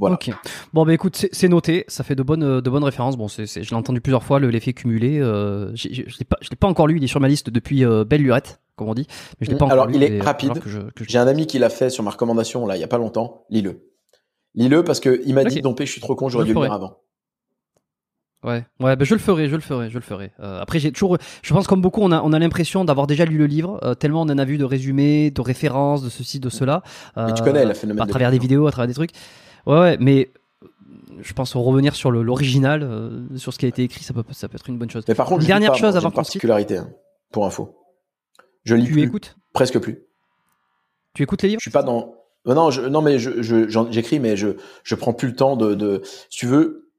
Voilà. 0.00 0.14
Ok. 0.14 0.30
Bon, 0.72 0.86
bah 0.86 0.94
écoute, 0.94 1.26
c'est 1.30 1.48
noté. 1.48 1.84
Ça 1.88 2.02
fait 2.04 2.14
de 2.14 2.22
bonnes, 2.22 2.60
de 2.60 2.70
bonnes 2.70 2.84
références. 2.84 3.18
Bon, 3.18 3.28
c'est, 3.28 3.46
je 3.46 3.70
l'ai 3.70 3.76
entendu 3.76 4.00
plusieurs 4.00 4.24
fois, 4.24 4.40
l'effet 4.40 4.72
cumulé. 4.72 5.18
Euh, 5.20 5.70
je 5.74 5.88
l'ai 5.88 6.24
pas, 6.24 6.38
je 6.40 6.48
l'ai 6.48 6.56
pas 6.56 6.68
encore 6.68 6.86
lu. 6.86 6.96
Il 6.96 7.04
est 7.04 7.08
sur 7.08 7.20
ma 7.20 7.28
liste 7.28 7.50
depuis 7.50 7.84
euh, 7.84 8.04
belle 8.04 8.22
lurette, 8.22 8.60
comme 8.76 8.88
on 8.88 8.94
dit. 8.94 9.06
Mais 9.38 9.46
je 9.46 9.50
l'ai 9.50 9.58
pas 9.58 9.66
encore 9.66 9.72
Alors, 9.74 9.90
il 9.90 10.02
est 10.02 10.20
rapide. 10.22 10.52
J'ai 11.06 11.18
un 11.18 11.26
ami 11.26 11.46
qui 11.46 11.58
l'a 11.58 11.68
fait 11.68 11.90
sur 11.90 12.02
ma 12.02 12.10
recommandation 12.10 12.66
là, 12.66 12.76
il 12.76 12.80
y 12.80 12.84
a 12.84 12.88
pas 12.88 12.98
longtemps. 12.98 13.44
Lis-le. 13.50 13.90
Lis-le 14.54 14.82
parce 14.84 15.00
que 15.00 15.20
il 15.26 15.34
m'a 15.34 15.44
dit, 15.44 15.60
Dompé, 15.60 15.84
je 15.84 15.92
suis 15.92 16.00
trop 16.00 16.14
con, 16.14 16.30
j'aurais 16.30 16.46
dû 16.46 16.54
le 16.54 16.62
lire 16.62 16.72
avant. 16.72 16.96
Ouais, 18.42 18.64
ouais, 18.80 18.96
bah 18.96 19.04
je 19.04 19.14
le 19.14 19.20
ferai, 19.20 19.48
je 19.50 19.54
le 19.54 19.60
ferai, 19.60 19.90
je 19.90 19.98
le 19.98 20.04
ferai. 20.04 20.32
Euh, 20.40 20.62
après, 20.62 20.78
j'ai 20.78 20.92
toujours, 20.92 21.18
je 21.42 21.52
pense 21.52 21.66
comme 21.66 21.82
beaucoup, 21.82 22.00
on 22.00 22.10
a, 22.10 22.22
on 22.22 22.32
a 22.32 22.38
l'impression 22.38 22.86
d'avoir 22.86 23.06
déjà 23.06 23.26
lu 23.26 23.36
le 23.36 23.44
livre, 23.44 23.78
euh, 23.82 23.94
tellement 23.94 24.22
on 24.22 24.30
en 24.30 24.38
a 24.38 24.44
vu 24.46 24.56
de 24.56 24.64
résumés, 24.64 25.30
de 25.30 25.40
références, 25.42 26.02
de 26.02 26.08
ceci, 26.08 26.40
de 26.40 26.48
cela. 26.48 26.82
Euh, 27.18 27.26
mais 27.26 27.34
tu 27.34 27.42
connais 27.42 27.66
le 27.66 27.74
phénomène. 27.74 28.02
À 28.02 28.06
travers 28.06 28.30
des 28.30 28.38
vidéos, 28.38 28.66
à 28.66 28.70
travers 28.70 28.88
des 28.88 28.94
trucs. 28.94 29.10
Ouais, 29.66 29.78
ouais, 29.78 29.96
mais 30.00 30.30
je 31.20 31.32
pense 31.34 31.54
revenir 31.54 31.94
sur 31.94 32.10
l'original, 32.10 32.88
sur 33.36 33.52
ce 33.52 33.58
qui 33.58 33.66
a 33.66 33.68
été 33.68 33.82
écrit, 33.82 34.02
ça 34.02 34.14
peut, 34.14 34.24
ça 34.30 34.48
peut 34.48 34.56
être 34.56 34.70
une 34.70 34.78
bonne 34.78 34.90
chose. 34.90 35.04
Mais 35.06 35.14
par 35.14 35.26
contre, 35.26 35.44
dernière 35.44 35.74
chose 35.74 35.96
avant 35.98 36.08
qu'on 36.08 36.16
particularité, 36.16 36.78
hein, 36.78 36.88
pour 37.32 37.44
info. 37.44 37.76
Je 38.64 38.74
lis 38.74 38.86
tu 38.86 39.02
écoutes? 39.02 39.36
presque 39.52 39.78
plus. 39.78 39.98
Tu 41.14 41.22
écoutes 41.22 41.42
les 41.42 41.50
livres? 41.50 41.60
Je 41.60 41.64
suis 41.64 41.70
pas 41.70 41.82
dans. 41.82 42.14
Non, 42.46 42.70
je, 42.70 42.80
non, 42.80 43.02
mais 43.02 43.18
je, 43.18 43.42
j'écris, 43.90 44.18
mais 44.18 44.34
je, 44.34 44.56
je 44.82 44.94
prends 44.94 45.12
plus 45.12 45.28
le 45.28 45.34
temps 45.34 45.56
de, 45.56 45.74
de, 45.74 46.00
si 46.30 46.38
tu 46.38 46.46
veux, 46.46 46.89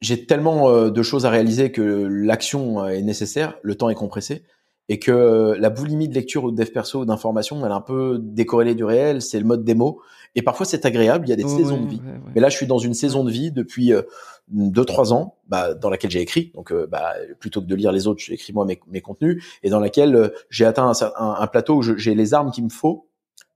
j'ai 0.00 0.26
tellement 0.26 0.70
euh, 0.70 0.90
de 0.90 1.02
choses 1.02 1.26
à 1.26 1.30
réaliser 1.30 1.72
que 1.72 1.82
l'action 1.82 2.82
euh, 2.82 2.88
est 2.88 3.02
nécessaire, 3.02 3.54
le 3.62 3.74
temps 3.74 3.90
est 3.90 3.94
compressé, 3.94 4.44
et 4.88 4.98
que 4.98 5.54
la 5.58 5.70
boulimie 5.70 6.08
de 6.08 6.14
lecture 6.14 6.44
ou 6.44 6.50
de 6.50 6.56
dev 6.56 6.70
perso 6.70 7.00
ou 7.00 7.04
d'information, 7.04 7.64
elle 7.64 7.70
est 7.70 7.74
un 7.74 7.80
peu 7.80 8.18
décorrélée 8.20 8.74
du 8.74 8.82
réel, 8.82 9.22
c'est 9.22 9.38
le 9.38 9.44
mode 9.44 9.62
démo, 9.62 10.00
et 10.34 10.42
parfois 10.42 10.66
c'est 10.66 10.84
agréable, 10.84 11.26
il 11.26 11.30
y 11.30 11.32
a 11.32 11.36
des 11.36 11.46
saisons 11.46 11.80
de 11.80 11.88
vie. 11.88 12.00
Mais 12.34 12.40
là, 12.40 12.48
je 12.48 12.56
suis 12.56 12.66
dans 12.66 12.78
une 12.78 12.94
saison 12.94 13.22
de 13.22 13.30
vie 13.30 13.52
depuis 13.52 13.92
euh, 13.92 14.02
deux 14.48 14.84
trois 14.84 15.12
ans, 15.12 15.36
bah, 15.46 15.74
dans 15.74 15.90
laquelle 15.90 16.10
j'ai 16.10 16.20
écrit, 16.20 16.50
donc 16.54 16.72
bah, 16.88 17.14
plutôt 17.38 17.60
que 17.60 17.66
de 17.66 17.74
lire 17.76 17.92
les 17.92 18.08
autres, 18.08 18.20
j'écris 18.20 18.52
moi 18.52 18.64
mes, 18.64 18.80
mes, 18.88 19.00
contenus, 19.00 19.44
et 19.62 19.70
dans 19.70 19.80
laquelle 19.80 20.32
j'ai 20.48 20.64
atteint 20.64 20.90
un, 20.90 21.36
un 21.38 21.46
plateau 21.46 21.76
où 21.76 21.82
j'ai 21.82 22.14
les 22.14 22.34
armes 22.34 22.50
qu'il 22.50 22.64
me 22.64 22.70
faut 22.70 23.09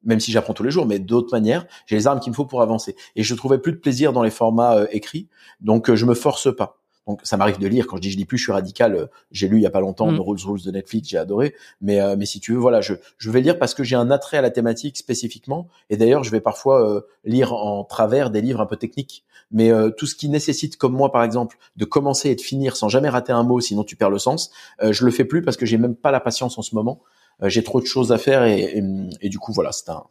même 0.05 0.21
si 0.21 0.33
j'apprends 0.33 0.55
tous 0.55 0.63
les 0.63 0.71
jours, 0.71 0.87
mais 0.87 0.99
d'autres 0.99 1.33
manières, 1.33 1.67
j'ai 1.87 1.97
les 1.97 2.07
armes 2.07 2.21
qu'il 2.21 2.31
me 2.31 2.37
faut 2.37 2.45
pour 2.45 2.63
avancer. 2.63 2.97
Et 3.17 3.23
je 3.23 3.35
trouvais 3.35 3.59
plus 3.59 3.73
de 3.73 3.79
plaisir 3.79 4.13
dans 4.13 4.23
les 4.23 4.31
formats 4.31 4.77
euh, 4.77 4.87
écrits, 4.93 5.29
donc 5.61 5.91
euh, 5.91 5.97
je 5.97 6.07
me 6.07 6.15
force 6.15 6.55
pas. 6.55 6.79
Donc 7.07 7.21
ça 7.23 7.37
m'arrive 7.37 7.59
de 7.59 7.67
lire. 7.67 7.87
Quand 7.87 7.97
je 7.97 8.01
dis 8.01 8.11
je 8.11 8.17
lis 8.17 8.25
plus, 8.25 8.39
je 8.39 8.45
suis 8.45 8.53
radical. 8.53 8.95
Euh, 8.95 9.07
j'ai 9.31 9.47
lu 9.47 9.59
il 9.59 9.63
y 9.63 9.67
a 9.67 9.71
pas 9.71 9.81
longtemps 9.81 10.11
mm. 10.11 10.17
The 10.17 10.21
Rules 10.21 10.41
Rules 10.47 10.63
de 10.63 10.71
Netflix, 10.71 11.09
j'ai 11.11 11.19
adoré. 11.19 11.55
Mais 11.83 12.17
mais 12.17 12.25
si 12.25 12.41
tu 12.41 12.53
veux, 12.53 12.59
voilà, 12.59 12.81
je 12.81 12.95
je 13.19 13.31
vais 13.31 13.43
lire 13.43 13.59
parce 13.59 13.75
que 13.75 13.85
j'ai 13.85 13.97
un 13.97 14.11
attrait 14.11 14.39
à 14.39 14.43
la 14.43 14.51
thématique 14.51 14.97
spécifiquement. 14.97 15.69
Et 15.91 15.99
d'ailleurs, 15.99 16.25
je 16.25 16.31
vais 16.31 16.41
parfois 16.41 17.05
lire 17.25 17.53
en 17.53 17.85
travers 17.85 18.31
des 18.31 18.41
livres 18.41 18.63
un 18.63 18.67
peu 18.67 18.77
techniques. 18.77 19.25
Mais 19.51 19.71
tout 19.99 20.07
ce 20.07 20.15
qui 20.15 20.31
nécessite, 20.31 20.79
comme 20.79 20.95
moi 20.95 21.13
par 21.13 21.23
exemple, 21.23 21.59
de 21.77 21.85
commencer 21.85 22.31
et 22.31 22.35
de 22.37 22.41
finir 22.41 22.75
sans 22.75 22.89
jamais 22.89 23.11
rater 23.11 23.33
un 23.35 23.43
mot, 23.43 23.61
sinon 23.61 23.85
tu 23.85 23.97
perds 23.97 24.09
le 24.09 24.19
sens, 24.19 24.51
je 24.83 25.05
le 25.05 25.11
fais 25.11 25.27
plus 25.27 25.43
parce 25.43 25.59
que 25.59 25.67
j'ai 25.67 25.77
même 25.77 25.97
pas 25.97 26.11
la 26.11 26.21
patience 26.21 26.57
en 26.57 26.63
ce 26.63 26.75
moment. 26.75 27.03
Euh, 27.43 27.49
j'ai 27.49 27.63
trop 27.63 27.81
de 27.81 27.87
choses 27.87 28.13
à 28.13 28.19
faire 28.19 28.45
et, 28.45 28.83
et, 29.21 29.29
du 29.29 29.39
coup 29.39 29.53
voilà, 29.53 29.73
c'est 29.73 29.91
un, 29.91 30.05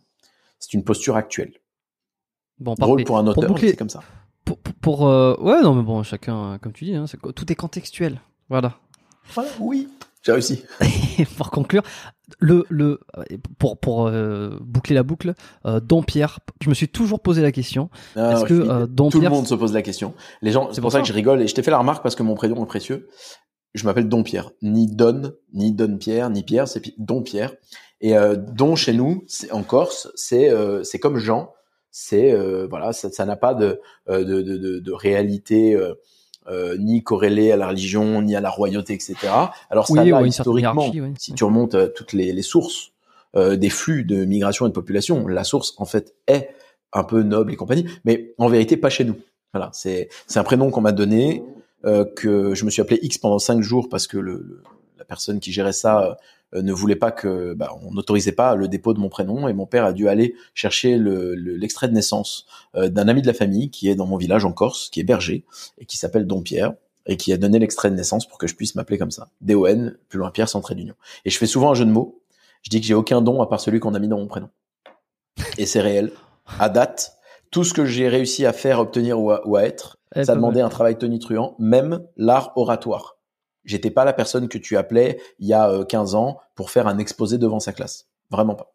c'est 0.59 0.73
une 0.73 0.83
posture 0.83 1.15
actuelle. 1.15 1.53
Bon, 2.59 2.75
Drôle 2.75 3.03
pour 3.03 3.17
un 3.17 3.27
auteur, 3.27 3.57
c'est 3.59 3.75
comme 3.75 3.89
ça. 3.89 4.01
Pour, 4.45 4.57
pour, 4.57 5.07
euh, 5.07 5.35
ouais, 5.39 5.61
non, 5.61 5.73
mais 5.73 5.83
bon, 5.83 6.03
chacun, 6.03 6.57
comme 6.61 6.73
tu 6.73 6.85
dis, 6.85 6.95
hein, 6.95 7.05
tout 7.35 7.51
est 7.51 7.55
contextuel. 7.55 8.21
Voilà. 8.49 8.77
Voilà, 9.33 9.49
oui, 9.59 9.87
j'ai 10.23 10.31
réussi. 10.31 10.63
pour 11.37 11.51
conclure, 11.51 11.83
le, 12.39 12.65
le, 12.69 12.99
pour, 13.59 13.77
pour 13.77 14.07
euh, 14.07 14.57
boucler 14.61 14.95
la 14.95 15.03
boucle, 15.03 15.33
euh, 15.65 15.79
Don 15.79 16.01
Pierre, 16.01 16.39
je 16.61 16.69
me 16.69 16.73
suis 16.73 16.87
toujours 16.87 17.19
posé 17.19 17.41
la 17.41 17.51
question. 17.51 17.89
Ah, 18.15 18.33
est-ce 18.33 18.45
que 18.45 18.53
euh, 18.53 18.87
Don 18.87 19.09
Tout 19.09 19.19
le 19.19 19.29
monde 19.29 19.47
se 19.47 19.55
pose 19.55 19.73
la 19.73 19.81
question. 19.81 20.13
Les 20.41 20.51
gens, 20.51 20.69
c'est 20.71 20.81
pour, 20.81 20.91
ça, 20.91 21.01
que 21.01 21.07
je 21.07 21.13
rigole 21.13 21.41
et 21.41 21.47
je 21.47 21.55
t'ai 21.55 21.63
fait 21.63 21.71
la 21.71 21.77
remarque 21.77 22.03
parce 22.03 22.15
que 22.15 22.23
mon 22.23 22.35
prénom 22.35 22.63
est 22.63 22.67
précieux 22.67 23.09
je 23.73 23.85
m'appelle 23.85 24.07
Don 24.07 24.23
Pierre, 24.23 24.51
ni 24.61 24.87
Don, 24.87 25.33
ni 25.53 25.71
Don 25.71 25.97
Pierre, 25.97 26.29
ni 26.29 26.43
Pierre, 26.43 26.67
c'est 26.67 26.81
Don 26.97 27.21
Pierre. 27.21 27.53
Et 28.01 28.15
euh, 28.15 28.35
Don 28.35 28.75
chez 28.75 28.93
nous, 28.93 29.25
en 29.51 29.63
Corse, 29.63 30.11
c'est 30.15 30.49
euh, 30.49 30.83
c'est 30.83 30.99
comme 30.99 31.17
Jean, 31.17 31.53
c'est 31.89 32.33
euh, 32.33 32.67
voilà, 32.69 32.93
ça 32.93 33.25
n'a 33.25 33.35
pas 33.35 33.53
de, 33.53 33.79
de, 34.07 34.23
de, 34.23 34.79
de 34.79 34.91
réalité 34.91 35.77
ni 36.77 37.03
corrélée 37.03 37.53
à 37.53 37.57
la 37.57 37.69
religion, 37.69 38.21
ni 38.21 38.35
à 38.35 38.41
la 38.41 38.49
royauté, 38.49 38.93
etc. 38.93 39.15
Alors 39.69 39.87
ça 39.87 40.03
oui, 40.03 40.27
historiquement, 40.27 40.91
si 41.17 41.33
tu 41.33 41.43
remontes 41.45 41.93
toutes 41.93 42.13
les, 42.13 42.33
les 42.33 42.41
sources 42.41 42.91
des 43.35 43.69
flux 43.69 44.03
de 44.03 44.25
migration 44.25 44.65
et 44.65 44.69
de 44.69 44.73
population, 44.73 45.25
la 45.27 45.45
source 45.45 45.73
en 45.77 45.85
fait 45.85 46.13
est 46.27 46.49
un 46.91 47.05
peu 47.05 47.23
noble 47.23 47.53
et 47.53 47.55
compagnie, 47.55 47.85
mais 48.03 48.33
en 48.37 48.49
vérité 48.49 48.75
pas 48.75 48.89
chez 48.89 49.05
nous. 49.05 49.15
Voilà, 49.53 49.69
c'est 49.71 50.09
c'est 50.27 50.39
un 50.39 50.43
prénom 50.43 50.69
qu'on 50.71 50.81
m'a 50.81 50.91
donné 50.91 51.43
euh, 51.85 52.05
que 52.05 52.55
je 52.55 52.65
me 52.65 52.69
suis 52.69 52.81
appelé 52.81 52.99
X 53.01 53.17
pendant 53.17 53.39
cinq 53.39 53.61
jours 53.61 53.89
parce 53.89 54.07
que 54.07 54.17
le, 54.17 54.61
la 54.97 55.05
personne 55.05 55.39
qui 55.39 55.51
gérait 55.51 55.73
ça 55.73 56.17
euh, 56.55 56.61
ne 56.61 56.71
voulait 56.71 56.95
pas 56.95 57.11
que, 57.11 57.53
bah, 57.53 57.75
on 57.81 57.91
n'autorisait 57.91 58.31
pas 58.31 58.55
le 58.55 58.67
dépôt 58.67 58.93
de 58.93 58.99
mon 58.99 59.09
prénom 59.09 59.47
et 59.47 59.53
mon 59.53 59.65
père 59.65 59.85
a 59.85 59.93
dû 59.93 60.07
aller 60.07 60.35
chercher 60.53 60.97
l'extrait 60.97 61.87
de 61.87 61.93
naissance 61.93 62.45
euh, 62.75 62.89
d'un 62.89 63.07
ami 63.07 63.21
de 63.21 63.27
la 63.27 63.33
famille 63.33 63.69
qui 63.69 63.89
est 63.89 63.95
dans 63.95 64.05
mon 64.05 64.17
village 64.17 64.45
en 64.45 64.51
Corse, 64.51 64.89
qui 64.89 64.99
est 64.99 65.03
berger 65.03 65.45
et 65.77 65.85
qui 65.85 65.97
s'appelle 65.97 66.27
Don 66.27 66.41
Pierre 66.41 66.73
et 67.05 67.17
qui 67.17 67.33
a 67.33 67.37
donné 67.37 67.59
l'extrait 67.59 67.89
de 67.89 67.95
naissance 67.95 68.27
pour 68.27 68.37
que 68.37 68.47
je 68.47 68.55
puisse 68.55 68.75
m'appeler 68.75 68.97
comme 68.97 69.11
ça. 69.11 69.29
D-O-N, 69.41 69.97
plus 70.07 70.19
loin 70.19 70.31
Pierre 70.31 70.47
sans 70.47 70.61
trait 70.61 70.75
d'union. 70.75 70.95
Et 71.25 71.29
je 71.29 71.37
fais 71.37 71.47
souvent 71.47 71.71
un 71.71 71.73
jeu 71.73 71.85
de 71.85 71.91
mots. 71.91 72.21
Je 72.61 72.69
dis 72.69 72.79
que 72.79 72.87
j'ai 72.87 72.93
aucun 72.93 73.21
don 73.21 73.41
à 73.41 73.47
part 73.47 73.59
celui 73.59 73.81
qu'on 73.81 73.93
a 73.93 73.99
mis 73.99 74.07
dans 74.07 74.17
mon 74.17 74.27
prénom. 74.27 74.49
Et 75.57 75.65
c'est 75.65 75.81
réel. 75.81 76.11
À 76.59 76.69
date, 76.69 77.17
tout 77.53 77.63
ce 77.63 77.73
que 77.73 77.85
j'ai 77.85 78.09
réussi 78.09 78.47
à 78.47 78.51
faire, 78.51 78.79
obtenir 78.79 79.21
ou 79.21 79.55
à 79.55 79.63
être, 79.63 79.97
eh, 80.15 80.25
ça 80.25 80.33
demandait 80.33 80.61
un 80.61 80.69
travail 80.69 80.97
tonitruant, 80.97 81.55
même 81.59 82.03
l'art 82.17 82.51
oratoire. 82.55 83.17
J'étais 83.63 83.91
pas 83.91 84.03
la 84.03 84.11
personne 84.11 84.49
que 84.49 84.57
tu 84.57 84.75
appelais 84.75 85.21
il 85.37 85.47
y 85.47 85.53
a 85.53 85.85
15 85.85 86.15
euh, 86.15 86.17
ans 86.17 86.39
pour 86.55 86.71
faire 86.71 86.87
un 86.87 86.97
exposé 86.97 87.37
devant 87.37 87.59
sa 87.59 87.71
classe. 87.71 88.09
Vraiment 88.31 88.55
pas. 88.55 88.72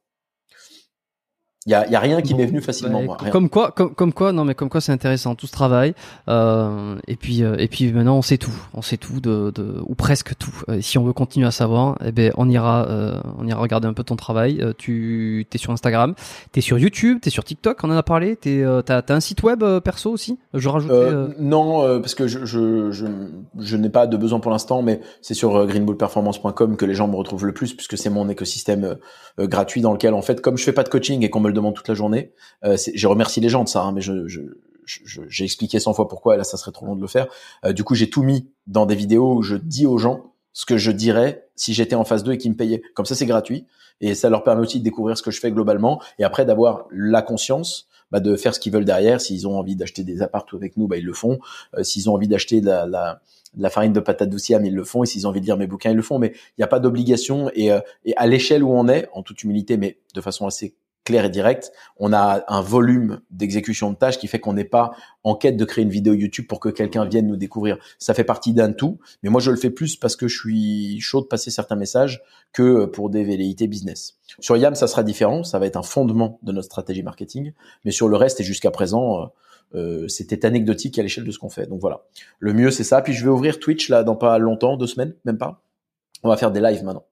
Il 1.68 1.72
y 1.72 1.74
a, 1.74 1.86
y 1.86 1.94
a, 1.94 2.00
rien 2.00 2.22
qui 2.22 2.34
m'est 2.34 2.46
venu 2.46 2.62
facilement. 2.62 3.02
Moi, 3.02 3.18
rien. 3.20 3.30
Comme 3.30 3.50
quoi, 3.50 3.72
comme, 3.72 3.94
comme, 3.94 4.14
quoi, 4.14 4.32
non 4.32 4.46
mais 4.46 4.54
comme 4.54 4.70
quoi 4.70 4.80
c'est 4.80 4.90
intéressant 4.90 5.34
tout 5.34 5.46
ce 5.46 5.52
travail. 5.52 5.92
Euh, 6.26 6.96
et 7.06 7.14
puis 7.14 7.42
euh, 7.42 7.56
et 7.58 7.68
puis 7.68 7.92
maintenant 7.92 8.16
on 8.16 8.22
sait 8.22 8.38
tout, 8.38 8.58
on 8.72 8.80
sait 8.80 8.96
tout 8.96 9.20
de, 9.20 9.52
de 9.54 9.76
ou 9.84 9.94
presque 9.94 10.34
tout. 10.38 10.62
Euh, 10.70 10.80
si 10.80 10.96
on 10.96 11.04
veut 11.04 11.12
continuer 11.12 11.46
à 11.46 11.50
savoir, 11.50 11.98
eh 12.02 12.10
ben 12.10 12.32
on 12.38 12.48
ira 12.48 12.88
euh, 12.88 13.20
on 13.38 13.46
ira 13.46 13.60
regarder 13.60 13.86
un 13.86 13.92
peu 13.92 14.02
ton 14.02 14.16
travail. 14.16 14.62
Euh, 14.62 14.72
tu 14.78 15.46
es 15.52 15.58
sur 15.58 15.70
Instagram, 15.70 16.14
tu 16.52 16.60
es 16.60 16.62
sur 16.62 16.78
YouTube, 16.78 17.18
tu 17.20 17.28
es 17.28 17.30
sur 17.30 17.44
TikTok, 17.44 17.84
on 17.84 17.90
en 17.90 17.98
a 17.98 18.02
parlé. 18.02 18.36
Tu 18.36 18.64
as, 18.64 18.82
as 18.88 19.12
un 19.12 19.20
site 19.20 19.42
web 19.42 19.62
perso 19.84 20.10
aussi? 20.10 20.38
Je 20.54 20.70
rajoute. 20.70 20.90
non 21.38 22.00
parce 22.00 22.14
que 22.14 22.26
je 22.26 22.46
je, 22.46 22.90
je, 22.92 23.04
je 23.58 23.76
n'ai 23.76 23.90
pas 23.90 24.06
de 24.06 24.16
besoin 24.16 24.40
pour 24.40 24.52
l'instant, 24.52 24.80
mais 24.80 25.02
c'est 25.20 25.34
sur 25.34 25.66
greenbullperformance.com 25.66 26.78
que 26.78 26.86
les 26.86 26.94
gens 26.94 27.08
me 27.08 27.16
retrouvent 27.16 27.44
le 27.44 27.52
plus 27.52 27.74
puisque 27.74 27.98
c'est 27.98 28.08
mon 28.08 28.26
écosystème 28.30 28.96
gratuit 29.38 29.82
dans 29.82 29.92
lequel 29.92 30.14
en 30.14 30.22
fait 30.22 30.40
comme 30.40 30.56
je 30.56 30.64
fais 30.64 30.72
pas 30.72 30.82
de 30.82 30.88
coaching 30.88 31.22
et 31.24 31.28
qu'on 31.28 31.40
me 31.40 31.48
le 31.48 31.57
toute 31.72 31.88
la 31.88 31.94
journée. 31.94 32.32
Euh, 32.64 32.76
je 32.94 33.06
remercie 33.06 33.40
les 33.40 33.48
gens 33.48 33.64
de 33.64 33.68
ça, 33.68 33.82
hein, 33.82 33.92
mais 33.92 34.00
j'ai 34.02 35.44
expliqué 35.44 35.80
100 35.80 35.92
fois 35.94 36.08
pourquoi, 36.08 36.34
et 36.34 36.38
là 36.38 36.44
ça 36.44 36.56
serait 36.56 36.72
trop 36.72 36.86
long 36.86 36.96
de 36.96 37.00
le 37.00 37.06
faire. 37.06 37.26
Euh, 37.64 37.72
du 37.72 37.84
coup, 37.84 37.94
j'ai 37.94 38.10
tout 38.10 38.22
mis 38.22 38.50
dans 38.66 38.86
des 38.86 38.94
vidéos 38.94 39.36
où 39.36 39.42
je 39.42 39.56
dis 39.56 39.86
aux 39.86 39.98
gens 39.98 40.32
ce 40.52 40.66
que 40.66 40.76
je 40.76 40.90
dirais 40.90 41.48
si 41.56 41.74
j'étais 41.74 41.94
en 41.94 42.04
phase 42.04 42.24
2 42.24 42.32
et 42.32 42.38
qu'ils 42.38 42.50
me 42.50 42.56
payaient. 42.56 42.82
Comme 42.94 43.06
ça, 43.06 43.14
c'est 43.14 43.26
gratuit 43.26 43.66
et 44.00 44.14
ça 44.14 44.30
leur 44.30 44.44
permet 44.44 44.62
aussi 44.62 44.78
de 44.78 44.84
découvrir 44.84 45.16
ce 45.18 45.22
que 45.22 45.30
je 45.30 45.40
fais 45.40 45.50
globalement 45.50 46.00
et 46.18 46.24
après 46.24 46.44
d'avoir 46.44 46.86
la 46.90 47.22
conscience 47.22 47.88
bah, 48.10 48.20
de 48.20 48.36
faire 48.36 48.54
ce 48.54 48.60
qu'ils 48.60 48.72
veulent 48.72 48.84
derrière. 48.84 49.20
S'ils 49.20 49.46
ont 49.46 49.58
envie 49.58 49.76
d'acheter 49.76 50.02
des 50.02 50.22
appartements 50.22 50.58
avec 50.58 50.76
nous, 50.76 50.86
bah, 50.86 50.96
ils 50.96 51.04
le 51.04 51.12
font. 51.12 51.38
Euh, 51.76 51.82
s'ils 51.82 52.08
ont 52.08 52.14
envie 52.14 52.28
d'acheter 52.28 52.60
de 52.60 52.66
la, 52.66 53.20
la, 53.56 53.70
farine 53.70 53.92
de 53.92 54.00
patate 54.00 54.30
douce 54.30 54.48
ils 54.48 54.74
le 54.74 54.84
font. 54.84 55.02
Et 55.02 55.06
s'ils 55.06 55.26
ont 55.26 55.30
envie 55.30 55.40
de 55.40 55.46
lire 55.46 55.56
mes 55.56 55.66
bouquins, 55.66 55.90
ils 55.90 55.96
le 55.96 56.02
font. 56.02 56.18
Mais 56.18 56.32
il 56.34 56.60
n'y 56.60 56.64
a 56.64 56.68
pas 56.68 56.80
d'obligation. 56.80 57.50
Euh, 57.58 57.80
et 58.04 58.16
à 58.16 58.26
l'échelle 58.26 58.62
où 58.62 58.70
on 58.70 58.88
est, 58.88 59.08
en 59.12 59.22
toute 59.22 59.42
humilité, 59.42 59.76
mais 59.76 59.98
de 60.14 60.20
façon 60.20 60.46
assez 60.46 60.74
clair 61.08 61.24
et 61.24 61.30
direct. 61.30 61.72
On 61.96 62.12
a 62.12 62.44
un 62.48 62.60
volume 62.60 63.20
d'exécution 63.30 63.90
de 63.90 63.96
tâches 63.96 64.18
qui 64.18 64.28
fait 64.28 64.40
qu'on 64.40 64.52
n'est 64.52 64.64
pas 64.64 64.92
en 65.24 65.34
quête 65.34 65.56
de 65.56 65.64
créer 65.64 65.82
une 65.82 65.90
vidéo 65.90 66.12
YouTube 66.12 66.46
pour 66.46 66.60
que 66.60 66.68
quelqu'un 66.68 67.06
vienne 67.06 67.26
nous 67.26 67.36
découvrir. 67.36 67.78
Ça 67.98 68.12
fait 68.12 68.24
partie 68.24 68.52
d'un 68.52 68.72
tout, 68.72 68.98
mais 69.22 69.30
moi 69.30 69.40
je 69.40 69.50
le 69.50 69.56
fais 69.56 69.70
plus 69.70 69.96
parce 69.96 70.16
que 70.16 70.28
je 70.28 70.38
suis 70.38 71.00
chaud 71.00 71.22
de 71.22 71.26
passer 71.26 71.50
certains 71.50 71.76
messages 71.76 72.22
que 72.52 72.84
pour 72.84 73.08
des 73.08 73.24
velléités 73.24 73.68
business. 73.68 74.18
Sur 74.38 74.58
YAM, 74.58 74.74
ça 74.74 74.86
sera 74.86 75.02
différent, 75.02 75.44
ça 75.44 75.58
va 75.58 75.64
être 75.64 75.76
un 75.76 75.82
fondement 75.82 76.38
de 76.42 76.52
notre 76.52 76.66
stratégie 76.66 77.02
marketing, 77.02 77.52
mais 77.86 77.90
sur 77.90 78.08
le 78.08 78.16
reste 78.16 78.40
et 78.40 78.44
jusqu'à 78.44 78.70
présent, 78.70 79.22
euh, 79.22 79.26
euh, 79.74 80.08
c'était 80.08 80.44
anecdotique 80.44 80.98
à 80.98 81.02
l'échelle 81.02 81.24
de 81.24 81.30
ce 81.30 81.38
qu'on 81.38 81.48
fait. 81.48 81.66
Donc 81.66 81.80
voilà, 81.80 82.02
le 82.38 82.52
mieux 82.52 82.70
c'est 82.70 82.84
ça. 82.84 83.00
Puis 83.00 83.14
je 83.14 83.24
vais 83.24 83.30
ouvrir 83.30 83.58
Twitch 83.58 83.88
là 83.88 84.04
dans 84.04 84.16
pas 84.16 84.36
longtemps, 84.36 84.76
deux 84.76 84.86
semaines, 84.86 85.14
même 85.24 85.38
pas. 85.38 85.62
On 86.22 86.28
va 86.28 86.36
faire 86.36 86.50
des 86.50 86.60
lives 86.60 86.84
maintenant. 86.84 87.06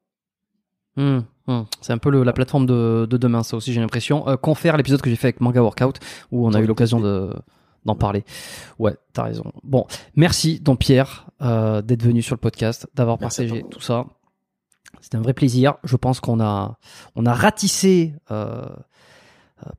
Mmh, 0.97 1.21
mmh. 1.47 1.63
C'est 1.81 1.93
un 1.93 1.99
peu 1.99 2.11
le, 2.11 2.23
la 2.23 2.33
plateforme 2.33 2.67
de, 2.67 3.07
de, 3.09 3.17
demain, 3.17 3.43
ça 3.43 3.57
aussi 3.57 3.73
j'ai 3.73 3.81
l'impression. 3.81 4.29
Euh, 4.29 4.37
confère 4.37 4.77
l'épisode 4.77 5.01
que 5.01 5.11
j'ai 5.11 5.17
fait 5.17 5.29
avec 5.29 5.41
Manga 5.41 5.61
Workout, 5.61 5.99
où 6.31 6.47
on 6.47 6.53
a 6.55 6.61
eu 6.61 6.67
l'occasion 6.67 7.01
de 7.01 7.33
d'en 7.87 7.95
parler. 7.95 8.25
Ouais, 8.79 8.97
t'as 9.13 9.23
raison. 9.23 9.53
Bon, 9.63 9.87
merci 10.17 10.61
Don 10.61 10.77
Pierre 10.77 11.27
euh, 11.41 11.81
d'être 11.83 12.03
venu 12.03 12.21
sur 12.21 12.35
le 12.35 12.41
podcast, 12.41 12.89
d'avoir 12.95 13.17
partagé 13.17 13.65
tout 13.71 13.81
ça. 13.81 14.07
C'était 15.01 15.17
un 15.17 15.23
vrai 15.23 15.35
plaisir. 15.35 15.77
Je 15.85 15.97
pense 15.97 16.21
qu'on 16.21 16.41
a 16.41 16.79
on 17.15 17.25
a 17.27 17.33
ratissé 17.33 18.15
euh, 18.31 18.67
euh 19.65 19.71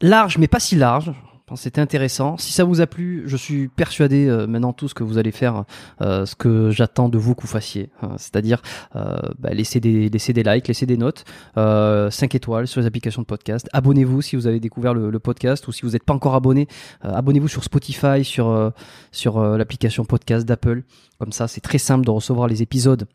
large, 0.00 0.38
mais 0.38 0.46
pas 0.46 0.60
si 0.60 0.76
large. 0.76 1.12
C'était 1.56 1.82
intéressant. 1.82 2.38
Si 2.38 2.52
ça 2.54 2.64
vous 2.64 2.80
a 2.80 2.86
plu, 2.86 3.24
je 3.26 3.36
suis 3.36 3.68
persuadé 3.68 4.26
euh, 4.26 4.46
maintenant 4.46 4.72
tout 4.72 4.88
ce 4.88 4.94
que 4.94 5.04
vous 5.04 5.18
allez 5.18 5.30
faire, 5.30 5.64
euh, 6.00 6.24
ce 6.24 6.34
que 6.34 6.70
j'attends 6.70 7.10
de 7.10 7.18
vous 7.18 7.34
que 7.34 7.42
vous 7.42 7.48
fassiez, 7.48 7.90
hein. 8.00 8.12
c'est-à-dire 8.16 8.62
euh, 8.96 9.18
bah, 9.38 9.50
laisser 9.50 9.78
des 9.78 10.08
des 10.08 10.42
likes, 10.42 10.68
laisser 10.68 10.86
des 10.86 10.96
notes, 10.96 11.24
5 11.54 12.34
étoiles 12.34 12.66
sur 12.66 12.80
les 12.80 12.86
applications 12.86 13.20
de 13.20 13.26
podcast. 13.26 13.68
Abonnez-vous 13.74 14.22
si 14.22 14.36
vous 14.36 14.46
avez 14.46 14.58
découvert 14.58 14.94
le, 14.94 15.18
podcast 15.18 15.68
ou 15.68 15.72
si 15.72 15.82
vous 15.82 15.90
n'êtes 15.90 16.02
pas 16.04 16.14
encore 16.14 16.34
abonné, 16.34 16.66
abonnez-vous 17.02 17.48
sur 17.48 17.62
Spotify, 17.62 18.24
sur 18.24 18.72
sur 19.12 19.40
l'application 19.56 20.04
podcast 20.04 20.46
d'Apple. 20.46 20.82
Comme 21.18 21.32
ça, 21.32 21.46
c'est 21.46 21.60
très 21.60 21.78
simple 21.78 22.04
de 22.04 22.10
recevoir 22.10 22.48
les 22.48 22.62
épisodes 22.62 23.06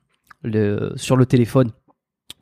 sur 0.95 1.17
le 1.17 1.25
téléphone 1.25 1.72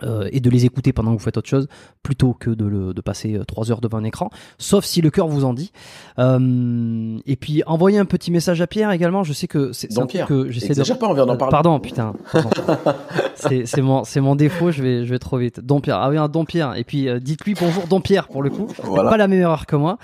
euh, 0.03 0.29
et 0.31 0.39
de 0.39 0.49
les 0.49 0.65
écouter 0.65 0.93
pendant 0.93 1.11
que 1.11 1.17
vous 1.17 1.23
faites 1.23 1.37
autre 1.37 1.49
chose 1.49 1.67
plutôt 2.03 2.33
que 2.33 2.51
de, 2.51 2.65
le, 2.65 2.93
de 2.93 3.01
passer 3.01 3.35
euh, 3.35 3.43
trois 3.45 3.71
heures 3.71 3.81
devant 3.81 3.97
un 3.97 4.03
écran, 4.03 4.29
sauf 4.59 4.85
si 4.85 5.01
le 5.01 5.09
cœur 5.09 5.27
vous 5.27 5.43
en 5.43 5.53
dit. 5.53 5.71
Euh, 6.19 7.17
et 7.25 7.35
puis 7.35 7.63
envoyez 7.65 7.97
un 7.97 8.05
petit 8.05 8.29
message 8.29 8.61
à 8.61 8.67
Pierre 8.67 8.91
également. 8.91 9.23
Je 9.23 9.33
sais 9.33 9.47
que 9.47 9.71
c'est 9.71 9.89
Pierre. 10.07 10.27
que 10.27 10.51
j'essaie 10.51 10.75
de. 10.75 10.93
pas 10.93 11.07
envers 11.07 11.25
d'en 11.25 11.35
parler. 11.35 11.51
Pardon, 11.51 11.79
putain. 11.79 12.13
c'est 13.35 13.81
mon 13.81 14.03
c'est 14.03 14.21
mon 14.21 14.35
défaut. 14.35 14.71
Je 14.71 14.83
vais 14.83 15.05
je 15.05 15.09
vais 15.09 15.19
trop 15.19 15.37
vite. 15.37 15.59
Don 15.59 15.81
Pierre. 15.81 15.97
Ah 15.97 16.09
oui, 16.09 16.17
un 16.17 16.27
Don 16.27 16.45
Pierre. 16.45 16.75
Et 16.75 16.83
puis 16.83 17.07
dites-lui 17.19 17.55
bonjour 17.59 17.87
Don 17.87 17.99
Pierre 17.99 18.27
pour 18.27 18.43
le 18.43 18.51
coup. 18.51 18.67
Voilà. 18.83 19.09
Pas 19.09 19.17
la 19.17 19.27
même 19.27 19.41
erreur 19.41 19.65
que 19.65 19.75
moi. 19.75 19.97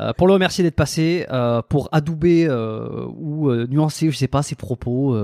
Euh, 0.00 0.12
pour 0.14 0.26
le 0.26 0.32
remercier 0.32 0.64
d'être 0.64 0.76
passé, 0.76 1.26
euh, 1.30 1.60
pour 1.68 1.88
adouber 1.92 2.46
euh, 2.48 3.06
ou 3.18 3.52
nuancer, 3.66 4.10
je 4.10 4.16
sais 4.16 4.28
pas, 4.28 4.42
ses 4.42 4.54
propos, 4.54 5.16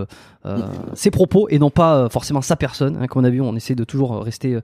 ses 0.95 1.11
propos 1.11 1.49
et 1.49 1.59
non 1.59 1.71
pas 1.71 2.09
forcément 2.09 2.43
sa 2.43 2.57
personne. 2.57 2.97
Hein, 3.01 3.07
comme 3.07 3.23
on 3.23 3.25
a 3.25 3.31
vu, 3.31 3.41
on 3.41 3.57
essaie 3.57 3.75
de 3.75 3.85
toujours 3.85 4.23
rester 4.23 4.59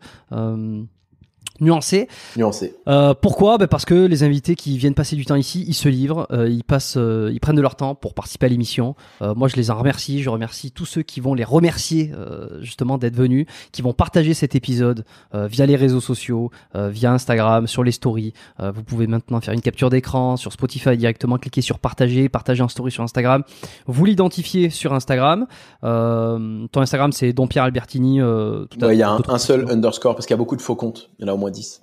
nuancé. 1.61 2.09
Nuancé. 2.37 2.75
Euh, 2.89 3.15
pourquoi? 3.15 3.59
Ben 3.59 3.67
Parce 3.67 3.85
que 3.85 3.95
les 3.95 4.23
invités 4.23 4.55
qui 4.55 4.79
viennent 4.79 4.95
passer 4.95 5.17
du 5.17 5.25
temps 5.25 5.37
ici, 5.37 5.65
ils 5.67 5.75
se 5.75 5.89
livrent, 5.89 6.27
euh, 6.33 6.49
ils 6.49 6.65
passent, 6.65 6.97
euh, 6.97 7.31
ils 7.33 7.41
prennent 7.41 7.57
de 7.57 7.63
leur 7.63 7.77
temps 7.77 7.95
pour 7.95 8.15
participer 8.15 8.47
à 8.47 8.49
l'émission. 8.49 8.95
Moi, 9.21 9.49
je 9.49 9.57
les 9.57 9.71
en 9.71 9.79
remercie. 9.79 10.23
Je 10.23 10.31
remercie 10.31 10.73
tous 10.73 10.85
ceux 10.85 11.03
qui 11.03 11.21
vont 11.21 11.35
les 11.35 11.45
remercier 11.45 12.13
justement 12.61 12.99
d'être 12.99 13.15
venus, 13.15 13.47
qui 13.71 13.83
vont 13.83 13.93
partager 13.93 14.35
cet 14.35 14.55
épisode 14.55 15.05
via 15.33 15.67
les 15.67 15.77
réseaux 15.77 16.01
sociaux, 16.01 16.51
via 16.75 17.13
Instagram, 17.13 17.67
sur 17.67 17.85
les 17.85 17.93
stories. 17.93 18.33
vous 18.59 18.83
pouvez 18.83 19.07
maintenant 19.07 19.41
faire 19.41 19.55
une 19.55 19.61
capture 19.61 19.91
d'écran 19.91 20.37
sur 20.37 20.53
Spotify 20.53 20.97
directement, 20.97 21.39
cliquer 21.39 21.61
sur 21.61 21.79
partager, 21.79 22.29
partager 22.29 22.63
en 22.63 22.69
story 22.69 22.91
sur 22.91 23.05
Instagram. 23.05 23.45
Vous 23.87 24.05
l'identifiez 24.05 24.71
sur 24.71 24.93
Instagram. 24.93 25.47
ton 25.83 26.69
Instagram, 26.81 27.13
c'est 27.13 27.33
Don 27.33 27.47
Pierre 27.47 27.65
Albertini. 27.65 28.17
Il 28.17 28.95
y 28.95 29.03
a 29.03 29.11
un, 29.11 29.21
un 29.29 29.39
seul 29.39 29.71
underscore 29.71 30.15
parce 30.15 30.27
qu'il 30.27 30.35
y 30.35 30.39
a 30.39 30.39
beaucoup 30.39 30.57
de 30.57 30.63
faux 30.63 30.77
comptes. 30.77 31.11
Il 31.19 31.27
y 31.27 31.29
en 31.29 31.33
a 31.33 31.35
au 31.35 31.39
moins 31.43 31.51
10. 31.51 31.83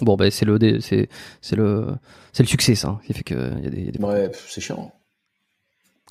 Bon, 0.00 0.16
ben, 0.16 0.30
c'est 0.30 0.46
le, 0.46 0.58
c'est, 0.80 1.08
c'est 1.42 1.56
le, 1.56 1.96
c'est 2.32 2.42
le 2.42 2.48
succès, 2.48 2.74
ça, 2.74 2.98
qui 3.06 3.12
fait 3.12 3.22
que 3.22 3.34
y 3.62 3.66
a 3.66 3.70
des, 3.70 3.92
Ouais, 4.00 4.30
c'est 4.48 4.60
chiant. 4.62 4.90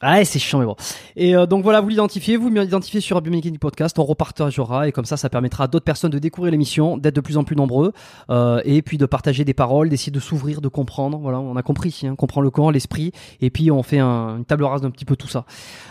Ah, 0.02 0.24
c'est 0.26 0.40
chiant, 0.40 0.60
mais 0.60 0.66
bon. 0.66 0.76
Et 1.16 1.38
euh, 1.38 1.46
donc 1.46 1.64
voilà, 1.64 1.80
vous 1.80 1.88
l'identifiez, 1.88 2.36
vous 2.36 2.50
m'identifiez 2.50 3.00
sur 3.00 3.22
du 3.22 3.32
Podcast, 3.60 3.98
on 3.98 4.04
repartagera 4.04 4.90
et 4.90 4.92
comme 4.92 5.06
ça, 5.06 5.16
ça 5.16 5.30
permettra 5.30 5.64
à 5.64 5.68
d'autres 5.68 5.86
personnes 5.86 6.12
de 6.12 6.20
découvrir 6.20 6.52
l'émission, 6.52 6.98
d'être 6.98 7.16
de 7.16 7.22
plus 7.22 7.38
en 7.38 7.46
plus 7.46 7.56
nombreux 7.56 7.94
euh, 8.30 8.62
et 8.66 8.82
puis 8.82 8.98
de 8.98 9.06
partager 9.06 9.46
des 9.46 9.54
paroles, 9.54 9.88
d'essayer 9.88 10.12
de 10.12 10.20
s'ouvrir, 10.20 10.60
de 10.60 10.68
comprendre. 10.68 11.18
Voilà, 11.20 11.40
on 11.40 11.56
a 11.56 11.62
compris, 11.64 12.02
hein, 12.04 12.16
comprend 12.16 12.42
le 12.42 12.50
corps, 12.50 12.74
l'esprit 12.74 13.14
et 13.40 13.50
puis 13.50 13.72
on 13.72 13.84
fait 13.84 14.00
un, 14.00 14.38
une 14.38 14.46
table 14.46 14.66
rase 14.66 14.82
d'un 14.82 14.92
petit 14.92 15.06
peu 15.06 15.16
tout 15.16 15.30
ça. 15.30 15.46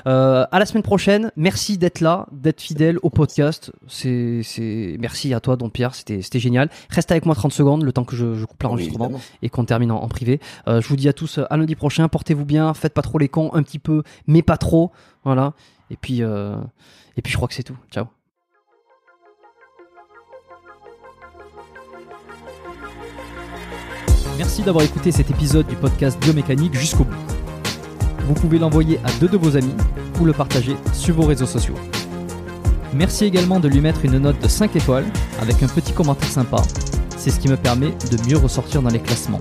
Euh, 0.06 0.44
à 0.52 0.58
la 0.58 0.66
semaine 0.66 0.82
prochaine. 0.82 1.30
Merci 1.36 1.78
d'être 1.78 2.00
là, 2.00 2.26
d'être 2.30 2.60
fidèle 2.60 2.98
au 3.02 3.08
podcast. 3.08 3.72
C'est, 3.88 4.42
c'est, 4.42 4.96
merci 5.00 5.32
à 5.32 5.40
toi, 5.40 5.56
Don 5.56 5.70
Pierre, 5.70 5.94
c'était, 5.94 6.20
c'était 6.20 6.40
génial. 6.40 6.68
Reste 6.90 7.10
avec 7.10 7.24
moi 7.24 7.34
30 7.34 7.52
secondes, 7.52 7.82
le 7.82 7.92
temps 7.92 8.04
que 8.04 8.16
je, 8.16 8.34
je 8.34 8.44
coupe 8.44 8.62
l'enregistrement 8.62 9.12
et 9.40 9.48
qu'on 9.48 9.64
termine 9.64 9.90
en, 9.90 10.02
en 10.02 10.08
privé. 10.08 10.40
Euh, 10.68 10.82
je 10.82 10.88
vous 10.88 10.96
dis 10.96 11.08
à 11.08 11.14
tous 11.14 11.40
à 11.48 11.56
lundi 11.56 11.74
prochain. 11.74 12.08
Portez-vous 12.08 12.44
bien, 12.44 12.74
faites 12.74 12.92
pas 12.92 13.02
trop 13.02 13.18
les 13.18 13.28
cons, 13.28 13.50
un 13.54 13.62
petit 13.62 13.78
peu 13.78 13.93
mais 14.26 14.42
pas 14.42 14.56
trop. 14.56 14.92
Voilà. 15.24 15.52
Et 15.90 15.96
puis, 15.96 16.22
euh, 16.22 16.56
et 17.16 17.22
puis 17.22 17.30
je 17.32 17.36
crois 17.36 17.48
que 17.48 17.54
c'est 17.54 17.62
tout. 17.62 17.76
Ciao. 17.90 18.06
Merci 24.36 24.62
d'avoir 24.62 24.84
écouté 24.84 25.12
cet 25.12 25.30
épisode 25.30 25.66
du 25.66 25.76
podcast 25.76 26.18
Biomécanique 26.20 26.74
jusqu'au 26.74 27.04
bout. 27.04 27.14
Vous 28.26 28.34
pouvez 28.34 28.58
l'envoyer 28.58 28.98
à 29.04 29.12
deux 29.20 29.28
de 29.28 29.36
vos 29.36 29.56
amis 29.56 29.74
ou 30.20 30.24
le 30.24 30.32
partager 30.32 30.76
sur 30.92 31.14
vos 31.14 31.26
réseaux 31.26 31.46
sociaux. 31.46 31.74
Merci 32.94 33.24
également 33.24 33.60
de 33.60 33.68
lui 33.68 33.80
mettre 33.80 34.04
une 34.04 34.18
note 34.18 34.40
de 34.40 34.48
5 34.48 34.74
étoiles 34.76 35.06
avec 35.40 35.62
un 35.62 35.68
petit 35.68 35.92
commentaire 35.92 36.28
sympa. 36.28 36.62
C'est 37.16 37.30
ce 37.30 37.38
qui 37.40 37.48
me 37.48 37.56
permet 37.56 37.90
de 38.10 38.28
mieux 38.28 38.36
ressortir 38.36 38.82
dans 38.82 38.90
les 38.90 39.00
classements. 39.00 39.40